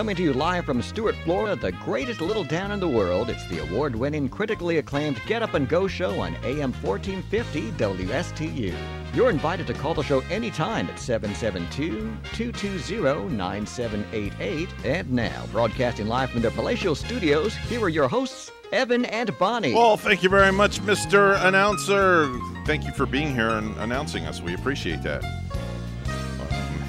coming 0.00 0.16
to 0.16 0.22
you 0.22 0.32
live 0.32 0.64
from 0.64 0.80
Stuart, 0.80 1.14
Florida, 1.24 1.60
the 1.60 1.72
greatest 1.72 2.22
little 2.22 2.42
town 2.46 2.72
in 2.72 2.80
the 2.80 2.88
world. 2.88 3.28
It's 3.28 3.46
the 3.48 3.58
award 3.58 3.94
winning, 3.94 4.30
critically 4.30 4.78
acclaimed 4.78 5.20
Get 5.26 5.42
Up 5.42 5.52
and 5.52 5.68
Go 5.68 5.86
show 5.86 6.18
on 6.20 6.34
AM 6.36 6.72
1450 6.72 7.72
WSTU. 7.72 8.74
You're 9.12 9.28
invited 9.28 9.66
to 9.66 9.74
call 9.74 9.92
the 9.92 10.02
show 10.02 10.20
anytime 10.30 10.88
at 10.88 10.98
772 10.98 12.16
220 12.32 13.36
9788. 13.36 14.70
And 14.86 15.12
now, 15.12 15.44
broadcasting 15.52 16.06
live 16.06 16.30
from 16.30 16.40
the 16.40 16.50
palatial 16.52 16.94
studios, 16.94 17.54
here 17.54 17.82
are 17.82 17.90
your 17.90 18.08
hosts, 18.08 18.50
Evan 18.72 19.04
and 19.04 19.38
Bonnie. 19.38 19.74
Well, 19.74 19.98
thank 19.98 20.22
you 20.22 20.30
very 20.30 20.50
much, 20.50 20.80
Mr. 20.80 21.38
Announcer. 21.44 22.34
Thank 22.64 22.86
you 22.86 22.92
for 22.94 23.04
being 23.04 23.34
here 23.34 23.50
and 23.50 23.76
announcing 23.76 24.24
us. 24.24 24.40
We 24.40 24.54
appreciate 24.54 25.02
that. 25.02 25.39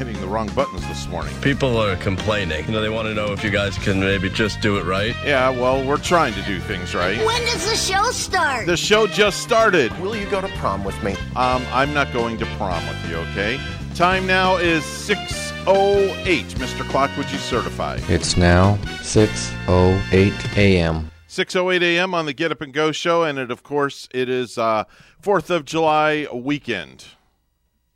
I'm 0.01 0.07
hitting 0.07 0.19
the 0.19 0.27
wrong 0.27 0.49
buttons 0.55 0.81
this 0.87 1.07
morning. 1.09 1.31
People 1.41 1.77
are 1.77 1.95
complaining. 1.97 2.65
You 2.65 2.71
know, 2.71 2.81
they 2.81 2.89
want 2.89 3.07
to 3.07 3.13
know 3.13 3.33
if 3.33 3.43
you 3.43 3.51
guys 3.51 3.77
can 3.77 3.99
maybe 3.99 4.31
just 4.31 4.59
do 4.59 4.77
it 4.77 4.83
right. 4.83 5.15
Yeah, 5.23 5.51
well, 5.51 5.85
we're 5.85 5.99
trying 5.99 6.33
to 6.33 6.41
do 6.41 6.59
things 6.59 6.95
right. 6.95 7.23
When 7.23 7.39
does 7.43 7.69
the 7.69 7.75
show 7.75 8.09
start? 8.09 8.65
The 8.65 8.75
show 8.75 9.05
just 9.05 9.43
started. 9.43 9.95
Will 9.99 10.15
you 10.15 10.27
go 10.27 10.41
to 10.41 10.47
prom 10.57 10.83
with 10.83 11.01
me? 11.03 11.11
Um, 11.35 11.63
I'm 11.71 11.93
not 11.93 12.11
going 12.13 12.39
to 12.39 12.47
prom 12.57 12.83
with 12.87 13.11
you, 13.11 13.17
okay? 13.17 13.59
Time 13.93 14.25
now 14.25 14.55
is 14.55 14.81
6.08. 14.81 16.45
Mr. 16.55 16.89
Clock, 16.89 17.15
would 17.15 17.31
you 17.31 17.37
certify? 17.37 17.99
It's 18.07 18.35
now 18.35 18.77
6:08 19.03 20.57
a.m. 20.57 21.11
6.08 21.29 21.81
a.m. 21.83 22.15
on 22.15 22.25
the 22.25 22.33
Get 22.33 22.51
Up 22.51 22.61
and 22.61 22.73
Go 22.73 22.91
show, 22.91 23.21
and 23.21 23.37
it, 23.37 23.51
of 23.51 23.61
course, 23.61 24.09
it 24.11 24.29
is 24.29 24.57
uh, 24.57 24.85
4th 25.21 25.51
of 25.51 25.63
July 25.63 26.25
weekend. 26.33 27.05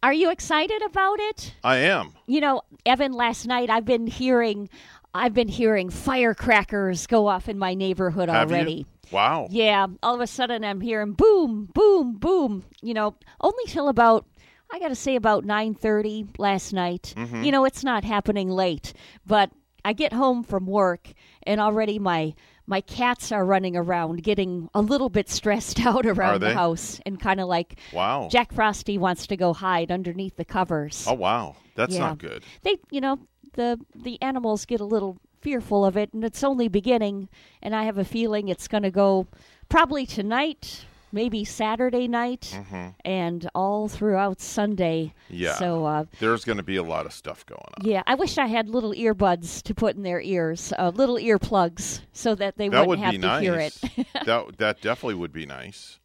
Are 0.03 0.13
you 0.13 0.29
excited 0.29 0.81
about 0.83 1.19
it? 1.19 1.55
I 1.63 1.77
am. 1.77 2.13
You 2.27 2.41
know, 2.41 2.61
Evan, 2.85 3.13
last 3.13 3.45
night 3.47 3.69
I've 3.69 3.85
been 3.85 4.07
hearing 4.07 4.69
I've 5.13 5.33
been 5.33 5.47
hearing 5.47 5.89
firecrackers 5.89 7.07
go 7.07 7.27
off 7.27 7.47
in 7.47 7.57
my 7.57 7.73
neighborhood 7.73 8.29
Have 8.29 8.52
already. 8.52 8.73
you? 8.73 8.85
Wow. 9.11 9.47
Yeah, 9.49 9.87
all 10.03 10.15
of 10.15 10.21
a 10.21 10.27
sudden 10.27 10.63
I'm 10.63 10.81
hearing 10.81 11.13
boom, 11.13 11.69
boom, 11.73 12.15
boom. 12.17 12.65
You 12.81 12.93
know, 12.93 13.15
only 13.41 13.63
till 13.67 13.87
about 13.87 14.25
I 14.71 14.79
got 14.79 14.89
to 14.89 14.95
say 14.95 15.15
about 15.15 15.45
9:30 15.45 16.37
last 16.37 16.73
night. 16.73 17.13
Mm-hmm. 17.15 17.43
You 17.43 17.52
know, 17.52 17.65
it's 17.65 17.83
not 17.83 18.03
happening 18.03 18.49
late, 18.49 18.93
but 19.25 19.52
I 19.85 19.93
get 19.93 20.13
home 20.13 20.43
from 20.43 20.65
work 20.65 21.13
and 21.43 21.61
already 21.61 21.99
my 21.99 22.33
my 22.67 22.81
cats 22.81 23.31
are 23.31 23.45
running 23.45 23.75
around 23.77 24.23
getting 24.23 24.69
a 24.73 24.81
little 24.81 25.09
bit 25.09 25.30
stressed 25.30 25.80
out 25.85 26.05
around 26.05 26.41
the 26.41 26.53
house 26.53 26.99
and 27.05 27.19
kind 27.19 27.39
of 27.39 27.47
like 27.47 27.77
Wow. 27.94 28.27
Jack 28.31 28.52
Frosty 28.53 28.97
wants 28.97 29.27
to 29.27 29.38
go 29.38 29.53
hide 29.53 29.91
underneath 29.91 30.35
the 30.35 30.45
covers. 30.45 31.05
Oh, 31.08 31.13
wow. 31.13 31.55
That's 31.75 31.93
Yeah. 31.93 32.02
not 32.02 32.17
good. 32.19 32.43
They, 32.63 32.77
you 32.89 33.02
know, 33.02 33.19
the 33.53 33.80
the 33.95 34.21
animals 34.21 34.66
get 34.66 34.81
a 34.81 34.86
little 34.86 35.17
fearful 35.41 35.86
of 35.86 35.95
it, 35.95 36.11
and 36.13 36.23
it's 36.23 36.43
only 36.43 36.67
beginning. 36.67 37.30
And 37.61 37.75
I 37.75 37.83
have 37.83 37.97
a 37.97 38.05
feeling 38.05 38.47
it's 38.47 38.67
going 38.67 38.83
to 38.83 38.91
go 38.91 39.27
probably 39.69 40.05
tonight, 40.05 40.86
maybe 41.16 41.44
Saturday 41.44 42.08
night, 42.08 42.55
and 43.03 43.49
all 43.55 43.88
throughout 43.88 44.39
Sunday. 44.39 45.13
Mm-hmm. 45.31 45.44
Yeah. 45.44 45.55
So, 45.55 45.85
uh, 45.85 46.03
There's 46.19 46.45
going 46.45 46.58
to 46.58 46.63
be 46.63 46.75
a 46.75 46.83
lot 46.83 47.08
of 47.08 47.13
stuff 47.13 47.44
going 47.45 47.61
on. 47.61 47.89
yeah, 47.89 48.03
I 48.05 48.13
wish 48.13 48.38
I 48.38 48.45
had 48.45 48.69
little 48.69 48.91
earbuds 48.94 49.63
to 49.63 49.73
put 49.73 49.95
in 49.95 50.03
their 50.03 50.21
ears, 50.21 50.71
uh, 50.77 50.91
little 50.93 51.16
earplugs, 51.16 52.02
so 52.13 52.36
that 52.36 52.58
they 52.58 52.69
that 52.69 52.86
wouldn't 52.86 52.89
would 52.89 52.99
have 52.99 53.13
to 53.13 53.19
nice. 53.19 53.41
hear 53.41 53.55
it. 53.55 54.08
that 54.25 54.58
that 54.58 54.81
definitely 54.81 55.16
would 55.16 55.33
be 55.33 55.47
nice. 55.47 55.99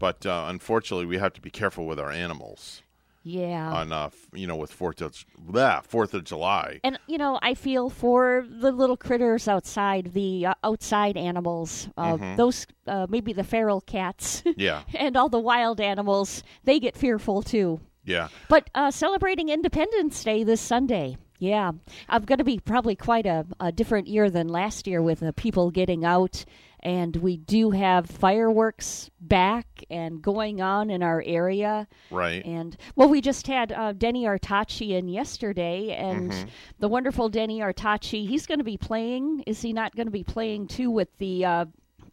But 0.00 0.26
uh, 0.26 0.46
unfortunately, 0.48 1.06
we 1.06 1.18
have 1.18 1.34
to 1.34 1.40
be 1.40 1.50
careful 1.50 1.86
with 1.86 2.00
our 2.00 2.10
animals 2.10 2.82
yeah. 3.24 3.72
on 3.72 3.92
uh, 3.92 4.10
you 4.32 4.46
know 4.46 4.54
with 4.56 4.70
Fourth 4.72 5.00
of 5.02 5.24
blah, 5.38 5.80
Fourth 5.80 6.14
of 6.14 6.22
July. 6.24 6.78
And 6.84 6.98
you 7.08 7.18
know, 7.18 7.38
I 7.42 7.54
feel 7.54 7.90
for 7.90 8.46
the 8.48 8.70
little 8.70 8.96
critters 8.96 9.48
outside, 9.48 10.12
the 10.12 10.46
uh, 10.46 10.54
outside 10.62 11.16
animals, 11.16 11.88
uh, 11.96 12.36
those 12.36 12.66
uh, 12.86 13.06
maybe 13.08 13.32
the 13.32 13.44
feral 13.44 13.80
cats, 13.80 14.42
Yeah, 14.56 14.82
and 14.94 15.16
all 15.16 15.28
the 15.28 15.40
wild 15.40 15.80
animals. 15.80 16.42
They 16.64 16.78
get 16.78 16.96
fearful 16.96 17.42
too. 17.42 17.80
yeah. 18.04 18.28
But 18.48 18.70
uh, 18.74 18.90
celebrating 18.90 19.48
Independence 19.48 20.22
Day 20.22 20.44
this 20.44 20.60
Sunday. 20.60 21.16
Yeah, 21.40 21.72
I'm 22.08 22.24
going 22.24 22.38
to 22.38 22.44
be 22.44 22.58
probably 22.60 22.94
quite 22.94 23.26
a, 23.26 23.44
a 23.58 23.72
different 23.72 24.06
year 24.06 24.30
than 24.30 24.48
last 24.48 24.86
year 24.86 25.02
with 25.02 25.18
the 25.20 25.32
people 25.32 25.70
getting 25.72 26.04
out, 26.04 26.44
and 26.84 27.16
we 27.16 27.36
do 27.36 27.70
have 27.70 28.06
fireworks 28.06 29.10
back 29.20 29.84
and 29.90 30.20
going 30.20 30.60
on 30.60 30.90
in 30.90 31.02
our 31.02 31.22
area. 31.26 31.88
Right. 32.10 32.44
And 32.44 32.76
well, 32.94 33.08
we 33.08 33.20
just 33.20 33.46
had 33.46 33.72
uh, 33.72 33.92
Denny 33.92 34.24
Artachi 34.24 34.90
in 34.90 35.08
yesterday, 35.08 35.90
and 35.90 36.30
Mm-hmm. 36.30 36.48
the 36.78 36.88
wonderful 36.88 37.28
Denny 37.28 37.60
Artachi. 37.60 38.26
He's 38.28 38.46
going 38.46 38.58
to 38.58 38.64
be 38.64 38.76
playing. 38.76 39.42
Is 39.46 39.62
he 39.62 39.72
not 39.72 39.94
going 39.96 40.06
to 40.06 40.12
be 40.12 40.24
playing 40.24 40.68
too 40.68 40.90
with 40.90 41.08
the 41.18 41.44
uh, 41.44 41.64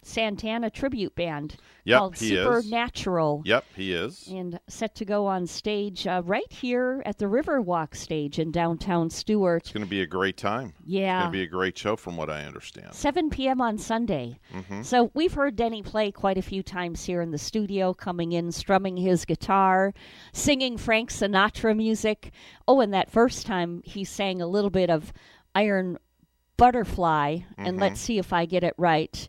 Santana 0.04 0.70
tribute 0.70 1.14
band 1.16 1.58
Yep, 1.84 1.98
called 2.00 2.18
he 2.18 2.36
is. 2.36 2.44
Supernatural? 2.44 3.42
Yep, 3.46 3.66
he 3.76 3.94
is. 3.94 4.28
And 4.32 4.60
set 4.68 4.94
to 4.96 5.06
go 5.06 5.26
on 5.28 5.48
stage 5.48 6.06
uh, 6.08 6.22
right 6.26 6.52
here 6.52 7.02
at 7.06 7.18
the 7.18 7.26
Riverwalk 7.26 7.96
stage 7.96 8.38
in 8.40 8.52
downtown 8.52 9.10
Stuart. 9.10 9.58
It's 9.64 9.72
going 9.72 9.86
to 9.86 9.90
be 9.90 10.02
a 10.02 10.08
great 10.08 10.38
time. 10.38 10.74
Yeah. 10.86 11.18
It's 11.18 11.24
going 11.24 11.32
to 11.34 11.38
be 11.40 11.44
a 11.44 11.48
great 11.48 11.78
show, 11.78 11.96
from 11.96 12.18
what 12.18 12.30
I 12.30 12.46
understand. 12.46 12.94
7 12.94 13.30
p.m. 13.32 13.62
on 13.62 13.78
Sunday. 13.78 14.40
Mm-hmm. 14.54 14.82
So 14.84 15.12
we've 15.14 15.34
heard 15.34 15.56
Denny 15.56 15.82
play 15.84 16.12
quite 16.12 16.38
a 16.38 16.42
few 16.44 16.62
times 16.64 17.04
here 17.04 17.22
in 17.22 17.32
the 17.32 17.38
studio, 17.40 17.94
coming 17.94 18.32
in, 18.32 18.52
strumming 18.52 18.98
his 18.98 19.26
guitar, 19.26 19.94
singing 20.34 20.78
Frank 20.78 21.10
Sinatra 21.12 21.76
music. 21.76 22.32
Oh, 22.68 22.80
and 22.82 22.94
that 22.94 23.10
first 23.12 23.46
time 23.48 23.82
he 23.86 24.04
sang 24.04 24.42
a 24.42 24.48
little 24.48 24.70
bit 24.72 24.90
of 24.90 25.14
Iron 25.56 25.98
Butterfly, 26.58 27.40
and 27.58 27.68
Mm-hmm. 27.76 27.80
let's 27.82 28.00
see 28.00 28.20
if 28.20 28.32
I 28.34 28.46
get 28.46 28.64
it 28.64 28.76
right. 28.78 29.28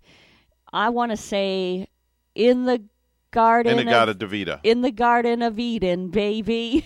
I 0.73 0.89
want 0.91 1.11
to 1.13 1.17
say, 1.17 1.89
in 2.35 2.65
the 2.65 2.83
garden. 3.31 3.79
Inagata 3.79 4.09
of, 4.11 4.19
Davida. 4.19 4.61
in 4.63 4.83
the 4.83 4.91
Garden 4.91 5.43
of 5.43 5.59
Eden, 5.59 6.09
baby. 6.09 6.85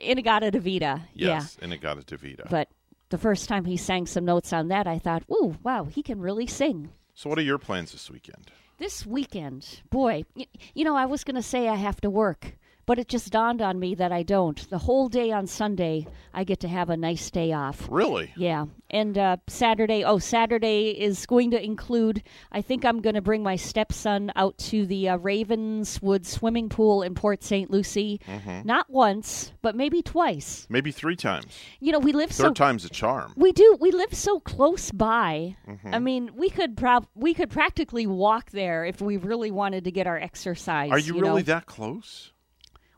In-A-Gadda-Da-Vida. 0.00 1.02
yes, 1.14 1.56
In-A-Gadda-Da-Vida. 1.62 2.42
Yeah. 2.44 2.50
But 2.50 2.68
the 3.10 3.18
first 3.18 3.48
time 3.48 3.64
he 3.64 3.76
sang 3.76 4.06
some 4.06 4.24
notes 4.24 4.52
on 4.52 4.68
that, 4.68 4.86
I 4.86 4.98
thought, 4.98 5.22
ooh, 5.30 5.56
wow, 5.62 5.84
he 5.84 6.02
can 6.02 6.20
really 6.20 6.46
sing. 6.46 6.90
so, 7.14 7.28
what 7.30 7.38
are 7.38 7.42
your 7.42 7.58
plans 7.58 7.92
this 7.92 8.10
weekend? 8.10 8.50
This 8.78 9.06
weekend, 9.06 9.80
boy, 9.90 10.24
y- 10.34 10.46
you 10.74 10.84
know, 10.84 10.96
I 10.96 11.06
was 11.06 11.24
going 11.24 11.36
to 11.36 11.42
say 11.42 11.68
I 11.68 11.76
have 11.76 12.00
to 12.02 12.10
work, 12.10 12.56
but 12.86 12.98
it 12.98 13.08
just 13.08 13.30
dawned 13.30 13.60
on 13.60 13.78
me 13.78 13.94
that 13.96 14.12
I 14.12 14.22
don't. 14.22 14.68
The 14.70 14.78
whole 14.78 15.08
day 15.08 15.32
on 15.32 15.46
Sunday, 15.46 16.06
I 16.32 16.44
get 16.44 16.60
to 16.60 16.68
have 16.68 16.88
a 16.88 16.96
nice 16.96 17.30
day 17.30 17.52
off. 17.52 17.86
Really? 17.90 18.32
Yeah. 18.36 18.66
And 18.90 19.18
uh, 19.18 19.38
Saturday, 19.48 20.04
oh, 20.04 20.18
Saturday 20.18 20.90
is 20.90 21.26
going 21.26 21.50
to 21.50 21.62
include, 21.62 22.22
I 22.52 22.62
think 22.62 22.84
I'm 22.84 23.02
going 23.02 23.16
to 23.16 23.20
bring 23.20 23.42
my 23.42 23.56
stepson 23.56 24.30
out 24.36 24.56
to 24.58 24.86
the 24.86 25.08
uh, 25.08 25.16
Ravenswood 25.16 26.24
swimming 26.24 26.68
pool 26.68 27.02
in 27.02 27.14
Port 27.14 27.42
St. 27.42 27.68
Lucie. 27.70 28.20
Not 28.64 28.88
once, 28.88 29.52
but 29.62 29.74
maybe 29.74 30.02
twice. 30.02 30.66
Maybe 30.70 30.92
three 30.92 31.16
times. 31.16 31.46
You 31.80 31.90
know, 31.90 31.98
we 31.98 32.12
live 32.12 32.30
Third 32.30 32.48
so 32.48 32.52
time's 32.52 32.84
a 32.84 32.88
charm. 32.88 33.32
we 33.36 33.52
do. 33.52 33.76
We 33.80 33.90
live 33.90 34.14
so 34.14 34.38
close 34.38 34.92
by. 34.92 35.56
I 35.84 35.98
mean, 35.98 36.30
we 36.36 36.48
could 36.50 36.76
prob- 36.76 37.08
we 37.14 37.34
could 37.34 37.50
practically 37.50 38.06
walk 38.06 38.50
there 38.52 38.84
if 38.84 39.00
we 39.00 39.16
really 39.16 39.50
wanted 39.50 39.84
to 39.84 39.90
get 39.90 40.06
our 40.06 40.18
exercise. 40.18 40.90
Are 40.90 40.98
you, 40.98 41.14
know? 41.14 41.20
really 41.20 41.42
that 41.42 41.66
close? 41.66 42.32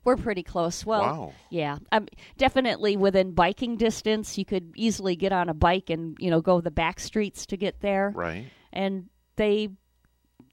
We're 0.05 0.17
pretty 0.17 0.43
close. 0.43 0.87
Well, 0.87 1.01
Wow. 1.01 1.33
yeah, 1.51 1.79
I'm 1.93 2.07
definitely 2.37 2.97
within 2.97 3.33
biking 3.33 3.77
distance. 3.77 4.39
You 4.39 4.45
could 4.45 4.73
easily 4.77 5.17
get 5.17 5.33
on 5.33 5.49
a 5.49 5.55
bike 5.55 5.91
and 5.91 6.17
you 6.19 6.31
know 6.31 6.41
go 6.41 6.61
the 6.61 6.71
back 6.71 7.01
streets 7.01 7.45
to 7.47 7.57
get 7.57 7.81
there. 7.81 8.13
Right. 8.15 8.47
And 8.73 9.09
they 9.37 9.69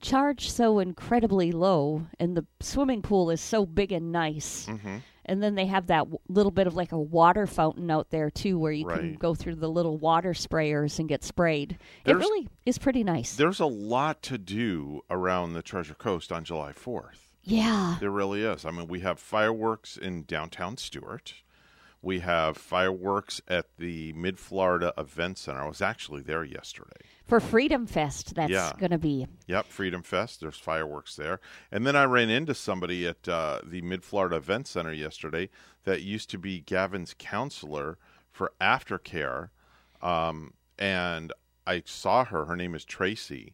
charge 0.02 0.52
so 0.52 0.80
incredibly 0.80 1.52
low, 1.52 2.06
and 2.20 2.36
the 2.36 2.46
swimming 2.60 3.02
pool 3.02 3.30
is 3.32 3.42
so 3.42 3.66
big 3.66 3.92
and 3.92 4.12
nice. 4.12 4.66
Mm-hmm. 4.68 4.98
And 5.28 5.42
then 5.42 5.56
they 5.56 5.66
have 5.66 5.88
that 5.88 6.00
w- 6.02 6.20
little 6.28 6.52
bit 6.52 6.68
of 6.68 6.76
like 6.76 6.92
a 6.92 7.00
water 7.00 7.48
fountain 7.48 7.90
out 7.90 8.12
there 8.12 8.30
too, 8.30 8.60
where 8.60 8.72
you 8.72 8.86
can 8.86 9.14
go 9.16 9.34
through 9.34 9.56
the 9.56 9.68
little 9.70 9.98
water 9.98 10.34
sprayers 10.34 11.00
and 11.00 11.10
get 11.10 11.24
sprayed. 11.24 11.80
There's- 12.04 12.22
it 12.22 12.24
really 12.24 12.48
is 12.68 12.78
pretty 12.78 13.04
nice. 13.04 13.36
There's 13.36 13.60
a 13.60 13.66
lot 13.66 14.22
to 14.24 14.38
do 14.38 15.02
around 15.10 15.54
the 15.54 15.64
Treasure 15.64 15.96
Coast 15.96 16.32
on 16.32 16.44
July 16.44 16.74
4th. 16.74 17.25
Yeah, 17.46 17.98
There 18.00 18.10
really 18.10 18.42
is. 18.44 18.66
I 18.66 18.72
mean, 18.72 18.88
we 18.88 19.02
have 19.02 19.20
fireworks 19.20 19.98
in 19.98 20.24
downtown 20.24 20.78
Stuart. 20.78 21.36
We 22.02 22.20
have 22.20 22.58
fireworks 22.58 23.42
at 23.48 23.66
the 23.78 24.14
Mid 24.14 24.38
Florida 24.40 24.94
Event 24.98 25.38
Center. 25.38 25.62
I 25.64 25.68
was 25.68 25.82
actually 25.82 26.22
there 26.22 26.44
yesterday. 26.44 27.02
for 27.26 27.40
Freedom 27.40 27.88
Fest, 27.88 28.36
that's 28.36 28.52
Yeah. 28.52 28.72
going 28.78 28.92
to 28.92 29.00
be. 29.00 29.26
Yep, 29.48 29.66
Freedom 29.68 30.04
Fest. 30.04 30.42
There's 30.42 30.58
fireworks 30.60 31.16
there. 31.16 31.40
And 31.72 31.86
then 31.88 31.96
I 31.96 32.04
ran 32.04 32.30
into 32.30 32.54
somebody 32.54 33.08
at 33.08 33.28
uh, 33.28 33.62
the 33.64 33.82
Mid 33.82 34.04
Florida 34.04 34.36
Event 34.36 34.68
Center 34.68 34.94
yesterday 34.94 35.50
that 35.86 36.02
used 36.04 36.30
to 36.32 36.38
be 36.38 36.60
Gavin's 36.62 37.16
counselor 37.18 37.98
for 38.32 38.54
aftercare. 38.62 39.50
Um, 40.04 40.54
and 40.78 41.34
I 41.66 41.82
saw 41.86 42.26
her. 42.26 42.46
Her 42.46 42.56
name 42.56 42.76
is 42.76 42.86
Tracy. 42.86 43.54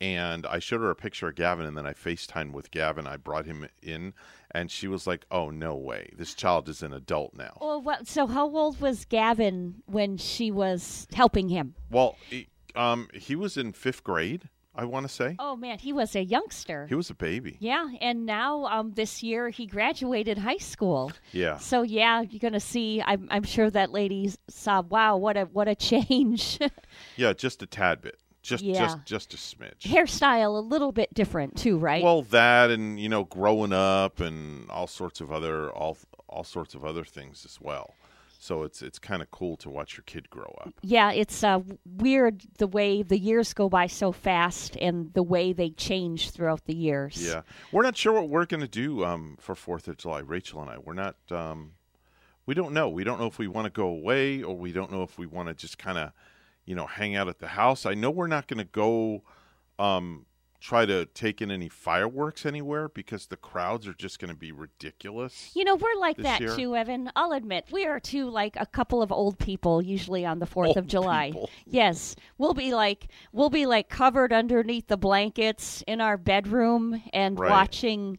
And 0.00 0.46
I 0.46 0.58
showed 0.58 0.80
her 0.80 0.90
a 0.90 0.96
picture 0.96 1.28
of 1.28 1.34
Gavin, 1.34 1.66
and 1.66 1.76
then 1.76 1.86
I 1.86 1.92
FaceTimed 1.92 2.52
with 2.52 2.70
Gavin. 2.70 3.06
I 3.06 3.16
brought 3.16 3.46
him 3.46 3.66
in, 3.82 4.14
and 4.50 4.70
she 4.70 4.88
was 4.88 5.06
like, 5.06 5.24
"Oh 5.30 5.50
no 5.50 5.74
way! 5.74 6.10
This 6.16 6.34
child 6.34 6.68
is 6.68 6.82
an 6.82 6.92
adult 6.92 7.34
now." 7.34 7.56
Well, 7.60 7.80
what, 7.80 8.06
so 8.06 8.26
how 8.26 8.44
old 8.54 8.80
was 8.80 9.04
Gavin 9.04 9.82
when 9.86 10.16
she 10.16 10.50
was 10.50 11.06
helping 11.14 11.48
him? 11.48 11.74
Well, 11.90 12.16
he, 12.28 12.48
um, 12.74 13.08
he 13.14 13.36
was 13.36 13.56
in 13.56 13.72
fifth 13.72 14.04
grade, 14.04 14.48
I 14.74 14.84
want 14.84 15.08
to 15.08 15.12
say. 15.12 15.36
Oh 15.38 15.56
man, 15.56 15.78
he 15.78 15.92
was 15.92 16.14
a 16.14 16.22
youngster. 16.22 16.86
He 16.86 16.94
was 16.94 17.08
a 17.08 17.14
baby. 17.14 17.56
Yeah, 17.60 17.88
and 18.00 18.26
now 18.26 18.66
um, 18.66 18.92
this 18.92 19.22
year 19.22 19.48
he 19.48 19.66
graduated 19.66 20.36
high 20.36 20.58
school. 20.58 21.12
Yeah. 21.32 21.56
So 21.56 21.82
yeah, 21.82 22.20
you're 22.20 22.40
gonna 22.40 22.60
see. 22.60 23.02
I'm, 23.04 23.26
I'm 23.30 23.44
sure 23.44 23.70
that 23.70 23.90
lady 23.90 24.30
saw. 24.48 24.82
Wow, 24.82 25.16
what 25.16 25.38
a 25.38 25.44
what 25.44 25.68
a 25.68 25.74
change. 25.74 26.58
Yeah, 27.16 27.32
just 27.32 27.62
a 27.62 27.66
tad 27.66 28.02
bit. 28.02 28.18
Just 28.46 28.64
Yeah. 28.64 28.78
just 28.78 29.04
just 29.04 29.34
a 29.34 29.36
smidge. 29.36 29.80
Hairstyle 29.80 30.56
a 30.56 30.60
little 30.60 30.92
bit 30.92 31.12
different 31.12 31.56
too, 31.56 31.78
right? 31.78 32.02
Well, 32.02 32.22
that 32.22 32.70
and 32.70 32.98
you 32.98 33.08
know, 33.08 33.24
growing 33.24 33.72
up 33.72 34.20
and 34.20 34.70
all 34.70 34.86
sorts 34.86 35.20
of 35.20 35.32
other 35.32 35.70
all 35.70 35.98
all 36.28 36.44
sorts 36.44 36.74
of 36.74 36.84
other 36.84 37.04
things 37.04 37.44
as 37.44 37.60
well. 37.60 37.94
So 38.38 38.62
it's 38.62 38.82
it's 38.82 38.98
kind 39.00 39.22
of 39.22 39.30
cool 39.32 39.56
to 39.56 39.70
watch 39.70 39.96
your 39.96 40.04
kid 40.06 40.30
grow 40.30 40.54
up. 40.60 40.74
yeah, 40.82 41.10
it's 41.10 41.42
uh, 41.42 41.60
weird 41.84 42.42
the 42.58 42.68
way 42.68 43.02
the 43.02 43.18
years 43.18 43.52
go 43.52 43.68
by 43.68 43.88
so 43.88 44.12
fast 44.12 44.76
and 44.76 45.12
the 45.14 45.22
way 45.22 45.52
they 45.52 45.70
change 45.70 46.30
throughout 46.30 46.64
the 46.66 46.74
years. 46.76 47.26
Yeah, 47.26 47.42
we're 47.72 47.82
not 47.82 47.96
sure 47.96 48.12
what 48.12 48.28
we're 48.28 48.46
going 48.46 48.60
to 48.60 48.68
do 48.68 49.04
um, 49.04 49.36
for 49.40 49.54
Fourth 49.56 49.88
of 49.88 49.96
July. 49.96 50.20
Rachel 50.20 50.60
and 50.60 50.70
I, 50.70 50.78
we're 50.78 50.92
not. 50.94 51.16
Um, 51.32 51.72
we 52.44 52.54
don't 52.54 52.72
know. 52.72 52.88
We 52.88 53.02
don't 53.02 53.18
know 53.18 53.26
if 53.26 53.38
we 53.40 53.48
want 53.48 53.64
to 53.64 53.70
go 53.70 53.88
away 53.88 54.42
or 54.42 54.56
we 54.56 54.70
don't 54.70 54.92
know 54.92 55.02
if 55.02 55.18
we 55.18 55.26
want 55.26 55.48
to 55.48 55.54
just 55.54 55.78
kind 55.78 55.98
of, 55.98 56.12
you 56.66 56.74
know, 56.74 56.86
hang 56.86 57.16
out 57.16 57.28
at 57.28 57.38
the 57.38 57.48
house. 57.48 57.86
I 57.86 57.94
know 57.94 58.10
we're 58.10 58.26
not 58.26 58.46
going 58.48 58.58
to 58.58 58.64
go 58.64 59.22
um, 59.78 60.26
try 60.60 60.84
to 60.86 61.06
take 61.06 61.40
in 61.40 61.50
any 61.50 61.68
fireworks 61.68 62.44
anywhere 62.44 62.88
because 62.88 63.26
the 63.26 63.36
crowds 63.36 63.86
are 63.86 63.92
just 63.94 64.18
going 64.18 64.30
to 64.32 64.36
be 64.36 64.50
ridiculous. 64.52 65.50
You 65.54 65.64
know, 65.64 65.76
we're 65.76 65.94
like 66.00 66.16
that 66.18 66.40
year? 66.40 66.56
too, 66.56 66.74
Evan. 66.74 67.10
I'll 67.14 67.32
admit, 67.32 67.66
we 67.70 67.86
are 67.86 68.00
too 68.00 68.28
like 68.30 68.56
a 68.58 68.66
couple 68.66 69.00
of 69.02 69.12
old 69.12 69.38
people 69.38 69.80
usually 69.82 70.26
on 70.26 70.38
the 70.40 70.46
4th 70.46 70.76
of 70.76 70.86
July. 70.86 71.28
people. 71.30 71.50
Yes. 71.66 72.16
We'll 72.38 72.54
be 72.54 72.74
like 72.74 73.08
we'll 73.32 73.50
be 73.50 73.66
like 73.66 73.88
covered 73.88 74.32
underneath 74.32 74.88
the 74.88 74.96
blankets 74.96 75.84
in 75.86 76.00
our 76.00 76.16
bedroom 76.16 77.00
and 77.12 77.38
Right. 77.38 77.50
watching 77.50 78.18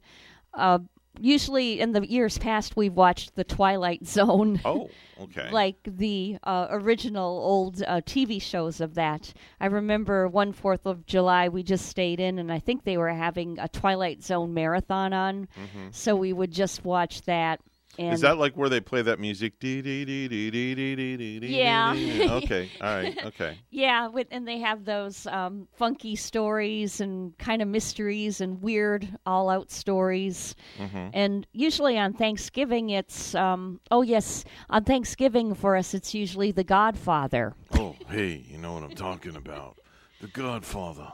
uh 0.54 0.80
usually 1.20 1.80
in 1.80 1.92
the 1.92 2.08
years 2.08 2.38
past 2.38 2.76
we've 2.76 2.94
watched 2.94 3.36
the 3.36 3.44
Twilight 3.44 4.06
Zone. 4.06 4.60
Oh, 4.66 4.90
okay. 5.22 5.50
like 5.52 5.78
the 5.86 6.38
uh, 6.44 6.68
original 6.70 7.40
old 7.40 7.82
uh, 7.82 8.02
TV 8.02 8.42
shows 8.42 8.82
of 8.82 8.96
that. 8.96 9.34
I 9.60 9.68
remember 9.68 10.28
one 10.28 10.54
Fourth 10.54 10.86
of 10.86 11.06
July 11.06 11.50
we 11.50 11.64
just 11.64 11.88
stayed 11.88 12.20
in, 12.20 12.40
and 12.40 12.52
I 12.52 12.60
think 12.60 12.84
they 12.84 12.98
were 12.98 13.10
having 13.10 13.58
a 13.60 13.68
Twilight 13.68 14.24
Zone 14.24 14.54
marathon 14.54 15.14
on, 15.14 15.48
so 15.92 16.16
we 16.16 16.34
would 16.34 16.52
just 16.52 16.86
watch 16.86 17.22
that. 17.24 17.60
And 17.98 18.06
Mm-hmm. 18.08 18.14
Is 18.14 18.22
that 18.22 18.38
like 18.38 18.56
where 18.56 18.70
they 18.70 18.80
play 18.80 19.02
that 19.02 19.20
music? 19.20 19.60
Dee, 19.60 19.82
dee, 19.82 20.06
dee, 20.06 20.28
dee, 20.28 20.52
dee, 20.52 20.76
dee, 20.76 20.96
dee, 20.96 21.18
dee, 21.18 21.40
dee, 21.40 21.48
Yeah. 21.58 21.94
dee? 21.94 22.30
Okay. 22.30 22.70
All 22.80 22.96
right. 22.96 23.18
Okay. 23.26 23.58
yeah, 23.72 24.08
with, 24.08 24.28
and 24.32 24.48
they 24.48 24.60
have 24.60 24.86
those 24.86 25.26
um, 25.28 25.68
funky 25.74 26.16
stories 26.16 27.02
and 27.02 27.36
kind 27.40 27.62
of 27.62 27.68
mysteries 27.68 28.40
and 28.40 28.62
weird 28.62 29.08
all-out 29.26 29.72
stories. 29.72 30.56
Mm-hmm. 30.78 31.10
And 31.14 31.48
usually 31.54 31.98
on 31.98 32.14
Thanksgiving, 32.14 32.92
it's 32.92 33.34
um, 33.36 33.80
oh 33.92 34.04
yes, 34.04 34.46
on 34.70 34.84
Thanksgiving 34.84 35.56
for 35.56 35.76
us, 35.76 35.94
it's 35.94 36.14
usually 36.14 36.52
The 36.52 36.64
Godfather. 36.64 37.56
Oh, 37.74 37.96
hey, 38.10 38.44
you 38.48 38.58
know 38.60 38.74
what 38.74 38.84
I'm 38.84 38.92
talking 38.96 39.36
about? 39.36 39.78
The 40.22 40.28
Godfather. 40.28 41.12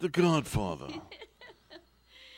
The 0.00 0.08
Godfather. 0.08 0.88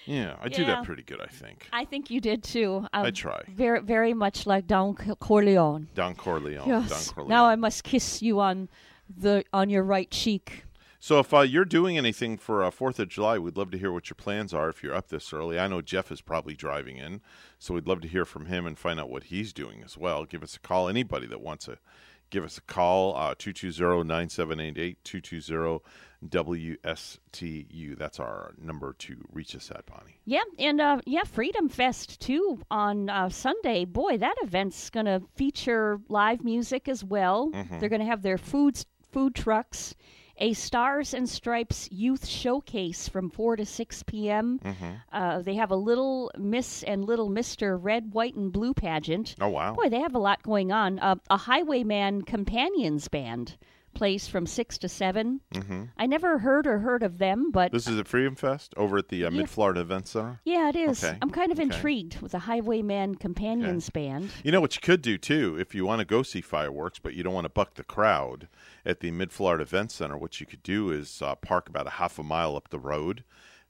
Yeah, 0.07 0.37
I 0.41 0.49
do 0.49 0.63
Yeah. 0.63 0.69
that 0.69 0.85
pretty 0.85 1.03
good, 1.03 1.21
I 1.21 1.27
think. 1.27 1.69
I 1.73 1.85
think 1.85 2.11
you 2.11 2.21
did 2.21 2.43
too. 2.43 2.87
Um, 2.93 3.07
I 3.07 3.11
try. 3.11 3.43
Very, 3.49 3.81
very 3.83 4.15
much 4.15 4.47
like 4.47 4.67
Don 4.67 4.95
Corleone. 4.95 5.89
Don 5.95 6.15
Corleone. 6.15 6.67
yes. 6.69 6.89
Don 7.07 7.15
Corleone. 7.15 7.29
Now 7.29 7.47
I 7.47 7.57
must 7.57 7.85
kiss 7.85 8.23
you 8.23 8.41
on 8.41 8.69
the 9.15 9.45
on 9.53 9.69
your 9.69 9.83
right 9.83 10.11
cheek. 10.11 10.63
So 10.99 11.19
if 11.21 11.33
uh, 11.33 11.41
you're 11.43 11.65
doing 11.65 11.97
anything 11.99 12.37
for 12.37 12.65
uh, 12.65 12.71
Fourth 12.71 12.99
of 12.99 13.09
July, 13.09 13.39
we'd 13.39 13.57
love 13.57 13.71
to 13.71 13.79
hear 13.79 13.93
what 13.93 14.09
your 14.11 14.17
plans 14.17 14.53
are. 14.55 14.69
If 14.69 14.83
you're 14.83 14.95
up 14.95 15.09
this 15.09 15.33
early, 15.33 15.59
I 15.59 15.69
know 15.69 15.81
Jeff 15.81 16.11
is 16.11 16.21
probably 16.21 16.55
driving 16.55 16.97
in, 16.97 17.21
so 17.59 17.75
we'd 17.75 17.87
love 17.87 18.01
to 18.01 18.09
hear 18.09 18.25
from 18.25 18.47
him 18.47 18.67
and 18.67 18.77
find 18.77 18.99
out 18.99 19.11
what 19.11 19.25
he's 19.25 19.53
doing 19.53 19.83
as 19.85 19.97
well. 19.97 20.25
Give 20.25 20.43
us 20.43 20.57
a 20.57 20.61
call. 20.61 20.89
Anybody 20.89 21.27
that 21.29 21.41
wants 21.41 21.67
to 21.67 21.79
give 22.31 22.43
us 22.43 22.59
a 22.59 22.63
call, 22.63 23.15
uh, 23.15 23.35
220-9788, 23.37 24.97
220-WSTU. 26.25 27.99
That's 27.99 28.21
our 28.21 28.55
number 28.61 28.95
to 29.01 29.17
reach 29.33 29.55
us 29.55 29.71
at, 29.71 29.87
Bonnie. 29.87 30.21
Yeah, 30.25 30.43
and 30.59 30.81
uh, 30.81 31.01
yeah, 31.07 31.25
Freedom 31.25 31.69
Fest 31.69 32.21
too 32.21 32.61
on 32.71 33.09
uh, 33.09 33.29
Sunday. 33.29 33.85
Boy, 33.85 34.19
that 34.19 34.37
event's 34.43 34.91
going 34.91 35.07
to 35.07 35.23
feature 35.35 36.01
live 36.09 36.45
music 36.45 36.89
as 36.89 37.05
well. 37.05 37.51
Mm-hmm. 37.51 37.79
They're 37.79 37.89
going 37.89 38.01
to 38.01 38.07
have 38.07 38.23
their 38.23 38.39
food 38.39 38.85
food 39.13 39.35
trucks, 39.35 39.95
a 40.39 40.53
Stars 40.53 41.15
and 41.15 41.27
Stripes 41.29 41.89
youth 41.91 42.27
showcase 42.27 43.09
from 43.09 43.31
four 43.31 43.57
to 43.57 43.65
six 43.65 44.03
p.m. 44.03 44.59
Mm-hmm. 44.63 44.91
Uh, 45.13 45.41
they 45.41 45.55
have 45.55 45.71
a 45.71 45.77
Little 45.77 46.31
Miss 46.37 46.83
and 46.83 47.05
Little 47.05 47.31
Mister 47.31 47.79
Red, 47.79 48.13
White, 48.13 48.35
and 48.35 48.53
Blue 48.53 48.75
pageant. 48.75 49.37
Oh, 49.41 49.49
wow. 49.49 49.73
Boy, 49.75 49.89
they 49.89 50.01
have 50.01 50.15
a 50.15 50.19
lot 50.19 50.43
going 50.43 50.73
on. 50.73 50.99
Uh, 50.99 51.15
a 51.31 51.39
Highwayman 51.39 52.23
Companions 52.23 53.09
band 53.09 53.57
plays 53.97 54.29
from 54.29 54.47
six 54.47 54.79
to 54.79 54.89
7 54.89 55.41
Mm-hmm. 55.55 55.83
I 55.97 56.07
never 56.07 56.39
heard 56.39 56.67
or 56.67 56.79
heard 56.81 57.03
of 57.03 57.19
them, 57.19 57.51
but 57.51 57.73
This 57.73 57.89
is 57.89 57.99
a 57.99 58.05
Freedom 58.05 58.35
Fest 58.37 58.75
over 58.77 58.99
at 58.99 59.09
the 59.09 59.25
uh, 59.25 59.31
Yeah. 59.31 59.39
Mid 59.39 59.51
Florida 59.51 59.81
Event 59.81 60.07
Center. 60.07 60.41
yeah, 60.45 60.69
it 60.69 60.77
is. 60.77 61.03
Okay, 61.03 61.17
I'm 61.23 61.31
kind 61.31 61.51
of 61.51 61.59
okay. 61.59 61.65
intrigued 61.75 62.21
with 62.21 62.33
the 62.33 62.41
Highwayman 62.41 63.15
Companions 63.17 63.89
band. 63.91 64.31
You 64.45 64.53
know 64.53 64.61
what 64.61 64.75
you 64.77 64.81
could 64.83 65.03
do 65.03 65.17
too, 65.19 65.57
if 65.59 65.75
you 65.75 65.87
want 65.87 66.01
to 66.01 66.05
go 66.05 66.23
see 66.23 66.41
fireworks, 66.43 66.99
but 66.99 67.15
you 67.15 67.23
don't 67.23 67.35
want 67.35 67.47
to 67.47 67.51
buck 67.51 67.75
the 67.75 67.85
crowd 67.85 68.49
at 68.85 69.01
the 69.01 69.11
Mid 69.11 69.33
Florida 69.33 69.63
Event 69.63 69.91
Center. 69.93 70.17
What 70.17 70.41
you 70.41 70.47
could 70.47 70.63
do 70.63 70.91
is 70.91 71.23
uh, 71.23 71.35
park 71.37 71.69
about 71.69 71.87
a 71.87 71.91
half 71.91 72.19
a 72.19 72.23
mile 72.23 72.55
up 72.57 72.69
the 72.69 72.79
road, 72.79 73.25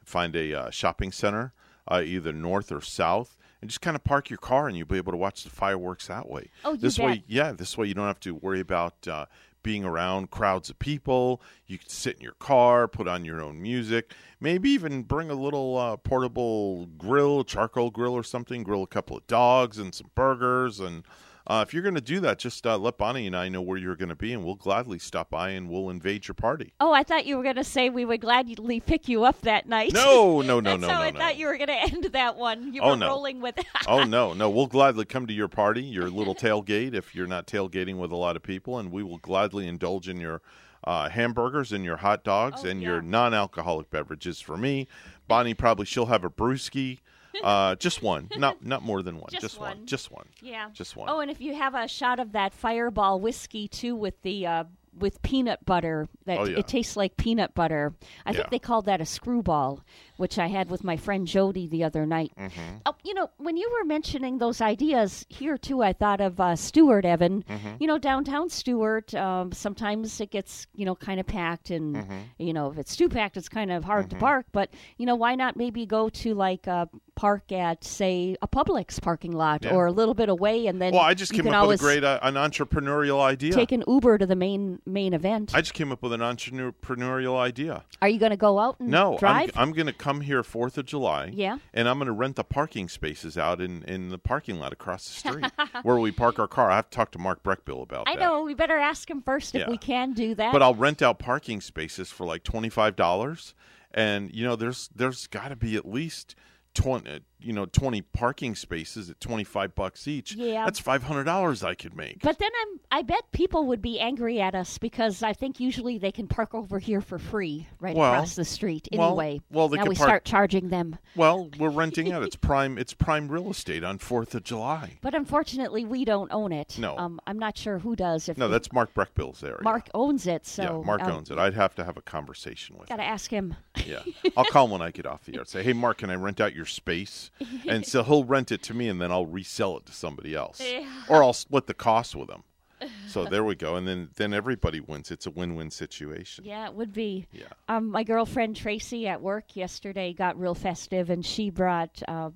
find 0.04 0.34
a 0.36 0.52
uh, 0.54 0.70
shopping 0.70 1.12
center, 1.12 1.52
uh, 1.88 2.02
either 2.04 2.32
north 2.32 2.72
or 2.72 2.80
south, 2.80 3.36
and 3.60 3.70
just 3.70 3.80
kind 3.80 3.96
of 3.96 4.04
park 4.04 4.28
your 4.28 4.38
car, 4.38 4.68
and 4.68 4.76
you'll 4.76 4.86
be 4.86 4.96
able 4.98 5.12
to 5.12 5.16
watch 5.18 5.42
the 5.44 5.50
fireworks 5.50 6.08
that 6.08 6.28
way. 6.28 6.50
Oh, 6.64 6.72
you 6.72 6.78
this 6.78 6.98
way, 6.98 7.24
yeah, 7.26 7.52
this 7.52 7.78
way 7.78 7.86
you 7.86 7.94
don't 7.94 8.06
have 8.06 8.20
to 8.20 8.34
worry 8.34 8.60
about. 8.60 9.06
Uh, 9.08 9.26
being 9.66 9.84
around 9.84 10.30
crowds 10.30 10.70
of 10.70 10.78
people, 10.78 11.42
you 11.66 11.76
can 11.76 11.88
sit 11.88 12.14
in 12.14 12.22
your 12.22 12.34
car, 12.34 12.86
put 12.86 13.08
on 13.08 13.24
your 13.24 13.42
own 13.42 13.60
music, 13.60 14.14
maybe 14.38 14.70
even 14.70 15.02
bring 15.02 15.28
a 15.28 15.34
little 15.34 15.76
uh, 15.76 15.96
portable 15.96 16.86
grill, 16.96 17.42
charcoal 17.42 17.90
grill 17.90 18.12
or 18.14 18.22
something, 18.22 18.62
grill 18.62 18.84
a 18.84 18.86
couple 18.86 19.16
of 19.16 19.26
dogs 19.26 19.78
and 19.78 19.92
some 19.92 20.08
burgers. 20.14 20.78
And 20.78 21.02
uh, 21.46 21.64
if 21.66 21.72
you're 21.72 21.82
going 21.82 21.94
to 21.94 22.00
do 22.00 22.18
that, 22.20 22.38
just 22.38 22.66
uh, 22.66 22.76
let 22.76 22.98
Bonnie 22.98 23.26
and 23.26 23.36
I 23.36 23.48
know 23.48 23.62
where 23.62 23.78
you're 23.78 23.96
going 23.96 24.08
to 24.08 24.16
be, 24.16 24.32
and 24.32 24.44
we'll 24.44 24.54
gladly 24.56 24.98
stop 24.98 25.30
by 25.30 25.50
and 25.50 25.68
we'll 25.70 25.90
invade 25.90 26.26
your 26.26 26.34
party. 26.34 26.72
Oh, 26.80 26.92
I 26.92 27.02
thought 27.02 27.24
you 27.26 27.36
were 27.36 27.42
going 27.42 27.56
to 27.56 27.64
say 27.64 27.88
we 27.88 28.04
would 28.04 28.20
gladly 28.20 28.80
pick 28.80 29.08
you 29.08 29.24
up 29.24 29.40
that 29.42 29.68
night. 29.68 29.92
No, 29.92 30.40
no, 30.42 30.58
no, 30.60 30.76
no, 30.76 30.88
how 30.88 30.94
no, 30.98 31.00
I 31.02 31.10
no. 31.10 31.18
thought 31.20 31.36
you 31.36 31.46
were 31.46 31.56
going 31.56 31.68
to 31.68 31.80
end 31.82 32.04
that 32.12 32.36
one. 32.36 32.74
You 32.74 32.82
Oh, 32.82 32.90
were 32.90 32.96
no. 32.96 33.06
rolling 33.08 33.40
with 33.40 33.58
oh 33.86 34.02
no, 34.04 34.32
no, 34.32 34.50
we'll 34.50 34.66
gladly 34.66 35.04
come 35.04 35.26
to 35.26 35.32
your 35.32 35.48
party, 35.48 35.82
your 35.82 36.10
little 36.10 36.34
tailgate, 36.34 36.94
if 36.94 37.14
you're 37.14 37.26
not 37.26 37.46
tailgating 37.46 37.98
with 37.98 38.10
a 38.12 38.16
lot 38.16 38.36
of 38.36 38.42
people, 38.42 38.78
and 38.78 38.90
we 38.90 39.02
will 39.02 39.18
gladly 39.18 39.68
indulge 39.68 40.08
in 40.08 40.18
your 40.18 40.42
uh, 40.84 41.08
hamburgers 41.08 41.72
and 41.72 41.84
your 41.84 41.96
hot 41.98 42.22
dogs 42.24 42.62
Oh, 42.64 42.68
and 42.68 42.80
yeah. 42.82 42.88
your 42.88 43.02
non-alcoholic 43.02 43.90
beverages. 43.90 44.40
For 44.40 44.56
me, 44.56 44.86
Bonnie 45.26 45.54
probably 45.54 45.84
she'll 45.86 46.06
have 46.06 46.24
a 46.24 46.30
brewski, 46.30 47.00
uh, 47.42 47.74
just 47.76 48.02
one, 48.02 48.28
not 48.36 48.64
not 48.64 48.82
more 48.82 49.02
than 49.02 49.16
one, 49.16 49.30
Just 49.40 49.58
one. 49.58 49.78
one. 49.78 49.86
just 49.86 50.10
one, 50.10 50.26
Yeah. 50.42 50.68
just 50.72 50.96
one. 50.96 51.08
Oh, 51.10 51.20
and 51.20 51.30
if 51.30 51.40
you 51.40 51.54
have 51.54 51.74
a 51.74 51.88
shot 51.88 52.18
of 52.18 52.32
that 52.32 52.52
Fireball 52.54 53.20
whiskey 53.20 53.68
too, 53.68 53.94
with 53.96 54.20
the 54.22 54.46
uh, 54.46 54.64
with 54.98 55.20
peanut 55.20 55.62
butter, 55.66 56.08
that 56.24 56.38
Oh, 56.38 56.44
yeah. 56.44 56.58
it 56.60 56.68
tastes 56.68 56.96
like 56.96 57.18
peanut 57.18 57.52
butter. 57.54 57.92
I 58.24 58.30
Yeah. 58.30 58.36
think 58.38 58.48
they 58.50 58.58
called 58.58 58.86
that 58.86 59.02
a 59.02 59.04
screwball, 59.04 59.84
which 60.16 60.38
I 60.38 60.46
had 60.46 60.70
with 60.70 60.82
my 60.84 60.96
friend 60.96 61.26
Jody 61.26 61.66
the 61.68 61.84
other 61.84 62.06
night. 62.06 62.32
Mm-hmm. 62.38 62.76
Oh, 62.86 62.94
you 63.04 63.12
know, 63.12 63.28
when 63.36 63.58
you 63.58 63.70
were 63.78 63.84
mentioning 63.84 64.38
those 64.38 64.62
ideas 64.62 65.26
here 65.28 65.58
too, 65.58 65.82
I 65.82 65.92
thought 65.92 66.22
of 66.22 66.40
uh, 66.40 66.56
Stuart 66.56 67.04
Evan. 67.04 67.42
Mm-hmm. 67.42 67.74
You 67.78 67.88
know, 67.88 67.98
downtown 67.98 68.48
Stuart. 68.48 69.14
Um, 69.14 69.52
sometimes 69.52 70.18
it 70.18 70.30
gets 70.30 70.66
you 70.74 70.86
know 70.86 70.94
kind 70.94 71.20
of 71.20 71.26
packed, 71.26 71.68
and 71.68 71.96
Mm-hmm. 71.96 72.18
you 72.38 72.54
know 72.54 72.70
if 72.70 72.78
it's 72.78 72.96
too 72.96 73.10
packed, 73.10 73.36
it's 73.36 73.50
kind 73.50 73.70
of 73.70 73.84
hard 73.84 74.08
to 74.08 74.16
park. 74.16 74.46
But 74.50 74.70
you 74.96 75.04
know, 75.04 75.14
why 75.16 75.34
not 75.34 75.56
maybe 75.58 75.84
go 75.84 76.08
to 76.08 76.32
like 76.32 76.66
a 76.68 76.88
park 77.16 77.50
at 77.50 77.82
say 77.82 78.36
a 78.40 78.46
Publix 78.46 79.00
parking 79.02 79.32
lot 79.32 79.64
Yeah. 79.64 79.74
or 79.74 79.86
a 79.86 79.92
little 79.92 80.14
bit 80.14 80.28
away, 80.28 80.66
and 80.68 80.80
then 80.80 80.92
well, 80.92 81.02
I 81.02 81.14
just 81.14 81.32
came 81.32 81.48
up 81.48 81.66
with 81.66 81.80
a 81.80 81.82
great 81.82 82.04
uh, 82.04 82.20
an 82.22 82.34
entrepreneurial 82.34 83.20
idea. 83.20 83.52
take 83.52 83.72
an 83.72 83.82
Uber 83.88 84.18
to 84.18 84.26
the 84.26 84.36
main 84.36 84.80
main 84.86 85.12
event. 85.14 85.52
I 85.54 85.60
just 85.60 85.74
came 85.74 85.90
up 85.90 86.02
with 86.02 86.12
an 86.12 86.20
entrepreneurial 86.20 87.36
idea. 87.38 87.84
Are 88.00 88.08
you 88.08 88.18
going 88.18 88.30
to 88.30 88.36
go 88.36 88.58
out 88.58 88.78
and 88.78 88.90
No, 88.90 89.18
I'm. 89.22 89.50
I'm 89.56 89.72
going 89.72 89.86
to 89.86 89.92
come 89.92 90.20
here 90.20 90.42
Fourth 90.42 90.78
of 90.78 90.86
July. 90.86 91.30
Yeah. 91.32 91.58
and 91.74 91.88
I'm 91.88 91.98
going 91.98 92.06
to 92.06 92.12
rent 92.12 92.36
the 92.36 92.44
parking 92.44 92.88
spaces 92.88 93.36
out 93.38 93.60
in, 93.60 93.82
in 93.84 94.10
the 94.10 94.18
parking 94.18 94.58
lot 94.58 94.72
across 94.72 95.04
the 95.08 95.28
street 95.30 95.46
where 95.82 95.98
we 95.98 96.12
park 96.12 96.38
our 96.38 96.48
car. 96.48 96.70
I 96.70 96.76
have 96.76 96.90
to 96.90 96.96
talk 96.96 97.10
to 97.12 97.18
Mark 97.18 97.42
Breckbill 97.42 97.82
about 97.82 98.06
it. 98.06 98.10
I 98.10 98.16
that. 98.16 98.20
know. 98.20 98.42
We 98.42 98.54
better 98.54 98.76
ask 98.76 99.10
him 99.10 99.22
first 99.22 99.54
if 99.54 99.66
we 99.66 99.78
can 99.78 100.12
do 100.12 100.34
that. 100.34 100.52
But 100.52 100.62
I'll 100.62 100.74
rent 100.74 101.02
out 101.02 101.18
parking 101.18 101.60
spaces 101.60 102.10
for 102.10 102.26
like 102.26 102.42
twenty 102.44 102.68
five 102.68 102.94
dollars, 102.96 103.54
and 103.92 104.32
you 104.32 104.44
know 104.44 104.56
there's 104.56 104.90
there's 104.94 105.26
got 105.26 105.48
to 105.48 105.56
be 105.56 105.76
at 105.76 105.86
least 105.88 106.34
20 106.76 107.08
uh, 107.08 107.18
you 107.46 107.52
know 107.52 107.64
20 107.66 108.02
parking 108.02 108.54
spaces 108.56 109.08
at 109.08 109.20
25 109.20 109.74
bucks 109.74 110.08
each 110.08 110.34
Yeah. 110.34 110.64
that's 110.64 110.80
$500 110.80 111.64
i 111.64 111.74
could 111.74 111.96
make 111.96 112.20
But 112.22 112.38
then 112.38 112.50
I'm 112.62 112.80
I 112.90 113.02
bet 113.02 113.30
people 113.32 113.66
would 113.66 113.82
be 113.82 114.00
angry 114.00 114.40
at 114.40 114.54
us 114.54 114.78
because 114.78 115.22
I 115.22 115.32
think 115.32 115.60
usually 115.60 115.98
they 115.98 116.12
can 116.12 116.26
park 116.28 116.54
over 116.54 116.78
here 116.78 117.00
for 117.00 117.18
free 117.18 117.66
right 117.80 117.94
Well, 117.94 118.12
across 118.12 118.34
the 118.36 118.44
street 118.44 118.88
anyway. 118.92 119.40
well, 119.50 119.68
they 119.68 119.76
now 119.78 119.84
we 119.84 119.94
park- 119.94 120.08
start 120.08 120.24
charging 120.24 120.68
them. 120.70 120.98
well 121.14 121.50
we're 121.58 121.70
renting 121.70 122.10
out 122.12 122.22
it's 122.22 122.36
prime 122.50 122.78
it's 122.78 122.94
prime 122.94 123.28
real 123.28 123.50
estate 123.50 123.84
on 123.84 123.98
4th 123.98 124.34
of 124.34 124.42
july 124.44 124.98
But 125.02 125.14
unfortunately, 125.14 125.84
we 125.84 126.04
don't 126.04 126.32
own 126.32 126.52
it. 126.52 126.78
No. 126.78 126.96
Um, 126.96 127.20
I'm 127.26 127.38
not 127.38 127.56
sure 127.58 127.78
who 127.78 127.94
does. 127.96 128.28
If 128.28 128.38
no 128.38 128.48
that's 128.48 128.72
mark 128.72 128.92
breckbill's 128.94 129.42
area 129.44 129.58
Mark 129.62 129.88
owns 129.94 130.26
it. 130.26 130.46
So 130.46 130.62
yeah 130.62 130.86
mark 130.86 131.02
um, 131.02 131.12
owns 131.12 131.30
it 131.30 131.38
i'd 131.38 131.54
have 131.54 131.74
to 131.76 131.84
have 131.84 131.96
a 131.96 132.02
conversation 132.02 132.76
with 132.78 132.88
Got 132.88 132.96
to 132.96 133.02
him 133.02 133.12
ask 133.12 133.30
him. 133.30 133.54
yeah 133.84 134.00
i'll 134.36 134.44
call 134.44 134.64
him 134.66 134.70
when 134.72 134.82
i 134.82 134.90
get 134.90 135.06
off 135.06 135.24
the 135.24 135.36
air 135.36 135.44
say 135.54 135.62
hey 135.62 135.72
mark 135.72 135.98
can 135.98 136.10
i 136.10 136.14
rent 136.14 136.40
out 136.40 136.54
your 136.54 136.64
space 136.66 137.30
and 137.68 137.84
so 137.86 138.02
he'll 138.02 138.24
rent 138.24 138.50
it 138.52 138.62
to 138.62 138.74
me 138.74 138.88
and 138.88 139.00
then 139.00 139.10
i'll 139.12 139.26
resell 139.26 139.76
it 139.76 139.86
to 139.86 139.92
somebody 139.92 140.34
else 140.34 140.62
or 141.08 141.22
i'll 141.22 141.32
split 141.32 141.66
the 141.66 141.74
cost 141.74 142.14
with 142.16 142.30
him 142.30 142.42
so 143.08 143.24
there 143.24 143.42
we 143.44 143.54
go 143.54 143.76
and 143.76 143.88
then 143.88 144.08
then 144.16 144.34
everybody 144.34 144.80
wins 144.80 145.10
it's 145.10 145.26
a 145.26 145.30
win-win 145.30 145.70
situation 145.70 146.44
Yeah, 146.44 146.66
it 146.66 146.74
would 146.74 146.92
be. 146.92 147.26
Yeah. 147.32 147.44
Um, 147.68 147.90
my 147.90 148.04
girlfriend 148.04 148.54
Tracy 148.56 149.08
at 149.08 149.22
work 149.22 149.56
yesterday 149.56 150.12
got 150.12 150.38
real 150.38 150.54
festive, 150.54 151.08
and 151.08 151.24
she 151.24 151.48
brought 151.48 152.02
uh, 152.06 152.28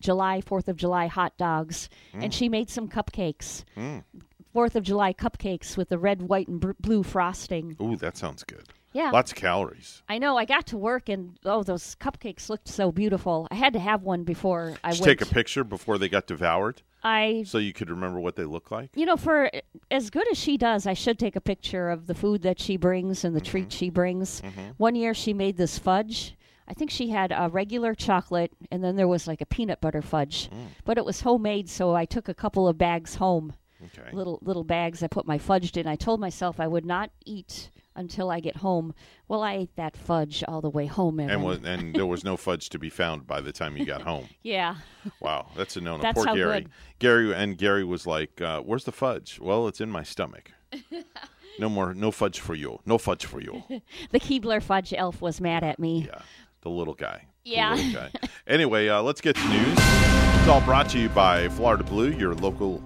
July 0.00 0.40
Fourth 0.40 0.66
of 0.68 0.76
July 0.76 1.06
hot 1.06 1.36
dogs, 1.38 1.88
Mm. 2.12 2.24
and 2.24 2.34
she 2.34 2.48
made 2.48 2.70
some 2.70 2.88
cupcakes. 2.88 3.62
Fourth 4.52 4.74
of 4.74 4.82
July 4.82 5.12
cupcakes 5.12 5.76
with 5.76 5.88
the 5.90 5.98
red, 5.98 6.22
white, 6.22 6.48
and 6.48 6.58
br- 6.60 6.72
blue 6.80 7.04
frosting. 7.04 7.76
Ooh, 7.80 7.94
that 7.96 8.16
sounds 8.16 8.42
good. 8.42 8.64
Yeah. 8.92 9.10
Lots 9.10 9.32
of 9.32 9.36
calories. 9.38 10.02
I 10.08 10.18
know. 10.18 10.36
I 10.36 10.44
got 10.44 10.66
to 10.68 10.76
work, 10.76 11.08
and 11.08 11.38
oh, 11.44 11.62
those 11.62 11.94
cupcakes 12.00 12.48
looked 12.50 12.68
so 12.68 12.92
beautiful. 12.92 13.48
I 13.50 13.54
had 13.54 13.72
to 13.72 13.78
have 13.78 14.02
one 14.02 14.24
before 14.24 14.74
I 14.84 14.92
you 14.92 15.00
went. 15.00 15.18
take 15.18 15.22
a 15.22 15.26
picture 15.32 15.64
before 15.64 15.96
they 15.98 16.08
got 16.08 16.26
devoured 16.26 16.82
I 17.02 17.44
so 17.46 17.58
you 17.58 17.72
could 17.72 17.90
remember 17.90 18.20
what 18.20 18.36
they 18.36 18.44
look 18.44 18.70
like? 18.70 18.90
you 18.94 19.06
know, 19.06 19.16
for 19.16 19.50
as 19.90 20.10
good 20.10 20.30
as 20.30 20.38
she 20.38 20.56
does, 20.56 20.86
I 20.86 20.92
should 20.94 21.18
take 21.18 21.36
a 21.36 21.40
picture 21.40 21.90
of 21.90 22.06
the 22.06 22.14
food 22.14 22.42
that 22.42 22.60
she 22.60 22.76
brings 22.76 23.24
and 23.24 23.34
the 23.34 23.40
Mm-hmm. 23.40 23.50
treat 23.50 23.72
she 23.72 23.90
brings. 23.90 24.40
One 24.76 24.94
year 24.94 25.14
she 25.14 25.32
made 25.32 25.56
this 25.56 25.78
fudge. 25.78 26.36
I 26.68 26.74
think 26.74 26.90
she 26.92 27.08
had 27.10 27.32
a 27.36 27.48
regular 27.50 27.92
chocolate, 27.94 28.52
and 28.70 28.84
then 28.84 28.94
there 28.96 29.08
was 29.08 29.26
like 29.26 29.40
a 29.40 29.46
peanut 29.46 29.80
butter 29.80 30.00
fudge, 30.00 30.48
Mm. 30.50 30.66
but 30.84 30.96
it 30.96 31.04
was 31.04 31.22
homemade. 31.22 31.68
So 31.68 31.94
I 31.94 32.04
took 32.04 32.28
a 32.28 32.34
couple 32.34 32.68
of 32.68 32.78
bags 32.78 33.16
home, 33.16 33.54
Okay. 33.86 34.12
little 34.14 34.38
little 34.42 34.62
bags. 34.64 35.02
I 35.02 35.08
put 35.08 35.26
my 35.26 35.38
fudge 35.38 35.76
in. 35.76 35.88
I 35.88 35.96
told 35.96 36.20
myself 36.20 36.60
I 36.60 36.68
would 36.68 36.86
not 36.86 37.10
eat 37.26 37.70
until 37.94 38.30
I 38.30 38.40
get 38.40 38.56
home. 38.56 38.94
Well, 39.28 39.42
I 39.42 39.54
ate 39.54 39.76
that 39.76 39.96
fudge 39.96 40.42
all 40.48 40.60
the 40.60 40.70
way 40.70 40.86
home, 40.86 41.20
Evan. 41.20 41.34
And 41.34 41.44
was, 41.44 41.58
and 41.64 41.94
there 41.94 42.06
was 42.06 42.24
no 42.24 42.36
fudge 42.36 42.68
to 42.70 42.78
be 42.78 42.90
found 42.90 43.26
by 43.26 43.40
the 43.40 43.52
time 43.52 43.76
you 43.76 43.84
got 43.84 44.02
home. 44.02 44.28
yeah, 44.42 44.76
Wow, 45.20 45.48
that's 45.56 45.76
a 45.76 45.80
no. 45.80 45.98
That's 45.98 46.16
Poor 46.16 46.26
how 46.26 46.34
Gary. 46.34 46.60
good. 46.62 46.70
Gary 46.98 47.34
and 47.34 47.56
Gary 47.58 47.84
was 47.84 48.06
like, 48.06 48.40
uh, 48.40 48.60
"Where's 48.60 48.84
the 48.84 48.92
fudge?" 48.92 49.38
Well, 49.40 49.68
it's 49.68 49.80
in 49.80 49.90
my 49.90 50.02
stomach. 50.02 50.52
no 51.58 51.68
more, 51.68 51.92
no 51.94 52.10
fudge 52.10 52.40
for 52.40 52.54
you. 52.54 52.78
No 52.86 52.98
fudge 52.98 53.24
for 53.26 53.40
you. 53.40 53.62
the 54.10 54.20
Keebler 54.20 54.62
fudge 54.62 54.94
elf 54.94 55.20
was 55.20 55.40
mad 55.40 55.64
at 55.64 55.78
me. 55.78 56.06
Yeah, 56.12 56.22
the 56.62 56.70
little 56.70 56.94
guy. 56.94 57.26
Yeah. 57.44 57.74
little 57.74 57.92
guy. 57.92 58.10
Anyway, 58.46 58.88
uh, 58.88 59.02
let's 59.02 59.20
get 59.20 59.36
to 59.36 59.48
news. 59.48 59.78
It's 59.78 60.48
all 60.48 60.60
brought 60.62 60.88
to 60.90 60.98
you 60.98 61.08
by 61.10 61.48
Florida 61.50 61.84
Blue, 61.84 62.10
your 62.10 62.34
local, 62.34 62.82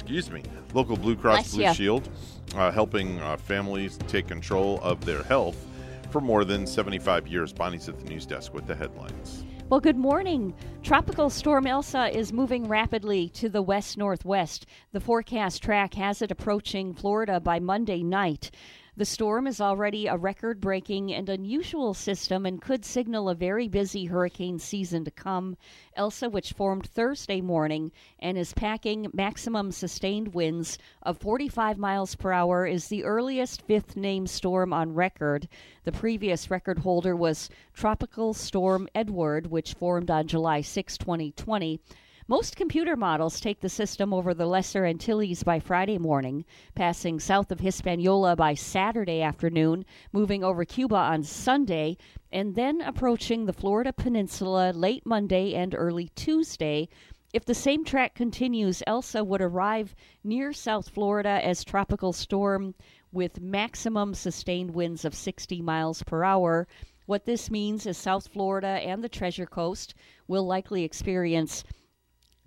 excuse 0.00 0.30
me, 0.30 0.42
local 0.74 0.96
Blue 0.96 1.16
Cross 1.16 1.36
Bless 1.36 1.54
Blue 1.54 1.62
ya. 1.64 1.72
Shield, 1.72 2.08
uh, 2.54 2.70
helping 2.70 3.18
uh, 3.20 3.36
families 3.38 3.98
take 4.08 4.28
control 4.28 4.78
of 4.82 5.04
their 5.04 5.22
health 5.22 5.66
for 6.10 6.20
more 6.20 6.44
than 6.44 6.66
75 6.66 7.26
years. 7.26 7.52
Bonnie's 7.52 7.88
at 7.88 7.98
the 7.98 8.04
news 8.04 8.26
desk 8.26 8.52
with 8.52 8.66
the 8.66 8.74
headlines. 8.74 9.44
Well, 9.68 9.80
good 9.80 9.96
morning. 9.96 10.54
Tropical 10.82 11.28
storm 11.28 11.66
Elsa 11.66 12.16
is 12.16 12.32
moving 12.32 12.68
rapidly 12.68 13.30
to 13.30 13.48
the 13.48 13.62
west 13.62 13.98
northwest. 13.98 14.66
The 14.92 15.00
forecast 15.00 15.62
track 15.62 15.94
has 15.94 16.22
it 16.22 16.30
approaching 16.30 16.94
Florida 16.94 17.40
by 17.40 17.58
Monday 17.58 18.02
night. 18.04 18.50
The 18.98 19.04
storm 19.04 19.46
is 19.46 19.60
already 19.60 20.06
a 20.06 20.16
record 20.16 20.58
breaking 20.58 21.12
and 21.12 21.28
unusual 21.28 21.92
system 21.92 22.46
and 22.46 22.62
could 22.62 22.82
signal 22.82 23.28
a 23.28 23.34
very 23.34 23.68
busy 23.68 24.06
hurricane 24.06 24.58
season 24.58 25.04
to 25.04 25.10
come. 25.10 25.58
Elsa, 25.94 26.30
which 26.30 26.54
formed 26.54 26.86
Thursday 26.86 27.42
morning 27.42 27.92
and 28.18 28.38
is 28.38 28.54
packing 28.54 29.08
maximum 29.12 29.70
sustained 29.70 30.32
winds 30.32 30.78
of 31.02 31.18
45 31.18 31.76
miles 31.76 32.14
per 32.14 32.32
hour, 32.32 32.66
is 32.66 32.88
the 32.88 33.04
earliest 33.04 33.60
fifth 33.66 33.98
named 33.98 34.30
storm 34.30 34.72
on 34.72 34.94
record. 34.94 35.46
The 35.84 35.92
previous 35.92 36.50
record 36.50 36.78
holder 36.78 37.14
was 37.14 37.50
Tropical 37.74 38.32
Storm 38.32 38.88
Edward, 38.94 39.48
which 39.48 39.74
formed 39.74 40.10
on 40.10 40.26
July 40.26 40.62
6, 40.62 40.96
2020. 40.96 41.80
Most 42.28 42.56
computer 42.56 42.96
models 42.96 43.38
take 43.38 43.60
the 43.60 43.68
system 43.68 44.12
over 44.12 44.34
the 44.34 44.46
Lesser 44.46 44.84
Antilles 44.84 45.44
by 45.44 45.60
Friday 45.60 45.96
morning, 45.96 46.44
passing 46.74 47.20
south 47.20 47.52
of 47.52 47.60
Hispaniola 47.60 48.34
by 48.34 48.54
Saturday 48.54 49.22
afternoon, 49.22 49.84
moving 50.12 50.42
over 50.42 50.64
Cuba 50.64 50.96
on 50.96 51.22
Sunday, 51.22 51.96
and 52.32 52.56
then 52.56 52.80
approaching 52.80 53.46
the 53.46 53.52
Florida 53.52 53.92
Peninsula 53.92 54.72
late 54.72 55.06
Monday 55.06 55.54
and 55.54 55.72
early 55.72 56.08
Tuesday. 56.16 56.88
If 57.32 57.44
the 57.44 57.54
same 57.54 57.84
track 57.84 58.16
continues, 58.16 58.82
Elsa 58.88 59.22
would 59.22 59.40
arrive 59.40 59.94
near 60.24 60.52
South 60.52 60.88
Florida 60.88 61.40
as 61.44 61.62
tropical 61.62 62.12
storm 62.12 62.74
with 63.12 63.40
maximum 63.40 64.14
sustained 64.14 64.72
winds 64.72 65.04
of 65.04 65.14
60 65.14 65.62
miles 65.62 66.02
per 66.02 66.24
hour. 66.24 66.66
What 67.06 67.24
this 67.24 67.52
means 67.52 67.86
is 67.86 67.96
South 67.96 68.26
Florida 68.26 68.66
and 68.66 69.04
the 69.04 69.08
Treasure 69.08 69.46
Coast 69.46 69.94
will 70.26 70.44
likely 70.44 70.82
experience 70.82 71.62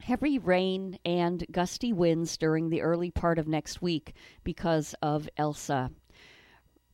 heavy 0.10 0.39
rain 0.39 0.98
and 1.06 1.46
gusty 1.51 1.94
winds 1.94 2.36
during 2.36 2.72
the 2.72 2.82
early 2.82 3.12
part 3.12 3.38
of 3.38 3.48
next 3.48 3.80
week 3.80 4.16
because 4.44 4.96
of 5.04 5.30
Elsa. 5.38 5.92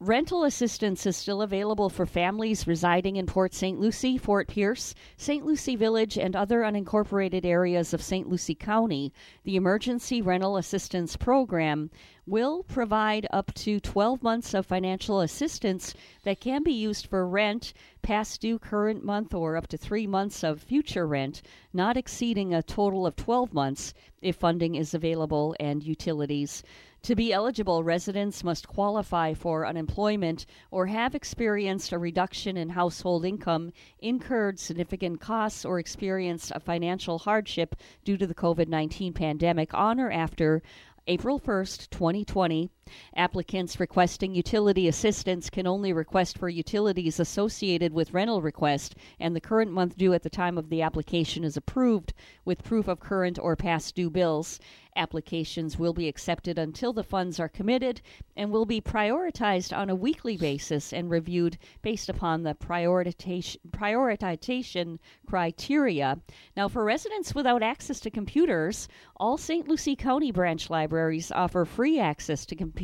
Rental 0.01 0.43
assistance 0.43 1.05
is 1.05 1.15
still 1.15 1.41
available 1.41 1.89
for 1.89 2.05
families 2.05 2.67
residing 2.67 3.15
in 3.15 3.25
Port 3.25 3.53
St. 3.53 3.79
Lucie, 3.79 4.17
Fort 4.17 4.49
Pierce, 4.49 4.93
St. 5.15 5.45
Lucie 5.45 5.77
Village, 5.77 6.17
and 6.17 6.35
other 6.35 6.63
unincorporated 6.63 7.45
areas 7.45 7.93
of 7.93 8.01
St. 8.01 8.27
Lucie 8.27 8.55
County. 8.55 9.13
The 9.45 9.55
Emergency 9.55 10.21
Rental 10.21 10.57
Assistance 10.57 11.15
Program 11.15 11.91
will 12.27 12.63
provide 12.63 13.25
up 13.31 13.53
to 13.53 13.79
12 13.79 14.21
months 14.21 14.53
of 14.53 14.65
financial 14.65 15.21
assistance 15.21 15.93
that 16.23 16.41
can 16.41 16.61
be 16.61 16.73
used 16.73 17.07
for 17.07 17.25
rent, 17.25 17.71
past 18.01 18.41
due 18.41 18.59
current 18.59 19.01
month, 19.01 19.33
or 19.33 19.55
up 19.55 19.67
to 19.67 19.77
three 19.77 20.07
months 20.07 20.43
of 20.43 20.61
future 20.61 21.07
rent, 21.07 21.41
not 21.71 21.95
exceeding 21.95 22.53
a 22.53 22.61
total 22.61 23.07
of 23.07 23.15
12 23.15 23.53
months 23.53 23.93
if 24.21 24.35
funding 24.35 24.75
is 24.75 24.93
available 24.93 25.55
and 25.57 25.83
utilities. 25.83 26.63
To 27.05 27.15
be 27.15 27.31
eligible, 27.31 27.83
residents 27.83 28.43
must 28.43 28.67
qualify 28.67 29.35
for 29.35 29.67
unemployment 29.67 30.47
or 30.71 30.87
have 30.87 31.13
experienced 31.13 31.91
a 31.91 31.99
reduction 31.99 32.57
in 32.57 32.69
household 32.69 33.25
income, 33.25 33.73
incurred 33.99 34.57
significant 34.59 35.21
costs, 35.21 35.65
or 35.65 35.77
experienced 35.77 36.51
a 36.55 36.59
financial 36.59 37.19
hardship 37.19 37.75
due 38.03 38.17
to 38.17 38.25
the 38.25 38.33
COVID 38.33 38.69
19 38.69 39.13
pandemic 39.13 39.71
on 39.75 39.99
or 39.99 40.09
after 40.09 40.63
April 41.05 41.39
1st, 41.39 41.91
2020. 41.91 42.71
Applicants 43.17 43.79
requesting 43.79 44.35
utility 44.35 44.87
assistance 44.87 45.49
can 45.49 45.65
only 45.65 45.91
request 45.91 46.37
for 46.37 46.49
utilities 46.49 47.19
associated 47.19 47.93
with 47.93 48.13
rental 48.13 48.43
request, 48.43 48.93
and 49.19 49.35
the 49.35 49.41
current 49.41 49.71
month 49.71 49.97
due 49.97 50.13
at 50.13 50.21
the 50.21 50.29
time 50.29 50.55
of 50.55 50.69
the 50.69 50.83
application 50.83 51.43
is 51.43 51.57
approved 51.57 52.13
with 52.43 52.63
proof 52.63 52.87
of 52.87 52.99
current 52.99 53.39
or 53.39 53.55
past 53.55 53.95
due 53.95 54.11
bills. 54.11 54.59
Applications 54.97 55.77
will 55.77 55.93
be 55.93 56.07
accepted 56.07 56.57
until 56.57 56.93
the 56.93 57.03
funds 57.03 57.37
are 57.37 57.49
committed 57.49 58.01
and 58.37 58.49
will 58.49 58.65
be 58.65 58.79
prioritized 58.79 59.75
on 59.75 59.89
a 59.89 59.95
weekly 59.95 60.37
basis 60.37 60.93
and 60.93 61.09
reviewed 61.09 61.57
based 61.81 62.07
upon 62.07 62.43
the 62.43 62.53
prioritization, 62.53 63.57
prioritization 63.71 64.99
criteria. 65.27 66.17
Now, 66.55 66.69
for 66.69 66.85
residents 66.85 67.35
without 67.35 67.61
access 67.61 67.99
to 68.01 68.09
computers, 68.09 68.87
all 69.17 69.37
St. 69.37 69.67
Lucie 69.67 69.97
County 69.97 70.31
branch 70.31 70.69
libraries 70.69 71.29
offer 71.31 71.65
free 71.65 71.99
access 71.99 72.45
to 72.45 72.55
computers 72.55 72.74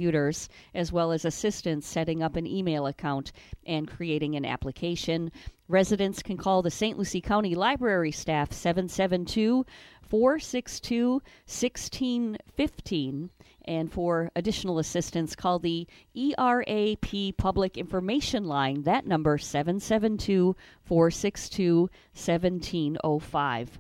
as 0.74 0.92
well 0.92 1.12
as 1.12 1.26
assistance 1.26 1.86
setting 1.86 2.24
up 2.24 2.36
an 2.36 2.48
email 2.48 2.88
account 2.88 3.32
and 3.66 3.88
creating 3.88 4.36
an 4.36 4.46
application. 4.46 5.32
Residents 5.68 6.22
can 6.22 6.38
call 6.38 6.62
the 6.62 6.72
St. 6.72 6.98
Lucie 6.98 7.22
County 7.22 7.56
Library 7.56 8.12
staff 8.12 8.52
772 8.52 9.66
462 10.12 11.22
1615. 11.46 13.30
And 13.66 13.92
for 13.92 14.32
additional 14.36 14.80
assistance, 14.80 15.36
call 15.36 15.60
the 15.60 15.88
ERAP 16.14 17.38
Public 17.38 17.78
Information 17.78 18.44
Line. 18.44 18.82
That 18.82 19.06
number 19.08 19.38
772 19.38 20.56
462 20.84 21.82
1705. 22.14 23.80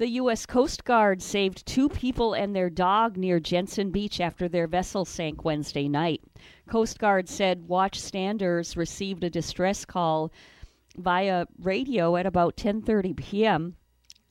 The 0.00 0.08
U.S. 0.12 0.46
Coast 0.46 0.84
Guard 0.84 1.20
saved 1.20 1.66
two 1.66 1.90
people 1.90 2.32
and 2.32 2.56
their 2.56 2.70
dog 2.70 3.18
near 3.18 3.38
Jensen 3.38 3.90
Beach 3.90 4.18
after 4.18 4.48
their 4.48 4.66
vessel 4.66 5.04
sank 5.04 5.44
Wednesday 5.44 5.88
night. 5.88 6.22
Coast 6.66 6.98
Guard 6.98 7.28
said 7.28 7.68
watchstanders 7.68 8.78
received 8.78 9.24
a 9.24 9.28
distress 9.28 9.84
call 9.84 10.32
via 10.96 11.44
radio 11.60 12.16
at 12.16 12.24
about 12.24 12.56
10:30 12.56 13.14
p.m. 13.14 13.76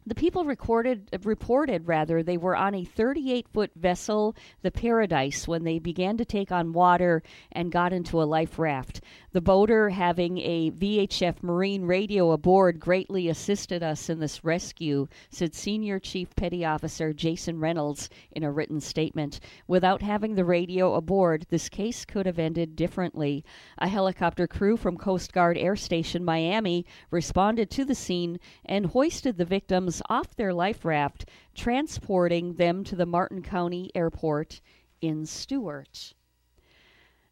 The 0.08 0.16
people 0.16 0.44
recorded 0.44 1.10
reported 1.24 1.88
rather 1.88 2.24
they 2.24 2.38
were 2.38 2.56
on 2.56 2.74
a 2.74 2.86
38-foot 2.86 3.72
vessel, 3.76 4.36
the 4.64 4.72
Paradise, 4.72 5.48
when 5.48 5.64
they 5.64 5.78
began 5.78 6.18
to 6.18 6.26
take 6.26 6.52
on 6.52 6.74
water 6.74 7.22
and 7.52 7.72
got 7.72 7.94
into 7.94 8.20
a 8.20 8.24
life 8.24 8.58
raft. 8.58 9.02
The 9.32 9.42
boater, 9.42 9.90
having 9.90 10.40
a 10.40 10.72
VHF 10.72 11.44
Marine 11.44 11.84
radio 11.84 12.32
aboard, 12.32 12.80
greatly 12.80 13.30
assisted 13.30 13.84
us 13.84 14.10
in 14.10 14.20
this 14.20 14.44
rescue, 14.44 15.08
said 15.30 15.54
Senior 15.54 16.00
Chief 16.00 16.36
Petty 16.36 16.66
Officer 16.66 17.14
Jason 17.14 17.60
Reynolds 17.60 18.10
in 18.32 18.44
a 18.44 18.52
written 18.52 18.82
statement. 18.82 19.40
Without 19.68 20.02
having 20.02 20.34
the 20.34 20.46
radio 20.46 20.96
aboard, 20.96 21.46
this 21.50 21.70
case 21.70 22.06
could 22.06 22.26
have 22.26 22.40
ended 22.40 22.76
differently. 22.76 23.46
A 23.78 23.88
helicopter 23.88 24.48
crew 24.48 24.78
from 24.78 24.98
Coast 24.98 25.32
Guard 25.32 25.58
Air 25.58 25.76
Station 25.76 26.26
Miami 26.26 26.86
responded 27.12 27.70
to 27.70 27.86
the 27.86 27.94
scene 27.94 28.40
and 28.66 28.88
hoisted 28.88 29.38
the 29.38 29.46
victims 29.46 29.89
off 30.10 30.36
their 30.36 30.54
life 30.54 30.86
raft, 30.86 31.26
transporting 31.56 32.54
them 32.54 32.84
to 32.84 32.96
the 32.96 33.06
Martin 33.06 33.42
County 33.42 33.92
Airport 33.96 34.62
in 35.02 35.26
Stuart. 35.26 36.14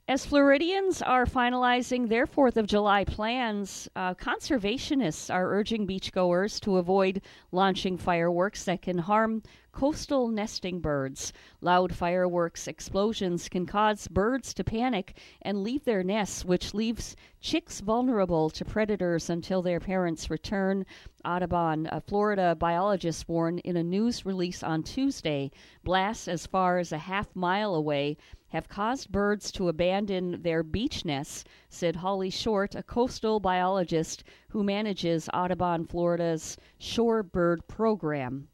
As 0.10 0.26
Floridians 0.26 1.02
are 1.02 1.26
finalizing 1.26 2.08
their 2.08 2.26
4th 2.26 2.56
of 2.56 2.66
July 2.66 3.04
plans, 3.04 3.90
uh, 3.94 4.14
conservationists 4.14 5.34
are 5.34 5.52
urging 5.52 5.86
beachgoers 5.86 6.62
to 6.62 6.78
avoid 6.78 7.22
launching 7.52 7.98
fireworks 7.98 8.64
that 8.64 8.82
can 8.82 9.00
harm 9.00 9.44
coastal 9.78 10.28
nesting 10.28 10.80
birds. 10.80 11.32
Loud 11.62 11.94
fireworks 11.94 12.68
explosions 12.68 13.48
can 13.48 13.68
cause 13.68 14.08
birds 14.08 14.52
to 14.52 14.64
panic 14.64 15.16
and 15.44 15.62
leave 15.62 15.86
their 15.86 16.02
nests, 16.02 16.44
which 16.44 16.74
leaves 16.74 17.16
chicks 17.42 17.80
vulnerable 17.80 18.50
to 18.50 18.66
predators 18.66 19.30
until 19.30 19.62
their 19.62 19.80
parents 19.80 20.32
return. 20.32 20.84
Audubon, 21.24 21.88
a 21.92 22.02
Florida 22.02 22.56
biologist, 22.56 23.30
warned 23.30 23.60
in 23.60 23.78
a 23.78 23.84
news 23.84 24.26
release 24.26 24.64
on 24.64 24.82
Tuesday 24.82 25.52
blasts 25.84 26.28
as 26.28 26.48
far 26.48 26.80
as 26.80 26.92
a 26.92 26.98
half 26.98 27.36
mile 27.36 27.76
away 27.76 28.18
have 28.48 28.68
caused 28.68 29.12
birds 29.12 29.52
to 29.52 29.70
abandon 29.70 30.42
their 30.42 30.64
beach 30.64 31.06
nests, 31.06 31.44
said 31.70 31.98
Holly 31.98 32.32
Short, 32.32 32.74
a 32.74 32.82
coastal 32.82 33.40
biologist 33.40 34.24
who 34.50 34.64
manages 34.64 35.30
Audubon 35.36 35.86
Florida's 35.86 36.58
Shore 36.80 37.22
Bird 37.22 37.68
Program. 37.68 38.48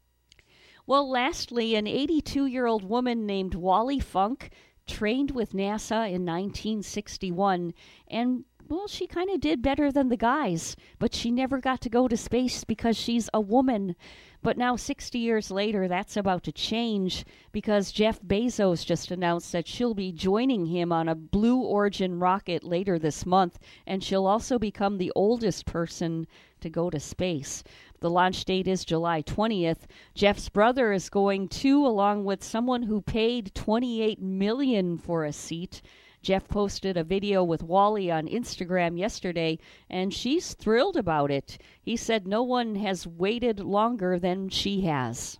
Well, 0.86 1.08
lastly, 1.08 1.74
an 1.74 1.86
82 1.86 2.46
year 2.46 2.66
old 2.66 2.84
woman 2.84 3.26
named 3.26 3.54
Wally 3.54 4.00
Funk 4.00 4.50
trained 4.86 5.30
with 5.30 5.52
NASA 5.52 6.06
in 6.06 6.26
1961 6.26 7.72
and 8.06 8.44
well, 8.68 8.88
she 8.88 9.06
kind 9.06 9.28
of 9.28 9.40
did 9.40 9.60
better 9.60 9.92
than 9.92 10.08
the 10.08 10.16
guys, 10.16 10.74
but 10.98 11.14
she 11.14 11.30
never 11.30 11.60
got 11.60 11.82
to 11.82 11.90
go 11.90 12.08
to 12.08 12.16
space 12.16 12.64
because 12.64 12.96
she's 12.96 13.28
a 13.34 13.40
woman. 13.40 13.94
But 14.42 14.56
now, 14.56 14.76
60 14.76 15.18
years 15.18 15.50
later, 15.50 15.86
that's 15.86 16.16
about 16.16 16.44
to 16.44 16.52
change 16.52 17.24
because 17.52 17.92
Jeff 17.92 18.20
Bezos 18.22 18.84
just 18.84 19.10
announced 19.10 19.52
that 19.52 19.66
she'll 19.66 19.94
be 19.94 20.12
joining 20.12 20.66
him 20.66 20.92
on 20.92 21.08
a 21.08 21.14
Blue 21.14 21.58
Origin 21.60 22.18
rocket 22.18 22.64
later 22.64 22.98
this 22.98 23.26
month, 23.26 23.58
and 23.86 24.02
she'll 24.02 24.26
also 24.26 24.58
become 24.58 24.96
the 24.96 25.12
oldest 25.14 25.66
person 25.66 26.26
to 26.60 26.70
go 26.70 26.88
to 26.88 27.00
space. 27.00 27.62
The 28.04 28.10
launch 28.10 28.44
date 28.44 28.68
is 28.68 28.84
July 28.84 29.22
20th. 29.22 29.86
Jeff's 30.14 30.50
brother 30.50 30.92
is 30.92 31.08
going 31.08 31.48
too, 31.48 31.86
along 31.86 32.26
with 32.26 32.44
someone 32.44 32.82
who 32.82 33.00
paid 33.00 33.54
28 33.54 34.20
million 34.20 34.98
for 34.98 35.24
a 35.24 35.32
seat. 35.32 35.80
Jeff 36.20 36.46
posted 36.46 36.98
a 36.98 37.02
video 37.02 37.42
with 37.42 37.62
Wally 37.62 38.10
on 38.10 38.26
Instagram 38.26 38.98
yesterday, 38.98 39.58
and 39.88 40.12
she's 40.12 40.52
thrilled 40.52 40.98
about 40.98 41.30
it. 41.30 41.56
He 41.80 41.96
said 41.96 42.28
no 42.28 42.42
one 42.42 42.74
has 42.74 43.06
waited 43.06 43.58
longer 43.58 44.18
than 44.18 44.50
she 44.50 44.82
has. 44.82 45.38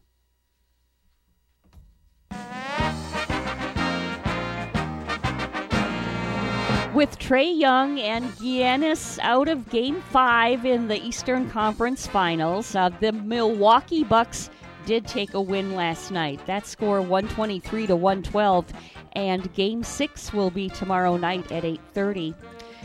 With 6.95 7.19
Trae 7.19 7.59
Young 7.59 7.99
and 7.99 8.27
Giannis 8.37 9.19
out 9.21 9.49
of 9.49 9.69
Game 9.69 10.01
5 10.01 10.65
in 10.65 10.87
the 10.87 11.05
Eastern 11.05 11.51
Conference 11.51 12.07
Finals, 12.07 12.77
uh, 12.77 12.89
the 12.89 13.11
Milwaukee 13.11 14.05
Bucks 14.05 14.49
did 14.87 15.05
take 15.05 15.35
a 15.35 15.41
win 15.41 15.75
last 15.75 16.13
night. 16.13 16.39
That 16.47 16.69
score 16.69 17.01
123 17.01 17.89
to 17.89 17.97
112 17.97 18.67
and 19.15 19.53
game 19.55 19.83
6 19.83 20.33
will 20.33 20.51
be 20.51 20.69
tomorrow 20.69 21.17
night 21.17 21.51
at 21.51 21.65
8:30. 21.65 22.33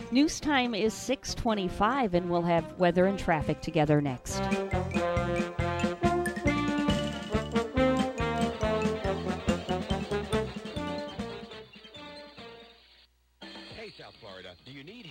News 0.10 0.39
time 0.39 0.74
is 0.74 0.95
6:25 0.95 2.15
and 2.15 2.32
we'll 2.32 2.41
have 2.41 2.65
weather 2.80 3.06
and 3.06 3.19
traffic 3.19 3.62
together 3.62 4.02
next. 4.02 4.41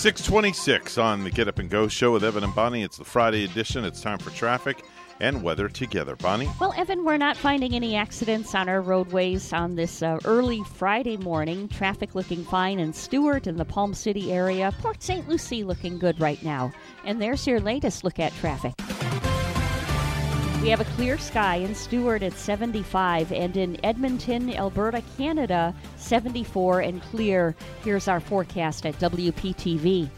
626 0.00 0.96
on 0.96 1.24
the 1.24 1.30
Get 1.30 1.46
Up 1.46 1.58
and 1.58 1.68
Go 1.68 1.86
show 1.86 2.12
with 2.12 2.24
Evan 2.24 2.42
and 2.42 2.54
Bonnie. 2.54 2.82
It's 2.82 2.96
the 2.96 3.04
Friday 3.04 3.44
edition. 3.44 3.84
It's 3.84 4.00
time 4.00 4.18
for 4.18 4.30
traffic 4.30 4.82
and 5.20 5.42
weather 5.42 5.68
together. 5.68 6.16
Bonnie? 6.16 6.48
Well, 6.58 6.72
Evan, 6.74 7.04
we're 7.04 7.18
not 7.18 7.36
finding 7.36 7.74
any 7.74 7.96
accidents 7.96 8.54
on 8.54 8.70
our 8.70 8.80
roadways 8.80 9.52
on 9.52 9.74
this 9.74 10.02
uh, 10.02 10.18
early 10.24 10.62
Friday 10.72 11.18
morning. 11.18 11.68
Traffic 11.68 12.14
looking 12.14 12.44
fine 12.44 12.78
in 12.78 12.94
Stuart 12.94 13.46
and 13.46 13.60
the 13.60 13.66
Palm 13.66 13.92
City 13.92 14.32
area. 14.32 14.72
Port 14.80 15.02
St. 15.02 15.28
Lucie 15.28 15.64
looking 15.64 15.98
good 15.98 16.18
right 16.18 16.42
now. 16.42 16.72
And 17.04 17.20
there's 17.20 17.46
your 17.46 17.60
latest 17.60 18.02
look 18.02 18.18
at 18.18 18.32
traffic. 18.36 18.72
We 20.60 20.68
have 20.68 20.82
a 20.82 20.84
clear 20.96 21.16
sky 21.16 21.56
in 21.56 21.74
Stuart 21.74 22.22
at 22.22 22.34
75 22.34 23.32
and 23.32 23.56
in 23.56 23.82
Edmonton, 23.82 24.54
Alberta, 24.54 25.02
Canada, 25.16 25.74
74 25.96 26.80
and 26.80 27.00
clear. 27.00 27.56
Here's 27.82 28.08
our 28.08 28.20
forecast 28.20 28.84
at 28.84 28.98
WPTV. 28.98 30.10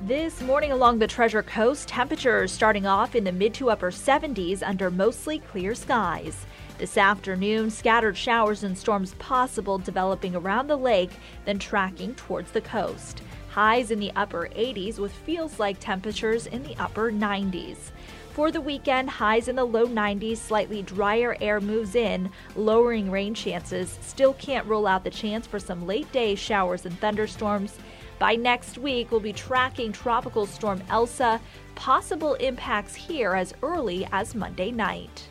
This 0.00 0.40
morning 0.40 0.72
along 0.72 0.98
the 0.98 1.06
Treasure 1.06 1.42
Coast, 1.42 1.88
temperatures 1.88 2.52
starting 2.52 2.86
off 2.86 3.14
in 3.14 3.24
the 3.24 3.32
mid 3.32 3.52
to 3.54 3.68
upper 3.68 3.90
70s 3.90 4.62
under 4.62 4.90
mostly 4.90 5.40
clear 5.40 5.74
skies. 5.74 6.46
This 6.78 6.98
afternoon, 6.98 7.70
scattered 7.70 8.18
showers 8.18 8.62
and 8.62 8.76
storms 8.76 9.14
possible 9.14 9.78
developing 9.78 10.36
around 10.36 10.66
the 10.66 10.76
lake, 10.76 11.10
then 11.46 11.58
tracking 11.58 12.14
towards 12.14 12.50
the 12.50 12.60
coast. 12.60 13.22
Highs 13.48 13.90
in 13.90 13.98
the 13.98 14.12
upper 14.14 14.50
80s 14.54 14.98
with 14.98 15.12
feels 15.12 15.58
like 15.58 15.80
temperatures 15.80 16.46
in 16.46 16.62
the 16.62 16.76
upper 16.76 17.10
90s. 17.10 17.92
For 18.32 18.50
the 18.50 18.60
weekend, 18.60 19.08
highs 19.08 19.48
in 19.48 19.56
the 19.56 19.64
low 19.64 19.86
90s, 19.86 20.36
slightly 20.36 20.82
drier 20.82 21.38
air 21.40 21.62
moves 21.62 21.94
in, 21.94 22.28
lowering 22.54 23.10
rain 23.10 23.32
chances. 23.32 23.98
Still 24.02 24.34
can't 24.34 24.66
rule 24.66 24.86
out 24.86 25.02
the 25.02 25.08
chance 25.08 25.46
for 25.46 25.58
some 25.58 25.86
late 25.86 26.12
day 26.12 26.34
showers 26.34 26.84
and 26.84 27.00
thunderstorms. 27.00 27.78
By 28.18 28.36
next 28.36 28.76
week, 28.76 29.10
we'll 29.10 29.20
be 29.20 29.32
tracking 29.32 29.92
Tropical 29.92 30.44
Storm 30.44 30.82
Elsa, 30.90 31.40
possible 31.74 32.34
impacts 32.34 32.94
here 32.94 33.32
as 33.32 33.54
early 33.62 34.06
as 34.12 34.34
Monday 34.34 34.70
night. 34.70 35.30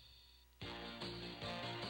For 0.61 1.80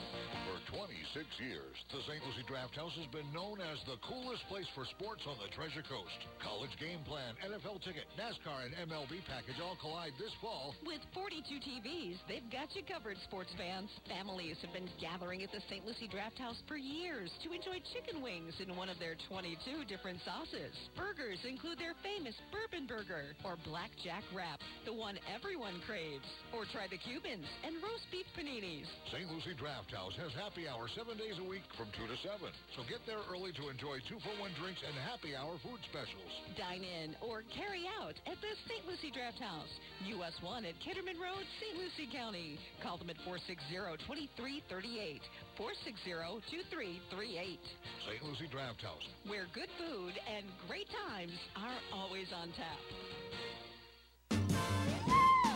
26 0.69 1.25
years, 1.41 1.75
the 1.89 2.01
St. 2.05 2.21
Lucie 2.21 2.45
Draft 2.45 2.77
House 2.77 2.93
has 2.99 3.09
been 3.09 3.25
known 3.33 3.57
as 3.57 3.81
the 3.89 3.97
coolest 4.05 4.45
place 4.45 4.67
for 4.77 4.85
sports 4.93 5.25
on 5.25 5.39
the 5.41 5.49
Treasure 5.55 5.81
Coast. 5.81 6.19
College 6.43 6.73
game 6.77 7.01
plan, 7.09 7.33
NFL 7.41 7.81
ticket, 7.81 8.05
NASCAR, 8.19 8.69
and 8.69 8.75
MLB 8.85 9.23
package 9.25 9.57
all 9.57 9.79
collide 9.81 10.13
this 10.21 10.33
fall. 10.43 10.75
With 10.85 11.01
42 11.15 11.57
TVs, 11.63 12.21
they've 12.29 12.45
got 12.53 12.69
you 12.77 12.85
covered, 12.85 13.17
sports 13.25 13.49
fans. 13.57 13.89
Families 14.05 14.59
have 14.61 14.75
been 14.75 14.89
gathering 15.01 15.41
at 15.41 15.49
the 15.49 15.63
St. 15.71 15.81
Lucie 15.87 16.11
Draft 16.11 16.37
House 16.37 16.59
for 16.67 16.77
years 16.77 17.31
to 17.41 17.55
enjoy 17.55 17.81
chicken 17.95 18.21
wings 18.21 18.53
in 18.61 18.75
one 18.77 18.91
of 18.91 18.99
their 18.99 19.17
22 19.31 19.87
different 19.89 20.21
sauces. 20.21 20.75
Burgers 20.93 21.41
include 21.47 21.79
their 21.79 21.97
famous 22.05 22.35
bourbon 22.51 22.85
burger 22.85 23.33
or 23.47 23.57
blackjack 23.65 24.23
wrap, 24.35 24.59
the 24.85 24.93
one 24.93 25.17
everyone 25.31 25.79
craves. 25.87 26.27
Or 26.53 26.67
try 26.69 26.85
the 26.91 27.01
Cubans 27.01 27.47
and 27.63 27.79
roast 27.81 28.05
beef 28.11 28.27
paninis. 28.37 28.89
St. 29.11 29.27
Lucie 29.31 29.57
Draft 29.57 29.91
House 29.91 30.13
has 30.19 30.31
happy 30.51 30.67
hour 30.67 30.83
seven 30.99 31.15
days 31.15 31.39
a 31.39 31.47
week 31.47 31.63
from 31.79 31.87
2 31.95 32.11
to 32.11 32.17
7. 32.27 32.43
So 32.75 32.83
get 32.91 32.99
there 33.07 33.23
early 33.31 33.55
to 33.55 33.71
enjoy 33.71 34.03
two-for-one 34.03 34.51
drinks 34.59 34.83
and 34.83 34.91
happy 35.07 35.31
hour 35.31 35.55
food 35.63 35.79
specials. 35.87 36.27
Dine 36.59 36.83
in 36.83 37.15
or 37.23 37.47
carry 37.55 37.87
out 37.87 38.19
at 38.27 38.35
the 38.43 38.51
St. 38.67 38.83
Lucie 38.83 39.15
Draft 39.15 39.39
House, 39.39 39.71
US 40.11 40.35
1 40.43 40.67
at 40.67 40.75
Kitterman 40.83 41.15
Road, 41.15 41.47
St. 41.63 41.79
Lucie 41.79 42.11
County. 42.11 42.59
Call 42.83 42.99
them 42.99 43.07
at 43.07 43.15
460-2338, 43.23 45.23
460-2338. 45.55 47.63
St. 48.11 48.19
Lucie 48.19 48.51
Draft 48.51 48.83
House. 48.83 49.07
Where 49.31 49.47
good 49.55 49.71
food 49.79 50.19
and 50.27 50.43
great 50.67 50.91
times 51.07 51.31
are 51.55 51.79
always 51.95 52.27
on 52.35 52.51
tap. 52.59 52.75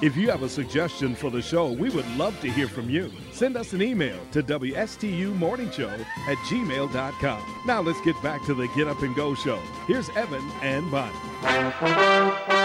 If 0.02 0.18
you 0.18 0.30
have 0.30 0.44
a 0.44 0.50
suggestion 0.50 1.16
for 1.16 1.30
the 1.32 1.42
show, 1.42 1.72
we 1.72 1.90
would 1.90 2.08
love 2.18 2.40
to 2.42 2.52
hear 2.52 2.68
from 2.68 2.90
you. 2.90 3.10
Send 3.32 3.56
us 3.56 3.72
an 3.72 3.82
email 3.82 4.20
to 4.32 4.44
WSTUmorningshow 4.44 6.06
at 6.28 6.38
gmail.com. 6.40 7.64
Now 7.66 7.82
let's 7.82 8.02
get 8.02 8.22
back 8.22 8.44
to 8.46 8.54
the 8.54 8.68
Get 8.76 8.90
Up 8.90 9.02
and 9.04 9.16
Go 9.16 9.36
show. 9.36 9.60
Here's 9.88 10.10
Evan 10.10 10.44
and 10.62 10.92
Bonnie. 10.92 12.65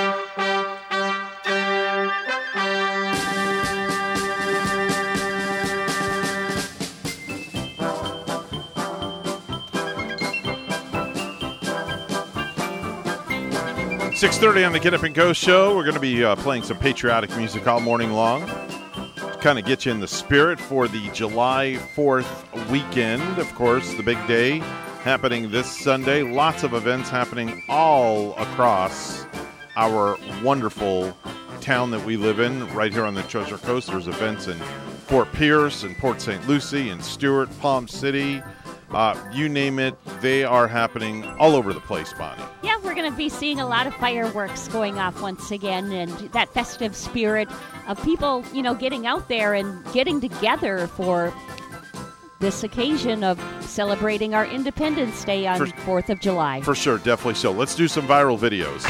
6.30 14.21 14.67
on 14.67 14.73
the 14.73 14.79
Get 14.79 14.93
Up 14.93 15.03
and 15.03 15.15
Go 15.15 15.33
show. 15.33 15.75
We're 15.75 15.83
going 15.83 15.95
to 15.95 15.99
be 15.99 16.23
uh, 16.23 16.37
playing 16.37 16.63
some 16.63 16.77
patriotic 16.77 17.35
music 17.39 17.67
all 17.67 17.81
morning 17.81 18.11
long 18.11 18.47
kind 19.41 19.59
of 19.59 19.65
get 19.65 19.87
you 19.87 19.93
in 19.93 19.99
the 19.99 20.07
spirit 20.07 20.61
for 20.61 20.87
the 20.87 21.09
July 21.15 21.79
4th 21.97 22.71
weekend. 22.71 23.23
Of 23.39 23.55
course, 23.55 23.95
the 23.95 24.03
big 24.03 24.19
day 24.27 24.59
happening 25.03 25.51
this 25.51 25.67
Sunday. 25.67 26.23
Lots 26.23 26.65
of 26.65 26.75
events 26.75 27.09
happening 27.09 27.63
all 27.67 28.37
across 28.37 29.25
our 29.77 30.19
wonderful 30.43 31.17
town 31.63 31.91
that 31.93 32.05
we 32.05 32.19
live 32.19 32.41
in 32.41 32.71
right 32.75 32.93
here 32.93 33.07
on 33.07 33.15
the 33.15 33.23
Treasure 33.23 33.57
Coast. 33.57 33.89
There's 33.89 34.07
events 34.07 34.49
in 34.49 34.59
Fort 35.07 35.33
Pierce 35.33 35.83
and 35.83 35.97
Port 35.97 36.21
St. 36.21 36.47
Lucie 36.47 36.91
and 36.91 37.03
Stuart, 37.03 37.49
Palm 37.61 37.89
City. 37.89 38.43
Uh, 38.93 39.15
you 39.33 39.49
name 39.49 39.79
it, 39.79 39.95
they 40.21 40.43
are 40.43 40.67
happening 40.67 41.25
all 41.39 41.55
over 41.55 41.73
the 41.73 41.81
place, 41.81 42.13
Bonnie. 42.13 42.43
Yeah, 42.63 42.77
we're 42.83 42.95
going 42.95 43.09
to 43.11 43.17
be 43.17 43.29
seeing 43.29 43.61
a 43.61 43.67
lot 43.67 43.87
of 43.87 43.95
fireworks 43.95 44.67
going 44.69 44.99
off 44.99 45.23
once 45.23 45.53
again, 45.53 45.93
and 45.93 46.11
that 46.33 46.53
festive 46.53 46.97
spirit 46.97 47.49
of 47.87 48.03
people, 48.03 48.45
you 48.53 48.63
know, 48.63 48.75
getting 48.75 49.07
out 49.07 49.29
there 49.29 49.55
and 49.55 49.85
getting 49.93 50.21
together 50.21 50.89
for 50.89 51.33
this 52.41 52.65
occasion 52.65 53.23
of 53.23 53.41
celebrating 53.61 54.35
our 54.35 54.47
Independence 54.47 55.25
Day 55.25 55.47
on 55.47 55.59
For- 55.59 56.03
4th 56.03 56.11
of 56.11 56.21
July. 56.21 56.61
For 56.63 56.75
sure, 56.75 56.99
definitely 56.99 57.35
so. 57.35 57.53
Let's 57.53 57.77
do 57.77 57.87
some 57.87 58.09
viral 58.09 58.39
videos. 58.39 58.85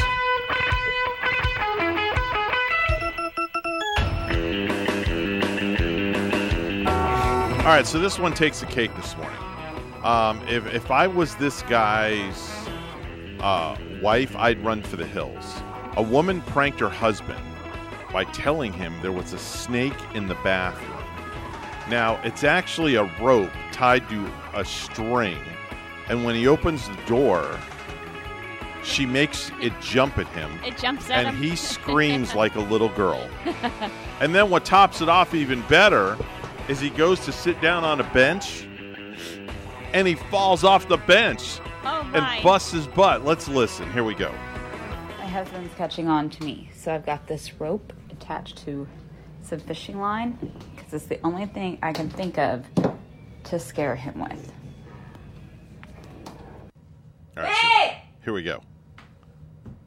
All 7.61 7.67
right, 7.67 7.85
so 7.85 7.99
this 7.99 8.17
one 8.17 8.33
takes 8.33 8.61
the 8.61 8.65
cake 8.65 8.93
this 8.95 9.15
morning. 9.15 9.30
Um, 10.03 10.41
if, 10.47 10.65
if 10.73 10.89
I 10.89 11.07
was 11.07 11.35
this 11.35 11.61
guy's 11.63 12.51
uh, 13.39 13.77
wife, 14.01 14.35
I'd 14.35 14.63
run 14.63 14.81
for 14.81 14.95
the 14.95 15.05
hills. 15.05 15.61
A 15.97 16.01
woman 16.01 16.41
pranked 16.41 16.79
her 16.79 16.89
husband 16.89 17.43
by 18.11 18.23
telling 18.25 18.73
him 18.73 18.93
there 19.01 19.11
was 19.11 19.33
a 19.33 19.37
snake 19.37 19.97
in 20.15 20.27
the 20.27 20.35
bathroom. 20.35 20.97
Now, 21.89 22.19
it's 22.23 22.43
actually 22.43 22.95
a 22.95 23.03
rope 23.21 23.51
tied 23.71 24.07
to 24.09 24.31
a 24.53 24.65
string, 24.65 25.39
and 26.07 26.25
when 26.25 26.35
he 26.35 26.47
opens 26.47 26.87
the 26.87 26.95
door, 27.05 27.59
she 28.83 29.05
makes 29.05 29.51
it 29.61 29.73
jump 29.81 30.17
at 30.17 30.27
him. 30.29 30.51
It 30.65 30.77
jumps 30.77 31.09
at 31.09 31.25
and 31.25 31.37
him. 31.37 31.43
he 31.43 31.55
screams 31.55 32.33
like 32.33 32.55
a 32.55 32.61
little 32.61 32.89
girl. 32.89 33.29
And 34.21 34.35
then 34.35 34.51
what 34.51 34.65
tops 34.65 35.01
it 35.01 35.09
off 35.09 35.33
even 35.33 35.61
better 35.63 36.15
is 36.67 36.79
he 36.79 36.91
goes 36.91 37.21
to 37.21 37.31
sit 37.31 37.59
down 37.59 37.83
on 37.83 37.99
a 37.99 38.03
bench 38.13 38.67
and 39.93 40.07
he 40.07 40.15
falls 40.15 40.63
off 40.63 40.87
the 40.87 40.97
bench 40.97 41.59
Oh, 41.83 42.03
my. 42.03 42.35
and 42.35 42.43
busts 42.43 42.71
his 42.71 42.87
butt. 42.87 43.25
Let's 43.25 43.47
listen. 43.47 43.91
Here 43.91 44.03
we 44.03 44.13
go. 44.15 44.31
My 45.17 45.25
husband's 45.27 45.73
catching 45.75 46.07
on 46.07 46.29
to 46.31 46.43
me, 46.43 46.69
so 46.75 46.93
I've 46.93 47.05
got 47.05 47.27
this 47.27 47.59
rope 47.59 47.93
attached 48.11 48.57
to 48.65 48.87
some 49.41 49.59
fishing 49.59 49.99
line 49.99 50.37
because 50.75 50.93
it's 50.93 51.05
the 51.05 51.19
only 51.23 51.45
thing 51.47 51.79
I 51.81 51.91
can 51.93 52.09
think 52.09 52.37
of 52.37 52.65
to 53.45 53.59
scare 53.59 53.95
him 53.95 54.19
with. 54.19 54.51
All 57.37 57.43
right, 57.43 58.01
so 58.01 58.23
here 58.25 58.33
we 58.33 58.43
go. 58.43 58.61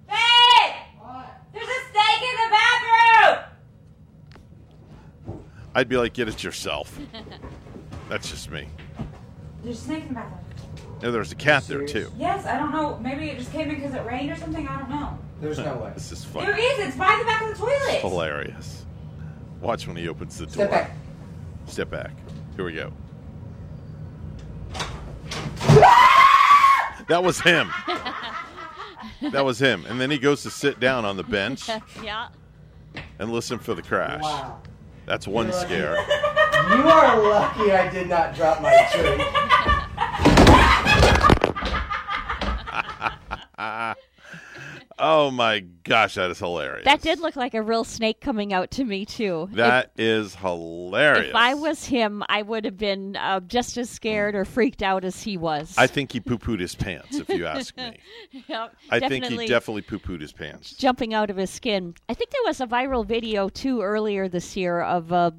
Hey! 0.08 0.76
There's 1.52 1.68
a 1.68 1.80
snake 1.92 2.22
in 2.22 2.36
the 2.36 2.50
bathroom! 2.50 3.44
I'd 5.74 5.88
be 5.88 5.96
like, 5.96 6.14
get 6.14 6.28
it 6.28 6.42
yourself. 6.42 6.98
That's 8.08 8.30
just 8.30 8.50
me. 8.50 8.66
There's 9.64 9.78
a 9.78 9.80
snake 9.80 10.02
in 10.02 10.08
the 10.08 10.14
bathroom. 10.14 10.40
No, 11.02 11.10
there's 11.10 11.32
a 11.32 11.36
cat 11.36 11.66
there 11.66 11.84
too. 11.84 12.10
Yes, 12.18 12.46
I 12.46 12.56
don't 12.58 12.70
know. 12.72 12.98
Maybe 12.98 13.28
it 13.30 13.38
just 13.38 13.50
came 13.50 13.70
in 13.70 13.76
because 13.76 13.94
it 13.94 14.04
rained 14.06 14.30
or 14.30 14.36
something. 14.36 14.68
I 14.68 14.78
don't 14.78 14.90
know. 14.90 15.18
There's 15.40 15.58
no 15.58 15.76
way. 15.76 15.92
This 15.94 16.12
is 16.12 16.24
funny. 16.24 16.46
There 16.46 16.56
is. 16.56 16.88
It's 16.88 16.96
by 16.96 17.16
the 17.18 17.24
back 17.24 17.42
of 17.42 17.48
the 17.48 17.54
toilet. 17.54 18.00
Hilarious. 18.00 18.84
Watch 19.60 19.86
when 19.86 19.96
he 19.96 20.08
opens 20.08 20.38
the 20.38 20.46
door. 20.46 20.52
Step 20.52 20.70
back. 20.70 20.90
Step 21.66 21.90
back. 21.90 22.10
Here 22.56 22.64
we 22.64 22.74
go. 22.74 22.92
That 27.08 27.22
was 27.22 27.38
him. 27.38 27.70
that 29.20 29.44
was 29.44 29.58
him. 29.58 29.84
And 29.86 30.00
then 30.00 30.10
he 30.10 30.18
goes 30.18 30.42
to 30.44 30.50
sit 30.50 30.80
down 30.80 31.04
on 31.04 31.18
the 31.18 31.22
bench 31.22 31.68
yeah. 32.02 32.28
and 33.18 33.30
listen 33.30 33.58
for 33.58 33.74
the 33.74 33.82
crash. 33.82 34.22
Wow. 34.22 34.62
That's 35.06 35.26
one 35.28 35.46
You're 35.46 35.54
lucky. 35.54 35.66
scare. 35.66 35.96
You 35.96 36.88
are 36.88 37.22
lucky 37.22 37.72
I 37.72 37.90
did 37.90 38.08
not 38.08 38.34
drop 38.34 38.62
my 38.62 38.74
tree. 38.92 39.24
oh 44.98 45.30
my 45.30 45.60
gosh, 45.84 46.14
that 46.14 46.30
is 46.30 46.38
hilarious. 46.38 46.84
That 46.84 47.02
did 47.02 47.20
look 47.20 47.36
like 47.36 47.54
a 47.54 47.62
real 47.62 47.84
snake 47.84 48.20
coming 48.20 48.52
out 48.52 48.70
to 48.72 48.84
me 48.84 49.04
too. 49.04 49.48
That 49.52 49.92
is 49.96 50.34
hilarious. 50.34 51.24
If, 51.24 51.28
if 51.30 51.34
I 51.36 51.54
was 51.54 51.84
him, 51.84 52.22
I 52.28 52.42
would 52.42 52.64
have 52.64 52.78
been 52.78 53.16
uh, 53.16 53.40
just 53.40 53.76
as 53.76 53.90
scared 53.90 54.34
or 54.34 54.44
freaked 54.44 54.82
out 54.82 55.04
as 55.04 55.22
he 55.22 55.36
was. 55.36 55.74
I 55.76 55.86
think 55.86 56.12
he 56.12 56.20
poo 56.20 56.38
pooed 56.38 56.60
his 56.60 56.74
pants, 56.74 57.16
if 57.16 57.28
you 57.28 57.46
ask 57.46 57.76
me. 57.76 57.98
Yep, 58.48 58.74
I 58.90 59.00
think 59.00 59.26
he 59.26 59.46
definitely 59.46 59.82
poo 59.82 59.98
pooed 59.98 60.20
his 60.20 60.32
pants. 60.32 60.74
jumping 60.74 61.14
out 61.14 61.30
of 61.30 61.36
his 61.36 61.50
skin. 61.50 61.94
I 62.08 62.14
think 62.14 62.30
there 62.30 62.42
was 62.46 62.60
a 62.60 62.66
viral 62.66 63.06
video 63.06 63.48
too 63.48 63.82
earlier 63.82 64.28
this 64.28 64.56
year 64.56 64.80
of 64.80 65.12
a 65.12 65.34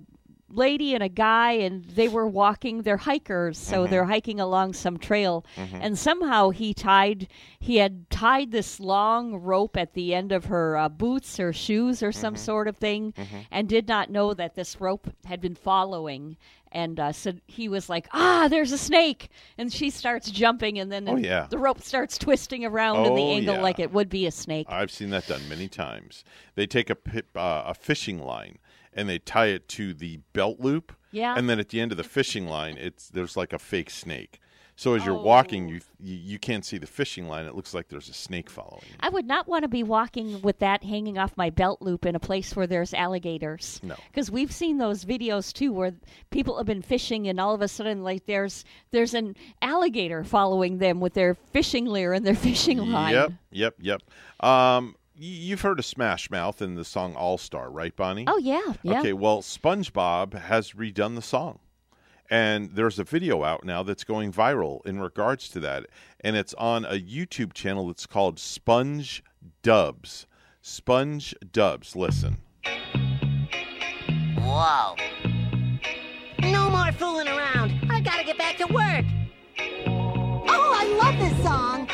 lady 0.55 0.93
and 0.93 1.03
a 1.03 1.09
guy 1.09 1.51
and 1.51 1.83
they 1.85 2.07
were 2.07 2.27
walking 2.27 2.81
they're 2.83 2.97
hikers 2.97 3.57
so 3.57 3.81
Mm-hmm. 3.83 3.91
they're 3.91 4.05
hiking 4.05 4.39
along 4.39 4.73
some 4.73 4.97
trail 4.97 5.45
Mhm. 5.57 5.79
and 5.81 5.97
somehow 5.97 6.49
he 6.49 6.73
tied 6.73 7.27
he 7.59 7.77
had 7.77 8.09
tied 8.09 8.51
this 8.51 8.79
long 8.79 9.35
rope 9.35 9.75
at 9.77 9.93
the 9.93 10.13
end 10.13 10.31
of 10.31 10.45
her 10.45 10.77
uh, 10.77 10.89
boots 10.89 11.39
or 11.39 11.51
shoes 11.53 12.01
or 12.01 12.09
Mm-hmm. 12.09 12.19
some 12.21 12.35
sort 12.35 12.67
of 12.67 12.77
thing 12.77 13.13
Mhm. 13.17 13.45
and 13.51 13.69
did 13.69 13.87
not 13.87 14.09
know 14.09 14.33
that 14.33 14.55
this 14.55 14.79
rope 14.81 15.07
had 15.25 15.41
been 15.41 15.55
following 15.55 16.37
and 16.71 16.99
uh, 16.99 17.11
so 17.13 17.31
he 17.47 17.69
was 17.69 17.87
like 17.89 18.07
ah 18.13 18.47
there's 18.49 18.71
a 18.71 18.77
snake 18.77 19.29
and 19.57 19.71
she 19.71 19.89
starts 19.89 20.29
jumping 20.29 20.77
and 20.79 20.91
then 20.91 21.07
Oh, 21.07 21.15
yeah. 21.15 21.47
the 21.49 21.57
rope 21.57 21.81
starts 21.81 22.17
twisting 22.17 22.65
around 22.65 23.05
in 23.05 23.15
the 23.15 23.21
Oh, 23.21 23.31
angle 23.37 23.55
yeah. 23.55 23.61
like 23.61 23.79
it 23.79 23.91
would 23.93 24.09
be 24.09 24.25
a 24.25 24.31
snake 24.31 24.67
I've 24.69 24.91
seen 24.91 25.09
that 25.11 25.27
done 25.27 25.47
many 25.47 25.67
times. 25.67 26.23
They 26.55 26.67
take 26.67 26.89
a 26.89 26.97
uh, 27.35 27.63
a 27.67 27.73
fishing 27.73 28.19
line 28.19 28.57
and 28.95 29.07
they 29.09 29.19
tie 29.19 29.47
it 29.47 29.67
to 29.69 29.93
the 29.93 30.17
belt 30.33 30.59
loop. 30.59 30.95
Yeah. 31.11 31.35
And 31.37 31.49
then 31.49 31.59
at 31.59 31.69
the 31.69 31.79
end 31.79 31.91
of 31.91 31.97
the 31.97 32.03
fishing 32.03 32.47
line, 32.47 32.77
it's 32.77 33.09
there's 33.09 33.37
like 33.37 33.53
a 33.53 33.59
fake 33.59 33.89
snake. 33.89 34.39
So 34.77 34.93
as 34.93 35.05
you're 35.05 35.15
Oh. 35.17 35.21
walking, 35.23 35.69
you, 35.69 35.79
you 36.01 36.15
you 36.15 36.37
can't 36.39 36.65
see 36.65 36.77
the 36.77 36.85
fishing 36.85 37.29
line. 37.29 37.45
It 37.45 37.55
looks 37.55 37.73
like 37.73 37.87
there's 37.87 38.09
a 38.09 38.13
snake 38.13 38.49
following. 38.49 38.83
you. 38.89 38.95
I 38.99 39.07
would 39.07 39.25
not 39.25 39.47
want 39.47 39.63
to 39.63 39.69
be 39.69 39.83
walking 39.83 40.41
with 40.41 40.59
that 40.59 40.83
hanging 40.83 41.17
off 41.17 41.31
my 41.37 41.49
belt 41.49 41.81
loop 41.81 42.05
in 42.05 42.13
a 42.13 42.19
place 42.19 42.53
where 42.57 42.67
there's 42.67 42.93
alligators. 42.93 43.79
No. 43.83 43.95
Because 44.11 44.29
we've 44.29 44.51
seen 44.51 44.77
those 44.77 45.05
videos 45.05 45.53
too 45.53 45.71
where 45.71 45.93
people 46.29 46.57
have 46.57 46.65
been 46.65 46.81
fishing 46.81 47.25
and 47.29 47.39
all 47.39 47.55
of 47.55 47.61
a 47.61 47.69
sudden 47.69 48.03
like 48.03 48.25
there's 48.25 48.65
there's 48.91 49.13
an 49.13 49.37
alligator 49.61 50.25
following 50.25 50.79
them 50.79 50.99
with 50.99 51.13
their 51.13 51.35
fishing 51.53 51.85
lure 51.85 52.11
and 52.11 52.25
their 52.27 52.35
fishing 52.35 52.79
line. 52.79 53.13
Yep, 53.13 53.31
yep, 53.51 53.75
yep. 53.79 54.01
Um, 54.45 54.95
you've 55.15 55.61
heard 55.61 55.79
of 55.79 55.85
Smash 55.85 56.29
Mouth 56.29 56.61
in 56.61 56.75
the 56.75 56.85
song 56.85 57.15
All 57.15 57.37
Star, 57.37 57.69
right, 57.69 57.95
Bonnie? 57.95 58.25
Oh 58.27 58.37
yeah, 58.37 58.73
yeah. 58.83 58.99
Okay, 58.99 59.13
well, 59.13 59.41
SpongeBob 59.41 60.33
has 60.33 60.71
redone 60.71 61.15
the 61.15 61.21
song. 61.21 61.59
And 62.29 62.71
there's 62.73 62.97
a 62.97 63.03
video 63.03 63.43
out 63.43 63.63
now 63.63 63.83
that's 63.83 64.03
going 64.03 64.33
viral 64.33 64.83
in 64.85 64.99
regards 64.99 65.47
to 65.49 65.59
that. 65.59 65.85
And 66.21 66.35
it's 66.35 66.55
on 66.55 66.83
a 66.83 66.99
YouTube 66.99 67.53
channel 67.53 67.87
that's 67.87 68.07
called 68.07 68.39
Sponge 68.39 69.23
Dubs. 69.61 70.25
Sponge 70.61 71.35
Dubs. 71.51 71.95
Listen. 71.95 72.37
Whoa. 74.39 74.95
No 76.39 76.69
more 76.71 76.91
fooling 76.93 77.27
around. 77.27 77.73
I 77.91 78.01
gotta 78.01 78.23
get 78.23 78.39
back 78.39 78.57
to 78.57 78.65
work. 78.65 79.05
Oh, 79.87 80.73
I 80.75 80.85
love 80.99 81.19
this 81.19 81.43
song. 81.43 81.87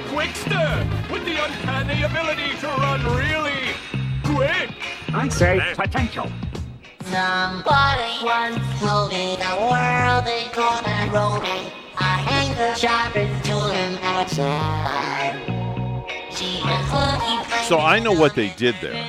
The 0.00 0.06
Quickster, 0.16 1.10
with 1.12 1.24
the 1.26 1.44
uncanny 1.44 2.02
ability 2.02 2.56
to 2.60 2.66
run 2.68 3.04
really 3.16 3.74
quick. 4.24 4.70
I'd 5.12 5.30
say 5.30 5.60
potential. 5.76 6.30
Somebody 7.02 8.24
once 8.24 8.80
told 8.80 9.10
me 9.12 9.36
the 9.36 9.56
world 9.60 10.24
is 10.26 10.48
gonna 10.54 11.10
roll 11.12 11.40
me. 11.40 11.70
I 11.98 12.16
hang 12.16 12.56
the 12.56 12.74
sharpest 12.76 13.44
tool 13.44 13.68
him 13.68 13.98
outside. 14.02 15.34
She 16.30 16.62
was 16.64 16.92
looking 16.92 17.44
for 17.50 17.64
So 17.64 17.78
I 17.78 17.98
know 17.98 18.12
what 18.12 18.34
they 18.34 18.54
did 18.56 18.76
there. 18.80 19.04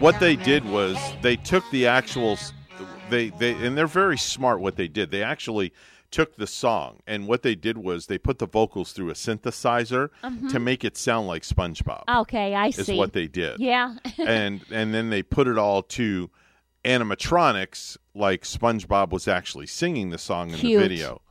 What 0.00 0.18
they 0.18 0.34
did 0.34 0.64
was 0.64 0.96
they 1.22 1.36
took 1.36 1.62
the 1.70 1.86
actual 1.86 2.38
they 3.08 3.30
they 3.30 3.52
and 3.52 3.78
they're 3.78 3.86
very 3.86 4.18
smart 4.18 4.60
what 4.60 4.74
they 4.74 4.88
did. 4.88 5.12
They 5.12 5.22
actually 5.22 5.72
took 6.10 6.36
the 6.36 6.46
song 6.46 6.98
and 7.06 7.28
what 7.28 7.42
they 7.42 7.54
did 7.54 7.78
was 7.78 8.06
they 8.06 8.18
put 8.18 8.38
the 8.38 8.46
vocals 8.46 8.92
through 8.92 9.10
a 9.10 9.14
synthesizer 9.14 10.08
Mhm. 10.24 10.50
to 10.50 10.58
make 10.58 10.84
it 10.84 10.96
sound 10.96 11.28
like 11.28 11.42
SpongeBob. 11.42 12.02
Okay, 12.08 12.54
I 12.54 12.70
see. 12.70 12.92
is 12.94 12.98
what 12.98 13.12
they 13.12 13.28
did. 13.28 13.60
Yeah. 13.60 13.94
and 14.18 14.60
and 14.72 14.92
then 14.92 15.10
they 15.10 15.22
put 15.22 15.46
it 15.46 15.56
all 15.58 15.82
to 15.84 16.28
animatronics 16.84 17.96
like 18.14 18.42
SpongeBob 18.42 19.10
was 19.10 19.28
actually 19.28 19.66
singing 19.66 20.10
the 20.10 20.18
song 20.18 20.50
in 20.50 20.56
Cute. 20.56 20.82
the 20.82 20.88
video. 20.88 21.22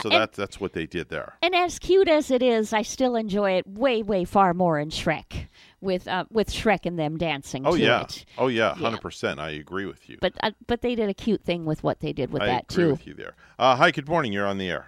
So 0.00 0.10
And- 0.10 0.12
that's 0.20 0.36
that's 0.36 0.60
what 0.60 0.72
they 0.74 0.86
did 0.86 1.08
there. 1.08 1.34
And 1.42 1.54
as 1.54 1.78
cute 1.78 2.08
as 2.08 2.30
it 2.30 2.42
is, 2.42 2.72
I 2.72 2.82
still 2.82 3.16
enjoy 3.16 3.52
it 3.52 3.66
way, 3.66 4.02
way 4.02 4.24
far 4.24 4.54
more 4.54 4.78
in 4.78 4.90
Shrek, 4.90 5.48
with 5.80 6.06
uh, 6.08 6.24
with 6.30 6.50
Shrek 6.50 6.86
and 6.86 6.98
them 6.98 7.16
dancing. 7.18 7.66
Oh 7.66 7.76
to 7.76 7.82
yeah. 7.82 8.02
it. 8.02 8.24
Oh 8.36 8.48
yeah, 8.48 8.74
Yeah. 8.78 8.90
100%. 8.90 9.38
I 9.38 9.50
agree 9.50 9.86
with 9.86 10.08
you. 10.08 10.18
But 10.20 10.34
uh, 10.42 10.52
but 10.66 10.82
they 10.82 10.94
did 10.94 11.08
a 11.08 11.14
cute 11.14 11.44
thing 11.44 11.64
with 11.64 11.82
what 11.82 12.00
they 12.00 12.12
did 12.12 12.32
with 12.32 12.42
I 12.42 12.46
that 12.46 12.72
agree 12.72 12.84
too. 12.84 12.90
with 12.92 13.06
you 13.06 13.14
there. 13.14 13.34
Uh, 13.58 13.76
hi, 13.76 13.90
good 13.90 14.08
morning. 14.08 14.32
You're 14.32 14.46
on 14.46 14.58
the 14.58 14.68
air. 14.70 14.86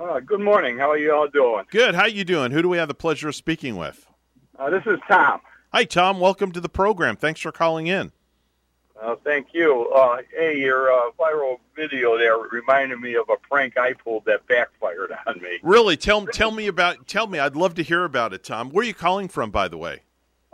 Uh, 0.00 0.20
good 0.20 0.40
morning. 0.40 0.78
How 0.78 0.90
are 0.90 0.98
you 0.98 1.12
all 1.12 1.28
doing? 1.28 1.64
Good. 1.70 1.94
How 1.94 2.02
are 2.02 2.08
you 2.08 2.24
doing? 2.24 2.50
Who 2.50 2.62
do 2.62 2.68
we 2.68 2.78
have 2.78 2.88
the 2.88 2.94
pleasure 2.94 3.28
of 3.28 3.34
speaking 3.36 3.76
with? 3.76 4.06
Uh, 4.58 4.70
this 4.70 4.82
is 4.86 4.98
Tom. 5.08 5.40
Hi, 5.72 5.84
Tom. 5.84 6.20
Welcome 6.20 6.52
to 6.52 6.60
the 6.60 6.68
program. 6.68 7.16
Thanks 7.16 7.40
for 7.40 7.52
calling 7.52 7.86
in. 7.86 8.12
Uh, 9.00 9.16
thank 9.24 9.48
you. 9.52 9.90
Uh, 9.94 10.18
hey, 10.36 10.58
your 10.58 10.92
uh, 10.92 11.10
viral 11.18 11.58
video 11.74 12.16
there 12.16 12.38
reminded 12.38 13.00
me 13.00 13.14
of 13.14 13.28
a 13.28 13.36
prank 13.48 13.76
I 13.76 13.92
pulled 13.92 14.24
that 14.26 14.46
backfired 14.46 15.12
on 15.26 15.40
me. 15.42 15.58
Really? 15.62 15.96
Tell 15.96 16.26
tell 16.26 16.52
me 16.52 16.66
about. 16.68 17.06
Tell 17.06 17.26
me. 17.26 17.38
I'd 17.38 17.56
love 17.56 17.74
to 17.74 17.82
hear 17.82 18.04
about 18.04 18.32
it, 18.32 18.44
Tom. 18.44 18.70
Where 18.70 18.82
are 18.82 18.86
you 18.86 18.94
calling 18.94 19.28
from, 19.28 19.50
by 19.50 19.68
the 19.68 19.76
way? 19.76 20.02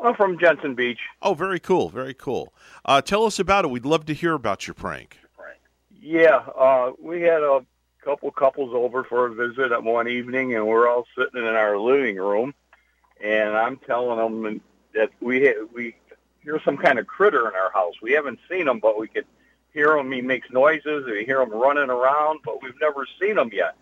I'm 0.02 0.14
from 0.14 0.38
Jensen 0.38 0.74
Beach. 0.74 1.00
Oh, 1.20 1.34
very 1.34 1.60
cool. 1.60 1.90
Very 1.90 2.14
cool. 2.14 2.54
Uh, 2.86 3.02
tell 3.02 3.24
us 3.24 3.38
about 3.38 3.66
it. 3.66 3.68
We'd 3.68 3.84
love 3.84 4.06
to 4.06 4.14
hear 4.14 4.32
about 4.32 4.66
your 4.66 4.74
prank. 4.74 5.18
Yeah, 6.02 6.36
uh, 6.58 6.92
we 6.98 7.20
had 7.20 7.42
a 7.42 7.64
couple 8.02 8.30
couples 8.30 8.72
over 8.74 9.04
for 9.04 9.26
a 9.26 9.34
visit 9.34 9.70
at 9.70 9.82
one 9.82 10.08
evening, 10.08 10.54
and 10.54 10.66
we're 10.66 10.88
all 10.88 11.06
sitting 11.16 11.46
in 11.46 11.54
our 11.54 11.78
living 11.78 12.16
room, 12.16 12.54
and 13.22 13.50
I'm 13.50 13.76
telling 13.76 14.16
them 14.16 14.60
that 14.94 15.10
we 15.20 15.46
ha- 15.46 15.66
we 15.74 15.94
hear 16.42 16.60
some 16.64 16.76
kind 16.76 16.98
of 16.98 17.06
critter 17.06 17.48
in 17.48 17.54
our 17.54 17.70
house. 17.72 17.94
We 18.02 18.12
haven't 18.12 18.38
seen 18.48 18.68
him, 18.68 18.78
but 18.80 18.98
we 18.98 19.08
could 19.08 19.26
hear 19.72 19.96
him. 19.96 20.10
He 20.12 20.20
makes 20.20 20.50
noises. 20.50 21.06
We 21.06 21.24
hear 21.24 21.40
him 21.40 21.50
running 21.50 21.90
around, 21.90 22.40
but 22.44 22.62
we've 22.62 22.78
never 22.80 23.06
seen 23.20 23.38
him 23.38 23.50
yet. 23.52 23.74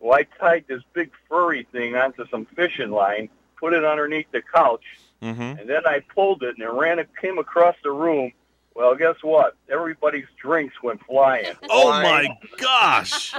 Well, 0.00 0.18
I 0.18 0.22
tied 0.38 0.64
this 0.68 0.82
big 0.92 1.10
furry 1.28 1.66
thing 1.72 1.94
onto 1.94 2.26
some 2.28 2.46
fishing 2.56 2.90
line, 2.90 3.28
put 3.58 3.72
it 3.74 3.84
underneath 3.84 4.30
the 4.32 4.42
couch, 4.42 4.84
Mm-hmm. 5.22 5.42
and 5.60 5.68
then 5.68 5.82
I 5.86 6.00
pulled 6.14 6.42
it 6.42 6.54
and 6.56 6.62
it 6.66 6.70
ran. 6.72 6.98
It 6.98 7.10
came 7.20 7.36
across 7.38 7.76
the 7.84 7.90
room. 7.90 8.32
Well, 8.74 8.94
guess 8.94 9.16
what? 9.20 9.54
Everybody's 9.68 10.24
drinks 10.40 10.82
went 10.82 11.04
flying. 11.04 11.52
Oh 11.68 11.90
my 11.90 12.28
gosh! 12.56 13.34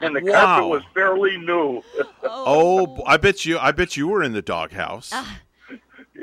and 0.00 0.16
the 0.16 0.20
Wow. 0.24 0.32
carpet 0.32 0.68
was 0.70 0.82
fairly 0.92 1.36
new. 1.36 1.82
Oh, 2.24 2.86
b- 2.96 3.02
I 3.06 3.16
bet 3.16 3.44
you. 3.44 3.58
I 3.60 3.70
bet 3.70 3.96
you 3.96 4.08
were 4.08 4.24
in 4.24 4.32
the 4.32 4.42
doghouse. 4.42 5.12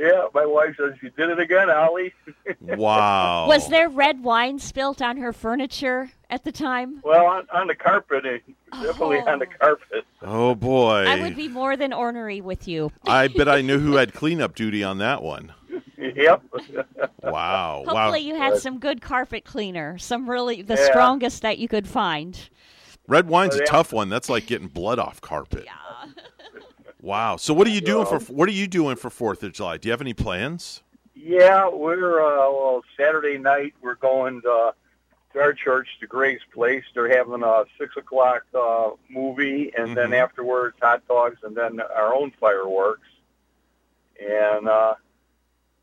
Yeah, 0.01 0.25
my 0.33 0.45
wife 0.45 0.75
says 0.77 0.93
you 1.01 1.11
did 1.11 1.29
it 1.29 1.39
again, 1.39 1.69
Ollie. 1.69 2.13
Wow. 2.61 3.47
Was 3.47 3.67
there 3.69 3.89
red 3.89 4.23
wine 4.23 4.57
spilt 4.59 5.01
on 5.01 5.17
her 5.17 5.31
furniture 5.31 6.11
at 6.29 6.43
the 6.43 6.51
time? 6.51 7.01
well, 7.03 7.25
on, 7.25 7.47
on 7.53 7.67
the 7.67 7.75
carpet, 7.75 8.25
eh, 8.25 8.37
definitely 8.71 9.19
on 9.19 9.39
the 9.39 9.45
carpet. 9.45 10.05
Oh 10.21 10.55
boy. 10.55 11.05
I 11.07 11.21
would 11.21 11.35
be 11.35 11.47
more 11.47 11.77
than 11.77 11.93
ornery 11.93 12.41
with 12.41 12.67
you. 12.67 12.91
I 13.05 13.27
bet 13.27 13.47
I 13.47 13.61
knew 13.61 13.79
who 13.79 13.95
had 13.95 14.13
cleanup 14.13 14.55
duty 14.55 14.83
on 14.83 14.97
that 14.99 15.21
one. 15.21 15.53
Yep. 15.97 16.43
Wow. 17.23 17.83
Hopefully, 17.85 17.93
wow. 17.95 18.15
you 18.15 18.35
had 18.35 18.57
some 18.57 18.79
good 18.79 19.01
carpet 19.01 19.45
cleaner, 19.45 19.97
some 19.99 20.29
really 20.29 20.61
the 20.63 20.75
Yeah. 20.75 20.85
strongest 20.85 21.43
that 21.43 21.59
you 21.59 21.67
could 21.67 21.87
find. 21.87 22.49
Red 23.07 23.27
wine's 23.27 23.55
a 23.55 23.59
yeah. 23.59 23.65
tough 23.65 23.93
one. 23.93 24.09
That's 24.09 24.29
like 24.29 24.47
getting 24.47 24.67
blood 24.67 24.97
off 24.97 25.21
carpet. 25.21 25.67
Wow. 27.01 27.37
So 27.37 27.53
what 27.53 27.65
are 27.67 27.71
you 27.71 27.81
doing 27.81 28.05
for 28.05 28.19
what 28.31 28.47
are 28.47 28.53
you 28.53 28.67
doing 28.67 28.95
for 28.95 29.09
Fourth 29.09 29.41
of 29.43 29.53
July? 29.53 29.77
Do 29.77 29.87
you 29.87 29.91
have 29.91 30.01
any 30.01 30.13
plans? 30.13 30.83
Yeah, 31.15 31.67
we're 31.67 32.21
uh, 32.21 32.51
well 32.51 32.81
Saturday 32.97 33.37
night. 33.37 33.73
We're 33.81 33.95
going 33.95 34.41
to, 34.41 34.73
to 35.33 35.39
our 35.39 35.53
church, 35.53 35.87
to 35.99 36.07
Grace 36.07 36.39
Place. 36.53 36.83
They're 36.93 37.15
having 37.15 37.43
a 37.43 37.63
six 37.79 37.95
o'clock 37.97 38.43
uh, 38.57 38.91
movie, 39.09 39.71
and 39.77 39.95
then 39.97 40.09
Mhm. 40.11 40.21
afterwards 40.23 40.77
hot 40.81 41.07
dogs, 41.07 41.37
and 41.43 41.55
then 41.55 41.79
our 41.81 42.13
own 42.15 42.31
fireworks. 42.39 43.07
And 44.19 44.67
uh, 44.69 44.93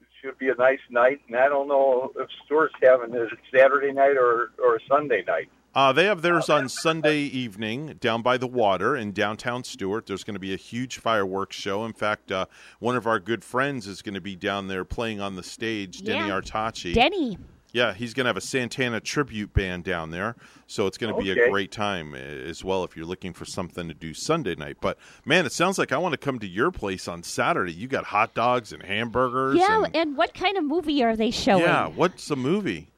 it 0.00 0.06
should 0.22 0.38
be 0.38 0.48
a 0.50 0.54
nice 0.54 0.80
night. 0.88 1.20
And 1.26 1.36
I 1.36 1.48
don't 1.48 1.66
know 1.68 2.12
if 2.16 2.28
Stuart's 2.44 2.74
having 2.80 3.12
it 3.14 3.28
Saturday 3.52 3.92
night 3.92 4.16
or 4.16 4.50
or 4.62 4.80
Sunday 4.88 5.24
night. 5.26 5.50
Uh, 5.78 5.92
they 5.92 6.06
have 6.06 6.22
theirs 6.22 6.48
on 6.50 6.68
Sunday 6.68 7.20
evening 7.20 7.94
down 8.00 8.20
by 8.20 8.36
the 8.36 8.48
water 8.48 8.96
in 8.96 9.12
downtown 9.12 9.62
Stuart. 9.62 10.06
There's 10.06 10.24
going 10.24 10.34
to 10.34 10.40
be 10.40 10.52
a 10.52 10.56
huge 10.56 10.98
fireworks 10.98 11.54
show. 11.54 11.84
In 11.84 11.92
fact, 11.92 12.32
uh, 12.32 12.46
one 12.80 12.96
of 12.96 13.06
our 13.06 13.20
good 13.20 13.44
friends 13.44 13.86
is 13.86 14.02
going 14.02 14.16
to 14.16 14.20
be 14.20 14.34
down 14.34 14.66
there 14.66 14.84
playing 14.84 15.20
on 15.20 15.36
the 15.36 15.42
stage, 15.44 16.02
Denny 16.02 16.26
Yeah. 16.26 16.40
Artachi. 16.40 16.94
Denny. 16.94 17.38
Yeah, 17.70 17.94
he's 17.94 18.12
going 18.12 18.24
to 18.24 18.28
have 18.28 18.36
a 18.36 18.40
Santana 18.40 18.98
tribute 18.98 19.52
band 19.52 19.84
down 19.84 20.10
there. 20.10 20.34
So 20.66 20.88
it's 20.88 20.98
going 20.98 21.14
to 21.14 21.22
be 21.22 21.30
a 21.30 21.48
great 21.48 21.70
time 21.70 22.12
uh, 22.12 22.16
as 22.16 22.64
well 22.64 22.82
if 22.82 22.96
you're 22.96 23.06
looking 23.06 23.32
for 23.32 23.44
something 23.44 23.86
to 23.86 23.94
do 23.94 24.12
Sunday 24.14 24.56
night. 24.56 24.78
But 24.80 24.98
man, 25.24 25.46
it 25.46 25.52
sounds 25.52 25.78
like 25.78 25.92
I 25.92 25.98
want 25.98 26.12
to 26.12 26.18
come 26.18 26.40
to 26.40 26.46
your 26.48 26.72
place 26.72 27.06
on 27.06 27.22
Saturday. 27.22 27.72
You 27.72 27.86
got 27.86 28.06
hot 28.06 28.34
dogs 28.34 28.72
and 28.72 28.82
hamburgers. 28.82 29.58
Yeah, 29.60 29.84
and, 29.84 29.94
and 29.94 30.16
what 30.16 30.34
kind 30.34 30.56
of 30.56 30.64
movie 30.64 31.04
are 31.04 31.14
they 31.14 31.30
showing? 31.30 31.62
yeah. 31.62 31.86
What's 31.86 32.26
the 32.26 32.36
movie? 32.36 32.88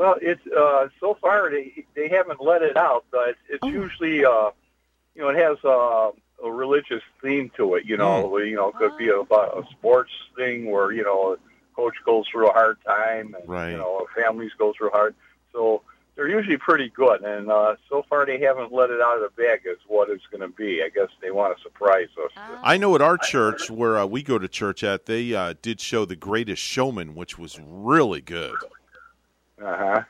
Well, 0.00 0.14
it's 0.22 0.40
uh, 0.46 0.88
so 0.98 1.18
far 1.20 1.50
they 1.50 1.84
they 1.94 2.08
haven't 2.08 2.40
let 2.40 2.62
it 2.62 2.74
out, 2.78 3.04
but 3.10 3.36
it's 3.50 3.58
Oh. 3.62 3.68
usually 3.68 4.24
uh, 4.24 4.50
you 5.14 5.20
know 5.20 5.28
it 5.28 5.36
has 5.36 5.58
uh, 5.62 6.10
a 6.42 6.50
religious 6.50 7.02
theme 7.20 7.50
to 7.58 7.74
it. 7.74 7.84
You 7.84 7.98
know, 7.98 8.26
where, 8.26 8.46
you 8.46 8.56
know 8.56 8.68
it 8.70 8.76
could 8.76 8.96
be 8.96 9.10
about 9.10 9.58
a 9.58 9.70
sports 9.72 10.10
thing 10.36 10.70
where 10.70 10.90
you 10.90 11.04
know 11.04 11.34
a 11.34 11.36
coach 11.76 11.96
goes 12.06 12.24
through 12.28 12.48
a 12.48 12.52
hard 12.54 12.78
time, 12.86 13.34
and 13.38 13.46
Right. 13.46 13.72
you 13.72 13.76
know 13.76 14.06
families 14.16 14.52
go 14.56 14.72
through 14.72 14.88
hard. 14.88 15.14
So 15.52 15.82
they're 16.16 16.28
usually 16.30 16.56
pretty 16.56 16.88
good, 16.88 17.20
and 17.22 17.50
uh, 17.50 17.76
so 17.90 18.02
far 18.08 18.24
they 18.24 18.40
haven't 18.40 18.72
let 18.72 18.88
it 18.88 19.02
out 19.02 19.22
of 19.22 19.24
the 19.36 19.42
bag 19.42 19.66
as 19.70 19.76
what 19.86 20.08
it's 20.08 20.24
going 20.30 20.40
to 20.40 20.48
be. 20.56 20.82
I 20.82 20.88
guess 20.88 21.08
they 21.20 21.30
want 21.30 21.54
to 21.58 21.62
surprise 21.62 22.08
us. 22.24 22.32
I 22.62 22.78
know 22.78 22.94
at 22.94 23.02
our 23.02 23.18
church, 23.18 23.68
where 23.70 23.98
uh, 23.98 24.06
we 24.06 24.22
go 24.22 24.38
to 24.38 24.48
church 24.48 24.82
at, 24.82 25.04
they 25.04 25.34
uh, 25.34 25.54
did 25.60 25.78
show 25.78 26.06
The 26.06 26.16
Greatest 26.16 26.62
Showman, 26.62 27.14
which 27.14 27.38
was 27.38 27.60
really 27.62 28.22
good. 28.22 28.56
Uh 29.62 29.76
huh. 29.76 30.02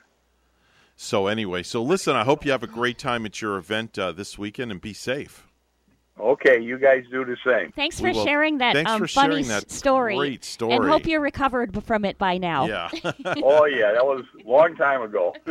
So 0.97 1.27
anyway, 1.29 1.63
so 1.63 1.83
listen, 1.83 2.15
I 2.15 2.25
hope 2.25 2.45
you 2.45 2.51
have 2.53 2.63
a 2.63 2.67
great 2.69 2.99
time 2.99 3.25
at 3.25 3.41
your 3.41 3.57
event 3.57 3.99
uh, 3.99 4.13
this 4.13 4.39
weekend 4.39 4.71
and 4.71 4.81
be 4.81 4.93
safe. 4.93 5.47
Okay, 6.19 6.61
you 6.61 6.79
guys 6.79 7.05
do 7.11 7.25
the 7.25 7.39
same. 7.47 7.73
Thanks 7.73 7.99
We 7.99 8.11
for 8.13 8.19
will- 8.19 8.25
sharing 8.27 8.59
that 8.59 8.75
thanks 8.75 8.91
um, 8.91 8.99
for 9.01 9.09
funny 9.09 9.37
sharing 9.37 9.49
that 9.49 9.71
story. 9.71 10.17
great 10.19 10.45
story. 10.45 10.75
And 10.75 10.85
hope 10.87 11.07
you're 11.07 11.23
recovered 11.23 11.83
from 11.85 12.05
it 12.05 12.19
by 12.19 12.37
now. 12.37 12.67
Yeah. 12.67 12.91
oh 13.43 13.65
yeah, 13.65 13.93
that 13.93 14.05
was 14.05 14.25
a 14.45 14.47
long 14.47 14.77
time 14.77 15.01
ago. 15.01 15.35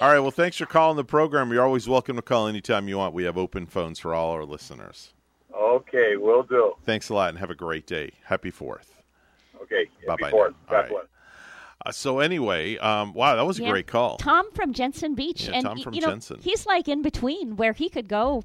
all 0.00 0.08
right. 0.10 0.20
Well, 0.20 0.30
thanks 0.30 0.56
for 0.56 0.64
calling 0.64 0.96
the 0.96 1.04
program. 1.04 1.52
You're 1.52 1.64
always 1.66 1.86
welcome 1.86 2.16
to 2.16 2.22
call 2.22 2.46
anytime 2.46 2.88
you 2.88 2.96
want. 2.96 3.12
We 3.12 3.24
have 3.24 3.36
open 3.36 3.66
phones 3.66 3.98
for 3.98 4.14
all 4.14 4.30
our 4.30 4.46
listeners. 4.46 5.12
okay, 5.54 6.16
we'll 6.16 6.44
do. 6.44 6.72
Thanks 6.86 7.10
a 7.10 7.14
lot 7.14 7.28
and 7.28 7.38
have 7.38 7.50
a 7.50 7.54
great 7.54 7.86
day. 7.86 8.12
Happy 8.24 8.50
Fourth. 8.50 9.02
Okay, 9.62 9.86
Bye 10.06 10.16
bye. 10.18 10.30
before. 10.30 10.54
All 10.70 10.76
right. 10.76 10.90
Uh, 11.86 11.92
so 11.92 12.18
anyway, 12.18 12.76
um, 12.78 13.12
wow, 13.14 13.36
that 13.36 13.46
was 13.46 13.58
a 13.60 13.62
Yeah. 13.62 13.70
great 13.70 13.86
call. 13.86 14.16
Tom 14.16 14.50
from 14.52 14.72
Jensen 14.72 15.14
Beach, 15.14 15.44
Yeah, 15.46 15.54
and 15.54 15.64
Tom 15.64 15.80
from 15.80 15.94
you 15.94 16.00
know 16.00 16.08
Jensen. 16.08 16.40
he's 16.42 16.66
like 16.66 16.88
in 16.88 17.02
between 17.02 17.56
where 17.56 17.72
he 17.72 17.88
could 17.88 18.08
go. 18.08 18.42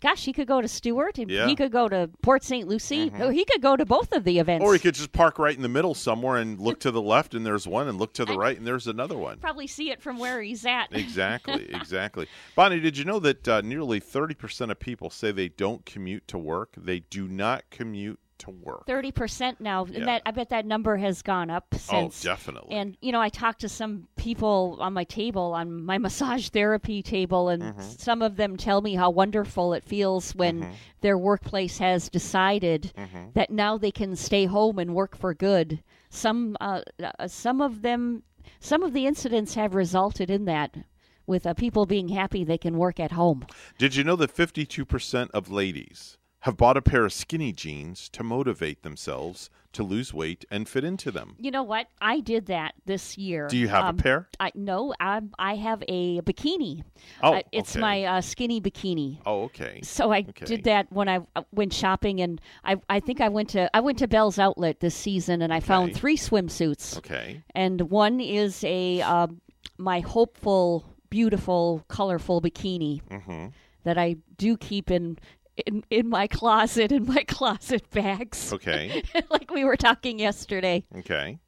Gosh, 0.00 0.24
he 0.24 0.32
could 0.32 0.48
go 0.48 0.60
to 0.60 0.66
Stuart, 0.66 1.16
and 1.18 1.30
Yeah. 1.30 1.46
he 1.46 1.54
could 1.54 1.70
go 1.70 1.88
to 1.88 2.10
Port 2.20 2.42
St. 2.42 2.66
Lucie. 2.66 3.08
Mhm. 3.08 3.32
He 3.32 3.44
could 3.44 3.62
go 3.62 3.76
to 3.76 3.84
both 3.86 4.12
of 4.12 4.24
the 4.24 4.40
events. 4.40 4.64
Or 4.64 4.72
he 4.72 4.80
could 4.80 4.94
just 4.96 5.12
park 5.12 5.38
right 5.38 5.54
in 5.54 5.62
the 5.62 5.68
middle 5.68 5.94
somewhere 5.94 6.38
and 6.38 6.58
look 6.60 6.80
to 6.80 6.90
the 6.90 7.00
left 7.00 7.34
and 7.34 7.46
there's 7.46 7.68
one, 7.68 7.86
and 7.86 7.96
look 7.96 8.12
to 8.14 8.24
the 8.24 8.36
right 8.36 8.56
and 8.58 8.66
there's 8.66 8.88
another 8.88 9.16
one. 9.16 9.38
probably 9.38 9.68
see 9.68 9.90
it 9.92 10.02
from 10.02 10.18
where 10.18 10.42
he's 10.42 10.66
at. 10.66 10.86
Exactly, 10.90 11.66
exactly. 11.72 12.26
Bonnie, 12.56 12.80
did 12.80 12.98
you 12.98 13.04
know 13.04 13.20
that 13.20 13.46
uh, 13.46 13.60
nearly 13.60 14.00
30% 14.00 14.70
of 14.72 14.80
people 14.80 15.08
say 15.08 15.30
they 15.30 15.48
don't 15.48 15.86
commute 15.86 16.26
to 16.28 16.38
work? 16.38 16.70
They 16.76 17.00
do 17.00 17.28
not 17.28 17.62
commute 17.70 18.18
to 18.38 18.50
work. 18.50 18.86
Thirty 18.86 19.10
percent 19.12 19.60
now, 19.60 19.84
Yeah. 19.86 19.98
and 19.98 20.08
that 20.08 20.22
I 20.26 20.30
bet 20.30 20.50
that 20.50 20.66
number 20.66 20.96
has 20.96 21.22
gone 21.22 21.50
up 21.50 21.66
Oh, 21.92 22.10
definitely. 22.20 22.74
And 22.76 22.96
you 23.00 23.12
know, 23.12 23.20
I 23.20 23.28
talked 23.28 23.60
to 23.62 23.68
some 23.68 24.08
people 24.16 24.78
on 24.80 24.92
my 24.92 25.04
table, 25.04 25.52
on 25.54 25.82
my 25.84 25.98
massage 26.06 26.48
therapy 26.48 27.02
table, 27.02 27.48
and 27.48 27.62
Mm-hmm. 27.62 27.80
some 27.80 28.22
of 28.22 28.36
them 28.36 28.56
tell 28.56 28.80
me 28.82 28.94
how 28.94 29.10
wonderful 29.10 29.72
it 29.72 29.84
feels 29.84 30.34
when 30.34 30.72
their 31.00 31.18
workplace 31.18 31.78
has 31.78 32.08
decided 32.08 32.92
Mm-hmm. 32.96 33.30
that 33.34 33.50
now 33.50 33.76
they 33.78 33.90
can 33.90 34.16
stay 34.16 34.46
home 34.46 34.78
and 34.78 34.94
work 34.94 35.16
for 35.16 35.34
good. 35.34 35.82
Some, 36.10 36.56
uh, 36.60 36.82
uh, 37.18 37.28
some 37.28 37.60
of 37.60 37.82
them, 37.82 38.22
some 38.60 38.82
of 38.82 38.92
the 38.92 39.06
incidents 39.06 39.54
have 39.54 39.74
resulted 39.74 40.30
in 40.30 40.44
that. 40.46 40.76
With 41.28 41.44
uh, 41.44 41.54
people 41.54 41.86
being 41.86 42.10
happy 42.10 42.44
they 42.44 42.56
can 42.56 42.78
work 42.78 43.00
at 43.00 43.10
home. 43.10 43.44
Did 43.78 43.96
you 43.96 44.04
know 44.04 44.14
that 44.14 44.32
52% 44.32 45.28
of 45.34 45.50
ladies 45.50 46.18
have 46.46 46.56
bought 46.56 46.76
a 46.76 46.82
pair 46.82 47.04
of 47.04 47.12
skinny 47.12 47.52
jeans 47.52 48.08
to 48.10 48.22
motivate 48.22 48.82
themselves 48.82 49.50
to 49.72 49.82
lose 49.82 50.14
weight 50.14 50.44
and 50.50 50.68
fit 50.68 50.84
into 50.84 51.10
them? 51.10 51.34
You 51.38 51.50
know 51.50 51.64
what? 51.64 51.88
I 52.00 52.20
did 52.20 52.46
that 52.46 52.74
this 52.86 53.18
year. 53.18 53.48
Do 53.48 53.56
you 53.58 53.68
have 53.68 53.84
a 53.84 53.88
Um, 53.88 53.96
pair? 53.98 54.28
I 54.40 54.52
no. 54.54 54.94
I 55.00 55.20
I 55.38 55.56
have 55.56 55.82
a 55.88 56.20
bikini. 56.22 56.82
Oh, 57.22 57.34
Uh, 57.34 57.42
it's 57.52 57.72
okay. 57.72 57.80
my 57.80 58.04
uh, 58.04 58.20
skinny 58.20 58.60
bikini. 58.60 59.18
Oh, 59.26 59.42
okay. 59.44 59.80
So 59.82 60.12
I 60.12 60.24
Okay. 60.28 60.46
did 60.46 60.64
that 60.64 60.90
when 60.90 61.08
I 61.08 61.18
uh, 61.34 61.42
went 61.52 61.72
shopping, 61.74 62.20
and 62.20 62.40
I 62.64 62.76
I 62.88 63.00
think 63.00 63.20
I 63.20 63.28
went 63.28 63.50
to 63.50 63.68
I 63.76 63.80
went 63.80 63.98
to 63.98 64.08
Bealls 64.08 64.38
Outlet 64.38 64.80
this 64.80 64.94
season, 64.94 65.42
and 65.42 65.52
I 65.52 65.60
found 65.60 65.90
Okay. 65.90 65.98
three 66.00 66.16
swimsuits. 66.16 66.96
Okay. 66.98 67.42
And 67.54 67.90
one 67.90 68.20
is 68.20 68.62
a 68.64 69.02
uh, 69.02 69.26
my 69.78 70.00
hopeful, 70.00 70.84
beautiful, 71.10 71.84
colorful 71.88 72.40
bikini 72.40 73.02
Mhm. 73.10 73.52
that 73.82 73.98
I 73.98 74.16
do 74.38 74.56
keep 74.56 74.90
in. 74.90 75.18
In, 75.64 75.84
in 75.90 76.08
my 76.08 76.26
closet, 76.26 76.92
in 76.92 77.06
my 77.06 77.22
closet 77.28 77.88
bags. 77.90 78.52
Okay. 78.52 79.02
like 79.30 79.50
we 79.50 79.64
were 79.64 79.76
talking 79.76 80.18
yesterday. 80.18 80.84
Okay. 80.98 81.38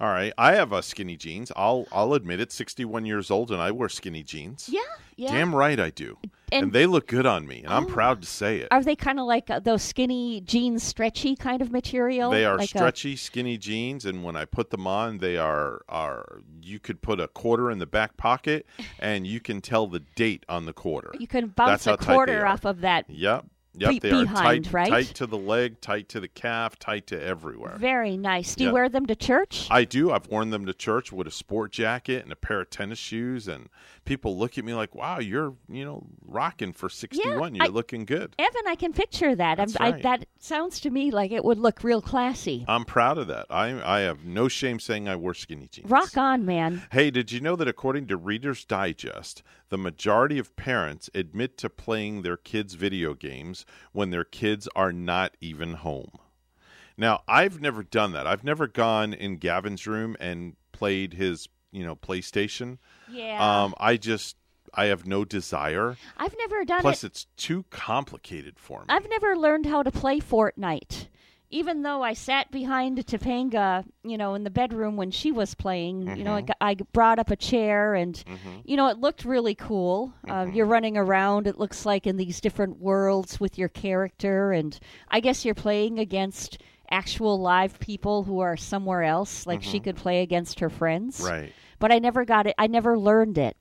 All 0.00 0.08
right. 0.08 0.32
I 0.38 0.54
have 0.54 0.72
uh, 0.72 0.80
skinny 0.82 1.16
jeans. 1.16 1.50
I'll 1.56 1.86
I'll 1.90 2.14
admit 2.14 2.40
it. 2.40 2.52
61 2.52 3.04
years 3.04 3.30
old 3.30 3.50
and 3.50 3.60
I 3.60 3.70
wear 3.72 3.88
skinny 3.88 4.22
jeans. 4.22 4.68
Yeah, 4.70 4.80
yeah. 5.16 5.32
Damn 5.32 5.54
right 5.54 5.78
I 5.80 5.90
do. 5.90 6.18
And, 6.52 6.64
And- 6.64 6.72
they 6.72 6.86
look 6.86 7.08
good 7.08 7.26
on 7.26 7.46
me, 7.46 7.58
and 7.64 7.72
I'm 7.74 7.84
Oh. 7.84 7.88
proud 7.88 8.22
to 8.22 8.26
say 8.28 8.58
it. 8.60 8.68
Are 8.70 8.82
they 8.82 8.96
kind 8.96 9.18
of 9.20 9.26
like 9.26 9.50
uh, 9.50 9.58
those 9.58 9.82
skinny 9.82 10.40
jeans, 10.40 10.82
stretchy 10.82 11.36
kind 11.36 11.60
of 11.60 11.70
material? 11.72 12.30
They 12.30 12.44
are 12.46 12.56
like 12.56 12.66
a- 12.74 12.78
stretchy, 12.78 13.16
skinny 13.16 13.58
jeans, 13.58 14.04
and 14.06 14.22
when 14.24 14.34
I 14.36 14.44
put 14.44 14.70
them 14.70 14.86
on, 14.86 15.18
they 15.18 15.36
are 15.36 15.82
are. 15.88 16.42
You 16.62 16.78
could 16.78 17.02
put 17.02 17.18
a 17.20 17.28
quarter 17.28 17.70
in 17.70 17.78
the 17.78 17.86
back 17.86 18.16
pocket, 18.16 18.66
and 19.00 19.26
you 19.26 19.40
can 19.40 19.60
tell 19.60 19.86
the 19.88 20.00
date 20.14 20.44
on 20.48 20.64
the 20.64 20.72
quarter. 20.72 21.12
you 21.18 21.26
can 21.26 21.48
bounce 21.48 21.84
That's 21.84 22.02
a 22.02 22.04
quarter 22.06 22.46
off 22.46 22.64
of 22.64 22.80
that. 22.82 23.04
Yep, 23.10 23.44
yep. 23.80 23.90
Be- 23.90 23.98
they 23.98 24.10
are 24.10 24.24
tight, 24.26 24.72
right? 24.72 24.88
tight 24.88 25.06
to 25.14 25.26
the 25.26 25.38
leg, 25.38 25.80
tight 25.80 26.08
to 26.10 26.20
the 26.20 26.28
calf, 26.28 26.78
tight 26.78 27.06
to 27.08 27.22
everywhere. 27.22 27.76
Very 27.78 28.16
nice. 28.16 28.54
Do 28.54 28.64
you 28.64 28.70
Yeah. 28.70 28.74
wear 28.74 28.88
them 28.88 29.06
to 29.06 29.14
church? 29.16 29.66
I 29.70 29.84
do. 29.84 30.10
I've 30.12 30.26
worn 30.28 30.50
them 30.50 30.66
to 30.66 30.74
church 30.74 31.12
with 31.12 31.26
a 31.26 31.30
sport 31.30 31.72
jacket 31.72 32.22
and 32.24 32.32
a 32.32 32.36
pair 32.36 32.60
of 32.60 32.70
tennis 32.70 32.98
shoes, 32.98 33.48
and 33.48 33.68
people 34.04 34.36
look 34.38 34.58
at 34.58 34.64
me 34.64 34.74
like, 34.74 34.94
"Wow, 34.94 35.18
you're 35.18 35.54
you 35.68 35.84
know 35.84 36.06
rocking 36.26 36.72
for 36.72 36.88
61. 36.88 37.54
you're 37.54 37.64
I- 37.66 37.68
looking 37.68 38.04
good." 38.04 38.34
Evan, 38.38 38.62
I 38.66 38.74
can 38.74 38.92
picture 38.92 39.34
that. 39.34 39.58
I'm- 39.58 39.68
That's 39.68 39.76
I, 39.80 40.00
that 40.02 40.26
sounds 40.38 40.80
to 40.80 40.90
me 40.90 41.10
like 41.10 41.30
it 41.30 41.44
would 41.44 41.58
look 41.58 41.82
real 41.84 42.00
classy. 42.02 42.64
I'm 42.68 42.84
proud 42.84 43.18
of 43.18 43.26
that. 43.28 43.46
I 43.50 43.68
I 43.84 44.00
have 44.00 44.24
no 44.24 44.48
shame 44.48 44.78
saying 44.80 45.08
I 45.08 45.16
wear 45.16 45.34
skinny 45.34 45.68
jeans. 45.70 45.90
Rock 45.90 46.16
on, 46.16 46.44
man. 46.44 46.82
Hey, 46.92 47.10
did 47.10 47.32
you 47.32 47.40
know 47.40 47.56
that 47.56 47.68
according 47.68 48.06
to 48.08 48.16
Reader's 48.16 48.64
Digest, 48.64 49.42
the 49.68 49.78
majority 49.78 50.38
of 50.38 50.56
parents 50.56 51.10
admit 51.14 51.58
to 51.58 51.70
playing 51.70 52.22
their 52.22 52.36
kids' 52.36 52.74
video 52.74 53.14
games 53.14 53.66
when 53.92 54.10
their 54.10 54.24
kids 54.24 54.68
are 54.74 54.92
not 54.92 55.36
even 55.40 55.74
home? 55.74 56.12
Now, 56.96 57.22
I've 57.28 57.60
never 57.60 57.82
done 57.82 58.12
that. 58.12 58.26
I've 58.26 58.44
never 58.44 58.66
gone 58.66 59.14
in 59.14 59.36
Gavin's 59.36 59.86
room 59.86 60.16
and 60.18 60.56
played 60.72 61.14
his, 61.14 61.48
you 61.70 61.84
know, 61.84 61.94
PlayStation. 61.94 62.78
Yeah. 63.10 63.38
Um, 63.62 63.74
I 63.78 63.96
just 63.96 64.36
I 64.74 64.86
have 64.86 65.06
no 65.06 65.24
desire. 65.24 65.96
I've 66.16 66.34
never 66.38 66.64
done 66.64 66.80
Plus, 66.80 66.98
it. 66.98 67.00
Plus, 67.00 67.04
it's 67.04 67.26
too 67.36 67.64
complicated 67.70 68.58
for 68.58 68.80
me. 68.80 68.86
I've 68.88 69.08
never 69.08 69.36
learned 69.36 69.66
how 69.66 69.82
to 69.82 69.90
play 69.90 70.20
Fortnite. 70.20 71.06
Even 71.50 71.82
though 71.82 72.02
I 72.02 72.12
sat 72.12 72.50
behind 72.50 72.98
Topanga, 73.06 73.84
you 74.04 74.18
know, 74.18 74.34
in 74.34 74.44
the 74.44 74.50
bedroom 74.50 74.96
when 74.96 75.10
she 75.10 75.32
was 75.32 75.54
playing, 75.54 76.14
you 76.16 76.22
know, 76.22 76.34
I, 76.34 76.42
Mhm. 76.42 76.52
I 76.60 76.74
brought 76.92 77.18
up 77.18 77.30
a 77.30 77.36
chair 77.36 77.94
and, 77.94 78.14
Mhm. 78.26 78.62
you 78.64 78.76
know, 78.76 78.88
it 78.88 78.98
looked 78.98 79.24
really 79.24 79.54
cool. 79.54 80.12
Uh, 80.28 80.44
Mm-hmm. 80.44 80.54
you're 80.56 80.66
running 80.66 80.98
around, 80.98 81.46
it 81.46 81.58
looks 81.58 81.86
like 81.86 82.06
in 82.06 82.18
these 82.18 82.40
different 82.42 82.78
worlds 82.80 83.40
with 83.40 83.56
your 83.56 83.68
character, 83.70 84.52
and 84.52 84.78
I 85.10 85.20
guess 85.20 85.44
you're 85.46 85.54
playing 85.54 85.98
against 85.98 86.58
actual 86.90 87.40
live 87.40 87.78
people 87.78 88.24
who 88.24 88.40
are 88.40 88.56
somewhere 88.56 89.02
else, 89.02 89.46
like 89.46 89.62
she 89.62 89.78
Mhm. 89.80 89.84
could 89.84 89.96
play 89.96 90.20
against 90.22 90.60
her 90.60 90.70
friends. 90.70 91.20
Right. 91.20 91.52
But 91.78 91.92
I 91.92 91.98
never 91.98 92.26
got 92.26 92.46
it, 92.46 92.54
I 92.58 92.66
never 92.66 92.98
learned 92.98 93.38
it. 93.38 93.56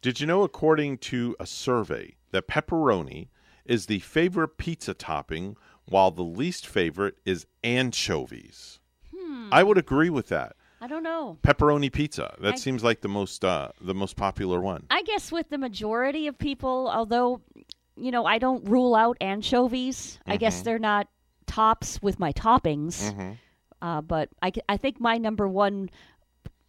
Did 0.00 0.18
you 0.20 0.26
know, 0.26 0.44
according 0.44 0.98
to 0.98 1.36
a 1.38 1.46
survey, 1.46 2.16
that 2.30 2.46
pepperoni 2.48 3.28
is 3.66 3.84
the 3.86 3.98
favorite 3.98 4.56
pizza 4.56 4.94
topping, 4.94 5.56
while 5.88 6.10
the 6.10 6.22
least 6.24 6.66
favorite 6.66 7.16
is 7.24 7.46
anchovies? 7.64 8.78
Hmm. 9.14 9.48
I 9.52 9.62
would 9.62 9.78
agree 9.78 10.10
with 10.10 10.28
that. 10.28 10.54
I 10.80 10.86
don't 10.86 11.02
know. 11.02 11.38
Pepperoni 11.42 11.90
pizza. 11.92 12.34
That 12.40 12.54
I- 12.54 12.56
seems 12.56 12.84
like 12.84 13.00
the 13.00 13.08
most 13.08 13.44
uh, 13.44 13.70
the 13.80 13.94
most 13.94 14.16
popular 14.16 14.60
one. 14.60 14.86
I 14.90 15.02
guess 15.02 15.32
with 15.32 15.48
the 15.50 15.58
majority 15.58 16.26
of 16.28 16.38
people, 16.38 16.88
although 16.92 17.40
you 17.96 18.10
know 18.12 18.24
I 18.26 18.38
don't 18.38 18.64
rule 18.68 18.94
out 18.94 19.16
anchovies. 19.20 20.18
I 20.26 20.36
guess 20.36 20.60
Mhm. 20.60 20.64
they're 20.64 20.78
not 20.78 21.08
tops 21.46 22.00
with 22.02 22.18
my 22.20 22.32
toppings. 22.32 23.12
Mhm. 23.12 23.36
Uh, 23.80 24.00
but 24.02 24.28
I, 24.42 24.52
I 24.68 24.76
think 24.76 25.00
my 25.00 25.18
number 25.18 25.48
one 25.48 25.88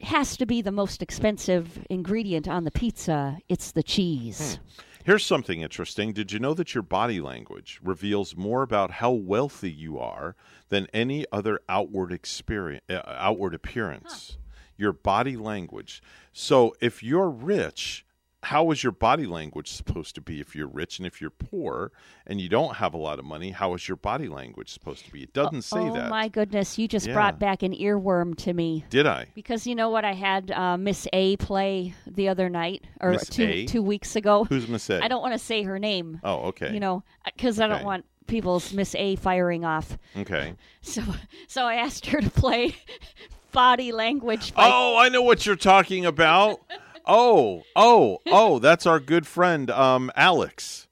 has 0.01 0.37
to 0.37 0.45
be 0.45 0.61
the 0.61 0.71
most 0.71 1.01
expensive 1.01 1.85
ingredient 1.89 2.47
on 2.47 2.63
the 2.63 2.71
pizza. 2.71 3.37
It's 3.49 3.71
the 3.73 3.83
cheese. 3.83 4.59
Here's 5.05 5.25
something 5.25 5.61
interesting. 5.61 6.13
Did 6.13 6.31
you 6.31 6.39
know 6.39 6.53
that 6.53 6.73
your 6.73 6.83
body 6.83 7.21
language 7.21 7.79
reveals 7.81 8.35
more 8.35 8.61
about 8.61 8.91
how 8.91 9.11
wealthy 9.11 9.71
you 9.71 9.97
are 9.97 10.35
than 10.69 10.87
any 10.93 11.25
other 11.31 11.61
outward 11.69 12.11
experience, 12.11 12.83
uh, 12.89 13.01
outward 13.05 13.53
appearance? 13.53 14.37
Your 14.77 14.93
body 14.93 15.35
language. 15.35 16.01
So 16.33 16.75
if 16.79 17.01
you're 17.01 17.29
rich, 17.29 18.05
how 18.43 18.71
is 18.71 18.81
your 18.83 18.91
body 18.93 19.25
language 19.25 19.67
supposed 19.69 20.15
to 20.15 20.21
be 20.21 20.39
if 20.39 20.55
you're 20.55 20.67
rich 20.67 20.97
and 20.97 21.05
if 21.05 21.19
you're 21.19 21.29
poor 21.29 21.91
and 22.25 22.39
you 22.39 22.47
don't 22.47 22.77
have 22.77 22.93
a 22.93 22.97
lot 22.97 23.19
of 23.19 23.25
money 23.25 23.51
how 23.51 23.73
is 23.73 23.87
your 23.87 23.97
body 23.97 24.29
language 24.29 24.71
supposed 24.71 25.03
to 25.05 25.11
be 25.11 25.23
it 25.23 25.33
doesn't 25.33 25.63
say 25.63 25.89
that. 25.89 26.05
oh 26.05 26.09
my 26.09 26.29
goodness, 26.29 26.77
you 26.77 26.87
just 26.87 27.07
Yeah. 27.07 27.13
brought 27.13 27.37
back 27.39 27.63
an 27.63 27.73
earworm 27.73 28.35
to 28.37 28.53
me. 28.53 28.85
did 28.89 29.05
i 29.05 29.27
Because 29.35 29.67
you 29.67 29.75
know 29.75 29.89
what, 29.89 30.05
I 30.05 30.13
had 30.13 30.51
uh, 30.51 30.77
Miss 30.77 31.07
A 31.11 31.35
play 31.37 31.93
the 32.07 32.29
other 32.29 32.47
night 32.49 32.85
or 33.01 33.11
Miss 33.11 33.27
two 33.27 33.43
A? 33.43 33.65
two 33.65 33.81
weeks 33.81 34.15
ago. 34.15 34.45
Who's 34.45 34.67
Miss 34.69 34.89
A? 34.89 35.03
I 35.03 35.09
don't 35.09 35.21
want 35.21 35.33
to 35.33 35.39
say 35.39 35.63
her 35.63 35.77
name. 35.79 36.21
oh 36.23 36.47
okay 36.49 36.73
You 36.73 36.79
know, 36.79 37.03
because 37.25 37.59
I 37.59 37.67
don't 37.67 37.83
want 37.83 38.05
people's 38.27 38.71
Miss 38.73 38.95
A 38.95 39.15
firing 39.17 39.65
off. 39.65 39.97
okay 40.15 40.53
So, 40.81 41.01
so 41.47 41.65
I 41.65 41.75
asked 41.75 42.05
her 42.05 42.21
to 42.21 42.29
play 42.29 42.75
body 43.51 43.91
language. 43.91 44.53
By, 44.53 44.69
oh 44.71 44.95
i 44.97 45.09
know 45.09 45.23
what 45.23 45.45
you're 45.45 45.55
talking 45.55 46.05
about 46.05 46.61
oh 47.09 47.63
oh 47.75 48.19
oh 48.27 48.59
that's 48.59 48.85
our 48.85 48.99
good 48.99 49.25
friend 49.27 49.69
um 49.71 50.11
alex 50.15 50.85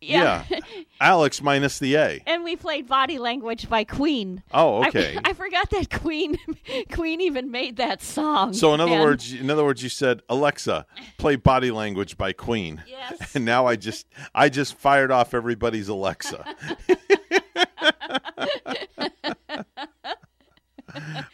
yeah. 0.00 0.44
alex 1.00 1.40
minus 1.40 1.78
the 1.78 1.94
a 1.96 2.20
and 2.26 2.42
we 2.42 2.56
played 2.56 2.88
body 2.88 3.16
language 3.18 3.68
by 3.68 3.84
Queen. 3.84 4.42
Oh, 4.52 4.82
I- 4.82 4.88
okay. 4.88 5.16
I, 5.24 5.32
forgot 5.34 5.70
that 5.70 5.88
Queen 5.90 6.36
Queen 6.92 7.20
even 7.20 7.52
made 7.52 7.76
that 7.76 8.02
song. 8.02 8.54
so 8.54 8.74
in 8.74 8.80
other 8.80 8.90
man. 8.90 9.02
words 9.02 9.32
in 9.32 9.48
other 9.50 9.64
words 9.64 9.80
you 9.82 9.88
said 9.88 10.20
alexa 10.28 10.84
play 11.16 11.36
body 11.36 11.70
language 11.70 12.16
by 12.16 12.32
queen 12.32 12.82
Yes. 12.88 13.36
and 13.36 13.44
now 13.44 13.66
i 13.66 13.76
just 13.76 14.06
i 14.34 14.48
just 14.48 14.74
fired 14.74 15.12
off 15.12 15.32
everybody's 15.32 15.86
alexa 15.88 16.44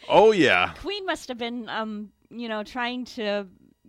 oh 0.09 0.31
yeah 0.31 0.73
Queen 0.81 1.05
must 1.05 1.27
have 1.29 1.37
been, 1.37 1.67
um, 1.69 2.09
you 2.29 2.47
know, 2.49 2.63
trying 2.63 3.05
to 3.05 3.47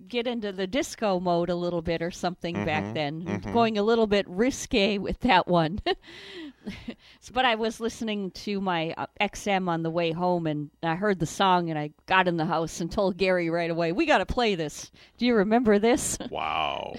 get 0.08 0.26
into 0.26 0.52
the 0.52 0.66
disco 0.66 1.20
mode 1.20 1.48
a 1.50 1.54
little 1.54 1.82
bit 1.82 2.02
or 2.02 2.10
something 2.10 2.64
back 2.64 2.84
Mhm, 2.84 2.94
then, 2.94 3.22
mhm. 3.22 3.52
going 3.52 3.78
a 3.78 3.82
little 3.82 4.06
bit 4.06 4.26
risque 4.28 4.98
with 4.98 5.20
that 5.20 5.46
one. 5.48 5.80
but 7.32 7.44
I 7.44 7.54
was 7.54 7.80
listening 7.80 8.30
to 8.32 8.60
my 8.60 8.92
uh, 8.96 9.06
XM 9.20 9.68
on 9.68 9.82
the 9.82 9.90
way 9.90 10.12
home, 10.12 10.46
and 10.46 10.70
I 10.82 10.94
heard 10.94 11.18
the 11.18 11.26
song, 11.26 11.70
and 11.70 11.78
I 11.78 11.90
got 12.06 12.28
in 12.28 12.36
the 12.36 12.44
house 12.46 12.80
and 12.80 12.90
told 12.90 13.16
Gary 13.16 13.50
right 13.50 13.70
away, 13.70 13.92
"We 13.92 14.06
got 14.06 14.18
to 14.18 14.26
play 14.26 14.54
this. 14.54 14.90
Do 15.18 15.26
you 15.26 15.34
remember 15.34 15.78
this?" 15.78 16.18
Wow. 16.30 16.96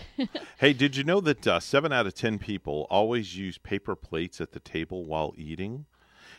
hey, 0.57 0.73
did 0.73 0.95
you 0.95 1.03
know 1.03 1.19
that 1.21 1.45
uh, 1.45 1.59
seven 1.59 1.91
out 1.91 2.07
of 2.07 2.13
10 2.15 2.39
people 2.39 2.87
always 2.89 3.37
use 3.37 3.57
paper 3.57 3.95
plates 3.95 4.41
at 4.41 4.51
the 4.53 4.59
table 4.59 5.05
while 5.05 5.33
eating? 5.37 5.85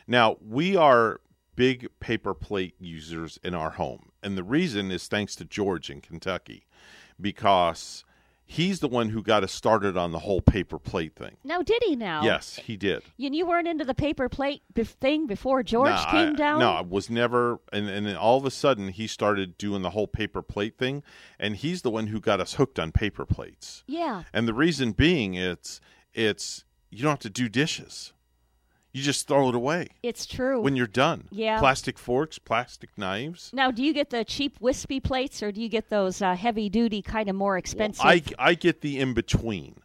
Now, 0.06 0.36
we 0.40 0.74
are 0.74 1.20
big 1.59 1.88
paper 1.98 2.34
plate 2.34 2.74
users 2.78 3.40
in 3.42 3.52
our 3.52 3.70
home. 3.70 4.12
And 4.22 4.38
the 4.38 4.44
reason 4.44 4.92
is 4.92 5.09
thanks 5.09 5.34
to 5.36 5.44
George 5.44 5.90
in 5.90 6.00
Kentucky 6.00 6.66
because 7.20 8.04
he's 8.46 8.78
the 8.78 8.86
one 8.86 9.09
who 9.09 9.24
got 9.24 9.42
us 9.42 9.50
started 9.52 9.96
on 9.96 10.12
the 10.12 10.20
whole 10.20 10.40
paper 10.40 10.78
plate 10.78 11.16
thing. 11.16 11.36
now, 11.42 11.61
did 11.61 11.82
he 11.84 11.96
now? 11.96 12.22
Yes, 12.22 12.61
he 12.64 12.76
did. 12.76 13.02
And 13.18 13.34
you 13.34 13.44
weren't 13.44 13.66
into 13.66 13.84
the 13.84 13.92
paper 13.92 14.28
plate 14.28 14.62
bef- 14.72 14.86
thing 14.86 15.26
before 15.26 15.64
George 15.64 15.90
No, 15.90 16.04
came 16.12 16.34
I, 16.34 16.36
down? 16.36 16.61
No, 16.61 16.70
I 16.70 16.80
was 16.80 17.11
never. 17.11 17.59
And, 17.72 17.88
and 17.88 18.06
then 18.06 18.16
all 18.16 18.38
of 18.38 18.44
a 18.44 18.52
sudden, 18.52 18.90
he 18.90 19.09
started 19.09 19.59
doing 19.59 19.82
the 19.82 19.90
whole 19.90 20.06
paper 20.06 20.42
plate 20.42 20.78
thing. 20.78 21.02
And 21.40 21.56
he's 21.56 21.82
the 21.82 21.90
one 21.90 22.06
who 22.06 22.20
got 22.20 22.40
us 22.40 22.54
hooked 22.54 22.78
on 22.78 22.92
paper 22.92 23.26
plates. 23.26 23.82
Yeah. 23.88 24.22
And 24.32 24.46
the 24.46 24.54
reason 24.54 24.92
being, 24.92 25.34
it's 25.34 25.80
it's 26.14 26.64
you 26.90 27.02
don't 27.02 27.11
have 27.11 27.18
to 27.18 27.30
do 27.30 27.48
dishes. 27.48 28.12
You 28.93 29.03
just 29.03 29.28
throw 29.28 29.49
it 29.51 29.55
away 29.55 29.89
It's 30.03 30.24
true. 30.26 30.61
when 30.62 30.74
you're 30.74 30.86
done. 30.86 31.28
Yeah. 31.30 31.59
Plastic 31.59 31.99
forks, 31.99 32.39
plastic 32.39 32.91
knives. 32.97 33.51
Now, 33.53 33.70
do 33.70 33.82
you 33.82 33.93
get 33.93 34.11
the 34.11 34.24
cheap 34.24 34.57
wispy 34.61 34.99
plates 34.99 35.43
or 35.43 35.53
do 35.53 35.61
you 35.61 35.68
get 35.68 35.91
those 35.91 36.22
uh, 36.22 36.34
heavy 36.34 36.68
duty, 36.68 37.03
kind 37.03 37.28
of 37.28 37.36
more 37.36 37.59
expensive? 37.59 38.05
I, 38.05 38.22
I 38.39 38.55
get 38.55 38.80
the 38.80 38.99
in 38.99 39.12
between. 39.14 39.76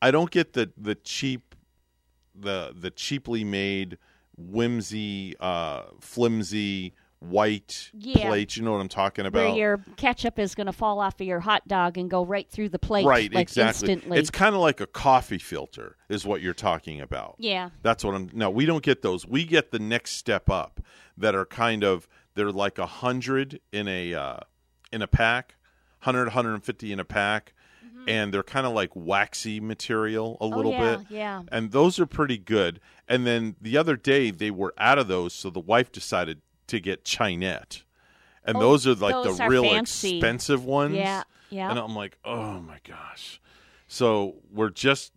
I 0.00 0.10
don't 0.10 0.30
get 0.30 0.52
the 0.54 0.70
the 0.76 0.94
cheap 0.94 1.54
the 2.34 2.74
the 2.78 2.90
cheaply 2.90 3.44
made 3.44 3.98
whimsy 4.36 5.34
uh 5.40 5.84
flimsy 6.00 6.92
white 7.20 7.90
Yeah. 7.94 8.28
plates. 8.28 8.56
You 8.56 8.62
know 8.62 8.72
what 8.72 8.80
I'm 8.80 8.88
talking 8.88 9.24
where 9.24 9.28
about? 9.46 9.56
your 9.56 9.78
ketchup 9.96 10.38
is 10.38 10.54
going 10.54 10.66
to 10.66 10.72
fall 10.72 11.00
off 11.00 11.20
of 11.20 11.26
your 11.26 11.40
hot 11.40 11.66
dog 11.66 11.96
and 11.98 12.10
go 12.10 12.24
right 12.24 12.48
through 12.48 12.68
the 12.68 12.78
plate, 12.78 13.06
right, 13.06 13.32
like 13.32 13.42
exactly. 13.42 13.92
instantly. 13.92 14.18
It's 14.18 14.30
kind 14.30 14.54
of 14.54 14.60
like 14.60 14.80
a 14.80 14.86
coffee 14.86 15.38
filter, 15.38 15.96
is 16.08 16.24
what 16.26 16.40
you're 16.42 16.54
talking 16.54 17.00
about. 17.00 17.36
Yeah. 17.38 17.70
That's 17.82 18.04
what 18.04 18.14
I'm. 18.14 18.30
No, 18.32 18.50
we 18.50 18.66
don't 18.66 18.82
get 18.82 19.02
those. 19.02 19.26
We 19.26 19.44
get 19.44 19.70
the 19.70 19.78
next 19.78 20.12
step 20.12 20.50
up 20.50 20.80
that 21.16 21.34
are 21.34 21.46
kind 21.46 21.82
of 21.84 22.06
they're 22.34 22.52
like 22.52 22.78
a 22.78 22.86
hundred 22.86 23.60
in 23.72 23.88
a 23.88 24.14
uh, 24.14 24.40
in 24.92 25.00
a 25.02 25.06
pack, 25.08 25.54
100, 26.02 26.26
150 26.26 26.92
in 26.92 27.00
a 27.00 27.04
pack, 27.04 27.54
and 28.06 28.32
they're 28.32 28.42
kind 28.42 28.66
of 28.66 28.72
like 28.74 28.90
waxy 28.94 29.58
material 29.58 30.36
a 30.40 30.44
Mm-hmm. 30.44 30.52
Oh, 30.52 30.56
little 30.56 30.72
yeah, 30.72 30.96
bit. 30.96 31.06
yeah. 31.10 31.42
And 31.50 31.72
those 31.72 31.98
are 31.98 32.06
pretty 32.06 32.38
good. 32.38 32.78
And 33.08 33.26
then 33.26 33.56
the 33.60 33.76
other 33.78 33.96
day 33.96 34.30
they 34.30 34.50
were 34.50 34.74
out 34.78 34.98
of 34.98 35.08
those, 35.08 35.32
so 35.32 35.48
the 35.50 35.60
wife 35.60 35.90
decided 35.90 36.40
to 36.68 36.80
get 36.80 37.04
Chinette. 37.04 37.82
And 38.44 38.56
Oh, 38.56 38.60
those 38.60 38.86
are 38.86 38.94
like 38.94 39.12
those 39.24 39.38
the 39.38 39.44
are 39.44 39.50
real 39.50 39.64
fancy. 39.64 40.18
expensive 40.18 40.64
ones. 40.64 40.94
Yeah, 40.94 41.22
yeah. 41.50 41.70
And 41.70 41.78
I'm 41.78 41.96
like, 41.96 42.16
oh 42.24 42.60
my 42.60 42.78
gosh. 42.86 43.40
So 43.88 44.36
we're 44.52 44.70
just 44.70 45.12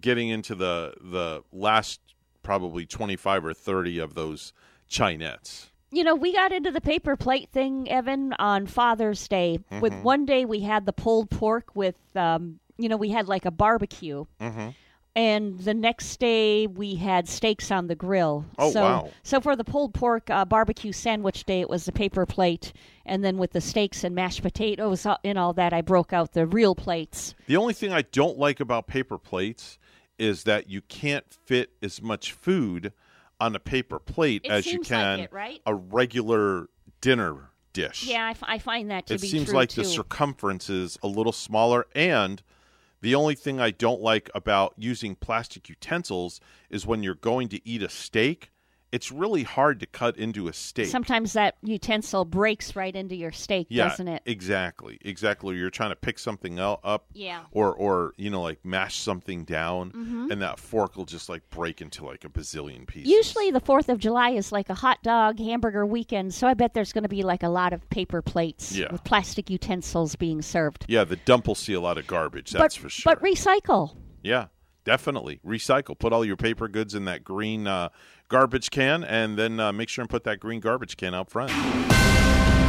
getting 0.00 0.28
into 0.28 0.54
the 0.54 0.94
the 1.00 1.42
last 1.52 2.00
probably 2.42 2.86
25 2.86 3.44
or 3.44 3.52
30 3.54 3.98
of 3.98 4.14
those 4.14 4.52
Chinettes. 4.88 5.66
You 5.92 6.04
know, 6.04 6.14
we 6.14 6.32
got 6.32 6.52
into 6.52 6.70
the 6.70 6.80
paper 6.80 7.16
plate 7.16 7.48
thing, 7.50 7.90
Evan, 7.90 8.32
on 8.38 8.66
Father's 8.66 9.26
Day. 9.26 9.58
With 9.80 9.92
Mhm. 9.92 10.02
one 10.02 10.24
day 10.24 10.44
we 10.44 10.60
had 10.60 10.86
the 10.86 10.92
pulled 10.92 11.30
pork 11.30 11.74
with, 11.74 11.96
um, 12.14 12.60
you 12.78 12.88
know, 12.88 12.96
we 12.96 13.10
had 13.10 13.26
like 13.28 13.44
a 13.44 13.50
barbecue. 13.50 14.24
Mm-hmm. 14.40 14.68
And 15.16 15.58
the 15.60 15.74
next 15.74 16.18
day 16.18 16.66
we 16.66 16.94
had 16.94 17.28
steaks 17.28 17.70
on 17.70 17.86
the 17.88 17.94
grill. 17.94 18.44
Oh, 18.58 18.70
so, 18.70 18.82
wow. 18.82 19.10
So 19.22 19.40
for 19.40 19.56
the 19.56 19.64
pulled 19.64 19.94
pork 19.94 20.30
uh, 20.30 20.44
barbecue 20.44 20.92
sandwich 20.92 21.44
day, 21.44 21.60
it 21.60 21.68
was 21.68 21.84
the 21.84 21.92
paper 21.92 22.26
plate, 22.26 22.72
and 23.04 23.24
then 23.24 23.36
with 23.38 23.52
the 23.52 23.60
steaks 23.60 24.04
and 24.04 24.14
mashed 24.14 24.42
potatoes 24.42 25.04
uh, 25.06 25.16
and 25.24 25.38
all 25.38 25.52
that, 25.54 25.72
I 25.72 25.80
broke 25.80 26.12
out 26.12 26.32
the 26.32 26.46
real 26.46 26.74
plates. 26.74 27.34
The 27.46 27.56
only 27.56 27.74
thing 27.74 27.92
I 27.92 28.02
don't 28.02 28.38
like 28.38 28.60
about 28.60 28.86
paper 28.86 29.18
plates 29.18 29.78
is 30.18 30.44
that 30.44 30.68
you 30.68 30.82
can't 30.82 31.24
fit 31.46 31.70
as 31.82 32.00
much 32.02 32.32
food 32.32 32.92
on 33.40 33.56
a 33.56 33.58
paper 33.58 33.98
plate 33.98 34.42
It 34.44 34.50
as 34.50 34.66
you 34.66 34.72
seems 34.72 34.90
like 34.90 35.00
can 35.00 35.20
it, 35.20 35.32
right? 35.32 35.60
a 35.64 35.74
regular 35.74 36.68
dinner 37.00 37.50
dish. 37.72 38.06
Yeah, 38.06 38.26
I, 38.26 38.30
f- 38.30 38.42
I 38.42 38.58
find 38.58 38.90
that 38.90 39.06
to 39.06 39.14
it 39.14 39.20
be 39.22 39.28
seems 39.28 39.52
like 39.52 39.70
too. 39.70 39.80
the 39.82 39.88
circumference 39.88 40.68
is 40.68 40.98
a 41.02 41.08
little 41.08 41.32
smaller 41.32 41.86
and 41.94 42.42
the 43.00 43.14
only 43.14 43.34
thing 43.34 43.60
I 43.60 43.70
don't 43.70 44.00
like 44.00 44.30
about 44.34 44.74
using 44.76 45.14
plastic 45.14 45.68
utensils 45.68 46.40
is 46.68 46.86
when 46.86 47.02
you're 47.02 47.14
going 47.14 47.48
to 47.48 47.68
eat 47.68 47.82
a 47.82 47.88
steak, 47.88 48.50
it's 48.92 49.12
really 49.12 49.42
hard 49.44 49.80
to 49.80 49.86
cut 49.86 50.16
into 50.16 50.48
a 50.48 50.52
steak. 50.52 50.86
Sometimes 50.88 51.34
that 51.34 51.56
utensil 51.62 52.24
breaks 52.24 52.74
right 52.74 52.94
into 52.94 53.14
your 53.14 53.30
steak, 53.32 53.66
yeah, 53.70 53.88
doesn't 53.88 54.08
it? 54.08 54.22
exactly, 54.26 54.98
exactly. 55.04 55.56
You're 55.56 55.70
trying 55.70 55.90
to 55.90 55.96
pick 55.96 56.18
something 56.18 56.58
up, 56.58 57.06
Yeah. 57.12 57.42
or 57.52 57.72
or 57.74 58.14
you 58.16 58.30
know 58.30 58.42
like 58.42 58.64
mash 58.64 58.96
something 58.98 59.44
down, 59.44 59.92
Mhm. 59.92 60.30
and 60.32 60.42
that 60.42 60.58
fork 60.58 60.96
will 60.96 61.04
just 61.04 61.28
like 61.28 61.48
break 61.50 61.80
into 61.80 62.04
like 62.04 62.24
a 62.24 62.28
bazillion 62.28 62.86
pieces. 62.86 63.10
Usually 63.10 63.50
the 63.50 63.60
4th 63.60 63.88
of 63.88 63.98
July 63.98 64.30
is 64.30 64.50
like 64.52 64.68
a 64.70 64.74
hot 64.74 65.02
dog 65.02 65.38
hamburger 65.38 65.86
weekend, 65.86 66.34
so 66.34 66.46
I 66.48 66.54
bet 66.54 66.74
there's 66.74 66.92
going 66.92 67.04
to 67.04 67.08
be 67.08 67.22
like 67.22 67.42
a 67.42 67.48
lot 67.48 67.72
of 67.72 67.88
paper 67.90 68.22
plates 68.22 68.72
Yeah. 68.76 68.90
with 68.90 69.04
plastic 69.04 69.50
utensils 69.50 70.16
being 70.16 70.42
served. 70.42 70.84
Yeah, 70.88 71.04
the 71.04 71.16
dump 71.16 71.46
will 71.46 71.54
see 71.54 71.74
a 71.74 71.80
lot 71.80 71.96
of 71.98 72.06
garbage. 72.06 72.50
That's 72.50 72.76
but, 72.76 72.82
for 72.82 72.88
sure. 72.88 73.14
But 73.14 73.22
recycle. 73.22 73.96
Yeah, 74.22 74.46
definitely 74.84 75.40
recycle. 75.46 75.98
Put 75.98 76.12
all 76.12 76.24
your 76.24 76.36
paper 76.36 76.68
goods 76.68 76.94
in 76.94 77.04
that 77.06 77.24
green 77.24 77.66
uh, 77.66 77.90
garbage 78.28 78.70
can, 78.70 79.04
and 79.04 79.38
then 79.38 79.60
uh, 79.60 79.72
make 79.72 79.88
sure 79.88 80.02
and 80.02 80.10
put 80.10 80.24
that 80.24 80.40
green 80.40 80.60
garbage 80.60 80.96
can 80.96 81.14
out 81.14 81.30
front. 81.30 81.50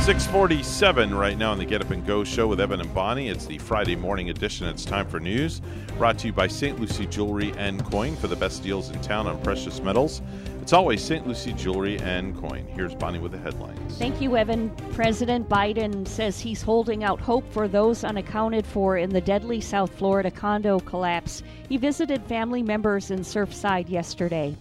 647 0.01 1.13
right 1.13 1.37
now 1.37 1.51
on 1.51 1.59
the 1.59 1.63
Get 1.63 1.79
Up 1.79 1.91
and 1.91 2.03
Go 2.07 2.23
show 2.23 2.47
with 2.47 2.59
Evan 2.59 2.81
and 2.81 2.91
Bonnie. 2.91 3.29
It's 3.29 3.45
the 3.45 3.59
Friday 3.59 3.95
morning 3.95 4.31
edition. 4.31 4.67
It's 4.67 4.83
time 4.83 5.07
for 5.07 5.19
news. 5.19 5.61
Brought 5.99 6.17
to 6.19 6.27
you 6.27 6.33
by 6.33 6.47
St. 6.47 6.79
Lucie 6.79 7.05
Jewelry 7.05 7.53
and 7.55 7.85
Coin 7.85 8.15
for 8.15 8.27
the 8.27 8.35
best 8.35 8.63
deals 8.63 8.89
in 8.89 8.99
town 9.01 9.27
on 9.27 9.39
precious 9.43 9.79
metals. 9.79 10.23
It's 10.59 10.73
always 10.73 11.03
St. 11.03 11.27
Lucie 11.27 11.53
Jewelry 11.53 11.99
and 11.99 12.35
Coin. 12.35 12.65
Here's 12.65 12.95
Bonnie 12.95 13.19
with 13.19 13.31
the 13.31 13.37
headlines. 13.37 13.99
Thank 13.99 14.19
you, 14.19 14.35
Evan. 14.35 14.71
President 14.91 15.47
Biden 15.47 16.07
says 16.07 16.39
he's 16.39 16.63
holding 16.63 17.03
out 17.03 17.21
hope 17.21 17.47
for 17.53 17.67
those 17.67 18.03
unaccounted 18.03 18.65
for 18.65 18.97
in 18.97 19.11
the 19.11 19.21
deadly 19.21 19.61
South 19.61 19.93
Florida 19.93 20.31
condo 20.31 20.79
collapse. 20.79 21.43
He 21.69 21.77
visited 21.77 22.23
family 22.23 22.63
members 22.63 23.11
in 23.11 23.19
Surfside 23.19 23.87
yesterday. 23.87 24.57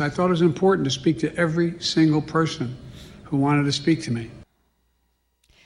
I 0.00 0.10
thought 0.10 0.26
it 0.26 0.30
was 0.30 0.42
important 0.42 0.84
to 0.84 0.90
speak 0.90 1.18
to 1.20 1.34
every 1.36 1.80
single 1.80 2.20
person 2.20 2.76
who 3.24 3.36
wanted 3.38 3.64
to 3.64 3.72
speak 3.72 4.02
to 4.02 4.12
me. 4.12 4.30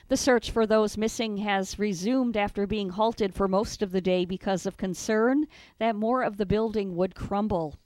The 0.09 0.17
search 0.17 0.51
for 0.51 0.67
those 0.67 0.97
missing 0.97 1.37
has 1.39 1.79
resumed 1.79 2.37
after 2.37 2.67
being 2.67 2.91
halted 2.91 3.35
for 3.35 3.49
most 3.49 3.83
of 3.83 3.93
the 3.93 4.01
day 4.01 4.25
because 4.25 4.67
of 4.67 4.77
concern 4.77 5.47
that 5.79 5.97
more 5.97 6.23
of 6.23 6.37
the 6.37 6.47
building 6.47 6.97
would 6.97 7.15
crumble. 7.15 7.77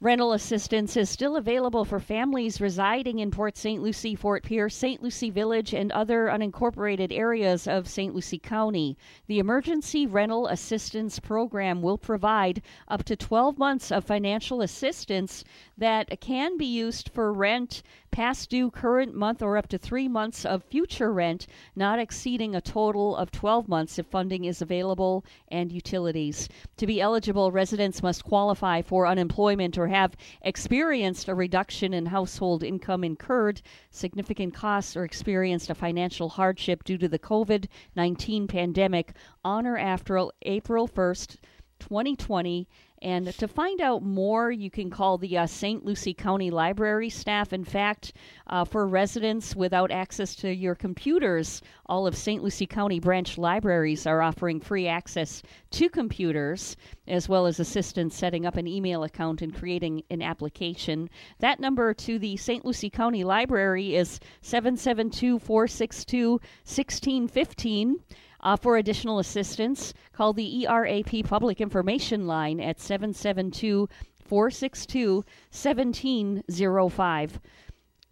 Rental 0.00 0.32
assistance 0.32 0.96
is 0.96 1.10
still 1.10 1.34
available 1.34 1.84
for 1.84 1.98
families 1.98 2.60
residing 2.60 3.18
in 3.18 3.32
Port 3.32 3.56
St. 3.56 3.82
Lucie, 3.82 4.14
Fort 4.14 4.44
Pierce, 4.44 4.76
St. 4.76 5.02
Lucie 5.02 5.28
Village, 5.30 5.74
and 5.74 5.90
other 5.90 6.26
unincorporated 6.26 7.10
areas 7.10 7.66
of 7.66 7.88
St. 7.88 8.14
Lucie 8.14 8.38
County. 8.38 8.96
The 9.26 9.40
Emergency 9.40 10.06
Rental 10.06 10.46
Assistance 10.46 11.18
Program 11.18 11.82
will 11.82 11.98
provide 11.98 12.62
up 12.86 13.02
to 13.06 13.16
12 13.16 13.58
months 13.58 13.90
of 13.90 14.04
financial 14.04 14.62
assistance 14.62 15.42
that 15.76 16.20
can 16.20 16.56
be 16.56 16.66
used 16.66 17.08
for 17.08 17.32
rent 17.32 17.82
past 18.10 18.50
due 18.50 18.70
current 18.70 19.14
month 19.14 19.42
or 19.42 19.56
up 19.56 19.68
to 19.68 19.78
three 19.78 20.08
months 20.08 20.44
of 20.44 20.64
future 20.64 21.12
rent, 21.12 21.46
not 21.76 21.98
exceeding 21.98 22.54
a 22.54 22.60
total 22.60 23.16
of 23.16 23.30
12 23.30 23.68
months 23.68 23.98
if 23.98 24.06
funding 24.06 24.44
is 24.44 24.62
available, 24.62 25.24
and 25.48 25.72
utilities. 25.72 26.48
To 26.76 26.86
be 26.86 27.00
eligible, 27.00 27.52
residents 27.52 28.02
must 28.02 28.24
qualify 28.24 28.82
for 28.82 29.06
unemployment 29.06 29.78
or 29.78 29.88
have 29.88 30.16
experienced 30.42 31.28
a 31.28 31.34
reduction 31.34 31.94
in 31.94 32.06
household 32.06 32.62
income 32.62 33.04
incurred, 33.04 33.62
significant 33.90 34.54
costs, 34.54 34.96
or 34.96 35.04
experienced 35.04 35.70
a 35.70 35.74
financial 35.74 36.28
hardship 36.28 36.84
due 36.84 36.98
to 36.98 37.08
the 37.08 37.18
COVID 37.18 37.66
19 37.94 38.46
pandemic 38.46 39.12
on 39.44 39.66
or 39.66 39.76
after 39.76 40.26
April 40.42 40.88
1st, 40.88 41.36
2020 41.78 42.68
and 43.00 43.26
to 43.38 43.46
find 43.46 43.80
out 43.80 44.02
more, 44.02 44.50
you 44.50 44.70
can 44.70 44.90
call 44.90 45.18
the 45.18 45.38
uh, 45.38 45.46
St. 45.46 45.84
Lucie 45.84 46.14
County 46.14 46.50
Library 46.50 47.10
staff. 47.10 47.52
In 47.52 47.64
fact, 47.64 48.12
uh, 48.48 48.64
for 48.64 48.86
residents 48.86 49.54
without 49.54 49.90
access 49.90 50.34
to 50.36 50.52
your 50.52 50.74
computers, 50.74 51.62
all 51.86 52.06
of 52.06 52.16
St. 52.16 52.42
Lucie 52.42 52.66
County 52.66 52.98
branch 52.98 53.38
libraries 53.38 54.06
are 54.06 54.22
offering 54.22 54.60
free 54.60 54.88
access 54.88 55.42
to 55.70 55.88
computers, 55.88 56.76
as 57.06 57.28
well 57.28 57.46
as 57.46 57.60
assistance 57.60 58.16
setting 58.16 58.44
up 58.44 58.56
an 58.56 58.66
email 58.66 59.04
account 59.04 59.42
and 59.42 59.54
creating 59.54 60.02
an 60.10 60.22
application. 60.22 61.08
That 61.38 61.60
number 61.60 61.94
to 61.94 62.18
the 62.18 62.36
St. 62.36 62.64
Lucie 62.64 62.90
County 62.90 63.22
Library 63.22 63.94
is 63.94 64.18
772 64.40 65.38
462 65.38 66.30
1615. 66.30 68.00
Uh, 68.40 68.56
for 68.56 68.76
additional 68.76 69.18
assistance, 69.18 69.92
call 70.12 70.32
the 70.32 70.66
ERAP 70.66 71.24
Public 71.24 71.60
Information 71.60 72.26
Line 72.26 72.60
at 72.60 72.80
772 72.80 73.88
462 74.24 75.24
1705. 75.50 77.40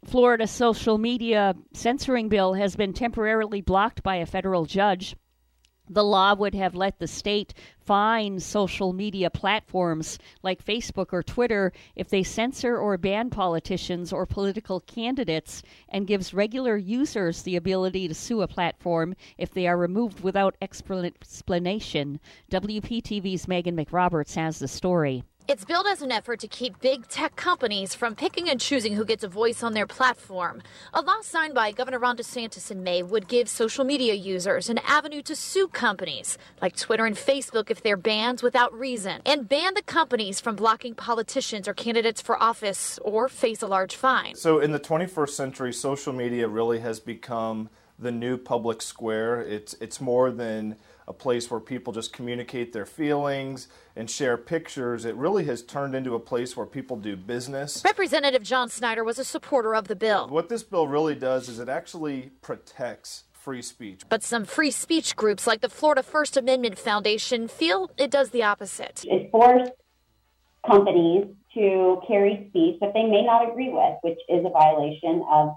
Florida's 0.05 0.51
social 0.51 0.99
media 0.99 1.55
censoring 1.72 2.29
bill 2.29 2.55
has 2.55 2.77
been 2.77 2.93
temporarily 2.93 3.61
blocked 3.61 4.03
by 4.03 4.16
a 4.16 4.27
federal 4.27 4.64
judge. 4.64 5.16
The 5.89 6.03
law 6.03 6.34
would 6.34 6.55
have 6.55 6.74
let 6.74 6.99
the 6.99 7.07
state 7.07 7.55
fine 7.78 8.41
social 8.41 8.93
media 8.93 9.30
platforms 9.30 10.18
like 10.43 10.64
Facebook 10.64 11.12
or 11.12 11.22
Twitter 11.22 11.72
if 11.95 12.09
they 12.09 12.24
censor 12.24 12.76
or 12.76 12.99
ban 12.99 13.30
politicians 13.30 14.12
or 14.12 14.26
political 14.26 14.80
candidates 14.80 15.62
and 15.89 16.07
gives 16.07 16.34
regular 16.34 16.76
users 16.76 17.43
the 17.43 17.55
ability 17.55 18.09
to 18.09 18.14
sue 18.14 18.43
a 18.43 18.49
platform 18.49 19.14
if 19.39 19.53
they 19.53 19.68
are 19.68 19.76
removed 19.76 20.20
without 20.20 20.57
explanation. 20.61 22.18
WPTV's 22.51 23.47
Megan 23.47 23.76
McRoberts 23.76 24.34
has 24.34 24.59
the 24.59 24.68
story. 24.68 25.22
It's 25.49 25.64
billed 25.64 25.86
as 25.86 26.03
an 26.03 26.11
effort 26.11 26.40
to 26.40 26.49
keep 26.49 26.80
big 26.80 27.07
tech 27.07 27.36
companies 27.36 27.94
from 27.94 28.16
picking 28.16 28.51
and 28.51 28.61
choosing 28.61 28.94
who 28.94 29.05
gets 29.05 29.22
a 29.22 29.28
voice 29.28 29.62
on 29.62 29.74
their 29.74 29.86
platform. 29.86 30.61
A 30.92 31.01
law 31.01 31.20
signed 31.22 31.55
by 31.55 31.70
Governor 31.70 32.01
Ron 32.01 32.16
DeSantis 32.16 32.72
in 32.72 32.82
May 32.82 33.05
would 33.05 33.28
give 33.28 33.49
social 33.49 33.84
media 33.84 34.14
users 34.14 34.68
an 34.68 34.78
avenue 34.78 35.22
to 35.22 35.36
sue 35.36 35.68
companies 35.68 36.36
like 36.61 36.74
Twitter 36.74 37.07
and 37.07 37.14
Facebook 37.14 37.70
if 37.70 37.80
they're 37.80 37.97
banned 37.97 38.42
without 38.42 38.74
reason, 38.74 39.22
and 39.24 39.49
ban 39.49 39.74
the 39.74 39.82
companies 39.82 40.40
from 40.40 40.57
blocking 40.57 40.97
politicians 40.97 41.68
or 41.68 41.74
candidates 41.74 42.20
for 42.20 42.42
office 42.42 42.99
or 43.03 43.28
face 43.28 43.62
a 43.62 43.68
large 43.68 43.94
fine. 43.94 44.34
So, 44.34 44.59
in 44.59 44.72
the 44.72 44.80
21st 44.80 45.30
century, 45.30 45.72
social 45.72 46.12
media 46.12 46.49
really 46.49 46.80
has 46.80 46.99
become 46.99 47.70
the 48.01 48.11
new 48.11 48.36
public 48.36 48.82
square. 48.82 49.40
It's 49.40 49.74
it's 49.74 50.01
more 50.01 50.32
than 50.32 50.74
a 51.09 51.12
place 51.12 51.50
where 51.50 51.61
people 51.61 51.92
just 51.92 52.12
communicate 52.12 52.72
their 52.72 52.86
feelings 52.86 53.68
and 53.94 54.11
share 54.11 54.36
pictures. 54.36 55.04
It 55.04 55.14
really 55.14 55.44
has 55.44 55.62
turned 55.62 55.94
into 55.94 56.14
a 56.14 56.20
place 56.20 56.57
where 56.57 56.66
people 56.66 56.96
do 56.96 57.16
business. 57.16 57.82
Representative 57.84 58.42
John 58.42 58.68
Snyder 58.68 59.04
was 59.04 59.18
a 59.18 59.24
supporter 59.24 59.74
of 59.74 59.88
the 59.88 59.96
bill. 59.96 60.28
What 60.28 60.48
this 60.48 60.62
bill 60.62 60.88
really 60.88 61.14
does 61.14 61.48
is 61.48 61.59
it 61.59 61.68
actually 61.68 62.32
protects 62.42 63.24
free 63.32 63.62
speech. 63.62 64.02
But 64.09 64.24
some 64.24 64.44
free 64.44 64.72
speech 64.72 65.14
groups 65.14 65.46
like 65.46 65.61
the 65.61 65.68
Florida 65.68 66.02
First 66.02 66.36
Amendment 66.36 66.78
Foundation 66.78 67.46
feel 67.46 67.90
it 67.96 68.11
does 68.11 68.30
the 68.30 68.42
opposite. 68.42 69.04
It 69.04 69.30
forced 69.30 69.70
companies 70.68 71.26
to 71.54 72.02
carry 72.09 72.48
speech 72.50 72.80
that 72.80 72.92
they 72.92 73.04
may 73.04 73.22
not 73.22 73.48
agree 73.48 73.70
with, 73.70 73.94
which 74.02 74.18
is 74.28 74.44
a 74.44 74.50
violation 74.50 75.24
of 75.30 75.54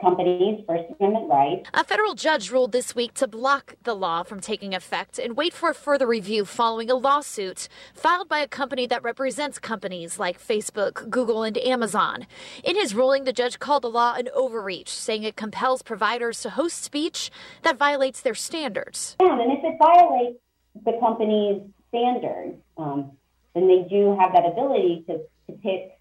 companies' 0.00 0.64
First 0.66 0.84
Amendment 0.98 1.28
rights. 1.28 1.68
A 1.74 1.84
federal 1.84 2.14
judge 2.14 2.50
ruled 2.50 2.72
this 2.72 2.94
week 2.94 3.14
to 3.14 3.28
block 3.28 3.74
the 3.82 3.94
law 3.94 4.22
from 4.22 4.40
taking 4.40 4.74
effect 4.74 5.18
and 5.18 5.36
wait 5.36 5.52
for 5.52 5.70
a 5.70 5.74
further 5.74 6.06
review 6.06 6.44
following 6.44 6.90
a 6.90 6.94
lawsuit 6.94 7.68
filed 7.94 8.28
by 8.28 8.38
a 8.38 8.48
company 8.48 8.86
that 8.86 9.02
represents 9.02 9.58
companies 9.58 10.18
like 10.18 10.40
Facebook, 10.40 11.08
Google, 11.10 11.42
and 11.42 11.58
Amazon. 11.58 12.26
In 12.64 12.76
his 12.76 12.94
ruling, 12.94 13.24
the 13.24 13.32
judge 13.32 13.58
called 13.58 13.82
the 13.82 13.90
law 13.90 14.14
an 14.14 14.28
overreach, 14.34 14.88
saying 14.88 15.22
it 15.22 15.36
compels 15.36 15.82
providers 15.82 16.40
to 16.42 16.50
host 16.50 16.82
speech 16.82 17.30
that 17.62 17.78
violates 17.78 18.20
their 18.20 18.34
standards. 18.34 19.16
Yeah, 19.20 19.40
and 19.40 19.52
if 19.52 19.64
it 19.64 19.76
violates 19.78 20.38
the 20.84 20.92
company's 21.00 21.62
standards, 21.88 22.56
um, 22.76 23.12
then 23.54 23.66
they 23.66 23.86
do 23.88 24.16
have 24.18 24.32
that 24.32 24.46
ability 24.46 25.04
to, 25.08 25.18
to 25.46 25.58
pick 25.60 25.99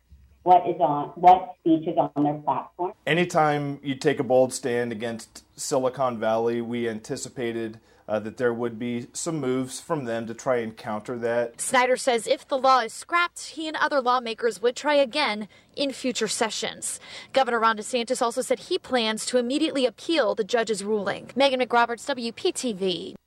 what 0.50 0.68
is 0.68 0.82
on 0.82 1.10
what 1.10 1.54
speech 1.60 1.88
is 1.88 1.96
on 1.96 2.24
their 2.24 2.34
platform. 2.34 2.92
Anytime 3.06 3.80
you 3.84 3.94
take 3.94 4.20
a 4.20 4.24
bold 4.24 4.52
stand 4.52 4.92
against 4.92 5.44
Silicon 5.56 6.20
Valley, 6.20 6.60
we 6.60 6.90
anticipated 6.90 7.80
uh, 8.08 8.18
that 8.18 8.38
there 8.38 8.52
would 8.52 8.80
be 8.80 9.06
some 9.14 9.40
moves 9.40 9.80
from 9.80 10.06
them 10.06 10.26
to 10.26 10.34
try 10.34 10.58
and 10.58 10.76
counter 10.76 11.20
that. 11.20 11.62
Snyder 11.62 11.96
says 11.96 12.26
if 12.26 12.48
the 12.48 12.58
law 12.58 12.80
is 12.80 12.92
scrapped, 12.92 13.40
he 13.50 13.68
and 13.68 13.78
other 13.78 14.02
lawmakers 14.02 14.60
would 14.60 14.76
try 14.76 14.96
again 14.96 15.48
in 15.76 15.92
future 15.92 16.28
sessions. 16.28 17.00
Governor 17.32 17.60
Ron 17.60 17.78
DeSantis 17.78 18.20
also 18.20 18.42
said 18.42 18.58
he 18.58 18.80
plans 18.80 19.28
to 19.28 19.38
immediately 19.38 19.86
appeal 19.86 20.34
the 20.34 20.44
judge's 20.44 20.84
ruling. 20.84 21.30
Megan 21.36 21.60
McRoberts, 21.60 22.10
WPTV. 22.10 23.19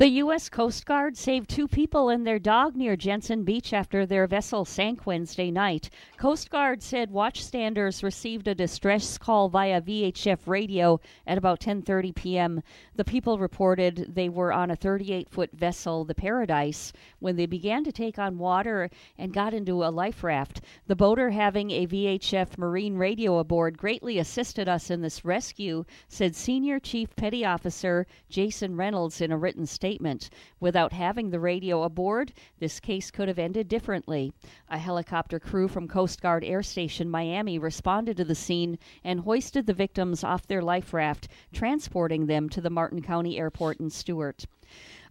The 0.00 0.08
U.S. 0.22 0.48
Coast 0.48 0.86
Guard 0.86 1.18
saved 1.18 1.50
two 1.50 1.68
people 1.68 2.08
and 2.08 2.26
their 2.26 2.38
dog 2.38 2.74
near 2.74 2.96
Jensen 2.96 3.44
Beach 3.44 3.74
after 3.74 4.06
their 4.06 4.26
vessel 4.26 4.64
sank 4.64 5.04
Wednesday 5.04 5.50
night. 5.50 5.90
Coast 6.16 6.48
Guard 6.48 6.82
said 6.82 7.12
watchstanders 7.12 8.02
received 8.02 8.48
a 8.48 8.54
distress 8.54 9.18
call 9.18 9.50
via 9.50 9.82
VHF 9.82 10.38
radio 10.46 10.98
at 11.26 11.36
about 11.36 11.60
10:30 11.60 12.14
p.m. 12.14 12.62
The 12.96 13.04
people 13.04 13.36
reported 13.36 14.14
they 14.14 14.30
were 14.30 14.54
on 14.54 14.70
a 14.70 14.76
38-foot 14.76 15.50
vessel, 15.52 16.06
the 16.06 16.14
Paradise, 16.14 16.94
when 17.18 17.36
they 17.36 17.44
began 17.44 17.84
to 17.84 17.92
take 17.92 18.18
on 18.18 18.38
water 18.38 18.88
and 19.18 19.34
got 19.34 19.52
into 19.52 19.84
a 19.84 19.92
life 19.92 20.24
raft. 20.24 20.62
The 20.86 20.96
boater, 20.96 21.28
having 21.28 21.70
a 21.72 21.86
VHF 21.86 22.56
marine 22.56 22.94
radio 22.94 23.36
aboard, 23.36 23.76
greatly 23.76 24.18
assisted 24.18 24.66
us 24.66 24.88
in 24.88 25.02
this 25.02 25.26
rescue, 25.26 25.84
said 26.08 26.34
Senior 26.34 26.80
Chief 26.80 27.14
Petty 27.16 27.44
Officer 27.44 28.06
Jason 28.30 28.76
Reynolds 28.76 29.20
in 29.20 29.30
a 29.30 29.36
written 29.36 29.66
statement 29.66 29.89
statement. 29.90 30.30
Without 30.60 30.92
having 30.92 31.30
the 31.30 31.40
radio 31.40 31.82
aboard, 31.82 32.32
this 32.60 32.78
case 32.78 33.10
could 33.10 33.26
have 33.26 33.40
ended 33.40 33.66
differently. 33.66 34.32
A 34.68 34.78
helicopter 34.78 35.40
crew 35.40 35.66
from 35.66 35.88
Coast 35.88 36.22
Guard 36.22 36.44
Air 36.44 36.62
Station 36.62 37.10
Miami 37.10 37.58
responded 37.58 38.16
to 38.16 38.24
the 38.24 38.36
scene 38.36 38.78
and 39.02 39.18
hoisted 39.18 39.66
the 39.66 39.74
victims 39.74 40.22
off 40.22 40.46
their 40.46 40.62
life 40.62 40.94
raft, 40.94 41.26
transporting 41.52 42.26
them 42.26 42.48
to 42.50 42.60
the 42.60 42.70
Martin 42.70 43.02
County 43.02 43.36
Airport 43.36 43.80
in 43.80 43.90
Stuart. 43.90 44.46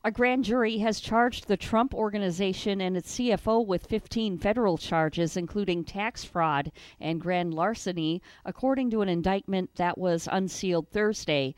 A 0.05 0.11
grand 0.11 0.45
jury 0.45 0.77
has 0.77 1.01
charged 1.01 1.49
the 1.49 1.57
Trump 1.57 1.93
Organization 1.93 2.80
and 2.80 2.95
its 2.95 3.17
CFO 3.17 3.65
with 3.65 3.86
15 3.86 4.38
federal 4.38 4.77
charges, 4.77 5.36
including 5.36 5.84
tax 5.84 6.23
fraud 6.23 6.71
and 7.01 7.19
grand 7.19 7.53
larceny, 7.53 8.21
according 8.45 8.91
to 8.91 9.01
an 9.01 9.09
indictment 9.09 9.75
that 9.75 9.97
was 9.97 10.30
unsealed 10.32 10.88
Thursday. 10.88 11.53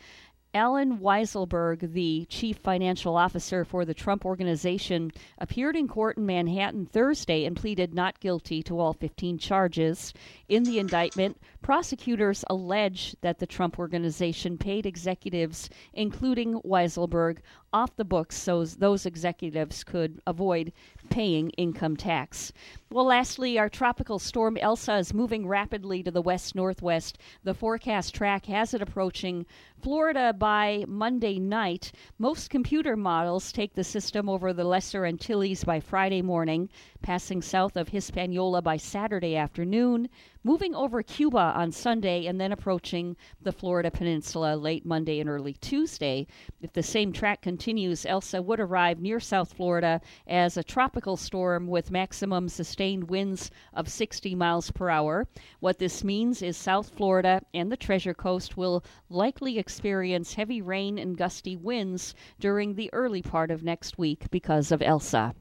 Allen 0.54 0.98
Weisselberg, 0.98 1.94
the 1.94 2.26
chief 2.26 2.58
financial 2.58 3.16
officer 3.16 3.64
for 3.64 3.86
the 3.86 3.94
Trump 3.94 4.26
Organization, 4.26 5.12
appeared 5.38 5.78
in 5.78 5.88
court 5.88 6.18
in 6.18 6.26
Manhattan 6.26 6.86
Thursday 6.86 7.46
and 7.46 7.56
pleaded 7.56 7.94
not 7.94 8.20
guilty 8.20 8.62
to 8.64 8.78
all 8.78 8.92
15 8.92 9.38
charges. 9.38 10.14
In 10.50 10.64
the 10.64 10.78
indictment, 10.78 11.38
prosecutors 11.62 12.44
allege 12.50 13.16
that 13.22 13.40
the 13.40 13.48
Trump 13.48 13.80
Organization 13.80 14.58
paid 14.58 14.86
executives, 14.86 15.70
including 15.94 16.60
Weisselberg, 16.64 17.38
off 17.72 17.96
the 17.96 18.04
books 18.04 18.38
so 18.38 18.66
those 18.66 19.06
executives 19.06 19.86
could 19.86 20.22
avoid 20.28 20.74
paying 21.10 21.52
income 21.52 21.96
tax. 21.96 22.52
Well, 22.94 23.06
lastly, 23.06 23.58
our 23.58 23.70
tropical 23.70 24.20
storm 24.20 24.58
Elsa 24.58 24.98
is 24.98 25.14
moving 25.14 25.48
rapidly 25.48 26.04
to 26.04 26.12
the 26.12 26.22
west 26.22 26.56
northwest. 26.56 27.20
The 27.46 27.54
forecast 27.54 28.14
track 28.14 28.48
has 28.48 28.74
it 28.74 28.82
approaching 28.82 29.46
Florida 29.82 30.34
by 30.34 30.84
Monday 30.90 31.40
night. 31.40 31.94
Most 32.20 32.50
computer 32.50 32.98
models 32.98 33.54
take 33.54 33.74
the 33.74 33.86
system 33.86 34.28
over 34.28 34.52
the 34.52 34.66
Lesser 34.66 35.06
Antilles 35.06 35.64
by 35.64 35.80
Friday 35.80 36.22
morning, 36.22 36.68
passing 37.02 37.42
south 37.42 37.78
of 37.78 37.88
Hispaniola 37.88 38.62
by 38.62 38.76
Saturday 38.76 39.38
afternoon, 39.38 40.10
moving 40.44 40.76
over 40.76 41.02
Cuba 41.02 41.54
on 41.56 41.72
Sunday, 41.72 42.26
and 42.26 42.42
then 42.42 42.52
approaching 42.52 43.16
the 43.42 43.54
Florida 43.54 43.90
Peninsula 43.90 44.56
late 44.56 44.86
Monday 44.86 45.22
and 45.22 45.30
early 45.30 45.54
Tuesday. 45.54 46.28
If 46.62 46.74
the 46.74 46.84
same 46.84 47.14
track 47.14 47.42
continues, 47.42 48.06
Elsa 48.06 48.42
would 48.42 48.60
arrive 48.60 49.00
near 49.00 49.20
South 49.20 49.54
Florida 49.54 50.02
as 50.28 50.58
a 50.58 50.64
tropical 50.64 51.16
storm 51.16 51.68
with 51.68 51.90
maximum 51.90 52.50
sustained 52.50 52.81
winds 52.82 53.52
of 53.74 53.88
60 53.88 54.34
miles 54.36 54.72
per 54.72 54.90
hour. 54.90 55.28
What 55.60 55.78
this 55.78 56.04
means 56.04 56.42
is 56.42 56.58
South 56.58 56.90
Florida 56.90 57.42
and 57.54 57.72
the 57.72 57.78
Treasure 57.78 58.14
Coast 58.14 58.58
will 58.58 58.84
likely 59.10 59.60
experience 59.60 60.34
heavy 60.34 60.62
rain 60.62 60.98
and 60.98 61.16
gusty 61.16 61.56
winds 61.56 62.16
during 62.40 62.74
the 62.74 62.90
early 62.92 63.22
part 63.22 63.52
of 63.52 63.64
next 63.64 63.98
week 63.98 64.32
because 64.32 64.72
of 64.72 64.82
Elsa. 64.82 65.36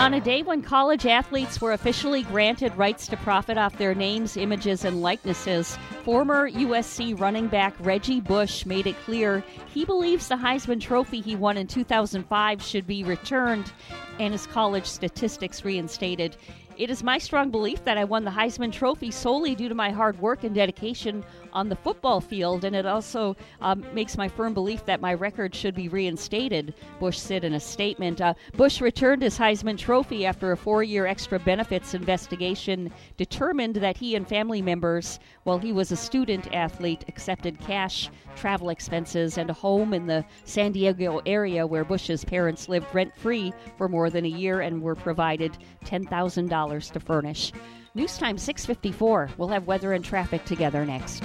On 0.00 0.14
a 0.14 0.20
day 0.20 0.42
when 0.42 0.62
college 0.62 1.04
athletes 1.04 1.60
were 1.60 1.72
officially 1.72 2.22
granted 2.22 2.74
rights 2.74 3.06
to 3.08 3.18
profit 3.18 3.58
off 3.58 3.76
their 3.76 3.94
names, 3.94 4.38
images, 4.38 4.86
and 4.86 5.02
likenesses, 5.02 5.76
former 6.06 6.50
USC 6.50 7.20
running 7.20 7.48
back 7.48 7.74
Reggie 7.80 8.22
Bush 8.22 8.64
made 8.64 8.86
it 8.86 8.98
clear 9.04 9.44
he 9.66 9.84
believes 9.84 10.26
the 10.26 10.36
Heisman 10.36 10.80
Trophy 10.80 11.20
he 11.20 11.36
won 11.36 11.58
in 11.58 11.66
2005 11.66 12.62
should 12.62 12.86
be 12.86 13.04
returned 13.04 13.72
and 14.18 14.32
his 14.32 14.46
college 14.46 14.86
statistics 14.86 15.66
reinstated. 15.66 16.34
It 16.78 16.88
is 16.88 17.02
my 17.02 17.18
strong 17.18 17.50
belief 17.50 17.84
that 17.84 17.98
I 17.98 18.04
won 18.04 18.24
the 18.24 18.30
Heisman 18.30 18.72
Trophy 18.72 19.10
solely 19.10 19.54
due 19.54 19.68
to 19.68 19.74
my 19.74 19.90
hard 19.90 20.18
work 20.18 20.44
and 20.44 20.54
dedication 20.54 21.22
on 21.52 21.68
the 21.68 21.76
football 21.76 22.20
field, 22.20 22.64
and 22.64 22.74
it 22.74 22.86
also 22.86 23.36
um, 23.60 23.84
makes 23.92 24.16
my 24.16 24.28
firm 24.28 24.54
belief 24.54 24.84
that 24.86 25.00
my 25.00 25.14
record 25.14 25.54
should 25.54 25.74
be 25.74 25.88
reinstated, 25.88 26.74
Bush 26.98 27.18
said 27.18 27.44
in 27.44 27.54
a 27.54 27.60
statement. 27.60 28.20
Uh, 28.20 28.34
Bush 28.56 28.80
returned 28.80 29.22
his 29.22 29.38
Heisman 29.38 29.78
Trophy 29.78 30.26
after 30.26 30.52
a 30.52 30.56
four 30.56 30.82
year 30.82 31.06
extra 31.06 31.38
benefits 31.38 31.94
investigation 31.94 32.92
determined 33.16 33.76
that 33.76 33.96
he 33.96 34.14
and 34.14 34.26
family 34.28 34.62
members, 34.62 35.18
while 35.44 35.58
he 35.58 35.72
was 35.72 35.92
a 35.92 35.96
student 35.96 36.52
athlete, 36.54 37.04
accepted 37.08 37.58
cash, 37.60 38.10
travel 38.36 38.70
expenses, 38.70 39.38
and 39.38 39.50
a 39.50 39.54
home 39.54 39.94
in 39.94 40.06
the 40.06 40.24
San 40.44 40.72
Diego 40.72 41.20
area 41.26 41.66
where 41.66 41.84
Bush's 41.84 42.24
parents 42.24 42.68
lived 42.68 42.94
rent 42.94 43.14
free 43.16 43.52
for 43.76 43.88
more 43.88 44.10
than 44.10 44.24
a 44.24 44.28
year 44.28 44.60
and 44.60 44.82
were 44.82 44.94
provided 44.94 45.56
$10,000 45.84 46.92
to 46.92 47.00
furnish. 47.00 47.52
News 47.92 48.16
time 48.16 48.38
654. 48.38 49.30
We'll 49.36 49.48
have 49.48 49.66
weather 49.66 49.94
and 49.94 50.04
traffic 50.04 50.44
together 50.44 50.86
next. 50.86 51.24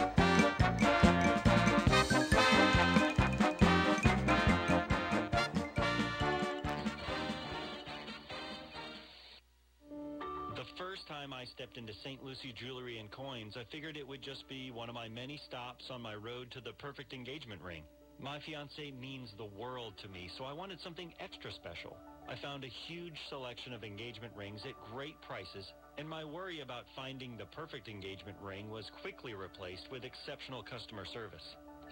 The 10.55 10.66
first 10.76 11.07
time 11.07 11.32
I 11.34 11.45
stepped 11.45 11.78
into 11.78 11.93
St. 12.03 12.24
Lucie 12.24 12.51
Jewelry 12.59 12.97
and 12.97 13.11
Coins, 13.11 13.55
I 13.55 13.63
figured 13.72 13.95
it 13.95 14.07
would 14.07 14.24
just 14.24 14.49
be 14.49 14.72
one 14.72 14.89
of 14.89 14.95
my 14.95 15.07
many 15.07 15.39
stops 15.45 15.91
on 15.91 16.01
my 16.01 16.16
road 16.16 16.49
to 16.51 16.61
the 16.61 16.74
perfect 16.80 17.13
engagement 17.13 17.61
ring. 17.61 17.84
My 18.20 18.39
fiance 18.39 18.91
means 18.99 19.30
the 19.38 19.45
world 19.45 19.93
to 20.01 20.09
me, 20.09 20.32
so 20.36 20.45
I 20.45 20.53
wanted 20.53 20.80
something 20.80 21.13
extra 21.20 21.51
special. 21.51 21.95
I 22.28 22.36
found 22.41 22.63
a 22.63 22.72
huge 22.88 23.20
selection 23.30 23.72
of 23.72 23.84
engagement 23.84 24.34
rings 24.36 24.61
at 24.66 24.74
great 24.91 25.22
prices, 25.22 25.72
and 25.97 26.07
my 26.07 26.23
worry 26.23 26.61
about 26.61 26.83
finding 26.95 27.37
the 27.37 27.45
perfect 27.45 27.87
engagement 27.87 28.37
ring 28.41 28.69
was 28.69 28.89
quickly 29.01 29.33
replaced 29.33 29.89
with 29.91 30.03
exceptional 30.03 30.63
customer 30.63 31.05
service. 31.13 31.43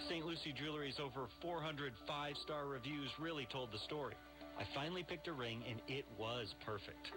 St. 0.09 0.25
Lucie 0.25 0.53
Jewelry's 0.57 0.99
over 0.99 1.27
400 1.41 1.93
five-star 2.07 2.67
reviews 2.67 3.09
really 3.19 3.47
told 3.51 3.71
the 3.71 3.79
story. 3.85 4.15
I 4.59 4.63
finally 4.75 5.03
picked 5.03 5.27
a 5.27 5.33
ring, 5.33 5.63
and 5.69 5.81
it 5.87 6.05
was 6.17 6.53
perfect. 6.65 7.11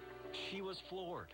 She 0.51 0.62
was 0.62 0.76
floored. 0.89 1.32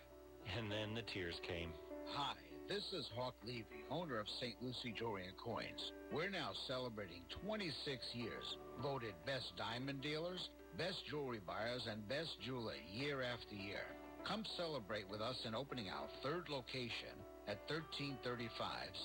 And 0.58 0.70
then 0.70 0.94
the 0.94 1.06
tears 1.14 1.38
came. 1.46 1.70
Hi, 2.16 2.34
this 2.68 2.82
is 2.92 3.06
Hawk 3.14 3.34
Levy, 3.44 3.84
owner 3.90 4.18
of 4.18 4.26
St. 4.40 4.54
Lucie 4.60 4.94
Jewelry 4.98 5.26
and 5.26 5.36
Coins. 5.36 5.92
We're 6.12 6.30
now 6.30 6.50
celebrating 6.66 7.22
26 7.44 8.02
years, 8.14 8.56
voted 8.82 9.14
best 9.24 9.52
diamond 9.56 10.02
dealers, 10.02 10.48
best 10.76 10.98
jewelry 11.08 11.40
buyers, 11.46 11.86
and 11.90 12.08
best 12.08 12.30
jeweler 12.44 12.74
year 12.92 13.22
after 13.22 13.54
year. 13.54 13.86
Come 14.26 14.44
celebrate 14.56 15.08
with 15.10 15.20
us 15.20 15.36
in 15.44 15.54
opening 15.54 15.88
our 15.88 16.06
third 16.22 16.48
location 16.48 17.18
at 17.48 17.58
1335 17.66 18.48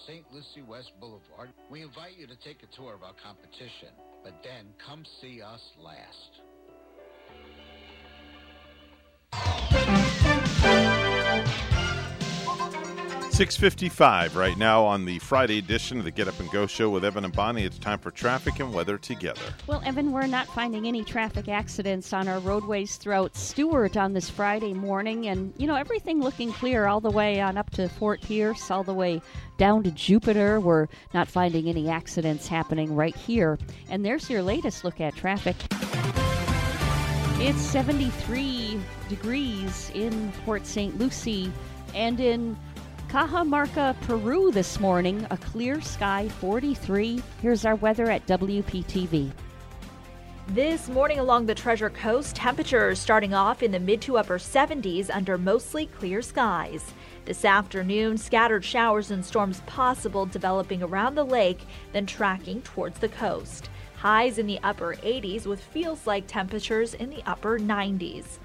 St. 0.05 0.23
Lucie 0.31 0.61
West 0.61 0.91
Boulevard. 0.99 1.49
We 1.71 1.81
invite 1.81 2.17
you 2.17 2.27
to 2.27 2.35
take 2.45 2.61
a 2.61 2.75
tour 2.75 2.93
of 2.93 3.01
our 3.01 3.15
competition, 3.23 3.89
but 4.23 4.33
then 4.43 4.67
come 4.85 5.03
see 5.21 5.41
us 5.41 5.61
last. 5.81 6.46
655 13.37 14.35
right 14.35 14.57
now 14.57 14.83
on 14.83 15.05
the 15.05 15.19
Friday 15.19 15.59
edition 15.59 15.99
of 15.99 16.05
the 16.05 16.09
Get 16.09 16.27
Up 16.27 16.39
and 16.39 16.49
Go 16.49 16.65
show 16.65 16.89
with 16.89 17.05
Evan 17.05 17.23
and 17.23 17.31
Bonnie. 17.31 17.65
It's 17.65 17.77
time 17.77 17.99
for 17.99 18.09
traffic 18.09 18.59
and 18.59 18.73
weather 18.73 18.97
together. 18.97 19.53
Well, 19.67 19.79
Evan, 19.85 20.11
we're 20.11 20.25
not 20.25 20.47
finding 20.47 20.87
any 20.87 21.03
traffic 21.03 21.47
accidents 21.47 22.13
on 22.13 22.27
our 22.27 22.39
roadways 22.39 22.95
throughout 22.95 23.35
Stuart 23.35 23.95
on 23.95 24.13
this 24.13 24.27
Friday 24.27 24.73
morning. 24.73 25.27
And, 25.27 25.53
you 25.55 25.67
know, 25.67 25.75
everything 25.75 26.19
looking 26.19 26.51
clear 26.51 26.87
all 26.87 26.99
the 26.99 27.11
way 27.11 27.39
on 27.39 27.57
up 27.57 27.69
to 27.73 27.87
Fort 27.87 28.23
Pierce, 28.23 28.71
all 28.71 28.83
the 28.83 28.95
way 28.95 29.21
down 29.59 29.83
to 29.83 29.91
Jupiter. 29.91 30.59
We're 30.59 30.87
not 31.13 31.27
finding 31.27 31.69
any 31.69 31.89
accidents 31.89 32.47
happening 32.47 32.95
right 32.95 33.15
here. 33.15 33.59
And 33.87 34.03
there's 34.03 34.31
your 34.31 34.41
latest 34.41 34.83
look 34.83 34.99
at 34.99 35.15
traffic. 35.15 35.55
It's 37.39 37.61
73 37.61 38.79
degrees 39.09 39.91
in 39.93 40.31
Port 40.43 40.65
St. 40.65 40.97
Lucie 40.97 41.51
and 41.93 42.19
in 42.19 42.57
Cajamarca, 43.09 43.95
Peru 44.01 44.51
this 44.51 44.81
morning, 44.81 45.25
a 45.31 45.37
clear 45.37 45.79
sky 45.79 46.27
43. 46.27 47.23
Here's 47.41 47.63
our 47.63 47.75
weather 47.75 48.11
at 48.11 48.27
WPTV. 48.27 49.31
This 50.49 50.89
morning 50.89 51.19
along 51.19 51.45
the 51.45 51.55
Treasure 51.55 51.89
Coast, 51.89 52.35
temperatures 52.35 52.99
starting 52.99 53.33
off 53.33 53.63
in 53.63 53.71
the 53.71 53.79
mid 53.79 54.01
to 54.01 54.17
upper 54.17 54.37
70s 54.37 55.09
under 55.09 55.37
mostly 55.37 55.85
clear 55.85 56.21
skies. 56.21 56.83
This 57.23 57.45
afternoon, 57.45 58.17
scattered 58.17 58.65
showers 58.65 59.09
and 59.09 59.25
storms 59.25 59.61
possible 59.67 60.25
developing 60.25 60.83
around 60.83 61.15
the 61.15 61.23
lake, 61.23 61.61
then 61.93 62.05
tracking 62.05 62.61
towards 62.61 62.99
the 62.99 63.09
coast. 63.09 63.69
Highs 63.95 64.37
in 64.37 64.47
the 64.47 64.59
upper 64.63 64.95
80s 64.95 65.45
with 65.45 65.63
feels 65.63 66.05
like 66.05 66.27
temperatures 66.27 66.93
in 66.93 67.09
the 67.09 67.23
upper 67.25 67.57
90s. 67.57 68.37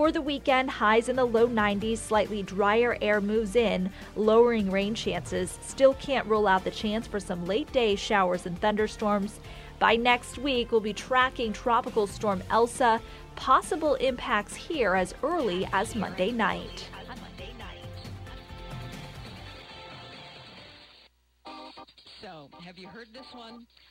For 0.00 0.10
the 0.10 0.22
weekend, 0.22 0.70
highs 0.70 1.10
in 1.10 1.16
the 1.16 1.26
low 1.26 1.46
90s, 1.46 1.98
slightly 1.98 2.42
drier 2.42 2.96
air 3.02 3.20
moves 3.20 3.54
in, 3.54 3.90
lowering 4.16 4.70
rain 4.70 4.94
chances. 4.94 5.58
Still 5.60 5.92
can't 5.92 6.26
rule 6.26 6.48
out 6.48 6.64
the 6.64 6.70
chance 6.70 7.06
for 7.06 7.20
some 7.20 7.44
late 7.44 7.70
day 7.70 7.96
showers 7.96 8.46
and 8.46 8.58
thunderstorms. 8.58 9.40
By 9.78 9.96
next 9.96 10.38
week, 10.38 10.72
we'll 10.72 10.80
be 10.80 10.94
tracking 10.94 11.52
Tropical 11.52 12.06
Storm 12.06 12.42
Elsa, 12.48 12.98
possible 13.36 13.96
impacts 13.96 14.54
here 14.54 14.94
as 14.94 15.14
early 15.22 15.68
as 15.70 15.94
Monday 15.94 16.30
night. 16.30 16.88
So, 22.22 22.48
have 22.64 22.78
you 22.78 22.88
heard 22.88 23.08
this 23.12 23.34
one? 23.34 23.66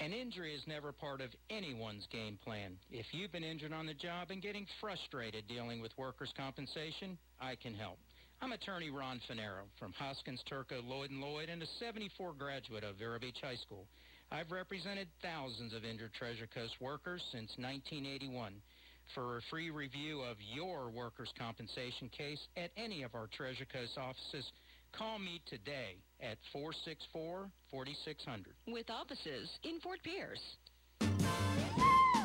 An 0.00 0.12
injury 0.12 0.54
is 0.54 0.62
never 0.68 0.92
part 0.92 1.20
of 1.20 1.30
anyone's 1.50 2.06
game 2.12 2.38
plan. 2.44 2.76
If 2.90 3.06
you've 3.10 3.32
been 3.32 3.42
injured 3.42 3.72
on 3.72 3.84
the 3.84 3.94
job 3.94 4.30
and 4.30 4.40
getting 4.40 4.64
frustrated 4.80 5.48
dealing 5.48 5.80
with 5.80 5.90
workers' 5.98 6.32
compensation, 6.36 7.18
I 7.40 7.56
can 7.56 7.74
help. 7.74 7.98
I'm 8.40 8.52
attorney 8.52 8.90
Ron 8.90 9.20
Finero 9.28 9.66
from 9.76 9.92
Hoskins, 9.92 10.40
Turco, 10.48 10.80
Lloyd 10.82 11.10
& 11.10 11.12
Lloyd 11.12 11.48
and 11.48 11.60
a 11.62 11.66
74 11.80 12.34
graduate 12.34 12.84
of 12.84 12.94
Vero 12.96 13.18
Beach 13.18 13.38
High 13.42 13.56
School. 13.56 13.86
I've 14.30 14.52
represented 14.52 15.08
thousands 15.20 15.74
of 15.74 15.84
injured 15.84 16.14
Treasure 16.14 16.46
Coast 16.46 16.74
workers 16.80 17.22
since 17.32 17.50
1981. 17.58 18.54
For 19.16 19.38
a 19.38 19.42
free 19.50 19.70
review 19.70 20.20
of 20.20 20.36
your 20.54 20.90
workers' 20.90 21.32
compensation 21.36 22.08
case 22.16 22.46
at 22.56 22.70
any 22.76 23.02
of 23.02 23.16
our 23.16 23.26
Treasure 23.26 23.66
Coast 23.66 23.98
offices, 23.98 24.52
Call 24.92 25.18
me 25.18 25.40
today 25.46 25.96
at 26.20 26.38
464 26.52 27.50
4600. 27.70 28.54
With 28.66 28.90
offices 28.90 29.58
in 29.64 29.80
Fort 29.80 30.00
Pierce. 30.02 30.56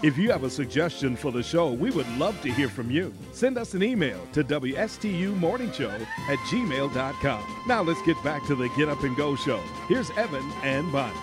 If 0.04 0.18
you 0.18 0.30
have 0.32 0.44
a 0.44 0.50
suggestion 0.50 1.16
for 1.16 1.32
the 1.32 1.42
show, 1.42 1.72
we 1.72 1.90
would 1.90 2.10
love 2.18 2.40
to 2.42 2.52
hear 2.52 2.68
from 2.68 2.92
you. 2.92 3.14
Send 3.32 3.58
us 3.58 3.74
an 3.74 3.82
email 3.82 4.20
to 4.34 4.44
WSTUmorningshow 4.44 6.02
at 6.28 6.40
gmail.com. 6.40 7.64
Now 7.68 7.82
let's 7.84 8.02
get 8.02 8.22
back 8.22 8.46
to 8.48 8.56
the 8.56 8.68
Get 8.76 8.90
Up 8.90 9.02
and 9.04 9.16
Go 9.16 9.38
show. 9.38 9.62
Here's 9.88 10.10
Evan 10.12 10.44
and 10.62 10.92
Bonnie. 10.92 11.16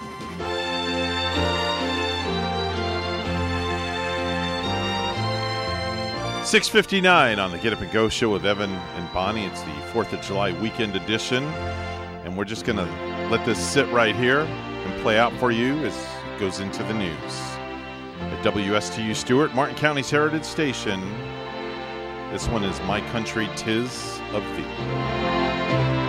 659 6.50 7.38
on 7.38 7.50
the 7.52 7.58
Get 7.58 7.74
Up 7.74 7.82
and 7.82 7.92
Go 7.92 8.08
show 8.08 8.30
with 8.30 8.46
Evan 8.46 8.70
and 8.70 9.12
Bonnie. 9.12 9.44
It's 9.44 9.60
the 9.60 9.70
4th 9.92 10.14
of 10.14 10.22
July 10.22 10.52
weekend 10.60 10.96
edition. 10.96 11.44
And 12.30 12.38
we're 12.38 12.44
just 12.44 12.64
going 12.64 12.76
to 12.76 12.84
let 13.28 13.44
this 13.44 13.58
sit 13.58 13.90
right 13.90 14.14
here 14.14 14.42
and 14.42 15.02
play 15.02 15.18
out 15.18 15.32
for 15.40 15.50
you 15.50 15.84
as 15.84 15.96
it 15.96 16.38
goes 16.38 16.60
into 16.60 16.84
the 16.84 16.94
news. 16.94 17.34
At 18.20 18.44
WSTU 18.44 19.16
Stuart, 19.16 19.52
Martin 19.52 19.74
County's 19.74 20.08
Heritage 20.08 20.44
Station. 20.44 21.00
This 22.30 22.46
one 22.46 22.62
is 22.62 22.80
My 22.82 23.00
Country 23.10 23.50
Tis 23.56 24.20
of 24.32 24.44
Thee. 24.56 25.99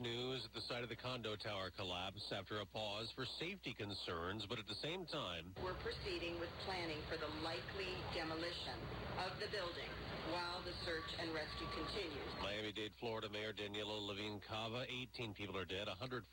News, 0.00 0.40
at 0.48 0.56
the 0.56 0.64
site 0.64 0.80
of 0.80 0.88
the 0.88 0.96
condo 0.96 1.36
tower 1.36 1.68
collapse 1.76 2.24
after 2.32 2.64
a 2.64 2.66
pause 2.72 3.12
for 3.12 3.28
safety 3.36 3.76
concerns, 3.76 4.48
but 4.48 4.56
at 4.56 4.64
the 4.64 4.80
same 4.80 5.04
time, 5.12 5.52
We're 5.60 5.76
proceeding 5.84 6.40
with 6.40 6.48
planning 6.64 6.96
for 7.04 7.20
the 7.20 7.28
likely 7.44 7.92
demolition 8.16 8.80
of 9.20 9.36
the 9.36 9.52
building 9.52 9.92
while 10.32 10.64
the 10.64 10.72
search 10.88 11.04
and 11.20 11.28
rescue 11.36 11.68
continues. 11.76 12.32
Miami-Dade, 12.40 12.96
Florida 12.96 13.28
Mayor 13.28 13.52
Daniella 13.52 14.00
Levine 14.00 14.40
Cava, 14.48 14.88
18 14.88 15.36
people 15.36 15.52
are 15.60 15.68
dead, 15.68 15.84
145 15.84 16.32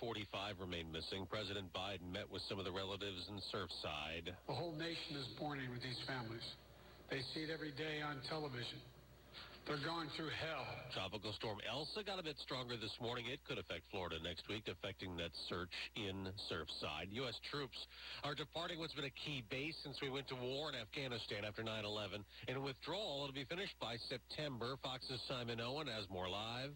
remain 0.63 0.87
missing. 0.87 1.27
President 1.27 1.67
Biden 1.75 2.07
met 2.07 2.31
with 2.31 2.47
some 2.47 2.63
of 2.63 2.63
the 2.63 2.71
relatives 2.71 3.27
in 3.27 3.35
Surfside. 3.51 4.31
The 4.47 4.55
whole 4.55 4.79
nation 4.79 5.19
is 5.19 5.27
mourning 5.35 5.67
with 5.75 5.83
these 5.83 5.99
families. 6.07 6.45
They 7.11 7.19
see 7.35 7.43
it 7.43 7.51
every 7.51 7.75
day 7.75 7.99
on 7.99 8.23
television. 8.31 8.79
They're 9.67 9.75
going 9.83 10.07
through 10.15 10.31
hell. 10.31 10.63
Tropical 10.95 11.33
storm 11.33 11.59
Elsa 11.67 11.99
got 11.99 12.19
a 12.19 12.23
bit 12.23 12.39
stronger 12.39 12.79
this 12.79 12.95
morning. 13.01 13.25
It 13.27 13.43
could 13.43 13.57
affect 13.57 13.83
Florida 13.91 14.15
next 14.23 14.47
week, 14.47 14.63
affecting 14.71 15.17
that 15.17 15.35
search 15.49 15.75
in 15.99 16.31
Surfside. 16.47 17.11
U.S. 17.11 17.35
troops 17.51 17.75
are 18.23 18.33
departing 18.33 18.79
what's 18.79 18.93
been 18.93 19.11
a 19.11 19.19
key 19.27 19.43
base 19.51 19.75
since 19.83 19.99
we 20.01 20.09
went 20.09 20.29
to 20.29 20.35
war 20.35 20.71
in 20.71 20.75
Afghanistan 20.79 21.43
after 21.43 21.63
9-11. 21.63 22.23
In 22.47 22.63
withdrawal, 22.63 23.27
it'll 23.27 23.35
be 23.35 23.43
finished 23.43 23.75
by 23.81 23.97
September. 24.07 24.79
Fox's 24.81 25.19
Simon 25.27 25.59
Owen 25.59 25.87
has 25.87 26.07
more 26.09 26.29
live. 26.29 26.71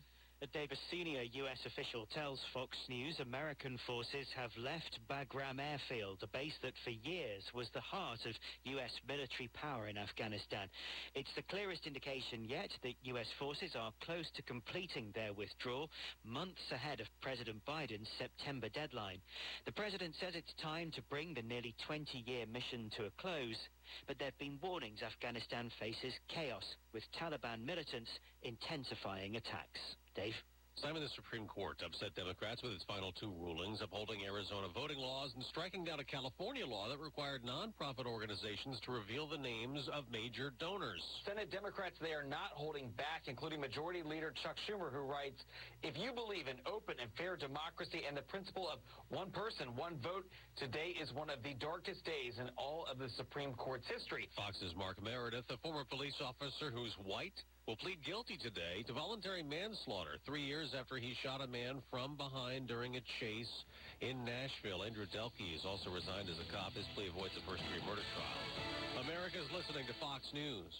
David, 0.49 0.79
senior 0.89 1.21
U.S. 1.21 1.59
official 1.67 2.07
tells 2.15 2.39
Fox 2.51 2.75
News 2.89 3.19
American 3.19 3.77
forces 3.85 4.25
have 4.35 4.49
left 4.57 4.97
Bagram 5.07 5.61
Airfield, 5.61 6.17
a 6.23 6.27
base 6.27 6.57
that 6.63 6.73
for 6.83 6.89
years 6.89 7.43
was 7.53 7.67
the 7.75 7.79
heart 7.79 8.17
of 8.25 8.33
U.S. 8.73 8.89
military 9.07 9.51
power 9.53 9.87
in 9.87 9.99
Afghanistan. 9.99 10.67
It's 11.13 11.29
the 11.35 11.43
clearest 11.43 11.85
indication 11.85 12.49
yet 12.49 12.71
that 12.81 12.95
U.S. 13.03 13.27
forces 13.37 13.75
are 13.77 13.93
close 14.03 14.25
to 14.35 14.41
completing 14.41 15.11
their 15.13 15.31
withdrawal, 15.31 15.91
months 16.25 16.65
ahead 16.71 17.01
of 17.01 17.07
President 17.21 17.61
Biden's 17.67 18.09
September 18.17 18.67
deadline. 18.69 19.21
The 19.67 19.77
president 19.77 20.15
says 20.19 20.33
it's 20.33 20.53
time 20.59 20.89
to 20.95 21.03
bring 21.03 21.35
the 21.35 21.43
nearly 21.43 21.75
20-year 21.87 22.47
mission 22.51 22.89
to 22.97 23.05
a 23.05 23.11
close, 23.21 23.61
but 24.07 24.17
there 24.17 24.27
have 24.27 24.37
been 24.37 24.59
warnings 24.61 25.01
Afghanistan 25.01 25.71
faces 25.79 26.13
chaos, 26.27 26.63
with 26.93 27.03
Taliban 27.19 27.65
militants 27.65 28.09
intensifying 28.43 29.35
attacks. 29.35 29.79
Dave? 30.15 30.35
Simon, 30.81 31.03
the 31.03 31.13
Supreme 31.13 31.45
Court 31.45 31.77
upset 31.85 32.09
Democrats 32.17 32.63
with 32.65 32.73
its 32.73 32.83
final 32.89 33.13
two 33.13 33.29
rulings, 33.37 33.81
upholding 33.85 34.25
Arizona 34.25 34.65
voting 34.73 34.97
laws 34.97 35.29
and 35.35 35.45
striking 35.45 35.85
down 35.85 35.99
a 35.99 36.03
California 36.03 36.65
law 36.65 36.89
that 36.89 36.97
required 36.97 37.45
nonprofit 37.45 38.09
organizations 38.09 38.81
to 38.81 38.91
reveal 38.91 39.29
the 39.29 39.37
names 39.37 39.87
of 39.93 40.09
major 40.09 40.51
donors. 40.57 41.03
Senate 41.23 41.51
Democrats, 41.51 42.01
they 42.01 42.17
are 42.17 42.25
not 42.25 42.57
holding 42.57 42.89
back, 42.97 43.29
including 43.29 43.61
Majority 43.61 44.01
Leader 44.01 44.33
Chuck 44.41 44.55
Schumer, 44.65 44.91
who 44.91 45.05
writes, 45.05 45.37
if 45.83 45.93
you 46.01 46.13
believe 46.17 46.47
in 46.49 46.57
open 46.65 46.95
and 46.97 47.13
fair 47.13 47.37
democracy 47.37 48.01
and 48.07 48.17
the 48.17 48.25
principle 48.25 48.65
of 48.65 48.79
one 49.09 49.29
person, 49.29 49.75
one 49.77 50.01
vote, 50.01 50.25
today 50.57 50.97
is 50.97 51.13
one 51.13 51.29
of 51.29 51.43
the 51.43 51.53
darkest 51.61 52.03
days 52.05 52.41
in 52.41 52.49
all 52.57 52.87
of 52.89 52.97
the 52.97 53.09
Supreme 53.21 53.53
Court's 53.53 53.85
history. 53.85 54.29
Fox's 54.35 54.73
Mark 54.75 54.97
Meredith, 54.97 55.45
a 55.53 55.57
former 55.61 55.85
police 55.85 56.17
officer 56.25 56.73
who's 56.73 56.97
white, 57.05 57.37
will 57.67 57.77
plead 57.77 58.03
guilty 58.03 58.37
today 58.41 58.81
to 58.87 58.93
voluntary 58.93 59.43
manslaughter 59.43 60.17
three 60.25 60.41
years 60.41 60.70
after 60.77 60.97
he 60.97 61.13
shot 61.23 61.43
a 61.43 61.47
man 61.47 61.81
from 61.89 62.15
behind 62.15 62.67
during 62.67 62.95
a 62.95 63.03
chase 63.19 63.51
in 63.99 64.23
Nashville. 64.23 64.83
Andrew 64.83 65.05
Delke 65.09 65.51
has 65.53 65.65
also 65.65 65.91
resigned 65.91 66.29
as 66.29 66.39
a 66.39 66.47
cop. 66.51 66.73
His 66.73 66.87
plea 66.95 67.11
avoids 67.11 67.35
a 67.35 67.43
first-degree 67.43 67.83
murder 67.83 68.05
trial. 68.15 69.03
America's 69.03 69.49
listening 69.51 69.85
to 69.87 69.95
Fox 69.99 70.23
News. 70.33 70.71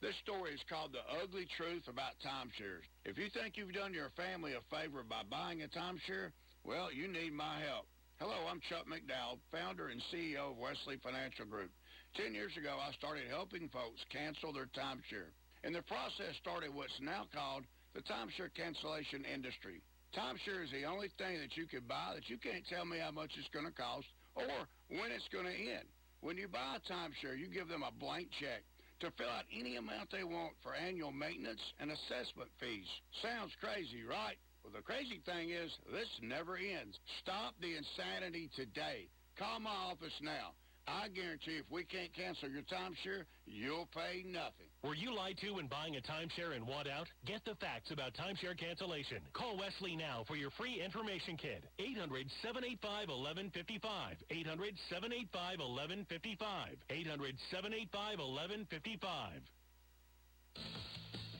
This 0.00 0.16
story 0.26 0.50
is 0.50 0.64
called 0.66 0.90
The 0.90 1.04
Ugly 1.22 1.46
Truth 1.56 1.86
About 1.86 2.18
Timeshares. 2.24 2.82
If 3.04 3.18
you 3.18 3.30
think 3.30 3.54
you've 3.54 3.76
done 3.76 3.94
your 3.94 4.10
family 4.18 4.58
a 4.58 4.62
favor 4.66 5.06
by 5.06 5.22
buying 5.28 5.62
a 5.62 5.70
timeshare, 5.70 6.34
well, 6.64 6.90
you 6.90 7.06
need 7.06 7.32
my 7.32 7.62
help. 7.62 7.86
Hello, 8.18 8.46
I'm 8.50 8.62
Chuck 8.66 8.86
McDowell, 8.90 9.38
founder 9.50 9.88
and 9.94 10.02
CEO 10.10 10.54
of 10.54 10.58
Wesley 10.58 10.98
Financial 11.02 11.46
Group. 11.46 11.70
Ten 12.14 12.34
years 12.34 12.52
ago, 12.58 12.78
I 12.78 12.90
started 12.98 13.30
helping 13.30 13.70
folks 13.70 14.02
cancel 14.10 14.52
their 14.52 14.70
timeshare. 14.74 15.30
And 15.64 15.74
the 15.74 15.82
process 15.86 16.34
started 16.40 16.74
what's 16.74 16.98
now 17.00 17.26
called 17.30 17.62
the 17.94 18.02
timeshare 18.02 18.52
cancellation 18.54 19.24
industry. 19.24 19.80
Timeshare 20.16 20.64
is 20.64 20.70
the 20.72 20.84
only 20.84 21.08
thing 21.16 21.40
that 21.40 21.56
you 21.56 21.66
can 21.66 21.84
buy 21.88 22.12
that 22.14 22.28
you 22.28 22.36
can't 22.36 22.64
tell 22.68 22.84
me 22.84 22.98
how 22.98 23.10
much 23.10 23.32
it's 23.38 23.48
going 23.48 23.64
to 23.64 23.72
cost 23.72 24.06
or 24.36 24.44
when 24.88 25.12
it's 25.12 25.28
going 25.32 25.46
to 25.46 25.56
end. 25.56 25.88
When 26.20 26.36
you 26.36 26.48
buy 26.48 26.76
a 26.78 26.84
timeshare, 26.84 27.36
you 27.36 27.48
give 27.48 27.68
them 27.68 27.82
a 27.82 27.92
blank 27.92 28.28
check 28.38 28.62
to 29.00 29.10
fill 29.18 29.28
out 29.28 29.44
any 29.50 29.76
amount 29.76 30.12
they 30.12 30.22
want 30.22 30.52
for 30.62 30.74
annual 30.74 31.10
maintenance 31.10 31.60
and 31.80 31.90
assessment 31.90 32.48
fees. 32.60 32.86
Sounds 33.20 33.50
crazy, 33.58 34.04
right? 34.06 34.38
Well, 34.62 34.72
the 34.72 34.82
crazy 34.82 35.20
thing 35.26 35.50
is, 35.50 35.72
this 35.90 36.08
never 36.22 36.56
ends. 36.56 36.94
Stop 37.20 37.54
the 37.60 37.74
insanity 37.74 38.48
today. 38.54 39.10
Call 39.36 39.58
my 39.58 39.74
office 39.90 40.14
now. 40.22 40.54
I 40.86 41.08
guarantee 41.08 41.56
if 41.58 41.68
we 41.70 41.84
can't 41.84 42.12
cancel 42.12 42.48
your 42.48 42.62
timeshare, 42.62 43.24
you'll 43.46 43.88
pay 43.94 44.24
nothing. 44.26 44.66
Were 44.82 44.96
you 44.96 45.14
lied 45.14 45.38
to 45.38 45.52
when 45.52 45.68
buying 45.68 45.94
a 45.96 46.00
timeshare 46.00 46.56
and 46.56 46.66
want 46.66 46.88
out? 46.88 47.06
Get 47.24 47.44
the 47.44 47.54
facts 47.56 47.92
about 47.92 48.14
timeshare 48.14 48.58
cancellation. 48.58 49.18
Call 49.32 49.56
Wesley 49.56 49.94
now 49.94 50.24
for 50.26 50.34
your 50.34 50.50
free 50.50 50.82
information 50.84 51.36
kit. 51.36 51.62
800-785-1155. 51.78 54.16
800-785-1155. 54.30 56.78
800-785-1155. 56.90 59.40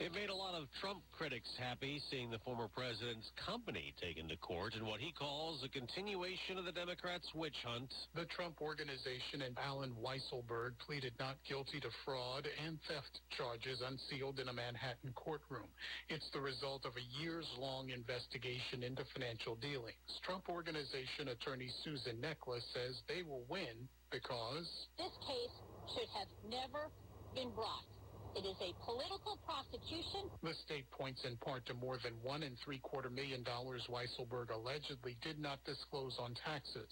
It 0.03 0.11
made 0.11 0.35
a 0.35 0.35
lot 0.35 0.59
of 0.59 0.67
Trump 0.83 0.99
critics 1.15 1.47
happy 1.63 2.03
seeing 2.11 2.27
the 2.27 2.43
former 2.43 2.67
president's 2.67 3.31
company 3.39 3.95
taken 4.03 4.27
to 4.27 4.37
court 4.43 4.75
in 4.75 4.83
what 4.83 4.99
he 4.99 5.15
calls 5.15 5.63
a 5.63 5.71
continuation 5.71 6.59
of 6.59 6.67
the 6.67 6.75
Democrats' 6.75 7.31
witch 7.39 7.55
hunt. 7.63 7.87
The 8.19 8.27
Trump 8.35 8.59
Organization 8.59 9.47
and 9.47 9.55
Allen 9.63 9.95
Weisselberg 9.95 10.75
pleaded 10.83 11.15
not 11.23 11.39
guilty 11.47 11.79
to 11.79 11.91
fraud 12.05 12.51
and 12.51 12.83
theft 12.91 13.15
charges 13.31 13.79
unsealed 13.79 14.43
in 14.43 14.51
a 14.51 14.53
Manhattan 14.53 15.15
courtroom. 15.15 15.71
It's 16.11 16.27
the 16.35 16.43
result 16.43 16.83
of 16.83 16.99
a 16.99 17.23
years-long 17.23 17.95
investigation 17.95 18.83
into 18.83 19.07
financial 19.15 19.55
dealings. 19.55 20.03
Trump 20.27 20.51
Organization 20.51 21.31
attorney 21.31 21.71
Susan 21.87 22.19
Necheles 22.19 22.67
says 22.75 22.99
they 23.07 23.23
will 23.23 23.47
win 23.47 23.87
because 24.11 24.67
This 24.99 25.15
case 25.23 25.55
should 25.95 26.11
have 26.19 26.27
never 26.51 26.91
been 27.39 27.55
brought. 27.55 27.87
It 28.35 28.47
is 28.49 28.57
a 28.65 28.73
political 28.85 29.37
prosecution. 29.45 30.33
The 30.43 30.55
state 30.65 30.91
points 30.91 31.21
in 31.25 31.37
part 31.37 31.67
to 31.67 31.75
more 31.75 31.99
than 32.03 32.15
one 32.23 32.43
and 32.43 32.57
three 32.65 32.79
quarter 32.79 33.11
million 33.11 33.43
dollars 33.43 33.87
Weisselberg 33.91 34.49
allegedly 34.51 35.17
did 35.21 35.39
not 35.39 35.63
disclose 35.65 36.17
on 36.19 36.35
taxes. 36.35 36.89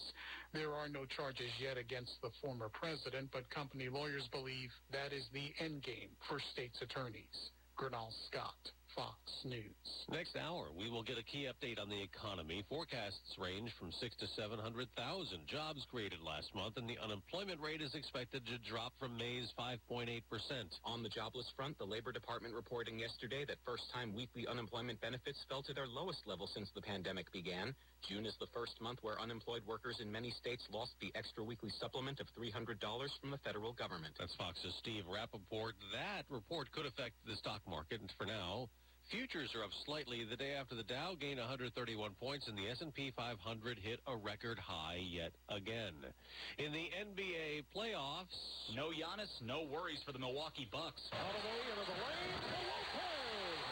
There 0.53 0.73
are 0.73 0.87
no 0.87 1.05
charges 1.05 1.49
yet 1.59 1.77
against 1.77 2.13
the 2.21 2.29
former 2.41 2.69
president, 2.69 3.29
but 3.33 3.49
company 3.49 3.89
lawyers 3.89 4.27
believe 4.31 4.69
that 4.93 5.13
is 5.13 5.25
the 5.33 5.49
end 5.59 5.81
game 5.81 6.09
for 6.29 6.39
state's 6.53 6.81
attorneys. 6.81 7.49
Gernal 7.77 8.13
Scott, 8.29 8.61
Fox 8.95 9.15
News. 9.45 9.87
Next 10.11 10.35
hour, 10.35 10.67
we 10.77 10.89
will 10.89 11.03
get 11.03 11.17
a 11.17 11.23
key 11.23 11.47
update 11.47 11.79
on 11.79 11.89
the 11.89 12.01
economy. 12.01 12.63
Forecasts 12.67 13.37
range 13.39 13.71
from 13.79 13.91
six 14.03 14.15
to 14.19 14.27
700,000 14.35 14.91
jobs 15.47 15.85
created 15.89 16.19
last 16.19 16.53
month, 16.53 16.75
and 16.75 16.89
the 16.89 16.99
unemployment 16.99 17.61
rate 17.61 17.81
is 17.81 17.95
expected 17.95 18.45
to 18.45 18.59
drop 18.69 18.93
from 18.99 19.17
May's 19.17 19.47
5.8%. 19.57 20.21
On 20.83 21.03
the 21.03 21.09
jobless 21.09 21.47
front, 21.55 21.77
the 21.79 21.85
Labor 21.85 22.11
Department 22.11 22.53
reporting 22.53 22.99
yesterday 22.99 23.45
that 23.47 23.57
first-time 23.65 24.13
weekly 24.15 24.45
unemployment 24.47 24.99
benefits 24.99 25.39
fell 25.47 25.63
to 25.63 25.73
their 25.73 25.87
lowest 25.87 26.19
level 26.27 26.49
since 26.53 26.69
the 26.75 26.81
pandemic 26.81 27.31
began. 27.31 27.73
June 28.09 28.25
is 28.25 28.35
the 28.39 28.51
first 28.53 28.75
month 28.81 28.99
where 29.01 29.19
unemployed 29.21 29.61
workers 29.67 29.97
in 30.01 30.11
many 30.11 30.31
states 30.31 30.63
lost 30.71 30.91
the 30.99 31.11
extra 31.15 31.43
weekly 31.43 31.71
supplement 31.79 32.19
of 32.19 32.27
$300 32.37 32.75
from 33.21 33.31
the 33.31 33.37
federal 33.39 33.73
government. 33.73 34.13
That's 34.19 34.35
Fox's 34.35 34.75
Steve 34.79 35.05
Rappaport. 35.07 35.73
That 35.93 36.25
report 36.29 36.71
could 36.71 36.85
affect 36.85 37.15
the 37.25 37.35
stock 37.35 37.61
market, 37.67 38.01
and 38.01 38.11
for 38.17 38.25
now, 38.25 38.69
Futures 39.11 39.51
are 39.59 39.63
up 39.67 39.75
slightly 39.83 40.23
the 40.23 40.37
day 40.37 40.55
after 40.55 40.73
the 40.73 40.87
Dow 40.87 41.19
gained 41.19 41.37
131 41.37 41.67
points 42.15 42.47
and 42.47 42.57
the 42.57 42.71
S&P 42.71 43.11
500 43.11 43.77
hit 43.77 43.99
a 44.07 44.15
record 44.15 44.57
high 44.57 45.03
yet 45.03 45.35
again. 45.51 45.91
In 46.57 46.71
the 46.71 46.87
NBA 46.95 47.67
playoffs, 47.75 48.39
no 48.73 48.87
Giannis, 48.87 49.27
no 49.43 49.67
worries 49.67 49.99
for 50.05 50.13
the 50.13 50.19
Milwaukee 50.19 50.65
Bucks. 50.71 51.03
Holiday 51.11 51.59
into 51.75 51.83
the 51.91 51.97
lane 51.99 52.39
to 52.39 52.55
Lopez. 52.71 53.67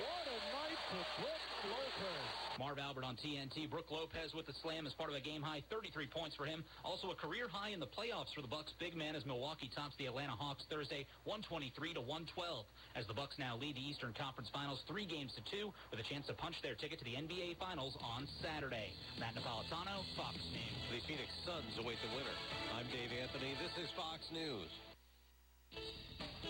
What 0.00 0.24
a 0.32 0.38
night 0.56 0.80
for 0.88 1.04
Brook 1.20 1.44
Lopez. 1.76 2.41
Marv 2.58 2.78
Albert 2.78 3.04
on 3.04 3.16
TNT. 3.16 3.70
Brook 3.70 3.90
Lopez 3.90 4.34
with 4.34 4.46
the 4.46 4.56
slam 4.62 4.86
as 4.86 4.92
part 4.94 5.08
of 5.08 5.16
a 5.16 5.20
game 5.20 5.40
high 5.40 5.62
33 5.70 6.06
points 6.08 6.36
for 6.36 6.44
him. 6.44 6.64
Also 6.84 7.10
a 7.10 7.16
career 7.16 7.48
high 7.48 7.70
in 7.70 7.80
the 7.80 7.88
playoffs 7.88 8.32
for 8.34 8.42
the 8.42 8.50
Bucks. 8.50 8.72
Big 8.78 8.96
man 8.96 9.16
as 9.16 9.24
Milwaukee 9.24 9.70
tops 9.74 9.96
the 9.96 10.06
Atlanta 10.06 10.32
Hawks 10.32 10.64
Thursday 10.68 11.06
123 11.24 11.94
to 11.94 12.00
112 12.00 12.66
as 12.96 13.06
the 13.06 13.14
Bucks 13.14 13.36
now 13.38 13.56
lead 13.56 13.76
the 13.76 13.84
Eastern 13.84 14.12
Conference 14.12 14.50
Finals 14.52 14.82
three 14.88 15.06
games 15.06 15.32
to 15.36 15.42
two 15.48 15.72
with 15.90 16.00
a 16.00 16.06
chance 16.06 16.26
to 16.26 16.34
punch 16.34 16.56
their 16.62 16.74
ticket 16.74 16.98
to 17.00 17.04
the 17.04 17.16
NBA 17.16 17.56
Finals 17.56 17.96
on 18.00 18.28
Saturday. 18.42 18.92
Matt 19.18 19.34
Napolitano, 19.34 20.04
Fox 20.16 20.36
News. 20.52 20.76
The 20.92 21.00
Phoenix 21.08 21.30
Suns 21.48 21.72
await 21.80 21.96
the 22.04 22.12
winner. 22.12 22.36
I'm 22.76 22.86
Dave 22.92 23.12
Anthony. 23.16 23.56
This 23.62 23.72
is 23.80 23.88
Fox 23.96 24.20
News. 24.32 24.68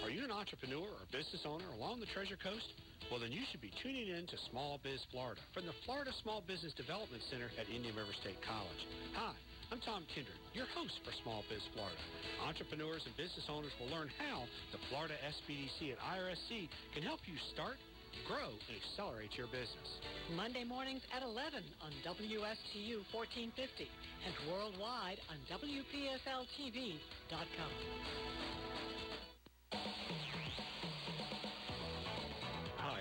Are 0.03 0.11
you 0.11 0.25
an 0.25 0.35
entrepreneur 0.35 0.83
or 0.83 1.05
business 1.13 1.47
owner 1.47 1.69
along 1.79 2.01
the 2.01 2.11
Treasure 2.11 2.39
Coast? 2.43 2.67
Well, 3.11 3.21
then 3.21 3.33
you 3.33 3.43
should 3.51 3.61
be 3.61 3.71
tuning 3.83 4.09
in 4.09 4.27
to 4.27 4.37
Small 4.51 4.81
Biz 4.83 5.01
Florida 5.13 5.41
from 5.53 5.67
the 5.67 5.75
Florida 5.85 6.13
Small 6.23 6.41
Business 6.41 6.73
Development 6.73 7.23
Center 7.29 7.51
at 7.61 7.69
Indian 7.69 7.95
River 7.97 8.13
State 8.25 8.41
College. 8.41 8.83
Hi, 9.15 9.35
I'm 9.69 9.81
Tom 9.85 10.07
Kindred, 10.15 10.39
your 10.57 10.65
host 10.73 10.97
for 11.05 11.13
Small 11.21 11.45
Biz 11.53 11.61
Florida. 11.77 12.01
Entrepreneurs 12.45 13.05
and 13.05 13.13
business 13.17 13.45
owners 13.53 13.73
will 13.77 13.89
learn 13.93 14.09
how 14.17 14.49
the 14.73 14.81
Florida 14.89 15.13
SBDC 15.29 15.93
and 15.93 16.01
IRSC 16.01 16.69
can 16.97 17.05
help 17.05 17.21
you 17.29 17.37
start, 17.53 17.77
grow, 18.25 18.49
and 18.49 18.75
accelerate 18.81 19.37
your 19.37 19.49
business. 19.53 19.89
Monday 20.33 20.65
mornings 20.65 21.05
at 21.13 21.21
11 21.21 21.61
on 21.85 21.93
WSTU 22.05 23.05
1450 23.13 23.93
and 24.25 24.33
worldwide 24.49 25.21
on 25.29 25.37
WPSLTV.com. 25.53 27.73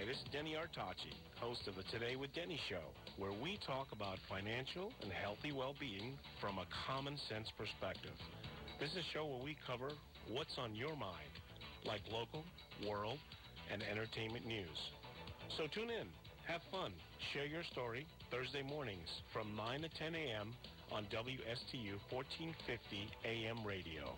Hi, 0.01 0.07
this 0.07 0.17
is 0.17 0.33
Denny 0.33 0.57
Artachi, 0.57 1.13
host 1.37 1.67
of 1.67 1.75
the 1.75 1.83
Today 1.93 2.15
with 2.15 2.33
Denny 2.33 2.59
show, 2.67 2.81
where 3.21 3.37
we 3.37 3.59
talk 3.67 3.85
about 3.91 4.17
financial 4.27 4.91
and 5.03 5.11
healthy 5.13 5.51
well-being 5.51 6.17
from 6.41 6.57
a 6.57 6.65
common 6.87 7.19
sense 7.29 7.45
perspective. 7.55 8.17
This 8.79 8.89
is 8.97 9.05
a 9.05 9.13
show 9.13 9.27
where 9.29 9.43
we 9.43 9.55
cover 9.67 9.93
what's 10.27 10.57
on 10.57 10.73
your 10.73 10.95
mind, 10.97 11.29
like 11.85 12.01
local, 12.09 12.43
world, 12.89 13.19
and 13.71 13.83
entertainment 13.83 14.47
news. 14.47 14.73
So 15.55 15.69
tune 15.69 15.91
in, 15.93 16.09
have 16.49 16.61
fun, 16.71 16.93
share 17.31 17.45
your 17.45 17.63
story 17.71 18.07
Thursday 18.31 18.63
mornings 18.63 19.21
from 19.31 19.55
9 19.55 19.85
to 19.85 19.89
10 20.01 20.15
a.m. 20.15 20.57
on 20.91 21.05
WSTU 21.13 22.01
1450 22.09 23.05
AM 23.21 23.61
radio. 23.61 24.17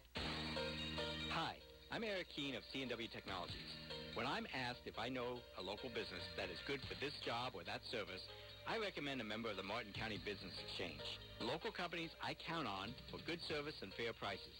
I'm 1.91 2.07
Eric 2.07 2.31
Keene 2.31 2.55
of 2.55 2.63
C&W 2.71 2.87
Technologies. 3.11 3.67
When 4.15 4.23
I'm 4.23 4.47
asked 4.55 4.87
if 4.87 4.95
I 4.95 5.11
know 5.11 5.43
a 5.59 5.61
local 5.61 5.91
business 5.91 6.23
that 6.39 6.47
is 6.47 6.55
good 6.63 6.79
for 6.87 6.95
this 7.03 7.11
job 7.27 7.51
or 7.51 7.67
that 7.67 7.83
service, 7.91 8.23
I 8.63 8.79
recommend 8.79 9.19
a 9.19 9.27
member 9.27 9.51
of 9.51 9.59
the 9.59 9.67
Martin 9.67 9.91
County 9.91 10.15
Business 10.23 10.55
Exchange. 10.55 11.03
Local 11.43 11.67
companies 11.67 12.15
I 12.23 12.31
count 12.47 12.63
on 12.63 12.95
for 13.11 13.19
good 13.27 13.43
service 13.43 13.75
and 13.83 13.91
fair 13.99 14.15
prices. 14.15 14.55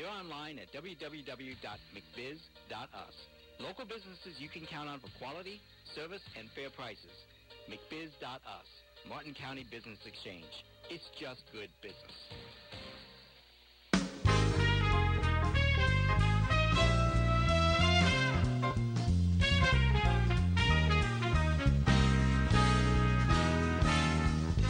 They're 0.00 0.08
online 0.08 0.56
at 0.56 0.72
www.mcbiz.us. 0.72 1.56
Local 3.60 3.84
businesses 3.84 4.40
you 4.40 4.48
can 4.48 4.64
count 4.64 4.88
on 4.88 5.04
for 5.04 5.12
quality, 5.20 5.60
service, 5.92 6.24
and 6.32 6.48
fair 6.56 6.72
prices. 6.72 7.12
mcbiz.us. 7.68 8.68
Martin 9.04 9.36
County 9.36 9.68
Business 9.68 10.00
Exchange. 10.08 10.48
It's 10.88 11.04
just 11.20 11.44
good 11.52 11.68
business. 11.84 12.16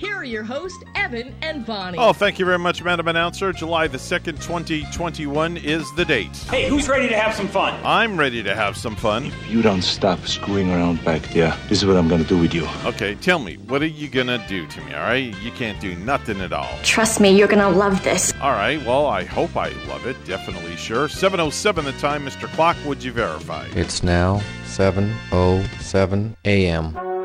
here 0.00 0.16
are 0.16 0.24
your 0.24 0.42
hosts, 0.42 0.82
Evan 0.94 1.34
and 1.42 1.66
Bonnie. 1.66 1.98
Oh, 1.98 2.14
thank 2.14 2.38
you 2.38 2.46
very 2.46 2.58
much, 2.58 2.82
Madam 2.82 3.06
Announcer. 3.06 3.52
July 3.52 3.86
the 3.86 3.98
2nd, 3.98 4.42
2021 4.42 5.58
is 5.58 5.84
the 5.94 6.06
date. 6.06 6.34
Hey, 6.48 6.70
who's 6.70 6.88
ready 6.88 7.06
to 7.06 7.16
have 7.16 7.34
some 7.34 7.48
fun? 7.48 7.78
I'm 7.84 8.18
ready 8.18 8.42
to 8.42 8.54
have 8.54 8.78
some 8.78 8.96
fun. 8.96 9.26
If 9.26 9.50
you 9.50 9.60
don't 9.60 9.82
stop 9.82 10.26
screwing 10.26 10.70
around 10.70 11.04
back 11.04 11.20
there. 11.34 11.54
This 11.68 11.82
is 11.82 11.86
what 11.86 11.98
I'm 11.98 12.08
gonna 12.08 12.24
do 12.24 12.38
with 12.38 12.54
you. 12.54 12.66
Okay, 12.86 13.14
tell 13.16 13.38
me, 13.38 13.56
what 13.56 13.82
are 13.82 13.86
you 13.86 14.08
gonna 14.08 14.42
do 14.48 14.66
to 14.66 14.80
me, 14.84 14.94
all 14.94 15.02
right? 15.02 15.36
You 15.42 15.50
can't 15.50 15.78
do 15.80 15.94
nothing 15.96 16.40
at 16.40 16.54
all. 16.54 16.78
Trust 16.82 17.20
me, 17.20 17.36
you're 17.36 17.46
gonna 17.46 17.68
love 17.68 18.02
this. 18.02 18.32
All 18.40 18.52
right, 18.52 18.82
well, 18.86 19.06
I 19.06 19.24
hope 19.24 19.54
I 19.54 19.68
love 19.86 20.06
it. 20.06 20.16
Definitely 20.24 20.76
sure. 20.76 21.08
707 21.08 21.84
the 21.84 21.92
time, 21.92 22.24
Mr. 22.24 22.48
Clock. 22.54 22.78
Would 22.86 23.04
you 23.04 23.12
verify? 23.12 23.66
It's 23.74 24.02
now 24.02 24.40
7:07 24.64 26.36
a.m. 26.46 27.19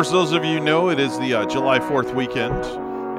course, 0.00 0.10
those 0.10 0.32
of 0.32 0.46
you 0.46 0.58
know 0.60 0.88
it 0.88 0.98
is 0.98 1.18
the 1.18 1.34
uh, 1.34 1.44
July 1.44 1.78
4th 1.78 2.14
weekend, 2.14 2.64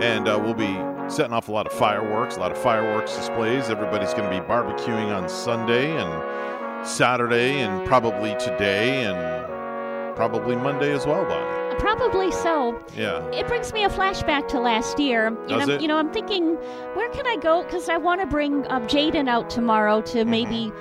and 0.03 0.27
uh, 0.27 0.35
we'll 0.43 0.55
be 0.55 0.73
setting 1.13 1.31
off 1.31 1.47
a 1.47 1.51
lot 1.51 1.67
of 1.67 1.71
fireworks, 1.71 2.37
a 2.37 2.39
lot 2.39 2.51
of 2.51 2.57
fireworks 2.57 3.15
displays. 3.15 3.69
Everybody's 3.69 4.15
going 4.15 4.23
to 4.23 4.31
be 4.31 4.43
barbecuing 4.47 5.15
on 5.15 5.29
Sunday 5.29 5.95
and 5.95 6.87
Saturday, 6.87 7.59
and 7.59 7.85
probably 7.87 8.35
today, 8.39 9.03
and 9.03 10.15
probably 10.15 10.55
Monday 10.55 10.91
as 10.91 11.05
well, 11.05 11.23
Bonnie. 11.23 11.79
Probably 11.79 12.31
so. 12.31 12.83
Yeah. 12.97 13.23
It 13.29 13.45
brings 13.47 13.71
me 13.73 13.83
a 13.83 13.89
flashback 13.89 14.47
to 14.47 14.59
last 14.59 14.97
year. 14.97 15.29
Does 15.29 15.51
and 15.51 15.61
I'm, 15.61 15.69
it? 15.69 15.81
You 15.83 15.87
know, 15.87 15.97
I'm 15.97 16.11
thinking, 16.11 16.55
where 16.95 17.09
can 17.11 17.27
I 17.27 17.35
go? 17.35 17.61
Because 17.61 17.89
I 17.89 17.97
want 17.97 18.21
to 18.21 18.27
bring 18.27 18.65
uh, 18.65 18.79
Jaden 18.79 19.29
out 19.29 19.51
tomorrow 19.51 20.01
to 20.01 20.21
Mm-hmm. 20.21 20.31
maybe 20.31 20.71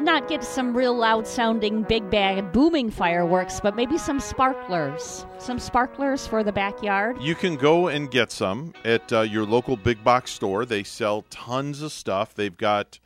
not 0.00 0.28
get 0.28 0.44
some 0.44 0.76
real 0.76 0.94
loud 0.94 1.26
sounding 1.26 1.82
big 1.82 2.10
bag 2.10 2.52
booming 2.52 2.90
fireworks, 2.90 3.60
but 3.60 3.76
maybe 3.76 3.98
some 3.98 4.20
sparklers. 4.20 5.26
Some 5.38 5.58
sparklers 5.58 6.26
for 6.26 6.42
the 6.42 6.52
backyard. 6.52 7.20
You 7.20 7.34
can 7.34 7.56
go 7.56 7.88
and 7.88 8.10
get 8.10 8.30
some 8.32 8.74
at 8.84 9.12
uh, 9.12 9.20
your 9.20 9.44
local 9.44 9.76
big 9.76 10.02
box 10.04 10.32
store. 10.32 10.64
They 10.64 10.82
sell 10.82 11.22
tons 11.30 11.82
of 11.82 11.92
stuff. 11.92 12.34
They've 12.34 12.56
got 12.56 12.98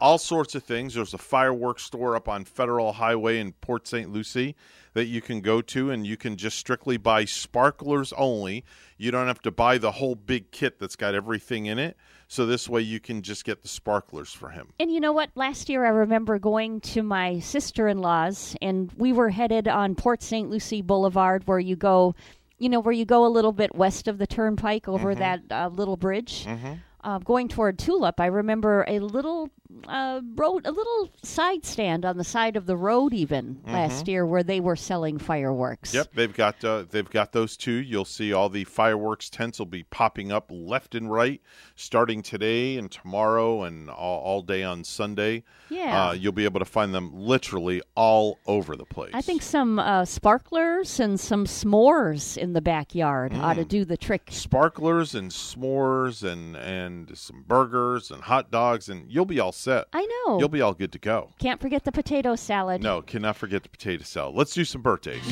all 0.00 0.18
sorts 0.18 0.54
of 0.54 0.64
things. 0.64 0.94
There's 0.94 1.14
a 1.14 1.18
fireworks 1.18 1.84
store 1.84 2.16
up 2.16 2.28
on 2.28 2.44
Federal 2.44 2.92
Highway 2.92 3.38
in 3.38 3.52
Port 3.52 3.86
St. 3.86 4.10
Lucie 4.10 4.56
that 4.94 5.06
you 5.06 5.20
can 5.20 5.40
go 5.40 5.60
to, 5.60 5.90
and 5.90 6.06
you 6.06 6.16
can 6.16 6.36
just 6.36 6.58
strictly 6.58 6.96
buy 6.96 7.24
sparklers 7.24 8.12
only. 8.14 8.64
You 8.96 9.10
don't 9.10 9.26
have 9.26 9.42
to 9.42 9.50
buy 9.50 9.78
the 9.78 9.92
whole 9.92 10.14
big 10.14 10.50
kit 10.50 10.78
that's 10.78 10.96
got 10.96 11.14
everything 11.14 11.66
in 11.66 11.78
it. 11.78 11.96
So 12.32 12.46
this 12.46 12.68
way 12.68 12.82
you 12.82 13.00
can 13.00 13.22
just 13.22 13.44
get 13.44 13.62
the 13.62 13.66
sparklers 13.66 14.32
for 14.32 14.50
him. 14.50 14.68
And 14.78 14.88
you 14.88 15.00
know 15.00 15.12
what? 15.12 15.30
Last 15.34 15.68
year 15.68 15.84
I 15.84 15.88
remember 15.88 16.38
going 16.38 16.80
to 16.82 17.02
my 17.02 17.40
sister 17.40 17.88
in 17.88 17.98
law's, 17.98 18.54
and 18.62 18.88
we 18.96 19.12
were 19.12 19.30
headed 19.30 19.66
on 19.66 19.96
Port 19.96 20.22
St. 20.22 20.48
Lucie 20.48 20.80
Boulevard, 20.80 21.48
where 21.48 21.58
you 21.58 21.74
go, 21.74 22.14
you 22.60 22.68
know, 22.68 22.78
where 22.78 22.94
you 22.94 23.04
go 23.04 23.26
a 23.26 23.28
little 23.28 23.50
bit 23.50 23.74
west 23.74 24.06
of 24.06 24.18
the 24.18 24.28
turnpike 24.28 24.86
over 24.86 25.12
Mhm. 25.12 25.18
that 25.18 25.40
uh, 25.50 25.68
little 25.74 25.96
bridge. 25.96 26.44
Mhm. 26.46 26.78
Uh, 27.02 27.18
going 27.18 27.48
toward 27.48 27.78
Tulip, 27.78 28.20
I 28.20 28.26
remember 28.26 28.84
a 28.86 28.98
little 29.00 29.48
uh, 29.86 30.20
road, 30.34 30.66
a 30.66 30.72
little 30.72 31.08
side 31.22 31.64
stand 31.64 32.04
on 32.04 32.18
the 32.18 32.24
side 32.24 32.56
of 32.56 32.66
the 32.66 32.76
road, 32.76 33.14
even 33.14 33.60
last 33.66 34.04
Mhm. 34.04 34.08
year, 34.08 34.26
where 34.26 34.42
they 34.42 34.58
were 34.58 34.74
selling 34.74 35.16
fireworks. 35.16 35.94
Yep, 35.94 36.08
they've 36.14 36.34
got 36.34 36.62
uh, 36.64 36.84
they've 36.90 37.08
got 37.08 37.30
those 37.32 37.56
too. 37.56 37.74
You'll 37.74 38.04
see 38.04 38.32
all 38.32 38.48
the 38.48 38.64
fireworks 38.64 39.30
tents 39.30 39.60
will 39.60 39.66
be 39.66 39.84
popping 39.84 40.32
up 40.32 40.50
left 40.52 40.94
and 40.96 41.10
right, 41.10 41.40
starting 41.76 42.20
today 42.20 42.76
and 42.78 42.90
tomorrow 42.90 43.62
and 43.62 43.88
all, 43.88 44.20
all 44.20 44.42
day 44.42 44.64
on 44.64 44.82
Sunday. 44.84 45.44
Yeah. 45.70 46.08
uh, 46.08 46.12
you'll 46.14 46.32
be 46.32 46.44
able 46.44 46.58
to 46.58 46.64
find 46.66 46.92
them 46.92 47.12
literally 47.14 47.80
all 47.94 48.38
over 48.48 48.74
the 48.74 48.84
place. 48.84 49.12
I 49.14 49.22
think 49.22 49.40
some 49.40 49.78
uh, 49.78 50.04
sparklers 50.04 50.98
and 50.98 51.18
some 51.18 51.46
s'mores 51.46 52.36
in 52.36 52.54
the 52.54 52.60
backyard 52.60 53.32
ought 53.34 53.54
to 53.54 53.64
Mm. 53.64 53.68
do 53.68 53.84
the 53.84 53.96
trick. 53.96 54.28
Sparklers 54.32 55.14
and 55.14 55.30
s'mores 55.30 56.24
and 56.28 56.56
and 56.56 56.89
some 57.14 57.44
burgers 57.46 58.10
and 58.10 58.22
hot 58.22 58.50
dogs 58.50 58.88
and 58.88 59.10
you'll 59.10 59.24
be 59.24 59.40
all 59.40 59.52
set. 59.52 59.86
I 59.92 60.06
know. 60.06 60.38
You'll 60.38 60.48
be 60.48 60.60
all 60.60 60.74
good 60.74 60.92
to 60.92 60.98
go. 60.98 61.30
Can't 61.38 61.60
forget 61.60 61.84
the 61.84 61.92
potato 61.92 62.36
salad. 62.36 62.82
No, 62.82 63.02
cannot 63.02 63.36
forget 63.36 63.62
the 63.62 63.68
potato 63.68 64.02
salad. 64.04 64.34
Let's 64.34 64.54
do 64.54 64.64
some 64.64 64.82
birthdays. 64.82 65.22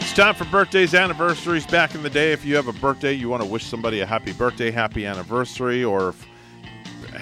It's 0.00 0.12
time 0.12 0.34
for 0.36 0.44
birthdays, 0.44 0.94
anniversaries. 0.94 1.66
Back 1.66 1.96
in 1.96 2.02
the 2.04 2.10
day, 2.10 2.32
if 2.32 2.44
you 2.44 2.54
have 2.54 2.68
a 2.68 2.72
birthday, 2.74 3.12
you 3.12 3.28
want 3.28 3.42
to 3.42 3.48
wish 3.48 3.64
somebody 3.64 4.00
a 4.00 4.06
happy 4.06 4.32
birthday, 4.32 4.70
happy 4.70 5.06
anniversary, 5.06 5.82
or 5.82 6.10
if, 6.10 6.26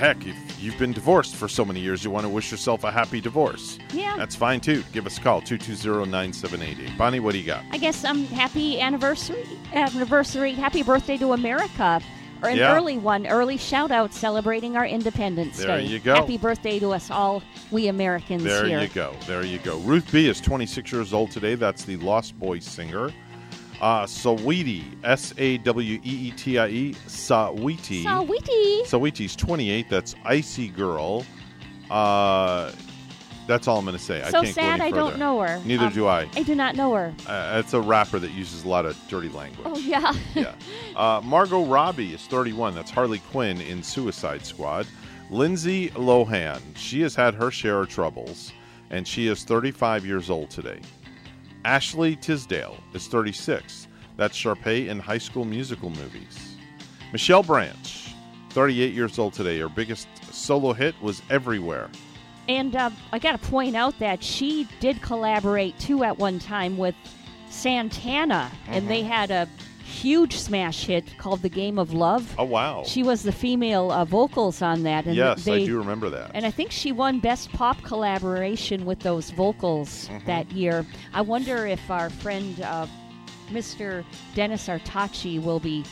heck, 0.03 0.27
if 0.27 0.37
you've 0.61 0.77
been 0.79 0.93
divorced 0.93 1.37
for 1.37 1.47
so 1.47 1.65
many 1.65 1.79
years, 1.79 2.03
you 2.03 2.11
want 2.11 2.25
to 2.25 2.29
wish 2.29 2.51
yourself 2.51 2.83
a 2.83 2.91
happy 2.91 3.21
divorce. 3.21 3.79
Yeah. 3.95 4.17
That's 4.17 4.35
fine 4.35 4.61
too. 4.61 4.83
Give 4.93 5.07
us 5.07 5.17
a 5.17 5.21
call, 5.21 5.41
220 5.41 6.11
9788. 6.11 6.99
Bonnie, 6.99 7.21
what 7.21 7.33
do 7.33 7.39
you 7.39 7.45
got? 7.47 7.63
I 7.71 7.79
guess 7.79 8.05
um 8.05 8.25
happy 8.27 8.81
anniversary 8.81 9.45
anniversary 9.73 10.53
happy 10.55 10.83
birthday 10.83 11.17
to 11.19 11.33
America. 11.35 12.01
Or 12.43 12.49
an 12.49 12.57
Yeah. 12.59 12.75
early 12.75 12.99
one, 12.99 13.29
early 13.29 13.57
shout 13.57 13.93
out 13.93 14.13
celebrating 14.13 14.77
our 14.77 14.85
Independence 14.85 15.59
There 15.59 15.79
Day. 15.79 15.87
you 15.87 16.01
go. 16.01 16.17
Happy 16.17 16.37
birthday 16.37 16.81
to 16.81 16.91
us 16.93 17.09
all, 17.09 17.41
we 17.71 17.87
Americans 17.87 18.43
There 18.43 18.67
here. 18.67 18.81
you 18.81 18.89
go. 18.89 19.15
There 19.29 19.45
you 19.45 19.59
go. 19.59 19.79
Ruth 19.79 20.11
B 20.11 20.27
is 20.29 20.41
26 20.41 20.91
years 20.91 21.13
old 21.13 21.31
today. 21.31 21.55
That's 21.55 21.85
the 21.85 21.97
Lost 21.99 22.37
Boys 22.41 22.65
singer. 22.65 23.13
Uh, 23.83 24.07
Saweetie, 24.07 24.85
S 25.03 25.35
A 25.39 25.59
W 25.59 26.01
E 26.05 26.29
E 26.29 26.31
T 26.31 26.57
I 26.57 26.69
E, 26.69 26.95
Saweetie. 27.09 28.05
Saweetie. 28.05 28.83
Saweetie's 28.87 29.35
28. 29.35 29.89
That's 29.91 30.15
Icy 30.25 30.69
Girl. 30.69 31.27
Uh, 31.91 32.71
that's 33.49 33.67
all 33.67 33.79
I'm 33.79 33.85
going 33.85 33.97
to 33.97 34.03
say. 34.03 34.23
I 34.23 34.31
So 34.31 34.43
can't 34.43 34.47
go 34.47 34.53
sad 34.63 34.81
any 34.81 34.93
I 34.93 34.97
don't 34.97 35.19
know 35.19 35.41
her. 35.41 35.61
Neither 35.65 35.87
Um, 35.87 35.93
do 35.93 36.07
I. 36.07 36.29
I 36.37 36.45
do 36.45 36.55
not 36.55 36.77
know 36.77 36.95
her. 36.95 37.13
Uh, 37.27 37.61
it's 37.63 37.75
a 37.75 37.81
rapper 37.81 38.21
that 38.21 38.31
uses 38.31 38.65
a 38.65 38.69
lot 38.69 38.87
of 38.87 38.97
dirty 39.09 39.29
language. 39.31 39.67
Oh 39.69 39.77
yeah. 39.79 40.13
yeah. 40.35 40.55
Uh, 40.95 41.21
Margot 41.25 41.65
Robbie 41.67 42.15
is 42.15 42.23
31. 42.29 42.77
That's 42.77 42.91
Harley 42.91 43.19
Quinn 43.33 43.61
in 43.61 43.83
Suicide 43.83 44.47
Squad. 44.47 44.87
Lindsay 45.29 45.91
Lohan, 45.91 46.61
she 46.77 47.01
has 47.01 47.17
had 47.17 47.35
her 47.35 47.51
share 47.51 47.81
of 47.81 47.89
troubles, 47.89 48.53
and 48.91 49.09
she 49.09 49.27
is 49.27 49.43
35 49.43 50.07
years 50.07 50.31
old 50.31 50.51
today. 50.51 50.79
Ashley 51.65 52.17
Tisdale 52.17 52.77
is 52.93 53.07
36. 53.07 53.87
That's 54.17 54.37
Sharpay 54.37 54.89
in 54.89 54.99
High 54.99 55.19
School 55.19 55.45
Musical 55.45 55.91
movies. 55.91 56.57
Michelle 57.13 57.43
Branch, 57.43 58.15
38 58.51 58.93
years 58.93 59.19
old 59.19 59.33
today. 59.33 59.59
Her 59.61 59.69
biggest 59.69 60.09
solo 60.33 60.73
hit 60.73 60.95
was 61.01 61.23
Everywhere. 61.31 61.89
And 62.49 62.75
uh, 62.75 62.91
I 63.13 63.19
got 63.21 63.41
to 63.41 63.49
point 63.51 63.77
out 63.77 63.97
that 64.01 64.23
she 64.25 64.67
did 64.81 65.01
collaborate 65.01 65.79
too 65.79 66.03
at 66.03 66.19
one 66.19 66.41
time 66.41 66.77
with 66.77 66.97
Santana, 67.49 68.51
and 68.67 68.85
Mhm. 68.85 68.89
they 68.89 69.03
had 69.03 69.31
a 69.31 69.49
huge 69.93 70.37
smash 70.37 70.87
hit 70.87 71.17
called 71.19 71.43
"The 71.43 71.49
Game 71.49 71.79
of 71.79 71.93
Love." 71.93 72.35
Oh, 72.39 72.45
wow. 72.45 72.83
She 72.85 73.03
was 73.03 73.23
the 73.23 73.33
female 73.33 73.91
uh, 73.93 74.05
vocals 74.05 74.63
on 74.63 74.83
that, 74.85 75.05
and 75.07 75.15
yes, 75.15 75.45
they, 75.45 75.63
I 75.63 75.67
do 75.67 75.79
remember 75.79 76.11
that. 76.11 76.31
And 76.35 76.45
I 76.47 76.51
think 76.51 76.73
she 76.73 76.91
won 76.93 77.21
Best 77.21 77.53
Pop 77.53 77.83
Collaboration 77.83 78.85
with 78.85 79.01
those 79.01 79.31
vocals 79.31 80.09
Mhm. 80.09 80.25
that 80.27 80.51
year. 80.53 80.87
I 81.13 81.21
wonder 81.21 81.67
if 81.67 81.91
our 81.91 82.11
friend 82.11 82.61
uh, 82.63 82.87
Mr. 83.51 84.05
Dennis 84.35 84.69
Artachi 84.69 85.43
will 85.43 85.61
be 85.61 85.85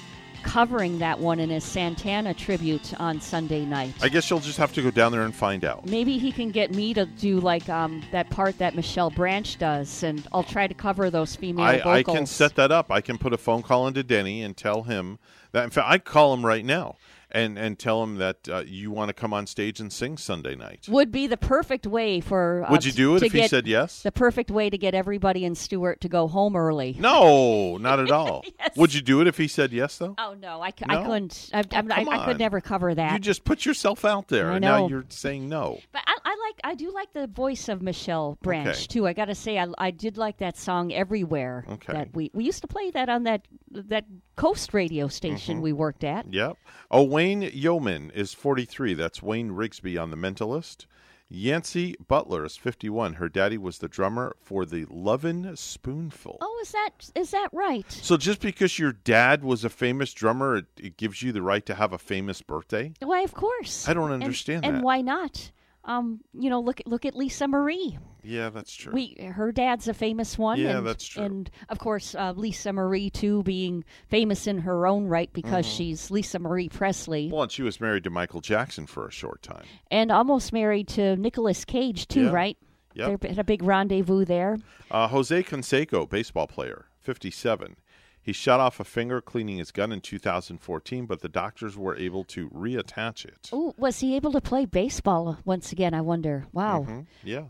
covering 0.43 0.99
that 0.99 1.19
one 1.19 1.41
in 1.41 1.51
his 1.51 1.65
Santana 1.65 2.35
tribute 2.35 2.99
on 3.01 3.21
Sunday 3.21 3.65
night. 3.65 3.95
I 4.03 4.09
guess 4.09 4.29
you'll 4.31 4.41
just 4.41 4.59
have 4.59 4.73
to 4.75 4.83
go 4.83 4.91
down 4.91 5.13
there 5.13 5.23
and 5.23 5.35
find 5.35 5.65
out. 5.65 5.87
Maybe 5.87 6.19
he 6.19 6.33
can 6.33 6.51
get 6.51 6.75
me 6.75 6.95
to 6.95 7.07
do 7.07 7.41
like 7.41 7.69
um, 7.69 8.03
that 8.13 8.31
part 8.31 8.59
that 8.59 8.75
Michelle 8.75 9.11
Branch 9.11 9.59
does, 9.59 10.03
and 10.03 10.27
I'll 10.33 10.43
try 10.43 10.67
to 10.67 10.75
cover 10.75 11.11
those 11.11 11.37
female 11.37 11.65
I, 11.65 11.79
vocals. 11.79 11.95
I 11.95 12.03
can 12.03 12.27
set 12.27 12.55
that 12.57 12.73
up. 12.73 12.91
I 12.91 13.01
can 13.01 13.19
put 13.19 13.33
a 13.33 13.39
phone 13.39 13.63
call 13.63 13.87
into 13.87 14.03
Denny 14.03 14.43
and 14.43 14.57
tell 14.57 14.83
him 14.83 15.19
that. 15.53 15.65
In 15.65 15.71
fact, 15.71 15.89
I 15.89 15.99
call 15.99 16.35
him 16.35 16.45
right 16.45 16.65
now 16.65 16.97
and 17.33 17.59
and 17.59 17.79
tell 17.79 18.03
him 18.03 18.17
that 18.17 18.49
uh, 18.49 18.63
you 18.67 18.91
want 18.91 19.09
to 19.09 19.13
come 19.15 19.33
on 19.33 19.47
stage 19.47 19.81
and 19.81 19.93
sing 19.93 20.17
Sunday 20.17 20.55
night. 20.57 20.87
Would 20.89 21.11
be 21.13 21.27
the 21.27 21.37
perfect 21.37 21.87
way 21.87 22.21
for. 22.21 22.65
Uh, 22.67 22.71
Would 22.73 22.85
you 22.85 22.93
do 22.93 23.17
it 23.17 23.23
if 23.23 23.33
he 23.33 23.47
said 23.49 23.67
yes? 23.67 24.03
The 24.03 24.13
perfect 24.13 24.51
way 24.51 24.71
to 24.71 24.79
get 24.79 24.95
everybody 24.95 25.45
in 25.45 25.55
Stuart 25.55 26.01
to 26.03 26.09
go 26.09 26.29
home 26.29 26.57
early. 26.57 26.97
No, 26.99 27.77
not 27.79 28.01
at 28.01 28.11
all. 28.11 28.45
Would 28.77 28.95
you 28.95 29.01
do 29.01 29.21
it 29.21 29.27
if 29.27 29.37
he 29.37 29.49
said 29.49 29.73
yes, 29.73 29.99
though? 29.99 30.15
Oh 30.19 30.35
no, 30.41 30.61
I, 30.61 30.71
c- 30.71 30.85
No? 30.89 31.01
I 31.01 31.05
couldn't. 31.05 31.51
I, 31.53 31.65
I'm, 31.73 31.91
I, 31.93 32.05
I 32.09 32.25
could 32.25 32.39
never 32.39 32.61
cover 32.61 32.95
that. 32.95 33.13
You 33.13 33.19
just 33.19 33.45
put 33.45 33.65
yourself 33.65 34.05
out 34.05 34.29
there, 34.29 34.51
and 34.53 34.61
now 34.63 34.89
you're 34.89 35.05
saying 35.09 35.49
no. 35.49 35.79
But 35.93 36.03
I, 36.07 36.17
I 36.25 36.31
like 36.49 36.61
I 36.65 36.75
do 36.75 36.91
like 36.93 37.13
the 37.13 37.27
voice 37.27 37.69
of 37.69 37.83
Michelle 37.83 38.39
Branch 38.43 38.69
Okay. 38.69 38.87
too. 38.89 39.07
I 39.07 39.13
got 39.13 39.27
to 39.27 39.35
say 39.35 39.59
I, 39.59 39.67
I 39.79 39.91
did 39.91 40.17
like 40.19 40.39
that 40.39 40.57
song 40.57 40.93
everywhere. 40.93 41.65
Okay. 41.71 41.93
That 41.93 42.15
we 42.15 42.31
we 42.35 42.45
used 42.45 42.63
to 42.63 42.69
play 42.69 42.91
that 42.91 43.09
on 43.09 43.25
that 43.25 43.47
that 43.71 44.05
coast 44.37 44.73
radio 44.75 45.09
station 45.09 45.57
Mm-hmm. 45.57 45.63
we 45.63 45.73
worked 45.73 46.03
at. 46.05 46.33
Yep. 46.33 46.57
Oh, 46.91 47.03
Wayne 47.21 47.43
Yeoman 47.43 48.11
is 48.13 48.33
43. 48.33 48.95
That's 48.95 49.23
Wayne 49.23 49.51
Rigsby 49.51 50.01
on 50.01 50.11
The 50.11 50.17
Mentalist. 50.17 50.87
Yancey 51.29 51.95
Butler 52.09 52.47
is 52.47 52.57
51. 52.57 53.13
Her 53.17 53.29
daddy 53.29 53.59
was 53.59 53.77
the 53.77 53.89
drummer 53.89 54.35
for 54.41 54.65
the 54.65 54.87
Lovin' 54.89 55.55
Spoonful. 55.55 56.39
Oh, 56.41 56.59
is 56.63 56.73
that 56.73 57.11
is 57.15 57.31
that 57.33 57.51
right? 57.53 57.85
So 57.93 58.17
just 58.17 58.41
because 58.41 58.79
your 58.79 58.93
dad 58.93 59.45
was 59.45 59.67
a 59.67 59.69
famous 59.69 60.15
drummer, 60.15 60.57
it, 60.57 60.67
it 60.79 60.97
gives 60.97 61.23
you 61.23 61.31
the 61.31 61.43
right 61.43 61.67
to 61.67 61.75
have 61.75 61.93
a 61.93 61.99
famous 61.99 62.41
birthday? 62.41 62.95
Why, 63.01 63.21
of 63.21 63.35
course. 63.35 63.87
I 63.87 63.93
don't 63.93 64.13
understand 64.13 64.65
and, 64.65 64.77
that. 64.79 64.83
why 64.83 65.03
not? 65.03 65.51
Um, 65.85 66.21
you 66.33 66.49
know, 66.49 66.61
look 66.61 66.81
at 66.81 66.87
look 66.87 67.05
at 67.05 67.15
Lisa 67.15 67.47
Marie. 67.47 67.99
Yeah, 68.23 68.51
that's 68.51 68.75
true. 68.75 68.93
We 68.93 69.17
her 69.35 69.53
dad's 69.53 69.89
a 69.89 69.95
famous 69.95 70.37
one. 70.39 70.59
Yeah, 70.59 70.79
and, 70.79 70.87
that's 70.87 71.07
true. 71.07 71.25
And 71.25 71.51
of 71.69 71.79
course, 71.79 72.15
uh, 72.15 72.33
Lisa 72.37 72.73
Marie 72.73 73.11
too, 73.11 73.43
being 73.43 73.85
famous 74.09 74.47
in 74.47 74.59
her 74.59 74.87
own 74.87 75.07
right 75.07 75.33
because 75.33 75.67
Mhm. 75.67 75.77
she's 75.77 76.11
Lisa 76.11 76.39
Marie 76.39 76.69
Presley, 76.69 77.31
well, 77.33 77.43
and 77.45 77.53
she 77.53 77.63
was 77.63 77.81
married 77.81 78.05
to 78.05 78.11
Michael 78.11 78.41
Jackson 78.41 78.87
for 78.87 79.07
a 79.07 79.11
short 79.11 79.43
time. 79.43 79.65
and 79.91 80.11
almost 80.11 80.53
married 80.53 80.89
to 80.89 81.17
Nicolas 81.17 81.65
Cage 81.65 82.09
too, 82.09 82.25
Yeah. 82.25 82.31
right? 82.31 82.59
Yep. 82.95 83.21
They 83.21 83.29
had 83.29 83.39
a 83.39 83.45
big 83.45 83.63
rendezvous 83.63 84.25
there. 84.25 84.59
Uh, 84.91 85.07
Jose 85.09 85.43
Canseco, 85.45 86.09
baseball 86.09 86.47
player, 86.49 86.87
57. 86.99 87.77
He 88.23 88.33
shot 88.33 88.61
off 88.61 88.79
a 88.81 88.85
finger 88.85 89.21
cleaning 89.23 89.57
his 89.59 89.73
gun 89.73 89.93
in 89.93 90.01
2014, 90.03 91.07
but 91.07 91.21
the 91.21 91.29
doctors 91.29 91.77
were 91.79 91.97
able 91.97 92.25
to 92.25 92.51
reattach 92.51 93.25
it. 93.25 93.49
Oh, 93.53 93.75
was 93.79 94.01
he 94.01 94.15
able 94.17 94.33
to 94.33 94.41
play 94.41 94.67
baseball 94.67 95.39
once 95.45 95.73
again? 95.73 95.95
I 95.95 96.01
wonder. 96.03 96.47
Wow. 96.53 96.85
Mhm. 96.89 97.07
Yeah. 97.25 97.45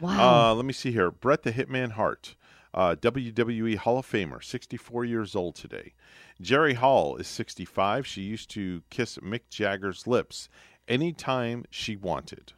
Wow. 0.00 0.50
Uh, 0.50 0.54
let 0.54 0.64
me 0.64 0.72
see 0.72 0.92
here. 0.92 1.10
Brett 1.10 1.42
the 1.42 1.52
Hitman 1.52 1.92
Hart, 1.92 2.36
uh, 2.74 2.94
WWE 3.00 3.76
Hall 3.76 3.98
of 3.98 4.06
Famer, 4.10 4.42
64 4.42 5.04
years 5.04 5.34
old 5.34 5.54
today. 5.54 5.94
Jerry 6.40 6.74
Hall 6.74 7.16
is 7.16 7.26
65. 7.26 8.06
She 8.06 8.22
used 8.22 8.50
to 8.50 8.82
kiss 8.90 9.18
Mick 9.18 9.48
Jagger's 9.50 10.06
lips 10.06 10.48
anytime 10.86 11.64
she 11.70 11.96
wanted. 11.96 12.52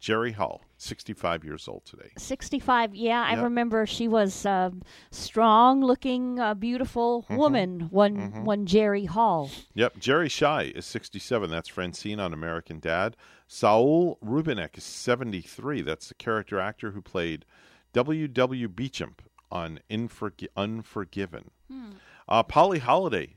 Jerry 0.00 0.32
Hall, 0.32 0.62
65 0.76 1.44
years 1.44 1.66
old 1.66 1.84
today. 1.84 2.10
65 2.16 2.94
yeah 2.94 3.20
i 3.24 3.34
remember 3.34 3.84
she 3.84 4.06
was 4.06 4.46
a 4.46 4.72
strong 5.10 5.80
looking 5.80 6.38
uh, 6.38 6.54
beautiful 6.54 7.24
Mhm. 7.28 7.36
woman 7.36 7.80
one 7.90 8.16
Mhm. 8.32 8.44
one 8.44 8.64
jerry 8.64 9.06
hall 9.06 9.50
Yep, 9.74 9.98
Jerry 9.98 10.28
Shy 10.28 10.72
is 10.74 10.86
67. 10.86 11.50
That's 11.50 11.68
Francine 11.68 12.20
on 12.20 12.32
American 12.32 12.78
Dad. 12.78 13.16
Saul 13.50 14.18
Rubinek 14.24 14.76
is 14.76 14.84
73. 14.84 15.80
That's 15.80 16.08
the 16.08 16.14
character 16.14 16.60
actor 16.60 16.90
who 16.92 17.00
played 17.00 17.46
W.W. 17.94 18.68
Beauchamp 18.68 19.22
on 19.50 19.80
Unforgiven. 19.90 21.50
Hmm. 21.70 21.90
Uh, 22.28 22.42
Polly 22.42 22.78
Holliday 22.78 23.36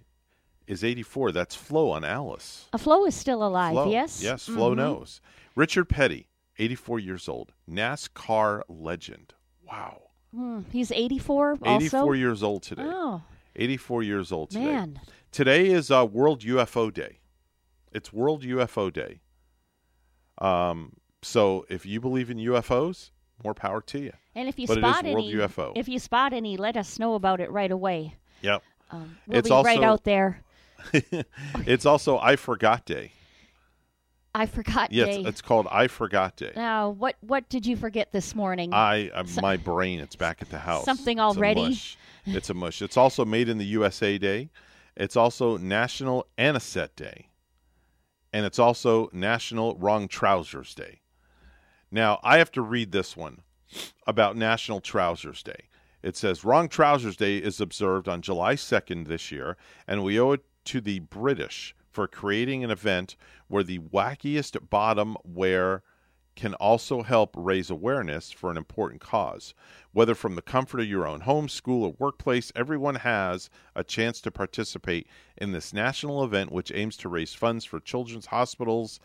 is 0.68 0.84
84. 0.84 1.32
That's 1.32 1.56
Flo 1.56 1.90
on 1.92 2.04
Alice. 2.04 2.68
a 2.74 2.78
flo 2.78 3.06
is 3.06 3.16
still 3.16 3.42
alive 3.46 3.72
Flo. 3.72 3.90
yes 3.90 4.22
Yes, 4.22 4.46
Flo 4.46 4.74
Mhm. 4.74 4.78
knows. 4.78 5.22
Richard 5.56 5.86
Petty, 5.86 6.28
84 6.60 7.00
years 7.00 7.30
old. 7.30 7.54
NASCAR 7.70 8.64
legend. 8.68 9.34
Wow. 9.66 10.02
Hmm, 10.36 10.62
he's 10.72 10.92
84 10.92 11.52
also 11.64 11.76
84 11.76 12.16
years 12.16 12.44
old 12.44 12.64
today. 12.64 12.84
oh 12.86 13.22
84 13.56 14.04
years 14.04 14.32
old 14.34 14.50
today. 14.52 14.66
Man. 14.66 15.00
Today 15.32 15.68
is 15.68 15.90
uh, 15.90 16.06
World 16.06 16.42
UFO 16.42 16.94
Day. 16.94 17.20
It's 17.94 18.12
World 18.14 18.44
UFO 18.44 18.92
Day. 18.92 19.22
Um, 20.42 20.94
so 21.22 21.66
if 21.70 21.86
you 21.86 22.02
believe 22.02 22.30
in 22.32 22.38
UFOs, 22.38 23.12
more 23.44 23.54
power 23.54 23.82
to 23.82 24.00
you. 24.00 24.14
and 24.36 24.48
if 24.50 24.58
you 24.60 24.68
but 24.68 24.78
spot 24.80 25.06
any 25.06 25.34
UFO. 25.36 25.72
if 25.76 25.88
you 25.88 26.00
spot 26.00 26.34
any 26.34 26.58
let 26.58 26.76
us 26.78 26.98
know 27.00 27.14
about 27.16 27.40
it 27.40 27.50
right 27.52 27.72
away 27.72 28.16
Yep. 28.42 28.64
um, 28.92 29.18
we'll 29.28 29.38
It's 29.40 29.50
be 29.50 29.56
right 29.56 29.84
out 29.84 30.04
there 30.04 30.42
it's 31.66 31.86
also 31.86 32.18
I 32.20 32.36
Forgot 32.36 32.86
Day. 32.86 33.12
i 34.34 34.46
forgot 34.46 34.92
Yes, 34.92 35.08
Jay. 35.18 35.24
it's 35.24 35.42
called 35.42 35.68
I 35.72 35.88
Forgot 35.88 36.36
Day. 36.38 36.54
now 36.56 36.90
what 36.90 37.16
what 37.22 37.48
did 37.50 37.66
you 37.66 37.76
forget 37.76 38.12
this 38.12 38.34
morning 38.36 38.74
I 38.74 39.10
uh, 39.10 39.24
my 39.42 39.58
brain, 39.58 40.00
it's 40.00 40.16
back 40.16 40.42
at 40.42 40.50
the 40.50 40.60
house. 40.60 40.86
Something 40.86 41.18
It's 41.20 41.36
a 41.36 41.38
already? 41.38 41.62
mush. 41.70 41.98
It's 42.26 42.50
a 42.50 42.54
mush. 42.54 42.82
It's 42.82 42.98
also 42.98 43.26
Made 43.26 43.50
in 43.50 43.58
the 43.58 43.66
USA 43.66 44.18
Day. 44.20 44.50
It's 44.96 45.16
also 45.16 45.58
National 45.58 46.28
Anisette 46.38 46.96
Day, 46.96 47.28
and 48.34 48.46
it's 48.46 48.60
also 48.60 49.10
National 49.12 49.76
Wrong 49.76 50.08
Trousers 50.08 50.74
Day. 50.74 51.02
Now 51.92 52.20
I 52.24 52.38
have 52.38 52.52
to 52.52 52.62
read 52.62 52.92
this 52.92 53.18
one 53.18 53.42
about 54.08 54.38
National 54.38 54.82
Trousers 54.82 55.44
Day. 55.44 55.68
It 56.04 56.18
says 56.18 56.44
Wrong 56.44 56.68
Trousers 56.68 57.16
Day 57.16 57.38
is 57.38 57.62
observed 57.62 58.08
on 58.08 58.22
July 58.22 58.56
2nd 58.56 59.08
this 59.08 59.32
year, 59.32 59.58
and 59.88 60.04
we 60.04 60.20
owe 60.20 60.32
it 60.32 60.44
to 60.66 60.82
the 60.82 61.00
British 61.00 61.76
for 61.90 62.08
creating 62.08 62.64
an 62.64 62.72
event 62.72 63.16
where 63.48 63.64
the 63.64 63.80
wackiest 63.80 64.70
bottom 64.70 65.18
wear 65.24 65.84
can 66.36 66.54
also 66.56 67.02
help 67.04 67.34
raise 67.38 67.70
awareness 67.70 68.32
for 68.32 68.50
an 68.50 68.58
important 68.58 69.02
cause. 69.02 69.54
Whether 69.92 70.16
from 70.16 70.36
the 70.36 70.42
comfort 70.42 70.80
of 70.80 70.88
your 70.88 71.06
own 71.06 71.22
home, 71.22 71.50
school, 71.50 71.84
or 71.84 71.96
workplace, 72.00 72.52
everyone 72.56 72.96
has 72.96 73.50
a 73.76 73.84
chance 73.84 74.22
to 74.22 74.32
participate 74.32 75.08
in 75.38 75.52
this 75.52 75.74
national 75.74 76.24
event, 76.24 76.52
which 76.52 76.72
aims 76.74 76.96
to 76.98 77.10
raise 77.10 77.34
funds 77.34 77.66
for 77.66 77.80
children's 77.80 78.28
hospitals 78.28 79.00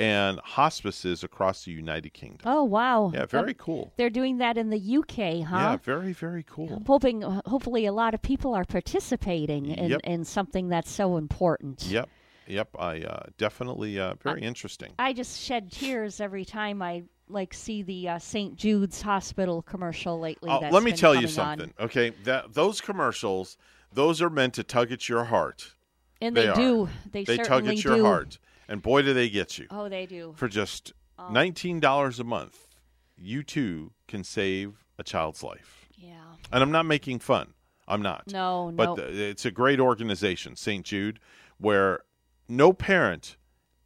and 0.00 0.38
hospices 0.44 1.24
across 1.24 1.64
the 1.64 1.72
United 1.72 2.14
Kingdom. 2.14 2.42
oh 2.44 2.62
wow 2.62 3.10
Yeah, 3.12 3.26
very 3.26 3.52
cool. 3.54 3.92
they're 3.96 4.10
doing 4.10 4.38
that 4.38 4.56
in 4.56 4.70
the 4.70 4.96
uk 4.98 5.10
huh 5.16 5.56
Yeah, 5.56 5.76
very, 5.78 6.12
very 6.12 6.44
cool. 6.48 6.72
I'm 6.72 6.84
hoping, 6.84 7.24
uh, 7.24 7.42
hopefully, 7.46 7.84
a 7.84 7.92
lot 7.92 8.14
of 8.14 8.22
people 8.22 8.54
are 8.54 8.64
participating 8.64 9.66
in, 9.66 9.90
Yep. 9.90 10.00
in 10.04 10.24
something 10.24 10.68
that's 10.68 10.90
so 10.92 11.16
important. 11.16 11.84
Yep, 11.88 12.08
yep. 12.48 12.68
I 12.78 13.02
uh, 13.02 13.22
definitely 13.36 13.98
uh, 14.00 14.14
very 14.22 14.42
interesting. 14.42 14.92
I 14.98 15.12
just 15.12 15.40
shed 15.40 15.70
tears 15.70 16.20
every 16.20 16.44
time 16.44 16.82
I 16.82 17.04
like 17.28 17.52
see 17.54 17.82
the 17.82 18.08
uh, 18.08 18.18
St. 18.18 18.56
Jude's 18.56 19.02
Hospital 19.02 19.62
commercial 19.62 20.18
lately. 20.18 20.50
Oh, 20.50 20.60
let 20.70 20.82
me 20.82 20.92
tell 20.92 21.14
you 21.14 21.28
coming 21.28 21.38
on. 21.38 21.58
something. 21.58 21.74
Okay, 21.80 22.10
that 22.24 22.54
those 22.54 22.80
commercials, 22.80 23.56
those 23.92 24.20
are 24.22 24.30
meant 24.30 24.54
to 24.54 24.64
tug 24.64 24.90
at 24.92 25.08
your 25.08 25.24
heart. 25.24 25.74
And 26.20 26.36
they 26.36 26.48
are. 26.48 26.54
do. 26.56 26.88
They 27.12 27.24
tug 27.24 27.46
certainly 27.46 27.76
at 27.76 27.84
your 27.84 27.96
do. 27.96 28.04
heart, 28.04 28.38
and 28.68 28.82
boy, 28.82 29.02
do 29.02 29.14
they 29.14 29.28
get 29.28 29.56
you. 29.58 29.66
Oh, 29.70 29.88
they 29.88 30.06
do. 30.06 30.34
For 30.36 30.48
just 30.48 30.92
Oh. 31.20 31.30
nineteen 31.32 31.80
dollars 31.80 32.18
a 32.20 32.24
month, 32.24 32.68
you 33.16 33.42
too 33.42 33.92
can 34.06 34.22
save 34.24 34.84
a 34.98 35.02
child's 35.04 35.42
life. 35.42 35.88
Yeah. 35.96 36.14
And 36.52 36.62
I'm 36.62 36.70
not 36.70 36.86
making 36.86 37.18
fun. 37.18 37.54
I'm 37.88 38.02
not. 38.02 38.24
No, 38.32 38.70
But 38.74 38.84
no. 38.84 38.94
the- 38.96 39.28
it's 39.28 39.44
a 39.44 39.50
great 39.50 39.80
organization, 39.80 40.54
St. 40.56 40.84
Jude, 40.86 41.18
where 41.58 42.00
no 42.48 42.72
parent 42.72 43.36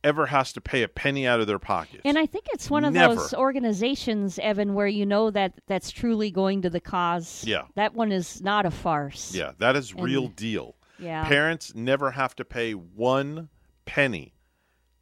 ever 0.05 0.27
has 0.27 0.53
to 0.53 0.61
pay 0.61 0.83
a 0.83 0.89
penny 0.89 1.27
out 1.27 1.39
of 1.41 1.47
their 1.47 1.61
pocket. 1.61 2.01
And 2.05 2.19
I 2.19 2.27
think 2.27 2.47
it's 2.53 2.69
one 2.69 2.85
of 2.85 2.93
Never. 2.93 3.15
those 3.15 3.33
organizations, 3.35 4.39
Evan, 4.41 4.75
where 4.75 4.89
you 4.89 5.07
know 5.07 5.31
that 5.31 5.61
that's 5.69 5.91
truly 5.93 6.31
going 6.33 6.63
to 6.63 6.71
the 6.71 6.81
cause. 6.81 7.45
Yeah. 7.47 7.63
That 7.77 7.95
one 7.95 8.11
is 8.11 8.43
not 8.43 8.67
a 8.67 8.71
farce. 8.73 9.33
Yeah, 9.35 9.53
that 9.59 9.77
is 9.77 9.93
And- 9.93 10.03
real 10.03 10.27
deal. 10.29 10.75
Yeah. 10.99 11.25
Parents 11.29 11.75
never 11.75 12.11
have 12.13 12.34
to 12.37 12.45
pay 12.45 12.72
one 12.72 13.49
penny 13.84 14.34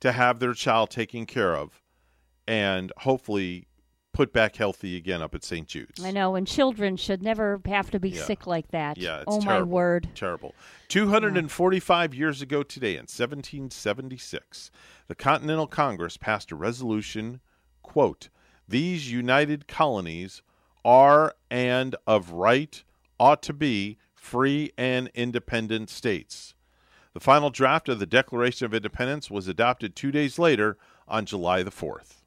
to 0.01 0.13
have 0.13 0.39
their 0.39 0.53
child 0.55 0.91
taken 0.91 1.25
care 1.27 1.57
of 1.57 1.83
and 2.47 2.93
hopefully 2.99 3.69
put 4.13 4.33
back 4.33 4.57
healthy 4.57 4.97
again 4.97 5.23
up 5.23 5.35
at 5.35 5.45
St. 5.45 5.67
Jude's. 5.69 6.05
I 6.05 6.11
know, 6.11 6.35
and 6.35 6.47
children 6.47 6.97
should 6.97 7.23
never 7.23 7.61
have 7.67 7.91
to 7.93 8.01
be 8.01 8.11
Yeah. 8.11 8.25
sick 8.25 8.47
like 8.47 8.69
that. 8.69 8.99
Yeah, 8.99 9.19
it's 9.19 9.25
oh 9.29 9.41
terrible. 9.41 9.67
my 9.67 9.73
word. 9.73 10.09
Terrible. 10.15 10.55
245 10.89 12.15
years 12.15 12.43
ago 12.43 12.63
today, 12.63 12.95
in 12.97 13.07
1776, 13.07 14.71
the 15.07 15.15
Continental 15.15 15.67
Congress 15.67 16.17
passed 16.17 16.51
a 16.51 16.57
resolution, 16.57 17.41
quote, 17.83 18.29
these 18.69 19.11
united 19.11 19.67
colonies 19.67 20.43
are 20.85 21.35
and 21.51 21.97
of 22.07 22.31
right 22.31 22.83
ought 23.19 23.43
to 23.43 23.53
be 23.53 23.99
free 24.15 24.71
and 24.79 25.11
independent 25.15 25.91
states. 25.91 26.55
The 27.13 27.21
final 27.21 27.51
draft 27.51 27.89
of 27.89 27.99
the 27.99 28.07
Declaration 28.07 28.65
of 28.67 28.75
Independence 28.75 29.31
was 29.31 29.49
adopted 29.49 29.97
two 29.97 30.13
days 30.13 30.39
later 30.39 30.79
on 31.09 31.27
July 31.27 31.63
the 31.65 31.71
4th. 31.73 32.20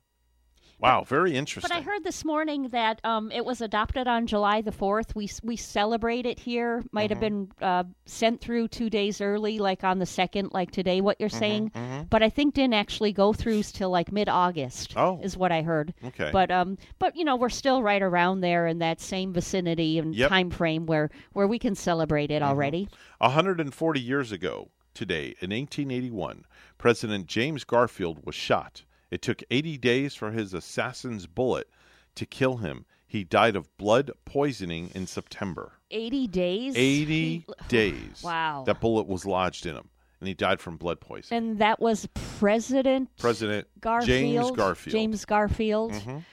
Wow, 0.84 1.06
very 1.06 1.34
interesting. 1.38 1.70
But 1.70 1.78
I 1.78 1.82
heard 1.82 2.04
this 2.04 2.26
morning 2.26 2.68
that 2.70 3.00
um, 3.06 3.32
it 3.32 3.46
was 3.46 3.62
adopted 3.62 4.06
on 4.06 4.28
July 4.28 4.60
the 4.60 4.74
fourth. 4.74 5.16
We 5.16 5.30
we 5.42 5.56
celebrate 5.56 6.26
it 6.26 6.38
here. 6.40 6.84
Might 6.92 7.10
have 7.10 7.20
Mm-hmm. 7.20 7.46
been 7.46 7.68
uh, 7.68 7.84
sent 8.06 8.42
through 8.42 8.68
two 8.68 8.90
days 8.90 9.22
early, 9.22 9.60
like 9.60 9.86
on 9.86 10.00
the 10.00 10.06
second, 10.06 10.50
like 10.52 10.72
today. 10.72 11.00
What 11.00 11.22
you're 11.22 11.30
Mhm, 11.30 11.40
saying, 11.40 11.72
mhm. 11.74 12.10
but 12.10 12.22
I 12.22 12.30
think 12.30 12.54
didn't 12.56 12.74
actually 12.74 13.14
go 13.14 13.32
through 13.32 13.64
till 13.64 13.92
like 13.92 14.12
mid 14.12 14.28
August. 14.28 14.94
Oh. 14.98 15.22
is 15.24 15.38
what 15.38 15.54
I 15.54 15.62
heard. 15.62 15.94
Okay. 16.04 16.30
But 16.34 16.52
um, 16.52 16.78
but 17.00 17.16
you 17.16 17.24
know 17.24 17.38
we're 17.38 17.48
still 17.48 17.82
right 17.82 18.02
around 18.02 18.42
there 18.42 18.68
in 18.68 18.80
that 18.80 19.00
same 19.00 19.32
vicinity 19.32 20.00
and 20.00 20.14
Yep. 20.14 20.28
time 20.30 20.50
frame 20.50 20.86
where 20.86 21.10
where 21.32 21.48
we 21.48 21.60
can 21.60 21.76
celebrate 21.76 22.30
it 22.30 22.42
already. 22.44 22.90
140 23.20 24.02
years 24.02 24.34
ago 24.34 24.70
today, 24.94 25.28
in 25.40 25.50
1881, 25.52 26.46
President 26.78 27.28
James 27.28 27.64
Garfield 27.64 28.26
was 28.26 28.36
shot. 28.36 28.84
It 29.14 29.22
took 29.22 29.44
80 29.52 29.78
days 29.78 30.16
for 30.16 30.32
his 30.32 30.56
assassin's 30.56 31.28
bullet 31.28 31.70
to 32.16 32.26
kill 32.26 32.58
him. 32.58 32.86
He 33.06 33.24
died 33.24 33.56
of 33.56 33.70
blood 33.78 34.10
poisoning 34.26 34.90
in 34.96 35.06
September. 35.06 35.74
Eighty 35.92 36.26
days. 36.26 36.74
80 36.76 37.46
days. 37.68 38.22
Wow. 38.24 38.64
That 38.66 38.82
bullet 38.82 39.06
was 39.08 39.24
lodged 39.24 39.68
in 39.68 39.76
him, 39.76 39.88
and 40.20 40.28
he 40.28 40.34
died 40.34 40.60
from 40.60 40.78
blood 40.78 41.00
poisoning. 41.00 41.50
And 41.52 41.60
that 41.60 41.80
was 41.80 42.08
President 42.40 43.16
President 43.20 43.68
Garfield. 43.80 44.08
James 44.08 44.52
Garfield. 44.58 44.92
James 44.92 45.26
Garfield. 45.26 45.92
Mhm. 45.92 46.24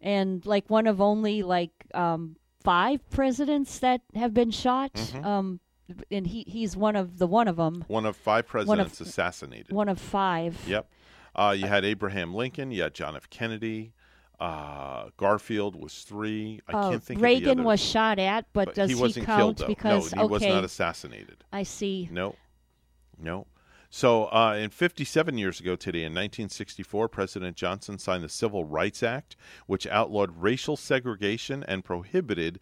And 0.00 0.46
like 0.46 0.70
one 0.70 0.86
of 0.86 1.02
only 1.02 1.42
like 1.42 1.72
um, 1.92 2.36
five 2.64 3.06
presidents 3.10 3.80
that 3.80 4.00
have 4.14 4.32
been 4.32 4.50
shot. 4.50 4.94
Mhm. 4.94 5.22
Um, 5.26 5.60
and 6.10 6.26
he 6.26 6.44
he's 6.48 6.74
one 6.74 6.96
of 6.96 7.18
the 7.18 7.26
one 7.26 7.48
of 7.48 7.56
them. 7.56 7.84
One 7.86 8.06
of 8.06 8.16
five 8.16 8.46
One 8.54 8.80
of- 8.80 8.86
presidents 8.86 9.00
assassinated. 9.02 9.72
One 9.72 9.90
of 9.90 10.00
five. 10.00 10.56
Yep. 10.66 10.88
Uh, 11.34 11.54
you 11.56 11.66
had 11.66 11.84
Abraham 11.84 12.34
Lincoln. 12.34 12.70
You 12.70 12.82
had 12.82 12.94
John 12.94 13.16
F. 13.16 13.28
Kennedy. 13.30 13.92
Uh, 14.38 15.10
Garfield 15.18 15.76
was 15.76 15.94
three. 16.02 16.60
I 16.66 16.72
Oh, 16.72 16.90
can't 16.90 17.02
think 17.02 17.20
Reagan 17.20 17.50
of 17.50 17.56
the 17.56 17.60
other. 17.60 17.66
was 17.66 17.80
shot 17.80 18.18
at, 18.18 18.46
but, 18.54 18.74
does 18.74 18.88
he 18.88 18.96
wasn't 18.96 19.26
count 19.26 19.58
killed 19.58 19.68
because 19.68 20.14
no, 20.14 20.22
he 20.22 20.28
was 20.28 20.42
not 20.42 20.64
assassinated. 20.64 21.44
I 21.52 21.62
see. 21.62 22.08
No, 22.10 22.36
no. 23.18 23.46
So, 23.92 24.26
uh, 24.32 24.54
in 24.54 24.70
57 24.70 25.36
years 25.36 25.58
ago 25.60 25.74
today, 25.76 26.00
in 26.04 26.12
1964, 26.14 27.08
President 27.08 27.56
Johnson 27.56 27.98
signed 27.98 28.22
the 28.22 28.28
Civil 28.28 28.64
Rights 28.64 29.02
Act, 29.02 29.36
which 29.66 29.86
outlawed 29.88 30.40
racial 30.40 30.76
segregation 30.76 31.64
and 31.64 31.84
prohibited 31.84 32.60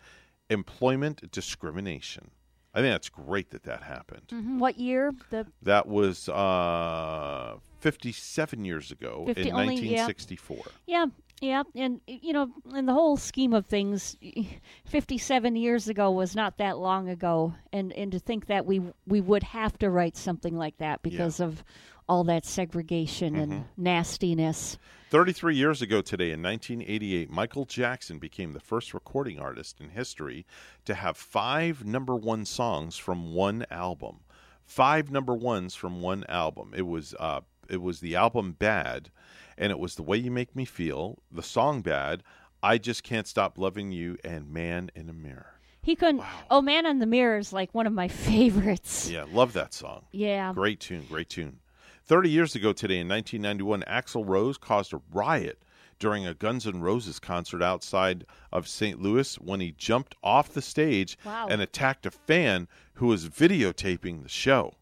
employment 0.51 1.31
discrimination. 1.31 2.31
I 2.74 2.81
think 2.81 2.93
that's 2.93 3.09
great 3.09 3.51
that 3.51 3.62
that 3.65 3.82
happened. 3.82 4.28
Mhm. 4.28 4.59
What 4.59 4.78
year? 4.78 5.12
The 5.31 5.47
That 5.62 5.89
was 5.89 6.28
uh, 6.28 7.57
57 7.81 8.65
years 8.65 8.90
ago 8.93 9.24
50 9.27 9.43
in 9.49 9.55
only- 9.55 9.74
yeah. 9.77 10.05
1964. 10.07 10.59
Yeah, 10.86 11.07
yeah, 11.40 11.62
and 11.74 12.01
you 12.07 12.32
know, 12.32 12.51
in 12.74 12.86
the 12.86 12.93
whole 12.93 13.16
scheme 13.16 13.53
of 13.55 13.66
things, 13.66 14.16
fifty-seven 14.85 15.57
years 15.57 15.89
ago 15.89 16.11
was 16.11 16.35
not 16.35 16.59
that 16.59 16.78
long 16.78 17.09
ago, 17.09 17.55
and 17.73 17.93
and 17.93 18.12
to 18.12 18.19
think 18.19 18.47
that 18.47 18.66
we 18.66 18.82
we 19.07 19.20
would 19.20 19.43
have 19.45 19.78
to 19.78 19.90
write 19.90 20.16
something 20.16 20.57
like 20.57 20.77
that 20.78 21.03
because 21.03 21.40
of 21.40 21.62
all 22.09 22.24
that 22.24 22.44
segregation 22.44 23.36
and 23.36 23.52
Mhm. 23.52 23.64
nastiness. 23.76 24.78
33 25.10 25.56
years 25.56 25.80
ago 25.82 26.01
today, 26.02 26.30
in 26.32 26.43
1988, 26.43 27.30
Michael 27.30 27.64
Jackson 27.64 28.18
became 28.18 28.52
the 28.52 28.60
first 28.60 28.93
recording 28.94 29.39
artist 29.39 29.80
in 29.80 29.90
history 29.90 30.47
to 30.85 30.94
have 30.94 31.16
five 31.16 31.85
number 31.85 32.14
one 32.16 32.44
songs 32.44 32.97
from 32.97 33.32
one 33.35 33.64
album. 33.70 34.20
Five 34.64 35.10
number 35.10 35.35
ones 35.35 35.74
from 35.74 36.02
one 36.02 36.24
album. 36.28 36.72
It 36.76 36.86
was 36.86 37.14
uh, 37.18 37.40
it 37.70 37.80
was 37.82 38.01
the 38.01 38.16
album 38.16 38.52
Bad, 38.52 39.10
and 39.56 39.70
it 39.70 39.78
was 39.78 39.94
The 39.94 40.02
Way 40.02 40.16
You 40.18 40.30
Make 40.30 40.55
Me 40.56 40.64
Feel, 40.64 41.18
the 41.30 41.43
song 41.43 41.80
Bad, 41.82 42.22
I 42.62 42.78
Just 42.78 43.02
Can't 43.02 43.26
Stop 43.26 43.56
Loving 43.59 43.93
You, 43.93 44.16
and 44.24 44.51
Man 44.51 44.90
in 44.94 45.09
a 45.09 45.12
Mirror. 45.12 45.55
He 45.82 45.94
couldn't. 45.97 46.22
Oh, 46.51 46.60
Man 46.60 46.85
in 46.86 46.98
the 46.98 47.06
Mirror 47.06 47.39
is 47.39 47.52
like 47.52 47.74
one 47.74 47.86
of 47.86 47.93
my 47.94 48.09
favorites. 48.52 49.09
Yeah, 49.10 49.24
love 49.32 49.52
that 49.55 49.72
song. 49.72 50.05
Yeah. 50.12 50.52
Great 50.52 50.80
tune, 50.80 51.05
great 51.09 51.28
tune. 51.30 51.60
30 52.09 52.30
years 52.30 52.55
ago 52.55 52.72
today, 52.72 52.98
in 52.98 53.09
1991, 53.09 53.82
Axl 53.82 54.26
Rose 54.26 54.56
caused 54.59 54.93
a 54.94 55.01
riot 55.12 55.62
during 55.98 56.26
a 56.26 56.32
Guns 56.32 56.66
N' 56.66 56.80
Roses 56.80 57.18
concert 57.18 57.62
outside 57.62 58.24
of 58.51 58.66
St. 58.66 59.01
Louis 59.01 59.35
when 59.39 59.60
he 59.60 59.72
jumped 59.72 60.14
off 60.22 60.48
the 60.52 60.62
stage 60.62 61.18
Wow. 61.24 61.48
and 61.51 61.60
attacked 61.60 62.06
a 62.06 62.10
fan 62.10 62.66
who 62.94 63.09
was 63.09 63.28
videotaping 63.28 64.22
the 64.22 64.28
show. 64.28 64.74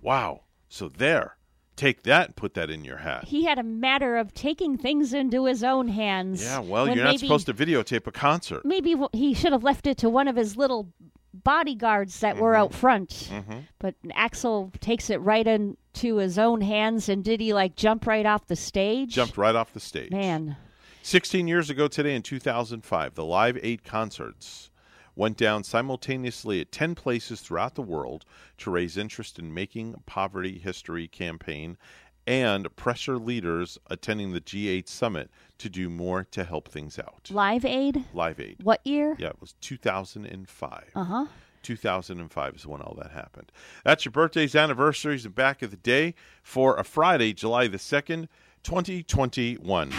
Wow. 0.00 0.44
So 0.68 0.88
there. 0.88 1.36
Take 1.76 2.02
that 2.04 2.26
and 2.26 2.36
put 2.36 2.54
that 2.54 2.70
in 2.70 2.84
your 2.84 2.98
hat. 2.98 3.24
He 3.24 3.44
had 3.44 3.58
a 3.58 3.62
matter 3.62 4.16
of 4.16 4.34
taking 4.34 4.76
things 4.76 5.12
into 5.14 5.46
his 5.46 5.64
own 5.64 5.88
hands. 5.88 6.42
Yeah, 6.42 6.58
well, 6.60 6.86
you're 6.86 6.96
not 6.96 7.04
maybe- 7.12 7.18
supposed 7.18 7.46
to 7.46 7.54
videotape 7.54 8.06
a 8.06 8.12
concert. 8.12 8.64
Maybe 8.64 8.94
he 9.12 9.34
should 9.34 9.52
have 9.52 9.64
left 9.64 9.86
it 9.86 9.96
to 9.98 10.08
one 10.10 10.28
of 10.28 10.36
his 10.36 10.56
little 10.56 10.92
bodyguards 11.32 12.20
that 12.20 12.36
were 12.36 12.54
out 12.54 12.74
front. 12.74 13.30
Mhm. 13.30 13.64
But 13.78 13.94
Axl 14.10 14.78
takes 14.80 15.10
it 15.10 15.18
right 15.18 15.46
into 15.46 16.16
his 16.16 16.38
own 16.38 16.60
hands, 16.60 17.08
and 17.08 17.22
did 17.24 17.40
he 17.40 17.54
like 17.54 17.76
jump 17.76 18.06
right 18.06 18.26
off 18.26 18.46
the 18.46 18.56
stage? 18.56 19.14
Jumped 19.14 19.36
right 19.36 19.54
off 19.54 19.72
the 19.72 19.80
stage. 19.80 20.10
Man, 20.10 20.56
16 21.02 21.48
years 21.48 21.70
ago 21.70 21.88
today 21.88 22.14
in 22.14 22.22
2005, 22.22 23.14
the 23.14 23.24
Live 23.24 23.58
8 23.62 23.84
concerts 23.84 24.70
went 25.16 25.36
down 25.36 25.62
simultaneously 25.64 26.60
at 26.60 26.72
10 26.72 26.94
places 26.94 27.40
throughout 27.40 27.74
the 27.74 27.82
world 27.82 28.24
to 28.58 28.70
raise 28.70 28.96
interest 28.96 29.38
in 29.38 29.52
Making 29.52 30.02
Poverty 30.06 30.58
History 30.58 31.08
campaign 31.08 31.76
and 32.26 32.74
pressure 32.76 33.18
leaders 33.18 33.78
attending 33.88 34.32
the 34.32 34.40
G8 34.40 34.88
summit 34.88 35.30
to 35.58 35.68
do 35.68 35.90
more 35.90 36.24
to 36.30 36.44
help 36.44 36.68
things 36.68 36.98
out. 36.98 37.28
Live 37.30 37.64
Aid. 37.64 38.04
Live 38.12 38.40
Aid. 38.40 38.56
What 38.62 38.80
year? 38.86 39.16
Yeah, 39.18 39.28
it 39.28 39.40
was 39.40 39.54
2005. 39.60 40.84
Uh 40.94 41.04
huh. 41.04 41.26
2005 41.62 42.54
is 42.56 42.66
when 42.66 42.80
all 42.80 42.94
that 42.98 43.10
happened. 43.10 43.52
That's 43.84 44.04
your 44.04 44.12
birthdays, 44.12 44.54
anniversaries, 44.54 45.26
and 45.26 45.34
back 45.34 45.60
of 45.62 45.70
the 45.70 45.76
day 45.76 46.14
for 46.42 46.76
a 46.76 46.84
Friday, 46.84 47.34
July 47.34 47.68
the 47.68 47.76
2nd, 47.76 48.28
2021. 48.62 49.90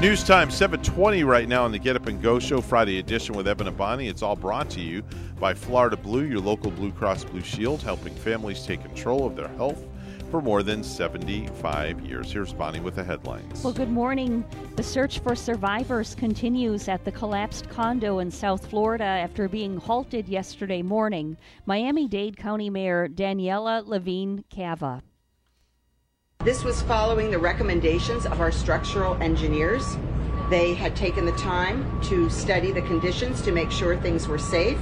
News 0.00 0.24
time 0.24 0.50
720 0.50 1.22
right 1.22 1.48
now 1.48 1.64
on 1.64 1.70
the 1.70 1.78
Get 1.78 1.94
Up 1.94 2.06
and 2.08 2.20
Go 2.20 2.40
Show 2.40 2.60
Friday 2.60 2.98
edition 2.98 3.36
with 3.36 3.46
Evan 3.46 3.68
and 3.68 3.76
Bonnie. 3.76 4.08
It's 4.08 4.22
all 4.22 4.34
brought 4.34 4.68
to 4.70 4.80
you 4.80 5.02
by 5.38 5.54
Florida 5.54 5.96
Blue, 5.96 6.24
your 6.24 6.40
local 6.40 6.72
Blue 6.72 6.90
Cross 6.90 7.24
Blue 7.26 7.40
Shield, 7.40 7.82
helping 7.82 8.14
families 8.14 8.66
take 8.66 8.82
control 8.82 9.26
of 9.26 9.36
their 9.36 9.48
health 9.48 9.84
for 10.32 10.40
more 10.40 10.62
than 10.62 10.82
75 10.82 12.00
years. 12.00 12.32
Here's 12.32 12.54
Bonnie 12.54 12.80
with 12.80 12.96
the 12.96 13.04
headlines. 13.04 13.62
Well, 13.62 13.74
good 13.74 13.90
morning. 13.90 14.42
The 14.76 14.82
search 14.82 15.18
for 15.18 15.36
survivors 15.36 16.14
continues 16.14 16.88
at 16.88 17.04
the 17.04 17.12
collapsed 17.12 17.68
condo 17.68 18.20
in 18.20 18.30
South 18.30 18.64
Florida 18.70 19.04
after 19.04 19.46
being 19.46 19.76
halted 19.76 20.26
yesterday 20.26 20.80
morning. 20.80 21.36
Miami 21.66 22.08
Dade 22.08 22.38
County 22.38 22.70
Mayor 22.70 23.08
Daniella 23.08 23.82
Levine 23.84 24.42
Cava. 24.48 25.02
This 26.38 26.64
was 26.64 26.80
following 26.80 27.30
the 27.30 27.38
recommendations 27.38 28.24
of 28.24 28.40
our 28.40 28.50
structural 28.50 29.22
engineers. 29.22 29.98
They 30.48 30.72
had 30.72 30.96
taken 30.96 31.26
the 31.26 31.32
time 31.32 32.00
to 32.04 32.30
study 32.30 32.72
the 32.72 32.82
conditions 32.82 33.42
to 33.42 33.52
make 33.52 33.70
sure 33.70 33.98
things 33.98 34.26
were 34.26 34.38
safe. 34.38 34.78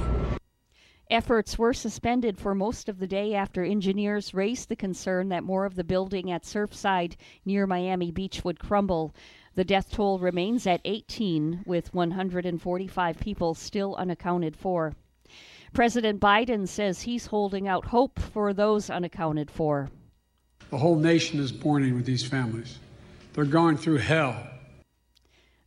Efforts 1.11 1.59
were 1.59 1.73
suspended 1.73 2.37
for 2.37 2.55
most 2.55 2.87
of 2.87 2.97
the 2.97 3.05
day 3.05 3.35
after 3.35 3.65
engineers 3.65 4.33
raised 4.33 4.69
the 4.69 4.77
concern 4.77 5.27
that 5.27 5.43
more 5.43 5.65
of 5.65 5.75
the 5.75 5.83
building 5.83 6.31
at 6.31 6.43
Surfside 6.43 7.17
near 7.43 7.67
Miami 7.67 8.11
Beach 8.11 8.45
would 8.45 8.61
crumble. 8.61 9.13
The 9.55 9.65
death 9.65 9.91
toll 9.91 10.19
remains 10.19 10.65
at 10.65 10.79
18, 10.85 11.63
with 11.65 11.93
145 11.93 13.19
people 13.19 13.53
still 13.53 13.93
unaccounted 13.95 14.55
for. 14.55 14.95
President 15.73 16.21
Biden 16.21 16.65
says 16.65 17.01
he's 17.01 17.25
holding 17.25 17.67
out 17.67 17.83
hope 17.87 18.17
for 18.17 18.53
those 18.53 18.89
unaccounted 18.89 19.51
for. 19.51 19.89
The 20.69 20.77
whole 20.77 20.95
nation 20.95 21.41
is 21.41 21.53
mourning 21.61 21.93
with 21.95 22.05
these 22.05 22.25
families. 22.25 22.79
They're 23.33 23.43
going 23.43 23.75
through 23.75 23.97
hell. 23.97 24.47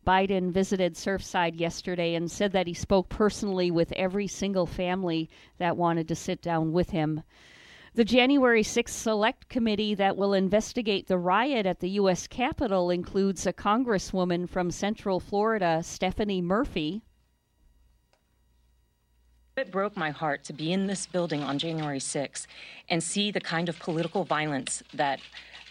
Biden 0.05 0.51
visited 0.51 0.94
Surfside 0.94 1.59
yesterday 1.59 2.14
and 2.14 2.31
said 2.31 2.52
that 2.52 2.66
he 2.66 2.74
spoke 2.74 3.09
personally 3.09 3.70
with 3.70 3.93
every 3.93 4.26
single 4.26 4.66
family 4.66 5.31
that 5.59 5.76
wanted 5.76 6.09
to 6.09 6.14
sit 6.14 6.43
down 6.43 6.72
with 6.72 6.90
him. 6.90 7.22
The 7.94 8.05
January 8.05 8.64
6th 8.64 8.89
Select 8.89 9.48
Committee 9.48 9.94
that 9.94 10.16
will 10.16 10.35
investigate 10.35 11.06
the 11.06 11.16
riot 11.16 11.64
at 11.64 11.78
the 11.78 11.90
U.S. 11.90 12.26
Capitol 12.26 12.90
includes 12.90 13.47
a 13.47 13.52
congresswoman 13.52 14.48
from 14.48 14.72
Central 14.72 15.20
Florida, 15.20 15.81
Stephanie 15.85 16.43
Murphy. 16.43 17.02
It 19.56 19.70
broke 19.70 19.97
my 19.97 20.10
heart 20.10 20.43
to 20.44 20.52
be 20.52 20.72
in 20.72 20.89
this 20.89 21.06
building 21.06 21.44
on 21.44 21.60
January 21.60 22.01
6th 22.01 22.48
and 22.89 23.01
see 23.01 23.31
the 23.31 23.40
kind 23.40 23.68
of 23.68 23.78
political 23.78 24.24
violence 24.24 24.82
that 24.93 25.20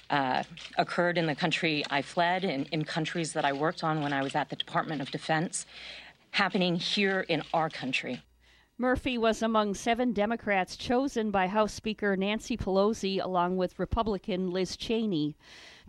uh, 0.10 0.44
occurred 0.78 1.18
in 1.18 1.26
the 1.26 1.36
country 1.36 1.84
I 1.90 2.02
fled 2.02 2.44
and 2.44 2.68
in 2.72 2.84
countries 2.84 3.34
that 3.34 3.46
I 3.46 3.54
worked 3.54 3.84
on 3.84 4.02
when 4.02 4.14
I 4.14 4.22
was 4.22 4.36
at 4.36 4.50
the 4.50 4.56
Department 4.56 5.02
of 5.02 5.12
Defense 5.12 5.66
happening 6.32 6.76
here 6.76 7.22
in 7.22 7.44
our 7.54 7.70
country. 7.70 8.22
Murphy 8.78 9.18
was 9.20 9.44
among 9.44 9.76
seven 9.76 10.14
Democrats 10.14 10.76
chosen 10.76 11.30
by 11.30 11.48
House 11.48 11.74
Speaker 11.74 12.18
Nancy 12.18 12.58
Pelosi, 12.58 13.24
along 13.24 13.56
with 13.56 13.78
Republican 13.78 14.50
Liz 14.50 14.76
Cheney. 14.76 15.36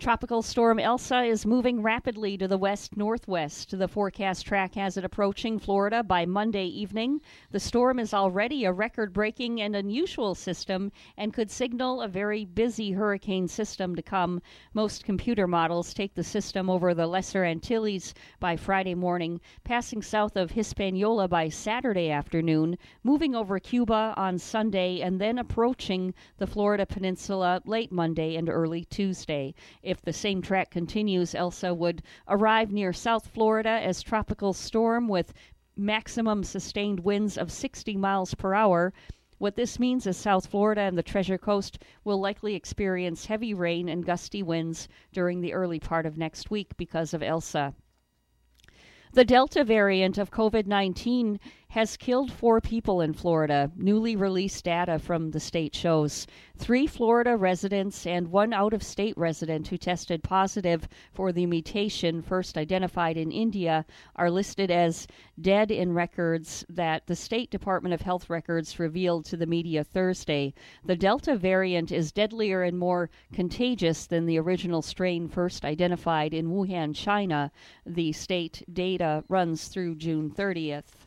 Tropical 0.05 0.43
storm 0.43 0.79
Elsa 0.79 1.23
is 1.23 1.47
moving 1.47 1.81
rapidly 1.81 2.37
to 2.37 2.47
the 2.47 2.59
west 2.59 2.95
northwest. 2.95 3.79
The 3.79 3.89
forecast 3.89 4.45
track 4.45 4.75
has 4.75 4.99
it 4.99 5.05
approaching 5.05 5.59
Florida 5.59 6.03
by 6.03 6.27
Monday 6.27 6.67
evening. 6.67 7.23
The 7.53 7.59
storm 7.59 7.99
is 7.99 8.13
already 8.13 8.67
a 8.67 8.73
record 8.73 9.15
breaking 9.15 9.63
and 9.63 9.75
unusual 9.75 10.35
system 10.35 10.93
and 11.17 11.33
could 11.33 11.51
signal 11.51 12.03
a 12.03 12.09
very 12.09 12.45
busy 12.45 12.93
hurricane 12.93 13.49
system 13.49 13.97
to 13.97 14.03
come. 14.03 14.43
Most 14.75 15.07
computer 15.07 15.47
models 15.47 15.95
take 15.95 16.15
the 16.15 16.23
system 16.23 16.69
over 16.69 16.93
the 16.93 17.07
Lesser 17.07 17.43
Antilles 17.43 18.13
by 18.39 18.57
Friday 18.57 18.95
morning, 18.95 19.41
passing 19.65 20.03
south 20.03 20.37
of 20.37 20.51
Hispaniola 20.51 21.29
by 21.29 21.49
Saturday 21.49 22.11
afternoon, 22.11 22.77
moving 23.05 23.35
over 23.35 23.59
Cuba 23.59 24.13
on 24.19 24.37
Sunday, 24.37 25.01
and 25.01 25.19
then 25.19 25.39
approaching 25.39 26.13
the 26.37 26.47
Florida 26.47 26.85
Peninsula 26.85 27.63
late 27.65 27.91
Monday 27.91 28.37
and 28.37 28.51
early 28.51 28.85
Tuesday. 28.85 29.55
If 29.83 29.94
the 30.03 30.13
same 30.13 30.43
track 30.43 30.71
continues, 30.71 31.35
Elsa 31.35 31.75
would 31.75 32.03
arrive 32.29 32.73
near 32.73 32.93
South 32.93 33.27
Florida 33.27 33.69
as 33.71 34.03
tropical 34.03 34.53
storm 34.53 35.09
with 35.09 35.33
maximum 35.77 36.45
sustained 36.45 37.01
winds 37.01 37.37
of 37.37 37.51
60 37.51 37.97
miles 37.97 38.35
per 38.35 38.55
hour. 38.55 38.93
What 39.39 39.57
this 39.57 39.79
means 39.79 40.07
is 40.07 40.17
South 40.17 40.47
Florida 40.47 40.83
and 40.83 40.97
the 40.97 41.03
Treasure 41.03 41.39
Coast 41.39 41.79
will 42.05 42.21
likely 42.21 42.55
experience 42.55 43.27
heavy 43.27 43.53
rain 43.53 43.89
and 43.89 44.07
gusty 44.07 44.43
winds 44.43 44.89
during 45.13 45.41
the 45.41 45.53
early 45.53 45.81
part 45.81 46.07
of 46.07 46.17
next 46.17 46.51
week 46.51 46.77
because 46.77 47.13
of 47.13 47.23
Elsa. 47.23 47.75
The 49.13 49.25
Delta 49.25 49.63
variant 49.63 50.19
of 50.19 50.33
COVID 50.33 50.67
19 50.67 51.39
has 51.75 51.97
killed 51.97 52.31
four 52.31 52.61
people 52.61 53.01
in 53.01 53.13
Florida. 53.13 53.69
Newly 53.75 54.15
released 54.15 54.65
data 54.65 54.97
from 54.97 55.33
the 55.33 55.41
state 55.41 55.75
shows 55.75 56.25
three 56.57 56.87
Florida 56.87 57.37
residents 57.37 58.07
and 58.07 58.31
one 58.31 58.53
out 58.53 58.73
of 58.73 58.81
state 58.81 59.19
resident 59.19 59.67
who 59.67 59.77
tested 59.77 60.23
positive 60.23 60.89
for 61.13 61.33
the 61.33 61.47
mutation 61.47 62.23
first 62.23 62.57
identified 62.57 63.17
in 63.17 63.33
India 63.33 63.85
are 64.15 64.31
listed 64.31 64.71
as 64.71 65.09
dead 65.41 65.73
in 65.73 65.93
records 65.93 66.65
that 66.69 67.09
the 67.09 67.17
State 67.17 67.51
Department 67.51 67.93
of 67.93 68.03
Health 68.03 68.31
records 68.31 68.79
revealed 68.79 69.25
to 69.25 69.37
the 69.37 69.45
media 69.45 69.83
Thursday. 69.83 70.55
The 70.85 70.95
Delta 70.95 71.35
variant 71.35 71.91
is 71.91 72.13
deadlier 72.13 72.63
and 72.63 72.79
more 72.79 73.11
contagious 73.33 74.07
than 74.07 74.27
the 74.27 74.39
original 74.39 74.81
strain 74.81 75.27
first 75.27 75.65
identified 75.65 76.35
in 76.35 76.51
Wuhan, 76.51 76.95
China. 76.95 77.51
The 77.85 78.13
state 78.13 78.63
data 78.73 79.25
runs 79.29 79.67
through 79.67 79.97
June 79.97 80.31
30th. 80.31 81.04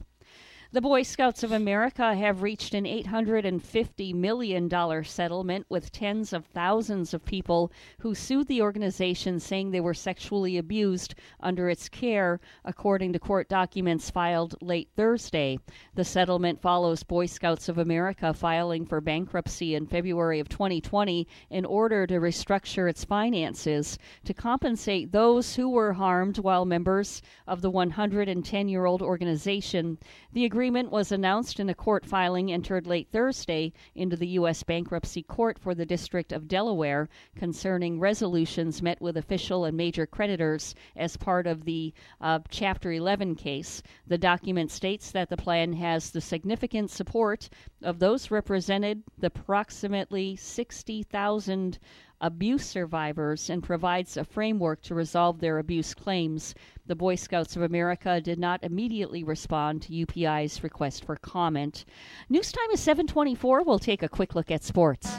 The 0.73 0.81
Boy 0.81 1.03
Scouts 1.03 1.43
of 1.43 1.53
America 1.53 2.13
have 2.13 2.41
reached 2.41 2.73
an 2.73 2.83
$850 2.83 4.13
million 4.13 4.69
settlement 5.05 5.65
with 5.69 5.93
tens 5.93 6.33
of 6.33 6.45
thousands 6.47 7.13
of 7.13 7.23
people 7.23 7.71
who 7.99 8.13
sued 8.13 8.47
the 8.47 8.61
organization 8.61 9.39
saying 9.39 9.71
they 9.71 9.79
were 9.79 9.93
sexually 9.93 10.57
abused 10.57 11.15
under 11.39 11.69
its 11.69 11.87
care, 11.87 12.41
according 12.65 13.13
to 13.13 13.19
court 13.19 13.47
documents 13.47 14.09
filed 14.09 14.55
late 14.61 14.89
Thursday. 14.93 15.57
The 15.95 16.03
settlement 16.03 16.61
follows 16.61 17.01
Boy 17.01 17.27
Scouts 17.27 17.69
of 17.69 17.77
America 17.77 18.33
filing 18.33 18.85
for 18.85 18.99
bankruptcy 18.99 19.73
in 19.73 19.87
February 19.87 20.41
of 20.41 20.49
2020 20.49 21.29
in 21.49 21.63
order 21.63 22.05
to 22.05 22.15
restructure 22.15 22.89
its 22.89 23.05
finances 23.05 23.97
to 24.25 24.33
compensate 24.33 25.13
those 25.13 25.55
who 25.55 25.69
were 25.69 25.93
harmed 25.93 26.39
while 26.39 26.65
members 26.65 27.21
of 27.47 27.61
the 27.61 27.71
110 27.71 28.67
year 28.67 28.83
old 28.83 29.01
organization. 29.01 29.97
The 30.33 30.43
agreement 30.57 30.91
was 30.91 31.11
announced 31.11 31.59
in 31.59 31.69
a 31.69 31.75
court 31.75 32.03
filing 32.03 32.51
entered 32.51 32.87
late 32.87 33.07
Thursday 33.11 33.71
into 33.93 34.15
the 34.15 34.29
U.S. 34.29 34.63
Bankruptcy 34.63 35.21
Court 35.21 35.59
for 35.59 35.75
the 35.75 35.85
District 35.85 36.31
of 36.31 36.47
Delaware 36.47 37.09
concerning 37.35 37.99
resolutions 37.99 38.81
met 38.81 38.99
with 38.99 39.17
official 39.17 39.65
and 39.65 39.77
major 39.77 40.07
creditors 40.07 40.73
as 40.95 41.15
part 41.15 41.45
of 41.45 41.65
the 41.65 41.93
uh, 42.21 42.39
Chapter 42.49 42.91
11 42.91 43.35
case. 43.35 43.83
The 44.07 44.17
document 44.17 44.71
states 44.71 45.11
that 45.11 45.29
the 45.29 45.37
plan 45.37 45.73
has 45.73 46.09
the 46.09 46.21
significant 46.21 46.89
support 46.89 47.49
of 47.83 47.99
those 47.99 48.31
represented, 48.31 49.03
the 49.19 49.27
approximately 49.27 50.37
60,000 50.37 51.77
abuse 52.21 52.65
survivors 52.65 53.49
and 53.49 53.63
provides 53.63 54.17
a 54.17 54.23
framework 54.23 54.81
to 54.81 54.95
resolve 54.95 55.39
their 55.39 55.59
abuse 55.59 55.93
claims. 55.93 56.55
The 56.85 56.95
Boy 56.95 57.15
Scouts 57.15 57.55
of 57.55 57.61
America 57.61 58.21
did 58.21 58.39
not 58.39 58.63
immediately 58.63 59.23
respond 59.23 59.81
to 59.83 59.93
UPI's 59.93 60.63
request 60.63 61.05
for 61.05 61.15
comment. 61.17 61.85
News 62.29 62.51
time 62.51 62.71
is 62.71 62.79
724. 62.79 63.63
We'll 63.63 63.79
take 63.79 64.03
a 64.03 64.09
quick 64.09 64.35
look 64.35 64.51
at 64.51 64.63
sports. 64.63 65.17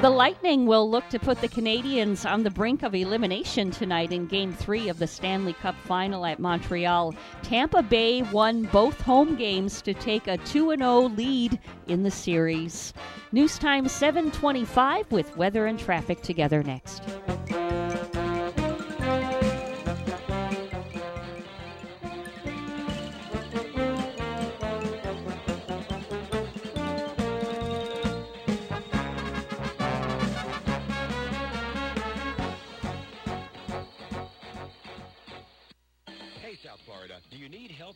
The 0.00 0.08
Lightning 0.08 0.64
will 0.66 0.88
look 0.88 1.08
to 1.08 1.18
put 1.18 1.40
the 1.40 1.48
Canadiens 1.48 2.24
on 2.24 2.44
the 2.44 2.50
brink 2.50 2.84
of 2.84 2.94
elimination 2.94 3.72
tonight 3.72 4.12
in 4.12 4.26
Game 4.26 4.52
3 4.52 4.88
of 4.90 5.00
the 5.00 5.08
Stanley 5.08 5.54
Cup 5.54 5.74
final 5.74 6.24
at 6.24 6.38
Montreal. 6.38 7.16
Tampa 7.42 7.82
Bay 7.82 8.22
won 8.22 8.62
both 8.66 9.00
home 9.00 9.34
games 9.34 9.82
to 9.82 9.94
take 9.94 10.28
a 10.28 10.38
2 10.38 10.76
0 10.76 11.00
lead 11.00 11.58
in 11.88 12.04
the 12.04 12.12
series. 12.12 12.94
News 13.32 13.58
time 13.58 13.88
725 13.88 15.10
with 15.10 15.36
weather 15.36 15.66
and 15.66 15.80
traffic 15.80 16.22
together 16.22 16.62
next. 16.62 17.02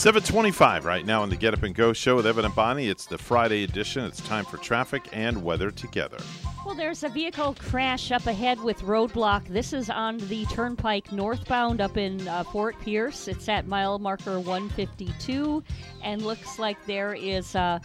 725 0.00 0.86
right 0.86 1.04
now 1.04 1.20
on 1.20 1.28
the 1.28 1.36
Get 1.36 1.52
Up 1.52 1.62
and 1.62 1.74
Go 1.74 1.92
show 1.92 2.16
with 2.16 2.26
Evan 2.26 2.46
and 2.46 2.54
Bonnie. 2.54 2.88
It's 2.88 3.04
the 3.04 3.18
Friday 3.18 3.64
edition. 3.64 4.02
It's 4.06 4.22
time 4.22 4.46
for 4.46 4.56
traffic 4.56 5.06
and 5.12 5.42
weather 5.42 5.70
together. 5.70 6.16
Well, 6.64 6.74
there's 6.74 7.02
a 7.02 7.10
vehicle 7.10 7.54
crash 7.58 8.10
up 8.10 8.26
ahead 8.26 8.58
with 8.62 8.80
roadblock. 8.80 9.46
This 9.48 9.74
is 9.74 9.90
on 9.90 10.16
the 10.28 10.46
Turnpike 10.46 11.12
northbound 11.12 11.82
up 11.82 11.98
in 11.98 12.26
uh, 12.26 12.44
Fort 12.44 12.80
Pierce. 12.80 13.28
It's 13.28 13.46
at 13.50 13.66
mile 13.66 13.98
marker 13.98 14.40
152 14.40 15.62
and 16.02 16.22
looks 16.22 16.58
like 16.58 16.82
there 16.86 17.12
is 17.12 17.54
a 17.54 17.78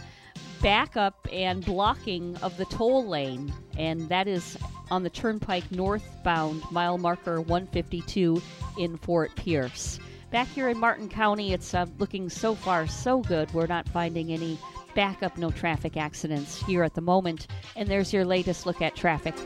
backup 0.66 1.28
and 1.30 1.64
blocking 1.64 2.36
of 2.38 2.56
the 2.56 2.64
toll 2.64 3.06
lane. 3.06 3.54
And 3.78 4.08
that 4.08 4.26
is 4.26 4.58
on 4.90 5.04
the 5.04 5.10
Turnpike 5.10 5.70
northbound 5.70 6.60
mile 6.72 6.98
marker 6.98 7.40
152 7.40 8.42
in 8.76 8.96
Fort 8.96 9.30
Pierce. 9.36 10.00
Back 10.32 10.48
here 10.48 10.68
in 10.68 10.80
Martin 10.80 11.08
County, 11.08 11.52
it's 11.52 11.72
uh, 11.72 11.86
looking 12.00 12.28
so 12.28 12.56
far 12.56 12.88
so 12.88 13.20
good. 13.20 13.54
We're 13.54 13.68
not 13.68 13.88
finding 13.90 14.32
any 14.32 14.58
backup, 14.96 15.38
no 15.38 15.52
traffic 15.52 15.96
accidents 15.96 16.60
here 16.64 16.82
at 16.82 16.94
the 16.94 17.00
moment. 17.00 17.46
And 17.76 17.88
there's 17.88 18.12
your 18.12 18.24
latest 18.24 18.66
look 18.66 18.82
at 18.82 18.96
traffic. 18.96 19.36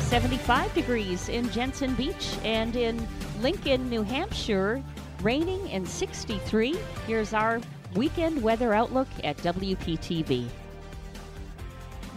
75 0.00 0.74
degrees 0.74 1.30
in 1.30 1.48
Jensen 1.48 1.94
Beach 1.94 2.36
and 2.44 2.76
in 2.76 3.08
Lincoln, 3.40 3.88
New 3.88 4.02
Hampshire, 4.02 4.84
raining 5.22 5.70
and 5.70 5.88
63. 5.88 6.76
Here's 7.06 7.32
our 7.32 7.62
weekend 7.94 8.42
weather 8.42 8.74
outlook 8.74 9.08
at 9.24 9.36
WPTV. 9.38 10.48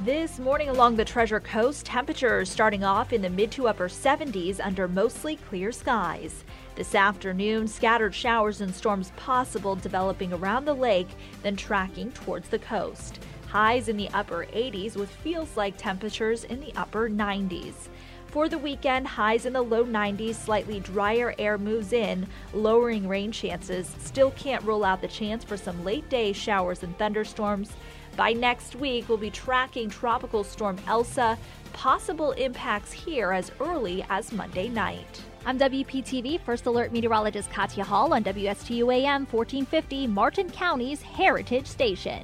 This 0.04 0.40
morning 0.40 0.70
along 0.70 0.96
the 0.96 1.06
Treasure 1.06 1.40
Coast, 1.40 1.86
temperatures 1.86 2.50
starting 2.50 2.84
off 2.84 3.14
in 3.14 3.22
the 3.22 3.30
mid 3.30 3.52
to 3.52 3.68
upper 3.68 3.88
70s 3.88 4.60
under 4.60 4.88
mostly 4.88 5.36
clear 5.36 5.72
skies. 5.72 6.44
This 6.76 6.96
afternoon, 6.96 7.68
scattered 7.68 8.16
showers 8.16 8.62
and 8.62 8.74
storms 8.74 9.12
possible 9.16 9.76
developing 9.76 10.34
around 10.34 10.66
the 10.66 10.74
lake, 10.74 11.10
then 11.44 11.56
tracking 11.56 12.12
towards 12.12 12.50
the 12.50 12.60
coast. 12.60 13.20
Highs 13.48 13.90
in 13.90 13.98
the 13.98 14.10
upper 14.10 14.48
80s 14.54 14.96
with 14.96 15.10
feels 15.10 15.56
like 15.56 15.78
temperatures 15.78 16.46
in 16.46 16.60
the 16.60 16.74
upper 16.76 17.10
90s. 17.10 17.90
For 18.32 18.48
the 18.48 18.58
weekend, 18.58 19.08
highs 19.08 19.46
in 19.46 19.52
the 19.52 19.62
low 19.62 19.84
90s, 19.84 20.36
slightly 20.36 20.80
drier 20.80 21.36
air 21.38 21.58
moves 21.58 21.92
in, 21.92 22.26
lowering 22.54 23.06
rain 23.06 23.30
chances. 23.34 23.94
Still 24.00 24.32
can't 24.32 24.64
rule 24.64 24.86
out 24.86 25.02
the 25.02 25.10
chance 25.10 25.44
for 25.44 25.58
some 25.58 25.84
late 25.84 26.08
day 26.08 26.32
showers 26.32 26.82
and 26.82 26.98
thunderstorms. 26.98 27.74
By 28.16 28.32
next 28.32 28.78
week, 28.78 29.10
we'll 29.10 29.18
be 29.18 29.32
tracking 29.32 29.90
Tropical 29.90 30.46
Storm 30.46 30.78
Elsa, 30.88 31.38
possible 31.74 32.32
impacts 32.32 32.94
here 32.94 33.34
as 33.34 33.52
early 33.60 34.06
as 34.10 34.32
Monday 34.32 34.70
night. 34.70 35.22
I'm 35.46 35.60
WPTV 35.60 36.40
First 36.40 36.68
Alert 36.68 36.94
Meteorologist 36.94 37.52
Katya 37.52 37.84
Hall 37.84 38.14
on 38.14 38.24
WSTU 38.24 38.94
AM 38.94 39.26
1450, 39.26 40.08
Martin 40.08 40.50
County's 40.50 41.02
Heritage 41.02 41.68
Station. 41.68 42.24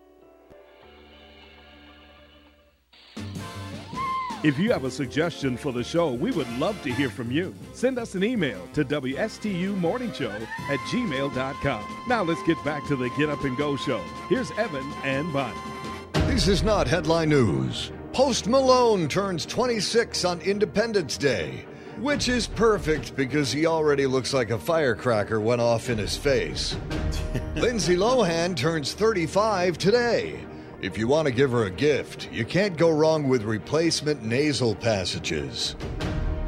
If 4.43 4.57
you 4.57 4.71
have 4.71 4.85
a 4.85 4.91
suggestion 4.91 5.55
for 5.55 5.71
the 5.71 5.83
show, 5.83 6.13
we 6.13 6.31
would 6.31 6.49
love 6.57 6.81
to 6.81 6.91
hear 6.91 7.11
from 7.11 7.29
you. 7.31 7.53
Send 7.73 7.99
us 7.99 8.15
an 8.15 8.23
email 8.23 8.67
to 8.73 8.83
WSTUmorningshow 8.83 10.41
at 10.41 10.79
gmail.com. 10.79 12.03
Now 12.07 12.23
let's 12.23 12.41
get 12.43 12.57
back 12.65 12.83
to 12.87 12.95
the 12.95 13.09
Get 13.11 13.29
Up 13.29 13.43
and 13.43 13.55
Go 13.55 13.75
show. 13.75 14.03
Here's 14.29 14.49
Evan 14.57 14.91
and 15.03 15.31
Bonnie. 15.31 15.59
This 16.13 16.47
is 16.47 16.63
not 16.63 16.87
headline 16.87 17.29
news. 17.29 17.91
Post 18.13 18.47
Malone 18.47 19.07
turns 19.07 19.45
26 19.45 20.25
on 20.25 20.41
Independence 20.41 21.19
Day, 21.19 21.63
which 21.99 22.27
is 22.27 22.47
perfect 22.47 23.15
because 23.15 23.51
he 23.51 23.67
already 23.67 24.07
looks 24.07 24.33
like 24.33 24.49
a 24.49 24.57
firecracker 24.57 25.39
went 25.39 25.61
off 25.61 25.87
in 25.87 25.99
his 25.99 26.17
face. 26.17 26.75
Lindsay 27.55 27.95
Lohan 27.95 28.57
turns 28.57 28.93
35 28.93 29.77
today. 29.77 30.39
If 30.81 30.97
you 30.97 31.07
want 31.07 31.27
to 31.27 31.33
give 31.33 31.51
her 31.51 31.65
a 31.65 31.71
gift, 31.71 32.27
you 32.31 32.43
can't 32.43 32.75
go 32.75 32.89
wrong 32.89 33.29
with 33.29 33.43
replacement 33.43 34.23
nasal 34.23 34.73
passages. 34.73 35.75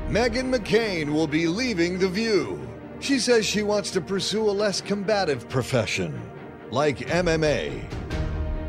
Meghan 0.07 0.51
McCain 0.51 1.13
will 1.13 1.27
be 1.27 1.45
leaving 1.45 1.99
The 1.99 2.09
View. 2.09 2.59
She 2.99 3.19
says 3.19 3.45
she 3.45 3.61
wants 3.61 3.91
to 3.91 4.01
pursue 4.01 4.49
a 4.49 4.51
less 4.51 4.81
combative 4.81 5.47
profession, 5.49 6.19
like 6.71 6.97
MMA. 6.97 7.85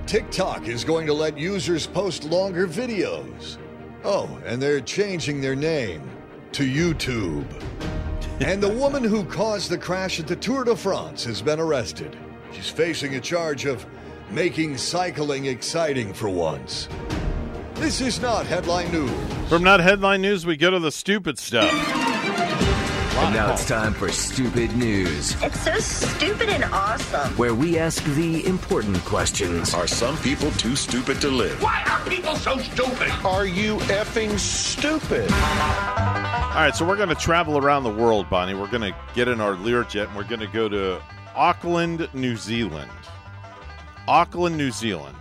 TikTok 0.07 0.69
is 0.69 0.85
going 0.85 1.07
to 1.07 1.15
let 1.15 1.39
users 1.39 1.87
post 1.87 2.25
longer 2.25 2.67
videos. 2.67 3.57
Oh, 4.05 4.39
and 4.45 4.61
they're 4.61 4.83
changing 4.83 5.41
their 5.41 5.57
name 5.57 6.03
to 6.53 6.71
YouTube. 6.71 7.47
and 8.41 8.63
the 8.63 8.69
woman 8.69 9.03
who 9.03 9.25
caused 9.25 9.71
the 9.71 9.79
crash 9.79 10.21
at 10.21 10.27
the 10.27 10.37
Tour 10.37 10.65
de 10.65 10.77
France 10.77 11.25
has 11.25 11.41
been 11.41 11.59
arrested. 11.59 12.19
She's 12.53 12.69
facing 12.69 13.15
a 13.15 13.21
charge 13.21 13.65
of 13.65 13.87
making 14.31 14.77
cycling 14.77 15.47
exciting 15.47 16.13
for 16.13 16.29
once. 16.29 16.89
This 17.75 18.01
is 18.01 18.21
not 18.21 18.47
headline 18.47 18.91
news. 18.93 19.11
From 19.49 19.63
not 19.63 19.81
headline 19.81 20.23
news, 20.23 20.47
we 20.47 20.57
go 20.57 20.71
to 20.71 20.79
the 20.79 20.93
stupid 20.93 21.39
stuff. 21.39 21.71
And 23.17 23.33
now 23.35 23.53
it's 23.53 23.67
time 23.67 23.95
for 23.95 24.11
Stupid 24.11 24.77
News, 24.77 25.41
It's 25.43 25.61
so 25.61 25.79
stupid 25.79 26.49
and 26.49 26.65
awesome. 26.65 27.31
where 27.37 27.55
we 27.55 27.79
ask 27.79 28.03
the 28.05 28.45
important 28.45 28.99
questions. 29.05 29.73
Are 29.73 29.87
some 29.87 30.17
people 30.19 30.51
too 30.53 30.75
stupid 30.75 31.21
to 31.21 31.29
live? 31.29 31.63
Why 31.63 31.85
are 31.89 32.01
people 32.11 32.35
so 32.37 32.59
stupid? 32.59 33.11
Are 33.25 33.47
you 33.47 33.77
effing 33.79 34.37
stupid? 34.39 35.31
All 35.31 36.61
right, 36.61 36.75
so 36.75 36.85
we're 36.85 36.97
going 36.97 37.09
to 37.09 37.15
travel 37.15 37.57
around 37.57 37.85
the 37.85 37.91
world, 37.95 38.29
Bonnie. 38.29 38.55
We're 38.55 38.71
going 38.71 38.93
to 38.93 38.97
get 39.15 39.29
in 39.29 39.41
our 39.41 39.55
Learjet 39.55 40.09
and 40.09 40.17
we're 40.17 40.25
going 40.25 40.41
to 40.41 40.47
go 40.49 40.69
to 40.69 41.01
Auckland, 41.37 42.09
New 42.15 42.37
Zealand. 42.37 42.91
Auckland, 44.09 44.57
New 44.57 44.71
Zealand. 44.71 45.17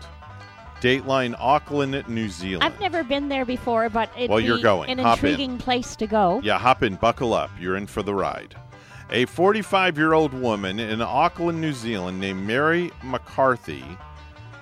Dateline 0.81 1.35
Auckland, 1.39 2.03
New 2.09 2.27
Zealand. 2.27 2.63
I've 2.63 2.79
never 2.81 3.03
been 3.03 3.29
there 3.29 3.45
before, 3.45 3.89
but 3.89 4.09
it'd 4.17 4.29
Well, 4.29 4.41
you're 4.41 4.59
going. 4.59 4.89
an 4.89 4.99
Hop 4.99 5.23
in. 5.23 5.29
intriguing 5.29 5.57
place 5.57 5.95
to 5.95 6.07
go. 6.07 6.41
Yeah, 6.43 6.57
hop 6.59 6.83
in, 6.83 6.95
buckle 6.95 7.33
up. 7.33 7.49
You're 7.57 7.77
in 7.77 7.87
for 7.87 8.03
the 8.03 8.13
ride. 8.13 8.55
A 9.09 9.25
45 9.25 9.97
year 9.97 10.11
old 10.13 10.33
woman 10.33 10.79
in 10.79 11.01
Auckland, 11.01 11.61
New 11.61 11.71
Zealand, 11.71 12.19
named 12.19 12.45
Mary 12.45 12.91
McCarthy, 13.01 13.85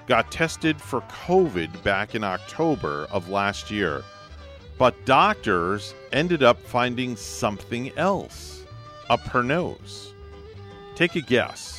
got 0.06 0.32
tested 0.32 0.80
for 0.80 1.02
COVID 1.26 1.82
back 1.84 2.14
in 2.14 2.24
October 2.24 3.08
of 3.12 3.30
last 3.30 3.72
year. 3.72 4.04
But 4.78 5.06
doctors 5.06 5.96
ended 6.12 6.44
up 6.44 6.60
finding 6.60 7.16
something 7.16 7.92
else 7.98 8.64
up 9.10 9.22
her 9.22 9.42
nose. 9.44 10.14
Take 10.96 11.16
a 11.16 11.22
guess. 11.22 11.71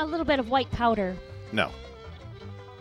A 0.00 0.06
little 0.06 0.24
bit 0.24 0.38
of 0.40 0.48
white 0.48 0.70
powder. 0.70 1.14
No. 1.52 1.70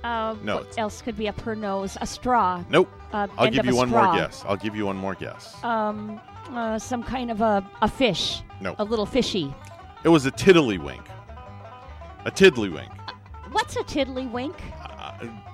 Uh, 0.03 0.35
No, 0.41 0.55
What 0.55 0.61
it's- 0.61 0.77
else 0.77 1.01
could 1.01 1.17
be 1.17 1.27
up 1.27 1.39
her 1.41 1.53
nose? 1.55 1.97
A 1.99 2.07
straw. 2.07 2.63
Nope. 2.69 2.89
Uh, 3.11 3.27
I'll 3.37 3.45
end 3.47 3.55
give 3.55 3.65
of 3.65 3.71
you 3.71 3.75
one 3.75 3.89
more 3.89 4.15
guess. 4.15 4.45
I'll 4.47 4.55
give 4.55 4.73
you 4.75 4.85
one 4.85 4.95
more 4.95 5.15
guess. 5.15 5.61
Um, 5.63 6.21
uh, 6.51 6.79
some 6.79 7.03
kind 7.03 7.29
of 7.29 7.41
a, 7.41 7.63
a 7.81 7.87
fish. 7.89 8.41
No. 8.61 8.73
A 8.79 8.83
little 8.85 9.05
fishy. 9.05 9.53
It 10.05 10.09
was 10.09 10.25
a 10.25 10.31
tiddlywink. 10.31 11.05
A 12.25 12.31
tiddlywink. 12.31 12.89
What's 13.51 13.75
a 13.75 13.83
tiddlywink? 13.83 14.55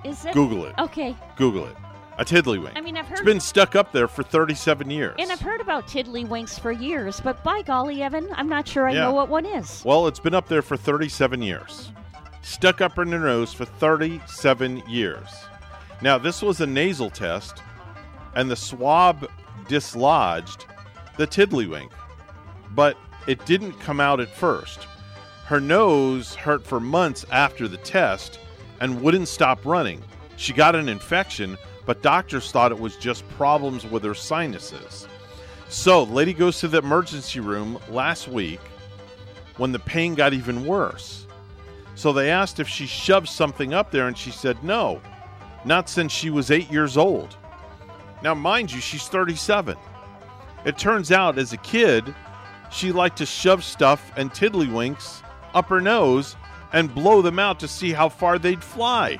Is 0.04 0.24
it? 0.24 0.28
Uh, 0.30 0.32
Google 0.34 0.66
it. 0.66 0.74
Okay. 0.78 1.16
Google 1.36 1.64
it. 1.66 1.76
A 2.18 2.24
tiddlywink. 2.24 2.72
I 2.76 2.80
mean, 2.80 2.96
I've 2.96 3.10
It's 3.10 3.20
heard- 3.20 3.26
been 3.26 3.40
stuck 3.40 3.76
up 3.76 3.92
there 3.92 4.08
for 4.08 4.22
37 4.22 4.90
years. 4.90 5.14
And 5.18 5.30
I've 5.30 5.40
heard 5.40 5.60
about 5.60 5.86
tiddlywinks 5.86 6.58
for 6.58 6.72
years, 6.72 7.20
but 7.20 7.42
by 7.44 7.60
golly, 7.62 8.02
Evan, 8.02 8.28
I'm 8.36 8.48
not 8.48 8.66
sure 8.66 8.88
I 8.88 8.92
Yeah. 8.92 9.00
know 9.02 9.12
what 9.12 9.28
one 9.28 9.44
is. 9.44 9.82
Well, 9.84 10.06
it's 10.06 10.18
been 10.20 10.34
up 10.34 10.48
there 10.48 10.62
for 10.62 10.76
37 10.78 11.42
years. 11.42 11.90
Stuck 12.42 12.80
up 12.80 12.98
in 12.98 13.12
her 13.12 13.18
nose 13.18 13.52
for 13.52 13.64
37 13.66 14.82
years. 14.88 15.28
Now, 16.00 16.16
this 16.16 16.40
was 16.40 16.60
a 16.60 16.66
nasal 16.66 17.10
test, 17.10 17.62
and 18.34 18.50
the 18.50 18.56
swab 18.56 19.28
dislodged 19.68 20.64
the 21.18 21.26
tiddlywink, 21.26 21.90
but 22.74 22.96
it 23.26 23.44
didn't 23.44 23.78
come 23.80 24.00
out 24.00 24.20
at 24.20 24.34
first. 24.34 24.86
Her 25.46 25.60
nose 25.60 26.34
hurt 26.34 26.66
for 26.66 26.80
months 26.80 27.26
after 27.30 27.68
the 27.68 27.76
test 27.76 28.38
and 28.80 29.02
wouldn't 29.02 29.28
stop 29.28 29.60
running. 29.64 30.02
She 30.36 30.52
got 30.52 30.74
an 30.74 30.88
infection, 30.88 31.56
but 31.86 32.02
doctors 32.02 32.50
thought 32.50 32.72
it 32.72 32.78
was 32.78 32.96
just 32.96 33.26
problems 33.30 33.86
with 33.86 34.02
her 34.02 34.14
sinuses. 34.14 35.08
So, 35.68 36.02
lady 36.04 36.32
goes 36.34 36.60
to 36.60 36.68
the 36.68 36.78
emergency 36.78 37.40
room 37.40 37.78
last 37.88 38.28
week 38.28 38.60
when 39.56 39.72
the 39.72 39.78
pain 39.78 40.14
got 40.14 40.34
even 40.34 40.66
worse. 40.66 41.26
So 41.94 42.12
they 42.12 42.30
asked 42.30 42.60
if 42.60 42.68
she 42.68 42.86
shoved 42.86 43.28
something 43.28 43.72
up 43.72 43.90
there, 43.90 44.06
and 44.06 44.18
she 44.18 44.30
said 44.30 44.62
no, 44.62 45.00
not 45.64 45.88
since 45.88 46.12
she 46.12 46.28
was 46.28 46.50
eight 46.50 46.70
years 46.70 46.96
old. 46.96 47.36
Now, 48.22 48.34
mind 48.34 48.70
you, 48.70 48.80
she's 48.80 49.08
37. 49.08 49.76
It 50.64 50.78
turns 50.78 51.10
out 51.10 51.38
as 51.38 51.52
a 51.52 51.58
kid, 51.58 52.14
she 52.70 52.92
liked 52.92 53.18
to 53.18 53.26
shove 53.26 53.64
stuff 53.64 54.12
and 54.16 54.30
tiddlywinks 54.30 55.22
up 55.54 55.68
her 55.68 55.80
nose 55.80 56.36
and 56.72 56.94
blow 56.94 57.22
them 57.22 57.38
out 57.38 57.60
to 57.60 57.68
see 57.68 57.92
how 57.92 58.08
far 58.08 58.38
they'd 58.38 58.62
fly. 58.62 59.18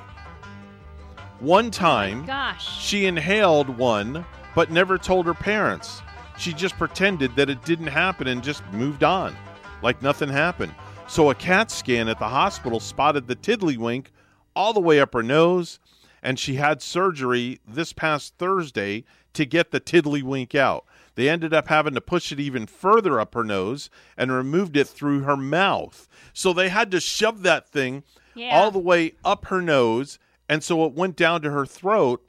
One 1.40 1.70
time, 1.70 2.24
Gosh. 2.24 2.80
she 2.82 3.06
inhaled 3.06 3.68
one, 3.68 4.24
but 4.54 4.70
never 4.70 4.96
told 4.96 5.26
her 5.26 5.34
parents. 5.34 6.00
She 6.38 6.52
just 6.52 6.76
pretended 6.76 7.36
that 7.36 7.50
it 7.50 7.64
didn't 7.64 7.86
happen 7.88 8.26
and 8.26 8.42
just 8.42 8.62
moved 8.72 9.04
on, 9.04 9.36
like 9.82 10.00
nothing 10.02 10.28
happened. 10.30 10.74
So 11.08 11.30
a 11.30 11.34
CAT 11.34 11.70
scan 11.70 12.08
at 12.08 12.18
the 12.18 12.28
hospital 12.28 12.80
spotted 12.80 13.26
the 13.26 13.36
tiddlywink 13.36 14.06
all 14.54 14.72
the 14.72 14.80
way 14.80 14.98
up 14.98 15.12
her 15.12 15.22
nose, 15.22 15.78
and 16.22 16.38
she 16.38 16.54
had 16.54 16.80
surgery 16.82 17.60
this 17.68 17.92
past 17.92 18.34
Thursday 18.38 19.04
to 19.34 19.44
get 19.44 19.70
the 19.70 19.80
tiddlywink 19.80 20.54
out. 20.54 20.84
They 21.14 21.28
ended 21.28 21.52
up 21.54 21.68
having 21.68 21.94
to 21.94 22.00
push 22.00 22.32
it 22.32 22.40
even 22.40 22.66
further 22.66 23.20
up 23.20 23.34
her 23.34 23.44
nose 23.44 23.88
and 24.16 24.32
removed 24.32 24.76
it 24.76 24.88
through 24.88 25.20
her 25.20 25.36
mouth. 25.36 26.08
So 26.32 26.52
they 26.52 26.70
had 26.70 26.90
to 26.92 27.00
shove 27.00 27.42
that 27.42 27.68
thing 27.68 28.02
Yeah. 28.34 28.58
all 28.58 28.70
the 28.70 28.78
way 28.78 29.12
up 29.24 29.46
her 29.46 29.62
nose, 29.62 30.18
and 30.48 30.62
so 30.62 30.84
it 30.84 30.92
went 30.92 31.16
down 31.16 31.42
to 31.42 31.50
her 31.50 31.66
throat, 31.66 32.24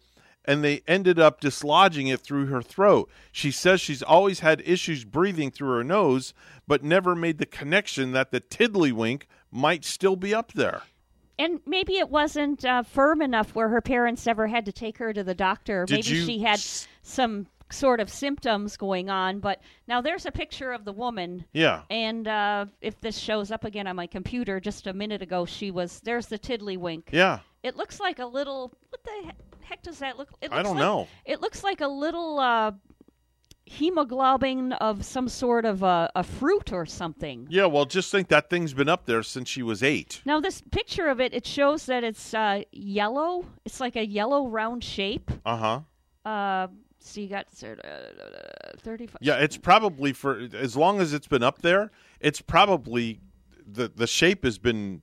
and 0.45 0.63
they 0.63 0.81
ended 0.87 1.19
up 1.19 1.41
dislodging 1.41 2.07
it 2.07 2.21
through 2.21 2.47
her 2.47 2.61
throat. 2.61 3.09
She 3.31 3.51
says 3.51 3.81
she's 3.81 4.03
always 4.03 4.39
had 4.39 4.61
issues 4.65 5.03
breathing 5.03 5.51
through 5.51 5.75
her 5.75 5.83
nose, 5.83 6.33
but 6.67 6.83
never 6.83 7.15
made 7.15 7.37
the 7.37 7.45
connection 7.45 8.13
that 8.13 8.31
the 8.31 8.41
tiddlywink 8.41 9.23
might 9.51 9.83
still 9.83 10.15
be 10.15 10.33
up 10.33 10.53
there. 10.53 10.83
And 11.39 11.59
maybe 11.67 11.97
it 11.97 12.09
wasn't 12.09 12.65
uh, 12.65 12.81
firm 12.81 13.21
enough 13.21 13.53
where 13.53 13.69
her 13.69 13.81
parents 13.81 14.25
ever 14.25 14.47
had 14.47 14.65
to 14.65 14.71
take 14.71 14.97
her 14.97 15.13
to 15.13 15.23
the 15.23 15.35
doctor. 15.35 15.85
Did 15.85 16.05
maybe 16.05 16.17
you 16.17 16.25
she 16.25 16.39
had 16.39 16.59
some 17.03 17.47
sort 17.71 17.99
of 17.99 18.09
symptoms 18.09 18.77
going 18.77 19.09
on. 19.09 19.39
But 19.39 19.61
now 19.87 20.01
there's 20.01 20.25
a 20.25 20.31
picture 20.31 20.71
of 20.71 20.85
the 20.85 20.93
woman. 20.93 21.45
Yeah. 21.53 21.81
And 21.89 22.27
uh, 22.27 22.65
if 22.81 22.99
this 23.01 23.17
shows 23.17 23.51
up 23.51 23.63
again 23.63 23.87
on 23.87 23.95
my 23.95 24.07
computer, 24.07 24.59
just 24.59 24.87
a 24.87 24.93
minute 24.93 25.21
ago, 25.21 25.45
she 25.45 25.71
was 25.71 25.99
there's 26.01 26.27
the 26.27 26.39
tiddlywink. 26.39 27.03
Yeah. 27.11 27.39
It 27.67 27.75
looks 27.75 27.99
like 27.99 28.19
a 28.19 28.25
little. 28.25 28.71
What 28.89 29.03
the 29.03 29.31
heck 29.61 29.83
does 29.83 29.99
that 29.99 30.17
look? 30.17 30.29
It 30.41 30.51
I 30.51 30.63
don't 30.63 30.75
like- 30.75 30.81
know. 30.81 31.07
It 31.25 31.41
looks 31.41 31.63
like 31.63 31.81
a 31.81 31.87
little 31.87 32.39
uh, 32.39 32.71
hemoglobin 33.65 34.73
of 34.73 35.03
some 35.05 35.27
sort 35.27 35.65
of 35.65 35.83
a, 35.83 36.09
a 36.15 36.23
fruit 36.23 36.71
or 36.71 36.85
something. 36.85 37.47
Yeah, 37.49 37.65
well, 37.65 37.85
just 37.85 38.11
think 38.11 38.29
that 38.29 38.49
thing's 38.49 38.73
been 38.73 38.89
up 38.89 39.05
there 39.05 39.23
since 39.23 39.49
she 39.49 39.61
was 39.63 39.83
eight. 39.83 40.21
Now, 40.25 40.39
this 40.39 40.61
picture 40.71 41.07
of 41.09 41.19
it, 41.19 41.33
it 41.33 41.45
shows 41.45 41.85
that 41.87 42.03
it's 42.03 42.33
uh, 42.33 42.63
yellow. 42.71 43.45
It's 43.65 43.79
like 43.79 43.95
a 43.95 44.05
yellow 44.07 44.47
round 44.47 44.83
shape. 44.83 45.29
Uh 45.45 45.57
huh. 46.23 46.29
Uh, 46.29 46.67
so 46.99 47.21
you 47.21 47.27
got 47.27 47.47
uh, 47.63 48.77
35. 48.79 49.17
Yeah, 49.21 49.35
it's 49.35 49.57
probably 49.57 50.13
for 50.13 50.47
as 50.53 50.75
long 50.75 50.99
as 50.99 51.13
it's 51.13 51.27
been 51.27 51.43
up 51.43 51.61
there, 51.61 51.91
it's 52.19 52.41
probably 52.41 53.19
the 53.65 53.89
the 53.93 54.07
shape 54.07 54.43
has 54.43 54.57
been 54.57 55.01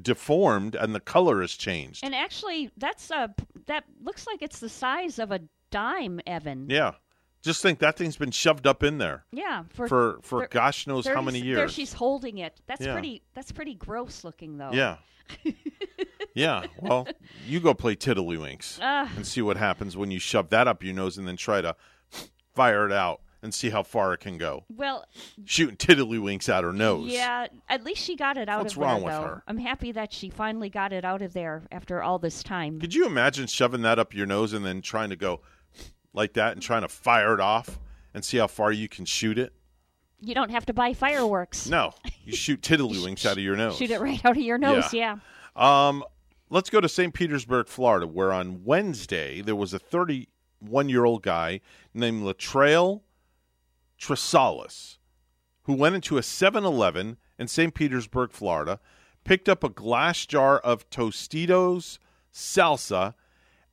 deformed 0.00 0.74
and 0.74 0.94
the 0.94 1.00
color 1.00 1.40
has 1.40 1.52
changed. 1.52 2.04
And 2.04 2.14
actually, 2.14 2.70
that's 2.76 3.10
a 3.10 3.34
that 3.66 3.84
looks 4.02 4.26
like 4.26 4.42
it's 4.42 4.60
the 4.60 4.68
size 4.68 5.18
of 5.18 5.30
a 5.32 5.40
dime, 5.70 6.20
Evan. 6.26 6.68
Yeah. 6.70 6.92
Just 7.42 7.62
think 7.62 7.78
that 7.78 7.96
thing's 7.96 8.16
been 8.16 8.32
shoved 8.32 8.66
up 8.66 8.82
in 8.82 8.98
there. 8.98 9.24
Yeah, 9.30 9.62
for 9.70 9.86
for, 9.88 10.18
for 10.22 10.40
thir- 10.42 10.48
gosh 10.48 10.86
knows 10.86 11.06
how 11.06 11.14
30 11.14 11.24
many 11.26 11.40
There 11.40 11.48
years. 11.60 11.72
she's 11.72 11.92
holding 11.92 12.38
it. 12.38 12.60
That's 12.66 12.84
Yeah. 12.84 12.92
pretty. 12.94 13.22
That's 13.34 13.52
pretty 13.52 13.74
gross 13.74 14.24
looking, 14.24 14.58
though. 14.58 14.72
Yeah. 14.72 14.96
yeah. 16.34 16.66
Well, 16.80 17.06
you 17.46 17.60
go 17.60 17.74
play 17.74 17.94
tiddlywinks 17.96 18.78
Ah. 18.82 19.10
and 19.16 19.26
see 19.26 19.42
what 19.42 19.56
happens 19.56 19.96
when 19.96 20.10
you 20.10 20.18
shove 20.18 20.50
that 20.50 20.66
up 20.68 20.82
your 20.82 20.94
nose 20.94 21.18
and 21.18 21.26
then 21.28 21.36
try 21.36 21.60
to 21.60 21.76
fire 22.54 22.86
it 22.86 22.92
out 22.92 23.20
and 23.42 23.54
see 23.54 23.70
how 23.70 23.82
far 23.82 24.12
it 24.14 24.18
can 24.20 24.36
go. 24.38 24.64
Well, 24.68 25.06
Shooting 25.44 25.76
tiddlywinks 25.76 26.48
out 26.48 26.64
her 26.64 26.72
nose. 26.72 27.10
yeah. 27.10 27.46
At 27.68 27.84
least 27.84 28.02
she 28.02 28.16
got 28.16 28.36
it 28.36 28.48
out 28.48 28.62
What's 28.62 28.74
of 28.74 28.80
there, 28.80 28.88
wrong 28.88 29.02
with 29.02 29.12
though. 29.14 29.22
her? 29.22 29.42
I'm 29.46 29.58
happy 29.58 29.92
that 29.92 30.12
she 30.12 30.28
finally 30.30 30.68
got 30.70 30.92
it 30.92 31.04
out 31.04 31.22
of 31.22 31.32
there 31.32 31.62
after 31.70 32.02
all 32.02 32.18
this 32.18 32.42
time. 32.42 32.80
Could 32.80 32.94
you 32.94 33.06
imagine 33.06 33.46
shoving 33.46 33.82
that 33.82 33.98
up 33.98 34.12
your 34.14 34.26
nose 34.26 34.52
and 34.52 34.64
then 34.66 34.80
trying 34.82 35.10
to 35.10 35.16
go 35.16 35.40
like 36.12 36.32
that 36.34 36.52
and 36.54 36.62
trying 36.62 36.82
to 36.82 36.88
fire 36.88 37.32
it 37.34 37.40
off 37.40 37.78
and 38.14 38.24
see 38.24 38.38
how 38.38 38.46
far 38.48 38.72
you 38.72 38.88
can 38.88 39.04
shoot 39.04 39.38
it? 39.38 39.52
You 40.20 40.34
don't 40.34 40.50
have 40.50 40.66
to 40.66 40.72
buy 40.72 40.94
fireworks. 40.94 41.68
No, 41.68 41.92
you 42.24 42.34
shoot 42.34 42.60
tiddlywinks 42.60 43.24
out 43.24 43.36
of 43.36 43.44
your 43.44 43.54
nose. 43.54 43.76
Shoot 43.76 43.92
it 43.92 44.00
right 44.00 44.24
out 44.24 44.36
of 44.36 44.42
your 44.42 44.58
nose. 44.58 44.92
Yeah. 44.92 45.18
Um, 45.54 46.02
let's 46.50 46.70
go 46.70 46.80
to 46.80 46.88
St. 46.88 47.14
Petersburg, 47.14 47.68
Florida, 47.68 48.04
where 48.08 48.32
on 48.32 48.64
Wednesday 48.64 49.42
there 49.42 49.54
was 49.54 49.72
a 49.74 49.78
31 49.78 50.88
year 50.88 51.04
old 51.04 51.22
guy 51.22 51.60
named 51.94 52.24
Latrell 52.24 53.02
Tresalis 54.00 54.96
who 55.62 55.74
went 55.74 55.94
into 55.94 56.16
a 56.16 56.22
7 56.22 56.64
Eleven 56.64 57.18
in 57.38 57.46
St. 57.48 57.74
Petersburg, 57.74 58.30
Florida, 58.32 58.80
picked 59.24 59.48
up 59.48 59.62
a 59.62 59.68
glass 59.68 60.24
jar 60.24 60.58
of 60.58 60.88
Tostitos 60.88 61.98
salsa, 62.32 63.14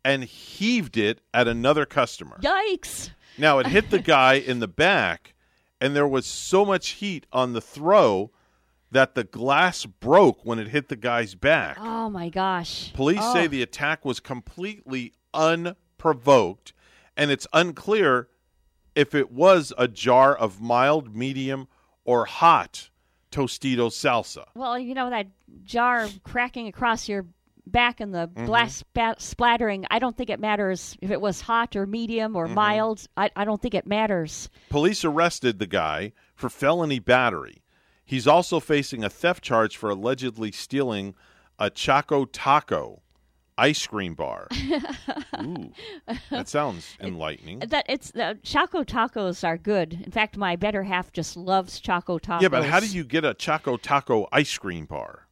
and 0.03 0.23
heaved 0.23 0.97
it 0.97 1.22
at 1.34 1.47
another 1.47 1.85
customer. 1.85 2.38
Yikes! 2.41 3.11
Now 3.38 3.60
it 3.60 3.68
hit 3.68 3.89
the 3.91 3.99
guy 4.18 4.34
in 4.35 4.60
the 4.60 4.68
back, 4.68 5.34
and 5.80 5.95
there 5.95 6.07
was 6.07 6.26
so 6.26 6.65
much 6.65 6.89
heat 6.89 7.26
on 7.31 7.53
the 7.53 7.61
throw 7.61 8.31
that 8.91 9.15
the 9.15 9.23
glass 9.23 9.85
broke 9.85 10.45
when 10.45 10.60
it 10.60 10.68
hit 10.69 10.89
the 10.89 10.95
guy's 10.95 11.34
back. 11.35 11.77
Oh 11.80 12.10
my 12.10 12.30
gosh. 12.30 12.91
Police 12.93 13.19
Oh. 13.22 13.34
say 13.34 13.47
the 13.47 13.61
attack 13.61 14.03
was 14.06 14.19
completely 14.19 15.14
unprovoked, 15.34 16.73
and 17.18 17.31
it's 17.31 17.47
unclear 17.53 18.27
if 18.95 19.13
it 19.13 19.31
was 19.31 19.73
a 19.77 19.88
jar 19.88 20.35
of 20.35 20.61
mild, 20.61 21.15
medium, 21.15 21.67
or 22.03 22.26
hot 22.26 22.89
Tostito 23.31 23.89
salsa. 23.89 24.45
Well, 24.55 24.80
you 24.80 24.93
know 24.93 25.09
that 25.09 25.27
jar 25.63 26.07
cracking 26.23 26.67
across 26.67 27.09
your 27.09 27.26
back 27.67 27.99
and 27.99 28.13
the 28.13 28.27
Mhm. 28.30 28.45
glass 28.45 28.76
spa- 28.76 29.15
splattering. 29.17 29.85
I 29.89 29.99
don't 29.99 30.15
think 30.15 30.30
it 30.30 30.39
matters 30.39 30.95
if 31.01 31.09
it 31.11 31.19
was 31.19 31.41
hot 31.41 31.76
or 31.76 31.85
medium 31.88 32.35
or 32.35 32.47
Mhm. 32.47 32.53
mild. 32.53 33.07
I, 33.17 33.31
I 33.35 33.43
don't 33.43 33.61
think 33.61 33.73
it 33.73 33.88
matters. 33.88 34.49
Police 34.69 35.03
arrested 35.03 35.57
the 35.59 35.65
guy 35.67 36.13
for 36.35 36.47
felony 36.49 36.99
battery. 36.99 37.63
He's 38.05 38.27
also 38.27 38.59
facing 38.59 39.03
a 39.03 39.09
theft 39.09 39.43
charge 39.43 39.76
for 39.77 39.89
allegedly 39.89 40.51
stealing 40.51 41.15
a 41.57 41.72
Choco 41.72 42.26
Taco 42.26 43.01
ice 43.57 43.86
cream 43.88 44.14
bar. 44.14 44.48
Ooh, 45.41 45.72
that 46.30 46.48
sounds 46.48 46.98
enlightening. 46.99 47.60
That 47.60 47.86
it's 47.88 48.14
uh, 48.15 48.36
Choco 48.44 48.84
tacos 48.84 49.48
are 49.48 49.57
good. 49.57 50.02
In 50.06 50.11
fact, 50.11 50.38
my 50.38 50.56
better 50.56 50.84
half 50.84 51.11
just 51.11 51.38
loves 51.38 51.80
Choco 51.80 52.19
tacos. 52.19 52.41
Yeah, 52.41 52.49
but 52.49 52.65
how 52.65 52.80
do 52.80 52.88
you 52.88 53.03
get 53.03 53.23
a 53.23 53.34
Choco 53.34 53.77
Taco 53.77 54.27
ice 54.32 54.57
cream 54.57 54.86
bar? 54.86 55.27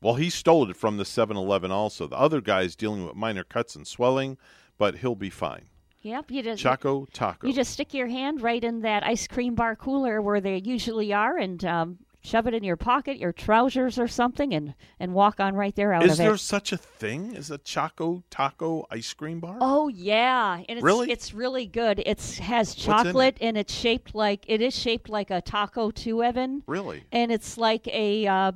Well, 0.00 0.14
he 0.14 0.30
stole 0.30 0.68
it 0.68 0.76
from 0.76 0.96
the 0.96 1.04
7 1.04 1.36
Eleven 1.36 1.70
also. 1.70 2.08
The 2.08 2.16
other 2.16 2.40
guy 2.40 2.62
is 2.62 2.74
dealing 2.74 3.06
with 3.06 3.14
minor 3.14 3.44
cuts 3.44 3.76
and 3.76 3.86
swelling, 3.86 4.36
but 4.76 4.96
he'll 4.96 5.14
be 5.14 5.30
fine. 5.30 5.66
Yep, 6.00 6.32
you 6.32 6.42
just 6.42 6.60
Choco 6.60 7.06
Taco. 7.12 7.46
You 7.46 7.52
just 7.52 7.70
stick 7.72 7.94
your 7.94 8.08
hand 8.08 8.42
right 8.42 8.62
in 8.62 8.80
that 8.80 9.06
ice 9.06 9.28
cream 9.28 9.54
bar 9.54 9.76
cooler 9.76 10.20
where 10.20 10.40
they 10.40 10.56
usually 10.56 11.12
are, 11.12 11.38
and 11.38 11.64
um, 11.64 11.98
shove 12.22 12.46
it 12.46 12.54
in 12.54 12.62
your 12.64 12.76
pocket, 12.76 13.18
your 13.18 13.32
trousers 13.32 13.98
or 13.98 14.08
something, 14.08 14.54
and 14.54 14.74
and 15.00 15.12
walk 15.12 15.40
on 15.40 15.54
right 15.54 15.74
there 15.74 15.92
out 15.92 16.04
Is 16.04 16.12
of 16.12 16.18
there 16.18 16.34
it. 16.34 16.38
such 16.38 16.72
a 16.72 16.76
thing 16.76 17.36
as 17.36 17.50
a 17.50 17.58
Choco 17.58 18.22
Taco 18.30 18.86
ice 18.90 19.12
cream 19.12 19.40
bar? 19.40 19.58
Oh 19.60 19.88
yeah, 19.88 20.56
and 20.68 20.78
it's 20.78 20.82
Really? 20.84 21.10
it's 21.10 21.34
really 21.34 21.66
good. 21.66 22.02
It's 22.06 22.38
has 22.38 22.74
in 22.74 22.80
it? 22.80 22.84
chocolate 22.84 23.36
and 23.40 23.56
it's 23.58 23.74
shaped 23.74 24.14
like 24.14 24.44
it 24.48 24.60
is 24.60 24.74
shaped 24.78 25.08
like 25.08 25.30
a 25.30 25.40
taco 25.40 25.90
too, 25.90 26.22
Evan. 26.22 26.62
Really? 26.66 27.04
And 27.12 27.32
it's 27.32 27.58
like 27.58 27.86
a 27.88 28.26
uh, 28.26 28.52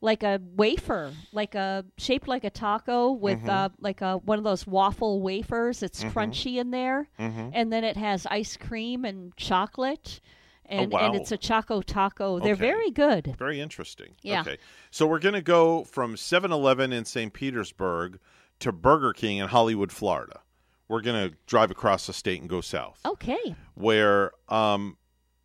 like 0.00 0.22
a 0.22 0.38
wafer, 0.56 1.12
like 1.32 1.54
a 1.54 1.84
shaped 1.96 2.28
like 2.28 2.44
a 2.44 2.50
taco 2.50 3.12
with 3.12 3.40
Mhm. 3.40 3.48
uh, 3.48 3.68
like 3.80 4.00
a 4.02 4.18
one 4.18 4.38
of 4.38 4.44
those 4.44 4.66
waffle 4.66 5.20
wafers. 5.20 5.82
It's 5.82 6.02
Mhm. 6.04 6.12
crunchy 6.12 6.56
in 6.56 6.70
there, 6.70 7.08
Mhm. 7.18 7.50
and 7.54 7.72
then 7.72 7.84
it 7.84 7.96
has 7.96 8.26
ice 8.30 8.56
cream 8.56 9.04
and 9.04 9.34
chocolate, 9.36 10.20
and 10.66 10.92
Oh, 10.92 10.96
wow. 10.96 11.06
and 11.06 11.14
it's 11.14 11.32
a 11.32 11.36
choco 11.36 11.82
taco. 11.82 12.38
They're 12.40 12.52
Okay. 12.54 12.60
very 12.60 12.90
good. 12.90 13.34
Very 13.38 13.60
interesting. 13.60 14.14
Yeah. 14.22 14.40
Okay. 14.42 14.58
So 14.90 15.06
we're 15.06 15.18
going 15.18 15.34
to 15.34 15.42
go 15.42 15.84
from 15.84 16.16
7 16.16 16.50
Eleven 16.52 16.92
in 16.92 17.04
St. 17.04 17.32
Petersburg 17.32 18.18
to 18.60 18.72
Burger 18.72 19.12
King 19.12 19.38
in 19.38 19.48
Hollywood, 19.48 19.92
Florida. 19.92 20.40
We're 20.88 21.00
going 21.02 21.30
to 21.30 21.36
drive 21.46 21.70
across 21.70 22.06
the 22.06 22.12
state 22.12 22.40
and 22.40 22.48
go 22.48 22.60
south, 22.60 23.00
Okay. 23.06 23.56
where 23.74 24.32
um, 24.48 24.96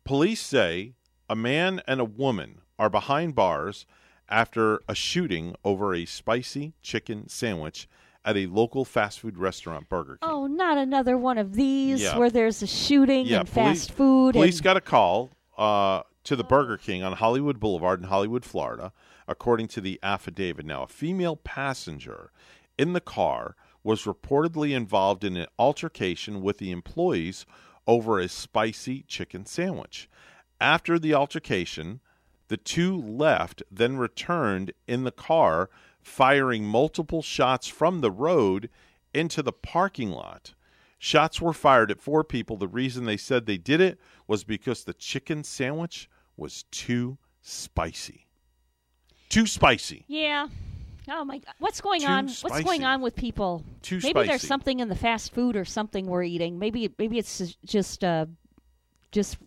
police 0.04 0.40
say 0.42 0.94
a 1.28 1.36
man 1.36 1.80
and 1.86 2.00
a 2.00 2.04
woman 2.04 2.60
are 2.78 2.90
behind 2.90 3.34
bars 3.34 3.86
after 4.28 4.80
a 4.88 4.94
shooting 4.94 5.54
over 5.64 5.94
a 5.94 6.04
spicy 6.04 6.74
chicken 6.82 7.28
sandwich 7.28 7.88
at 8.24 8.36
a 8.36 8.46
local 8.46 8.84
fast 8.84 9.20
food 9.20 9.38
restaurant, 9.38 9.88
Burger 9.88 10.18
King. 10.20 10.30
Oh, 10.30 10.46
not 10.46 10.76
another 10.78 11.16
one 11.16 11.38
of 11.38 11.54
these 11.54 12.02
Yeah. 12.02 12.18
where 12.18 12.30
there's 12.30 12.62
a 12.62 12.66
shooting 12.66 13.30
and 13.32 13.48
police- 13.48 13.86
fast 13.86 13.92
food. 13.92 14.34
Police 14.34 14.56
and, 14.58 14.64
got 14.64 14.76
a 14.76 14.80
call 14.80 15.30
uh, 15.56 16.02
to 16.24 16.36
the 16.36 16.44
Burger 16.44 16.76
King 16.76 17.02
on 17.02 17.14
Hollywood 17.14 17.58
Boulevard 17.58 18.00
in 18.00 18.08
Hollywood, 18.08 18.44
Florida, 18.44 18.92
according 19.26 19.68
to 19.68 19.80
the 19.80 19.98
affidavit. 20.02 20.66
Now, 20.66 20.82
a 20.82 20.86
female 20.86 21.36
passenger 21.36 22.30
in 22.78 22.92
the 22.92 23.00
car 23.00 23.56
was 23.82 24.04
reportedly 24.04 24.72
involved 24.72 25.24
in 25.24 25.36
an 25.36 25.46
altercation 25.58 26.42
with 26.42 26.58
the 26.58 26.70
employees 26.70 27.46
over 27.86 28.18
a 28.18 28.28
spicy 28.28 29.02
chicken 29.02 29.46
sandwich. 29.46 30.08
After 30.60 30.98
the 30.98 31.14
altercation, 31.14 32.00
the 32.48 32.58
two 32.58 33.00
left, 33.00 33.62
then 33.70 33.96
returned 33.96 34.72
in 34.86 35.04
the 35.04 35.10
car, 35.12 35.70
firing 36.02 36.64
multiple 36.64 37.22
shots 37.22 37.66
from 37.66 38.00
the 38.00 38.10
road 38.10 38.68
into 39.12 39.42
the 39.42 39.52
parking 39.52 40.10
lot. 40.10 40.54
Shots 40.98 41.40
were 41.40 41.52
fired 41.52 41.90
at 41.90 42.00
four 42.00 42.22
people. 42.24 42.56
The 42.56 42.68
reason 42.68 43.04
they 43.04 43.16
said 43.16 43.46
they 43.46 43.56
did 43.56 43.80
it 43.80 43.98
was 44.26 44.44
because 44.44 44.84
the 44.84 44.92
chicken 44.92 45.44
sandwich 45.44 46.10
was 46.36 46.64
too 46.70 47.18
spicy. 47.40 48.26
Too 49.30 49.46
spicy. 49.46 50.04
Yeah. 50.08 50.48
Oh 51.08 51.24
my 51.24 51.38
God! 51.38 51.54
What's 51.58 51.80
going 51.80 52.02
Too 52.02 52.06
on? 52.06 52.28
What's 52.28 52.60
going 52.60 52.84
on 52.84 53.00
with 53.00 53.16
people? 53.16 53.64
Too 53.82 54.00
maybe 54.02 54.26
there's 54.26 54.46
something 54.46 54.80
in 54.80 54.88
the 54.88 54.94
fast 54.94 55.32
food 55.32 55.56
or 55.56 55.64
something 55.64 56.06
we're 56.06 56.22
eating. 56.22 56.58
Maybe 56.58 56.92
maybe 56.98 57.18
it's 57.18 57.56
just 57.64 58.04
uh, 58.04 58.26
just 59.10 59.38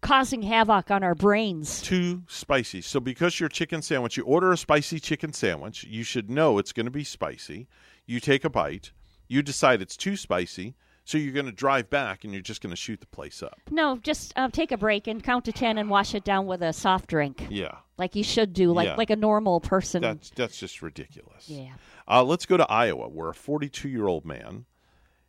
causing 0.00 0.42
havoc 0.42 0.90
on 0.90 1.02
our 1.02 1.14
brains. 1.14 1.82
Too 1.82 2.22
spicy. 2.26 2.80
So, 2.80 3.00
because 3.00 3.38
your 3.40 3.48
chicken 3.48 3.82
sandwich, 3.82 4.16
you 4.16 4.24
order 4.24 4.52
a 4.52 4.56
spicy 4.56 4.98
chicken 5.00 5.32
sandwich, 5.32 5.84
you 5.84 6.02
should 6.02 6.30
know 6.30 6.58
it's 6.58 6.72
going 6.72 6.86
to 6.86 6.90
be 6.90 7.04
spicy. 7.04 7.68
You 8.06 8.20
take 8.20 8.44
a 8.44 8.50
bite, 8.50 8.92
you 9.28 9.42
decide 9.42 9.80
it's 9.82 9.96
too 9.96 10.16
spicy, 10.16 10.74
so 11.04 11.16
you're 11.18 11.32
going 11.32 11.46
to 11.46 11.52
drive 11.52 11.90
back 11.90 12.24
and 12.24 12.32
you're 12.32 12.42
just 12.42 12.60
going 12.60 12.70
to 12.70 12.76
shoot 12.76 13.00
the 13.00 13.06
place 13.06 13.42
up. 13.42 13.58
No, 13.70 13.96
just 13.98 14.32
uh, 14.36 14.48
take 14.50 14.72
a 14.72 14.76
break 14.76 15.06
and 15.06 15.22
count 15.22 15.44
to 15.46 15.52
ten 15.52 15.78
and 15.78 15.88
wash 15.90 16.14
it 16.14 16.24
down 16.24 16.46
with 16.46 16.62
a 16.62 16.72
soft 16.72 17.08
drink, 17.08 17.46
Yeah. 17.50 17.76
like 17.98 18.14
you 18.16 18.22
should 18.24 18.52
do, 18.52 18.72
like 18.72 18.86
Yeah. 18.86 18.96
like 18.96 19.10
a 19.10 19.16
normal 19.16 19.60
person. 19.60 20.02
That's 20.02 20.30
that's 20.30 20.58
just 20.58 20.82
ridiculous. 20.82 21.48
Yeah. 21.48 21.72
Uh, 22.08 22.24
let's 22.24 22.46
go 22.46 22.56
to 22.56 22.68
Iowa, 22.70 23.08
where 23.08 23.28
a 23.30 23.34
42 23.34 23.88
year 23.88 24.06
old 24.08 24.24
man 24.24 24.64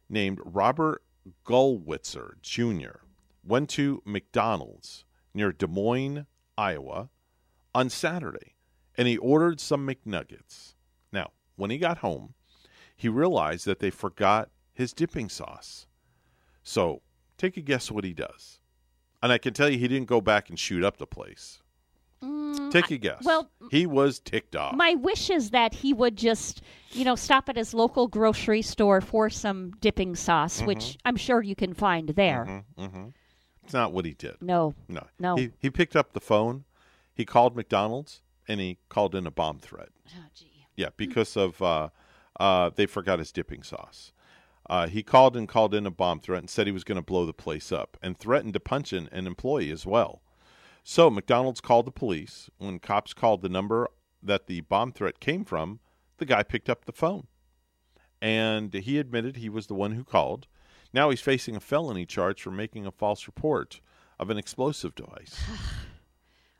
named 0.10 0.39
Robert 0.43 1.03
Gulwitzer 1.45 2.34
Jr. 2.41 2.99
went 3.43 3.69
to 3.72 4.01
McDonald's 4.05 5.05
near 5.34 5.51
Des 5.51 5.68
Moines, 5.68 6.26
Iowa, 6.57 7.09
on 7.73 7.89
Saturday, 7.89 8.55
and 8.97 9.07
he 9.07 9.18
ordered 9.18 9.59
some 9.59 9.88
McNuggets. 9.88 10.76
Now, 11.11 11.31
when 11.55 11.72
he 11.72 11.77
got 11.77 11.99
home, 11.99 12.34
he 12.95 13.07
realized 13.09 13.65
that 13.65 13.80
they 13.80 13.89
forgot 13.89 14.49
his 14.73 14.93
dipping 14.93 15.30
sauce. 15.30 15.88
So, 16.63 17.01
take 17.38 17.57
a 17.57 17.61
guess 17.61 17.89
what 17.89 18.03
he 18.03 18.13
does. 18.13 18.59
And 19.23 19.31
I 19.31 19.38
can 19.38 19.53
tell 19.53 19.69
you, 19.69 19.77
he 19.77 19.88
didn't 19.88 20.07
go 20.07 20.22
back 20.22 20.49
and 20.49 20.59
shoot 20.59 20.84
up 20.84 20.97
the 20.97 21.07
place. 21.07 21.59
Mm, 22.23 22.69
Take 22.72 22.91
a 22.91 22.97
guess. 22.97 23.23
Well, 23.23 23.49
he 23.72 23.85
was 23.88 24.19
ticked 24.19 24.55
off. 24.55 24.76
My 24.76 24.93
wish 24.95 25.30
is 25.31 25.49
that 25.51 25.73
he 25.73 25.91
would 25.93 26.15
just, 26.15 26.61
you 26.91 27.03
know, 27.03 27.15
stop 27.15 27.49
at 27.49 27.55
his 27.55 27.73
local 27.73 28.07
grocery 28.07 28.61
store 28.61 29.01
for 29.01 29.30
some 29.30 29.72
dipping 29.80 30.15
sauce, 30.15 30.61
which 30.61 30.77
Mhm. 30.80 30.97
I'm 31.05 31.15
sure 31.15 31.41
you 31.41 31.55
can 31.55 31.73
find 31.73 32.09
there. 32.09 32.63
hmm 32.77 33.07
It's 33.63 33.73
not 33.73 33.93
what 33.93 34.05
he 34.05 34.13
did. 34.13 34.35
No. 34.41 34.73
No. 34.88 35.05
No. 35.19 35.35
He, 35.35 35.51
he 35.59 35.69
picked 35.69 35.95
up 35.95 36.13
the 36.13 36.19
phone, 36.19 36.65
he 37.13 37.25
called 37.25 37.55
McDonald's, 37.55 38.21
and 38.47 38.59
he 38.59 38.79
called 38.89 39.15
in 39.15 39.27
a 39.27 39.31
bomb 39.31 39.59
threat. 39.59 39.89
Oh, 40.09 40.25
gee. 40.33 40.67
Yeah, 40.75 40.89
because 40.97 41.38
of 41.38 41.61
uh, 41.61 41.89
uh, 42.39 42.71
they 42.73 42.85
forgot 42.85 43.19
his 43.19 43.31
dipping 43.31 43.63
sauce. 43.63 44.13
Uh, 44.69 44.88
he 44.88 45.03
called 45.03 45.35
and 45.35 45.47
called 45.47 45.73
in 45.75 45.85
a 45.85 45.91
bomb 45.91 46.19
threat 46.19 46.39
and 46.39 46.49
said 46.49 46.65
he 46.65 46.71
was 46.71 46.83
going 46.83 46.95
to 46.95 47.01
blow 47.01 47.25
the 47.25 47.33
place 47.33 47.71
up 47.71 47.97
and 48.01 48.17
threatened 48.17 48.53
to 48.53 48.59
punch 48.59 48.93
an, 48.93 49.09
an 49.11 49.27
employee 49.27 49.71
as 49.71 49.85
well. 49.85 50.21
So 50.83 51.09
McDonald's 51.09 51.61
called 51.61 51.85
the 51.85 51.91
police. 51.91 52.49
When 52.57 52.79
cops 52.79 53.13
called 53.13 53.41
the 53.41 53.49
number 53.49 53.89
that 54.23 54.47
the 54.47 54.61
bomb 54.61 54.91
threat 54.91 55.19
came 55.19 55.43
from, 55.43 55.79
the 56.17 56.25
guy 56.25 56.43
picked 56.43 56.69
up 56.69 56.85
the 56.85 56.91
phone. 56.91 57.27
And 58.21 58.73
he 58.73 58.97
admitted 58.97 59.38
he 59.38 59.49
was 59.49 59.67
the 59.67 59.73
one 59.73 59.91
who 59.91 60.03
called. 60.03 60.47
Now 60.93 61.09
he's 61.09 61.22
facing 61.22 61.55
a 61.55 61.59
felony 61.59 62.05
charge 62.05 62.41
for 62.41 62.51
making 62.51 62.85
a 62.85 62.91
false 62.91 63.27
report 63.27 63.80
of 64.19 64.30
an 64.30 64.38
explosive 64.38 64.93
device 64.95 65.41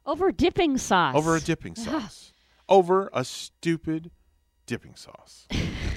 Over 0.06 0.32
dipping 0.32 0.78
sauce. 0.78 1.16
over 1.16 1.36
a 1.36 1.42
dipping 1.42 1.76
sauce. 1.76 2.32
over 2.70 3.10
a 3.14 3.24
stupid 3.26 4.12
dipping 4.66 4.96
sauce. 4.96 5.48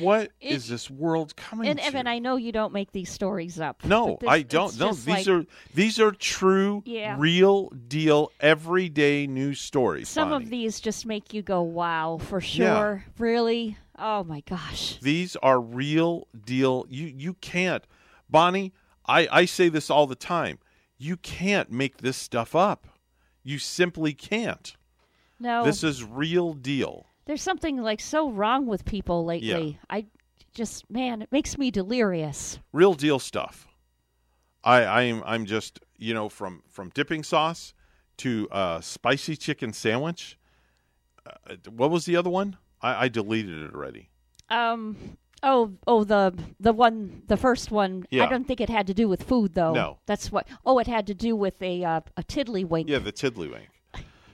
What 0.00 0.32
is 0.40 0.66
It- 0.66 0.70
this 0.72 0.90
world 0.90 1.36
coming 1.36 1.68
And 1.68 1.78
to? 1.78 1.84
Evan, 1.84 2.06
I 2.06 2.18
know 2.18 2.36
you 2.36 2.52
don't 2.52 2.72
make 2.72 2.92
these 2.92 3.10
stories 3.10 3.58
up. 3.60 3.84
No, 3.84 4.18
this- 4.20 4.28
I 4.28 4.42
don't. 4.42 4.78
No, 4.78 4.92
these 4.92 5.06
like 5.06 5.28
are 5.28 5.46
these 5.74 5.98
are 6.00 6.12
true, 6.12 6.82
Yeah. 6.84 7.16
real 7.18 7.70
deal, 7.70 8.30
everyday 8.40 9.26
news 9.26 9.60
stories. 9.60 10.08
some 10.08 10.30
Bonnie. 10.30 10.44
of 10.44 10.50
these 10.50 10.80
just 10.80 11.06
make 11.06 11.32
you 11.32 11.42
go, 11.42 11.62
"Wow!" 11.62 12.18
For 12.18 12.40
Yeah. 12.40 12.46
sure. 12.78 13.04
Really? 13.18 13.78
Oh 13.98 14.24
my 14.24 14.40
gosh. 14.40 14.98
These 15.00 15.36
are 15.36 15.60
real 15.60 16.26
deal. 16.44 16.84
You 16.88 17.06
you 17.06 17.34
can't, 17.34 17.84
Bonnie. 18.28 18.72
I 19.06 19.28
I 19.30 19.44
say 19.46 19.68
this 19.68 19.88
all 19.88 20.06
the 20.06 20.14
time. 20.16 20.58
You 20.98 21.16
can't 21.16 21.70
make 21.70 21.98
this 21.98 22.16
stuff 22.16 22.54
up. 22.54 22.86
You 23.42 23.58
simply 23.58 24.12
can't. 24.14 24.74
No. 25.38 25.64
This 25.64 25.84
is 25.84 26.02
real 26.02 26.52
deal. 26.54 27.06
There's 27.26 27.42
something 27.42 27.82
like 27.82 28.00
so 28.00 28.30
wrong 28.30 28.66
with 28.66 28.84
people 28.84 29.24
lately. 29.24 29.78
I 29.90 30.06
just 30.54 30.88
man, 30.90 31.22
it 31.22 31.30
makes 31.30 31.58
me 31.58 31.70
delirious. 31.70 32.58
real 32.72 32.94
deal 32.94 33.18
stuff. 33.18 33.66
I 34.64 34.84
I'm 34.84 35.22
I'm 35.26 35.44
just 35.44 35.80
you 35.98 36.14
know 36.14 36.28
from 36.28 36.62
from 36.70 36.90
dipping 36.90 37.22
sauce 37.22 37.74
to 38.18 38.48
uh, 38.50 38.80
spicy 38.80 39.36
chicken 39.36 39.72
sandwich. 39.72 40.38
Uh, 41.26 41.56
what 41.70 41.90
was 41.90 42.04
the 42.06 42.16
other 42.16 42.30
one? 42.30 42.56
I, 42.80 43.04
I 43.04 43.08
deleted 43.08 43.62
it 43.62 43.74
already. 43.74 44.08
Um. 44.48 44.96
Oh, 45.42 45.72
oh, 45.86 46.02
the 46.04 46.32
the 46.60 46.72
one, 46.72 47.22
the 47.26 47.36
first 47.36 47.70
one. 47.70 48.06
Yeah. 48.10 48.24
I 48.24 48.28
don't 48.28 48.46
think 48.46 48.60
it 48.60 48.70
had 48.70 48.86
to 48.86 48.94
do 48.94 49.06
with 49.06 49.22
food, 49.22 49.54
though. 49.54 49.74
No. 49.74 49.98
that's 50.06 50.32
what. 50.32 50.48
Oh, 50.64 50.78
it 50.78 50.86
had 50.86 51.06
to 51.08 51.14
do 51.14 51.36
with 51.36 51.60
a 51.60 51.84
uh, 51.84 52.00
a 52.16 52.22
tiddlywink. 52.22 52.88
Yeah, 52.88 52.98
the 52.98 53.12
tiddlywink. 53.12 53.66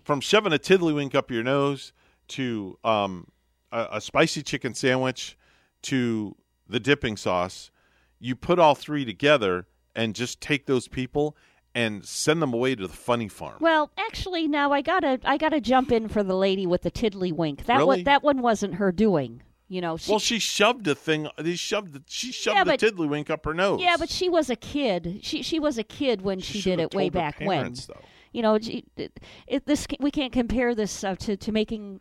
From 0.05 0.20
shoving 0.20 0.52
a 0.52 0.59
tiddlywink 0.59 1.14
up 1.14 1.31
your 1.31 1.43
nose 1.43 1.93
to 2.28 2.78
um, 2.85 3.28
a, 3.70 3.89
a 3.93 4.01
spicy 4.01 4.43
chicken 4.43 4.74
sandwich 4.74 5.36
to 5.82 6.36
the 6.69 6.81
dipping 6.81 7.16
sauce, 7.16 7.70
you 8.19 8.36
put 8.36 8.59
all 8.59 8.74
three 8.74 9.05
together 9.05 9.66
and 9.94 10.15
just 10.15 10.40
take 10.40 10.66
those 10.66 10.89
people 10.89 11.36
and 11.74 12.05
send 12.05 12.40
them 12.43 12.53
away 12.53 12.74
to 12.74 12.86
the 12.86 12.93
funny 12.93 13.28
farm. 13.28 13.57
Well, 13.61 13.90
actually, 13.99 14.47
now 14.47 14.73
I 14.73 14.82
gotta 14.82 15.19
I 15.24 15.39
gotta 15.39 15.61
jump 15.61 15.90
in 15.90 16.09
for 16.09 16.23
the 16.23 16.36
lady 16.36 16.66
with 16.66 16.82
the 16.82 16.90
tiddlywink. 16.90 17.65
That 17.65 17.78
Really? 17.78 17.86
one 17.99 18.05
that 18.05 18.23
one 18.23 18.43
wasn't 18.43 18.74
her 18.74 18.93
doing. 18.93 19.43
You 19.69 19.81
know. 19.81 19.97
She, 19.97 20.12
well, 20.12 20.19
she 20.19 20.39
shoved 20.39 20.86
a 20.86 20.94
thing. 20.94 21.28
They 21.39 21.55
shoved. 21.55 21.94
the- 21.94 22.03
She 22.07 22.31
shoved 22.31 22.57
Yeah, 22.59 22.65
the 22.65 22.73
but- 22.73 22.81
tiddlywink 22.81 23.31
up 23.31 23.44
her 23.47 23.55
nose. 23.55 23.81
Yeah, 23.81 23.97
but 23.99 24.11
she 24.11 24.28
was 24.28 24.51
a 24.51 24.57
kid. 24.57 25.20
She 25.23 25.43
she 25.43 25.59
was 25.59 25.78
a 25.78 25.82
kid 25.82 26.20
when 26.20 26.40
she, 26.40 26.61
should 26.61 26.77
did 26.77 26.81
it 26.81 26.94
way 26.94 27.09
back 27.09 27.39
parents, 27.39 27.89
when. 27.89 27.97
though. 27.97 28.05
You 28.32 28.43
know, 28.43 28.55
it, 28.57 28.85
it- 29.47 29.66
this 29.66 29.86
we 29.99 30.11
can't 30.11 30.32
compare 30.32 30.74
this 30.74 31.03
uh, 31.05 31.15
to 31.16 31.39
to 31.39 31.53
making 31.53 32.01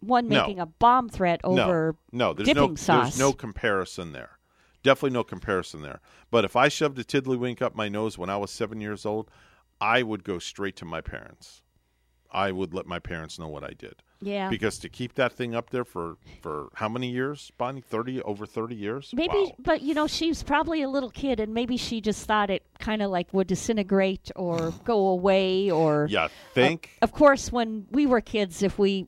one 0.00 0.28
No. 0.28 0.40
making 0.42 0.60
a 0.60 0.66
bomb 0.66 1.08
threat 1.08 1.40
over 1.44 1.96
no, 2.12 2.26
no, 2.28 2.32
there's 2.34 2.46
dipping 2.48 2.70
no, 2.70 2.74
sauce. 2.76 3.04
there's 3.16 3.18
no 3.18 3.32
comparison 3.32 4.12
there. 4.12 4.38
Definitely 4.82 5.10
no 5.14 5.24
comparison 5.24 5.82
there. 5.82 6.00
But 6.30 6.44
if 6.44 6.54
I 6.56 6.68
shoved 6.68 6.98
a 6.98 7.04
tiddlywink 7.04 7.60
up 7.62 7.74
my 7.74 7.88
nose 7.88 8.16
when 8.16 8.30
I 8.30 8.36
was 8.36 8.50
seven 8.50 8.80
years 8.80 9.04
old, 9.04 9.30
I 9.80 10.02
would 10.02 10.22
go 10.24 10.38
straight 10.38 10.76
to 10.76 10.84
my 10.84 11.00
parents. 11.00 11.62
I 12.30 12.52
would 12.52 12.74
let 12.74 12.86
my 12.86 12.98
parents 12.98 13.38
know 13.38 13.48
what 13.48 13.64
I 13.64 13.70
did. 13.70 14.02
Yeah. 14.20 14.50
Because 14.50 14.78
to 14.80 14.88
keep 14.88 15.14
that 15.14 15.32
thing 15.32 15.54
up 15.54 15.70
there 15.70 15.84
for 15.84 16.16
for 16.42 16.68
how 16.74 16.88
many 16.88 17.08
years, 17.10 17.50
Bonnie? 17.56 17.80
Thirty 17.80 18.20
over 18.22 18.44
thirty 18.46 18.74
years. 18.74 19.10
Maybe, 19.14 19.32
Wow. 19.32 19.52
but 19.60 19.80
you 19.82 19.94
know, 19.94 20.06
she's 20.06 20.42
probably 20.42 20.82
a 20.82 20.88
little 20.88 21.08
kid, 21.10 21.40
and 21.40 21.54
maybe 21.54 21.76
she 21.76 22.00
just 22.00 22.26
thought 22.26 22.50
it 22.50 22.64
kind 22.80 23.00
of 23.00 23.10
like 23.10 23.32
would 23.32 23.46
disintegrate 23.46 24.30
or 24.36 24.72
go 24.84 25.06
away, 25.08 25.70
or 25.70 26.06
Yeah, 26.10 26.28
think. 26.52 26.90
Of, 27.00 27.10
of 27.10 27.14
course, 27.16 27.50
when 27.52 27.86
we 27.90 28.06
were 28.06 28.20
kids, 28.20 28.62
if 28.62 28.76
we, 28.78 29.06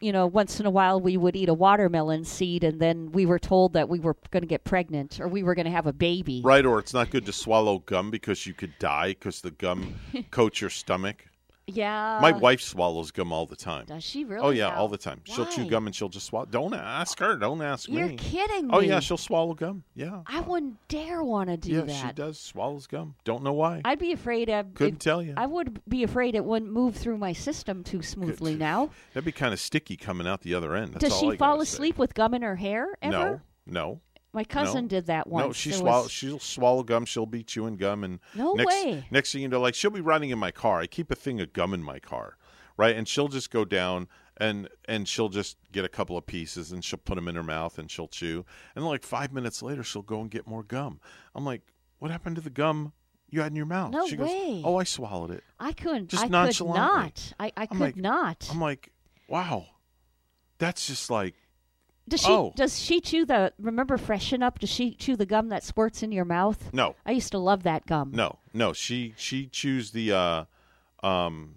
you 0.00 0.12
know, 0.12 0.26
once 0.26 0.60
in 0.60 0.66
a 0.66 0.70
while 0.70 1.00
we 1.00 1.16
would 1.16 1.36
eat 1.36 1.48
a 1.48 1.54
watermelon 1.54 2.24
seed, 2.24 2.64
and 2.64 2.80
then 2.80 3.12
we 3.12 3.26
were 3.26 3.38
told 3.38 3.74
that 3.74 3.88
we 3.88 4.00
were 4.00 4.16
going 4.30 4.42
to 4.42 4.46
get 4.46 4.64
pregnant 4.64 5.20
or 5.20 5.28
we 5.28 5.42
were 5.42 5.54
going 5.54 5.66
to 5.66 5.70
have 5.70 5.86
a 5.86 5.92
baby. 5.92 6.40
Right, 6.44 6.64
or 6.64 6.78
it's 6.78 6.94
not 6.94 7.10
good 7.10 7.26
to 7.26 7.32
swallow 7.32 7.78
gum 7.78 8.10
because 8.10 8.46
you 8.46 8.54
could 8.54 8.78
die 8.78 9.08
because 9.08 9.40
the 9.40 9.50
gum 9.50 9.94
coats 10.30 10.60
your 10.60 10.70
stomach. 10.70 11.26
Yeah. 11.66 12.18
My 12.20 12.32
wife 12.32 12.60
swallows 12.60 13.10
gum 13.10 13.32
all 13.32 13.46
the 13.46 13.56
time. 13.56 13.86
Does 13.86 14.04
she 14.04 14.24
really? 14.24 14.44
Oh 14.44 14.50
yeah, 14.50 14.68
now? 14.68 14.76
all 14.76 14.88
the 14.88 14.98
time. 14.98 15.20
She'll 15.24 15.46
chew 15.46 15.68
gum 15.68 15.86
and 15.86 15.94
she'll 15.94 16.10
just 16.10 16.26
swallow. 16.26 16.46
Don't 16.46 16.74
ask 16.74 17.18
her. 17.20 17.36
Don't 17.36 17.62
ask 17.62 17.88
me. 17.88 17.98
You're 17.98 18.08
me. 18.08 18.16
kidding 18.16 18.68
Oh 18.72 18.80
yeah, 18.80 19.00
she'll 19.00 19.16
swallow 19.16 19.54
gum. 19.54 19.82
Yeah. 19.94 20.20
I 20.26 20.40
wouldn't 20.40 20.76
dare 20.88 21.22
want 21.24 21.48
to 21.48 21.56
do 21.56 21.72
yeah, 21.72 21.80
that. 21.82 22.08
she 22.08 22.12
does. 22.12 22.38
Swallows 22.38 22.86
gum. 22.86 23.14
Don't 23.24 23.42
know 23.42 23.54
why. 23.54 23.80
I'd 23.84 23.98
be 23.98 24.12
afraid 24.12 24.50
of. 24.50 24.74
Couldn't 24.74 24.94
if- 24.94 24.98
tell 25.00 25.22
you. 25.22 25.34
I 25.36 25.46
would 25.46 25.80
be 25.88 26.02
afraid 26.02 26.34
it 26.34 26.44
wouldn't 26.44 26.70
move 26.70 26.96
through 26.96 27.16
my 27.16 27.32
system 27.32 27.82
too 27.82 28.02
smoothly 28.02 28.56
now. 28.56 28.90
That'd 29.14 29.24
be 29.24 29.32
kind 29.32 29.54
of 29.54 29.60
sticky 29.60 29.96
coming 29.96 30.26
out 30.26 30.42
the 30.42 30.54
other 30.54 30.74
end. 30.74 30.92
That's 30.94 31.04
Does 31.06 31.18
she 31.18 31.28
I 31.30 31.36
fall 31.36 31.56
gotta 31.56 31.66
say. 31.66 31.74
asleep 31.74 31.98
with 31.98 32.12
gum 32.14 32.34
in 32.34 32.42
her 32.42 32.56
hair 32.56 32.88
ever? 33.00 33.10
No, 33.12 33.40
no. 33.66 34.00
My 34.34 34.44
cousin 34.44 34.84
no. 34.84 34.88
did 34.88 35.06
that 35.06 35.26
once. 35.28 35.46
No, 35.46 35.52
she 35.52 35.70
There 35.70 35.78
swallow. 35.78 36.02
was- 36.04 36.12
She'll 36.12 36.38
swallow 36.38 36.82
gum. 36.82 37.04
She'll 37.06 37.24
be 37.26 37.42
chewing 37.42 37.76
gum, 37.76 38.04
and 38.04 38.20
No 38.34 38.52
next, 38.54 38.66
way. 38.68 39.06
Next 39.10 39.32
thing 39.32 39.42
you 39.42 39.48
know, 39.48 39.60
like 39.60 39.74
she'll 39.74 39.90
be 39.90 40.00
riding 40.00 40.30
in 40.30 40.38
my 40.38 40.50
car. 40.50 40.80
I 40.80 40.86
keep 40.86 41.10
a 41.10 41.14
thing 41.14 41.40
of 41.40 41.52
gum 41.52 41.72
in 41.72 41.82
my 41.82 41.98
car, 42.00 42.36
right? 42.76 42.94
And 42.96 43.06
she'll 43.08 43.28
just 43.28 43.50
go 43.50 43.64
down 43.64 44.08
and 44.36 44.68
and 44.86 45.06
she'll 45.08 45.28
just 45.28 45.56
get 45.70 45.84
a 45.84 45.88
couple 45.88 46.16
of 46.18 46.26
pieces 46.26 46.72
and 46.72 46.84
she'll 46.84 46.98
put 46.98 47.14
them 47.14 47.28
in 47.28 47.36
her 47.36 47.42
mouth 47.44 47.78
and 47.78 47.88
she'll 47.90 48.08
chew. 48.08 48.44
And 48.74 48.84
like 48.84 49.04
five 49.04 49.32
minutes 49.32 49.62
later, 49.62 49.82
she'll 49.84 50.02
go 50.02 50.20
and 50.20 50.30
get 50.30 50.46
more 50.46 50.64
gum. 50.64 51.00
I'm 51.34 51.44
like, 51.44 51.62
what 52.00 52.10
happened 52.10 52.34
to 52.36 52.42
the 52.42 52.50
gum 52.50 52.92
you 53.30 53.40
had 53.40 53.52
in 53.52 53.56
your 53.56 53.66
mouth? 53.66 53.92
No 53.92 54.06
she 54.08 54.16
way. 54.16 54.54
goes, 54.56 54.62
oh, 54.64 54.76
I 54.76 54.84
swallowed 54.84 55.30
it. 55.30 55.44
I 55.60 55.72
couldn't. 55.72 56.08
Just 56.08 56.24
I 56.24 56.26
could 56.50 56.66
not. 56.66 57.32
I, 57.38 57.46
I 57.46 57.52
I'm 57.62 57.66
could 57.68 57.80
like- 57.80 57.96
not. 57.96 58.48
I'm 58.50 58.60
like, 58.60 58.90
wow, 59.28 59.66
that's 60.58 60.86
just 60.86 61.10
like. 61.10 61.34
Does 62.08 62.20
she? 62.20 62.30
oh. 62.30 62.52
Does 62.54 62.78
she 62.78 63.00
chew 63.00 63.24
the? 63.24 63.52
Remember, 63.58 63.96
freshen 63.96 64.42
up. 64.42 64.58
Does 64.58 64.70
she 64.70 64.94
chew 64.94 65.16
the 65.16 65.26
gum 65.26 65.48
that 65.48 65.64
squirts 65.64 66.02
in 66.02 66.12
your 66.12 66.24
mouth? 66.24 66.72
No. 66.72 66.96
I 67.06 67.12
used 67.12 67.32
to 67.32 67.38
love 67.38 67.62
that 67.62 67.86
gum. 67.86 68.12
No, 68.14 68.38
no. 68.52 68.72
She 68.72 69.14
she 69.16 69.46
chews 69.46 69.92
the 69.92 70.12
uh, 70.12 70.44
um, 71.02 71.56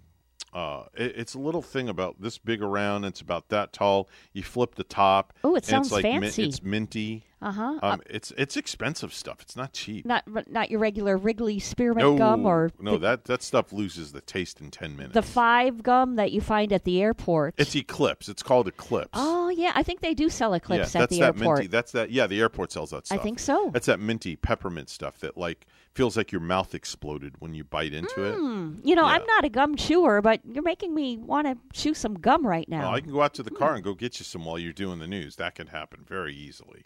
uh, 0.52 0.84
it, 0.94 1.14
it's 1.16 1.34
a 1.34 1.38
little 1.38 1.62
thing 1.62 1.88
about 1.88 2.20
this 2.20 2.38
big 2.38 2.62
around. 2.62 3.04
It's 3.04 3.20
about 3.20 3.48
that 3.50 3.72
tall. 3.72 4.08
You 4.32 4.42
flip 4.42 4.74
the 4.74 4.84
top. 4.84 5.34
Oh, 5.44 5.54
it 5.54 5.64
sounds 5.64 5.88
it's 5.88 5.92
like 5.92 6.04
min- 6.04 6.22
fancy. 6.22 6.44
it's 6.44 6.62
minty. 6.62 7.24
Uh-huh. 7.40 7.78
Um, 7.82 8.02
it's 8.10 8.32
it's 8.36 8.56
expensive 8.56 9.14
stuff. 9.14 9.38
It's 9.40 9.54
not 9.56 9.72
cheap. 9.72 10.04
Not 10.04 10.24
not 10.50 10.70
your 10.70 10.80
regular 10.80 11.16
Wrigley 11.16 11.60
spearmint 11.60 12.00
no, 12.00 12.18
gum 12.18 12.44
or 12.44 12.70
no. 12.80 12.92
the, 12.92 12.98
that 12.98 13.24
that 13.26 13.42
stuff 13.42 13.72
loses 13.72 14.10
the 14.12 14.20
taste 14.20 14.60
in 14.60 14.70
ten 14.72 14.96
minutes. 14.96 15.14
the 15.14 15.22
five 15.22 15.82
gum 15.82 16.16
that 16.16 16.32
you 16.32 16.40
find 16.40 16.72
at 16.72 16.84
the 16.84 17.00
airport. 17.00 17.54
it's 17.56 17.76
Eclipse. 17.76 18.28
It's 18.28 18.42
called 18.42 18.66
Eclipse. 18.66 19.10
Oh 19.12 19.50
yeah, 19.50 19.72
I 19.76 19.82
think 19.84 20.00
they 20.00 20.14
do 20.14 20.28
sell 20.28 20.52
Eclipse 20.54 20.94
yeah, 20.94 21.00
at 21.02 21.08
that's 21.08 21.10
the 21.10 21.20
that 21.20 21.36
airport. 21.38 21.58
minty. 21.58 21.68
That's 21.68 21.92
that. 21.92 22.10
Yeah, 22.10 22.26
the 22.26 22.40
airport 22.40 22.72
sells 22.72 22.90
that 22.90 23.06
stuff. 23.06 23.20
I 23.20 23.22
think 23.22 23.38
so. 23.38 23.70
That's 23.72 23.86
that 23.86 24.00
minty 24.00 24.34
peppermint 24.34 24.88
stuff 24.88 25.18
that 25.20 25.36
like 25.36 25.66
feels 25.94 26.16
like 26.16 26.32
your 26.32 26.40
mouth 26.40 26.74
exploded 26.74 27.34
when 27.38 27.54
you 27.54 27.64
bite 27.64 27.92
into 27.92 28.24
it. 28.24 28.34
Hmm. 28.34 28.74
You 28.84 28.94
know, 28.94 29.02
Yeah. 29.06 29.14
I'm 29.14 29.26
not 29.26 29.44
a 29.44 29.48
gum 29.48 29.76
chewer, 29.76 30.20
but 30.22 30.40
you're 30.44 30.62
making 30.62 30.94
me 30.94 31.16
want 31.16 31.46
to 31.46 31.56
chew 31.72 31.94
some 31.94 32.14
gum 32.14 32.46
right 32.46 32.68
now. 32.68 32.80
Well, 32.82 32.94
I 32.94 33.00
can 33.00 33.12
go 33.12 33.22
out 33.22 33.34
to 33.34 33.42
the 33.42 33.50
car 33.50 33.74
and 33.74 33.82
go 33.82 33.94
get 33.94 34.18
you 34.20 34.24
some 34.24 34.44
while 34.44 34.58
you're 34.58 34.72
doing 34.72 34.98
the 34.98 35.06
news. 35.08 35.36
That 35.36 35.54
can 35.54 35.68
happen 35.68 36.04
very 36.06 36.34
easily. 36.34 36.84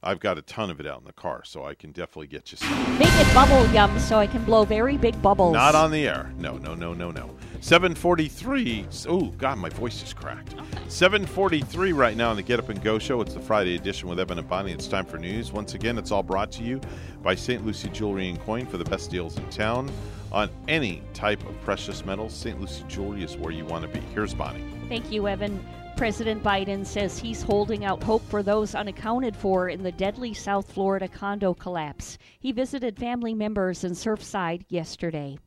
I've 0.00 0.20
got 0.20 0.38
a 0.38 0.42
ton 0.42 0.70
of 0.70 0.78
it 0.78 0.86
out 0.86 1.00
in 1.00 1.06
the 1.06 1.12
car, 1.12 1.42
so 1.44 1.64
I 1.64 1.74
can 1.74 1.90
definitely 1.90 2.28
get 2.28 2.52
you 2.52 2.58
some. 2.58 2.98
Make 2.98 3.08
it 3.10 3.34
bubble 3.34 3.66
gum 3.72 3.98
so 3.98 4.18
I 4.18 4.28
can 4.28 4.44
blow 4.44 4.64
very 4.64 4.96
big 4.96 5.20
bubbles. 5.20 5.54
Not 5.54 5.74
on 5.74 5.90
the 5.90 6.06
air. 6.06 6.32
No, 6.38 6.56
no, 6.56 6.74
no, 6.74 6.94
no, 6.94 7.10
no. 7.10 7.30
743. 7.60 8.86
Oh, 9.08 9.26
God, 9.38 9.58
my 9.58 9.68
voice 9.70 10.00
is 10.04 10.12
cracked. 10.14 10.54
743 10.86 11.92
right 11.92 12.16
now 12.16 12.30
on 12.30 12.36
the 12.36 12.42
Get 12.42 12.60
Up 12.60 12.68
and 12.68 12.80
Go 12.80 13.00
show. 13.00 13.20
It's 13.20 13.34
the 13.34 13.40
Friday 13.40 13.74
edition 13.74 14.08
with 14.08 14.20
Evan 14.20 14.38
and 14.38 14.48
Bonnie. 14.48 14.70
It's 14.70 14.86
time 14.86 15.04
for 15.04 15.18
news. 15.18 15.50
Once 15.50 15.74
again, 15.74 15.98
it's 15.98 16.12
all 16.12 16.22
brought 16.22 16.52
to 16.52 16.62
you 16.62 16.80
by 17.20 17.34
St. 17.34 17.66
Lucie 17.66 17.88
Jewelry 17.88 18.28
and 18.28 18.40
Coin 18.42 18.66
for 18.66 18.76
the 18.78 18.84
best 18.84 19.10
deals 19.10 19.36
in 19.36 19.50
town 19.50 19.90
on 20.30 20.48
any 20.68 21.02
type 21.12 21.44
of 21.48 21.60
precious 21.62 22.04
metals. 22.04 22.34
St. 22.34 22.60
Lucie 22.60 22.84
Jewelry 22.86 23.24
is 23.24 23.36
where 23.36 23.52
you 23.52 23.64
want 23.64 23.82
to 23.82 23.88
be. 23.88 24.00
Here's 24.14 24.32
Bonnie. 24.32 24.64
Thank 24.88 25.10
you, 25.10 25.26
Evan. 25.26 25.64
President 25.98 26.44
Biden 26.44 26.86
says 26.86 27.18
he's 27.18 27.42
holding 27.42 27.84
out 27.84 28.00
hope 28.04 28.22
for 28.30 28.40
those 28.40 28.76
unaccounted 28.76 29.34
for 29.34 29.68
in 29.68 29.82
the 29.82 29.90
deadly 29.90 30.32
South 30.32 30.70
Florida 30.70 31.08
condo 31.08 31.54
collapse. 31.54 32.18
He 32.38 32.52
visited 32.52 32.96
family 32.96 33.34
members 33.34 33.82
in 33.82 33.90
Surfside 33.92 34.64
yesterday. 34.68 35.40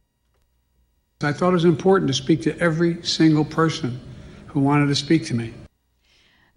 I 1.23 1.32
thought 1.32 1.52
it 1.52 1.53
was 1.53 1.64
important 1.64 2.10
to 2.10 2.14
speak 2.14 2.41
to 2.41 2.60
every 2.60 3.02
single 3.02 3.45
person 3.45 3.98
who 4.48 4.60
wanted 4.60 4.88
to 4.88 4.95
speak 4.95 5.26
to 5.28 5.34
me. 5.34 5.53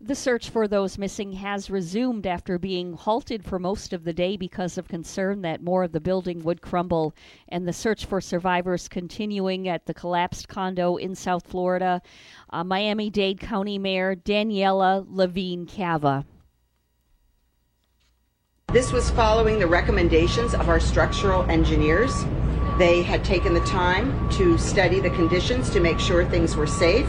The 0.06 0.14
search 0.14 0.50
for 0.50 0.68
those 0.68 0.98
missing 0.98 1.32
has 1.32 1.70
resumed 1.70 2.26
after 2.26 2.58
being 2.58 2.92
halted 2.92 3.42
for 3.42 3.58
most 3.58 3.94
of 3.94 4.04
the 4.04 4.12
day 4.12 4.36
because 4.36 4.76
of 4.76 4.86
concern 4.86 5.40
that 5.40 5.62
more 5.62 5.82
of 5.82 5.92
the 5.92 6.00
building 6.00 6.42
would 6.42 6.60
crumble. 6.60 7.14
And 7.48 7.66
the 7.66 7.72
search 7.72 8.04
for 8.04 8.20
survivors 8.20 8.86
continuing 8.86 9.66
at 9.66 9.86
the 9.86 9.94
collapsed 9.94 10.46
condo 10.46 10.96
in 10.96 11.14
South 11.14 11.46
Florida. 11.46 12.02
Uh, 12.50 12.62
Miami 12.64 13.08
Dade 13.08 13.40
County 13.40 13.78
Mayor 13.78 14.14
Daniella 14.14 15.06
Levine 15.08 15.64
Cava. 15.64 16.26
This 18.74 18.92
was 18.92 19.08
following 19.08 19.58
the 19.58 19.66
recommendations 19.66 20.52
of 20.52 20.68
our 20.68 20.80
structural 20.80 21.44
engineers. 21.44 22.26
They 22.76 23.02
had 23.02 23.24
taken 23.24 23.54
the 23.54 23.60
time 23.60 24.28
to 24.32 24.58
study 24.58 25.00
the 25.00 25.08
conditions 25.10 25.70
to 25.70 25.80
make 25.80 25.98
sure 25.98 26.26
things 26.26 26.56
were 26.56 26.66
safe. 26.66 27.08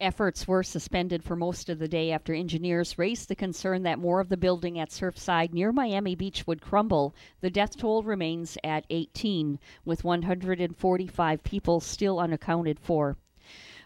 Efforts 0.00 0.48
were 0.48 0.62
suspended 0.62 1.22
for 1.22 1.36
most 1.36 1.68
of 1.68 1.78
the 1.78 1.86
day 1.86 2.10
after 2.10 2.32
engineers 2.32 2.96
raised 2.96 3.28
the 3.28 3.34
concern 3.34 3.82
that 3.82 3.98
more 3.98 4.18
of 4.20 4.30
the 4.30 4.36
building 4.38 4.78
at 4.78 4.88
Surfside 4.88 5.52
near 5.52 5.72
Miami 5.72 6.14
Beach 6.14 6.46
would 6.46 6.62
crumble. 6.62 7.14
The 7.42 7.50
death 7.50 7.76
toll 7.76 8.02
remains 8.02 8.56
at 8.64 8.86
18, 8.88 9.58
with 9.84 10.02
145 10.02 11.42
people 11.42 11.80
still 11.80 12.18
unaccounted 12.18 12.80
for. 12.80 13.18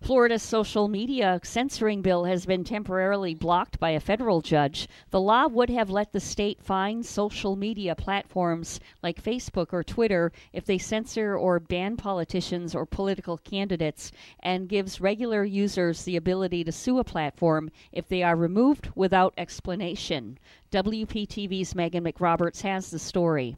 Florida's 0.04 0.42
social 0.42 0.86
media 0.86 1.40
censoring 1.42 2.02
bill 2.02 2.24
has 2.24 2.44
been 2.44 2.62
temporarily 2.62 3.34
blocked 3.34 3.80
by 3.80 3.88
a 3.88 3.98
federal 3.98 4.42
judge. 4.42 4.86
The 5.08 5.20
law 5.20 5.46
would 5.46 5.70
have 5.70 5.88
let 5.88 6.12
the 6.12 6.20
state 6.20 6.60
fine 6.60 7.02
social 7.02 7.56
media 7.56 7.94
platforms 7.94 8.80
like 9.02 9.24
Facebook 9.24 9.72
or 9.72 9.82
Twitter 9.82 10.30
if 10.52 10.66
they 10.66 10.76
censor 10.76 11.34
or 11.34 11.58
ban 11.58 11.96
politicians 11.96 12.74
or 12.74 12.84
political 12.84 13.38
candidates 13.38 14.12
and 14.40 14.68
gives 14.68 15.00
regular 15.00 15.42
users 15.42 16.04
the 16.04 16.16
ability 16.16 16.64
to 16.64 16.72
sue 16.72 16.98
a 16.98 17.04
platform 17.04 17.70
if 17.90 18.06
they 18.06 18.22
are 18.22 18.36
removed 18.36 18.90
without 18.94 19.32
explanation. 19.38 20.38
WPTV's 20.70 21.74
Megan 21.74 22.04
McRoberts 22.04 22.60
has 22.60 22.90
the 22.90 22.98
story. 22.98 23.56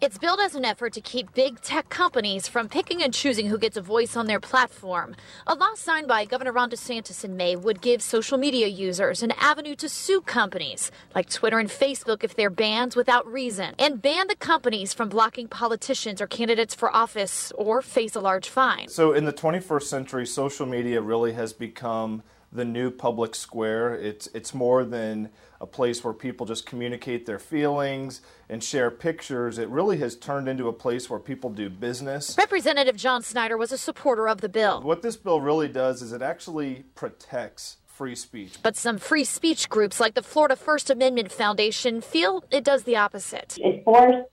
It's 0.00 0.16
billed 0.16 0.38
as 0.38 0.54
an 0.54 0.64
effort 0.64 0.92
to 0.92 1.00
keep 1.00 1.34
big 1.34 1.60
tech 1.60 1.88
companies 1.88 2.46
from 2.46 2.68
picking 2.68 3.02
and 3.02 3.12
choosing 3.12 3.48
who 3.48 3.58
gets 3.58 3.76
a 3.76 3.82
voice 3.82 4.16
on 4.16 4.28
their 4.28 4.38
platform. 4.38 5.16
A 5.44 5.56
law 5.56 5.74
signed 5.74 6.06
by 6.06 6.24
Governor 6.24 6.52
Ron 6.52 6.70
DeSantis 6.70 7.24
in 7.24 7.36
May 7.36 7.56
would 7.56 7.80
give 7.80 8.00
social 8.00 8.38
media 8.38 8.68
users 8.68 9.24
an 9.24 9.32
avenue 9.32 9.74
to 9.74 9.88
sue 9.88 10.20
companies 10.20 10.92
like 11.16 11.28
Twitter 11.28 11.58
and 11.58 11.68
Facebook 11.68 12.22
if 12.22 12.36
they're 12.36 12.48
banned 12.48 12.94
without 12.94 13.26
reason, 13.26 13.74
and 13.76 14.00
ban 14.00 14.28
the 14.28 14.36
companies 14.36 14.94
from 14.94 15.08
blocking 15.08 15.48
politicians 15.48 16.20
or 16.20 16.28
candidates 16.28 16.76
for 16.76 16.94
office 16.94 17.52
or 17.56 17.82
face 17.82 18.14
a 18.14 18.20
large 18.20 18.48
fine. 18.48 18.86
So, 18.86 19.12
in 19.12 19.24
the 19.24 19.32
21st 19.32 19.82
century, 19.82 20.26
social 20.26 20.66
media 20.66 21.00
really 21.00 21.32
has 21.32 21.52
become 21.52 22.22
the 22.52 22.64
new 22.64 22.92
public 22.92 23.34
square. 23.34 23.94
It's 23.94 24.28
it's 24.28 24.54
more 24.54 24.84
than 24.84 25.30
a 25.60 25.66
place 25.66 26.04
where 26.04 26.14
people 26.14 26.46
just 26.46 26.66
communicate 26.66 27.26
their 27.26 27.38
feelings 27.38 28.22
and 28.48 28.62
share 28.62 28.90
pictures. 28.90 29.58
It 29.58 29.68
really 29.68 29.98
has 29.98 30.16
turned 30.16 30.48
into 30.48 30.68
a 30.68 30.72
place 30.72 31.10
where 31.10 31.18
people 31.18 31.50
do 31.50 31.68
business. 31.68 32.36
Representative 32.38 32.96
John 32.96 33.22
Snyder 33.22 33.56
was 33.56 33.72
a 33.72 33.78
supporter 33.78 34.28
of 34.28 34.40
the 34.40 34.48
bill. 34.48 34.82
What 34.82 35.02
this 35.02 35.16
bill 35.16 35.40
really 35.40 35.68
does 35.68 36.02
is 36.02 36.12
it 36.12 36.22
actually 36.22 36.84
protects 36.94 37.78
free 37.86 38.14
speech. 38.14 38.58
But 38.62 38.76
some 38.76 38.98
free 38.98 39.24
speech 39.24 39.68
groups 39.68 39.98
like 40.00 40.14
the 40.14 40.22
Florida 40.22 40.56
First 40.56 40.88
Amendment 40.88 41.32
Foundation 41.32 42.00
feel 42.00 42.44
it 42.50 42.64
does 42.64 42.84
the 42.84 42.96
opposite. 42.96 43.58
It 43.58 43.84
forced 43.84 44.28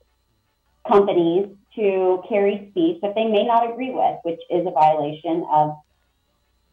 companies 0.88 1.48
to 1.74 2.22
carry 2.28 2.68
speech 2.70 3.00
that 3.02 3.14
they 3.14 3.24
may 3.24 3.44
not 3.44 3.70
agree 3.70 3.90
with, 3.90 4.18
which 4.22 4.40
is 4.50 4.66
a 4.66 4.70
violation 4.70 5.44
of 5.50 5.76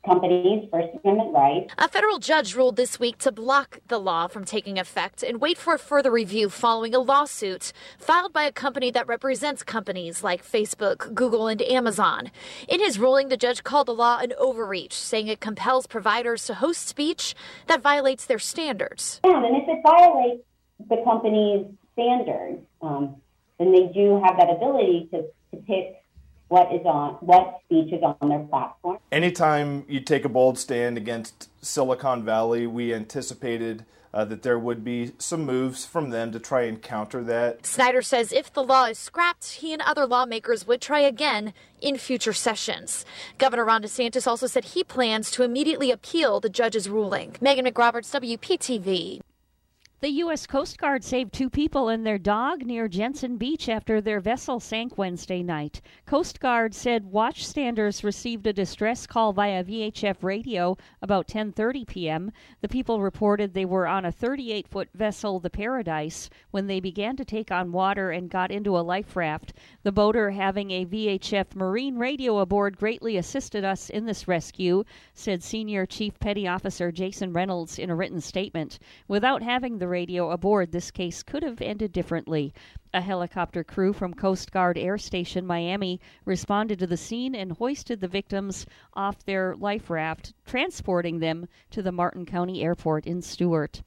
companies' 0.05 0.67
First 0.71 0.89
Amendment 1.03 1.33
rights. 1.33 1.73
A 1.77 1.87
federal 1.87 2.19
judge 2.19 2.55
ruled 2.55 2.75
this 2.75 2.99
week 2.99 3.17
to 3.19 3.31
block 3.31 3.79
the 3.87 3.99
law 3.99 4.27
from 4.27 4.43
taking 4.43 4.77
effect 4.77 5.23
and 5.23 5.39
wait 5.39 5.57
for 5.57 5.73
a 5.73 5.79
further 5.79 6.11
review 6.11 6.49
following 6.49 6.93
a 6.93 6.99
lawsuit 6.99 7.71
filed 7.97 8.33
by 8.33 8.43
a 8.43 8.51
company 8.51 8.91
that 8.91 9.07
represents 9.07 9.63
companies 9.63 10.23
like 10.23 10.45
Facebook, 10.45 11.13
Google, 11.13 11.47
and 11.47 11.61
Amazon. 11.61 12.31
In 12.67 12.79
his 12.79 12.99
ruling, 12.99 13.29
the 13.29 13.37
judge 13.37 13.63
called 13.63 13.87
the 13.87 13.93
law 13.93 14.19
an 14.19 14.33
overreach, 14.37 14.93
saying 14.93 15.27
it 15.27 15.39
compels 15.39 15.87
providers 15.87 16.45
to 16.45 16.55
host 16.55 16.87
speech 16.87 17.33
that 17.67 17.81
violates 17.81 18.25
their 18.25 18.39
standards. 18.39 19.21
And 19.23 19.55
if 19.55 19.67
it 19.67 19.81
violates 19.83 20.43
the 20.89 21.01
company's 21.03 21.65
standards, 21.93 22.59
um, 22.81 23.15
then 23.57 23.71
they 23.71 23.87
do 23.93 24.21
have 24.23 24.37
that 24.37 24.49
ability 24.49 25.07
to, 25.11 25.21
to 25.51 25.63
pick 25.65 26.02
what 26.53 26.71
is 26.71 26.85
on 26.85 27.13
what 27.21 27.61
speech 27.65 27.91
is 27.91 28.03
on 28.03 28.29
their 28.29 28.37
platform. 28.41 28.99
Anytime 29.11 29.85
you 29.87 29.99
take 29.99 30.23
a 30.23 30.29
bold 30.29 30.59
stand 30.59 30.97
against 30.97 31.49
Silicon 31.65 32.23
Valley, 32.23 32.67
we 32.67 32.93
anticipated 32.93 33.85
uh, 34.13 34.23
that 34.25 34.43
there 34.43 34.59
would 34.59 34.83
be 34.83 35.13
some 35.17 35.43
moves 35.47 35.83
from 35.83 36.11
them 36.11 36.31
to 36.31 36.39
try 36.39 36.61
and 36.61 36.79
counter 36.79 37.23
that. 37.23 37.65
Snyder 37.65 38.03
says 38.03 38.31
if 38.31 38.53
the 38.53 38.63
law 38.63 38.85
is 38.85 38.99
scrapped, 38.99 39.53
he 39.53 39.73
and 39.73 39.81
other 39.81 40.05
lawmakers 40.05 40.67
would 40.67 40.79
try 40.79 40.99
again 40.99 41.55
in 41.81 41.97
future 41.97 42.33
sessions. 42.33 43.03
Governor 43.39 43.65
Ron 43.65 43.81
DeSantis 43.81 44.27
also 44.27 44.45
said 44.45 44.63
he 44.63 44.83
plans 44.83 45.31
to 45.31 45.41
immediately 45.41 45.89
appeal 45.89 46.39
the 46.39 46.49
judge's 46.49 46.87
ruling. 46.87 47.35
Megan 47.41 47.65
McRoberts, 47.65 48.13
WPTV. 48.13 49.21
The 50.03 50.19
U.S. 50.19 50.45
Coast 50.45 50.77
Guard 50.79 51.01
saved 51.01 51.31
two 51.31 51.49
people 51.49 51.87
and 51.87 52.05
their 52.05 52.17
dog 52.17 52.65
near 52.65 52.89
Jensen 52.89 53.37
Beach 53.37 53.69
after 53.69 54.01
their 54.01 54.19
vessel 54.19 54.59
sank 54.59 54.97
Wednesday 54.97 55.41
night. 55.41 55.79
Coast 56.05 56.41
Guard 56.41 56.75
said 56.75 57.13
watchstanders 57.13 58.03
received 58.03 58.45
a 58.45 58.51
distress 58.51 59.07
call 59.07 59.31
via 59.31 59.63
VHF 59.63 60.21
radio 60.21 60.75
about 61.01 61.29
10:30 61.29 61.87
p.m. 61.87 62.31
The 62.59 62.67
people 62.67 62.99
reported 62.99 63.53
they 63.53 63.63
were 63.63 63.87
on 63.87 64.03
a 64.03 64.11
38-foot 64.11 64.89
vessel, 64.93 65.39
the 65.39 65.49
Paradise, 65.49 66.29
when 66.51 66.67
they 66.67 66.81
began 66.81 67.15
to 67.15 67.23
take 67.23 67.49
on 67.49 67.71
water 67.71 68.11
and 68.11 68.29
got 68.29 68.51
into 68.51 68.77
a 68.77 68.83
life 68.83 69.15
raft. 69.15 69.53
The 69.83 69.93
boater, 69.93 70.31
having 70.31 70.71
a 70.71 70.85
VHF 70.85 71.55
marine 71.55 71.95
radio 71.95 72.39
aboard, 72.39 72.77
greatly 72.77 73.15
assisted 73.15 73.63
us 73.63 73.89
in 73.89 74.05
this 74.05 74.27
rescue, 74.27 74.83
said 75.13 75.41
Senior 75.41 75.85
Chief 75.85 76.19
Petty 76.19 76.45
Officer 76.45 76.91
Jason 76.91 77.31
Reynolds 77.31 77.79
in 77.79 77.89
a 77.89 77.95
written 77.95 78.19
statement. 78.19 78.79
Without 79.07 79.41
having 79.41 79.77
the 79.77 79.92
radio 79.93 80.31
aboard, 80.31 80.71
this 80.71 80.89
case 80.89 81.21
could 81.21 81.43
have 81.43 81.61
ended 81.61 81.93
differently. 81.93 82.51
A 82.95 83.01
helicopter 83.01 83.63
crew 83.63 83.93
from 83.93 84.15
Coast 84.15 84.51
Guard 84.51 84.75
Air 84.75 84.97
Station 84.97 85.45
Miami 85.45 86.01
responded 86.25 86.79
to 86.79 86.87
the 86.87 86.97
scene 86.97 87.35
and 87.35 87.51
hoisted 87.51 88.01
the 88.01 88.07
victims 88.07 88.65
off 88.95 89.23
their 89.23 89.55
life 89.55 89.91
raft, 89.91 90.33
transporting 90.47 91.19
them 91.19 91.47
to 91.69 91.83
the 91.83 91.91
Martin 91.91 92.25
County 92.25 92.63
Airport 92.63 93.05
in 93.05 93.21
Stuart. 93.21 93.83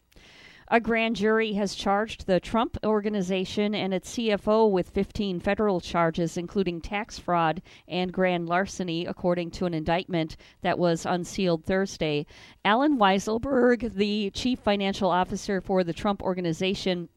A 0.69 0.81
grand 0.81 1.15
jury 1.15 1.53
has 1.53 1.77
charged 1.77 2.27
the 2.27 2.41
Trump 2.41 2.77
Organization 2.85 3.73
and 3.73 3.95
its 3.95 4.17
CFO 4.17 4.69
with 4.69 4.91
15 4.91 5.39
federal 5.39 5.81
charges, 5.81 6.37
including 6.37 6.81
tax 6.81 7.21
fraud 7.21 7.63
and 7.87 8.13
grand 8.13 8.49
larceny, 8.49 9.07
according 9.07 9.53
to 9.53 9.67
an 9.67 9.75
indictment 9.75 10.37
that 10.63 10.77
was 10.77 11.07
unsealed 11.07 11.65
Thursday. 11.65 12.27
Allen 12.65 12.99
Weisselberg, 12.99 13.95
the 13.95 14.31
chief 14.31 14.59
financial 14.59 15.09
officer 15.09 15.61
for 15.61 15.85
the 15.85 15.93
Trump 15.93 16.21
Organization, 16.21 17.11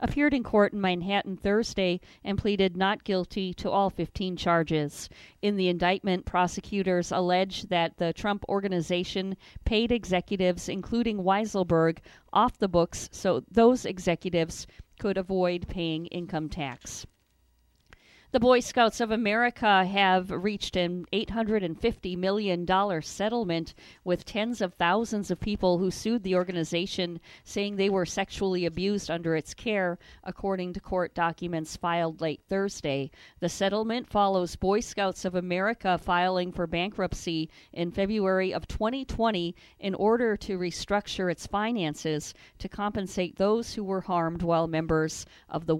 appeared 0.00 0.34
in 0.34 0.42
court 0.42 0.72
in 0.72 0.80
Manhattan 0.80 1.36
Thursday 1.36 2.00
and 2.24 2.38
pleaded 2.38 2.76
not 2.76 3.04
guilty 3.04 3.54
to 3.54 3.70
all 3.70 3.90
15 3.90 4.36
charges. 4.36 5.08
In 5.42 5.56
the 5.56 5.68
indictment, 5.68 6.24
prosecutors 6.24 7.12
allege 7.12 7.62
that 7.64 7.98
the 7.98 8.12
Trump 8.12 8.44
organization 8.48 9.36
paid 9.64 9.92
executives, 9.92 10.68
including 10.68 11.18
Weisselberg, 11.18 11.98
off 12.32 12.58
the 12.58 12.68
books 12.68 13.08
so 13.12 13.44
those 13.50 13.84
executives 13.84 14.66
could 14.98 15.16
avoid 15.16 15.68
paying 15.68 16.06
income 16.06 16.48
tax. 16.48 17.06
The 18.32 18.38
Boy 18.38 18.60
Scouts 18.60 19.00
of 19.00 19.10
America 19.10 19.84
have 19.84 20.30
reached 20.30 20.76
an 20.76 21.04
$850 21.12 22.16
million 22.16 23.02
settlement 23.02 23.74
with 24.04 24.24
tens 24.24 24.60
of 24.60 24.74
thousands 24.74 25.32
of 25.32 25.40
people 25.40 25.78
who 25.78 25.90
sued 25.90 26.22
the 26.22 26.36
organization, 26.36 27.18
saying 27.42 27.74
they 27.74 27.90
were 27.90 28.06
sexually 28.06 28.66
abused 28.66 29.10
under 29.10 29.34
its 29.34 29.52
care, 29.52 29.98
according 30.22 30.74
to 30.74 30.80
court 30.80 31.12
documents 31.12 31.76
filed 31.76 32.20
late 32.20 32.40
Thursday. 32.48 33.10
The 33.40 33.48
settlement 33.48 34.08
follows 34.08 34.54
Boy 34.54 34.78
Scouts 34.78 35.24
of 35.24 35.34
America 35.34 35.98
filing 35.98 36.52
for 36.52 36.68
bankruptcy 36.68 37.50
in 37.72 37.90
February 37.90 38.54
of 38.54 38.68
2020 38.68 39.56
in 39.80 39.94
order 39.96 40.36
to 40.36 40.56
restructure 40.56 41.32
its 41.32 41.48
finances 41.48 42.32
to 42.60 42.68
compensate 42.68 43.34
those 43.34 43.74
who 43.74 43.82
were 43.82 44.02
harmed 44.02 44.42
while 44.42 44.68
members 44.68 45.26
of 45.48 45.66
the 45.66 45.74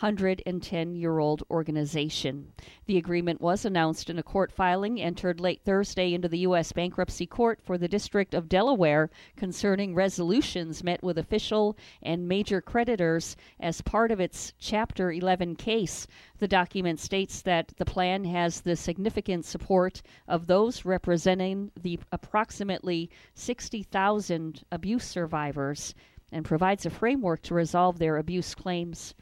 110 0.00 0.94
year 0.94 1.18
old 1.18 1.42
organization. 1.50 2.52
The 2.84 2.98
agreement 2.98 3.40
was 3.40 3.64
announced 3.64 4.10
in 4.10 4.18
a 4.18 4.22
court 4.22 4.52
filing 4.52 5.00
entered 5.00 5.40
late 5.40 5.62
Thursday 5.64 6.12
into 6.12 6.28
the 6.28 6.40
U.S. 6.40 6.70
Bankruptcy 6.72 7.26
Court 7.26 7.60
for 7.62 7.78
the 7.78 7.88
District 7.88 8.34
of 8.34 8.46
Delaware 8.46 9.08
concerning 9.36 9.94
resolutions 9.94 10.84
met 10.84 11.02
with 11.02 11.16
official 11.16 11.78
and 12.02 12.28
major 12.28 12.60
creditors 12.60 13.38
as 13.58 13.80
part 13.80 14.10
of 14.10 14.20
its 14.20 14.52
Chapter 14.58 15.10
11 15.10 15.56
case. 15.56 16.06
The 16.40 16.48
document 16.48 17.00
states 17.00 17.40
that 17.42 17.72
the 17.78 17.86
plan 17.86 18.26
has 18.26 18.60
the 18.60 18.76
significant 18.76 19.46
support 19.46 20.02
of 20.28 20.46
those 20.46 20.84
representing 20.84 21.70
the 21.74 21.98
approximately 22.12 23.08
60,000 23.32 24.62
abuse 24.70 25.04
survivors 25.04 25.94
and 26.30 26.44
provides 26.44 26.84
a 26.84 26.90
framework 26.90 27.40
to 27.44 27.54
resolve 27.54 27.98
their 27.98 28.18
abuse 28.18 28.54
claims. 28.54 29.14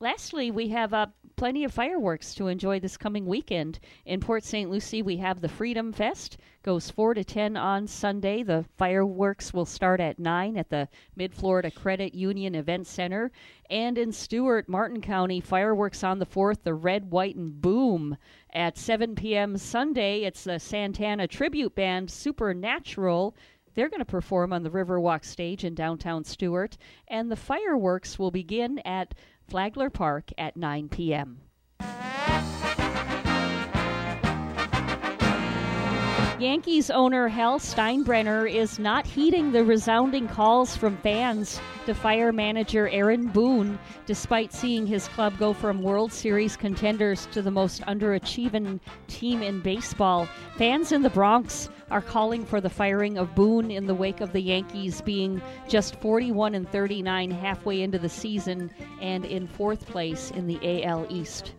Lastly, 0.00 0.52
we 0.52 0.68
have 0.68 0.94
uh, 0.94 1.06
plenty 1.34 1.64
of 1.64 1.72
fireworks 1.72 2.32
to 2.34 2.46
enjoy 2.46 2.78
this 2.78 2.96
coming 2.96 3.26
weekend. 3.26 3.80
In 4.06 4.20
Port 4.20 4.44
St. 4.44 4.70
Lucie, 4.70 5.02
we 5.02 5.16
have 5.16 5.40
the 5.40 5.48
Freedom 5.48 5.92
Fest. 5.92 6.36
Goes 6.62 6.88
4 6.88 7.14
to 7.14 7.24
10 7.24 7.56
on 7.56 7.88
Sunday. 7.88 8.44
The 8.44 8.64
fireworks 8.76 9.52
will 9.52 9.64
start 9.64 9.98
at 9.98 10.20
9 10.20 10.56
at 10.56 10.70
the 10.70 10.88
Mid 11.16 11.34
Florida 11.34 11.72
Credit 11.72 12.14
Union 12.14 12.54
Event 12.54 12.86
Center. 12.86 13.32
And 13.70 13.98
in 13.98 14.12
Stuart, 14.12 14.68
Martin 14.68 15.00
County, 15.00 15.40
fireworks 15.40 16.04
on 16.04 16.20
the 16.20 16.26
4th, 16.26 16.62
the 16.62 16.74
Red, 16.74 17.10
White, 17.10 17.34
and 17.34 17.60
Boom. 17.60 18.16
At 18.54 18.78
7 18.78 19.16
p.m. 19.16 19.56
Sunday, 19.56 20.22
it's 20.22 20.44
the 20.44 20.60
Santana 20.60 21.26
Tribute 21.26 21.74
Band 21.74 22.08
Supernatural. 22.08 23.34
They're 23.74 23.88
going 23.88 24.00
to 24.00 24.04
perform 24.04 24.52
on 24.52 24.64
the 24.64 24.70
Riverwalk 24.70 25.24
stage 25.24 25.64
in 25.64 25.74
downtown 25.74 26.24
Stuart. 26.24 26.76
And 27.06 27.30
the 27.30 27.36
fireworks 27.36 28.18
will 28.18 28.32
begin 28.32 28.80
at 28.84 29.14
Flagler 29.48 29.88
Park 29.88 30.30
at 30.36 30.56
9 30.56 30.90
p.m. 30.90 31.40
Yankees 36.38 36.88
owner 36.88 37.26
Hal 37.26 37.58
Steinbrenner 37.58 38.48
is 38.48 38.78
not 38.78 39.04
heeding 39.04 39.50
the 39.50 39.64
resounding 39.64 40.28
calls 40.28 40.76
from 40.76 40.96
fans 40.98 41.60
to 41.84 41.94
fire 41.94 42.30
manager 42.30 42.88
Aaron 42.90 43.26
Boone, 43.26 43.76
despite 44.06 44.52
seeing 44.52 44.86
his 44.86 45.08
club 45.08 45.36
go 45.36 45.52
from 45.52 45.82
World 45.82 46.12
Series 46.12 46.56
contenders 46.56 47.26
to 47.32 47.42
the 47.42 47.50
most 47.50 47.82
underachieving 47.82 48.78
team 49.08 49.42
in 49.42 49.58
baseball. 49.58 50.28
Fans 50.56 50.92
in 50.92 51.02
the 51.02 51.10
Bronx 51.10 51.70
are 51.90 52.00
calling 52.00 52.44
for 52.44 52.60
the 52.60 52.70
firing 52.70 53.18
of 53.18 53.34
Boone 53.34 53.72
in 53.72 53.86
the 53.86 53.94
wake 53.94 54.20
of 54.20 54.32
the 54.32 54.40
Yankees 54.40 55.00
being 55.00 55.42
just 55.68 55.96
41 55.96 56.54
and 56.54 56.70
39 56.70 57.32
halfway 57.32 57.82
into 57.82 57.98
the 57.98 58.08
season 58.08 58.70
and 59.00 59.24
in 59.24 59.48
fourth 59.48 59.86
place 59.86 60.30
in 60.30 60.46
the 60.46 60.84
AL 60.84 61.04
East. 61.10 61.54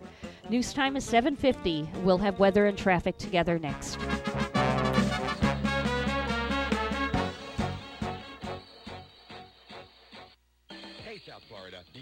News 0.49 0.71
time 0.71 0.95
is 0.95 1.03
7:50. 1.03 1.87
We'll 2.03 2.17
have 2.19 2.39
weather 2.39 2.65
and 2.65 2.77
traffic 2.77 3.17
together 3.17 3.59
next. 3.59 3.97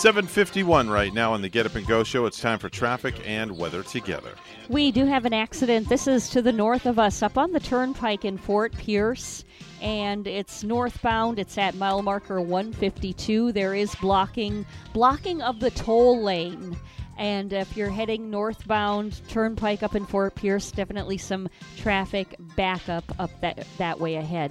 751 0.00 0.88
right 0.88 1.12
now 1.12 1.34
on 1.34 1.42
the 1.42 1.48
Get 1.50 1.66
Up 1.66 1.74
and 1.74 1.86
Go 1.86 2.02
show. 2.02 2.24
It's 2.24 2.40
time 2.40 2.58
for 2.58 2.70
traffic 2.70 3.14
and 3.26 3.58
weather 3.58 3.82
together. 3.82 4.32
We 4.70 4.92
do 4.92 5.04
have 5.04 5.26
an 5.26 5.34
accident. 5.34 5.90
This 5.90 6.06
is 6.06 6.30
to 6.30 6.40
the 6.40 6.52
north 6.52 6.86
of 6.86 6.98
us, 6.98 7.22
up 7.22 7.36
on 7.36 7.52
the 7.52 7.60
turnpike 7.60 8.24
in 8.24 8.38
Fort 8.38 8.72
Pierce, 8.78 9.44
and 9.82 10.26
it's 10.26 10.64
northbound. 10.64 11.38
It's 11.38 11.58
at 11.58 11.74
mile 11.74 12.00
marker 12.00 12.40
152. 12.40 13.52
There 13.52 13.74
is 13.74 13.94
blocking, 13.96 14.64
blocking 14.94 15.42
of 15.42 15.60
the 15.60 15.70
toll 15.70 16.22
lane. 16.22 16.78
And 17.18 17.52
if 17.52 17.76
you're 17.76 17.90
heading 17.90 18.30
northbound, 18.30 19.20
Turnpike 19.28 19.82
up 19.82 19.94
in 19.94 20.06
Fort 20.06 20.34
Pierce, 20.34 20.72
definitely 20.72 21.18
some 21.18 21.50
traffic 21.76 22.34
backup 22.56 23.04
up 23.18 23.30
that 23.42 23.66
that 23.76 24.00
way 24.00 24.14
ahead. 24.14 24.50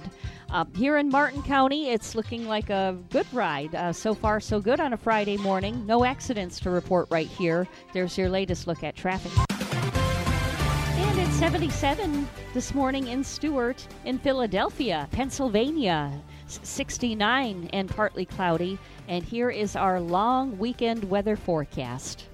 Uh, 0.52 0.64
here 0.74 0.96
in 0.96 1.08
Martin 1.08 1.42
County, 1.44 1.90
it's 1.90 2.16
looking 2.16 2.48
like 2.48 2.70
a 2.70 2.98
good 3.10 3.26
ride. 3.32 3.72
Uh, 3.72 3.92
so 3.92 4.14
far, 4.14 4.40
so 4.40 4.60
good 4.60 4.80
on 4.80 4.92
a 4.92 4.96
Friday 4.96 5.36
morning. 5.36 5.86
No 5.86 6.04
accidents 6.04 6.58
to 6.60 6.70
report 6.70 7.06
right 7.08 7.28
here. 7.28 7.68
There's 7.92 8.18
your 8.18 8.28
latest 8.28 8.66
look 8.66 8.82
at 8.82 8.96
traffic. 8.96 9.30
And 9.50 11.18
it's 11.20 11.36
77 11.36 12.28
this 12.52 12.74
morning 12.74 13.06
in 13.06 13.22
Stuart, 13.22 13.86
in 14.04 14.18
Philadelphia, 14.18 15.08
Pennsylvania. 15.12 16.20
69 16.48 17.70
and 17.72 17.88
partly 17.88 18.24
cloudy. 18.24 18.76
And 19.06 19.22
here 19.22 19.50
is 19.50 19.76
our 19.76 20.00
long 20.00 20.58
weekend 20.58 21.04
weather 21.08 21.36
forecast. 21.36 22.24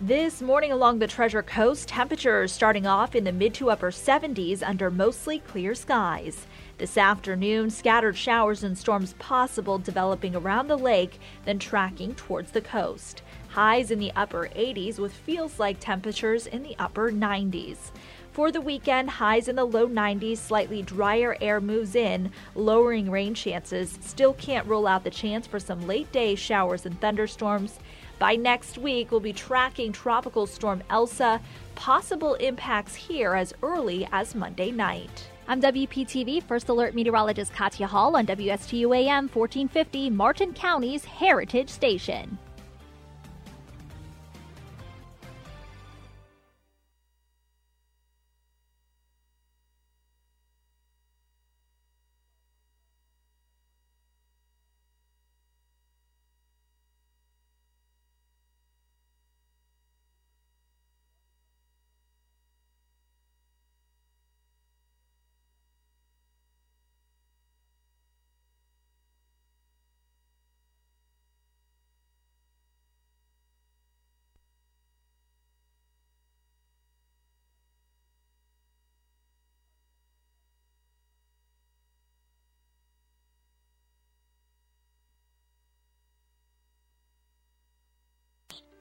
This 0.00 0.42
morning 0.42 0.70
along 0.70 1.00
the 1.00 1.08
Treasure 1.08 1.42
Coast, 1.42 1.88
temperatures 1.88 2.52
starting 2.52 2.86
off 2.86 3.16
in 3.16 3.24
the 3.24 3.32
mid 3.32 3.52
to 3.54 3.70
upper 3.70 3.90
70s 3.90 4.62
under 4.62 4.90
mostly 4.90 5.40
clear 5.40 5.74
skies. 5.74 6.46
This 6.78 6.96
afternoon, 6.96 7.70
scattered 7.70 8.16
showers 8.16 8.62
and 8.62 8.78
storms 8.78 9.14
possible 9.14 9.78
developing 9.78 10.36
around 10.36 10.68
the 10.68 10.78
lake, 10.78 11.18
then 11.44 11.58
tracking 11.58 12.14
towards 12.14 12.52
the 12.52 12.60
coast. 12.60 13.22
Highs 13.48 13.90
in 13.90 13.98
the 13.98 14.12
upper 14.14 14.48
80s 14.54 15.00
with 15.00 15.12
feels 15.12 15.58
like 15.58 15.80
temperatures 15.80 16.46
in 16.46 16.62
the 16.62 16.76
upper 16.78 17.10
90s. 17.10 17.90
For 18.30 18.52
the 18.52 18.60
weekend, 18.60 19.10
highs 19.10 19.48
in 19.48 19.56
the 19.56 19.64
low 19.64 19.88
90s, 19.88 20.36
slightly 20.36 20.82
drier 20.82 21.36
air 21.40 21.60
moves 21.60 21.96
in, 21.96 22.30
lowering 22.54 23.10
rain 23.10 23.34
chances. 23.34 23.98
Still 24.00 24.34
can't 24.34 24.68
rule 24.68 24.86
out 24.86 25.02
the 25.02 25.10
chance 25.10 25.48
for 25.48 25.58
some 25.58 25.84
late 25.84 26.12
day 26.12 26.36
showers 26.36 26.86
and 26.86 27.00
thunderstorms. 27.00 27.80
By 28.20 28.36
next 28.36 28.78
week, 28.78 29.10
we'll 29.10 29.18
be 29.18 29.32
tracking 29.32 29.90
Tropical 29.90 30.46
Storm 30.46 30.84
Elsa, 30.90 31.40
possible 31.74 32.34
impacts 32.34 32.94
here 32.94 33.34
as 33.34 33.52
early 33.64 34.06
as 34.12 34.36
Monday 34.36 34.70
night. 34.70 35.28
I'm 35.50 35.62
WPTV 35.62 36.42
First 36.42 36.68
Alert 36.68 36.94
Meteorologist 36.94 37.54
Katya 37.54 37.86
Hall 37.86 38.16
on 38.16 38.26
WSTU 38.26 38.94
AM 38.94 39.28
1450, 39.28 40.10
Martin 40.10 40.52
County's 40.52 41.06
Heritage 41.06 41.70
Station. 41.70 42.36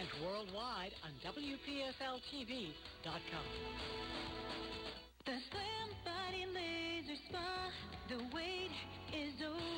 and 0.00 0.08
worldwide 0.24 0.94
on 1.02 1.10
WPSLTV.com. 1.26 3.46
The 5.26 5.38
Body 6.04 6.46
Laser 6.54 7.18
Spa, 7.28 7.70
the 8.08 8.18
wait 8.34 8.70
is 9.12 9.42
over. 9.42 9.77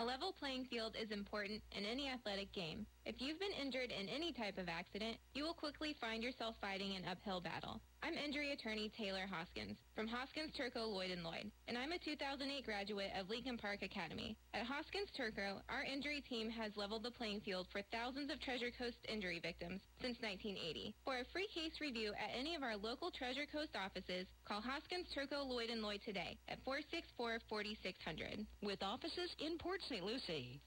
A 0.00 0.04
level 0.04 0.32
playing 0.32 0.64
field 0.64 0.96
is 0.96 1.10
important 1.10 1.60
in 1.76 1.84
any 1.84 2.08
athletic 2.08 2.50
game. 2.54 2.86
If 3.04 3.16
you've 3.18 3.38
been 3.38 3.52
injured 3.52 3.92
in 3.92 4.08
any 4.08 4.32
type 4.32 4.56
of 4.56 4.66
accident, 4.66 5.18
you 5.34 5.44
will 5.44 5.52
quickly 5.52 5.94
find 6.00 6.22
yourself 6.22 6.56
fighting 6.58 6.96
an 6.96 7.04
uphill 7.04 7.42
battle. 7.42 7.82
I'm 8.02 8.16
injury 8.16 8.52
attorney 8.52 8.90
Taylor 8.96 9.28
Hoskins 9.28 9.76
from 9.94 10.08
Hoskins 10.08 10.56
Turco 10.56 10.88
Lloyd 10.88 11.12
& 11.20 11.22
Lloyd, 11.22 11.52
and 11.68 11.76
I'm 11.76 11.92
a 11.92 11.98
2008 12.00 12.64
graduate 12.64 13.12
of 13.12 13.28
Lincoln 13.28 13.58
Park 13.58 13.82
Academy. 13.82 14.36
At 14.54 14.64
Hoskins 14.64 15.12
Turco, 15.14 15.60
our 15.68 15.84
injury 15.84 16.24
team 16.24 16.48
has 16.48 16.72
leveled 16.76 17.02
the 17.04 17.10
playing 17.12 17.40
field 17.44 17.68
for 17.70 17.82
thousands 17.92 18.32
of 18.32 18.40
Treasure 18.40 18.72
Coast 18.72 18.96
injury 19.04 19.38
victims 19.38 19.82
since 20.00 20.16
1980. 20.24 20.94
For 21.04 21.20
a 21.20 21.28
free 21.28 21.48
case 21.52 21.76
review 21.80 22.16
at 22.16 22.32
any 22.32 22.56
of 22.56 22.62
our 22.62 22.76
local 22.76 23.10
Treasure 23.12 23.44
Coast 23.44 23.76
offices, 23.76 24.24
call 24.48 24.64
Hoskins 24.64 25.06
Turco 25.12 25.44
Lloyd 25.44 25.68
& 25.76 25.76
Lloyd 25.76 26.00
today 26.00 26.38
at 26.48 26.64
464-4600. 26.64 28.46
With 28.62 28.82
offices 28.82 29.28
in 29.44 29.58
Port 29.58 29.80
St. 29.88 30.04
Lucie. 30.04 30.62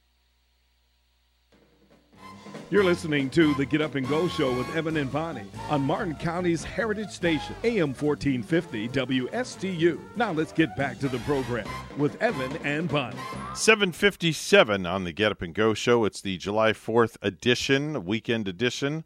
You're 2.74 2.84
listening 2.84 3.30
to 3.32 3.54
the 3.54 3.68
Get 3.68 3.82
Up 3.82 3.94
and 3.94 4.08
Go 4.08 4.28
Show 4.28 4.52
with 4.58 4.76
Evan 4.76 4.98
and 4.98 5.12
Bonnie 5.12 5.46
on 5.70 5.82
Martin 5.82 6.16
County's 6.16 6.64
Heritage 6.64 7.12
Station, 7.12 7.56
AM 7.64 7.94
1450 7.94 8.90
WSTU. 8.90 10.00
Now 10.16 10.32
let's 10.32 10.52
get 10.52 10.76
back 10.76 10.98
to 11.00 11.08
the 11.08 11.20
program 11.20 11.68
with 11.98 12.20
Evan 12.20 12.58
and 12.66 12.90
Bonnie. 12.90 13.16
757 13.54 14.88
on 14.88 15.04
the 15.04 15.12
Get 15.12 15.32
Up 15.32 15.44
and 15.44 15.54
Go 15.54 15.76
show. 15.76 16.04
It's 16.06 16.20
the 16.20 16.38
July 16.38 16.72
4th 16.72 17.18
edition, 17.22 18.06
weekend 18.06 18.48
edition 18.48 19.04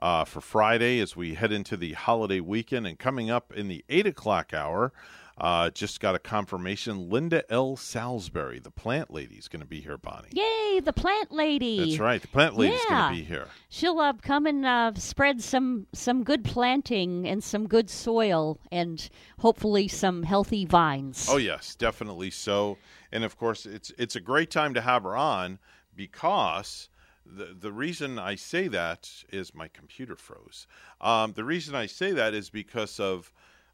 uh, 0.00 0.24
for 0.24 0.40
Friday 0.40 1.00
as 1.00 1.16
we 1.16 1.34
head 1.34 1.50
into 1.50 1.76
the 1.76 1.94
holiday 1.94 2.38
weekend. 2.38 2.86
And 2.86 2.98
coming 3.00 3.30
up 3.30 3.52
in 3.52 3.66
the 3.66 3.84
8 3.88 4.06
o'clock 4.06 4.54
hour, 4.54 4.92
uh, 5.40 5.70
just 5.70 6.00
got 6.00 6.14
a 6.14 6.18
confirmation. 6.18 7.08
Linda 7.08 7.44
L. 7.50 7.76
Salisbury, 7.76 8.58
the 8.58 8.70
plant 8.70 9.12
lady, 9.12 9.36
is 9.36 9.46
going 9.48 9.60
to 9.60 9.66
be 9.68 9.80
here, 9.80 9.96
Bonnie. 9.96 10.30
Yay, 10.32 10.80
the 10.80 10.92
plant 10.92 11.30
lady. 11.30 11.78
That's 11.78 12.00
right. 12.00 12.20
The 12.20 12.28
plant 12.28 12.56
lady's 12.56 12.80
Yeah. 12.88 13.08
going 13.08 13.14
to 13.14 13.20
be 13.22 13.24
here. 13.28 13.46
She'll 13.68 14.00
uh, 14.00 14.14
come 14.14 14.46
and 14.46 14.66
uh, 14.66 14.94
spread 14.94 15.40
some 15.40 15.86
some 15.92 16.24
good 16.24 16.44
planting 16.44 17.26
and 17.28 17.42
some 17.42 17.68
good 17.68 17.88
soil 17.88 18.58
and 18.72 19.08
hopefully 19.38 19.86
some 19.88 20.24
healthy 20.24 20.64
vines. 20.64 21.26
Oh 21.30 21.36
yes, 21.36 21.74
definitely 21.74 22.30
so. 22.30 22.78
And 23.12 23.22
of 23.24 23.36
course, 23.38 23.64
it's 23.64 23.92
it's 23.96 24.16
a 24.16 24.20
great 24.20 24.50
time 24.50 24.74
to 24.74 24.80
have 24.80 25.04
her 25.04 25.16
on 25.16 25.58
because 25.94 26.88
the 27.26 27.54
the 27.58 27.72
reason 27.72 28.18
I 28.18 28.34
say 28.34 28.68
that 28.68 29.10
is 29.30 29.54
my 29.54 29.68
computer 29.68 30.16
froze. 30.16 30.66
Um, 31.00 31.32
the 31.34 31.44
reason 31.44 31.74
I 31.74 31.86
say 31.86 32.12
that 32.12 32.34
is 32.34 32.50
because 32.50 32.98
of 32.98 33.32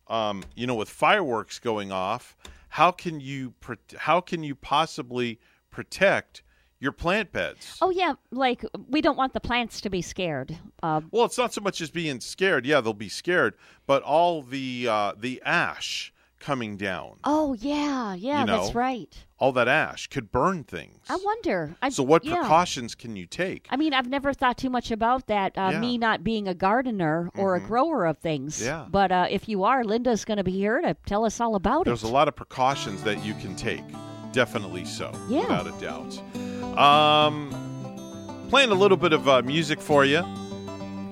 um, 0.08 0.42
you 0.54 0.66
know 0.66 0.74
with 0.74 0.88
fireworks 0.88 1.58
going 1.58 1.92
off, 1.92 2.36
how 2.68 2.90
can 2.90 3.20
you 3.20 3.54
how 3.96 4.20
can 4.20 4.42
you 4.42 4.54
possibly 4.54 5.38
protect 5.70 6.42
your 6.80 6.92
plant 6.92 7.32
beds? 7.32 7.78
Oh 7.80 7.90
yeah, 7.90 8.14
like 8.30 8.64
we 8.88 9.00
don't 9.00 9.16
want 9.16 9.32
the 9.32 9.40
plants 9.40 9.80
to 9.82 9.90
be 9.90 10.02
scared. 10.02 10.58
Uh, 10.82 11.00
Well, 11.10 11.24
it's 11.24 11.38
not 11.38 11.52
so 11.54 11.60
much 11.60 11.80
as 11.80 11.90
being 11.90 12.20
scared. 12.20 12.66
Yeah, 12.66 12.80
they'll 12.80 12.92
be 12.92 13.08
scared, 13.08 13.54
but 13.86 14.02
all 14.02 14.42
the 14.42 14.86
uh, 14.88 15.12
the 15.18 15.40
ash 15.44 16.12
coming 16.40 16.76
down. 16.76 17.16
oh 17.24 17.54
yeah, 17.54 18.12
yeah, 18.14 18.40
You 18.40 18.46
know, 18.46 18.62
that's 18.64 18.74
right. 18.74 19.24
All 19.44 19.52
that 19.52 19.68
ash 19.68 20.06
could 20.06 20.32
burn 20.32 20.64
things. 20.64 20.96
I 21.06 21.18
wonder. 21.22 21.76
I, 21.82 21.90
so, 21.90 22.02
what 22.02 22.24
yeah. 22.24 22.36
precautions 22.36 22.94
can 22.94 23.14
you 23.14 23.26
take? 23.26 23.66
I 23.68 23.76
mean, 23.76 23.92
I've 23.92 24.08
never 24.08 24.32
thought 24.32 24.56
too 24.56 24.70
much 24.70 24.90
about 24.90 25.26
that. 25.26 25.52
Uh, 25.58 25.68
Yeah. 25.72 25.80
Me 25.80 25.98
not 25.98 26.24
being 26.24 26.48
a 26.48 26.54
gardener 26.54 27.30
or 27.36 27.54
a 27.54 27.60
grower 27.60 28.06
of 28.06 28.16
things. 28.16 28.64
Yeah. 28.64 28.86
But 28.88 29.12
uh, 29.12 29.26
if 29.28 29.46
you 29.46 29.64
are, 29.64 29.84
Linda's 29.84 30.24
going 30.24 30.38
to 30.38 30.44
be 30.44 30.52
here 30.52 30.80
to 30.80 30.96
tell 31.04 31.26
us 31.26 31.42
all 31.42 31.56
about 31.56 31.84
There's 31.84 31.98
it. 31.98 32.04
There's 32.04 32.10
a 32.10 32.14
lot 32.14 32.26
of 32.26 32.34
precautions 32.34 33.02
that 33.02 33.22
you 33.22 33.34
can 33.34 33.54
take. 33.54 33.84
Definitely 34.32 34.86
so, 34.86 35.12
Yeah. 35.28 35.42
without 35.42 35.66
a 35.66 35.78
doubt. 35.78 36.78
Um, 36.78 38.46
playing 38.48 38.70
a 38.70 38.74
little 38.74 38.96
bit 38.96 39.12
of 39.12 39.28
uh, 39.28 39.42
music 39.42 39.78
for 39.78 40.06
you, 40.06 40.24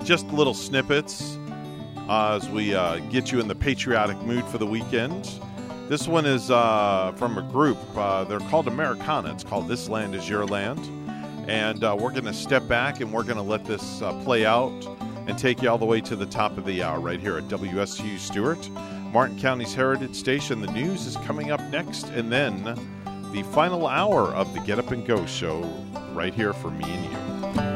just 0.03 0.25
little 0.29 0.55
snippets 0.55 1.37
uh, 2.09 2.39
as 2.41 2.49
we 2.49 2.73
uh, 2.73 2.97
get 3.11 3.31
you 3.31 3.39
in 3.39 3.47
the 3.47 3.53
patriotic 3.53 4.19
mood 4.23 4.43
for 4.45 4.57
the 4.57 4.65
weekend. 4.65 5.29
This 5.89 6.07
one 6.07 6.25
is 6.25 6.49
uh, 6.49 7.11
from 7.17 7.37
a 7.37 7.41
group. 7.41 7.77
Uh, 7.95 8.23
they're 8.23 8.39
called 8.39 8.67
Americana. 8.67 9.31
It's 9.33 9.43
called 9.43 9.67
This 9.67 9.89
Land 9.89 10.15
Is 10.15 10.29
Your 10.29 10.45
Land. 10.45 10.79
And 11.49 11.83
uh, 11.83 11.95
we're 11.99 12.11
going 12.11 12.23
to 12.23 12.33
step 12.33 12.67
back 12.69 13.01
and 13.01 13.11
we're 13.11 13.23
going 13.23 13.35
to 13.35 13.43
let 13.43 13.65
this 13.65 14.01
uh, 14.01 14.13
play 14.23 14.45
out 14.45 14.71
and 15.27 15.37
take 15.37 15.61
you 15.61 15.69
all 15.69 15.77
the 15.77 15.85
way 15.85 15.99
to 15.99 16.15
the 16.15 16.25
top 16.25 16.57
of 16.57 16.65
the 16.65 16.81
hour 16.81 17.01
right 17.01 17.19
here 17.19 17.37
at 17.37 17.43
WSU 17.49 18.17
Stuart, 18.17 18.69
Martin 19.11 19.37
County's 19.37 19.73
Heritage 19.73 20.15
Station. 20.15 20.61
The 20.61 20.71
news 20.71 21.05
is 21.05 21.17
coming 21.17 21.51
up 21.51 21.61
next, 21.69 22.05
and 22.09 22.31
then 22.31 22.63
the 23.33 23.43
final 23.51 23.87
hour 23.87 24.33
of 24.33 24.53
the 24.53 24.61
Get 24.61 24.79
Up 24.79 24.91
and 24.91 25.05
Go 25.05 25.25
show 25.25 25.61
right 26.13 26.33
here 26.33 26.53
for 26.53 26.71
me 26.71 26.85
and 26.85 27.05
you. 27.05 27.72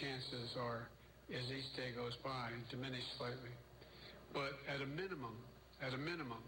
Chances 0.00 0.54
are, 0.54 0.86
as 1.30 1.42
each 1.50 1.70
day 1.74 1.90
goes 1.94 2.14
by, 2.22 2.50
diminish 2.70 3.02
slightly. 3.18 3.50
But 4.32 4.54
at 4.70 4.80
a 4.80 4.86
minimum, 4.86 5.34
at 5.82 5.92
a 5.94 5.98
minimum, 5.98 6.42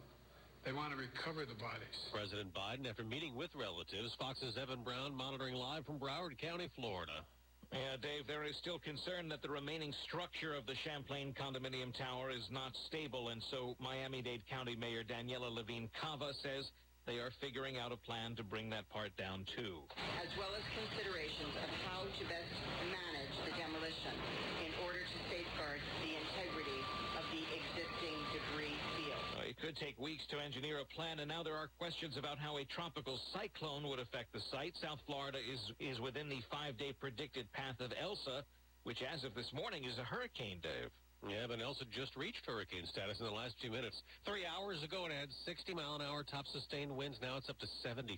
they 0.65 0.73
want 0.73 0.93
to 0.93 0.99
recover 0.99 1.43
the 1.43 1.59
bodies. 1.59 1.99
President 2.13 2.55
Biden, 2.55 2.89
after 2.89 3.03
meeting 3.03 3.35
with 3.35 3.51
relatives, 3.57 4.15
Fox's 4.21 4.55
Evan 4.61 4.85
Brown 4.85 5.15
monitoring 5.15 5.55
live 5.55 5.85
from 5.85 5.99
Broward 5.99 6.39
County, 6.39 6.69
Florida. 6.77 7.25
Yeah, 7.73 7.97
Dave, 8.03 8.27
there 8.27 8.45
is 8.45 8.55
still 8.59 8.79
concern 8.79 9.29
that 9.31 9.43
the 9.43 9.49
remaining 9.49 9.95
structure 10.07 10.55
of 10.55 10.67
the 10.67 10.75
Champlain 10.85 11.35
condominium 11.35 11.97
tower 11.97 12.31
is 12.31 12.43
not 12.51 12.73
stable, 12.87 13.31
and 13.31 13.43
so 13.51 13.75
Miami-Dade 13.79 14.43
County 14.51 14.77
Mayor 14.77 15.03
Daniella 15.03 15.49
Levine 15.49 15.89
Cava 16.01 16.33
says 16.43 16.67
they 17.11 17.19
are 17.19 17.35
figuring 17.43 17.75
out 17.75 17.91
a 17.91 17.99
plan 18.07 18.39
to 18.39 18.47
bring 18.47 18.71
that 18.71 18.87
part 18.95 19.11
down 19.19 19.43
too. 19.59 19.83
as 20.23 20.31
well 20.39 20.55
as 20.55 20.63
considerations 20.79 21.51
of 21.59 21.71
how 21.91 22.07
to 22.07 22.23
best 22.31 22.55
manage 22.87 23.35
the 23.43 23.53
demolition 23.59 24.15
in 24.63 24.71
order 24.87 25.03
to 25.03 25.19
safeguard 25.27 25.83
the 26.07 26.15
integrity 26.15 26.81
of 27.19 27.27
the 27.35 27.43
existing 27.51 28.15
debris 28.31 28.79
field. 28.95 29.25
Uh, 29.43 29.51
It 29.51 29.59
could 29.59 29.75
take 29.75 29.99
weeks 29.99 30.23
to 30.31 30.39
engineer 30.39 30.79
a 30.79 30.87
plan, 30.95 31.19
and 31.19 31.27
now 31.27 31.43
there 31.43 31.59
are 31.59 31.67
questions 31.83 32.15
about 32.15 32.39
how 32.39 32.63
a 32.63 32.65
tropical 32.71 33.19
cyclone 33.35 33.83
would 33.91 33.99
affect 33.99 34.31
the 34.31 34.41
site. 34.55 34.79
South 34.79 35.03
Florida 35.03 35.43
is, 35.43 35.59
is 35.83 35.99
within 35.99 36.31
the 36.31 36.39
five-day 36.47 36.95
predicted 37.03 37.51
path 37.51 37.83
of 37.83 37.91
Elsa, 37.99 38.47
which 38.87 39.03
as 39.03 39.25
of 39.27 39.35
this 39.35 39.51
morning 39.51 39.83
is 39.83 39.99
a 39.99 40.07
hurricane, 40.07 40.63
Dave. 40.63 40.95
Yeah, 41.29 41.45
but 41.49 41.61
Elsa 41.61 41.85
just 41.93 42.17
reached 42.17 42.47
hurricane 42.47 42.87
status 42.87 43.21
in 43.21 43.27
the 43.27 43.33
last 43.33 43.55
few 43.61 43.71
minutes. 43.71 44.01
Three 44.25 44.47
hours 44.49 44.83
ago, 44.83 45.05
it 45.05 45.13
had 45.13 45.29
60 45.45 45.75
mile 45.75 45.97
an 45.97 46.03
hour 46.03 46.25
top 46.25 46.47
sustained 46.47 46.97
winds. 46.97 47.19
Now 47.21 47.37
it's 47.37 47.51
up 47.51 47.59
to 47.61 47.67
75. 47.83 48.17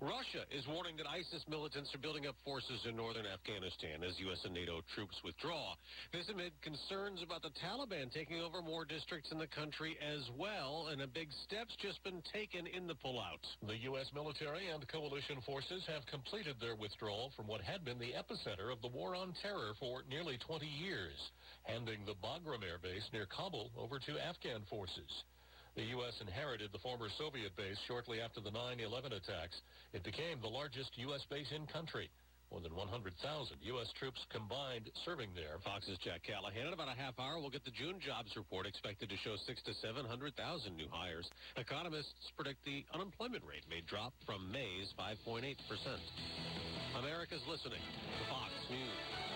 Russia 0.00 0.44
is 0.52 0.66
warning 0.68 0.96
that 1.00 1.08
ISIS 1.08 1.40
militants 1.48 1.88
are 1.94 1.98
building 1.98 2.26
up 2.26 2.36
forces 2.44 2.84
in 2.84 2.96
northern 2.96 3.24
Afghanistan 3.24 4.04
as 4.04 4.12
U.S. 4.28 4.44
and 4.44 4.52
NATO 4.52 4.84
troops 4.94 5.16
withdraw. 5.24 5.72
This 6.12 6.28
amid 6.28 6.52
concerns 6.60 7.24
about 7.24 7.40
the 7.40 7.54
Taliban 7.64 8.12
taking 8.12 8.44
over 8.44 8.60
more 8.60 8.84
districts 8.84 9.32
in 9.32 9.38
the 9.38 9.48
country 9.48 9.96
as 10.04 10.20
well, 10.36 10.88
and 10.92 11.00
a 11.00 11.08
big 11.08 11.28
step's 11.48 11.72
just 11.80 12.02
been 12.04 12.20
taken 12.28 12.66
in 12.66 12.86
the 12.86 12.98
pullout. 13.00 13.40
The 13.64 13.88
U.S. 13.88 14.12
military 14.12 14.68
and 14.68 14.86
coalition 14.88 15.40
forces 15.46 15.80
have 15.88 16.04
completed 16.12 16.56
their 16.60 16.76
withdrawal 16.76 17.32
from 17.34 17.46
what 17.46 17.64
had 17.64 17.84
been 17.84 17.98
the 17.98 18.12
epicenter 18.12 18.68
of 18.68 18.82
the 18.82 18.92
war 18.92 19.16
on 19.16 19.32
terror 19.40 19.72
for 19.80 20.04
nearly 20.10 20.36
20 20.44 20.66
years, 20.66 21.16
handing 21.64 22.04
the 22.04 22.20
Bagram 22.20 22.60
air 22.60 22.76
base 22.82 23.08
near 23.12 23.24
Kabul 23.24 23.70
over 23.78 23.98
to 23.98 24.20
Afghan 24.20 24.60
forces. 24.68 25.24
The 25.76 25.92
U.S. 26.00 26.16
inherited 26.24 26.72
the 26.72 26.80
former 26.80 27.12
Soviet 27.20 27.52
base 27.54 27.76
shortly 27.86 28.24
after 28.24 28.40
the 28.40 28.48
9-11 28.48 29.12
attacks. 29.12 29.60
It 29.92 30.02
became 30.02 30.40
the 30.40 30.48
largest 30.48 30.88
U.S. 30.96 31.20
base 31.28 31.52
in 31.52 31.68
country. 31.68 32.08
More 32.50 32.64
than 32.64 32.72
100,000 32.72 33.12
U.S. 33.12 33.90
troops 34.00 34.24
combined 34.32 34.88
serving 35.04 35.36
there. 35.36 35.60
Fox's 35.60 35.98
Jack 36.00 36.24
Callahan. 36.24 36.68
In 36.68 36.72
about 36.72 36.88
a 36.88 36.96
half 36.96 37.20
hour, 37.20 37.36
we'll 37.36 37.52
get 37.52 37.68
the 37.68 37.76
June 37.76 38.00
jobs 38.00 38.32
report 38.40 38.64
expected 38.64 39.10
to 39.12 39.16
show 39.20 39.36
six 39.44 39.60
to 39.68 39.74
700,000 39.84 40.32
new 40.72 40.88
hires. 40.88 41.28
Economists 41.60 42.32
predict 42.40 42.64
the 42.64 42.80
unemployment 42.96 43.44
rate 43.44 43.68
may 43.68 43.84
drop 43.84 44.14
from 44.24 44.48
May's 44.48 44.88
5.8%. 44.96 45.44
America's 46.96 47.44
listening 47.50 47.84
Fox 48.32 48.48
News. 48.70 49.35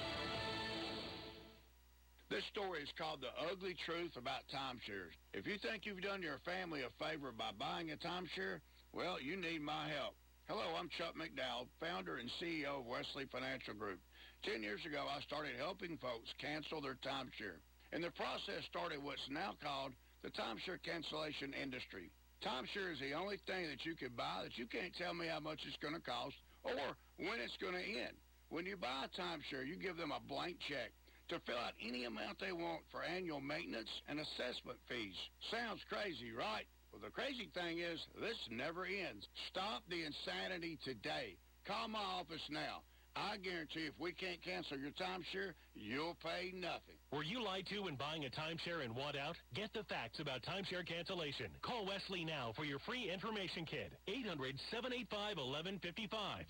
This 2.30 2.46
story 2.54 2.86
is 2.86 2.94
called 2.94 3.26
The 3.26 3.34
Ugly 3.50 3.74
Truth 3.82 4.14
About 4.14 4.46
Timeshares. 4.54 5.18
If 5.34 5.50
you 5.50 5.58
think 5.58 5.82
you've 5.82 5.98
done 5.98 6.22
your 6.22 6.38
family 6.46 6.86
a 6.86 6.90
favor 6.94 7.34
by 7.34 7.50
buying 7.58 7.90
a 7.90 7.98
timeshare, 7.98 8.62
well, 8.94 9.18
you 9.18 9.34
need 9.34 9.66
my 9.66 9.90
help. 9.90 10.14
Hello, 10.46 10.78
I'm 10.78 10.86
Chuck 10.94 11.18
McDowell, 11.18 11.66
founder 11.82 12.22
and 12.22 12.30
CEO 12.38 12.78
of 12.78 12.86
Wesley 12.86 13.26
Financial 13.34 13.74
Group. 13.74 13.98
Ten 14.46 14.62
years 14.62 14.78
ago, 14.86 15.10
I 15.10 15.18
started 15.26 15.58
helping 15.58 15.98
folks 15.98 16.30
cancel 16.38 16.78
their 16.78 16.94
timeshare. 17.02 17.58
And 17.90 17.98
the 17.98 18.14
process 18.14 18.62
started 18.70 19.02
what's 19.02 19.26
now 19.26 19.58
called 19.58 19.90
the 20.22 20.30
timeshare 20.30 20.78
cancellation 20.86 21.50
industry. 21.50 22.14
Timeshare 22.46 22.94
is 22.94 23.02
the 23.02 23.18
only 23.18 23.42
thing 23.50 23.66
that 23.74 23.82
you 23.82 23.98
can 23.98 24.14
buy 24.14 24.46
that 24.46 24.54
you 24.54 24.70
can't 24.70 24.94
tell 24.94 25.18
me 25.18 25.26
how 25.26 25.42
much 25.42 25.66
it's 25.66 25.82
going 25.82 25.98
to 25.98 26.06
cost 26.06 26.38
or 26.62 26.94
when 27.18 27.42
it's 27.42 27.58
going 27.58 27.74
to 27.74 27.82
end. 27.82 28.14
When 28.54 28.70
you 28.70 28.78
buy 28.78 29.10
a 29.10 29.10
timeshare, 29.18 29.66
you 29.66 29.74
give 29.74 29.98
them 29.98 30.14
a 30.14 30.22
blank 30.22 30.62
check 30.70 30.94
to 31.30 31.40
fill 31.46 31.58
out 31.58 31.78
any 31.80 32.04
amount 32.04 32.38
they 32.40 32.52
want 32.52 32.82
for 32.90 33.02
annual 33.02 33.40
maintenance 33.40 33.90
and 34.08 34.18
assessment 34.18 34.78
fees. 34.88 35.14
Sounds 35.50 35.80
crazy, 35.88 36.34
right? 36.34 36.66
Well, 36.90 37.00
the 37.02 37.10
crazy 37.10 37.48
thing 37.54 37.78
is, 37.78 38.02
this 38.20 38.38
never 38.50 38.84
ends. 38.84 39.26
Stop 39.50 39.82
the 39.88 40.02
insanity 40.02 40.78
today. 40.84 41.38
Call 41.66 41.86
my 41.86 42.02
office 42.02 42.42
now. 42.50 42.82
I 43.16 43.38
guarantee 43.38 43.86
if 43.86 43.98
we 43.98 44.12
can't 44.12 44.40
cancel 44.42 44.78
your 44.78 44.92
timeshare, 44.92 45.54
you'll 45.74 46.14
pay 46.22 46.52
nothing. 46.54 46.94
Were 47.12 47.24
you 47.24 47.42
lied 47.42 47.66
to 47.70 47.80
when 47.80 47.96
buying 47.96 48.24
a 48.24 48.30
timeshare 48.30 48.84
and 48.84 48.94
want 48.94 49.16
out? 49.16 49.34
Get 49.54 49.72
the 49.74 49.82
facts 49.84 50.20
about 50.20 50.42
timeshare 50.42 50.86
cancellation. 50.86 51.46
Call 51.60 51.86
Wesley 51.86 52.24
now 52.24 52.52
for 52.54 52.64
your 52.64 52.78
free 52.86 53.10
information 53.12 53.66
kit. 53.66 53.92
800-785-1155. 54.08 56.46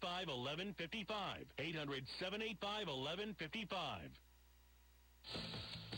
800-785-1155. 0.00 1.46
800-785-1155. 1.58 4.12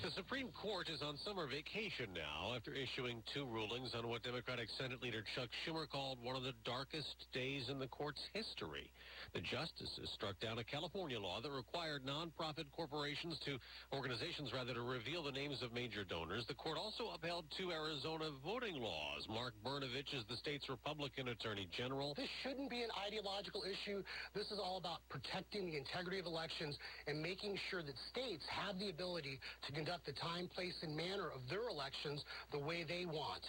The 0.03 0.11
Supreme 0.17 0.51
Court 0.61 0.89
is 0.91 1.01
on 1.01 1.17
summer 1.19 1.47
vacation 1.47 2.13
now 2.13 2.55
after 2.57 2.75
issuing 2.75 3.23
two 3.33 3.47
rulings 3.47 3.95
on 3.95 4.09
what 4.09 4.25
Democratic 4.25 4.69
Senate 4.77 5.01
Leader 5.01 5.23
Chuck 5.37 5.49
Schumer 5.63 5.89
called 5.89 6.19
one 6.21 6.35
of 6.35 6.43
the 6.43 6.55
darkest 6.65 7.15
days 7.33 7.69
in 7.71 7.79
the 7.79 7.87
court's 7.87 8.21
history. 8.35 8.91
The 9.33 9.41
justices 9.41 10.13
struck 10.13 10.39
down 10.41 10.59
a 10.59 10.65
California 10.65 11.19
law 11.19 11.41
that 11.41 11.51
required 11.51 12.05
nonprofit 12.05 12.69
corporations 12.77 13.41
to, 13.47 13.57
organizations 13.91 14.53
rather, 14.53 14.75
to 14.75 14.83
reveal 14.83 15.23
the 15.23 15.33
names 15.33 15.63
of 15.63 15.73
major 15.73 16.05
donors. 16.05 16.45
The 16.49 16.55
court 16.55 16.77
also 16.77 17.09
upheld 17.17 17.47
two 17.57 17.73
Arizona 17.73 18.29
voting 18.45 18.77
laws. 18.77 19.25
Mark 19.31 19.55
Brnovich 19.65 20.13
is 20.13 20.25
the 20.29 20.37
state's 20.37 20.69
Republican 20.69 21.29
Attorney 21.29 21.67
General. 21.75 22.13
This 22.13 22.29
shouldn't 22.43 22.69
be 22.69 22.83
an 22.83 22.91
ideological 23.07 23.65
issue. 23.65 24.03
This 24.35 24.51
is 24.53 24.61
all 24.63 24.77
about 24.77 25.01
protecting 25.09 25.65
the 25.65 25.79
integrity 25.79 26.19
of 26.19 26.27
elections 26.27 26.77
and 27.07 27.23
making 27.23 27.57
sure 27.71 27.81
that 27.81 27.97
states 28.13 28.45
have 28.53 28.79
the 28.79 28.91
ability 28.91 29.41
to 29.67 29.73
conduct 29.73 30.05
the 30.05 30.13
time, 30.13 30.47
place, 30.55 30.77
and 30.83 30.95
manner 30.95 31.33
of 31.33 31.41
their 31.49 31.73
elections 31.73 32.23
the 32.53 32.59
way 32.59 32.85
they 32.85 33.07
want. 33.07 33.43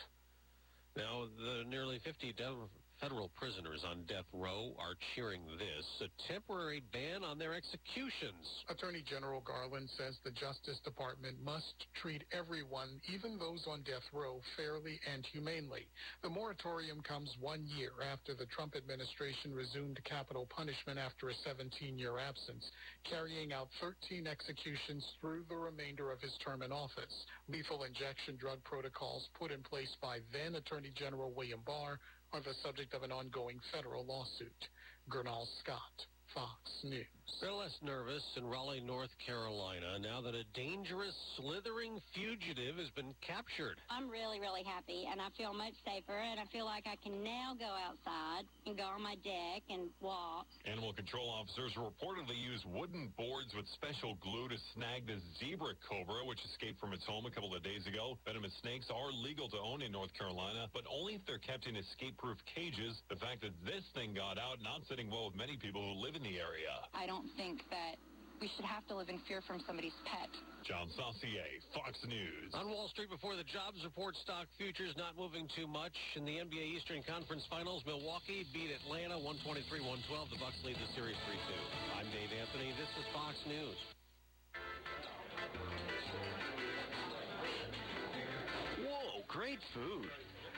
Now, 0.96 1.26
the 1.38 1.68
nearly 1.68 2.00
50 2.06 2.32
Dem- 2.38 2.70
federal 3.04 3.28
prisoners 3.36 3.84
on 3.84 4.00
death 4.08 4.28
row 4.32 4.72
are 4.80 4.96
cheering 5.12 5.44
this, 5.60 6.08
a 6.08 6.32
temporary 6.32 6.82
ban 6.96 7.20
on 7.20 7.36
their 7.36 7.52
executions. 7.54 8.48
Attorney 8.72 9.04
General 9.04 9.44
Garland 9.44 9.92
says 10.00 10.16
the 10.24 10.32
Justice 10.32 10.80
Department 10.88 11.36
must 11.44 11.84
treat 12.00 12.24
everyone, 12.32 13.04
even 13.12 13.36
those 13.36 13.68
on 13.68 13.84
death 13.84 14.08
row, 14.16 14.40
fairly 14.56 15.04
and 15.04 15.28
humanely. 15.36 15.84
The 16.24 16.32
moratorium 16.32 17.04
comes 17.04 17.28
one 17.44 17.68
year 17.76 17.92
after 18.08 18.40
the 18.40 18.48
Trump 18.56 18.72
administration 18.72 19.52
resumed 19.52 20.00
capital 20.08 20.48
punishment 20.48 20.96
after 20.96 21.28
a 21.28 21.36
17-year 21.44 22.16
absence, 22.24 22.64
carrying 23.04 23.52
out 23.52 23.68
13 23.84 24.32
executions 24.32 25.04
through 25.20 25.44
the 25.52 25.60
remainder 25.60 26.08
of 26.08 26.24
his 26.24 26.40
term 26.40 26.64
in 26.64 26.72
office. 26.72 27.28
Lethal 27.52 27.84
injection 27.84 28.40
drug 28.40 28.64
protocols 28.64 29.28
put 29.36 29.52
in 29.52 29.60
place 29.60 29.92
by 30.00 30.24
then 30.32 30.56
Attorney 30.56 30.96
General 30.96 31.34
William 31.36 31.60
Barr 31.68 32.00
are 32.34 32.42
the 32.42 32.54
subject 32.64 32.96
of 32.96 33.04
an 33.04 33.12
ongoing 33.12 33.60
federal 33.72 34.04
lawsuit. 34.06 34.68
Gurnal 35.08 35.48
Scott, 35.62 36.08
Fox 36.34 36.58
News. 36.84 37.23
They're 37.44 37.52
less 37.52 37.76
nervous 37.84 38.24
in 38.40 38.48
Raleigh, 38.48 38.80
North 38.80 39.12
Carolina, 39.28 40.00
now 40.00 40.24
that 40.24 40.32
a 40.32 40.48
dangerous, 40.56 41.12
slithering 41.36 42.00
fugitive 42.16 42.80
has 42.80 42.88
been 42.96 43.12
captured. 43.20 43.84
I'm 43.92 44.08
really, 44.08 44.40
really 44.40 44.64
happy, 44.64 45.12
and 45.12 45.20
I 45.20 45.28
feel 45.36 45.52
much 45.52 45.76
safer, 45.84 46.16
and 46.16 46.40
I 46.40 46.48
feel 46.56 46.64
like 46.64 46.88
I 46.88 46.96
can 47.04 47.20
now 47.20 47.52
go 47.60 47.68
outside 47.68 48.48
and 48.64 48.80
go 48.80 48.88
on 48.88 49.04
my 49.04 49.20
deck 49.28 49.68
and 49.68 49.92
walk. 50.00 50.48
Animal 50.64 50.96
control 50.96 51.28
officers 51.28 51.76
reportedly 51.76 52.40
used 52.40 52.64
wooden 52.64 53.12
boards 53.20 53.52
with 53.52 53.68
special 53.76 54.16
glue 54.24 54.48
to 54.48 54.56
snag 54.72 55.04
the 55.04 55.20
zebra 55.44 55.76
cobra, 55.84 56.24
which 56.24 56.40
escaped 56.48 56.80
from 56.80 56.96
its 56.96 57.04
home 57.04 57.28
a 57.28 57.34
couple 57.36 57.52
of 57.52 57.60
days 57.60 57.84
ago. 57.92 58.16
Venomous 58.24 58.56
snakes 58.64 58.88
are 58.88 59.12
legal 59.12 59.52
to 59.52 59.60
own 59.60 59.84
in 59.84 59.92
North 59.92 60.16
Carolina, 60.16 60.72
but 60.72 60.88
only 60.88 61.20
if 61.20 61.24
they're 61.28 61.44
kept 61.44 61.68
in 61.68 61.76
escape-proof 61.76 62.40
cages. 62.56 62.96
The 63.12 63.20
fact 63.20 63.44
that 63.44 63.52
this 63.68 63.84
thing 63.92 64.16
got 64.16 64.40
out, 64.40 64.64
not 64.64 64.88
sitting 64.88 65.12
well 65.12 65.28
with 65.28 65.36
many 65.36 65.60
people 65.60 65.84
who 65.84 66.00
live 66.00 66.16
in 66.16 66.24
the 66.24 66.40
area. 66.40 66.72
I 66.96 67.04
don't 67.04 67.13
think 67.38 67.62
that 67.70 68.02
we 68.42 68.50
should 68.58 68.66
have 68.66 68.88
to 68.90 68.96
live 68.98 69.10
in 69.10 69.20
fear 69.28 69.40
from 69.46 69.62
somebody's 69.64 69.96
pet. 70.04 70.28
John 70.66 70.88
Saucier, 70.96 71.60
Fox 71.76 72.00
News. 72.08 72.52
On 72.56 72.68
Wall 72.72 72.88
Street 72.88 73.12
before 73.12 73.36
the 73.36 73.44
jobs 73.44 73.84
report, 73.84 74.16
stock 74.24 74.48
futures 74.58 74.96
not 74.98 75.16
moving 75.20 75.48
too 75.56 75.68
much. 75.68 75.94
In 76.16 76.26
the 76.26 76.40
NBA 76.40 76.80
Eastern 76.80 77.04
Conference 77.04 77.44
Finals, 77.52 77.84
Milwaukee 77.86 78.48
beat 78.56 78.72
Atlanta 78.72 79.16
123-112. 79.20 80.32
The 80.32 80.40
Bucks 80.40 80.60
lead 80.64 80.80
the 80.80 80.90
series 80.96 81.20
3-2. 81.28 82.00
I'm 82.00 82.08
Dave 82.16 82.32
Anthony. 82.32 82.72
This 82.80 82.92
is 82.96 83.06
Fox 83.12 83.36
News. 83.48 83.80
Whoa, 88.88 89.24
great 89.28 89.60
food. 89.76 90.08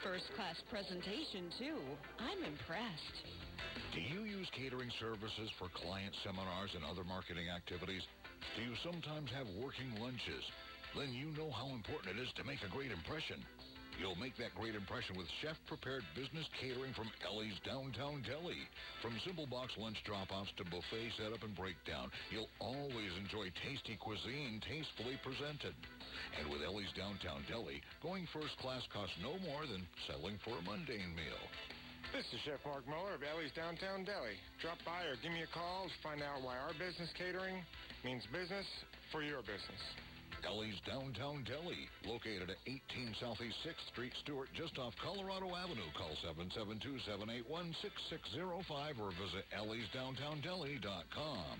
First 0.02 0.26
class 0.38 0.58
presentation, 0.70 1.50
too. 1.58 1.82
I'm 2.22 2.46
impressed. 2.46 3.45
Do 3.94 4.02
you 4.02 4.28
use 4.28 4.50
catering 4.52 4.92
services 5.00 5.50
for 5.58 5.72
client 5.72 6.16
seminars 6.24 6.76
and 6.76 6.84
other 6.84 7.04
marketing 7.04 7.48
activities? 7.50 8.04
Do 8.56 8.62
you 8.64 8.76
sometimes 8.84 9.32
have 9.32 9.48
working 9.60 9.92
lunches? 10.00 10.44
Then 10.96 11.12
you 11.12 11.32
know 11.36 11.52
how 11.52 11.72
important 11.76 12.16
it 12.16 12.22
is 12.22 12.32
to 12.40 12.48
make 12.48 12.64
a 12.64 12.72
great 12.72 12.92
impression. 12.92 13.44
You'll 13.96 14.20
make 14.20 14.36
that 14.44 14.56
great 14.60 14.76
impression 14.76 15.16
with 15.16 15.32
chef-prepared 15.40 16.04
business 16.20 16.44
catering 16.60 16.92
from 16.92 17.08
Ellie's 17.24 17.56
Downtown 17.64 18.24
Deli. 18.28 18.60
From 19.00 19.16
simple 19.24 19.48
box 19.48 19.72
lunch 19.80 19.96
drop-offs 20.04 20.52
to 20.60 20.68
buffet 20.68 21.16
setup 21.16 21.44
and 21.48 21.56
breakdown, 21.56 22.12
you'll 22.28 22.52
always 22.60 23.16
enjoy 23.16 23.48
tasty 23.64 23.96
cuisine 23.96 24.60
tastefully 24.68 25.16
presented. 25.24 25.76
And 26.36 26.52
with 26.52 26.60
Ellie's 26.60 26.92
Downtown 26.92 27.48
Deli, 27.48 27.80
going 28.04 28.28
first 28.36 28.60
class 28.60 28.84
costs 28.92 29.16
no 29.24 29.40
more 29.48 29.64
than 29.64 29.88
settling 30.12 30.40
for 30.44 30.60
a 30.60 30.64
mundane 30.68 31.16
meal. 31.16 31.40
This 32.16 32.32
is 32.32 32.40
Chef 32.48 32.64
Mark 32.64 32.88
Muller 32.88 33.20
of 33.20 33.28
Ellie's 33.28 33.52
Downtown 33.60 34.08
Deli. 34.08 34.40
Drop 34.64 34.80
by 34.88 35.04
or 35.04 35.20
give 35.20 35.36
me 35.36 35.44
a 35.44 35.52
call 35.52 35.92
to 35.92 35.98
find 36.00 36.24
out 36.24 36.40
why 36.48 36.56
our 36.56 36.72
business 36.80 37.12
catering 37.12 37.60
means 38.08 38.24
business 38.32 38.64
for 39.12 39.20
your 39.20 39.44
business. 39.44 39.84
Ellie's 40.48 40.80
Downtown 40.88 41.44
Deli, 41.44 41.92
located 42.08 42.56
at 42.56 42.60
18 42.64 43.20
Southeast 43.20 43.60
6th 43.68 43.84
Street, 43.92 44.16
Stuart, 44.24 44.48
just 44.56 44.80
off 44.80 44.96
Colorado 45.04 45.52
Avenue. 45.60 45.92
Call 46.00 46.16
772-781-6605 47.44 48.96
or 48.96 49.12
visit 49.20 49.44
elliesdowntowndeli.com. 49.52 51.60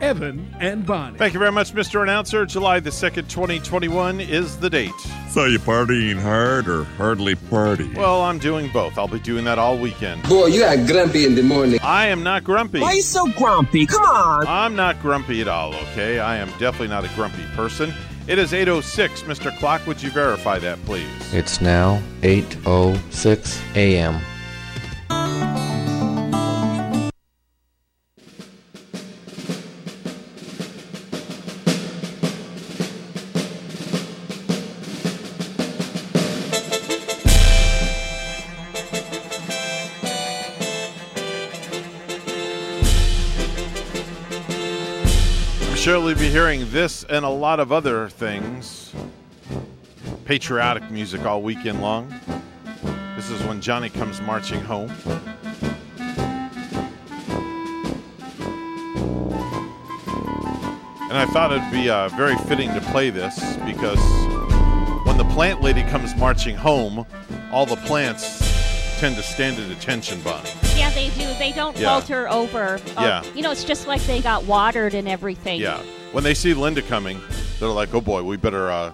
Evan 0.00 0.54
and 0.60 0.86
Bonnie. 0.86 1.18
Thank 1.18 1.34
you 1.34 1.38
very 1.38 1.52
much, 1.52 1.72
Mr. 1.74 2.02
Announcer. 2.02 2.46
July 2.46 2.80
the 2.80 2.90
2nd, 2.90 3.28
2021 3.28 4.20
is 4.20 4.56
the 4.58 4.70
date. 4.70 4.90
So 5.30 5.44
you 5.44 5.58
partying 5.58 6.20
hard 6.20 6.68
or 6.68 6.84
hardly 6.84 7.34
party? 7.34 7.92
Well, 7.94 8.22
I'm 8.22 8.38
doing 8.38 8.70
both. 8.72 8.98
I'll 8.98 9.08
be 9.08 9.20
doing 9.20 9.44
that 9.44 9.58
all 9.58 9.78
weekend. 9.78 10.22
Boy, 10.24 10.46
you 10.46 10.64
act 10.64 10.86
grumpy 10.86 11.24
in 11.26 11.34
the 11.34 11.42
morning. 11.42 11.78
I 11.82 12.06
am 12.06 12.22
not 12.22 12.44
grumpy. 12.44 12.80
Why 12.80 12.88
are 12.88 12.94
you 12.94 13.02
so 13.02 13.26
grumpy? 13.32 13.86
Come 13.86 14.02
on. 14.02 14.46
I'm 14.46 14.74
not 14.74 15.00
grumpy 15.00 15.40
at 15.40 15.48
all, 15.48 15.74
okay? 15.74 16.18
I 16.18 16.36
am 16.36 16.48
definitely 16.58 16.88
not 16.88 17.04
a 17.04 17.08
grumpy 17.14 17.44
person. 17.54 17.92
It 18.26 18.38
is 18.38 18.52
8.06. 18.52 19.22
Mr. 19.24 19.56
Clock, 19.58 19.86
would 19.86 20.02
you 20.02 20.10
verify 20.10 20.58
that, 20.60 20.84
please? 20.84 21.08
It's 21.32 21.60
now 21.60 22.00
8.06 22.22 23.76
a.m. 23.76 24.20
this 46.70 47.04
and 47.04 47.24
a 47.24 47.28
lot 47.28 47.60
of 47.60 47.72
other 47.72 48.08
things. 48.08 48.92
Patriotic 50.24 50.88
music 50.90 51.24
all 51.24 51.42
weekend 51.42 51.82
long. 51.82 52.12
This 53.16 53.30
is 53.30 53.42
when 53.44 53.60
Johnny 53.60 53.88
comes 53.90 54.20
marching 54.20 54.60
home. 54.60 54.90
And 61.08 61.18
I 61.18 61.26
thought 61.26 61.50
it'd 61.52 61.72
be 61.72 61.90
uh, 61.90 62.08
very 62.10 62.36
fitting 62.46 62.72
to 62.74 62.80
play 62.92 63.10
this 63.10 63.34
because 63.66 63.98
when 65.06 65.16
the 65.16 65.26
plant 65.32 65.60
lady 65.60 65.82
comes 65.84 66.14
marching 66.14 66.54
home, 66.56 67.04
all 67.50 67.66
the 67.66 67.76
plants 67.76 68.38
tend 69.00 69.16
to 69.16 69.22
stand 69.22 69.58
at 69.58 69.70
attention, 69.76 70.20
Bonnie. 70.22 70.48
Yeah, 70.76 70.90
they 70.90 71.08
do. 71.10 71.26
They 71.38 71.50
don't 71.52 71.76
Yeah. 71.76 71.88
falter 71.88 72.28
over. 72.30 72.78
Uh, 72.96 73.02
Yeah. 73.02 73.22
You 73.34 73.42
know, 73.42 73.50
it's 73.50 73.64
just 73.64 73.88
like 73.88 74.00
they 74.02 74.20
got 74.20 74.44
watered 74.44 74.94
and 74.94 75.08
everything. 75.08 75.60
Yeah. 75.60 75.80
When 76.12 76.24
they 76.24 76.34
see 76.34 76.54
Linda 76.54 76.82
coming, 76.82 77.20
they're 77.60 77.68
like, 77.68 77.94
"Oh 77.94 78.00
boy, 78.00 78.22
we 78.22 78.36
better, 78.36 78.70
uh, 78.70 78.92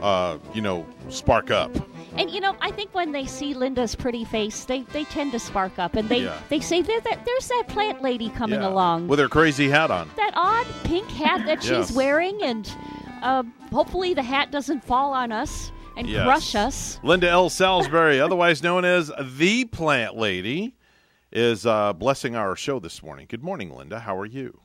uh, 0.00 0.38
you 0.54 0.60
know, 0.62 0.86
spark 1.08 1.50
up." 1.50 1.70
And 2.16 2.30
you 2.30 2.40
know, 2.40 2.56
I 2.60 2.70
think 2.70 2.94
when 2.94 3.12
they 3.12 3.26
see 3.26 3.52
Linda's 3.52 3.94
pretty 3.94 4.24
face, 4.24 4.64
they, 4.64 4.82
they 4.92 5.04
tend 5.04 5.32
to 5.32 5.38
spark 5.38 5.78
up 5.78 5.96
and 5.96 6.08
they 6.08 6.22
Yeah. 6.22 6.38
they 6.48 6.60
say 6.60 6.80
there, 6.82 7.00
there, 7.00 7.18
there's 7.26 7.48
that 7.48 7.64
plant 7.68 8.00
lady 8.00 8.30
coming 8.30 8.60
Yeah. 8.62 8.68
along. 8.68 9.08
with 9.08 9.18
her 9.18 9.28
crazy 9.28 9.68
hat 9.68 9.90
on. 9.90 10.08
that 10.16 10.32
odd 10.34 10.66
pink 10.84 11.10
hat 11.10 11.44
that 11.46 11.62
Yes. 11.64 11.88
she's 11.88 11.96
wearing, 11.96 12.40
and 12.42 12.70
uh, 13.22 13.42
hopefully 13.72 14.14
the 14.14 14.22
hat 14.22 14.50
doesn't 14.50 14.82
fall 14.84 15.12
on 15.12 15.32
us 15.32 15.72
and 15.96 16.08
Yes. 16.08 16.24
crush 16.24 16.54
us. 16.54 17.00
Linda 17.02 17.28
L. 17.28 17.50
Salisbury, 17.50 18.20
otherwise 18.26 18.62
known 18.62 18.84
as 18.84 19.10
the 19.20 19.64
Plant 19.66 20.16
Lady, 20.16 20.74
is 21.32 21.66
uh, 21.66 21.92
blessing 21.92 22.34
our 22.36 22.54
show 22.56 22.78
this 22.78 23.02
morning. 23.02 23.26
Good 23.28 23.42
morning, 23.42 23.74
Linda. 23.76 23.98
How 24.00 24.16
are 24.16 24.24
you? 24.26 24.60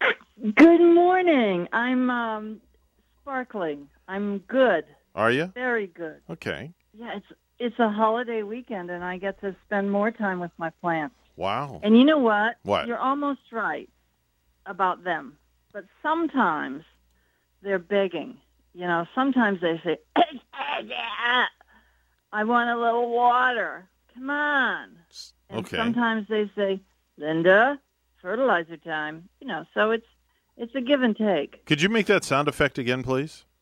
Good 0.00 0.80
morning. 0.80 1.68
I'm 1.72 2.10
um, 2.10 2.60
sparkling. 3.22 3.88
I'm 4.06 4.38
good. 4.40 4.84
Are 5.14 5.30
you? 5.30 5.46
Very 5.54 5.86
good. 5.86 6.20
Okay. 6.30 6.72
Yeah, 6.92 7.16
it's 7.16 7.26
it's 7.58 7.78
a 7.78 7.88
holiday 7.88 8.42
weekend, 8.42 8.90
and 8.90 9.02
I 9.02 9.16
get 9.16 9.40
to 9.40 9.56
spend 9.64 9.90
more 9.90 10.10
time 10.10 10.40
with 10.40 10.50
my 10.58 10.70
plants. 10.82 11.14
Wow. 11.36 11.80
And 11.82 11.96
you 11.96 12.04
know 12.04 12.18
what? 12.18 12.56
What? 12.62 12.86
You're 12.86 12.98
almost 12.98 13.40
right 13.50 13.88
about 14.66 15.04
them, 15.04 15.38
but 15.72 15.84
sometimes 16.02 16.84
they're 17.62 17.78
begging. 17.78 18.36
You 18.74 18.86
know, 18.86 19.06
sometimes 19.14 19.60
they 19.62 19.80
say, 19.82 19.96
"I 22.32 22.44
want 22.44 22.70
a 22.70 22.76
little 22.76 23.10
water. 23.10 23.88
Come 24.14 24.30
on." 24.30 24.98
And 25.48 25.60
Okay. 25.60 25.76
sometimes 25.76 26.28
they 26.28 26.50
say, 26.54 26.80
"Linda, 27.16 27.80
fertilizer 28.26 28.76
time." 28.78 29.28
You 29.40 29.48
know, 29.48 29.64
so 29.74 29.90
it's 29.92 30.06
it's 30.56 30.74
a 30.74 30.80
give 30.80 31.02
and 31.02 31.16
take. 31.16 31.64
Could 31.66 31.80
you 31.80 31.88
make 31.88 32.06
that 32.06 32.24
sound 32.24 32.48
effect 32.48 32.78
again, 32.78 33.02
please? 33.02 33.44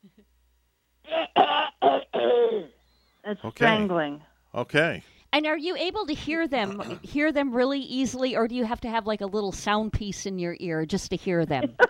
It's 3.26 3.42
Okay. 3.42 3.64
strangling. 3.64 4.20
Okay. 4.54 5.02
And 5.32 5.46
are 5.46 5.56
you 5.56 5.74
able 5.76 6.04
to 6.06 6.12
hear 6.14 6.46
them 6.46 7.00
hear 7.02 7.32
them 7.32 7.54
really 7.54 7.80
easily, 7.80 8.36
or 8.36 8.46
do 8.46 8.54
you 8.54 8.64
have 8.66 8.80
to 8.82 8.88
have 8.90 9.06
like 9.06 9.22
a 9.22 9.26
little 9.26 9.50
sound 9.50 9.92
piece 9.92 10.26
in 10.26 10.38
your 10.38 10.56
ear 10.60 10.84
just 10.84 11.10
to 11.10 11.16
hear 11.16 11.44
them? 11.46 11.74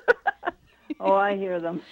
Oh, 1.01 1.15
I 1.15 1.37
hear 1.37 1.61
them. 1.61 1.83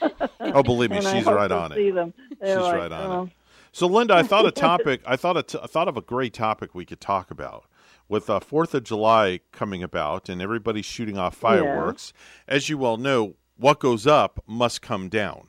Oh, 0.41 0.63
believe 0.63 0.91
me, 0.91 0.97
And 0.99 1.07
she's 1.07 1.25
hope 1.25 1.35
right 1.35 1.51
on 1.51 1.73
it. 1.73 1.75
See 1.75 1.91
them. 1.91 2.15
She's 2.43 2.55
like, 2.57 2.75
right 2.75 2.93
on 2.93 3.11
oh. 3.11 3.23
it. 3.25 3.31
So, 3.73 3.87
Linda, 3.87 4.15
I 4.15 4.23
thought 4.23 4.47
a 4.47 4.51
topic. 4.69 5.03
I 5.05 5.17
thought 5.17 5.37
a 5.37 5.43
t- 5.43 5.59
I 5.63 5.67
thought 5.67 5.89
of 5.89 5.97
a 5.97 6.01
great 6.01 6.33
topic 6.33 6.75
we 6.75 6.87
could 6.87 7.01
talk 7.01 7.31
about 7.31 7.65
with 8.13 8.29
uh, 8.29 8.39
Fourth 8.39 8.75
of 8.75 8.85
July 8.85 9.41
coming 9.53 9.83
about 9.83 10.29
and 10.29 10.43
everybody 10.43 10.83
shooting 10.83 11.17
off 11.17 11.35
fireworks. 11.35 12.13
As 12.47 12.69
you 12.69 12.77
well 12.77 12.99
know, 12.99 13.37
what 13.57 13.81
goes 13.81 14.07
up 14.07 14.45
must 14.47 14.83
come 14.83 15.09
down, 15.09 15.49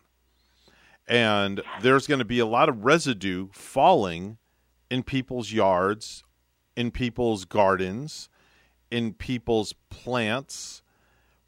and 1.06 1.62
there's 1.82 2.08
going 2.08 2.20
to 2.20 2.26
be 2.26 2.40
a 2.40 2.46
lot 2.46 2.70
of 2.70 2.86
residue 2.86 3.50
falling 3.52 4.38
in 4.90 5.04
people's 5.04 5.52
yards, 5.52 6.24
in 6.78 6.90
people's 6.90 7.44
gardens, 7.44 8.30
in 8.90 9.14
people's 9.14 9.74
plants. 9.90 10.82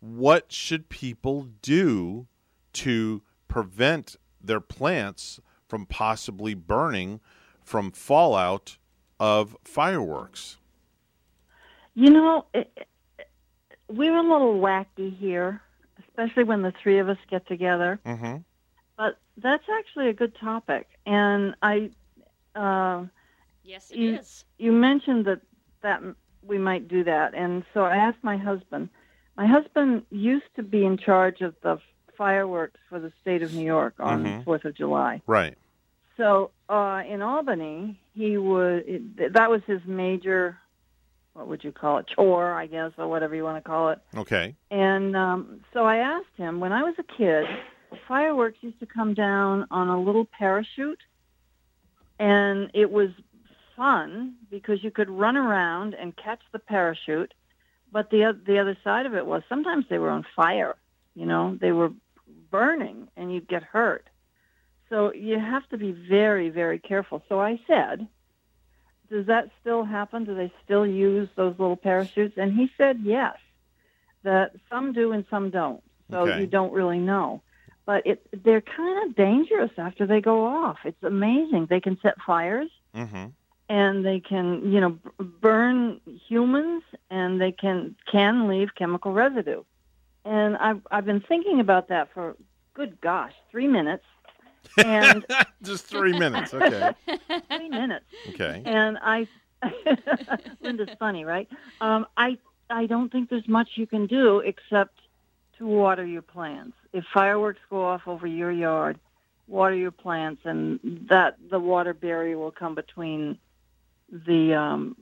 What 0.01 0.51
should 0.51 0.89
people 0.89 1.47
do 1.61 2.27
to 2.73 3.21
prevent 3.47 4.17
their 4.43 4.59
plants 4.59 5.39
from 5.69 5.85
possibly 5.85 6.55
burning 6.55 7.21
from 7.63 7.91
fallout 7.91 8.77
of 9.17 9.55
fireworks? 9.63 10.57
You 11.95 12.09
know, 12.11 12.45
it, 12.53 12.71
it- 12.77 12.87
we're 13.87 14.17
a 14.17 14.21
little 14.23 14.55
wacky 14.59 15.15
here, 15.15 15.61
especially 15.99 16.43
when 16.43 16.63
the 16.63 16.73
three 16.81 16.97
of 16.97 17.07
us 17.07 17.17
get 17.29 17.47
together. 17.47 17.99
Mm-hmm. 18.03 18.37
But 18.97 19.19
that's 19.37 19.63
actually 19.77 20.09
a 20.09 20.13
good 20.13 20.35
topic, 20.39 20.87
and 21.05 21.55
I. 21.61 21.91
Uh, 22.55 23.05
yes, 23.63 23.91
it 23.91 23.97
you, 23.97 24.19
You 24.57 24.71
mentioned 24.71 25.25
that 25.25 25.41
that 25.81 26.01
we 26.41 26.57
might 26.57 26.87
do 26.87 27.03
that, 27.03 27.35
and 27.35 27.63
so 27.75 27.81
I 27.83 27.97
asked 27.97 28.23
my 28.23 28.37
husband. 28.37 28.89
My 29.37 29.45
husband 29.45 30.03
used 30.09 30.45
to 30.55 30.63
be 30.63 30.83
in 30.83 30.97
charge 30.97 31.41
of 31.41 31.53
the 31.61 31.77
fireworks 32.17 32.79
for 32.89 32.99
the 32.99 33.11
state 33.21 33.43
of 33.43 33.53
New 33.53 33.65
York 33.65 33.93
on 33.99 34.23
Mhm. 34.23 34.45
Fourth 34.45 34.65
of 34.65 34.73
July. 34.75 35.21
Right. 35.27 35.57
So 36.17 36.49
uh, 36.69 37.03
in 37.07 37.21
Albany, 37.21 37.99
he 38.15 38.37
would. 38.37 38.83
It, 38.87 39.33
that 39.33 39.51
was 39.51 39.61
his 39.67 39.81
major. 39.85 40.57
What 41.35 41.49
would 41.49 41.65
you 41.65 41.73
call 41.73 41.97
it? 41.97 42.05
Chore, 42.15 42.53
I 42.53 42.65
guess, 42.65 42.91
or 42.97 43.09
whatever 43.09 43.35
you 43.35 43.43
want 43.43 43.61
to 43.61 43.69
call 43.69 43.89
it. 43.89 43.99
Okay. 44.15 44.55
And 44.71 45.17
um, 45.17 45.59
so 45.73 45.83
I 45.83 45.97
asked 45.97 46.37
him 46.37 46.61
when 46.61 46.71
I 46.71 46.81
was 46.81 46.95
a 46.97 47.17
kid, 47.17 47.43
fireworks 48.07 48.57
used 48.61 48.79
to 48.79 48.85
come 48.85 49.13
down 49.13 49.67
on 49.69 49.89
a 49.89 50.01
little 50.01 50.25
parachute, 50.25 51.01
and 52.19 52.71
it 52.73 52.89
was 52.89 53.09
fun 53.75 54.35
because 54.49 54.81
you 54.81 54.91
could 54.91 55.09
run 55.09 55.35
around 55.35 55.93
and 55.93 56.15
catch 56.15 56.39
the 56.53 56.59
parachute. 56.59 57.33
But 57.91 58.09
the 58.11 58.39
the 58.47 58.59
other 58.59 58.77
side 58.81 59.05
of 59.05 59.13
it 59.13 59.25
was 59.25 59.43
sometimes 59.49 59.85
they 59.89 59.97
were 59.97 60.11
on 60.11 60.25
fire. 60.37 60.75
You 61.15 61.25
know, 61.25 61.57
they 61.59 61.73
were 61.73 61.91
burning, 62.49 63.09
and 63.17 63.33
you'd 63.33 63.49
get 63.49 63.61
hurt. 63.61 64.07
So 64.89 65.11
you 65.13 65.37
have 65.37 65.67
to 65.69 65.77
be 65.77 65.91
very, 65.91 66.47
very 66.47 66.79
careful. 66.79 67.23
So 67.27 67.41
I 67.41 67.59
said, 67.67 68.07
does 69.09 69.25
that 69.27 69.49
still 69.61 69.83
happen? 69.83 70.25
Do 70.25 70.35
they 70.35 70.51
still 70.63 70.85
use 70.85 71.29
those 71.35 71.55
little 71.59 71.75
parachutes? 71.77 72.37
And 72.37 72.53
he 72.53 72.69
said 72.77 72.99
yes, 73.03 73.37
that 74.23 74.51
some 74.69 74.93
do 74.93 75.11
and 75.11 75.25
some 75.29 75.49
don't. 75.49 75.83
So 76.11 76.21
Okay. 76.23 76.41
you 76.41 76.47
don't 76.47 76.73
really 76.73 76.99
know. 76.99 77.41
But 77.85 78.05
it, 78.07 78.25
they're 78.43 78.61
kind 78.61 79.09
of 79.09 79.15
dangerous 79.15 79.71
after 79.77 80.07
they 80.07 80.21
go 80.21 80.45
off. 80.45 80.77
It's 80.85 81.03
amazing. 81.03 81.67
They 81.69 81.79
can 81.79 81.97
set 82.01 82.15
fires 82.25 82.69
Mm-hmm. 82.95 83.25
and 83.69 84.05
they 84.05 84.19
can, 84.21 84.71
you 84.71 84.79
know, 84.79 84.91
b- 84.91 85.25
burn 85.41 85.99
humans 86.27 86.83
and 87.09 87.39
they 87.41 87.51
can 87.51 87.95
can 88.11 88.47
leave 88.47 88.69
chemical 88.75 89.11
residue. 89.11 89.63
And 90.23 90.57
I've 90.57 90.81
I've 90.89 91.05
been 91.05 91.21
thinking 91.21 91.59
about 91.59 91.89
that 91.89 92.09
for 92.13 92.35
good 92.73 92.99
gosh, 93.01 93.33
three 93.51 93.67
minutes. 93.67 94.05
And 94.77 95.25
Just 95.63 95.85
three 95.85 96.17
minutes. 96.17 96.53
Okay. 96.53 96.91
three 97.49 97.69
minutes. 97.69 98.05
Okay. 98.29 98.61
And 98.65 98.97
I, 99.01 99.27
Linda's 100.61 100.89
funny, 100.99 101.25
right? 101.25 101.47
Um, 101.81 102.05
I 102.17 102.37
I 102.69 102.85
don't 102.87 103.11
think 103.11 103.29
there's 103.29 103.47
much 103.47 103.69
you 103.75 103.87
can 103.87 104.07
do 104.07 104.39
except 104.39 104.99
to 105.57 105.65
water 105.67 106.05
your 106.05 106.21
plants. 106.21 106.75
If 106.93 107.05
fireworks 107.13 107.59
go 107.69 107.85
off 107.85 108.01
over 108.07 108.27
your 108.27 108.51
yard, 108.51 108.99
water 109.47 109.75
your 109.75 109.91
plants, 109.91 110.41
and 110.45 110.79
that 111.09 111.37
the 111.49 111.59
water 111.59 111.93
barrier 111.93 112.37
will 112.37 112.51
come 112.51 112.75
between 112.75 113.37
the 114.11 114.53
um, 114.55 114.97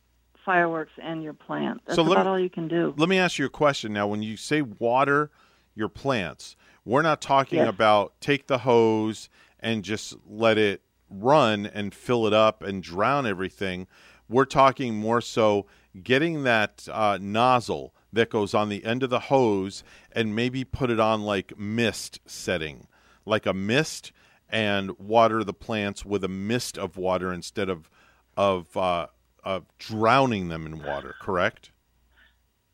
fireworks 0.45 0.91
and 1.01 1.23
your 1.23 1.33
plant. 1.33 1.81
That's 1.85 1.95
So 1.95 2.05
about 2.09 2.25
me- 2.25 2.29
all 2.31 2.39
you 2.39 2.49
can 2.49 2.67
do. 2.67 2.93
Let 2.97 3.09
me 3.09 3.17
ask 3.17 3.37
you 3.39 3.45
a 3.45 3.49
question 3.49 3.93
now. 3.93 4.07
When 4.07 4.21
you 4.23 4.37
say 4.37 4.61
water 4.61 5.31
your 5.75 5.89
plants, 5.89 6.55
we're 6.85 7.01
not 7.01 7.21
talking 7.21 7.59
Yes. 7.59 7.69
about 7.69 8.13
take 8.19 8.47
the 8.47 8.59
hose 8.59 9.29
and 9.63 9.83
just 9.83 10.15
let 10.27 10.59
it 10.59 10.81
run 11.09 11.65
and 11.65 11.95
fill 11.95 12.27
it 12.27 12.33
up 12.33 12.61
and 12.61 12.83
drown 12.83 13.25
everything. 13.25 13.87
We're 14.29 14.45
talking 14.45 14.95
more 14.95 15.21
so 15.21 15.65
getting 16.03 16.43
that 16.43 16.87
uh, 16.91 17.17
nozzle 17.21 17.95
that 18.11 18.29
goes 18.29 18.53
on 18.53 18.69
the 18.69 18.83
end 18.83 19.01
of 19.01 19.09
the 19.09 19.19
hose 19.19 19.83
and 20.11 20.35
maybe 20.35 20.63
put 20.63 20.91
it 20.91 20.99
on 20.99 21.23
like 21.23 21.57
mist 21.57 22.19
setting, 22.25 22.87
like 23.25 23.45
a 23.45 23.53
mist, 23.53 24.11
and 24.49 24.97
water 24.99 25.43
the 25.43 25.53
plants 25.53 26.05
with 26.05 26.23
a 26.23 26.27
mist 26.27 26.77
of 26.77 26.97
water 26.97 27.33
instead 27.33 27.69
of 27.69 27.89
of 28.35 28.75
uh, 28.75 29.07
of 29.43 29.65
drowning 29.77 30.49
them 30.49 30.65
in 30.65 30.83
water. 30.83 31.15
Correct? 31.19 31.71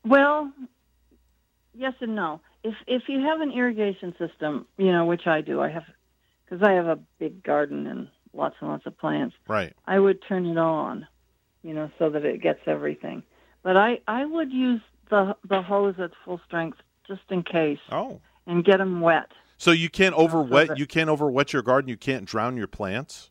Well, 0.04 0.52
yes 1.74 1.94
and 2.00 2.14
no. 2.14 2.40
If 2.64 2.74
if 2.86 3.02
you 3.08 3.20
have 3.20 3.40
an 3.40 3.52
irrigation 3.52 4.14
system, 4.18 4.66
you 4.76 4.92
know, 4.92 5.04
which 5.04 5.26
I 5.26 5.40
do, 5.40 5.60
I 5.60 5.70
have 5.70 5.84
because 6.50 6.66
I 6.66 6.72
have 6.72 6.86
a 6.86 6.98
big 7.18 7.42
garden 7.42 7.86
and 7.86 8.08
lots 8.32 8.56
and 8.60 8.68
lots 8.70 8.84
of 8.86 8.98
plants. 8.98 9.36
Right. 9.48 9.72
I 9.86 9.98
would 9.98 10.18
turn 10.26 10.46
it 10.46 10.58
on, 10.58 11.06
you 11.62 11.72
know, 11.74 11.90
so 11.98 12.10
that 12.10 12.24
it 12.24 12.42
gets 12.42 12.60
everything. 12.66 13.22
But 13.62 13.76
I 13.76 14.00
I 14.08 14.24
would 14.24 14.52
use 14.52 14.80
the 15.10 15.36
the 15.48 15.62
hose 15.62 15.94
at 15.98 16.10
full 16.24 16.40
strength 16.46 16.78
just 17.06 17.22
in 17.30 17.42
case. 17.42 17.78
Oh. 17.90 18.20
And 18.46 18.64
get 18.64 18.78
them 18.78 19.00
wet. 19.00 19.30
So 19.58 19.70
you 19.70 19.90
can't 19.90 20.14
overwet 20.16 20.68
that- 20.68 20.78
you 20.78 20.86
can't 20.86 21.10
overwet 21.10 21.52
your 21.52 21.62
garden. 21.62 21.88
You 21.88 21.96
can't 21.96 22.24
drown 22.24 22.56
your 22.56 22.66
plants. 22.66 23.30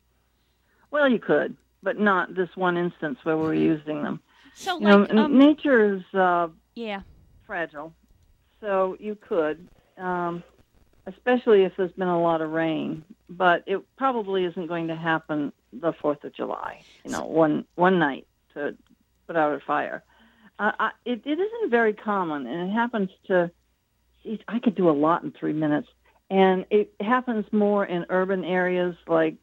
Well, 0.91 1.09
you 1.09 1.19
could, 1.19 1.57
but 1.83 1.99
not 1.99 2.35
this 2.35 2.49
one 2.55 2.77
instance 2.77 3.19
where 3.23 3.37
we're 3.37 3.53
using 3.53 4.01
them. 4.03 4.21
So, 4.55 4.79
You 4.79 4.87
know, 4.87 5.07
um, 5.09 5.37
nature 5.37 5.95
is 5.95 6.01
uh, 6.13 6.47
yeah. 6.75 7.01
fragile, 7.45 7.93
so 8.59 8.97
you 8.99 9.15
could, 9.15 9.67
um, 9.97 10.43
especially 11.09 11.63
if 11.63 11.73
there's 11.77 11.91
been 11.93 12.07
a 12.07 12.21
lot 12.21 12.41
of 12.41 12.51
rain. 12.51 13.03
But 13.29 13.63
it 13.67 13.81
probably 13.97 14.45
isn't 14.45 14.67
going 14.67 14.87
to 14.87 14.95
happen 14.95 15.51
the 15.71 15.93
Fourth 15.93 16.23
of 16.23 16.33
July. 16.33 16.81
You 17.03 17.11
know, 17.11 17.25
one 17.25 17.65
one 17.75 17.99
night 17.99 18.27
to 18.53 18.75
put 19.27 19.35
out 19.35 19.53
a 19.53 19.59
fire. 19.59 20.03
Uh, 20.57 20.71
I, 20.79 20.91
it, 21.05 21.21
it 21.25 21.39
isn't 21.39 21.69
very 21.69 21.93
common, 21.93 22.47
and 22.47 22.69
it 22.69 22.73
happens 22.73 23.09
to. 23.27 23.51
Geez, 24.23 24.39
I 24.47 24.59
could 24.59 24.75
do 24.75 24.89
a 24.89 24.91
lot 24.91 25.23
in 25.23 25.31
three 25.31 25.53
minutes, 25.53 25.87
and 26.29 26.65
it 26.69 26.93
happens 26.99 27.45
more 27.51 27.85
in 27.85 28.05
urban 28.09 28.43
areas 28.43 28.95
like 29.07 29.35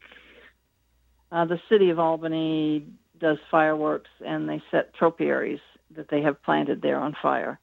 uh, 1.32 1.44
the 1.46 1.60
city 1.68 1.90
of 1.90 1.98
Albany 1.98 2.86
does 3.18 3.38
fireworks, 3.50 4.10
and 4.24 4.48
they 4.48 4.62
set 4.70 4.94
topiaries 4.98 5.60
that 5.94 6.08
they 6.08 6.22
have 6.22 6.42
planted 6.42 6.82
there 6.82 6.98
on 6.98 7.16
fire. 7.22 7.58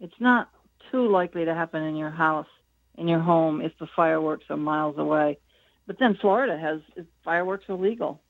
It's 0.00 0.20
not 0.20 0.50
too 0.90 1.08
likely 1.08 1.44
to 1.44 1.54
happen 1.54 1.82
in 1.82 1.96
your 1.96 2.10
house, 2.10 2.48
in 2.96 3.08
your 3.08 3.20
home, 3.20 3.60
if 3.60 3.72
the 3.78 3.86
fireworks 3.94 4.44
are 4.50 4.56
miles 4.56 4.98
away. 4.98 5.38
But 5.86 5.98
then 5.98 6.16
Florida 6.20 6.58
has 6.58 6.80
fireworks 7.24 7.64
are 7.68 7.74
legal. 7.76 8.20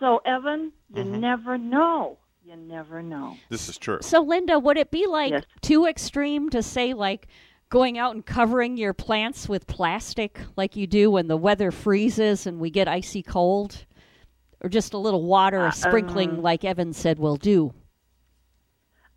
So 0.00 0.18
Evan, 0.24 0.72
you 0.94 1.04
never 1.04 1.58
know. 1.58 2.18
You 2.44 2.56
never 2.56 3.02
know. 3.02 3.36
This 3.48 3.68
is 3.68 3.78
true. 3.78 3.98
So, 4.02 4.20
Linda, 4.20 4.58
would 4.58 4.76
it 4.76 4.90
be 4.90 5.06
like 5.06 5.30
Yes. 5.32 5.44
too 5.62 5.86
extreme 5.86 6.50
to 6.50 6.62
say, 6.62 6.92
like, 6.92 7.26
going 7.70 7.96
out 7.96 8.14
and 8.14 8.24
covering 8.24 8.76
your 8.76 8.92
plants 8.92 9.48
with 9.48 9.66
plastic 9.66 10.40
like 10.54 10.76
you 10.76 10.86
do 10.86 11.10
when 11.10 11.26
the 11.28 11.38
weather 11.38 11.70
freezes 11.70 12.46
and 12.46 12.60
we 12.60 12.68
get 12.70 12.86
icy 12.86 13.22
cold? 13.22 13.86
Or 14.62 14.68
just 14.68 14.92
a 14.92 14.98
little 14.98 15.22
water, 15.24 15.66
Uh, 15.66 15.70
sprinkling, 15.70 16.30
um, 16.32 16.42
like 16.42 16.64
Evan 16.64 16.92
said, 16.92 17.18
will 17.18 17.36
do? 17.36 17.72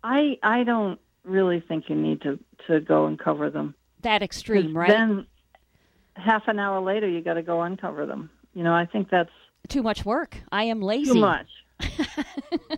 I 0.02 0.38
I 0.42 0.64
don't 0.64 0.98
really 1.24 1.60
think 1.60 1.88
you 1.88 1.96
need 1.96 2.22
to 2.22 2.38
to 2.66 2.80
go 2.80 3.06
and 3.06 3.18
cover 3.18 3.50
them. 3.50 3.74
That 4.08 4.20
'Cause 4.20 4.24
extreme, 4.24 4.74
right? 4.74 4.88
Then 4.88 5.26
half 6.16 6.48
an 6.48 6.58
hour 6.58 6.80
later, 6.80 7.06
you 7.06 7.20
got 7.20 7.34
to 7.34 7.42
go 7.42 7.60
uncover 7.60 8.06
them. 8.06 8.30
You 8.54 8.62
know, 8.64 8.72
I 8.72 8.86
think 8.86 9.10
that's 9.10 9.28
Too 9.68 9.82
much 9.82 10.06
work. 10.06 10.38
I 10.50 10.64
am 10.64 10.80
lazy. 10.80 11.12
too 11.12 11.20
much. 11.20 11.46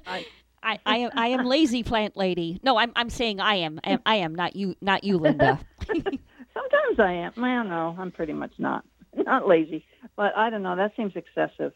I, 0.06 0.26
I, 0.60 0.78
I 0.84 0.96
am 0.96 1.10
I 1.14 1.28
am 1.28 1.44
lazy 1.46 1.84
plant 1.84 2.16
lady. 2.16 2.58
No, 2.64 2.76
I'm 2.76 2.90
I'm 2.96 3.10
saying 3.10 3.38
I 3.40 3.54
am 3.56 3.78
I 3.84 3.90
am, 3.92 4.00
I 4.04 4.16
am 4.16 4.34
not 4.34 4.56
you 4.56 4.74
not 4.80 5.04
you 5.04 5.18
Linda. 5.18 5.60
Sometimes 5.86 6.98
I 6.98 7.12
am. 7.12 7.32
Well, 7.36 7.62
no, 7.64 7.96
I'm 7.96 8.10
pretty 8.10 8.32
much 8.32 8.52
not. 8.58 8.84
Not 9.14 9.46
lazy, 9.46 9.84
but 10.16 10.36
I 10.36 10.50
don't 10.50 10.62
know. 10.64 10.74
That 10.74 10.96
seems 10.96 11.12
excessive. 11.14 11.72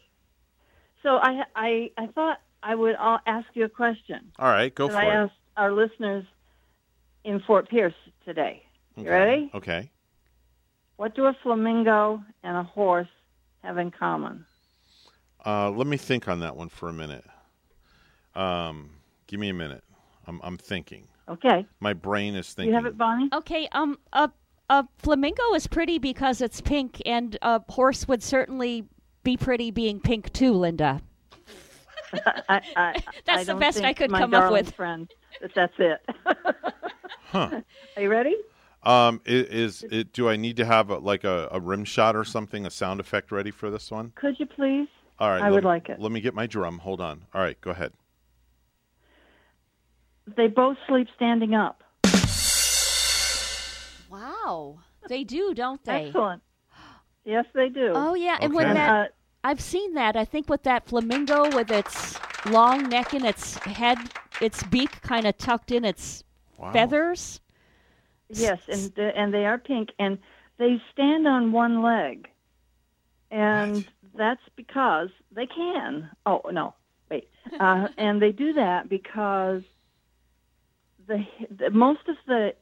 So 1.04 1.10
I 1.10 1.44
I 1.54 1.90
I 1.96 2.06
thought 2.08 2.38
I 2.60 2.74
would 2.74 2.96
uh, 2.96 3.18
ask 3.24 3.46
you 3.54 3.64
a 3.64 3.68
question. 3.68 4.32
All 4.40 4.48
right, 4.50 4.74
go 4.74 4.88
that 4.88 4.94
for 4.94 4.98
I 4.98 5.04
it. 5.06 5.24
asked 5.26 5.32
our 5.56 5.70
listeners 5.72 6.24
in 7.22 7.38
Fort 7.46 7.68
Pierce 7.70 7.94
today. 8.24 8.63
You 8.96 9.08
ready? 9.08 9.50
Okay. 9.54 9.90
What 10.96 11.14
do 11.16 11.26
a 11.26 11.36
flamingo 11.42 12.22
and 12.42 12.56
a 12.56 12.62
horse 12.62 13.08
have 13.62 13.78
in 13.78 13.90
common? 13.90 14.44
Uh, 15.44 15.70
let 15.70 15.86
me 15.86 15.96
think 15.96 16.28
on 16.28 16.40
that 16.40 16.56
one 16.56 16.68
for 16.68 16.88
a 16.88 16.92
minute. 16.92 17.24
Um, 18.34 18.90
give 19.26 19.40
me 19.40 19.48
a 19.48 19.54
minute. 19.54 19.82
I'm 20.26 20.40
I'm 20.42 20.56
thinking. 20.56 21.08
Okay. 21.28 21.66
My 21.80 21.92
brain 21.92 22.34
is 22.34 22.52
thinking. 22.52 22.70
you 22.70 22.74
have 22.74 22.86
it, 22.86 22.96
Bonnie? 22.96 23.28
Okay, 23.32 23.68
um, 23.72 23.98
a 24.12 24.30
a 24.70 24.86
flamingo 24.98 25.54
is 25.54 25.66
pretty 25.66 25.98
because 25.98 26.40
it's 26.40 26.60
pink, 26.60 27.02
and 27.04 27.36
a 27.42 27.60
horse 27.68 28.08
would 28.08 28.22
certainly 28.22 28.84
be 29.22 29.36
pretty 29.36 29.70
being 29.70 30.00
pink 30.00 30.32
too, 30.32 30.52
Linda. 30.52 31.00
I, 32.48 32.60
I, 32.76 33.02
That's 33.26 33.40
I 33.48 33.52
the 33.52 33.58
best 33.58 33.82
I 33.82 33.92
could 33.92 34.10
my 34.10 34.20
come 34.20 34.34
up 34.34 34.42
darling 34.42 34.64
with. 34.64 34.74
Friend, 34.74 35.10
that 35.40 35.50
that's 35.54 35.74
it. 35.78 36.00
Huh. 37.26 37.60
Are 37.96 38.02
you 38.02 38.08
ready? 38.08 38.36
Um, 38.86 39.20
i- 39.26 39.30
is, 39.30 39.82
it? 39.90 40.12
Do 40.12 40.28
I 40.28 40.36
need 40.36 40.56
to 40.58 40.64
have 40.64 40.90
a, 40.90 40.98
like 40.98 41.24
a, 41.24 41.48
a 41.50 41.60
rim 41.60 41.84
shot 41.84 42.14
or 42.16 42.24
something, 42.24 42.66
a 42.66 42.70
sound 42.70 43.00
effect 43.00 43.32
ready 43.32 43.50
for 43.50 43.70
this 43.70 43.90
one? 43.90 44.12
Could 44.14 44.38
you 44.38 44.46
please? 44.46 44.88
All 45.18 45.30
right. 45.30 45.42
I 45.42 45.50
would 45.50 45.62
me- 45.64 45.68
like 45.68 45.88
it. 45.88 45.98
Let 46.00 46.12
me 46.12 46.20
get 46.20 46.34
my 46.34 46.46
drum. 46.46 46.78
Hold 46.78 47.00
on. 47.00 47.24
All 47.34 47.40
right, 47.40 47.58
go 47.60 47.70
ahead. 47.70 47.92
They 50.36 50.46
both 50.48 50.76
sleep 50.88 51.08
standing 51.16 51.54
up. 51.54 51.82
Wow, 54.10 54.78
they 55.08 55.24
do, 55.24 55.54
don't 55.54 55.82
they? 55.84 56.06
Excellent. 56.06 56.42
Yes, 57.24 57.46
they 57.54 57.68
do. 57.68 57.92
Oh 57.94 58.14
yeah, 58.14 58.38
and 58.40 58.54
when 58.54 58.66
Okay. 58.66 58.74
that 58.74 58.90
Uh, 58.90 59.08
I've 59.44 59.60
seen 59.60 59.94
that. 59.94 60.16
I 60.16 60.24
think 60.24 60.48
with 60.48 60.62
that 60.64 60.86
flamingo 60.86 61.54
with 61.54 61.70
its 61.70 62.18
long 62.46 62.88
neck 62.88 63.12
and 63.12 63.24
its 63.24 63.56
head, 63.58 63.98
its 64.40 64.62
beak 64.64 65.00
kind 65.02 65.26
of 65.26 65.36
tucked 65.38 65.70
in 65.72 65.84
its 65.84 66.22
Wow. 66.58 66.72
Feathers. 66.72 67.40
Yes, 68.36 68.58
and 68.68 68.92
the, 68.94 69.10
and 69.16 69.32
they 69.32 69.46
are 69.46 69.58
pink, 69.58 69.90
and 69.98 70.18
they 70.58 70.80
stand 70.92 71.26
on 71.26 71.52
one 71.52 71.82
leg, 71.82 72.28
and 73.30 73.84
that's 74.16 74.40
because 74.56 75.08
they 75.34 75.46
can. 75.46 76.10
Oh 76.26 76.42
no, 76.50 76.74
wait, 77.10 77.28
uh, 77.60 77.88
and 77.98 78.20
they 78.20 78.32
do 78.32 78.52
that 78.54 78.88
because 78.88 79.62
the, 81.06 81.24
the 81.50 81.70
most 81.70 82.00
of 82.08 82.16
the 82.26 82.54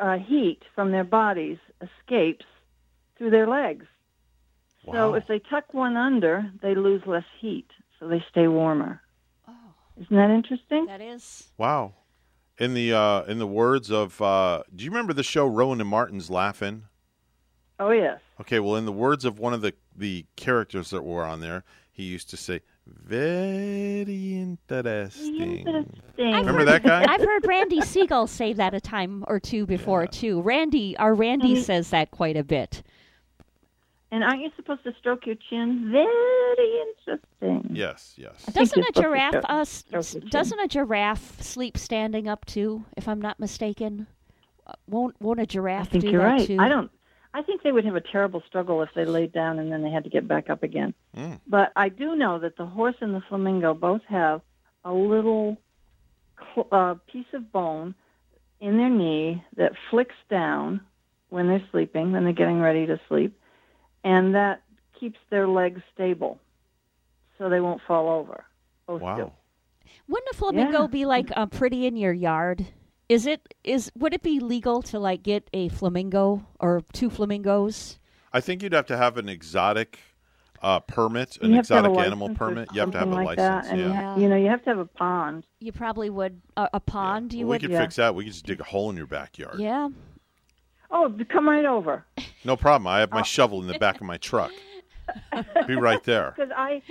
uh, 0.00 0.18
heat 0.18 0.60
from 0.74 0.92
their 0.92 1.04
bodies 1.04 1.58
escapes 1.80 2.44
through 3.16 3.30
their 3.30 3.46
legs. 3.46 3.86
Wow. 4.84 4.92
So 4.94 5.14
if 5.14 5.26
they 5.26 5.40
tuck 5.50 5.74
one 5.74 5.96
under, 5.96 6.50
they 6.62 6.74
lose 6.74 7.02
less 7.06 7.24
heat, 7.40 7.68
so 7.98 8.08
they 8.08 8.24
stay 8.30 8.48
warmer. 8.48 9.02
Oh. 9.46 9.74
Isn't 10.00 10.16
that 10.16 10.30
interesting? 10.30 10.86
That 10.86 11.02
is. 11.02 11.50
Wow. 11.58 11.92
In 12.60 12.74
the 12.74 12.92
uh, 12.92 13.22
in 13.22 13.38
the 13.38 13.46
words 13.46 13.90
of, 13.90 14.20
uh, 14.20 14.62
do 14.76 14.84
you 14.84 14.90
remember 14.90 15.14
the 15.14 15.22
show 15.22 15.46
Rowan 15.46 15.80
and 15.80 15.88
Martin's 15.88 16.28
Laugh-In? 16.28 16.82
Oh 17.78 17.90
yes. 17.90 18.20
Okay, 18.38 18.60
well, 18.60 18.76
in 18.76 18.84
the 18.84 18.92
words 18.92 19.24
of 19.24 19.38
one 19.38 19.54
of 19.54 19.62
the 19.62 19.72
the 19.96 20.26
characters 20.36 20.90
that 20.90 21.02
were 21.02 21.24
on 21.24 21.40
there, 21.40 21.64
he 21.90 22.02
used 22.02 22.28
to 22.28 22.36
say, 22.36 22.60
"Very 22.86 24.02
interesting." 24.02 25.64
Remember 26.18 26.52
heard, 26.52 26.68
that 26.68 26.82
guy? 26.82 27.06
I've 27.10 27.22
heard 27.22 27.46
Randy 27.46 27.80
Segal 27.80 28.28
say 28.28 28.52
that 28.52 28.74
a 28.74 28.80
time 28.80 29.24
or 29.26 29.40
two 29.40 29.64
before 29.64 30.06
too. 30.06 30.42
Randy, 30.42 30.94
our 30.98 31.14
Randy 31.14 31.54
Mhm. 31.54 31.64
says 31.64 31.88
that 31.90 32.10
quite 32.10 32.36
a 32.36 32.44
bit. 32.44 32.82
And 34.12 34.24
aren't 34.24 34.40
you 34.42 34.50
supposed 34.56 34.82
to 34.84 34.92
stroke 34.98 35.24
your 35.26 35.36
chin? 35.48 35.90
Very 35.92 36.80
interesting. 36.82 37.70
Yes, 37.76 38.14
yes. 38.16 38.44
Doesn't 38.46 38.60
a 38.80 38.86
supposed 38.86 38.94
to 38.96 39.02
giraffe 39.02 39.34
uh, 39.48 39.60
s- 39.60 39.70
stroke 39.70 40.12
your 40.12 40.20
chin. 40.22 40.30
doesn't 40.30 40.60
a 40.60 40.68
giraffe 40.68 41.40
sleep 41.42 41.78
standing 41.78 42.26
up 42.26 42.44
too? 42.44 42.84
If 42.96 43.06
I'm 43.08 43.20
not 43.20 43.38
mistaken, 43.38 44.06
Uh, 44.66 44.72
won't 44.88 45.14
won't 45.20 45.38
a 45.38 45.42
I 45.42 45.46
giraffe 45.46 45.86
I 45.88 45.90
think 45.90 46.04
do 46.04 46.10
you're 46.10 46.22
that 46.22 46.26
right. 46.26 46.46
too? 46.46 46.56
I 46.58 46.68
don't. 46.68 46.90
I 47.32 47.42
think 47.42 47.62
they 47.62 47.70
would 47.70 47.84
have 47.84 47.94
a 47.94 48.00
terrible 48.00 48.42
struggle 48.48 48.82
if 48.82 48.90
they 48.96 49.04
laid 49.04 49.30
down 49.32 49.60
and 49.60 49.70
then 49.70 49.82
they 49.82 49.90
had 49.90 50.02
to 50.02 50.10
get 50.10 50.26
back 50.26 50.50
up 50.50 50.64
again. 50.64 50.92
Mm. 51.16 51.38
But 51.46 51.70
I 51.76 51.88
do 51.88 52.16
know 52.16 52.40
that 52.40 52.56
the 52.56 52.66
horse 52.66 52.96
and 53.00 53.14
the 53.14 53.20
flamingo 53.28 53.72
both 53.74 54.02
have 54.08 54.40
a 54.84 54.92
little 54.92 55.56
cl- 56.52 56.66
uh, 56.72 56.94
piece 57.06 57.32
of 57.32 57.52
bone 57.52 57.94
in 58.60 58.76
their 58.78 58.88
knee 58.90 59.44
that 59.56 59.72
flicks 59.90 60.16
down 60.28 60.80
when 61.28 61.46
they're 61.46 61.62
sleeping, 61.70 62.10
when 62.10 62.24
they're 62.24 62.32
getting 62.32 62.60
ready 62.60 62.84
to 62.86 62.98
sleep, 63.08 63.39
and 64.04 64.34
that 64.34 64.62
keeps 64.98 65.18
their 65.30 65.48
legs 65.48 65.80
stable 65.94 66.38
so 67.38 67.48
they 67.48 67.60
won't 67.60 67.80
fall 67.86 68.08
over. 68.08 68.44
Both 68.86 69.02
Wow. 69.02 69.16
do. 69.16 69.32
Wouldn't 70.08 70.28
a 70.32 70.36
flamingo 70.36 70.82
Yeah. 70.82 70.86
be 70.88 71.06
like 71.06 71.30
uh, 71.36 71.46
pretty 71.46 71.86
in 71.86 71.96
your 71.96 72.12
yard? 72.12 72.66
Is 73.08 73.26
it 73.26 73.54
is 73.64 73.90
would 73.96 74.14
it 74.14 74.22
be 74.22 74.38
legal 74.40 74.82
to 74.82 74.98
like 74.98 75.22
get 75.22 75.48
a 75.52 75.68
flamingo 75.68 76.46
or 76.60 76.82
two 76.92 77.10
flamingos? 77.10 77.98
I 78.32 78.40
think 78.40 78.62
you'd 78.62 78.72
have 78.72 78.86
to 78.86 78.96
have 78.96 79.16
an 79.16 79.28
exotic 79.28 79.98
uh, 80.62 80.78
permit, 80.80 81.38
an 81.40 81.50
You 81.50 81.56
have 81.56 81.66
to 81.68 81.74
have 81.74 81.84
a 81.86 81.88
exotic 81.88 82.06
animal 82.06 82.34
permit. 82.34 82.68
You 82.72 82.80
have 82.80 82.90
to 82.92 82.98
have 82.98 83.08
a 83.08 83.10
something 83.12 83.26
like 83.26 83.38
license. 83.38 83.68
That, 83.70 83.78
yeah. 83.78 84.16
you 84.16 84.28
know, 84.28 84.36
you 84.36 84.48
have 84.48 84.62
to 84.64 84.70
have 84.70 84.78
a 84.78 84.84
pond. 84.84 85.46
You 85.58 85.72
probably 85.72 86.10
would 86.10 86.40
uh, 86.56 86.68
a 86.72 86.78
pond. 86.80 87.32
You 87.32 87.46
we 87.46 87.50
would. 87.50 87.60
could 87.62 87.70
fix 87.70 87.96
that. 87.96 88.14
We 88.14 88.24
could 88.24 88.32
just 88.34 88.44
dig 88.46 88.60
a 88.60 88.64
hole 88.64 88.90
in 88.90 88.96
your 88.96 89.06
backyard. 89.06 89.58
Yeah. 89.58 89.88
Oh, 90.90 91.14
come 91.28 91.48
right 91.48 91.64
over. 91.64 92.04
No 92.44 92.56
problem. 92.56 92.86
I 92.88 92.96
Oh. 92.96 93.00
have 93.00 93.12
my 93.12 93.20
oh. 93.20 93.24
shovel 93.24 93.60
in 93.60 93.68
the 93.68 93.78
back 93.78 93.96
of 93.96 94.02
my 94.02 94.16
truck. 94.16 94.50
Be 95.66 95.76
right 95.76 96.02
there. 96.04 96.32
Because 96.36 96.52
I 96.56 96.82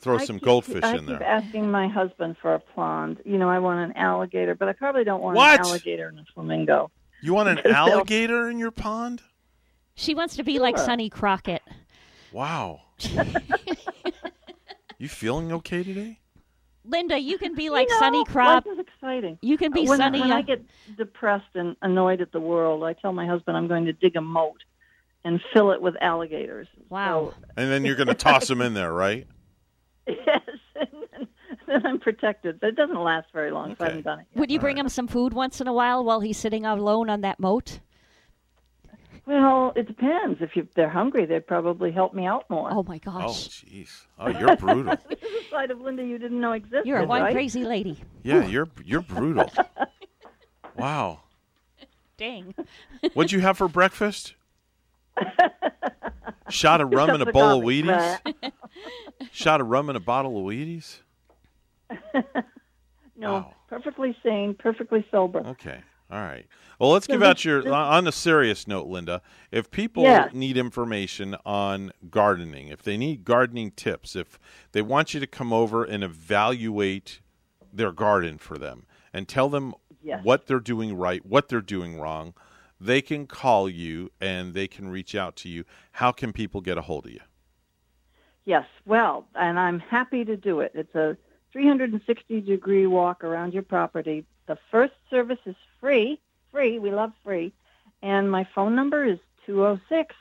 Throw 0.00 0.18
I 0.18 0.24
some 0.24 0.36
keep- 0.36 0.44
goldfish 0.44 0.84
I 0.84 0.92
in 0.92 0.98
keep 1.00 1.06
there. 1.08 1.22
asking 1.22 1.70
my 1.70 1.88
husband 1.88 2.36
for 2.40 2.54
a 2.54 2.60
pond. 2.60 3.18
You 3.24 3.36
know, 3.38 3.48
I 3.48 3.58
want 3.58 3.80
an 3.90 3.96
alligator, 3.96 4.54
but 4.54 4.68
I 4.68 4.72
probably 4.72 5.04
don't 5.04 5.22
want 5.22 5.36
What? 5.36 5.60
an 5.60 5.66
alligator 5.66 6.08
and 6.08 6.18
a 6.20 6.24
flamingo. 6.34 6.90
You 7.22 7.34
want 7.34 7.48
an 7.48 7.66
alligator 7.66 8.48
in 8.48 8.58
your 8.58 8.70
pond? 8.70 9.22
She 9.96 10.14
wants 10.14 10.36
to 10.36 10.44
be 10.44 10.58
like 10.60 10.76
Sure. 10.76 10.86
Sonny 10.86 11.10
Crockett. 11.10 11.62
Wow. 12.32 12.82
you 14.98 15.08
feeling 15.08 15.52
okay 15.52 15.82
today? 15.82 16.20
Linda, 16.88 17.18
you 17.18 17.38
can 17.38 17.54
be 17.54 17.70
like 17.70 17.88
you 17.88 17.94
know, 17.94 18.00
Sonny 18.00 18.24
Crop. 18.24 18.66
Life 18.66 18.74
is 18.74 18.80
exciting. 18.80 19.38
You 19.42 19.58
can 19.58 19.72
be 19.72 19.86
when, 19.86 19.98
Sonny. 19.98 20.20
When 20.20 20.32
uh, 20.32 20.36
I 20.36 20.42
get 20.42 20.64
depressed 20.96 21.54
and 21.54 21.76
annoyed 21.82 22.20
at 22.20 22.32
the 22.32 22.40
world, 22.40 22.82
I 22.84 22.94
tell 22.94 23.12
my 23.12 23.26
husband 23.26 23.56
I'm 23.56 23.68
going 23.68 23.84
to 23.86 23.92
dig 23.92 24.16
a 24.16 24.20
moat 24.20 24.62
and 25.24 25.40
fill 25.52 25.72
it 25.72 25.82
with 25.82 25.94
alligators. 26.00 26.68
Wow. 26.88 27.34
And 27.56 27.70
then 27.70 27.84
you're 27.84 27.96
going 27.96 28.08
to 28.08 28.14
toss 28.14 28.48
them 28.48 28.60
in 28.60 28.74
there, 28.74 28.92
right? 28.92 29.26
Yes, 30.26 30.40
and 30.74 30.88
then, 31.12 31.28
then 31.66 31.86
I'm 31.86 32.00
protected. 32.00 32.60
But 32.60 32.68
it 32.68 32.76
doesn't 32.76 32.98
last 32.98 33.26
very 33.34 33.50
long, 33.50 33.76
so 33.76 33.84
I 33.84 33.88
haven't 33.88 34.04
done 34.06 34.20
it. 34.20 34.26
would 34.34 34.50
you 34.50 34.58
bring 34.58 34.78
him 34.78 34.88
some 34.88 35.06
food 35.06 35.34
once 35.34 35.60
in 35.60 35.66
a 35.66 35.72
while 35.74 36.02
while 36.02 36.20
he's 36.20 36.38
sitting 36.38 36.64
alone 36.64 37.10
on 37.10 37.20
that 37.20 37.38
moat? 37.38 37.80
Well, 39.28 39.74
it 39.76 39.86
depends. 39.86 40.40
If 40.40 40.56
you, 40.56 40.66
they're 40.74 40.88
hungry, 40.88 41.26
they'd 41.26 41.46
probably 41.46 41.92
help 41.92 42.14
me 42.14 42.24
out 42.24 42.48
more. 42.48 42.72
Oh 42.72 42.82
my 42.82 42.96
gosh! 42.96 43.22
Oh, 43.22 43.30
jeez. 43.32 43.90
Oh, 44.18 44.28
you're 44.28 44.56
brutal. 44.56 44.96
this 45.10 45.18
is 45.18 45.46
a 45.46 45.50
side 45.50 45.70
of 45.70 45.82
Linda 45.82 46.02
you 46.02 46.18
didn't 46.18 46.40
know 46.40 46.52
existed. 46.52 46.86
you're 46.86 47.00
a 47.00 47.04
one 47.04 47.20
right? 47.20 47.34
crazy 47.34 47.62
lady. 47.62 47.98
Yeah, 48.22 48.46
you're 48.46 48.68
you're 48.84 49.02
brutal. 49.02 49.50
Wow. 50.76 51.22
Dang. 52.18 52.54
What'd 53.14 53.32
you 53.32 53.40
have 53.40 53.58
for 53.58 53.66
breakfast? 53.66 54.34
Shot 56.48 56.80
of 56.80 56.92
rum 56.92 57.10
and 57.10 57.20
a 57.20 57.32
bowl 57.32 57.58
of 57.58 57.62
garbage 57.64 57.84
Wheaties. 57.84 58.52
Shot 59.32 59.60
of 59.60 59.66
rum 59.66 59.88
and 59.90 59.96
a 59.96 60.00
bottle 60.00 60.38
of 60.38 60.44
Wheaties. 60.44 61.00
No, 63.16 63.32
Wow. 63.32 63.54
perfectly 63.68 64.16
sane, 64.22 64.54
perfectly 64.54 65.04
sober. 65.10 65.40
Okay. 65.40 65.80
All 66.10 66.22
right. 66.22 66.46
Well, 66.78 66.90
let's 66.90 67.06
give 67.06 67.22
out 67.22 67.44
your 67.44 67.70
on 67.72 68.06
a 68.06 68.12
serious 68.12 68.66
note, 68.66 68.86
Linda. 68.86 69.20
If 69.50 69.70
people 69.70 70.04
Yeah. 70.04 70.30
need 70.32 70.56
information 70.56 71.36
on 71.44 71.92
gardening, 72.08 72.68
if 72.68 72.82
they 72.82 72.96
need 72.96 73.24
gardening 73.24 73.72
tips, 73.72 74.16
if 74.16 74.38
they 74.72 74.80
want 74.80 75.12
you 75.12 75.20
to 75.20 75.26
come 75.26 75.52
over 75.52 75.84
and 75.84 76.02
evaluate 76.02 77.20
their 77.72 77.92
garden 77.92 78.38
for 78.38 78.56
them 78.56 78.86
and 79.12 79.28
tell 79.28 79.48
them 79.48 79.74
Yes. 80.02 80.24
what 80.24 80.46
they're 80.46 80.60
doing 80.60 80.96
right, 80.96 81.26
what 81.26 81.48
they're 81.48 81.60
doing 81.60 81.98
wrong, 81.98 82.32
they 82.80 83.02
can 83.02 83.26
call 83.26 83.68
you 83.68 84.10
and 84.20 84.54
they 84.54 84.68
can 84.68 84.88
reach 84.88 85.14
out 85.14 85.36
to 85.36 85.48
you. 85.48 85.64
How 85.92 86.12
can 86.12 86.32
people 86.32 86.60
get 86.62 86.78
a 86.78 86.82
hold 86.82 87.06
of 87.06 87.12
you? 87.12 87.20
Yes, 88.46 88.66
well, 88.86 89.28
and 89.34 89.58
I'm 89.58 89.80
happy 89.80 90.24
to 90.24 90.36
do 90.36 90.60
it. 90.60 90.72
It's 90.74 90.94
a 90.94 91.18
360 91.58 92.40
degree 92.42 92.86
walk 92.86 93.24
around 93.24 93.52
your 93.52 93.64
property. 93.64 94.24
The 94.46 94.56
first 94.70 94.92
service 95.10 95.40
is 95.44 95.56
free. 95.80 96.20
Free. 96.52 96.78
We 96.78 96.92
love 96.92 97.10
free. 97.24 97.52
And 98.00 98.30
my 98.30 98.46
phone 98.54 98.76
number 98.76 99.04
is 99.04 99.18
206 99.46 100.14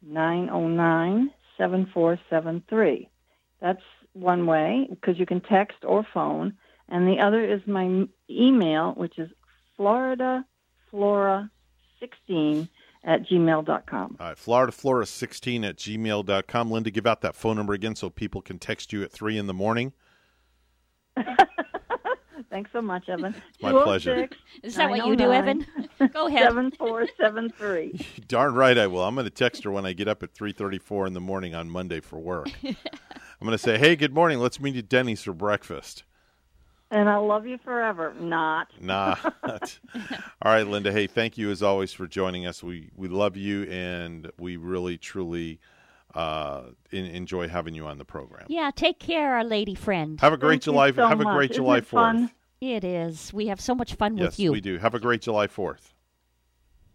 909 0.00 1.30
7473. 1.58 3.08
That's 3.60 3.82
one 4.14 4.46
way 4.46 4.86
because 4.88 5.18
you 5.18 5.26
can 5.26 5.42
text 5.42 5.76
or 5.82 6.06
phone. 6.14 6.54
And 6.88 7.06
the 7.06 7.20
other 7.20 7.44
is 7.44 7.60
my 7.66 8.06
email, 8.30 8.92
which 8.92 9.18
is 9.18 9.30
Florida 9.76 10.42
Flora 10.90 11.50
16 12.00 12.66
at 13.04 13.28
gmail.com. 13.28 14.16
All 14.18 14.26
right, 14.26 14.38
Florida 14.38 14.72
Flora 14.72 15.04
16 15.04 15.64
at 15.64 15.76
gmail.com. 15.76 16.70
Linda, 16.70 16.90
give 16.90 17.06
out 17.06 17.20
that 17.20 17.36
phone 17.36 17.56
number 17.56 17.74
again 17.74 17.94
so 17.94 18.08
people 18.08 18.40
can 18.40 18.58
text 18.58 18.90
you 18.90 19.02
at 19.02 19.12
3 19.12 19.36
in 19.36 19.46
the 19.46 19.54
morning. 19.54 19.92
Thanks 22.50 22.70
so 22.72 22.82
much, 22.82 23.08
Evan. 23.08 23.34
My 23.62 23.72
pleasure. 23.72 24.26
206 24.26 24.36
Is 24.62 24.74
that 24.74 24.90
what 24.90 25.06
you 25.06 25.16
do, 25.16 25.32
Evan? 25.32 25.66
Go 26.12 26.26
ahead. 26.26 26.42
7473. 26.48 28.24
Darn 28.28 28.54
right 28.54 28.76
I 28.76 28.86
will. 28.86 29.02
I'm 29.02 29.14
going 29.14 29.24
to 29.24 29.30
text 29.30 29.64
her 29.64 29.70
when 29.70 29.86
I 29.86 29.92
get 29.92 30.08
up 30.08 30.22
at 30.22 30.34
3:34 30.34 31.06
in 31.06 31.12
the 31.14 31.20
morning 31.20 31.54
on 31.54 31.70
Monday 31.70 32.00
for 32.00 32.18
work. 32.18 32.50
I'm 32.62 32.76
going 33.40 33.52
to 33.52 33.58
say, 33.58 33.78
"Hey, 33.78 33.96
good 33.96 34.14
morning. 34.14 34.38
Let's 34.38 34.60
meet 34.60 34.76
at 34.76 34.88
Denny's 34.88 35.22
for 35.22 35.32
breakfast." 35.32 36.04
And 36.90 37.08
I'll 37.08 37.26
love 37.26 37.46
you 37.46 37.56
forever. 37.56 38.12
Not. 38.20 38.68
Nah. 38.78 39.16
All 39.42 39.58
right, 40.44 40.66
Linda. 40.66 40.92
Hey, 40.92 41.06
thank 41.06 41.38
you 41.38 41.50
as 41.50 41.62
always 41.62 41.94
for 41.94 42.06
joining 42.06 42.46
us. 42.46 42.62
We 42.62 42.90
we 42.94 43.08
love 43.08 43.34
you 43.34 43.62
and 43.64 44.30
we 44.38 44.56
really 44.56 44.98
truly 44.98 45.58
uh, 46.14 46.62
in, 46.90 47.06
enjoy 47.06 47.48
having 47.48 47.74
you 47.74 47.86
on 47.86 47.98
the 47.98 48.04
program. 48.04 48.46
Yeah, 48.48 48.70
take 48.74 48.98
care, 48.98 49.34
our 49.36 49.44
lady 49.44 49.74
friend. 49.74 50.20
Have 50.20 50.32
a 50.32 50.36
great 50.36 50.54
Thank 50.54 50.62
July. 50.64 50.92
so 50.92 51.08
have 51.08 51.20
a 51.20 51.24
great 51.24 51.50
Isn't 51.50 51.62
July 51.62 51.80
4th. 51.80 52.30
It 52.60 52.84
is. 52.84 53.32
We 53.32 53.48
have 53.48 53.60
so 53.60 53.74
much 53.74 53.94
fun 53.94 54.16
Yes, 54.16 54.26
with 54.26 54.38
you. 54.40 54.50
Yes 54.50 54.52
we 54.52 54.60
do. 54.60 54.78
Have 54.78 54.94
a 54.94 55.00
great 55.00 55.22
July 55.22 55.46
4th. 55.48 55.91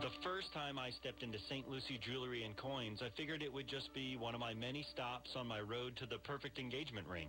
The 0.00 0.08
first 0.24 0.54
time 0.54 0.78
I 0.78 0.88
stepped 0.88 1.22
into 1.22 1.38
St. 1.38 1.68
Lucie 1.68 1.98
Jewelry 2.00 2.44
and 2.44 2.56
Coins, 2.56 3.02
I 3.02 3.10
figured 3.18 3.42
it 3.42 3.52
would 3.52 3.68
just 3.68 3.92
be 3.92 4.16
one 4.16 4.34
of 4.34 4.40
my 4.40 4.54
many 4.54 4.82
stops 4.82 5.36
on 5.36 5.46
my 5.46 5.60
road 5.60 5.94
to 5.96 6.06
the 6.06 6.16
perfect 6.16 6.58
engagement 6.58 7.06
ring. 7.06 7.28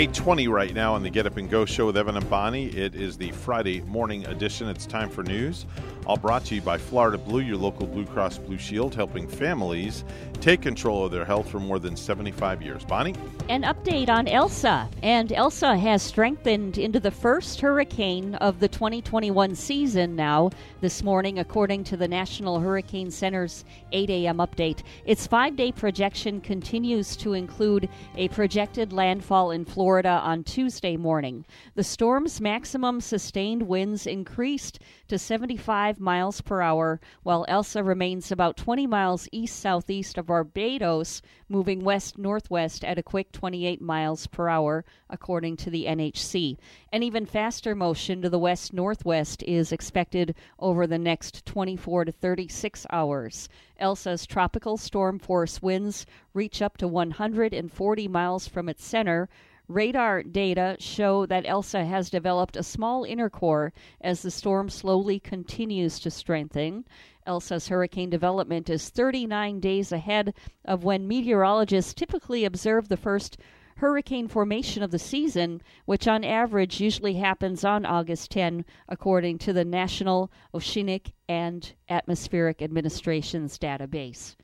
820 0.00 0.48
right 0.48 0.72
now 0.72 0.94
on 0.94 1.02
the 1.02 1.10
Get 1.10 1.26
Up 1.26 1.36
and 1.36 1.50
Go 1.50 1.66
show 1.66 1.84
with 1.84 1.96
Evan 1.98 2.16
and 2.16 2.30
Bonnie. 2.30 2.68
It 2.68 2.94
is 2.94 3.18
the 3.18 3.30
Friday 3.32 3.82
morning 3.82 4.24
edition. 4.28 4.66
It's 4.66 4.86
time 4.86 5.10
for 5.10 5.22
news. 5.22 5.66
All 6.10 6.16
brought 6.16 6.44
to 6.46 6.56
you 6.56 6.60
by 6.60 6.76
Florida 6.76 7.18
Blue, 7.18 7.38
your 7.38 7.56
local 7.56 7.86
Blue 7.86 8.04
Cross 8.04 8.38
Blue 8.38 8.58
Shield, 8.58 8.96
helping 8.96 9.28
families 9.28 10.02
take 10.40 10.60
control 10.60 11.04
of 11.04 11.12
their 11.12 11.24
health 11.24 11.48
for 11.48 11.60
more 11.60 11.78
than 11.78 11.94
75 11.94 12.62
years. 12.62 12.84
Bonnie? 12.84 13.14
An 13.48 13.62
update 13.62 14.08
on 14.08 14.26
Elsa. 14.26 14.88
And 15.04 15.30
Elsa 15.30 15.76
has 15.76 16.02
strengthened 16.02 16.78
into 16.78 16.98
the 16.98 17.12
first 17.12 17.60
hurricane 17.60 18.34
of 18.36 18.58
the 18.58 18.66
2021 18.66 19.54
season 19.54 20.16
now 20.16 20.50
this 20.80 21.04
morning, 21.04 21.38
according 21.38 21.84
to 21.84 21.96
the 21.96 22.08
National 22.08 22.58
Hurricane 22.58 23.12
Center's 23.12 23.64
8 23.92 24.10
a.m. 24.10 24.38
update. 24.38 24.82
Its 25.04 25.28
five 25.28 25.54
day 25.54 25.70
projection 25.70 26.40
continues 26.40 27.14
to 27.18 27.34
include 27.34 27.88
a 28.16 28.26
projected 28.30 28.92
landfall 28.92 29.52
in 29.52 29.64
Florida 29.64 30.20
on 30.24 30.42
Tuesday 30.42 30.96
morning. 30.96 31.46
The 31.76 31.84
storm's 31.84 32.40
maximum 32.40 33.00
sustained 33.00 33.62
winds 33.62 34.08
increased 34.08 34.80
to 35.10 35.18
75 35.18 35.98
miles 35.98 36.40
per 36.40 36.62
hour, 36.62 37.00
while 37.24 37.44
Elsa 37.48 37.82
remains 37.82 38.30
about 38.30 38.56
20 38.56 38.86
miles 38.86 39.28
east 39.32 39.58
southeast 39.58 40.16
of 40.16 40.26
Barbados, 40.26 41.20
moving 41.48 41.82
west 41.82 42.16
northwest 42.16 42.84
at 42.84 42.96
a 42.96 43.02
quick 43.02 43.32
28 43.32 43.82
miles 43.82 44.28
per 44.28 44.48
hour, 44.48 44.84
according 45.08 45.56
to 45.56 45.68
the 45.68 45.86
NHC. 45.86 46.56
An 46.92 47.02
even 47.02 47.26
faster 47.26 47.74
motion 47.74 48.22
to 48.22 48.30
the 48.30 48.38
west 48.38 48.72
northwest 48.72 49.42
is 49.42 49.72
expected 49.72 50.36
over 50.60 50.86
the 50.86 50.96
next 50.96 51.44
24 51.44 52.04
to 52.04 52.12
36 52.12 52.86
hours. 52.90 53.48
Elsa's 53.78 54.24
tropical 54.26 54.76
storm 54.76 55.18
force 55.18 55.60
winds 55.60 56.06
reach 56.34 56.62
up 56.62 56.76
to 56.76 56.86
140 56.86 58.06
miles 58.06 58.46
from 58.46 58.68
its 58.68 58.84
center. 58.84 59.28
Radar 59.70 60.24
data 60.24 60.74
show 60.80 61.26
that 61.26 61.44
Elsa 61.46 61.84
has 61.84 62.10
developed 62.10 62.56
a 62.56 62.62
small 62.64 63.04
inner 63.04 63.30
core 63.30 63.72
as 64.00 64.20
the 64.20 64.30
storm 64.32 64.68
slowly 64.68 65.20
continues 65.20 66.00
to 66.00 66.10
strengthen. 66.10 66.84
Elsa's 67.24 67.68
hurricane 67.68 68.10
development 68.10 68.68
is 68.68 68.90
39 68.90 69.60
days 69.60 69.92
ahead 69.92 70.34
of 70.64 70.82
when 70.82 71.06
meteorologists 71.06 71.94
typically 71.94 72.44
observe 72.44 72.88
the 72.88 72.96
first 72.96 73.36
hurricane 73.76 74.26
formation 74.26 74.82
of 74.82 74.90
the 74.90 74.98
season, 74.98 75.62
which 75.84 76.08
on 76.08 76.24
average 76.24 76.80
usually 76.80 77.14
happens 77.14 77.64
on 77.64 77.86
August 77.86 78.32
10, 78.32 78.64
according 78.88 79.38
to 79.38 79.52
the 79.52 79.64
National 79.64 80.32
Oceanic 80.52 81.12
and 81.28 81.74
Atmospheric 81.88 82.60
Administration's 82.60 83.56
database. 83.56 84.34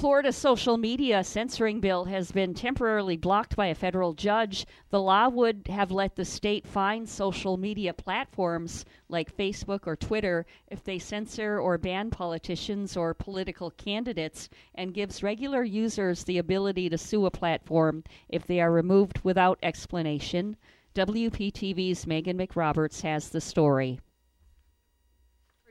Florida's 0.00 0.34
social 0.34 0.78
media 0.78 1.22
censoring 1.22 1.78
bill 1.78 2.06
has 2.06 2.32
been 2.32 2.54
temporarily 2.54 3.18
blocked 3.18 3.54
by 3.54 3.66
a 3.66 3.74
federal 3.74 4.14
judge. 4.14 4.64
The 4.88 4.98
law 4.98 5.28
would 5.28 5.68
have 5.68 5.90
let 5.90 6.16
the 6.16 6.24
state 6.24 6.66
fine 6.66 7.06
social 7.06 7.58
media 7.58 7.92
platforms 7.92 8.86
like 9.10 9.36
Facebook 9.36 9.80
or 9.86 9.96
Twitter 9.96 10.46
if 10.68 10.82
they 10.82 10.98
censor 10.98 11.60
or 11.60 11.76
ban 11.76 12.08
politicians 12.08 12.96
or 12.96 13.12
political 13.12 13.72
candidates 13.72 14.48
and 14.74 14.94
gives 14.94 15.22
regular 15.22 15.64
users 15.64 16.24
the 16.24 16.38
ability 16.38 16.88
to 16.88 16.96
sue 16.96 17.26
a 17.26 17.30
platform 17.30 18.02
if 18.30 18.46
they 18.46 18.58
are 18.58 18.72
removed 18.72 19.20
without 19.22 19.58
explanation. 19.62 20.56
WPTV's 20.94 22.06
Meghan 22.06 22.40
McRoberts 22.40 23.02
has 23.02 23.28
the 23.28 23.40
story 23.42 24.00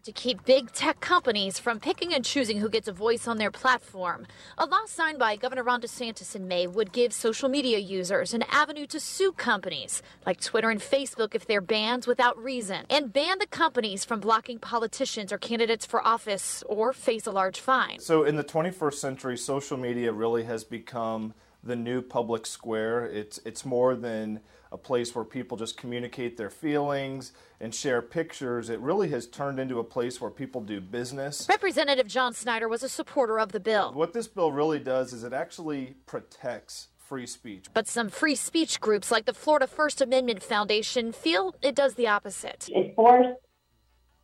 to 0.09 0.13
keep 0.13 0.43
big 0.43 0.71
tech 0.71 0.99
companies 0.99 1.59
from 1.59 1.79
picking 1.79 2.15
and 2.15 2.25
choosing 2.25 2.57
who 2.57 2.67
gets 2.67 2.87
a 2.87 2.91
voice 2.91 3.27
on 3.27 3.37
their 3.37 3.51
platform. 3.51 4.25
A 4.57 4.65
law 4.65 4.85
signed 4.87 5.19
by 5.19 5.35
Governor 5.35 5.61
Ron 5.61 5.81
DeSantis 5.81 6.35
in 6.35 6.47
May 6.47 6.65
would 6.65 6.91
give 6.91 7.13
social 7.13 7.47
media 7.47 7.77
users 7.77 8.33
an 8.33 8.43
avenue 8.49 8.87
to 8.87 8.99
sue 8.99 9.31
companies 9.31 10.01
like 10.25 10.41
Twitter 10.41 10.71
and 10.71 10.81
Facebook 10.81 11.35
if 11.35 11.45
they're 11.45 11.61
banned 11.61 12.07
without 12.07 12.35
reason, 12.39 12.85
and 12.89 13.13
ban 13.13 13.37
the 13.37 13.45
companies 13.45 14.03
from 14.03 14.19
blocking 14.19 14.57
politicians 14.57 15.31
or 15.31 15.37
candidates 15.37 15.85
for 15.85 16.05
office 16.05 16.63
or 16.65 16.91
face 16.91 17.27
a 17.27 17.31
large 17.31 17.59
fine. 17.59 17.99
So, 17.99 18.23
in 18.23 18.35
the 18.35 18.43
21st 18.43 18.95
century, 18.95 19.37
social 19.37 19.77
media 19.77 20.11
really 20.11 20.45
has 20.45 20.63
become 20.63 21.35
the 21.63 21.75
new 21.75 22.01
public 22.01 22.47
square. 22.47 23.05
It's 23.05 23.39
it's 23.45 23.63
more 23.63 23.93
than 23.93 24.39
a 24.71 24.77
place 24.77 25.15
where 25.15 25.25
people 25.25 25.57
just 25.57 25.77
communicate 25.77 26.37
their 26.37 26.49
feelings 26.49 27.31
and 27.59 27.73
share 27.73 28.01
pictures. 28.01 28.69
It 28.69 28.79
really 28.79 29.09
has 29.09 29.27
turned 29.27 29.59
into 29.59 29.79
a 29.79 29.83
place 29.83 30.21
where 30.21 30.29
people 30.29 30.61
do 30.61 30.79
business. 30.79 31.47
Representative 31.49 32.07
John 32.07 32.33
Snyder 32.33 32.67
was 32.67 32.83
a 32.83 32.89
supporter 32.89 33.39
of 33.39 33.51
the 33.51 33.59
bill. 33.59 33.93
What 33.93 34.13
this 34.13 34.27
bill 34.27 34.51
really 34.51 34.79
does 34.79 35.13
is 35.13 35.23
it 35.23 35.33
actually 35.33 35.95
protects 36.05 36.89
free 36.97 37.25
speech. 37.25 37.65
But 37.73 37.87
some 37.87 38.09
free 38.09 38.35
speech 38.35 38.79
groups 38.79 39.09
like 39.09 39.25
the 39.25 39.33
Florida 39.33 39.65
First 39.65 39.99
Amendment 40.01 40.43
Foundation 40.43 41.11
feel 41.11 41.55
it 41.61 41.73
does 41.73 41.95
the 41.95 42.07
opposite. 42.07 42.69
It 42.71 42.93
forced 42.95 43.39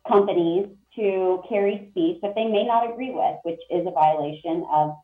companies 0.08 0.68
to 0.94 1.42
carry 1.48 1.88
speech 1.90 2.18
that 2.22 2.34
they 2.36 2.44
may 2.44 2.64
not 2.64 2.90
agree 2.90 3.10
with, 3.10 3.36
which 3.42 3.60
is 3.70 3.86
a 3.86 3.90
violation 3.90 4.64
of 4.70 4.96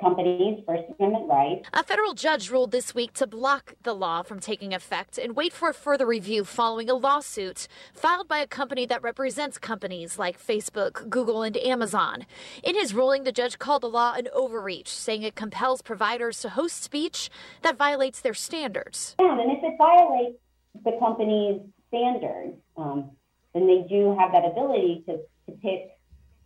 companies' 0.00 0.62
First 0.66 0.84
Amendment 0.98 1.28
rights. 1.28 1.68
A 1.72 1.82
federal 1.82 2.14
judge 2.14 2.50
ruled 2.50 2.70
this 2.70 2.94
week 2.94 3.12
to 3.14 3.26
block 3.26 3.74
the 3.82 3.94
law 3.94 4.22
from 4.22 4.40
taking 4.40 4.72
effect 4.72 5.18
and 5.18 5.34
wait 5.34 5.52
for 5.52 5.68
a 5.68 5.74
further 5.74 6.06
review 6.06 6.44
following 6.44 6.88
a 6.88 6.94
lawsuit 6.94 7.66
filed 7.92 8.28
by 8.28 8.38
a 8.38 8.46
company 8.46 8.86
that 8.86 9.02
represents 9.02 9.58
companies 9.58 10.18
like 10.18 10.40
Facebook, 10.40 11.08
Google, 11.08 11.42
and 11.42 11.56
Amazon. 11.56 12.26
In 12.62 12.74
his 12.74 12.94
ruling, 12.94 13.24
the 13.24 13.32
judge 13.32 13.58
called 13.58 13.82
the 13.82 13.88
law 13.88 14.14
an 14.14 14.28
overreach, 14.32 14.88
saying 14.88 15.22
it 15.22 15.34
compels 15.34 15.82
providers 15.82 16.40
to 16.40 16.50
host 16.50 16.82
speech 16.82 17.30
that 17.62 17.76
violates 17.76 18.20
their 18.20 18.34
standards. 18.34 19.16
And 19.18 19.50
if 19.50 19.62
it 19.62 19.74
violates 19.78 20.38
the 20.84 20.96
company's 21.00 21.60
standards, 21.88 22.56
um, 22.76 23.10
then 23.54 23.66
they 23.66 23.86
do 23.88 24.16
have 24.18 24.32
that 24.32 24.44
ability 24.44 25.02
to, 25.06 25.16
to 25.46 25.58
pick 25.60 25.97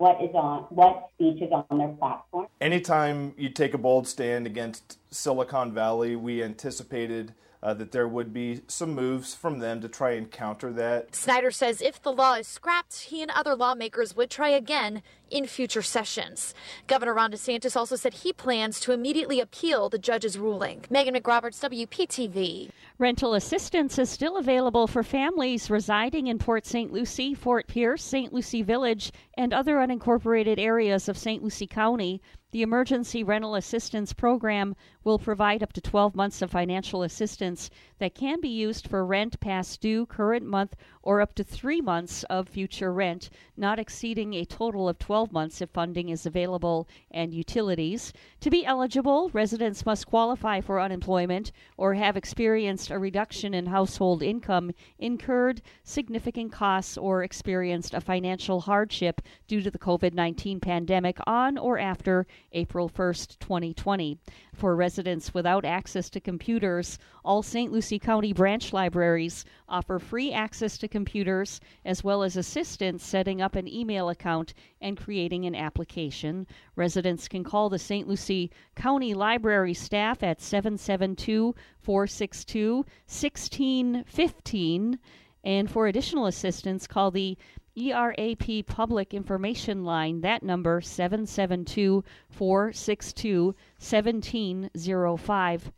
what 0.03 0.21
is 0.21 0.35
on 0.35 0.65
what 0.71 1.11
speech 1.15 1.41
is 1.41 1.53
on 1.53 1.79
their 1.79 1.87
platform. 1.91 2.49
Anytime 2.61 3.35
you 3.39 3.49
take 3.49 3.73
a 3.73 3.79
bold 3.79 4.09
stand 4.09 4.49
against 4.49 4.99
Silicon 5.15 5.73
Valley, 5.73 6.17
we 6.17 6.43
anticipated 6.43 7.35
uh, 7.63 7.75
that 7.75 7.93
there 7.93 8.09
would 8.09 8.33
be 8.33 8.63
some 8.67 8.95
moves 8.95 9.35
from 9.35 9.61
them 9.61 9.81
to 9.81 9.89
try 9.89 10.13
and 10.13 10.31
counter 10.31 10.73
that. 10.73 11.15
Snyder 11.15 11.51
says 11.51 11.81
if 11.81 12.03
the 12.03 12.13
law 12.13 12.35
is 12.35 12.47
scrapped, 12.47 13.03
he 13.03 13.23
and 13.23 13.31
other 13.31 13.55
lawmakers 13.55 14.17
would 14.17 14.31
try 14.31 14.49
again 14.49 15.03
in 15.31 15.47
future 15.47 15.83
sessions. 15.83 16.55
Governor 16.87 17.15
Ron 17.15 17.33
DeSantis 17.33 17.77
also 17.77 17.97
said 17.97 18.15
he 18.15 18.33
plans 18.33 18.81
to 18.81 18.93
immediately 18.93 19.41
appeal 19.41 19.89
the 19.89 19.99
judge's 19.99 20.39
ruling. 20.39 20.85
Meghan 20.91 21.17
McRoberts, 21.17 21.61
WPTV. 21.63 22.71
Rental 22.99 23.35
assistance 23.35 23.99
is 23.99 24.11
still 24.11 24.37
available 24.37 24.87
for 24.87 25.03
families 25.03 25.71
residing 25.71 26.27
in 26.27 26.39
Port 26.39 26.67
St. 26.67 26.93
Lucie, 26.93 27.35
Fort 27.35 27.67
Pierce, 27.67 28.03
St. 28.03 28.33
Lucie 28.33 28.63
Village, 28.63 29.13
and 29.35 29.55
other 29.55 29.77
unincorporated 29.77 30.59
areas 30.59 31.09
of 31.09 31.17
St. 31.17 31.43
Lucie 31.43 31.67
County. 31.67 32.21
The 32.53 32.61
Emergency 32.61 33.25
Rental 33.25 33.55
Assistance 33.55 34.13
Program 34.13 34.77
will 35.05 35.19
provide 35.19 35.63
up 35.63 35.73
to 35.73 35.81
12 35.81 36.15
months 36.15 36.43
of 36.43 36.51
financial 36.51 37.03
assistance 37.03 37.71
that 37.99 38.15
can 38.15 38.43
be 38.43 38.51
used 38.51 38.87
for 38.87 39.07
rent 39.07 39.41
past 39.41 39.81
due, 39.81 40.05
current 40.05 40.45
month, 40.45 40.77
or 41.03 41.23
up 41.23 41.35
to 41.37 41.45
three 41.45 41.81
months 41.81 42.25
of 42.25 42.51
future 42.51 42.93
rent, 42.93 43.31
not 43.57 43.79
exceeding 43.79 44.35
a 44.35 44.45
total 44.45 44.87
of 44.87 44.99
12 44.99 45.33
months 45.33 45.63
if 45.63 45.71
funding 45.71 46.11
is 46.11 46.27
available 46.27 46.87
and 47.11 47.33
utilities. 47.33 48.13
To 48.41 48.51
be 48.51 48.67
eligible, 48.67 49.31
residents 49.33 49.87
must 49.87 50.07
qualify 50.07 50.61
for 50.61 50.79
unemployment 50.79 51.53
or 51.79 51.95
have 51.95 52.19
experienced 52.19 52.91
a 52.91 52.99
reduction 52.99 53.55
in 53.55 53.67
household 53.67 54.23
income, 54.23 54.73
incurred 54.99 55.63
significant 55.85 56.53
costs, 56.53 56.99
or 56.99 57.23
experienced 57.23 57.95
a 57.95 58.01
financial 58.01 58.61
hardship 58.61 59.23
due 59.49 59.63
to 59.63 59.71
the 59.71 59.79
COVID 59.79 60.13
19 60.13 60.61
pandemic 60.61 61.19
on 61.27 61.57
or 61.57 61.79
after 61.79 62.27
April 62.53 62.89
1st, 62.89 63.39
2020. 63.39 64.19
For 64.55 64.77
residents 64.77 65.35
without 65.35 65.65
access 65.65 66.09
to 66.11 66.21
computers, 66.21 66.99
all 67.25 67.43
St. 67.43 67.73
Lucie 67.73 67.99
County 67.99 68.33
branch 68.33 68.73
libraries 68.73 69.45
offer 69.69 69.99
free 69.99 70.33
access 70.33 70.79
to 70.79 70.89
computers 70.89 71.61
as 71.85 72.05
well 72.05 72.23
as 72.23 72.37
assistance 72.37 73.05
setting 73.05 73.41
up 73.41 73.57
an 73.57 73.67
email 73.67 74.09
account 74.09 74.55
and 74.81 74.97
creating 74.97 75.47
an 75.47 75.55
application. 75.55 76.47
Residents 76.77 77.29
can 77.29 77.45
call 77.45 77.69
the 77.69 77.79
St. 77.79 78.09
Lucie 78.09 78.51
County 78.75 79.15
Library 79.15 79.75
staff 79.75 80.23
at 80.23 80.41
772 80.41 81.55
462 81.81 82.77
1615. 82.77 84.99
And 85.45 85.69
for 85.69 85.89
additional 85.89 86.27
assistance, 86.27 86.87
call 86.87 87.11
the 87.11 87.37
ERAP 87.75 88.67
Public 88.67 89.15
Information 89.15 89.83
Line. 89.83 90.21
That 90.21 90.43
number 90.43 90.83
772 90.83 92.05
462 92.29 93.55
1705. 93.79 95.73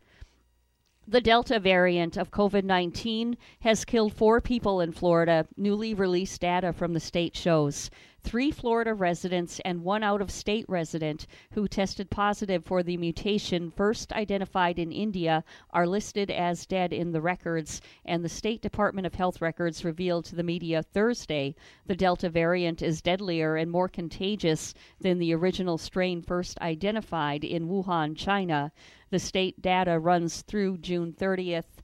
The 1.07 1.21
Delta 1.21 1.59
variant 1.59 2.17
of 2.17 2.31
COVID 2.31 2.63
19 2.63 3.37
has 3.59 3.85
killed 3.85 4.13
four 4.13 4.41
people 4.41 4.81
in 4.81 4.91
Florida, 4.91 5.47
newly 5.55 5.93
released 5.93 6.41
data 6.41 6.73
from 6.73 6.93
the 6.93 6.99
state 6.99 7.35
shows. 7.35 7.91
Three 8.25 8.49
Florida 8.49 8.91
residents 8.95 9.61
and 9.63 9.83
one 9.83 10.01
out 10.01 10.19
of 10.19 10.31
state 10.31 10.65
resident 10.67 11.27
who 11.51 11.67
tested 11.67 12.09
positive 12.09 12.65
for 12.65 12.81
the 12.81 12.97
mutation 12.97 13.69
first 13.69 14.11
identified 14.13 14.79
in 14.79 14.91
India 14.91 15.43
are 15.69 15.85
listed 15.85 16.31
as 16.31 16.65
dead 16.65 16.91
in 16.91 17.11
the 17.11 17.21
records, 17.21 17.81
and 18.03 18.25
the 18.25 18.29
State 18.29 18.63
Department 18.63 19.05
of 19.05 19.13
Health 19.13 19.41
records 19.41 19.85
revealed 19.85 20.25
to 20.25 20.35
the 20.35 20.41
media 20.41 20.81
Thursday 20.81 21.53
the 21.85 21.95
Delta 21.95 22.27
variant 22.31 22.81
is 22.81 23.03
deadlier 23.03 23.55
and 23.57 23.69
more 23.69 23.87
contagious 23.87 24.73
than 24.99 25.19
the 25.19 25.35
original 25.35 25.77
strain 25.77 26.23
first 26.23 26.59
identified 26.61 27.43
in 27.43 27.67
Wuhan, 27.67 28.17
China. 28.17 28.71
The 29.15 29.19
state 29.19 29.61
data 29.61 29.97
runs 29.97 30.41
through 30.41 30.79
June 30.79 31.13
30th. 31.13 31.79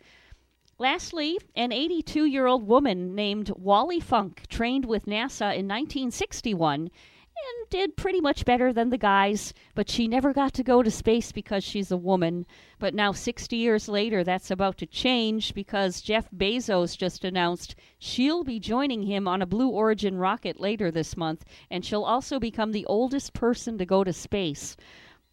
Lastly, 0.78 1.40
an 1.56 1.72
82 1.72 2.26
year 2.26 2.46
old 2.46 2.68
woman 2.68 3.16
named 3.16 3.54
Wally 3.56 4.02
Funk 4.02 4.44
trained 4.50 4.84
with 4.84 5.06
NASA 5.06 5.56
in 5.56 5.66
1961 5.66 6.82
and 6.82 7.70
did 7.70 7.96
pretty 7.96 8.20
much 8.20 8.44
better 8.44 8.74
than 8.74 8.90
the 8.90 8.98
guys, 8.98 9.54
but 9.76 9.90
she 9.90 10.10
never 10.10 10.34
got 10.34 10.54
to 10.56 10.62
go 10.62 10.84
to 10.84 10.92
space 10.92 11.32
because 11.32 11.64
she's 11.64 11.90
a 11.90 11.96
woman. 11.96 12.46
But 12.80 12.94
now, 12.94 13.14
60 13.14 13.56
years 13.56 13.88
later, 13.88 14.26
that's 14.26 14.52
about 14.52 14.78
to 14.80 14.86
change 14.86 15.54
because 15.54 16.02
Jeff 16.02 16.30
Bezos 16.32 16.98
just 16.98 17.24
announced 17.24 17.76
she'll 17.98 18.44
be 18.44 18.60
joining 18.60 19.04
him 19.04 19.26
on 19.26 19.42
a 19.42 19.46
Blue 19.46 19.70
Origin 19.70 20.18
rocket 20.18 20.60
later 20.60 20.92
this 20.92 21.16
month, 21.16 21.46
and 21.70 21.86
she'll 21.86 22.04
also 22.04 22.42
become 22.42 22.74
the 22.74 22.86
oldest 22.88 23.32
person 23.32 23.78
to 23.78 23.86
go 23.86 24.04
to 24.04 24.12
space. 24.12 24.76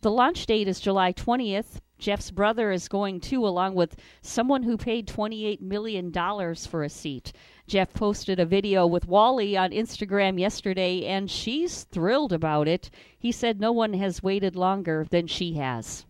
The 0.03 0.13
launch 0.13 0.47
date 0.47 0.69
is 0.69 0.79
July 0.79 1.13
20th. 1.13 1.81
Jeff's 1.99 2.31
brother 2.31 2.71
is 2.71 2.89
going 2.89 3.21
too, 3.21 3.47
along 3.47 3.75
with 3.75 3.97
someone 4.23 4.63
who 4.63 4.77
paid 4.77 5.09
$28 5.09 5.61
million 5.61 6.13
for 6.55 6.85
a 6.85 6.89
seat. 6.89 7.33
Jeff 7.67 7.93
posted 7.93 8.39
a 8.39 8.47
video 8.47 8.87
with 8.87 9.09
Wally 9.09 9.57
on 9.57 9.71
Instagram 9.71 10.39
yesterday, 10.39 11.05
and 11.05 11.31
she's 11.31 11.85
thrilled 11.85 12.33
about 12.33 12.69
it. 12.69 12.89
He 13.19 13.33
said 13.33 13.61
no 13.61 13.73
one 13.73 13.95
has 13.95 14.23
waited 14.23 14.55
longer 14.57 15.07
than 15.11 15.27
she 15.27 15.55
has. 15.55 16.07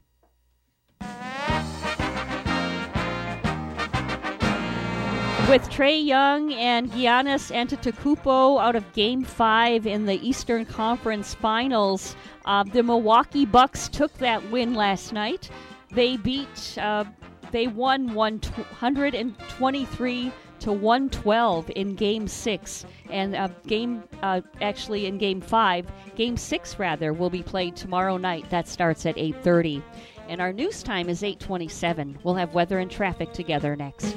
With 5.49 5.71
Trae 5.71 6.05
Young 6.05 6.53
and 6.53 6.91
Giannis 6.93 7.51
Antetokounmpo 7.51 8.61
out 8.61 8.77
of 8.77 8.93
Game 8.93 9.25
Five 9.25 9.87
in 9.87 10.05
the 10.05 10.21
Eastern 10.29 10.67
Conference 10.67 11.33
Finals, 11.33 12.15
uh, 12.45 12.65
the 12.65 12.83
Milwaukee 12.83 13.47
Bucks 13.47 13.89
took 13.89 14.13
that 14.19 14.51
win 14.51 14.75
last 14.75 15.15
night. 15.15 15.49
They 15.91 16.17
beat, 16.17 16.79
uh, 16.79 17.05
they 17.51 17.67
won 17.67 18.15
123 18.15 20.33
to 20.61 20.73
112 20.73 21.71
in 21.77 21.95
Game 21.95 22.29
Six, 22.29 22.85
and 23.11 23.35
uh, 23.35 23.49
game 23.67 24.03
uh, 24.23 24.41
actually 24.61 25.07
in 25.07 25.19
Game 25.19 25.41
Five, 25.41 25.87
Game 26.17 26.37
Six 26.37 26.79
rather, 26.79 27.13
will 27.13 27.31
be 27.31 27.43
played 27.43 27.77
tomorrow 27.77 28.17
night. 28.17 28.49
That 28.51 28.69
starts 28.69 29.07
at 29.07 29.17
8:30, 29.17 29.83
and 30.29 30.41
our 30.41 30.53
news 30.53 30.83
time 30.83 31.09
is 31.09 31.23
8:27. 31.23 32.17
We'll 32.23 32.35
have 32.35 32.55
weather 32.55 32.81
and 32.81 32.91
traffic 32.91 33.33
together 33.33 33.77
next. 33.77 34.17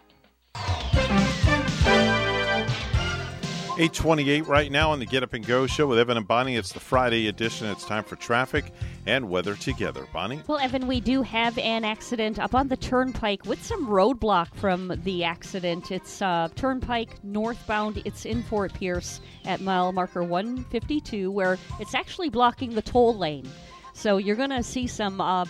828 3.81 4.45
right 4.45 4.71
now 4.71 4.91
on 4.91 4.99
the 4.99 5.07
Get 5.07 5.23
Up 5.23 5.33
and 5.33 5.43
Go 5.43 5.65
show 5.65 5.87
with 5.87 5.97
Evan 5.97 6.15
and 6.15 6.27
Bonnie. 6.27 6.55
It's 6.55 6.71
the 6.71 6.79
Friday 6.79 7.29
edition. 7.29 7.65
It's 7.65 7.83
time 7.83 8.03
for 8.03 8.15
traffic 8.15 8.71
and 9.07 9.27
weather 9.27 9.55
together. 9.55 10.05
Bonnie? 10.13 10.39
Well, 10.45 10.59
Evan, 10.59 10.85
we 10.85 11.01
do 11.01 11.23
have 11.23 11.57
an 11.57 11.83
accident 11.83 12.37
up 12.37 12.53
on 12.53 12.67
the 12.67 12.77
turnpike 12.77 13.43
with 13.45 13.65
some 13.65 13.87
roadblock 13.87 14.53
from 14.53 14.93
the 15.03 15.23
accident. 15.23 15.89
It's 15.89 16.21
uh, 16.21 16.49
turnpike 16.55 17.23
northbound. 17.23 18.03
It's 18.05 18.23
in 18.25 18.43
Fort 18.43 18.71
Pierce 18.71 19.19
at 19.45 19.61
mile 19.61 19.91
marker 19.93 20.23
152, 20.23 21.31
where 21.31 21.57
it's 21.79 21.95
actually 21.95 22.29
blocking 22.29 22.75
the 22.75 22.83
toll 22.83 23.17
lane. 23.17 23.49
So 23.93 24.17
you're 24.17 24.35
going 24.35 24.51
to 24.51 24.61
see 24.61 24.85
some 24.85 25.19
uh, 25.19 25.45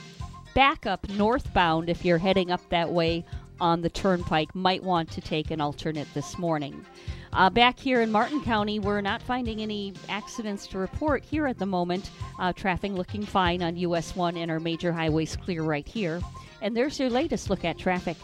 backup 0.54 1.10
northbound 1.10 1.90
if 1.90 2.06
you're 2.06 2.18
heading 2.18 2.50
up 2.50 2.62
that 2.70 2.92
way 2.92 3.26
on 3.62 3.82
the 3.82 3.90
turnpike 3.90 4.54
might 4.54 4.84
want 4.84 5.10
to 5.12 5.22
take 5.22 5.52
an 5.52 5.62
alternate 5.62 6.12
this 6.14 6.38
morning. 6.38 6.84
Uh, 7.32 7.50
back 7.50 7.80
here 7.80 8.02
in 8.02 8.12
Martin 8.12 8.42
County, 8.44 8.80
we're 8.80 9.00
not 9.00 9.22
finding 9.22 9.62
any 9.62 9.94
accidents 10.10 10.68
to 10.68 10.78
report 10.78 11.24
here 11.24 11.48
at 11.48 11.58
the 11.58 11.66
moment. 11.66 12.10
Uh, 12.40 12.52
traffic 12.52 12.92
looking 12.92 13.24
fine 13.24 13.62
on 13.62 13.78
US 13.78 14.16
1 14.16 14.36
and 14.36 14.52
our 14.52 14.60
major 14.60 14.92
highways 14.92 15.38
clear 15.38 15.62
right 15.62 15.88
here. 15.88 16.20
And 16.62 16.76
there's 16.76 17.00
your 17.00 17.10
latest 17.10 17.50
look 17.50 17.64
at 17.64 17.78
traffic. 17.78 18.18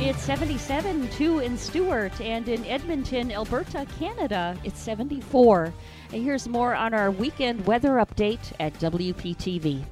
It's 0.00 0.22
77 0.22 1.08
2 1.08 1.38
in 1.40 1.56
Stuart 1.56 2.20
and 2.20 2.48
in 2.48 2.64
Edmonton, 2.66 3.32
Alberta, 3.32 3.86
Canada, 3.98 4.56
it's 4.62 4.78
74. 4.80 5.72
And 6.12 6.22
here's 6.22 6.46
more 6.48 6.74
on 6.74 6.94
our 6.94 7.10
weekend 7.10 7.66
weather 7.66 7.94
update 7.94 8.52
at 8.60 8.74
WPTV. 8.74 9.84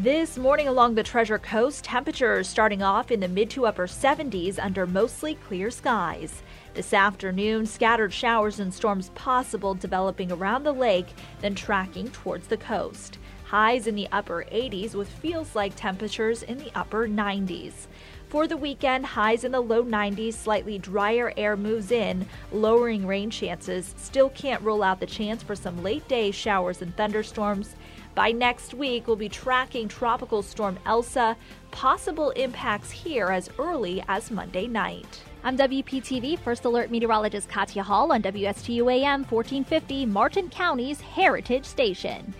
This 0.00 0.38
morning 0.38 0.68
along 0.68 0.94
the 0.94 1.02
Treasure 1.02 1.40
Coast, 1.40 1.82
temperatures 1.82 2.46
starting 2.48 2.84
off 2.84 3.10
in 3.10 3.18
the 3.18 3.26
mid 3.26 3.50
to 3.50 3.66
upper 3.66 3.88
70s 3.88 4.56
under 4.56 4.86
mostly 4.86 5.34
clear 5.34 5.72
skies. 5.72 6.44
This 6.74 6.94
afternoon, 6.94 7.66
scattered 7.66 8.12
showers 8.12 8.60
and 8.60 8.72
storms 8.72 9.10
possible 9.16 9.74
developing 9.74 10.30
around 10.30 10.62
the 10.62 10.70
lake, 10.70 11.08
then 11.40 11.56
tracking 11.56 12.10
towards 12.10 12.46
the 12.46 12.56
coast. 12.56 13.18
Highs 13.42 13.88
in 13.88 13.96
the 13.96 14.06
upper 14.12 14.44
80s 14.52 14.94
with 14.94 15.08
feels 15.08 15.56
like 15.56 15.74
temperatures 15.74 16.44
in 16.44 16.58
the 16.58 16.70
upper 16.76 17.08
90s. 17.08 17.88
For 18.28 18.46
the 18.46 18.56
weekend, 18.56 19.04
highs 19.04 19.42
in 19.42 19.50
the 19.50 19.60
low 19.60 19.82
90s, 19.82 20.34
slightly 20.34 20.78
drier 20.78 21.32
air 21.36 21.56
moves 21.56 21.90
in, 21.90 22.28
lowering 22.52 23.04
rain 23.04 23.30
chances. 23.30 23.96
Still 23.96 24.28
can't 24.28 24.62
rule 24.62 24.84
out 24.84 25.00
the 25.00 25.06
chance 25.06 25.42
for 25.42 25.56
some 25.56 25.82
late 25.82 26.06
day 26.06 26.30
showers 26.30 26.82
and 26.82 26.94
thunderstorms. 26.96 27.74
By 28.18 28.32
next 28.32 28.74
week, 28.74 29.06
we'll 29.06 29.14
be 29.14 29.28
tracking 29.28 29.86
Tropical 29.86 30.42
Storm 30.42 30.76
Elsa, 30.84 31.36
possible 31.70 32.30
impacts 32.30 32.90
here 32.90 33.28
as 33.28 33.48
early 33.60 34.02
as 34.08 34.32
Monday 34.32 34.66
night. 34.66 35.22
I'm 35.44 35.56
WPTV 35.56 36.36
First 36.40 36.64
Alert 36.64 36.90
Meteorologist 36.90 37.48
Katya 37.48 37.84
Hall 37.84 38.10
on 38.10 38.20
WSTU 38.20 38.92
AM 38.92 39.22
1450, 39.22 40.06
Martin 40.06 40.50
County's 40.50 41.00
Heritage 41.00 41.64
Station. 41.64 42.34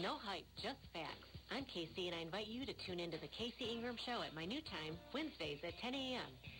No 0.00 0.14
hype, 0.14 0.44
just 0.54 0.78
facts. 0.92 1.26
I'm 1.50 1.64
Casey, 1.64 2.06
and 2.06 2.14
I 2.14 2.20
invite 2.20 2.46
you 2.46 2.64
to 2.66 2.72
tune 2.72 3.00
into 3.00 3.18
the 3.18 3.26
Casey 3.26 3.64
Ingram 3.64 3.96
Show 3.96 4.22
at 4.24 4.32
my 4.32 4.44
new 4.44 4.60
time, 4.60 4.96
Wednesdays 5.12 5.58
at 5.64 5.76
10 5.80 5.92
a.m 5.96 6.59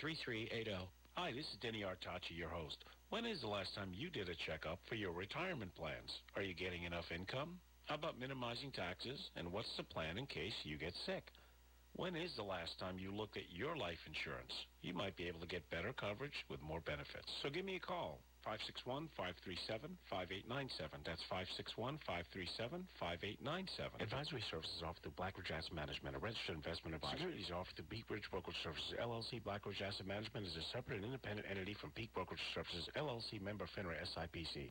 220-3380. 0.00 0.88
Hi, 1.14 1.32
this 1.32 1.44
is 1.44 1.56
Denny 1.60 1.82
Artachi, 1.82 2.36
your 2.36 2.48
host. 2.48 2.76
When 3.10 3.26
is 3.26 3.40
the 3.40 3.46
last 3.46 3.74
time 3.74 3.90
you 3.92 4.08
did 4.08 4.28
a 4.28 4.34
checkup 4.46 4.78
for 4.88 4.94
your 4.94 5.12
retirement 5.12 5.74
plans? 5.74 6.10
Are 6.36 6.42
you 6.42 6.54
getting 6.54 6.84
enough 6.84 7.04
income? 7.14 7.58
How 7.84 7.96
about 7.96 8.18
minimizing 8.18 8.72
taxes? 8.72 9.20
And 9.36 9.52
what's 9.52 9.68
the 9.76 9.82
plan 9.82 10.16
in 10.16 10.26
case 10.26 10.54
you 10.64 10.78
get 10.78 10.94
sick? 11.04 11.24
When 11.96 12.16
is 12.16 12.32
the 12.36 12.42
last 12.42 12.78
time 12.78 12.98
you 12.98 13.12
looked 13.12 13.36
at 13.36 13.52
your 13.52 13.76
life 13.76 13.98
insurance? 14.06 14.52
You 14.80 14.94
might 14.94 15.16
be 15.16 15.28
able 15.28 15.40
to 15.40 15.46
get 15.46 15.68
better 15.70 15.92
coverage 15.92 16.46
with 16.48 16.62
more 16.62 16.80
benefits. 16.80 17.28
So 17.42 17.50
give 17.50 17.66
me 17.66 17.76
a 17.76 17.80
call. 17.80 18.20
561-537-5897. 18.42 21.06
That's 21.06 21.22
561-537-5897. 21.30 24.00
Advisory 24.00 24.42
services 24.50 24.82
offered 24.84 25.02
through 25.02 25.12
Blackridge 25.18 25.50
Asset 25.50 25.72
Management, 25.74 26.16
a 26.16 26.18
registered 26.18 26.56
investment 26.56 26.94
advisor. 26.96 27.16
Securities 27.16 27.50
offered 27.54 27.74
through 27.76 27.86
Peak 27.90 28.04
Ridge 28.10 28.28
Brokerage 28.30 28.56
Services, 28.62 28.94
LLC. 29.00 29.40
Blackridge 29.42 29.80
Asset 29.82 30.06
Management 30.06 30.46
is 30.46 30.56
a 30.56 30.62
separate 30.74 30.96
and 30.96 31.04
independent 31.06 31.46
entity 31.50 31.74
from 31.80 31.90
Peak 31.92 32.12
Brokerage 32.14 32.40
Services, 32.54 32.88
LLC, 32.96 33.40
member 33.40 33.66
FINRA 33.76 33.94
SIPC. 34.14 34.70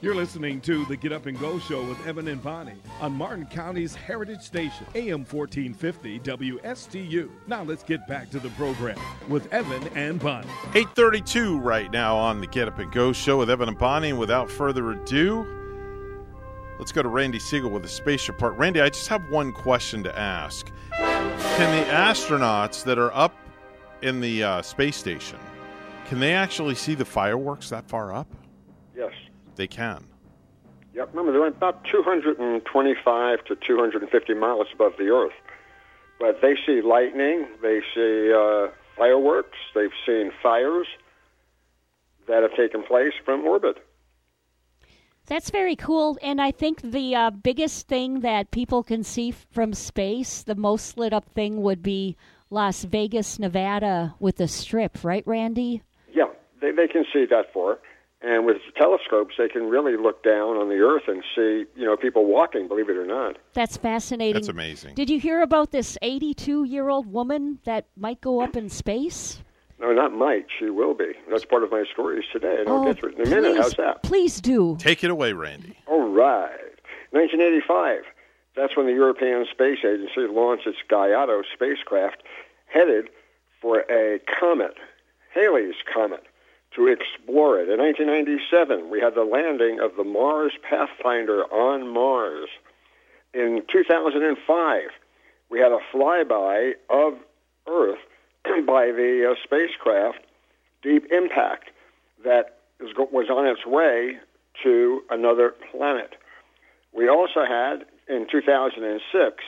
You're 0.00 0.14
listening 0.14 0.60
to 0.60 0.84
the 0.84 0.96
Get 0.96 1.10
Up 1.10 1.26
and 1.26 1.36
Go 1.40 1.58
Show 1.58 1.82
with 1.82 2.06
Evan 2.06 2.28
and 2.28 2.40
Bonnie 2.40 2.76
on 3.00 3.12
Martin 3.12 3.46
County's 3.46 3.96
Heritage 3.96 4.42
Station, 4.42 4.86
AM 4.94 5.24
1450 5.24 6.20
WSTU. 6.20 7.28
Now 7.48 7.64
let's 7.64 7.82
get 7.82 8.06
back 8.06 8.30
to 8.30 8.38
the 8.38 8.50
program 8.50 8.96
with 9.28 9.52
Evan 9.52 9.88
and 9.96 10.20
Bonnie. 10.20 10.46
832 10.76 11.58
right 11.58 11.90
now 11.90 12.16
on 12.16 12.40
the 12.40 12.46
Get 12.46 12.68
Up 12.68 12.78
and 12.78 12.92
Go 12.92 13.12
show 13.12 13.38
with 13.38 13.50
Evan 13.50 13.70
and 13.70 13.76
Bonnie. 13.76 14.10
And 14.10 14.20
without 14.20 14.48
further 14.48 14.92
ado, 14.92 15.44
let's 16.78 16.92
go 16.92 17.02
to 17.02 17.08
Randy 17.08 17.40
Segal 17.40 17.72
with 17.72 17.82
the 17.82 17.88
space 17.88 18.28
report. 18.28 18.56
Randy, 18.56 18.80
I 18.80 18.90
just 18.90 19.08
have 19.08 19.28
one 19.30 19.50
question 19.50 20.04
to 20.04 20.16
ask. 20.16 20.70
Can 20.92 21.84
the 21.84 21.90
astronauts 21.90 22.84
that 22.84 22.98
are 22.98 23.12
up 23.14 23.34
in 24.02 24.20
the 24.20 24.44
uh, 24.44 24.62
space 24.62 24.96
station, 24.96 25.40
can 26.06 26.20
they 26.20 26.34
actually 26.34 26.76
see 26.76 26.94
the 26.94 27.04
fireworks 27.04 27.68
that 27.70 27.88
far 27.88 28.14
up? 28.14 28.28
Yes. 28.98 29.12
They 29.54 29.68
can. 29.68 30.04
Yep. 30.92 31.10
Remember, 31.12 31.32
they're 31.32 31.46
about 31.46 31.84
225 31.84 33.44
to 33.44 33.56
250 33.56 34.34
miles 34.34 34.66
above 34.74 34.94
the 34.98 35.08
Earth. 35.10 35.32
But 36.18 36.40
they 36.42 36.56
see 36.66 36.82
lightning, 36.82 37.46
they 37.62 37.80
see 37.94 38.32
uh, 38.34 38.68
fireworks, 38.96 39.56
they've 39.74 39.92
seen 40.04 40.32
fires 40.42 40.88
that 42.26 42.42
have 42.42 42.56
taken 42.56 42.82
place 42.82 43.12
from 43.24 43.46
orbit. 43.46 43.76
That's 45.26 45.50
very 45.50 45.76
cool. 45.76 46.18
And 46.20 46.40
I 46.40 46.50
think 46.50 46.82
the 46.82 47.14
uh, 47.14 47.30
biggest 47.30 47.86
thing 47.86 48.20
that 48.20 48.50
people 48.50 48.82
can 48.82 49.04
see 49.04 49.30
from 49.30 49.74
space, 49.74 50.42
the 50.42 50.56
most 50.56 50.98
lit 50.98 51.12
up 51.12 51.26
thing, 51.34 51.62
would 51.62 51.82
be 51.82 52.16
Las 52.50 52.82
Vegas, 52.82 53.38
Nevada 53.38 54.16
with 54.18 54.38
the 54.38 54.48
strip, 54.48 55.04
right, 55.04 55.22
Randy? 55.26 55.82
Yeah, 56.12 56.30
they, 56.60 56.72
they 56.72 56.88
can 56.88 57.04
see 57.12 57.26
that 57.26 57.52
far. 57.52 57.78
And 58.20 58.44
with 58.44 58.56
telescopes, 58.76 59.34
they 59.38 59.48
can 59.48 59.68
really 59.68 59.96
look 59.96 60.24
down 60.24 60.56
on 60.56 60.68
the 60.68 60.78
Earth 60.80 61.04
and 61.06 61.22
see, 61.36 61.66
you 61.80 61.86
know, 61.86 61.96
people 61.96 62.24
walking, 62.26 62.66
believe 62.66 62.88
it 62.90 62.96
or 62.96 63.06
not. 63.06 63.36
That's 63.54 63.76
fascinating. 63.76 64.34
That's 64.34 64.48
amazing. 64.48 64.96
Did 64.96 65.08
you 65.08 65.20
hear 65.20 65.40
about 65.40 65.70
this 65.70 65.96
82 66.02 66.64
year 66.64 66.88
old 66.88 67.06
woman 67.06 67.60
that 67.64 67.86
might 67.96 68.20
go 68.20 68.40
up 68.40 68.56
in 68.56 68.68
space? 68.70 69.40
No, 69.80 69.92
not 69.92 70.12
might. 70.12 70.46
She 70.58 70.68
will 70.68 70.94
be. 70.94 71.12
That's 71.30 71.44
part 71.44 71.62
of 71.62 71.70
my 71.70 71.84
stories 71.92 72.24
today. 72.32 72.56
And 72.58 72.68
I'll 72.68 72.82
Oh, 72.82 72.84
get 72.86 72.98
to 72.98 73.06
it 73.06 73.14
in 73.14 73.20
a 73.28 73.30
minute. 73.30 73.52
please, 73.52 73.62
How's 73.62 73.74
that? 73.74 74.02
Please 74.02 74.40
do. 74.40 74.76
Take 74.80 75.04
it 75.04 75.10
away, 75.10 75.32
Randy. 75.32 75.76
All 75.86 76.08
right. 76.08 76.58
1985. 77.12 78.00
That's 78.56 78.76
when 78.76 78.86
the 78.86 78.92
European 78.92 79.46
Space 79.48 79.78
Agency 79.84 80.26
launched 80.28 80.66
its 80.66 80.78
Gallardo 80.88 81.42
spacecraft 81.54 82.24
headed 82.66 83.08
for 83.62 83.84
a 83.88 84.18
comet, 84.40 84.74
Halley's 85.32 85.76
Comet, 85.94 86.24
to 86.78 86.86
explore 86.86 87.58
it. 87.58 87.68
In 87.68 87.78
1997, 87.80 88.88
we 88.88 89.00
had 89.00 89.16
the 89.16 89.24
landing 89.24 89.80
of 89.80 89.96
the 89.96 90.04
Mars 90.04 90.52
Pathfinder 90.62 91.42
on 91.52 91.92
Mars. 91.92 92.48
In 93.34 93.64
2005, 93.70 94.82
we 95.50 95.58
had 95.58 95.72
a 95.72 95.80
flyby 95.92 96.74
of 96.88 97.14
Earth 97.66 97.98
by 98.64 98.92
the 98.92 99.32
uh, 99.32 99.34
spacecraft 99.42 100.20
Deep 100.82 101.10
Impact 101.10 101.70
that 102.24 102.60
is, 102.78 102.90
was 102.96 103.28
on 103.28 103.44
its 103.46 103.66
way 103.66 104.16
to 104.62 105.02
another 105.10 105.56
planet. 105.72 106.14
We 106.92 107.08
also 107.08 107.44
had 107.44 107.86
in 108.08 108.28
2006 108.30 109.44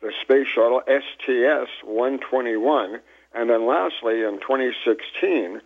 the 0.00 0.12
space 0.22 0.48
shuttle 0.48 0.80
STS-121, 0.86 3.00
and 3.34 3.50
then 3.50 3.66
lastly 3.66 4.22
in 4.22 4.40
2016 4.40 5.60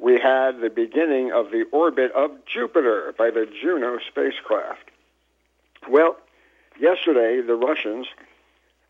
we 0.00 0.18
had 0.18 0.60
the 0.60 0.70
beginning 0.70 1.32
of 1.32 1.50
the 1.50 1.64
orbit 1.72 2.12
of 2.12 2.30
Jupiter 2.46 3.14
by 3.16 3.30
the 3.30 3.46
Juno 3.60 3.98
spacecraft. 4.08 4.90
Well, 5.88 6.16
yesterday 6.80 7.40
the 7.40 7.54
Russians 7.54 8.06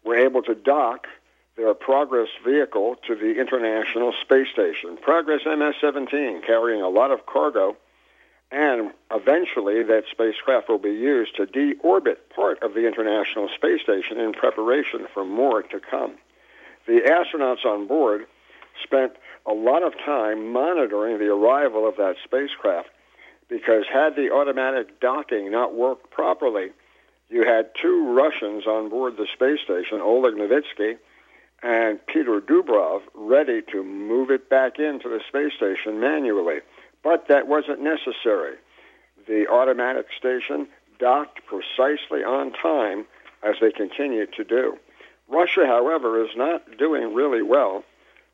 were 0.04 0.16
able 0.16 0.42
to 0.42 0.54
dock 0.54 1.06
their 1.56 1.74
Progress 1.74 2.28
vehicle 2.44 2.96
to 3.06 3.14
the 3.14 3.40
International 3.40 4.14
Space 4.20 4.48
Station. 4.52 4.96
Progress 4.96 5.40
MS-17 5.44 6.46
carrying 6.46 6.80
a 6.80 6.88
lot 6.88 7.10
of 7.10 7.26
cargo 7.26 7.76
and 8.52 8.90
eventually 9.12 9.82
that 9.84 10.04
spacecraft 10.10 10.68
will 10.68 10.78
be 10.78 10.90
used 10.90 11.36
to 11.36 11.46
deorbit 11.46 12.16
part 12.34 12.62
of 12.62 12.74
the 12.74 12.86
International 12.86 13.48
Space 13.48 13.82
Station 13.82 14.18
in 14.18 14.32
preparation 14.32 15.06
for 15.14 15.24
more 15.24 15.62
to 15.62 15.80
come. 15.80 16.14
The 16.86 17.00
astronauts 17.00 17.64
on 17.64 17.86
board 17.86 18.26
spent 18.82 19.12
a 19.46 19.52
lot 19.52 19.82
of 19.82 19.96
time 19.98 20.52
monitoring 20.52 21.18
the 21.18 21.28
arrival 21.28 21.88
of 21.88 21.96
that 21.96 22.16
spacecraft 22.24 22.88
because 23.48 23.84
had 23.92 24.14
the 24.16 24.30
automatic 24.32 25.00
docking 25.00 25.50
not 25.50 25.74
worked 25.74 26.10
properly, 26.10 26.70
you 27.28 27.44
had 27.44 27.70
two 27.80 28.12
Russians 28.12 28.66
on 28.66 28.88
board 28.88 29.16
the 29.16 29.26
space 29.32 29.60
station, 29.64 30.00
Oleg 30.00 30.34
Novitsky 30.34 30.96
and 31.62 32.04
Peter 32.06 32.40
Dubrov, 32.40 33.02
ready 33.14 33.60
to 33.70 33.82
move 33.82 34.30
it 34.30 34.48
back 34.48 34.78
into 34.78 35.08
the 35.08 35.20
space 35.28 35.52
station 35.54 36.00
manually. 36.00 36.60
But 37.02 37.28
that 37.28 37.48
wasn't 37.48 37.82
necessary. 37.82 38.56
The 39.28 39.46
automatic 39.48 40.06
station 40.16 40.68
docked 40.98 41.40
precisely 41.46 42.24
on 42.24 42.52
time 42.52 43.04
as 43.42 43.56
they 43.60 43.72
continued 43.72 44.32
to 44.34 44.44
do. 44.44 44.78
Russia, 45.28 45.66
however, 45.66 46.22
is 46.24 46.30
not 46.36 46.78
doing 46.78 47.14
really 47.14 47.42
well 47.42 47.84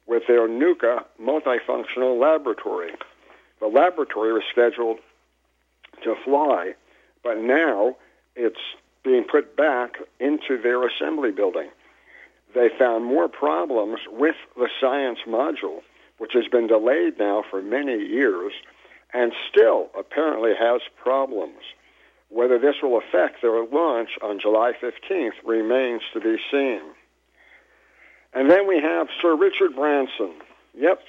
with 0.07 0.23
their 0.29 0.49
Nauka 0.49 1.05
multifunctional 1.21 2.21
laboratory. 2.21 2.93
The 3.61 3.67
laboratory 3.67 4.33
was 4.33 4.43
scheduled 4.51 4.99
to 6.03 6.15
fly, 6.25 6.75
but 7.23 7.39
now 7.39 7.97
it's 8.35 8.61
being 9.03 9.25
put 9.25 9.57
back 9.57 9.97
into 10.21 10.61
their 10.61 10.87
assembly 10.87 11.31
building. 11.31 11.71
they 12.55 12.69
found 12.79 13.05
more 13.05 13.29
problems 13.29 14.01
with 14.09 14.37
the 14.57 14.69
science 14.81 15.19
module, 15.27 15.81
which 16.19 16.33
has 16.33 16.47
been 16.49 16.67
delayed 16.67 17.19
now 17.19 17.43
for 17.51 17.61
many 17.61 17.99
years 17.99 18.53
and 19.13 19.33
still 19.51 19.91
apparently 19.99 20.53
has 20.59 20.81
problems. 20.97 21.61
Whether 22.29 22.59
this 22.59 22.77
will 22.83 22.99
affect 22.99 23.43
their 23.43 23.65
launch 23.65 24.11
on 24.23 24.41
July 24.41 24.73
15th 24.81 25.39
remains 25.45 26.03
to 26.13 26.21
be 26.21 26.37
seen. 26.51 26.81
And 28.37 28.51
then 28.51 28.69
we 28.69 28.79
have 28.83 29.09
Sir 29.23 29.35
Richard 29.35 29.75
Branson. 29.75 30.35
Yep, 30.75 31.01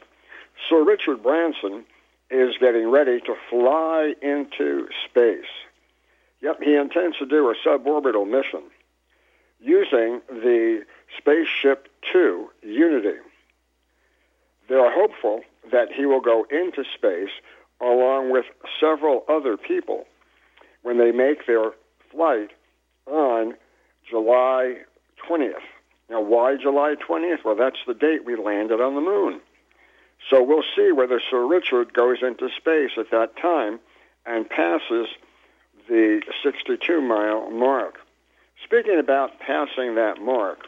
Sir 0.69 0.81
Richard 0.81 1.21
Branson 1.21 1.83
is 2.31 2.55
getting 2.57 2.89
ready 2.89 3.19
to 3.19 3.35
fly 3.49 4.13
into 4.21 4.87
space. 5.03 5.51
Yep, 6.41 6.61
he 6.63 6.75
intends 6.75 7.17
to 7.17 7.25
do 7.25 7.49
a 7.49 7.55
suborbital 7.67 8.25
mission 8.25 8.61
using 9.59 10.21
the 10.29 10.85
Spaceship 11.17 11.89
Two 12.13 12.49
Unity. 12.63 13.19
They 14.69 14.75
are 14.75 14.91
hopeful 14.91 15.41
that 15.69 15.91
he 15.91 16.05
will 16.05 16.21
go 16.21 16.45
into 16.49 16.85
space 16.95 17.31
along 17.81 18.31
with 18.31 18.45
several 18.79 19.25
other 19.27 19.57
people 19.57 20.05
when 20.83 20.97
they 20.97 21.11
make 21.11 21.45
their 21.45 21.71
flight 22.09 22.51
on 23.05 23.55
July 24.09 24.77
20th. 25.29 25.55
Now, 26.09 26.21
why 26.21 26.55
July 26.55 26.95
20th? 26.95 27.43
Well, 27.43 27.55
that's 27.55 27.79
the 27.85 27.93
date 27.93 28.25
we 28.25 28.35
landed 28.35 28.79
on 28.79 28.95
the 28.95 29.01
moon. 29.01 29.41
So 30.29 30.41
we'll 30.43 30.63
see 30.75 30.91
whether 30.91 31.21
Sir 31.29 31.45
Richard 31.45 31.93
goes 31.93 32.17
into 32.21 32.49
space 32.55 32.91
at 32.97 33.11
that 33.11 33.37
time 33.37 33.79
and 34.25 34.49
passes 34.49 35.07
the 35.87 36.21
62 36.43 37.01
mile 37.01 37.49
mark. 37.49 37.99
Speaking 38.63 38.99
about 38.99 39.39
passing 39.39 39.95
that 39.95 40.21
mark, 40.21 40.67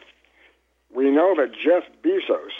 we 0.94 1.10
know 1.10 1.34
that 1.36 1.52
Jeff 1.52 1.84
Bezos 2.02 2.52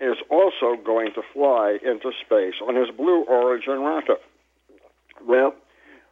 is 0.00 0.16
also 0.30 0.76
going 0.82 1.12
to 1.12 1.22
fly 1.32 1.78
into 1.84 2.12
space 2.24 2.54
on 2.66 2.74
his 2.74 2.90
Blue 2.90 3.22
Origin 3.22 3.80
rocket. 3.80 4.22
Well, 5.22 5.54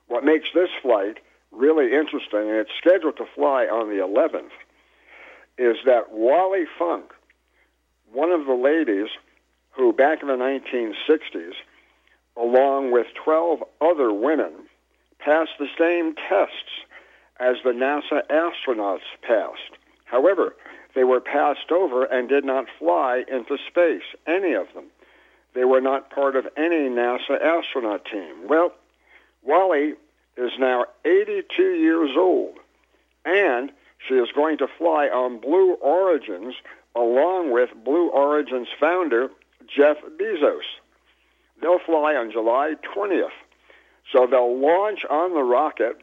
what 0.09 0.25
makes 0.25 0.49
this 0.55 0.69
flight 0.83 1.19
really 1.53 1.95
interesting, 1.95 2.41
and 2.41 2.59
it's 2.59 2.70
scheduled 2.78 3.17
to 3.17 3.27
fly 3.35 3.65
on 3.65 3.89
the 3.89 4.03
11th, 4.03 4.51
is 5.59 5.77
that 5.85 6.12
Wally 6.12 6.65
Funk, 6.78 7.12
one 8.12 8.31
of 8.31 8.47
the 8.47 8.55
ladies 8.55 9.09
who 9.73 9.93
back 9.93 10.23
in 10.23 10.28
the 10.28 10.35
1960s, 10.35 11.53
along 12.37 12.93
with 12.93 13.07
12 13.25 13.62
other 13.81 14.12
women, 14.12 14.53
passed 15.19 15.51
the 15.59 15.69
same 15.78 16.15
tests 16.15 16.87
as 17.41 17.57
the 17.65 17.70
NASA 17.70 18.23
astronauts 18.31 19.01
passed. 19.23 19.78
However, 20.05 20.55
they 20.95 21.05
were 21.05 21.20
passed 21.20 21.70
over 21.70 22.05
and 22.05 22.28
did 22.28 22.45
not 22.45 22.67
fly 22.78 23.25
into 23.31 23.59
space, 23.69 24.03
any 24.27 24.55
of 24.55 24.67
them. 24.75 24.87
They 25.55 25.65
were 25.65 25.81
not 25.81 26.11
part 26.11 26.37
of 26.37 26.47
any 26.57 26.89
NASA 26.89 27.41
astronaut 27.43 28.05
team. 28.05 28.49
Well, 28.49 28.73
Wally 29.43 29.95
is 30.37 30.53
now 30.59 30.87
82 31.05 31.62
years 31.62 32.11
old, 32.17 32.59
and 33.25 33.70
she 34.07 34.15
is 34.15 34.28
going 34.35 34.59
to 34.59 34.68
fly 34.78 35.07
on 35.07 35.41
Blue 35.41 35.75
Origins 35.75 36.55
along 36.94 37.52
with 37.52 37.70
Blue 37.85 38.10
Origin's 38.10 38.68
founder, 38.78 39.28
Jeff 39.67 39.97
Bezos. 40.18 40.62
They'll 41.60 41.78
fly 41.81 42.15
on 42.15 42.31
July 42.31 42.75
20th. 42.94 43.28
So 44.12 44.27
they'll 44.27 44.59
launch 44.59 45.05
on 45.09 45.35
the 45.35 45.43
rocket, 45.43 46.01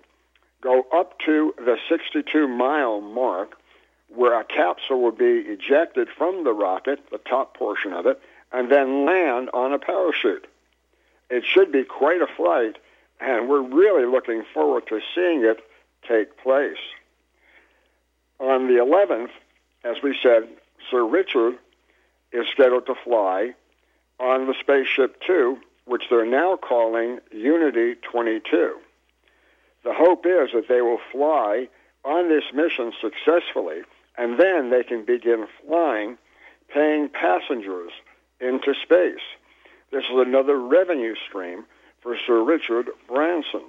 go 0.62 0.86
up 0.94 1.20
to 1.26 1.54
the 1.58 1.78
62 1.90 2.48
mile 2.48 3.02
mark, 3.02 3.58
where 4.10 4.40
a 4.40 4.44
capsule 4.44 5.02
will 5.02 5.12
be 5.12 5.44
ejected 5.48 6.08
from 6.16 6.44
the 6.44 6.54
rocket, 6.54 7.00
the 7.12 7.18
top 7.18 7.58
portion 7.58 7.94
of 7.94 8.06
it, 8.06 8.22
and 8.52 8.72
then 8.72 9.06
land 9.06 9.50
on 9.54 9.74
a 9.74 9.80
parachute. 9.80 10.48
It 11.30 11.44
should 11.44 11.72
be 11.72 11.84
quite 11.84 12.22
a 12.22 12.28
flight, 12.28 12.78
and 13.20 13.50
we're 13.50 13.62
really 13.62 14.06
looking 14.06 14.44
forward 14.54 14.88
to 14.88 15.02
seeing 15.16 15.44
it 15.44 15.60
take 16.08 16.38
place. 16.38 16.78
On 18.40 18.68
the 18.68 18.74
11th, 18.74 19.30
as 19.84 20.02
we 20.04 20.18
said, 20.22 20.48
Sir 20.90 21.06
Richard 21.06 21.58
is 22.32 22.46
scheduled 22.52 22.86
to 22.88 22.96
fly 23.04 23.54
on 24.20 24.48
the 24.48 24.56
Spaceship 24.60 25.22
Two, 25.26 25.58
which 25.86 26.04
they're 26.10 26.26
now 26.26 26.58
calling 26.58 27.20
Unity 27.32 27.96
22. 28.12 28.78
The 29.84 29.94
hope 29.94 30.26
is 30.26 30.50
that 30.54 30.68
they 30.68 30.82
will 30.82 31.00
fly 31.12 31.70
on 32.04 32.30
this 32.30 32.46
mission 32.54 32.92
successfully 33.02 33.82
and 34.18 34.40
then 34.40 34.70
they 34.70 34.84
can 34.84 35.06
begin 35.06 35.48
flying, 35.66 36.18
paying 36.70 37.10
passengers 37.10 37.92
into 38.40 38.74
space. 38.82 39.24
This 39.92 40.04
is 40.06 40.18
another 40.18 40.60
revenue 40.60 41.16
stream 41.28 41.66
for 42.02 42.18
Sir 42.26 42.44
Richard 42.44 42.90
Branson. 43.08 43.64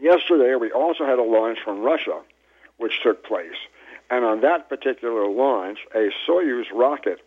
Yesterday, 0.00 0.54
we 0.56 0.70
also 0.70 1.04
had 1.04 1.18
a 1.18 1.22
launch 1.22 1.58
from 1.64 1.80
Russia, 1.80 2.20
which 2.78 3.00
took 3.02 3.24
place. 3.24 3.56
And 4.10 4.24
on 4.24 4.40
that 4.42 4.68
particular 4.68 5.26
launch, 5.26 5.78
a 5.94 6.10
Soyuz 6.26 6.66
rocket 6.72 7.20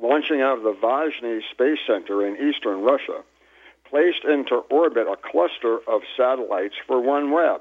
launching 0.00 0.40
out 0.40 0.58
of 0.58 0.64
the 0.64 0.74
Vostochny 0.74 1.40
Space 1.50 1.78
Center 1.86 2.26
in 2.26 2.36
eastern 2.48 2.82
Russia 2.82 3.22
placed 3.88 4.24
into 4.24 4.56
orbit 4.70 5.06
a 5.06 5.16
cluster 5.16 5.78
of 5.86 6.02
satellites 6.16 6.74
for 6.86 6.96
OneWeb. 6.96 7.60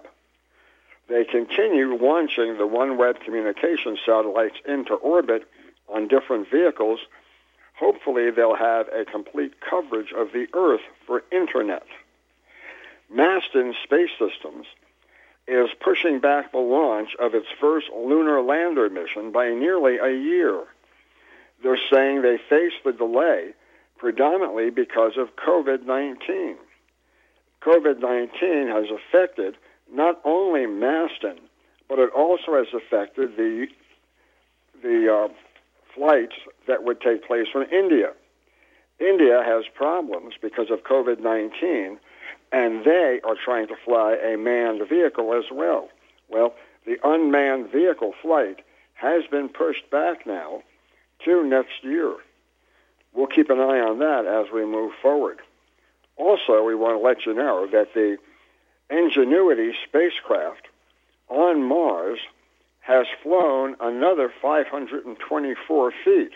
They 1.08 1.26
continue 1.26 1.96
launching 1.96 2.58
the 2.58 2.68
OneWeb 2.68 3.20
communication 3.22 3.98
satellites 4.06 4.56
into 4.68 4.96
orbit 4.96 5.48
on 5.88 6.08
different 6.08 6.50
vehicles. 6.50 7.02
Hopefully, 7.76 8.32
they'll 8.32 8.56
have 8.56 8.88
a 8.88 9.06
complete 9.06 9.54
coverage 9.60 10.12
of 10.16 10.32
the 10.32 10.48
Earth 10.54 10.82
for 11.06 11.24
Internet. 11.32 11.86
Masten 13.14 13.74
Space 13.84 14.12
Systems 14.18 14.66
is 15.48 15.70
pushing 15.80 16.20
back 16.20 16.52
the 16.52 16.58
launch 16.58 17.16
of 17.20 17.34
its 17.36 17.48
first 17.60 17.88
lunar 17.96 18.42
lander 18.42 18.90
mission 18.90 19.32
by 19.32 19.50
nearly 19.50 19.98
a 19.98 20.12
year. 20.12 20.64
They're 21.62 21.78
saying 21.92 22.22
they 22.22 22.38
face 22.50 22.74
the 22.84 22.94
delay 22.94 23.54
predominantly 23.98 24.70
because 24.70 25.14
of 25.18 25.36
COVID 25.36 25.86
19. 25.86 26.58
COVID 27.62 28.00
19 28.00 28.68
has 28.68 28.86
affected 28.90 29.56
not 29.92 30.20
only 30.26 30.62
Masten, 30.62 31.40
but 31.88 32.00
it 32.00 32.10
also 32.12 32.56
has 32.56 32.68
affected 32.74 33.38
the 33.38 33.68
the 34.82 35.14
uh, 35.14 35.34
flights 35.96 36.36
that 36.68 36.84
would 36.84 37.00
take 37.00 37.26
place 37.26 37.48
from 37.52 37.64
India. 37.72 38.12
India 39.00 39.42
has 39.46 39.64
problems 39.74 40.34
because 40.42 40.70
of 40.70 40.84
COVID 40.84 41.20
19, 41.20 42.00
and 42.53 42.85
they 42.85 43.19
are 43.23 43.35
trying 43.35 43.67
to 43.67 43.75
fly 43.83 44.14
a 44.14 44.38
manned 44.38 44.88
vehicle 44.88 45.33
as 45.33 45.45
well. 45.51 45.90
Well, 46.30 46.53
the 46.85 46.98
unmanned 47.03 47.72
vehicle 47.72 48.14
flight 48.22 48.64
has 48.93 49.23
been 49.30 49.49
pushed 49.49 49.90
back 49.90 50.25
now 50.25 50.61
to 51.25 51.43
next 51.43 51.83
year. 51.83 52.15
We'll 53.14 53.27
keep 53.27 53.49
an 53.49 53.59
eye 53.59 53.80
on 53.80 53.99
that 53.99 54.25
as 54.25 54.51
we 54.53 54.65
move 54.65 54.93
forward. 55.01 55.40
Also, 56.15 56.64
we 56.64 56.75
want 56.75 56.99
to 56.99 57.03
let 57.03 57.25
you 57.25 57.33
know 57.33 57.67
that 57.72 57.93
the 57.93 58.17
Ingenuity 58.90 59.73
spacecraft 59.88 60.67
on 61.30 61.64
Mars 61.64 62.19
has 62.82 63.07
flown 63.23 63.75
another 63.80 64.32
524 64.41 65.93
feet. 66.03 66.32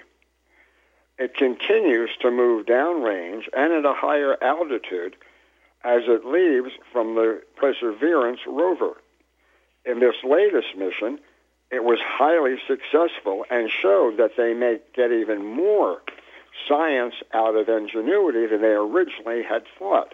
It 1.19 1.35
continues 1.35 2.09
to 2.21 2.31
move 2.31 2.65
downrange 2.65 3.43
and 3.55 3.73
at 3.73 3.85
a 3.85 3.93
higher 3.93 4.41
altitude 4.41 5.15
as 5.83 6.03
it 6.07 6.25
leaves 6.25 6.71
from 6.91 7.15
the 7.15 7.41
Perseverance 7.55 8.39
rover. 8.47 9.01
In 9.85 9.99
this 9.99 10.15
latest 10.23 10.75
mission, 10.77 11.19
it 11.71 11.83
was 11.83 11.99
highly 12.01 12.55
successful 12.67 13.45
and 13.49 13.69
showed 13.69 14.17
that 14.17 14.31
they 14.37 14.53
may 14.53 14.79
get 14.95 15.11
even 15.11 15.45
more 15.45 16.01
science 16.67 17.15
out 17.33 17.55
of 17.55 17.69
ingenuity 17.69 18.47
than 18.47 18.61
they 18.61 18.67
originally 18.67 19.43
had 19.43 19.63
thought. 19.77 20.13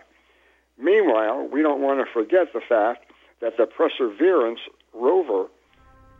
Meanwhile, 0.77 1.48
we 1.51 1.61
don't 1.61 1.82
want 1.82 2.06
to 2.06 2.11
forget 2.11 2.53
the 2.53 2.61
fact 2.61 3.11
that 3.40 3.58
the 3.58 3.66
Perseverance 3.66 4.59
rover 4.93 5.48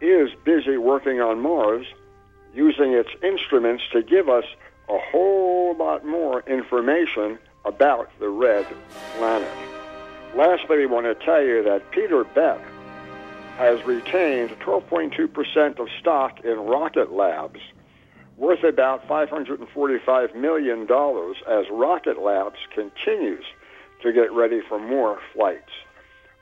is 0.01 0.30
busy 0.43 0.77
working 0.77 1.22
on 1.22 1.41
Mars 1.41 1.85
using 2.53 2.93
its 2.93 3.09
instruments 3.23 3.83
to 3.91 4.03
give 4.03 4.30
us 4.30 4.45
a 4.89 4.97
whole 5.11 5.75
lot 5.77 6.05
more 6.05 6.41
information 6.41 7.39
about 7.66 8.09
the 8.19 8.30
red 8.30 8.66
planet. 9.17 9.51
Lastly, 10.35 10.77
we 10.77 10.85
want 10.85 11.06
to 11.06 11.16
tell 11.25 11.42
you 11.42 11.64
that 11.64 11.92
Peter 11.92 12.24
Beck 12.24 12.59
has 13.58 13.83
retained 13.85 14.50
12.2% 14.61 15.80
of 15.80 15.88
stock 16.00 16.40
in 16.43 16.58
Rocket 16.59 17.11
Labs, 17.11 17.59
worth 18.38 18.64
about 18.64 19.08
$545 19.08 20.35
million 20.35 20.82
as 20.83 21.69
Rocket 21.72 22.19
Labs 22.19 22.58
continues 22.74 23.45
to 24.01 24.11
get 24.11 24.32
ready 24.32 24.61
for 24.67 24.80
more 24.80 25.19
flights. 25.33 25.69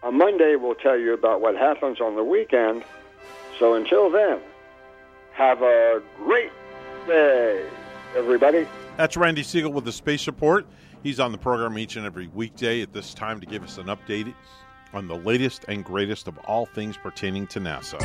On 0.03 0.17
Monday, 0.17 0.55
we'll 0.55 0.73
tell 0.75 0.97
you 0.97 1.13
about 1.13 1.41
what 1.41 1.55
happens 1.55 1.99
on 2.01 2.15
the 2.15 2.23
weekend. 2.23 2.83
So 3.59 3.75
until 3.75 4.09
then, 4.09 4.39
Have 5.33 5.61
a 5.61 6.01
great 6.17 6.51
day, 7.07 7.65
everybody. 8.15 8.67
That's 8.97 9.15
Randy 9.15 9.43
Segal 9.43 9.71
with 9.71 9.85
the 9.85 9.91
Space 9.91 10.27
Report. 10.27 10.65
He's 11.03 11.19
on 11.19 11.31
the 11.31 11.37
program 11.37 11.77
each 11.79 11.95
and 11.95 12.05
every 12.05 12.27
weekday 12.27 12.81
at 12.81 12.93
this 12.93 13.13
time 13.13 13.39
to 13.39 13.47
give 13.47 13.63
us 13.63 13.77
an 13.77 13.87
update 13.87 14.33
on 14.93 15.07
the 15.07 15.15
latest 15.15 15.65
and 15.67 15.83
greatest 15.83 16.27
of 16.27 16.37
all 16.45 16.65
things 16.65 16.95
pertaining 16.97 17.47
to 17.47 17.59
NASA. 17.59 17.99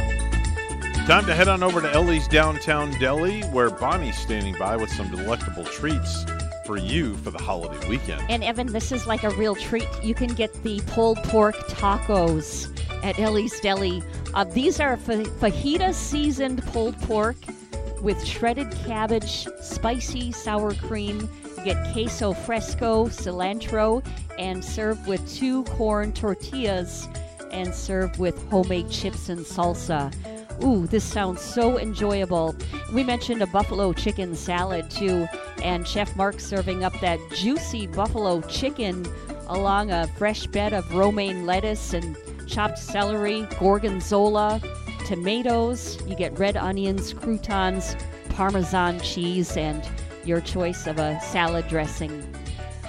Time 1.06 1.26
to 1.26 1.34
head 1.34 1.46
on 1.48 1.62
over 1.62 1.80
to 1.80 1.92
Ellie's 1.92 2.26
Downtown 2.26 2.90
Deli, 2.98 3.42
where 3.42 3.70
Bonnie's 3.70 4.16
standing 4.16 4.56
by 4.58 4.76
with 4.76 4.90
some 4.90 5.10
delectable 5.10 5.64
treats 5.64 6.24
for 6.64 6.76
you 6.76 7.14
for 7.18 7.30
the 7.30 7.38
holiday 7.38 7.86
weekend. 7.88 8.22
And 8.28 8.42
Evan, 8.42 8.72
this 8.72 8.90
is 8.90 9.06
like 9.06 9.22
a 9.22 9.30
real 9.30 9.54
treat. 9.54 9.86
You 10.02 10.14
can 10.14 10.34
get 10.34 10.52
the 10.62 10.80
pulled 10.86 11.18
pork 11.24 11.54
tacos 11.68 12.72
at 13.04 13.18
Ellie's 13.18 13.60
Deli. 13.60 14.02
Uh, 14.34 14.44
these 14.44 14.80
are 14.80 14.96
fa- 14.96 15.24
fajita 15.24 15.94
seasoned 15.94 16.64
pulled 16.66 16.98
pork 17.02 17.36
with 18.00 18.24
shredded 18.24 18.70
cabbage, 18.84 19.46
spicy 19.60 20.32
sour 20.32 20.74
cream. 20.74 21.28
Get 21.66 21.92
queso 21.92 22.32
fresco, 22.32 23.06
cilantro, 23.06 24.06
and 24.38 24.64
served 24.64 25.08
with 25.08 25.28
two 25.28 25.64
corn 25.64 26.12
tortillas 26.12 27.08
and 27.50 27.74
served 27.74 28.20
with 28.20 28.40
homemade 28.50 28.88
chips 28.88 29.30
and 29.30 29.40
salsa. 29.40 30.14
Ooh, 30.62 30.86
this 30.86 31.02
sounds 31.02 31.40
so 31.40 31.76
enjoyable. 31.76 32.54
We 32.94 33.02
mentioned 33.02 33.42
a 33.42 33.48
buffalo 33.48 33.92
chicken 33.92 34.36
salad 34.36 34.88
too, 34.88 35.26
and 35.60 35.84
Chef 35.88 36.14
Mark 36.14 36.38
serving 36.38 36.84
up 36.84 36.92
that 37.00 37.18
juicy 37.34 37.88
buffalo 37.88 38.42
chicken 38.42 39.04
along 39.48 39.90
a 39.90 40.06
fresh 40.16 40.46
bed 40.46 40.72
of 40.72 40.94
romaine 40.94 41.46
lettuce 41.46 41.94
and 41.94 42.16
chopped 42.46 42.78
celery, 42.78 43.42
gorgonzola, 43.58 44.62
tomatoes. 45.04 45.98
You 46.06 46.14
get 46.14 46.38
red 46.38 46.56
onions, 46.56 47.12
croutons, 47.12 47.96
parmesan 48.28 49.00
cheese, 49.00 49.56
and 49.56 49.82
your 50.26 50.40
choice 50.40 50.86
of 50.86 50.98
a 50.98 51.20
salad 51.20 51.68
dressing. 51.68 52.22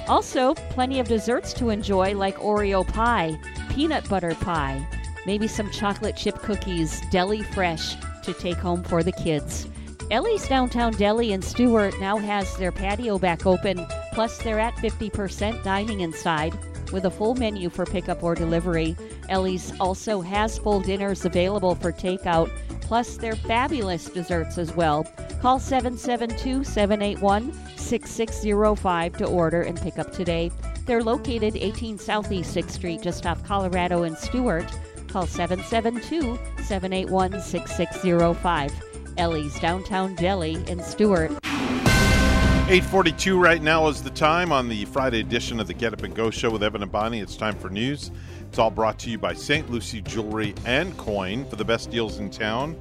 Also, 0.08 0.54
plenty 0.70 1.00
of 1.00 1.08
desserts 1.08 1.54
to 1.54 1.70
enjoy 1.70 2.16
like 2.16 2.38
Oreo 2.38 2.88
pie, 2.88 3.38
peanut 3.70 4.08
butter 4.10 4.36
pie, 4.36 4.86
maybe 5.26 5.48
some 5.48 5.70
chocolate 5.72 6.16
chip 6.16 6.36
cookies, 6.40 7.02
deli 7.12 7.44
fresh 7.44 7.96
to 8.24 8.34
take 8.34 8.58
home 8.58 8.84
for 8.84 9.04
the 9.04 9.12
kids. 9.12 9.68
Ellie's 10.10 10.48
Downtown 10.48 10.94
Deli 10.94 11.34
in 11.34 11.42
Stuart 11.42 12.00
now 12.00 12.18
has 12.18 12.56
their 12.56 12.72
patio 12.72 13.20
back 13.20 13.46
open, 13.46 13.86
plus 14.14 14.38
they're 14.38 14.60
at 14.60 14.76
50% 14.76 15.64
dining 15.64 16.00
inside 16.00 16.58
with 16.94 17.04
a 17.04 17.12
full 17.12 17.36
menu 17.36 17.70
for 17.70 17.86
pickup 17.86 18.24
or 18.24 18.34
delivery. 18.34 18.96
Ellie's 19.28 19.78
also 19.82 20.22
has 20.22 20.58
full 20.58 20.80
dinners 20.80 21.26
available 21.26 21.76
for 21.76 21.92
takeout, 21.92 22.50
plus 22.88 23.18
their 23.18 23.36
fabulous 23.36 24.06
desserts 24.06 24.58
as 24.58 24.74
well. 24.74 25.06
Call 25.42 25.60
772 25.60 26.64
781 26.64 27.54
6605 27.76 29.18
to 29.18 29.26
order 29.26 29.62
and 29.62 29.80
pick 29.80 30.00
up 30.00 30.12
today. 30.14 30.52
They're 30.86 31.04
located 31.04 31.58
18 31.58 31.98
Southeast 31.98 32.56
6th 32.56 32.72
Street, 32.72 33.02
just 33.02 33.26
off 33.26 33.44
Colorado 33.44 34.04
and 34.04 34.18
Stuart. 34.18 34.66
Call 35.10 35.28
772 35.28 36.40
781 36.64 37.42
6605. 37.42 38.72
Ellie's 39.18 39.60
Downtown 39.60 40.16
Deli 40.16 40.64
in 40.68 40.82
Stuart. 40.82 41.32
842 42.70 43.40
right 43.40 43.62
now 43.62 43.88
is 43.88 44.04
the 44.04 44.10
time 44.10 44.52
on 44.52 44.68
the 44.68 44.86
Friday 44.86 45.22
edition 45.22 45.60
of 45.60 45.68
the 45.68 45.74
Get 45.74 45.94
Up 45.94 46.04
and 46.04 46.14
Go 46.14 46.30
show 46.30 46.50
with 46.50 46.64
Evan 46.64 46.84
and 46.84 46.92
Bonnie. 46.92 47.20
It's 47.20 47.38
time 47.38 47.56
for 47.56 47.70
news. 47.70 48.12
It's 48.50 48.60
all 48.60 48.72
brought 48.72 48.98
to 49.00 49.10
you 49.10 49.18
by 49.18 49.34
St. 49.34 49.70
Lucie 49.70 50.02
Jewelry 50.02 50.56
and 50.66 50.98
Coin 50.98 51.48
for 51.48 51.58
the 51.58 51.66
best 51.66 51.92
deals 51.92 52.18
in 52.20 52.30
town. 52.30 52.76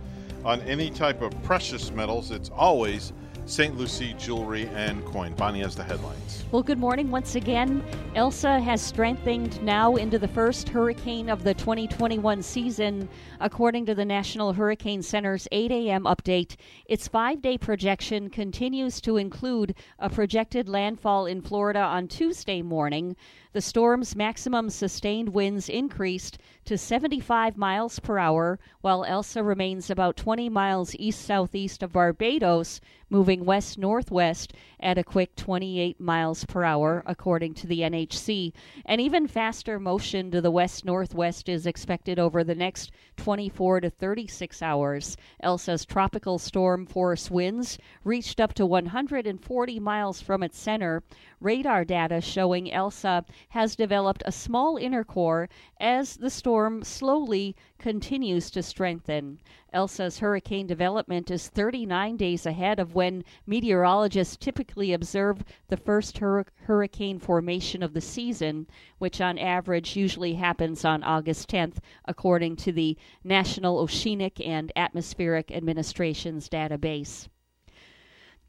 On 0.44 0.60
any 0.62 0.90
type 0.90 1.20
of 1.20 1.42
precious 1.42 1.90
metals, 1.90 2.30
it's 2.30 2.50
always 2.50 3.12
St. 3.46 3.78
Lucie 3.78 4.12
Jewelry 4.14 4.68
and 4.74 5.04
Coin. 5.04 5.32
Bonnie 5.34 5.60
has 5.60 5.76
the 5.76 5.84
headlines. 5.84 6.44
Well, 6.50 6.64
good 6.64 6.80
morning 6.80 7.12
once 7.12 7.36
again. 7.36 7.80
Elsa 8.16 8.58
has 8.58 8.82
strengthened 8.82 9.62
now 9.62 9.94
into 9.94 10.18
the 10.18 10.26
first 10.26 10.68
hurricane 10.68 11.28
of 11.28 11.44
the 11.44 11.54
2021 11.54 12.42
season, 12.42 13.08
according 13.38 13.86
to 13.86 13.94
the 13.94 14.04
National 14.04 14.52
Hurricane 14.52 15.00
Center's 15.00 15.46
8 15.52 15.70
a.m. 15.70 16.04
update. 16.04 16.56
Its 16.86 17.06
five 17.06 17.40
day 17.40 17.56
projection 17.56 18.30
continues 18.30 19.00
to 19.02 19.16
include 19.16 19.76
a 20.00 20.10
projected 20.10 20.68
landfall 20.68 21.26
in 21.26 21.40
Florida 21.40 21.80
on 21.80 22.08
Tuesday 22.08 22.62
morning. 22.62 23.14
The 23.52 23.60
storm's 23.62 24.16
maximum 24.16 24.70
sustained 24.70 25.30
winds 25.30 25.68
increased 25.68 26.38
to 26.64 26.76
75 26.76 27.56
miles 27.56 28.00
per 28.00 28.18
hour, 28.18 28.58
while 28.80 29.04
Elsa 29.04 29.42
remains 29.42 29.88
about 29.88 30.16
20 30.16 30.48
miles 30.48 30.96
east 30.96 31.24
southeast 31.24 31.82
of 31.82 31.92
Barbados, 31.92 32.80
moving 33.08 33.44
west 33.44 33.78
northwest 33.78 34.52
at 34.80 34.98
a 34.98 35.04
quick 35.04 35.34
28 35.36 36.00
miles 36.00 36.44
per 36.44 36.64
hour, 36.64 37.02
according 37.06 37.54
to 37.54 37.66
the 37.66 37.80
NHC. 37.80 38.52
An 38.84 39.00
even 39.00 39.26
faster 39.26 39.78
motion 39.78 40.30
to 40.30 40.40
the 40.40 40.50
west 40.50 40.84
northwest 40.84 41.48
is 41.48 41.66
expected 41.66 42.18
over 42.18 42.42
the 42.42 42.54
next 42.54 42.90
24 43.16 43.80
to 43.80 43.90
36 43.90 44.62
hours. 44.62 45.16
Elsa's 45.40 45.84
tropical 45.84 46.38
storm 46.38 46.86
force 46.86 47.30
winds 47.30 47.78
reached 48.04 48.40
up 48.40 48.54
to 48.54 48.66
140 48.66 49.80
miles 49.80 50.20
from 50.20 50.42
its 50.42 50.58
center. 50.58 51.02
Radar 51.40 51.84
data 51.84 52.20
showing 52.20 52.72
Elsa 52.72 53.24
has 53.50 53.76
developed 53.76 54.22
a 54.26 54.32
small 54.32 54.76
inner 54.76 55.04
core 55.04 55.48
as 55.78 56.16
the 56.16 56.30
storm 56.30 56.82
slowly 56.82 57.54
continues 57.86 58.50
to 58.50 58.64
strengthen. 58.64 59.38
Elsa's 59.72 60.18
hurricane 60.18 60.66
development 60.66 61.30
is 61.30 61.46
39 61.46 62.16
days 62.16 62.44
ahead 62.44 62.80
of 62.80 62.96
when 62.96 63.22
meteorologists 63.46 64.36
typically 64.36 64.92
observe 64.92 65.44
the 65.68 65.76
first 65.76 66.18
hur- 66.18 66.44
hurricane 66.62 67.20
formation 67.20 67.84
of 67.84 67.94
the 67.94 68.00
season, 68.00 68.66
which 68.98 69.20
on 69.20 69.38
average 69.38 69.94
usually 69.94 70.34
happens 70.34 70.84
on 70.84 71.04
August 71.04 71.48
10th, 71.48 71.76
according 72.06 72.56
to 72.56 72.72
the 72.72 72.98
National 73.22 73.78
Oceanic 73.78 74.44
and 74.44 74.72
Atmospheric 74.74 75.52
Administration's 75.52 76.48
database. 76.48 77.28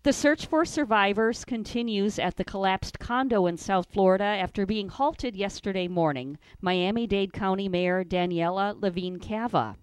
The 0.07 0.13
search 0.13 0.45
for 0.45 0.63
survivors 0.63 1.43
continues 1.43 2.17
at 2.17 2.37
the 2.37 2.45
collapsed 2.45 2.97
condo 2.97 3.45
in 3.45 3.57
South 3.57 3.87
Florida 3.91 4.23
after 4.23 4.65
being 4.65 4.87
halted 4.87 5.35
yesterday 5.35 5.89
morning. 5.89 6.37
Miami 6.61 7.07
Dade 7.07 7.33
County 7.33 7.67
Mayor 7.67 8.05
Daniella 8.05 8.73
Levine 8.79 9.19
Cava. 9.19 9.75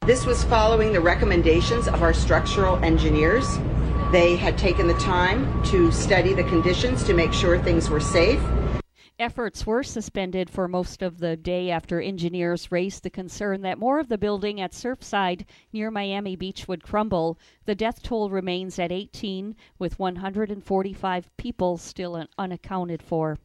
This 0.00 0.24
was 0.24 0.44
following 0.44 0.94
the 0.94 1.00
recommendations 1.02 1.88
of 1.88 2.02
our 2.02 2.14
structural 2.14 2.82
engineers. 2.82 3.58
They 4.12 4.34
had 4.34 4.56
taken 4.56 4.86
the 4.86 4.94
time 4.94 5.62
to 5.64 5.92
study 5.92 6.32
the 6.32 6.44
conditions 6.44 7.04
to 7.04 7.12
make 7.12 7.34
sure 7.34 7.58
things 7.58 7.90
were 7.90 8.00
safe. 8.00 8.40
Efforts 9.18 9.66
were 9.66 9.82
suspended 9.82 10.50
for 10.50 10.68
most 10.68 11.00
of 11.00 11.20
the 11.20 11.38
day 11.38 11.70
after 11.70 12.02
engineers 12.02 12.70
raised 12.70 13.02
the 13.02 13.08
concern 13.08 13.62
that 13.62 13.78
more 13.78 13.98
of 13.98 14.08
the 14.08 14.18
building 14.18 14.60
at 14.60 14.72
Surfside 14.72 15.46
near 15.72 15.90
Miami 15.90 16.36
Beach 16.36 16.68
would 16.68 16.82
crumble. 16.82 17.38
The 17.64 17.74
death 17.74 18.02
toll 18.02 18.28
remains 18.28 18.78
at 18.78 18.92
18, 18.92 19.56
with 19.78 19.98
145 19.98 21.36
people 21.38 21.78
still 21.78 22.26
unaccounted 22.36 23.02
for. 23.02 23.38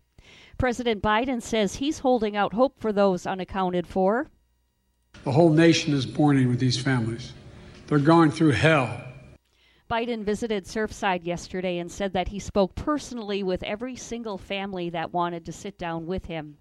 President 0.57 1.01
Biden 1.01 1.41
says 1.41 1.75
he's 1.75 1.99
holding 1.99 2.35
out 2.35 2.51
hope 2.51 2.77
for 2.77 2.91
those 2.91 3.25
unaccounted 3.25 3.87
for. 3.87 4.29
The 5.23 5.31
whole 5.31 5.53
nation 5.53 5.93
is 5.93 6.17
mourning 6.17 6.49
with 6.49 6.59
these 6.59 6.81
families. 6.81 7.31
They're 7.87 7.99
going 7.99 8.31
through 8.31 8.51
hell. 8.51 9.01
Biden 9.91 10.23
visited 10.23 10.63
Surfside 10.63 11.25
yesterday 11.25 11.77
and 11.77 11.91
said 11.91 12.13
that 12.13 12.29
he 12.29 12.39
spoke 12.39 12.75
personally 12.75 13.43
with 13.43 13.61
every 13.61 13.97
single 13.97 14.37
family 14.37 14.89
that 14.89 15.11
wanted 15.11 15.45
to 15.45 15.51
sit 15.51 15.77
down 15.77 16.05
with 16.05 16.27
him. 16.27 16.59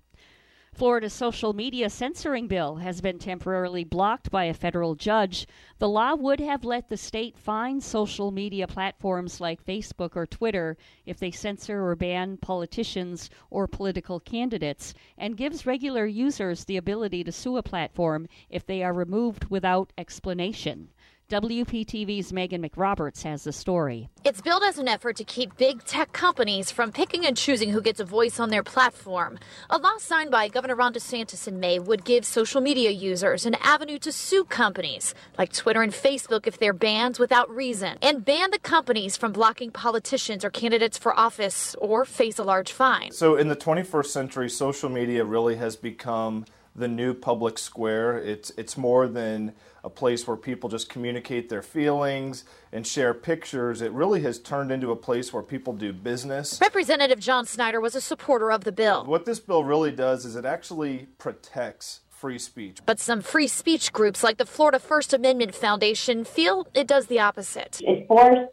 Florida's 0.75 1.13
social 1.13 1.53
media 1.53 1.89
censoring 1.91 2.49
bill 2.49 2.77
has 2.77 3.01
been 3.01 3.21
temporarily 3.21 3.85
blocked 3.85 4.33
by 4.33 4.47
a 4.47 4.55
federal 4.55 4.97
judge. 4.97 5.47
The 5.79 5.89
law 5.89 6.17
would 6.17 6.41
have 6.41 6.65
let 6.65 6.89
the 6.89 6.97
state 6.97 7.39
fine 7.39 7.81
social 7.81 8.33
media 8.33 8.67
platforms 8.67 9.41
like 9.41 9.65
Facebook 9.65 10.17
or 10.17 10.27
Twitter 10.27 10.77
if 11.07 11.21
they 11.21 11.31
censor 11.31 11.87
or 11.87 11.95
ban 11.95 12.37
politicians 12.37 13.31
or 13.49 13.69
political 13.69 14.19
candidates, 14.19 14.93
and 15.17 15.37
gives 15.37 15.67
regular 15.67 16.05
users 16.05 16.65
the 16.65 16.77
ability 16.77 17.23
to 17.23 17.31
sue 17.31 17.59
a 17.59 17.63
platform 17.63 18.27
if 18.49 18.67
they 18.67 18.83
are 18.83 18.93
removed 18.93 19.45
without 19.51 19.93
explanation. 19.97 20.89
WPTV's 21.31 22.33
Meghan 22.33 22.69
McRoberts 22.69 23.23
has 23.23 23.45
the 23.45 23.53
story. 23.53 24.09
It's 24.25 24.41
billed 24.41 24.65
as 24.65 24.79
an 24.79 24.89
effort 24.89 25.15
to 25.15 25.23
keep 25.23 25.57
big 25.57 25.85
tech 25.85 26.13
companies 26.13 26.73
from 26.73 26.91
picking 26.91 27.25
and 27.25 27.37
choosing 27.37 27.71
who 27.71 27.81
gets 27.81 28.01
a 28.01 28.05
voice 28.05 28.41
on 28.41 28.51
their 28.51 28.65
platform. 28.65 29.39
A 29.71 29.79
law 29.79 29.97
signed 29.99 30.33
by 30.33 30.49
Governor 30.49 30.75
Ron 30.75 30.93
DeSantis 30.93 31.47
in 31.47 31.61
May 31.61 31.79
would 31.79 32.05
give 32.05 32.25
social 32.25 32.61
media 32.61 32.91
users 32.91 33.47
an 33.47 33.55
avenue 33.61 34.01
to 34.01 34.11
sue 34.11 34.43
companies 34.43 35.15
like 35.39 35.53
Twitter 35.53 35.83
and 35.83 35.93
Facebook 35.93 36.49
if 36.49 36.59
they're 36.59 36.73
banned 36.73 37.19
without 37.19 37.49
reason, 37.49 37.97
and 38.03 38.25
ban 38.25 38.51
the 38.51 38.59
companies 38.59 39.17
from 39.17 39.31
blocking 39.31 39.71
politicians 39.71 40.45
or 40.45 40.51
candidates 40.51 40.99
for 40.99 41.17
office 41.17 41.77
or 41.79 42.05
face 42.05 42.41
a 42.41 42.43
large 42.43 42.73
fine. 42.73 43.13
So, 43.13 43.37
in 43.37 43.47
the 43.47 43.55
21st 43.55 44.07
century, 44.07 44.51
social 44.51 44.89
media 44.89 45.25
really 45.25 45.55
has 45.55 45.77
become 45.77 46.45
the 46.75 46.89
new 46.89 47.15
public 47.15 47.57
square. 47.59 48.19
It's 48.19 48.51
it's 48.57 48.77
more 48.77 49.07
than 49.07 49.55
a 49.85 49.91
place 49.91 50.27
where 50.27 50.37
people 50.37 50.69
just 50.69 50.89
communicate 50.89 51.49
their 51.49 51.63
feelings 51.63 52.45
and 52.73 52.87
share 52.87 53.15
pictures. 53.15 53.81
It 53.81 53.93
really 53.93 54.23
has 54.23 54.39
turned 54.39 54.71
into 54.71 54.91
a 54.91 54.97
place 54.97 55.33
where 55.33 55.43
people 55.43 55.73
do 55.73 55.93
business. 55.93 56.61
Representative 56.61 57.19
John 57.19 57.47
Snyder 57.47 57.81
was 57.81 57.95
a 57.95 58.01
supporter 58.01 58.51
of 58.51 58.65
the 58.65 58.73
bill. 58.73 59.05
What 59.05 59.25
this 59.25 59.41
bill 59.41 59.65
really 59.65 59.93
does 59.93 60.25
is 60.25 60.37
it 60.37 60.45
actually 60.45 61.09
protects 61.19 62.01
free 62.11 62.39
speech. 62.39 62.79
But 62.85 63.01
some 63.01 63.23
free 63.23 63.47
speech 63.47 63.93
groups 63.93 64.23
like 64.23 64.37
the 64.37 64.45
Florida 64.45 64.79
First 64.79 65.15
Amendment 65.15 65.55
Foundation 65.55 66.25
feel 66.25 66.67
it 66.75 66.87
does 66.87 67.07
the 67.07 67.19
opposite. 67.19 67.81
It 67.83 68.07
forced 68.07 68.53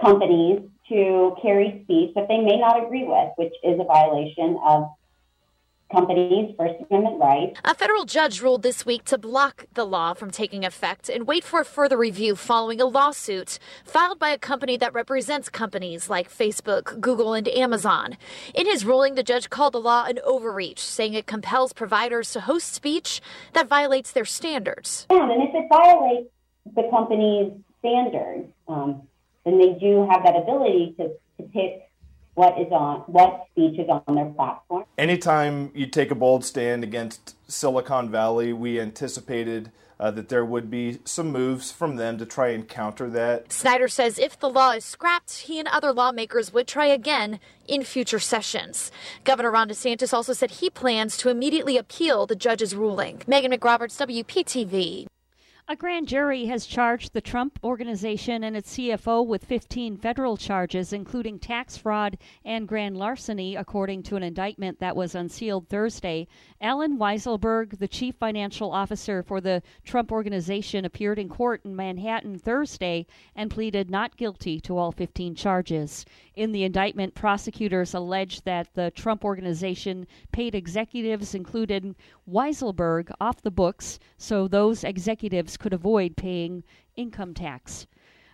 companies 0.00 0.60
to 0.88 1.34
carry 1.42 1.80
speech 1.84 2.14
that 2.14 2.28
they 2.28 2.38
may 2.38 2.58
not 2.58 2.82
agree 2.84 3.04
with, 3.04 3.30
which 3.36 3.52
is 3.64 3.78
a 3.80 3.84
violation 3.84 4.58
of 4.64 4.88
companies' 5.90 6.54
First 6.58 6.74
Amendment 6.90 7.18
rights. 7.18 7.60
A 7.64 7.74
federal 7.74 8.04
judge 8.04 8.42
ruled 8.42 8.62
this 8.62 8.84
week 8.84 9.04
to 9.06 9.18
block 9.18 9.66
the 9.74 9.84
law 9.84 10.12
from 10.12 10.30
taking 10.30 10.64
effect 10.64 11.08
and 11.08 11.26
wait 11.26 11.44
for 11.44 11.60
a 11.60 11.64
further 11.64 11.96
review 11.96 12.36
following 12.36 12.80
a 12.80 12.86
lawsuit 12.86 13.58
filed 13.84 14.18
by 14.18 14.30
a 14.30 14.38
company 14.38 14.76
that 14.76 14.92
represents 14.92 15.48
companies 15.48 16.10
like 16.10 16.30
Facebook, 16.30 17.00
Google, 17.00 17.32
and 17.32 17.48
Amazon. 17.48 18.16
In 18.54 18.66
his 18.66 18.84
ruling, 18.84 19.14
the 19.14 19.22
judge 19.22 19.50
called 19.50 19.74
the 19.74 19.80
law 19.80 20.04
an 20.04 20.18
overreach, 20.24 20.80
saying 20.80 21.14
it 21.14 21.26
compels 21.26 21.72
providers 21.72 22.32
to 22.32 22.40
host 22.40 22.72
speech 22.72 23.20
that 23.54 23.68
violates 23.68 24.12
their 24.12 24.24
standards. 24.24 25.06
And 25.10 25.42
if 25.42 25.54
it 25.54 25.68
violates 25.70 26.28
the 26.74 26.88
company's 26.90 27.52
standards, 27.78 28.48
um, 28.66 29.02
then 29.44 29.58
they 29.58 29.72
do 29.74 30.06
have 30.10 30.22
that 30.24 30.36
ability 30.36 30.94
to, 30.98 31.08
to 31.38 31.48
pick 31.50 31.87
what 32.38 32.56
is 32.56 32.70
on 32.70 33.00
what 33.08 33.46
speech 33.50 33.80
is 33.80 33.88
on 33.88 34.14
their 34.14 34.26
platform. 34.26 34.84
Anytime 34.96 35.72
you 35.74 35.86
take 35.86 36.12
a 36.12 36.14
bold 36.14 36.44
stand 36.44 36.84
against 36.84 37.34
Silicon 37.50 38.10
Valley, 38.12 38.52
we 38.52 38.80
anticipated 38.80 39.72
uh, 39.98 40.12
that 40.12 40.28
there 40.28 40.44
would 40.44 40.70
be 40.70 41.00
some 41.04 41.32
moves 41.32 41.72
from 41.72 41.96
them 41.96 42.16
to 42.16 42.24
try 42.24 42.50
and 42.50 42.68
counter 42.68 43.10
that. 43.10 43.52
Snyder 43.52 43.88
says 43.88 44.20
if 44.20 44.38
the 44.38 44.48
law 44.48 44.70
is 44.70 44.84
scrapped, 44.84 45.36
he 45.40 45.58
and 45.58 45.66
other 45.66 45.92
lawmakers 45.92 46.52
would 46.52 46.68
try 46.68 46.86
again 46.86 47.40
in 47.66 47.82
future 47.82 48.20
sessions. 48.20 48.92
Governor 49.24 49.50
Ron 49.50 49.68
DeSantis 49.68 50.14
also 50.14 50.32
said 50.32 50.52
he 50.52 50.70
plans 50.70 51.16
to 51.16 51.30
immediately 51.30 51.76
appeal 51.76 52.24
the 52.24 52.36
judge's 52.36 52.72
ruling. 52.72 53.18
Meghan 53.26 53.52
McRoberts, 53.52 53.98
WPTV. 53.98 55.08
A 55.70 55.76
grand 55.76 56.08
jury 56.08 56.46
has 56.46 56.64
charged 56.64 57.12
the 57.12 57.20
Trump 57.20 57.58
Organization 57.62 58.42
and 58.42 58.56
its 58.56 58.74
CFO 58.74 59.26
with 59.26 59.44
15 59.44 59.98
federal 59.98 60.38
charges, 60.38 60.94
including 60.94 61.38
tax 61.38 61.76
fraud 61.76 62.16
and 62.42 62.66
grand 62.66 62.96
larceny, 62.96 63.54
according 63.54 64.02
to 64.04 64.16
an 64.16 64.22
indictment 64.22 64.80
that 64.80 64.96
was 64.96 65.14
unsealed 65.14 65.68
Thursday. 65.68 66.26
Allen 66.58 66.96
Weisselberg, 66.96 67.80
the 67.80 67.86
chief 67.86 68.14
financial 68.14 68.72
officer 68.72 69.22
for 69.22 69.42
the 69.42 69.62
Trump 69.84 70.10
Organization, 70.10 70.86
appeared 70.86 71.18
in 71.18 71.28
court 71.28 71.60
in 71.66 71.76
Manhattan 71.76 72.38
Thursday 72.38 73.06
and 73.36 73.50
pleaded 73.50 73.90
not 73.90 74.16
guilty 74.16 74.62
to 74.62 74.78
all 74.78 74.90
15 74.90 75.34
charges. 75.34 76.06
In 76.34 76.52
the 76.52 76.64
indictment, 76.64 77.14
prosecutors 77.14 77.92
alleged 77.92 78.46
that 78.46 78.72
the 78.72 78.90
Trump 78.92 79.22
Organization 79.22 80.06
paid 80.32 80.54
executives, 80.54 81.34
including 81.34 81.94
Weisselberg, 82.26 83.12
off 83.20 83.42
the 83.42 83.50
books 83.50 83.98
so 84.16 84.48
those 84.48 84.82
executives 84.82 85.57
could 85.58 85.72
avoid 85.72 86.16
paying 86.16 86.64
income 86.96 87.34
tax. 87.34 87.86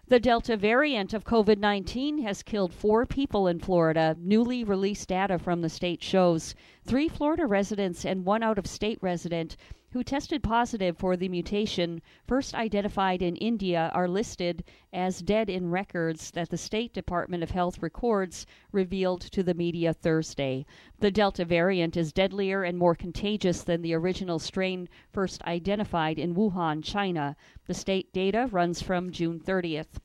The 0.06 0.20
Delta 0.20 0.56
variant 0.56 1.14
of 1.14 1.24
COVID 1.24 1.58
19 1.58 2.18
has 2.18 2.42
killed 2.42 2.74
four 2.74 3.06
people 3.06 3.46
in 3.46 3.58
Florida. 3.58 4.14
Newly 4.20 4.62
released 4.62 5.08
data 5.08 5.38
from 5.38 5.62
the 5.62 5.70
state 5.70 6.02
shows 6.02 6.54
three 6.84 7.08
Florida 7.08 7.46
residents 7.46 8.04
and 8.04 8.26
one 8.26 8.42
out 8.42 8.58
of 8.58 8.66
state 8.66 8.98
resident 9.00 9.56
who 9.94 10.02
tested 10.02 10.42
positive 10.42 10.98
for 10.98 11.16
the 11.16 11.28
mutation 11.28 12.02
first 12.26 12.52
identified 12.52 13.23
in 13.23 13.36
India 13.36 13.92
are 13.94 14.08
listed 14.08 14.64
as 14.92 15.23
dead 15.23 15.48
in 15.48 15.70
records 15.70 16.32
that 16.32 16.50
the 16.50 16.56
State 16.56 16.92
Department 16.92 17.44
of 17.44 17.50
Health 17.50 17.81
records 17.81 18.44
revealed 18.73 19.20
to 19.20 19.44
the 19.44 19.55
media 19.55 19.94
Thursday. 19.94 20.66
The 20.98 21.12
Delta 21.12 21.44
variant 21.44 21.97
is 21.97 22.12
deadlier 22.12 22.64
and 22.64 22.76
more 22.76 22.97
contagious 22.97 23.62
than 23.62 23.82
the 23.82 23.94
original 23.94 24.40
strain 24.40 24.89
first 25.12 25.40
identified 25.44 26.18
in 26.18 26.34
Wuhan, 26.34 26.82
China. 26.82 27.36
The 27.68 27.74
state 27.74 28.12
data 28.12 28.48
runs 28.50 28.82
from 28.82 29.12
June 29.12 29.39
30th. 29.39 30.00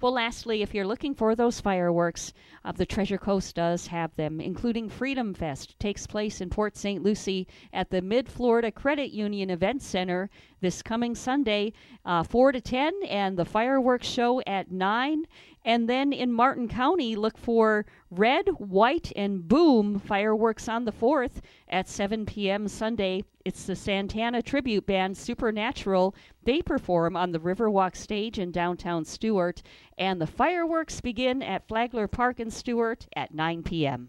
Well, 0.00 0.12
lastly, 0.12 0.62
if 0.62 0.74
you're 0.74 0.86
looking 0.86 1.12
for 1.12 1.34
those 1.34 1.60
fireworks, 1.60 2.32
uh, 2.64 2.70
the 2.70 2.86
Treasure 2.86 3.18
Coast 3.18 3.56
does 3.56 3.88
have 3.88 4.14
them, 4.14 4.40
including 4.40 4.88
Freedom 4.88 5.34
Fest. 5.34 5.76
Takes 5.80 6.06
place 6.06 6.40
in 6.40 6.50
Port 6.50 6.76
St. 6.76 7.02
Lucie 7.02 7.48
at 7.72 7.90
the 7.90 8.00
Mid 8.00 8.28
Florida 8.28 8.70
Credit 8.70 9.10
Union 9.10 9.50
Event 9.50 9.82
Center 9.82 10.30
this 10.60 10.82
coming 10.82 11.16
Sunday, 11.16 11.72
uh, 12.04 12.22
4 12.22 12.52
to 12.52 12.60
10, 12.60 12.92
and 13.08 13.36
the 13.36 13.44
fireworks 13.44 14.06
show 14.06 14.40
at 14.42 14.70
9. 14.70 15.24
And 15.68 15.86
then 15.86 16.14
in 16.14 16.32
Martin 16.32 16.66
County, 16.66 17.14
look 17.14 17.36
for 17.36 17.84
Red, 18.10 18.48
White, 18.56 19.12
and 19.14 19.46
Boom 19.46 19.98
fireworks 19.98 20.66
on 20.66 20.86
the 20.86 20.92
4th 20.92 21.42
at 21.68 21.90
7 21.90 22.24
p.m. 22.24 22.68
Sunday. 22.68 23.24
It's 23.44 23.66
the 23.66 23.76
Santana 23.76 24.40
tribute 24.40 24.86
band 24.86 25.18
Supernatural. 25.18 26.14
They 26.42 26.62
perform 26.62 27.18
on 27.18 27.32
the 27.32 27.38
Riverwalk 27.38 27.96
stage 27.96 28.38
in 28.38 28.50
downtown 28.50 29.04
Stuart. 29.04 29.60
And 29.98 30.22
the 30.22 30.26
fireworks 30.26 31.02
begin 31.02 31.42
at 31.42 31.68
Flagler 31.68 32.08
Park 32.08 32.40
in 32.40 32.50
Stuart 32.50 33.06
at 33.14 33.34
9 33.34 33.62
p.m. 33.62 34.08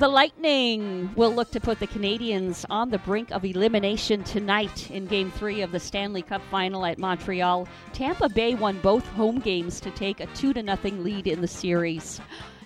The 0.00 0.08
Lightning 0.08 1.14
will 1.14 1.34
look 1.34 1.50
to 1.50 1.60
put 1.60 1.78
the 1.78 1.86
Canadiens 1.86 2.64
on 2.70 2.88
the 2.88 2.96
brink 2.96 3.30
of 3.32 3.44
elimination 3.44 4.24
tonight 4.24 4.90
in 4.90 5.04
Game 5.04 5.30
3 5.30 5.60
of 5.60 5.72
the 5.72 5.78
Stanley 5.78 6.22
Cup 6.22 6.40
final 6.50 6.86
at 6.86 6.98
Montreal. 6.98 7.68
Tampa 7.92 8.30
Bay 8.30 8.54
won 8.54 8.80
both 8.80 9.06
home 9.08 9.40
games 9.40 9.78
to 9.80 9.90
take 9.90 10.20
a 10.20 10.26
2 10.28 10.54
to 10.54 10.62
nothing 10.62 11.04
lead 11.04 11.26
in 11.26 11.42
the 11.42 11.46
series. 11.46 12.18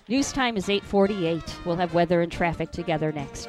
News 0.06 0.30
time 0.30 0.56
is 0.56 0.68
8:48. 0.68 1.66
We'll 1.66 1.74
have 1.74 1.92
weather 1.92 2.22
and 2.22 2.30
traffic 2.30 2.70
together 2.70 3.10
next. 3.10 3.48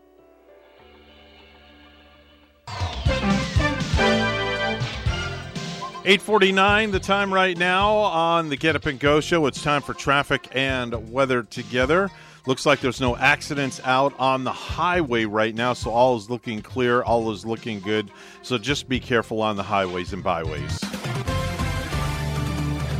849 6.03 6.91
the 6.91 6.99
time 6.99 7.31
right 7.31 7.55
now 7.55 7.91
on 7.93 8.49
the 8.49 8.57
Get 8.57 8.75
Up 8.75 8.87
and 8.87 8.99
Go 8.99 9.21
show. 9.21 9.45
It's 9.45 9.61
time 9.61 9.83
for 9.83 9.93
traffic 9.93 10.47
and 10.53 11.11
weather 11.11 11.43
together. 11.43 12.09
Looks 12.47 12.65
like 12.65 12.79
there's 12.79 12.99
no 12.99 13.15
accidents 13.15 13.79
out 13.83 14.17
on 14.17 14.43
the 14.43 14.51
highway 14.51 15.25
right 15.25 15.53
now, 15.53 15.73
so 15.73 15.91
all 15.91 16.17
is 16.17 16.27
looking 16.27 16.63
clear, 16.63 17.03
all 17.03 17.31
is 17.31 17.45
looking 17.45 17.79
good. 17.81 18.09
So 18.41 18.57
just 18.57 18.89
be 18.89 18.99
careful 18.99 19.43
on 19.43 19.57
the 19.57 19.63
highways 19.63 20.11
and 20.11 20.23
byways. 20.23 20.79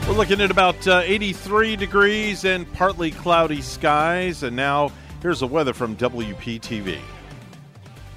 We're 0.08 0.14
looking 0.14 0.42
at 0.42 0.52
about 0.52 0.88
uh, 0.88 1.02
83 1.04 1.76
degrees 1.76 2.46
and 2.46 2.72
partly 2.74 3.10
cloudy 3.10 3.62
skies, 3.62 4.44
and 4.44 4.56
now 4.56 4.92
here's 5.24 5.40
the 5.40 5.48
weather 5.48 5.74
from 5.74 5.96
WPTV. 5.96 7.00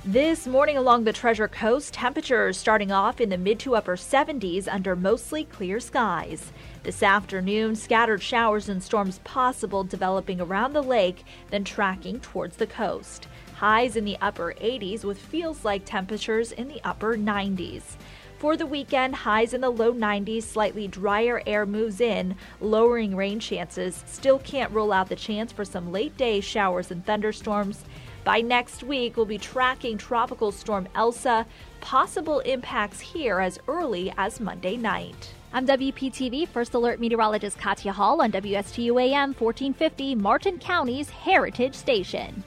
This 0.07 0.47
morning 0.47 0.77
along 0.77 1.05
the 1.05 1.15
Treasure 1.15 1.49
Coast, 1.49 1.95
temperatures 1.95 2.59
starting 2.59 2.93
off 2.93 3.23
in 3.23 3.31
the 3.31 3.39
mid 3.39 3.59
to 3.61 3.75
upper 3.75 3.97
70s 3.97 4.69
under 4.71 4.95
mostly 4.95 5.45
clear 5.45 5.81
skies. 5.81 6.53
This 6.83 7.03
afternoon, 7.03 7.75
scattered 7.75 8.21
showers 8.21 8.69
and 8.69 8.83
storms 8.83 9.21
possible 9.25 9.83
developing 9.83 10.43
around 10.43 10.75
the 10.75 10.83
lake, 10.83 11.25
then 11.49 11.65
tracking 11.65 12.21
towards 12.21 12.57
the 12.57 12.67
coast. 12.67 13.29
Highs 13.55 13.97
in 13.97 14.05
the 14.05 14.19
upper 14.21 14.53
80s 14.61 15.05
with 15.05 15.17
feels 15.17 15.65
like 15.65 15.87
temperatures 15.87 16.53
in 16.53 16.69
the 16.69 16.83
upper 16.85 17.17
90s. 17.17 17.97
For 18.37 18.59
the 18.59 18.67
weekend, 18.67 19.15
highs 19.15 19.55
in 19.55 19.63
the 19.63 19.71
low 19.71 19.95
90s, 19.95 20.43
slightly 20.43 20.87
drier 20.87 21.43
air 21.47 21.65
moves 21.65 22.03
in, 22.03 22.37
lowering 22.61 23.17
rain 23.17 23.41
chances. 23.41 24.05
Still 24.07 24.39
can't 24.41 24.71
rule 24.71 24.93
out 24.93 25.09
the 25.09 25.17
chance 25.17 25.51
for 25.51 25.65
some 25.65 25.93
late 25.93 26.15
day 26.19 26.43
showers 26.43 26.91
and 26.91 27.07
thunderstorms. 27.07 27.87
By 28.25 28.41
next 28.41 28.83
week, 28.83 29.19
we'll 29.19 29.27
be 29.27 29.37
tracking 29.37 29.99
Tropical 29.99 30.51
Storm 30.51 30.89
Elsa, 30.95 31.45
possible 31.83 32.41
impacts 32.41 32.99
here 32.99 33.39
as 33.39 33.59
early 33.69 34.15
as 34.17 34.41
Monday 34.41 34.79
night. 34.79 35.35
I'm 35.53 35.67
WPTV 35.67 36.49
First 36.49 36.73
Alert 36.73 36.99
Meteorologist 37.01 37.59
Katya 37.59 37.93
Hall 37.93 38.23
on 38.23 38.33
WSTU 38.33 38.99
AM 38.99 39.35
1450, 39.35 40.15
Martin 40.15 40.59
County's 40.59 41.11
Heritage 41.11 41.75
Station. 41.75 42.43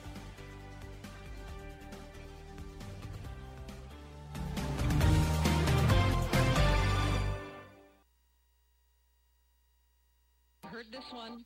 Heard 10.64 10.88
this 10.92 11.06
one? 11.12 11.46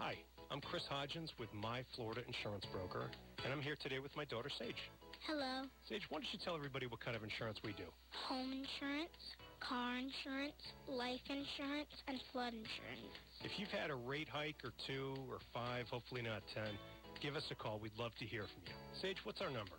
Hi, 0.00 0.16
I'm 0.50 0.64
Chris 0.64 0.88
Hodgins 0.88 1.28
with 1.36 1.52
My 1.52 1.84
Florida 1.92 2.24
Insurance 2.24 2.64
Broker, 2.72 3.12
and 3.44 3.52
I'm 3.52 3.60
here 3.60 3.76
today 3.76 3.98
with 4.00 4.16
my 4.16 4.24
daughter 4.24 4.48
Sage. 4.48 4.80
Hello. 5.28 5.68
Sage, 5.92 6.08
why 6.08 6.24
don't 6.24 6.32
you 6.32 6.40
tell 6.40 6.56
everybody 6.56 6.88
what 6.88 7.04
kind 7.04 7.12
of 7.12 7.22
insurance 7.22 7.60
we 7.60 7.76
do? 7.76 7.84
Home 8.24 8.48
insurance, 8.48 9.12
car 9.60 10.00
insurance, 10.00 10.56
life 10.88 11.20
insurance, 11.28 11.92
and 12.08 12.16
flood 12.32 12.56
insurance. 12.56 13.12
If 13.44 13.60
you've 13.60 13.68
had 13.68 13.92
a 13.92 13.94
rate 13.94 14.32
hike 14.32 14.64
or 14.64 14.72
two 14.88 15.12
or 15.28 15.36
five, 15.52 15.84
hopefully 15.92 16.24
not 16.24 16.40
ten, 16.56 16.72
give 17.20 17.36
us 17.36 17.44
a 17.52 17.54
call. 17.54 17.76
We'd 17.76 17.92
love 18.00 18.16
to 18.20 18.24
hear 18.24 18.48
from 18.48 18.64
you. 18.64 18.72
Sage, 19.04 19.20
what's 19.28 19.44
our 19.44 19.52
number? 19.52 19.76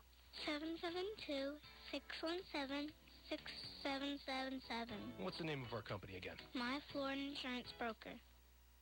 772-617-6777. 1.89 2.93
What's 5.17 5.41
the 5.41 5.49
name 5.49 5.65
of 5.65 5.73
our 5.73 5.81
company 5.81 6.13
again? 6.13 6.37
My 6.53 6.77
Florida 6.93 7.17
Insurance 7.17 7.73
Broker. 7.81 8.13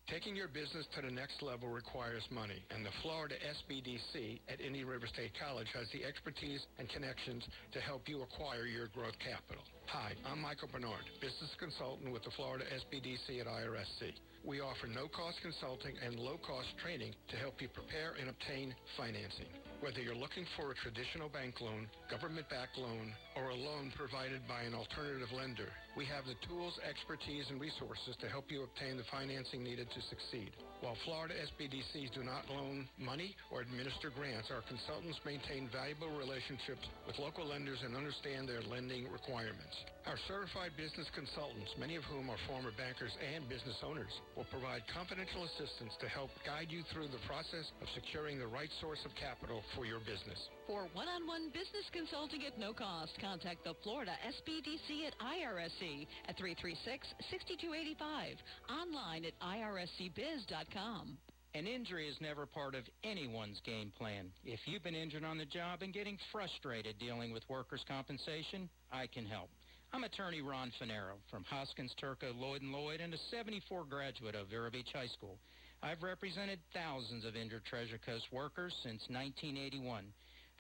Taking 0.10 0.36
your 0.36 0.48
business 0.48 0.90
to 0.98 1.06
the 1.06 1.14
next 1.14 1.38
level 1.46 1.70
requires 1.70 2.26
money, 2.34 2.66
and 2.74 2.84
the 2.84 2.90
Florida 3.04 3.36
SBDC 3.46 4.42
at 4.50 4.60
Indian 4.60 4.88
River 4.88 5.06
State 5.06 5.38
College 5.38 5.70
has 5.78 5.86
the 5.94 6.02
expertise 6.04 6.66
and 6.80 6.90
connections 6.90 7.46
to 7.74 7.80
help 7.80 8.10
you 8.10 8.24
acquire 8.24 8.66
your 8.66 8.88
growth 8.90 9.14
capital. 9.22 9.62
Hi, 9.86 10.18
I'm 10.26 10.42
Michael 10.42 10.68
Bernard, 10.74 11.06
business 11.22 11.54
consultant 11.62 12.12
with 12.12 12.24
the 12.24 12.34
Florida 12.34 12.66
SBDC 12.66 13.38
at 13.40 13.46
IRSC. 13.46 14.18
We 14.42 14.62
offer 14.62 14.90
no-cost 14.90 15.46
consulting 15.46 15.94
and 16.02 16.18
low-cost 16.18 16.74
training 16.82 17.14
to 17.30 17.36
help 17.38 17.62
you 17.62 17.70
prepare 17.70 18.18
and 18.18 18.34
obtain 18.34 18.74
financing. 18.98 19.54
Whether 19.80 20.02
you're 20.02 20.18
looking 20.18 20.46
for 20.58 20.72
a 20.72 20.82
traditional 20.82 21.30
bank 21.30 21.62
loan, 21.62 21.86
government-backed 22.10 22.82
loan, 22.82 23.14
or 23.40 23.52
a 23.52 23.56
loan 23.56 23.92
provided 23.96 24.44
by 24.48 24.68
an 24.68 24.76
alternative 24.76 25.32
lender, 25.32 25.72
we 25.96 26.04
have 26.06 26.28
the 26.28 26.36
tools, 26.48 26.76
expertise, 26.84 27.48
and 27.50 27.60
resources 27.60 28.16
to 28.20 28.28
help 28.28 28.52
you 28.52 28.64
obtain 28.64 29.00
the 29.00 29.08
financing 29.12 29.64
needed 29.64 29.88
to 29.92 30.02
succeed. 30.12 30.52
While 30.84 30.96
Florida 31.04 31.36
SBDCs 31.52 32.16
do 32.16 32.24
not 32.24 32.48
loan 32.48 32.88
money 33.00 33.36
or 33.52 33.60
administer 33.60 34.12
grants, 34.12 34.48
our 34.52 34.64
consultants 34.68 35.20
maintain 35.28 35.68
valuable 35.72 36.12
relationships 36.16 36.88
with 37.08 37.20
local 37.20 37.48
lenders 37.48 37.80
and 37.84 37.96
understand 37.96 38.48
their 38.48 38.64
lending 38.64 39.12
requirements. 39.12 39.76
Our 40.08 40.16
certified 40.26 40.72
business 40.80 41.12
consultants, 41.12 41.76
many 41.76 42.00
of 42.00 42.08
whom 42.08 42.32
are 42.32 42.40
former 42.48 42.72
bankers 42.80 43.12
and 43.20 43.44
business 43.52 43.76
owners, 43.84 44.12
will 44.40 44.48
provide 44.48 44.88
confidential 44.96 45.44
assistance 45.44 45.94
to 46.00 46.08
help 46.08 46.32
guide 46.48 46.72
you 46.72 46.82
through 46.96 47.12
the 47.12 47.22
process 47.28 47.68
of 47.84 47.88
securing 47.92 48.40
the 48.40 48.48
right 48.48 48.72
source 48.80 49.04
of 49.04 49.12
capital 49.20 49.60
for 49.76 49.84
your 49.84 50.00
business. 50.08 50.40
For 50.66 50.88
one-on-one 50.96 51.52
business 51.52 51.86
consulting 51.92 52.48
at 52.48 52.56
no 52.56 52.72
cost, 52.72 53.12
contact 53.30 53.64
the 53.64 53.76
Florida 53.84 54.12
SBDC 54.26 55.06
at 55.06 55.14
IRSC 55.20 56.08
at 56.28 56.38
336-6285. 56.38 58.36
Online 58.70 59.26
at 59.26 59.34
irscbiz.com. 59.40 61.18
An 61.56 61.68
injury 61.68 62.08
is 62.08 62.16
never 62.22 62.46
part 62.46 62.76
of 62.76 62.84
anyone's 63.04 63.60
game 63.66 63.92
plan. 63.98 64.32
If 64.46 64.60
you've 64.66 64.84
been 64.84 64.96
injured 64.96 65.24
on 65.24 65.38
the 65.38 65.46
job 65.46 65.82
and 65.82 65.94
getting 65.94 66.18
frustrated 66.32 66.98
dealing 67.00 67.32
with 67.32 67.44
workers' 67.50 67.86
compensation, 67.88 68.70
I 68.92 69.08
can 69.08 69.26
help. 69.26 69.50
I'm 69.92 70.04
attorney 70.04 70.42
Ron 70.42 70.72
Finero 70.82 71.18
from 71.32 71.44
Hoskins, 71.46 71.94
Turco, 72.00 72.32
Lloyd 72.34 72.62
& 72.62 72.64
Lloyd, 72.64 73.02
and 73.02 73.14
a 73.14 73.18
74 73.32 73.86
graduate 73.86 74.36
of 74.36 74.48
Vero 74.50 74.70
Beach 74.70 74.90
High 74.94 75.08
School. 75.08 75.38
I've 75.82 76.04
represented 76.04 76.60
thousands 76.74 77.26
of 77.26 77.36
injured 77.36 77.66
Treasure 77.66 78.00
Coast 78.06 78.26
workers 78.32 78.74
since 78.84 79.02
1981. 79.10 80.06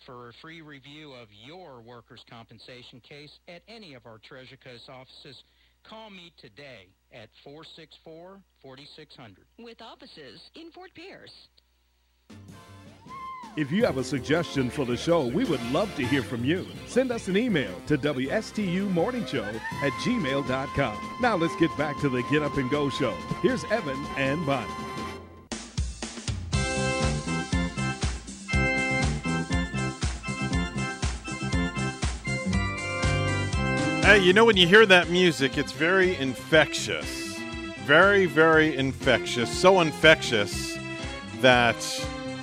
For 0.06 0.30
a 0.30 0.34
free 0.42 0.62
review 0.62 1.14
of 1.14 1.28
your 1.46 1.82
workers' 1.82 2.24
compensation 2.30 3.02
case 3.02 3.40
at 3.48 3.62
any 3.68 3.94
of 3.94 4.06
our 4.06 4.18
Treasure 4.18 4.58
Coast 4.58 4.90
offices, 4.90 5.44
call 5.84 6.10
me 6.10 6.32
today 6.38 6.88
at 7.14 7.30
464-4600. 7.46 8.40
With 9.60 9.82
offices 9.82 10.40
in 10.56 10.72
Fort 10.72 10.92
Pierce. 10.94 11.48
If 13.58 13.72
you 13.72 13.84
have 13.84 13.98
a 13.98 14.04
suggestion 14.04 14.70
for 14.70 14.86
the 14.86 14.96
show, 14.96 15.26
we 15.26 15.44
would 15.44 15.62
love 15.72 15.94
to 15.96 16.06
hear 16.06 16.22
from 16.22 16.46
you. 16.46 16.66
Send 16.88 17.12
us 17.12 17.28
an 17.28 17.36
email 17.36 17.74
to 17.88 17.98
WSTUmorningshow 17.98 19.56
at 19.84 19.92
gmail.com. 19.94 21.18
Now 21.22 21.36
let's 21.36 21.56
get 21.58 21.76
back 21.78 22.00
to 22.00 22.10
the 22.10 22.22
Get 22.32 22.44
Up 22.44 22.56
and 22.58 22.70
Go 22.70 22.90
show. 22.90 23.16
Here's 23.42 23.64
Evan 23.66 24.06
and 24.16 24.46
Bonnie. 24.46 24.89
Hey, 34.10 34.24
you 34.24 34.34
know 34.34 34.44
when 34.44 34.58
you 34.58 34.66
hear 34.66 34.88
that 34.88 35.12
music, 35.12 35.56
it's 35.56 35.72
very 35.72 36.16
infectious. 36.16 37.38
Very, 37.86 38.26
very 38.26 38.76
infectious. 38.76 39.56
So 39.56 39.82
infectious 39.82 40.80
that 41.42 41.78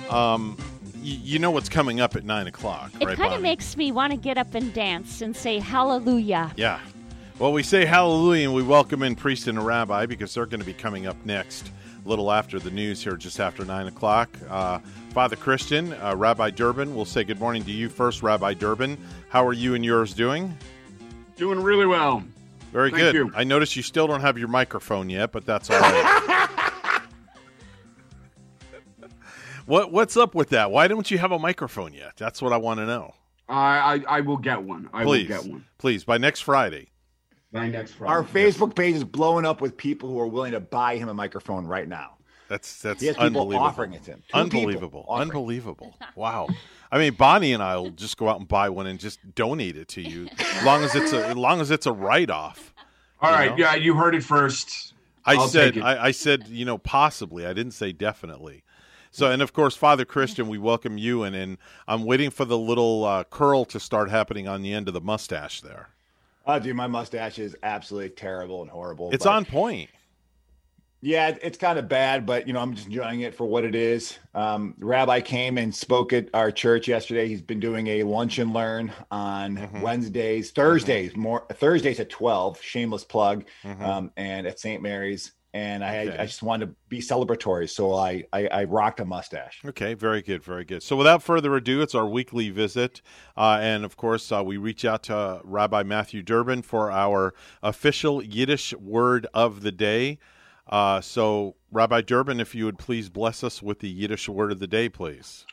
um, 0.09 0.55
y- 0.95 1.01
you 1.01 1.39
know 1.39 1.51
what's 1.51 1.67
coming 1.67 1.99
up 1.99 2.15
at 2.15 2.23
9 2.23 2.47
o'clock, 2.47 2.93
It 3.01 3.05
right, 3.05 3.17
kind 3.17 3.33
of 3.33 3.41
makes 3.41 3.75
me 3.75 3.91
want 3.91 4.11
to 4.11 4.17
get 4.17 4.37
up 4.37 4.55
and 4.55 4.73
dance 4.73 5.21
and 5.21 5.35
say 5.35 5.59
hallelujah. 5.59 6.53
Yeah. 6.55 6.79
Well, 7.37 7.51
we 7.51 7.63
say 7.63 7.83
hallelujah 7.83 8.45
and 8.45 8.55
we 8.55 8.63
welcome 8.63 9.03
in 9.03 9.17
priest 9.17 9.47
and 9.47 9.57
a 9.57 9.61
rabbi 9.61 10.05
because 10.05 10.33
they're 10.33 10.45
going 10.45 10.61
to 10.61 10.65
be 10.65 10.71
coming 10.71 11.05
up 11.05 11.17
next, 11.25 11.69
a 12.05 12.07
little 12.07 12.31
after 12.31 12.59
the 12.59 12.71
news 12.71 13.03
here, 13.03 13.17
just 13.17 13.41
after 13.41 13.65
9 13.65 13.87
o'clock. 13.87 14.29
Uh, 14.49 14.79
Father 15.09 15.35
Christian, 15.35 15.91
uh, 15.95 16.15
Rabbi 16.15 16.49
Durbin, 16.49 16.95
we'll 16.95 17.03
say 17.03 17.25
good 17.25 17.41
morning 17.41 17.65
to 17.65 17.71
you 17.71 17.89
first, 17.89 18.23
Rabbi 18.23 18.53
Durbin. 18.53 18.97
How 19.27 19.45
are 19.45 19.51
you 19.51 19.75
and 19.75 19.83
yours 19.83 20.13
doing? 20.13 20.57
Doing 21.37 21.61
really 21.61 21.85
well. 21.85 22.23
Very 22.73 22.91
Thank 22.91 23.01
good. 23.01 23.15
you. 23.15 23.31
I 23.35 23.43
notice 23.43 23.75
you 23.75 23.83
still 23.83 24.07
don't 24.07 24.21
have 24.21 24.37
your 24.37 24.47
microphone 24.47 25.09
yet, 25.09 25.31
but 25.31 25.45
that's 25.45 25.69
all 25.69 25.79
right. 25.79 26.99
what 29.65 29.91
What's 29.91 30.17
up 30.17 30.35
with 30.35 30.49
that? 30.49 30.71
Why 30.71 30.87
don't 30.87 31.09
you 31.09 31.17
have 31.17 31.31
a 31.31 31.39
microphone 31.39 31.93
yet? 31.93 32.13
That's 32.17 32.41
what 32.41 32.53
I 32.53 32.57
want 32.57 32.79
to 32.79 32.85
know. 32.85 33.13
I, 33.47 34.03
I 34.07 34.17
I 34.17 34.21
will 34.21 34.37
get 34.37 34.61
one. 34.63 34.89
I 34.91 35.03
Please, 35.03 35.29
will 35.29 35.37
get 35.37 35.49
one 35.49 35.65
please, 35.77 36.03
by 36.03 36.17
next 36.17 36.41
Friday. 36.41 36.89
by 37.53 37.69
next 37.69 37.93
Friday. 37.93 38.11
Our 38.11 38.23
Facebook 38.23 38.75
page 38.75 38.95
is 38.95 39.05
blowing 39.05 39.45
up 39.45 39.61
with 39.61 39.77
people 39.77 40.09
who 40.09 40.19
are 40.19 40.27
willing 40.27 40.51
to 40.51 40.59
buy 40.59 40.97
him 40.97 41.07
a 41.07 41.13
microphone 41.13 41.65
right 41.65 41.87
now. 41.87 42.16
That's 42.49 42.81
that's 42.81 43.01
He 43.01 43.07
has 43.07 43.15
people 43.15 43.25
unbelievable. 43.27 43.65
offering 43.65 43.93
it 43.93 44.03
to 44.05 44.11
him. 44.11 44.23
Two 44.29 44.37
Unbelievable. 44.37 45.05
Unbelievable. 45.09 45.95
Wow. 46.15 46.47
I 46.91 46.97
mean, 46.97 47.13
Bonnie 47.13 47.53
and 47.53 47.61
I 47.61 47.75
will 47.75 47.91
just 47.91 48.17
go 48.17 48.29
out 48.29 48.39
and 48.39 48.47
buy 48.47 48.69
one 48.69 48.87
and 48.87 48.99
just 48.99 49.19
donate 49.35 49.75
it 49.75 49.89
to 49.89 50.01
you, 50.01 50.29
as 50.39 50.63
long 50.63 50.83
as 50.83 50.95
it's 50.95 51.11
a 51.13 51.27
as 51.27 51.35
long 51.35 51.59
as 51.59 51.71
it's 51.71 51.85
a 51.85 51.91
write 51.91 52.29
off. 52.29 52.73
All 53.21 53.31
right, 53.31 53.57
yeah, 53.57 53.75
you 53.75 53.95
heard 53.95 54.15
it 54.15 54.23
first. 54.23 54.93
I 55.25 55.33
I'll 55.33 55.47
said. 55.47 55.77
I, 55.79 56.05
I 56.05 56.11
said 56.11 56.47
you 56.47 56.63
know 56.63 56.77
possibly. 56.77 57.45
I 57.45 57.53
didn't 57.53 57.73
say 57.73 57.91
definitely. 57.91 58.63
So, 59.11 59.31
and 59.31 59.41
of 59.41 59.51
course, 59.51 59.75
Father 59.75 60.05
Christian, 60.05 60.47
we 60.47 60.57
welcome 60.57 60.97
you, 60.97 61.23
and, 61.23 61.35
and 61.35 61.57
I'm 61.87 62.03
waiting 62.03 62.29
for 62.29 62.45
the 62.45 62.57
little 62.57 63.03
uh, 63.03 63.23
curl 63.23 63.65
to 63.65 63.79
start 63.79 64.11
happening 64.11 64.47
on 64.47 64.61
the 64.61 64.73
end 64.73 64.87
of 64.87 64.93
the 64.93 65.01
mustache 65.01 65.61
there. 65.61 65.89
Oh, 66.45 66.59
dude, 66.59 66.75
my 66.75 66.87
mustache 66.87 67.39
is 67.39 67.57
absolutely 67.63 68.11
terrible 68.11 68.61
and 68.61 68.69
horrible. 68.69 69.09
It's 69.11 69.25
on 69.25 69.43
point. 69.43 69.89
Yeah, 71.07 71.37
it's 71.41 71.57
kind 71.57 71.79
of 71.79 71.87
bad, 71.87 72.25
but 72.25 72.47
you 72.47 72.51
know, 72.53 72.59
I'm 72.59 72.73
just 72.73 72.87
enjoying 72.87 73.21
it 73.21 73.33
for 73.33 73.45
what 73.45 73.63
it 73.63 73.75
is. 73.75 74.19
Um, 74.35 74.75
rabbi 74.77 75.21
came 75.21 75.57
and 75.57 75.73
spoke 75.73 76.11
at 76.11 76.27
our 76.33 76.51
church 76.51 76.85
yesterday. 76.89 77.29
He's 77.29 77.41
been 77.41 77.61
doing 77.61 77.87
a 77.87 78.03
lunch 78.03 78.39
and 78.39 78.53
learn 78.53 78.91
on 79.09 79.55
Mm-hmm. 79.55 79.79
Wednesdays, 79.79 80.51
Thursdays, 80.51 81.15
more 81.15 81.45
Thursdays 81.53 82.01
at 82.01 82.09
12. 82.09 82.61
Shameless 82.61 83.05
plug, 83.05 83.45
Mhm. 83.63 83.81
um, 83.81 84.11
and 84.17 84.45
at 84.45 84.59
St. 84.59 84.81
Mary's. 84.83 85.31
And 85.53 85.81
I, 85.81 86.07
Okay. 86.07 86.17
I 86.17 86.25
just 86.25 86.43
wanted 86.43 86.65
to 86.65 86.75
be 86.89 86.99
celebratory, 86.99 87.69
so 87.69 87.93
I, 87.93 88.25
I, 88.33 88.47
I 88.47 88.63
rocked 88.65 88.99
a 88.99 89.05
mustache. 89.05 89.61
Okay, 89.65 89.93
very 89.93 90.21
good, 90.21 90.43
very 90.43 90.65
good. 90.65 90.83
So, 90.83 90.97
without 90.97 91.23
further 91.23 91.55
ado, 91.55 91.81
it's 91.81 91.95
our 91.95 92.05
weekly 92.05 92.49
visit, 92.49 93.01
uh, 93.37 93.59
and 93.61 93.85
of 93.85 93.95
course, 93.95 94.29
uh, 94.29 94.43
we 94.43 94.57
reach 94.57 94.83
out 94.83 95.03
to 95.03 95.39
Rabbi 95.45 95.83
Matthew 95.83 96.21
Durbin 96.21 96.63
for 96.63 96.91
our 96.91 97.33
official 97.63 98.21
Yiddish 98.21 98.73
word 98.73 99.25
of 99.33 99.61
the 99.61 99.71
day. 99.71 100.19
Uh, 100.69 101.01
so, 101.01 101.55
Rabbi 101.71 102.01
Durbin, 102.01 102.39
if 102.39 102.53
you 102.53 102.65
would 102.65 102.77
please 102.77 103.09
bless 103.09 103.43
us 103.43 103.61
with 103.61 103.79
the 103.79 103.89
Yiddish 103.89 104.27
word 104.27 104.51
of 104.51 104.59
the 104.59 104.67
day, 104.67 104.89
please. 104.89 105.45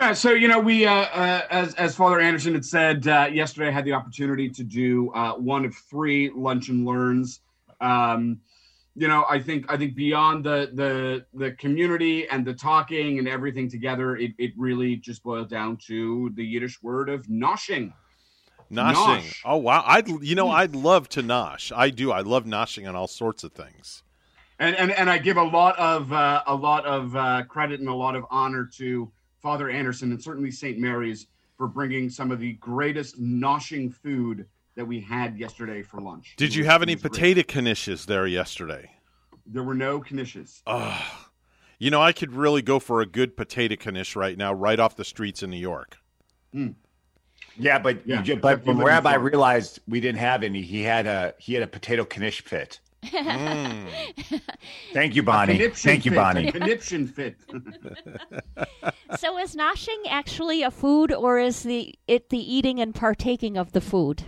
Yeah, 0.00 0.14
so 0.14 0.30
you 0.30 0.48
know, 0.48 0.58
we 0.58 0.86
uh, 0.86 0.92
uh, 0.92 1.42
as 1.50 1.74
as 1.74 1.94
Father 1.94 2.20
Anderson 2.20 2.54
had 2.54 2.64
said 2.64 3.06
uh, 3.06 3.28
yesterday, 3.30 3.68
I 3.68 3.70
had 3.70 3.84
the 3.84 3.92
opportunity 3.92 4.48
to 4.48 4.64
do 4.64 5.10
uh, 5.12 5.34
one 5.34 5.66
of 5.66 5.74
three 5.74 6.30
lunch 6.34 6.70
and 6.70 6.86
learns. 6.86 7.40
Um, 7.82 8.40
you 8.96 9.08
know, 9.08 9.26
I 9.28 9.40
think 9.40 9.70
I 9.70 9.76
think 9.76 9.94
beyond 9.94 10.44
the 10.44 10.70
the 10.72 11.26
the 11.34 11.52
community 11.52 12.26
and 12.28 12.46
the 12.46 12.54
talking 12.54 13.18
and 13.18 13.28
everything 13.28 13.68
together, 13.68 14.16
it, 14.16 14.32
it 14.38 14.52
really 14.56 14.96
just 14.96 15.22
boiled 15.22 15.50
down 15.50 15.76
to 15.88 16.30
the 16.34 16.44
Yiddish 16.44 16.82
word 16.82 17.10
of 17.10 17.26
noshing. 17.26 17.92
Noshing. 18.72 18.94
Nosh. 18.94 19.40
Oh 19.44 19.58
wow, 19.58 19.84
I'd 19.86 20.08
you 20.08 20.34
know 20.34 20.48
I'd 20.48 20.74
love 20.74 21.10
to 21.10 21.22
nosh. 21.22 21.76
I 21.76 21.90
do. 21.90 22.10
I 22.10 22.20
love 22.20 22.46
noshing 22.46 22.88
on 22.88 22.96
all 22.96 23.08
sorts 23.08 23.44
of 23.44 23.52
things. 23.52 24.02
And 24.60 24.76
and 24.76 24.92
and 24.92 25.10
I 25.10 25.18
give 25.18 25.36
a 25.36 25.42
lot 25.42 25.76
of 25.78 26.12
uh, 26.12 26.42
a 26.46 26.54
lot 26.54 26.84
of 26.86 27.16
uh, 27.16 27.42
credit 27.48 27.80
and 27.80 27.88
a 27.88 27.94
lot 27.94 28.14
of 28.14 28.24
honor 28.30 28.64
to 28.76 29.10
Father 29.42 29.68
Anderson 29.70 30.12
and 30.12 30.22
certainly 30.22 30.50
St. 30.52 30.78
Mary's 30.78 31.26
for 31.56 31.66
bringing 31.66 32.08
some 32.08 32.30
of 32.30 32.38
the 32.38 32.52
greatest 32.54 33.20
noshing 33.20 33.92
food 33.92 34.46
that 34.76 34.84
we 34.84 35.00
had 35.00 35.36
yesterday 35.38 35.82
for 35.82 36.00
lunch. 36.00 36.34
Did 36.36 36.50
It 36.50 36.56
you 36.56 36.62
was- 36.62 36.70
have 36.70 36.82
any 36.82 36.94
potato 36.96 37.40
knishes 37.42 38.06
there 38.06 38.26
yesterday? 38.26 38.90
There 39.46 39.62
were 39.64 39.74
no 39.74 40.00
knishes. 40.00 40.62
Ugh. 40.66 41.02
You 41.78 41.90
know, 41.90 42.00
I 42.00 42.12
could 42.12 42.32
really 42.34 42.62
go 42.62 42.78
for 42.78 43.00
a 43.00 43.06
good 43.06 43.36
potato 43.36 43.74
knish 43.90 44.14
right 44.14 44.36
now, 44.38 44.52
right 44.52 44.78
off 44.78 44.96
the 44.96 45.04
streets 45.04 45.42
in 45.42 45.50
New 45.50 45.56
York. 45.56 45.96
Yeah, 47.58 47.78
but 47.78 48.06
Yeah, 48.06 48.22
you 48.22 48.36
but 48.36 48.64
when 48.64 48.78
Rabbi 48.78 49.14
realized 49.14 49.80
we 49.88 50.00
didn't 50.00 50.18
have 50.18 50.42
any, 50.42 50.62
he 50.62 50.82
had 50.82 51.06
a 51.06 51.34
he 51.38 51.54
had 51.54 51.62
a 51.62 51.66
potato 51.66 52.06
knish 52.18 52.42
fit. 52.42 52.80
Mm. 53.04 53.86
Thank 54.92 55.16
you, 55.16 55.22
Bonnie. 55.22 55.68
Thank 55.70 56.04
you, 56.04 56.10
fit, 56.10 56.16
Bonnie. 56.16 56.48
a 56.48 56.52
Conniption 56.52 57.06
fit. 57.06 57.36
So 59.18 59.38
is 59.38 59.54
noshing 59.56 59.98
actually 60.08 60.62
a 60.62 60.70
food, 60.70 61.12
or 61.12 61.38
is 61.38 61.62
the 61.62 61.94
it 62.06 62.28
the 62.30 62.38
eating 62.38 62.80
and 62.80 62.94
partaking 62.94 63.56
of 63.56 63.72
the 63.72 63.80
food? 63.80 64.22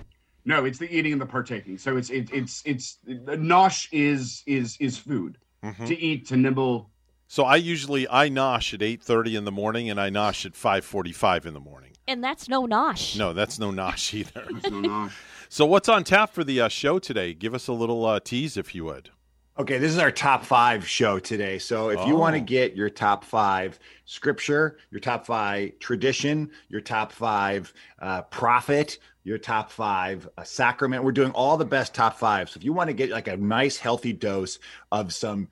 no, 0.44 0.64
it's 0.64 0.78
the 0.78 0.92
eating 0.92 1.12
and 1.12 1.20
the 1.20 1.26
partaking. 1.26 1.78
So 1.78 1.96
it's 1.96 2.10
it, 2.10 2.28
it's 2.32 2.62
it's 2.64 2.98
nosh 3.06 3.88
is 3.92 4.42
is 4.46 4.76
is 4.80 4.98
food 4.98 5.38
Mhm. 5.62 5.86
to 5.86 5.96
eat 6.00 6.26
to 6.28 6.36
nibble. 6.36 6.90
So 7.28 7.44
I 7.44 7.56
usually 7.56 8.08
I 8.08 8.28
nosh 8.28 8.74
at 8.74 8.82
eight 8.82 9.02
thirty 9.02 9.36
in 9.36 9.44
the 9.44 9.52
morning, 9.52 9.88
and 9.90 10.00
I 10.00 10.10
nosh 10.10 10.44
at 10.46 10.56
five 10.56 10.84
forty 10.84 11.12
five 11.12 11.46
in 11.46 11.54
the 11.54 11.60
morning. 11.60 11.90
And 12.08 12.22
that's 12.24 12.48
no 12.48 12.66
nosh. 12.66 13.16
No, 13.16 13.32
that's 13.32 13.58
no 13.60 13.70
nosh 13.70 14.12
either. 14.14 14.44
That's 14.50 14.70
no 14.70 14.80
nosh. 14.82 15.12
So 15.52 15.66
what's 15.66 15.90
on 15.90 16.02
tap 16.02 16.32
for 16.32 16.44
the 16.44 16.62
uh, 16.62 16.68
show 16.68 16.98
today? 16.98 17.34
Give 17.34 17.52
us 17.52 17.68
a 17.68 17.74
little 17.74 18.06
uh, 18.06 18.20
tease, 18.20 18.56
if 18.56 18.74
you 18.74 18.86
would. 18.86 19.10
Okay, 19.58 19.76
this 19.76 19.92
is 19.92 19.98
our 19.98 20.10
top 20.10 20.46
five 20.46 20.88
show 20.88 21.18
today. 21.18 21.58
So 21.58 21.90
if 21.90 22.06
you 22.06 22.16
want 22.16 22.36
to 22.36 22.40
Oh. 22.40 22.44
get 22.46 22.74
your 22.74 22.88
top 22.88 23.22
five 23.22 23.78
scripture, 24.06 24.78
your 24.90 25.00
top 25.00 25.26
five 25.26 25.78
tradition, 25.78 26.50
your 26.70 26.80
top 26.80 27.12
five 27.12 27.70
uh, 27.98 28.22
prophet, 28.22 28.96
your 29.24 29.36
top 29.36 29.70
five 29.70 30.26
uh, 30.38 30.42
sacrament, 30.42 31.04
we're 31.04 31.12
doing 31.12 31.32
all 31.32 31.58
the 31.58 31.66
best 31.66 31.92
top 31.92 32.18
five. 32.18 32.48
So 32.48 32.56
if 32.56 32.64
you 32.64 32.72
want 32.72 32.88
to 32.88 32.94
get 32.94 33.10
like 33.10 33.28
a 33.28 33.36
nice 33.36 33.76
healthy 33.76 34.14
dose 34.14 34.58
of 34.90 35.12
some 35.12 35.48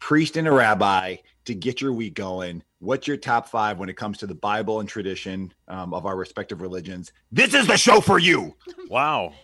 priest 0.00 0.36
and 0.36 0.48
a 0.48 0.52
rabbi 0.52 1.18
to 1.44 1.54
get 1.54 1.80
your 1.80 1.92
week 1.92 2.14
going, 2.14 2.64
what's 2.80 3.06
your 3.06 3.16
top 3.16 3.48
five 3.48 3.78
when 3.78 3.88
it 3.88 3.96
comes 3.96 4.18
to 4.18 4.26
the 4.26 4.34
Bible 4.34 4.80
and 4.80 4.88
tradition 4.88 5.52
um, 5.68 5.94
of 5.94 6.06
our 6.06 6.16
respective 6.16 6.60
religions? 6.60 7.12
This 7.30 7.54
is 7.54 7.66
the 7.66 7.76
show 7.76 8.00
for 8.00 8.18
you. 8.18 8.56
Wow. 8.88 9.34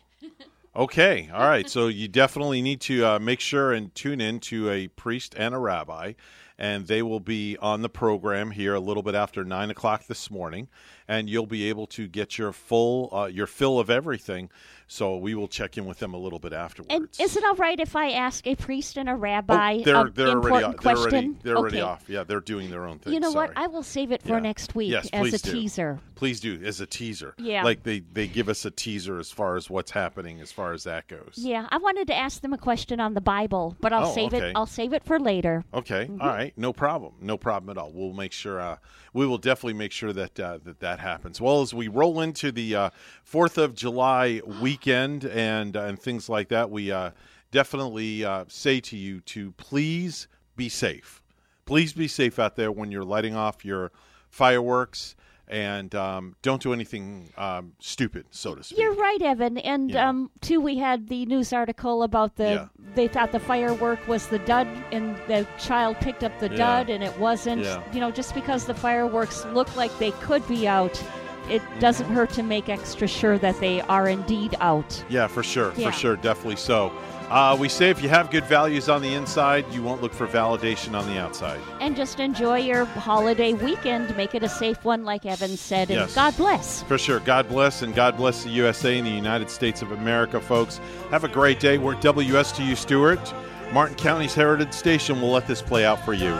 Okay. 0.74 1.31
All 1.32 1.47
right. 1.47 1.70
So 1.70 1.86
you 1.86 2.08
definitely 2.08 2.60
need 2.60 2.81
to 2.82 3.05
uh, 3.05 3.18
make 3.20 3.39
sure 3.39 3.73
and 3.73 3.94
tune 3.94 4.20
in 4.20 4.40
to 4.40 4.68
a 4.70 4.89
priest 4.89 5.36
and 5.39 5.55
a 5.55 5.58
rabbi, 5.58 6.15
and 6.58 6.89
they 6.89 7.00
will 7.00 7.20
be 7.20 7.56
on 7.58 7.82
the 7.82 7.89
program 7.89 8.50
here 8.50 8.74
a 8.74 8.81
little 8.81 9.05
bit 9.05 9.15
after 9.15 9.44
nine 9.44 9.70
o'clock 9.70 10.06
this 10.08 10.32
morning, 10.32 10.66
and 11.08 11.28
you'll 11.30 11.46
be 11.46 11.68
able 11.68 11.86
to 11.88 12.06
get 12.08 12.38
your 12.38 12.52
full 12.52 13.08
uh, 13.12 13.26
your 13.26 13.46
fill 13.46 13.78
of 13.78 13.90
everything. 13.90 14.50
So 14.88 15.16
we 15.16 15.34
will 15.34 15.48
check 15.48 15.76
in 15.76 15.84
with 15.84 15.98
them 15.98 16.14
a 16.14 16.16
little 16.16 16.38
bit 16.38 16.52
afterwards. 16.52 16.94
And 16.94 17.08
is 17.18 17.36
it 17.36 17.42
all 17.42 17.56
right 17.56 17.80
if 17.80 17.96
I 17.96 18.10
ask 18.12 18.46
a 18.46 18.54
priest 18.54 18.96
and 18.96 19.08
a 19.08 19.16
rabbi 19.16 19.78
Oh, 19.80 19.82
they're 19.82 20.10
they're 20.10 20.28
important 20.28 20.64
already 20.64 20.64
off. 20.64 20.80
They're 20.82 20.96
already 20.96 21.36
they're 21.42 21.56
already 21.56 21.80
off. 21.80 22.04
Yeah, 22.08 22.22
they're 22.22 22.38
doing 22.40 22.70
their 22.70 22.86
own 22.86 23.00
thing. 23.00 23.12
You 23.12 23.18
know 23.18 23.32
what? 23.32 23.50
I 23.56 23.66
will 23.66 23.82
save 23.82 24.12
it 24.12 24.22
for 24.22 24.34
Yeah. 24.34 24.38
next 24.40 24.76
week 24.76 24.92
Yes, 24.92 25.08
as 25.12 25.34
a 25.34 25.38
do. 25.38 25.50
teaser. 25.50 25.98
Please 26.14 26.38
do 26.38 26.62
as 26.64 26.80
a 26.80 26.86
teaser. 26.86 27.34
Yeah. 27.38 27.64
like 27.64 27.82
they 27.82 27.98
they 28.12 28.28
give 28.28 28.48
us 28.48 28.64
a 28.64 28.70
teaser 28.70 29.18
as 29.18 29.32
far 29.32 29.56
as 29.56 29.68
what's 29.68 29.90
happening 29.90 30.40
as 30.40 30.52
far 30.52 30.72
as 30.72 30.84
that 30.84 31.08
goes. 31.08 31.32
Yeah, 31.34 31.66
I 31.70 31.78
wanted 31.78 32.06
to 32.06 32.14
ask 32.16 32.40
them 32.40 32.52
a 32.52 32.58
question 32.58 33.00
on 33.00 33.14
the 33.14 33.20
Bible, 33.20 33.76
but 33.80 33.92
I'll 33.92 34.10
Oh, 34.10 34.14
save 34.14 34.34
okay. 34.34 34.50
it. 34.50 34.52
I'll 34.54 34.66
save 34.66 34.92
it 34.92 35.02
for 35.02 35.18
later. 35.18 35.64
Okay, 35.74 36.08
all 36.20 36.28
right, 36.28 36.52
no 36.56 36.72
problem, 36.72 37.14
no 37.20 37.36
problem 37.36 37.70
at 37.76 37.78
all. 37.82 37.90
We'll 37.92 38.12
make 38.12 38.30
sure. 38.32 38.60
Uh, 38.60 38.76
we 39.16 39.26
will 39.26 39.38
definitely 39.38 39.72
make 39.72 39.92
sure 39.92 40.12
that 40.12 40.38
uh, 40.38 40.58
that 40.64 40.80
that 40.80 41.00
happens. 41.00 41.40
Well, 41.40 41.62
as 41.62 41.72
we 41.72 41.88
roll 41.88 42.20
into 42.20 42.52
the 42.52 42.74
uh, 42.76 42.90
Fourth 43.24 43.56
of 43.56 43.74
July 43.74 44.42
weekend 44.60 45.24
and 45.24 45.74
uh, 45.74 45.84
and 45.84 45.98
things 45.98 46.28
like 46.28 46.48
that, 46.48 46.70
we 46.70 46.92
uh, 46.92 47.12
definitely 47.50 48.26
uh, 48.26 48.44
say 48.48 48.78
to 48.80 48.96
you 48.96 49.20
to 49.20 49.52
please 49.52 50.28
be 50.54 50.68
safe. 50.68 51.22
Please 51.64 51.94
be 51.94 52.08
safe 52.08 52.38
out 52.38 52.56
there 52.56 52.70
when 52.70 52.92
you're 52.92 53.04
lighting 53.04 53.34
off 53.34 53.64
your 53.64 53.90
fireworks, 54.28 55.16
and 55.49 55.94
um, 55.94 56.36
don't 56.42 56.62
do 56.62 56.73
anything 56.73 57.33
um, 57.39 57.73
stupid, 57.78 58.26
so 58.31 58.55
to 58.55 58.62
speak. 58.65 58.78
You're 58.78 58.94
right, 58.94 59.20
Evan. 59.23 59.58
And 59.58 59.91
Yeah. 59.91 60.08
um, 60.08 60.31
too, 60.41 60.60
we 60.60 60.76
had 60.78 61.08
the 61.08 61.25
news 61.26 61.52
article 61.52 62.02
about 62.02 62.36
the 62.36 62.44
Yeah. 62.50 62.66
they 62.94 63.08
thought 63.08 63.33
the 63.33 63.41
firework 63.41 64.07
was 64.08 64.26
the 64.28 64.39
dud, 64.41 64.66
and 64.92 65.16
the 65.28 65.47
child 65.58 65.97
picked 66.00 66.25
up 66.25 66.39
the 66.41 66.49
Yeah. 66.49 66.57
dud, 66.57 66.91
and 66.91 67.02
it 67.05 67.16
wasn't. 67.18 67.65
You 67.92 68.00
know, 68.00 68.10
just 68.10 68.34
because 68.34 68.65
the 68.66 68.75
fireworks 68.75 69.44
look 69.52 69.75
like 69.76 69.97
they 69.99 70.10
could 70.12 70.47
be 70.49 70.66
out, 70.66 71.00
it 71.49 71.62
Mm-hmm. 71.62 71.78
doesn't 71.78 72.08
hurt 72.10 72.31
to 72.31 72.42
make 72.42 72.68
extra 72.68 73.07
sure 73.07 73.39
that 73.39 73.60
they 73.60 73.81
are 73.83 74.08
indeed 74.08 74.57
out. 74.60 75.05
Yeah, 75.08 75.28
for 75.28 75.42
sure, 75.44 75.70
for 75.73 75.92
sure, 75.92 76.16
definitely 76.16 76.57
so. 76.57 76.91
Uh, 77.28 77.56
we 77.58 77.68
say 77.68 77.90
if 77.90 78.00
you 78.02 78.08
have 78.08 78.30
good 78.30 78.44
values 78.44 78.88
on 78.88 79.02
the 79.02 79.12
inside, 79.12 79.64
you 79.72 79.82
won't 79.82 80.00
look 80.00 80.12
for 80.12 80.28
validation 80.28 80.96
on 80.96 81.06
the 81.12 81.18
outside. 81.18 81.60
And 81.80 81.96
just 81.96 82.20
enjoy 82.20 82.58
your 82.58 82.84
holiday 82.84 83.52
weekend. 83.52 84.16
Make 84.16 84.34
it 84.36 84.44
a 84.44 84.48
safe 84.48 84.84
one, 84.84 85.05
like 85.05 85.26
Evan 85.26 85.56
said. 85.56 85.90
And 85.90 85.98
Yes. 86.00 86.14
God 86.14 86.36
bless. 86.36 86.82
For 86.84 86.98
sure. 86.98 87.18
God 87.20 87.48
bless, 87.48 87.82
and 87.82 87.94
God 87.94 88.16
bless 88.16 88.44
the 88.44 88.50
USA 88.50 88.96
and 88.96 89.06
the 89.06 89.10
United 89.10 89.50
States 89.50 89.82
of 89.82 89.90
America, 89.90 90.40
folks. 90.40 90.80
Have 91.10 91.24
a 91.24 91.28
great 91.28 91.58
day. 91.58 91.78
We're 91.78 91.96
WSTU 91.96 92.76
Stuart, 92.76 93.34
Martin 93.72 93.96
County's 93.96 94.34
Heritage 94.34 94.72
Station. 94.72 95.20
We'll 95.20 95.32
let 95.32 95.48
this 95.48 95.62
play 95.62 95.84
out 95.84 96.05
for 96.05 96.12
you. 96.12 96.38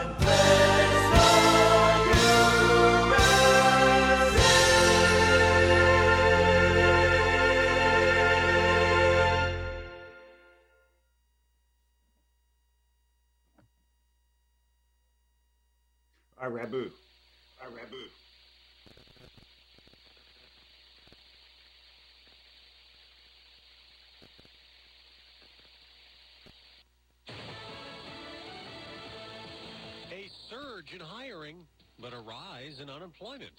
Right, 16.49 16.70
Rabu. 16.70 16.92
Right, 17.60 17.73
Rabu. 17.73 18.02
A 30.12 30.28
surge 30.49 30.92
in 30.94 31.00
hiring, 31.00 31.57
but 31.99 32.12
a 32.12 32.18
rise 32.20 32.78
in 32.81 32.89
unemployment. 32.89 33.50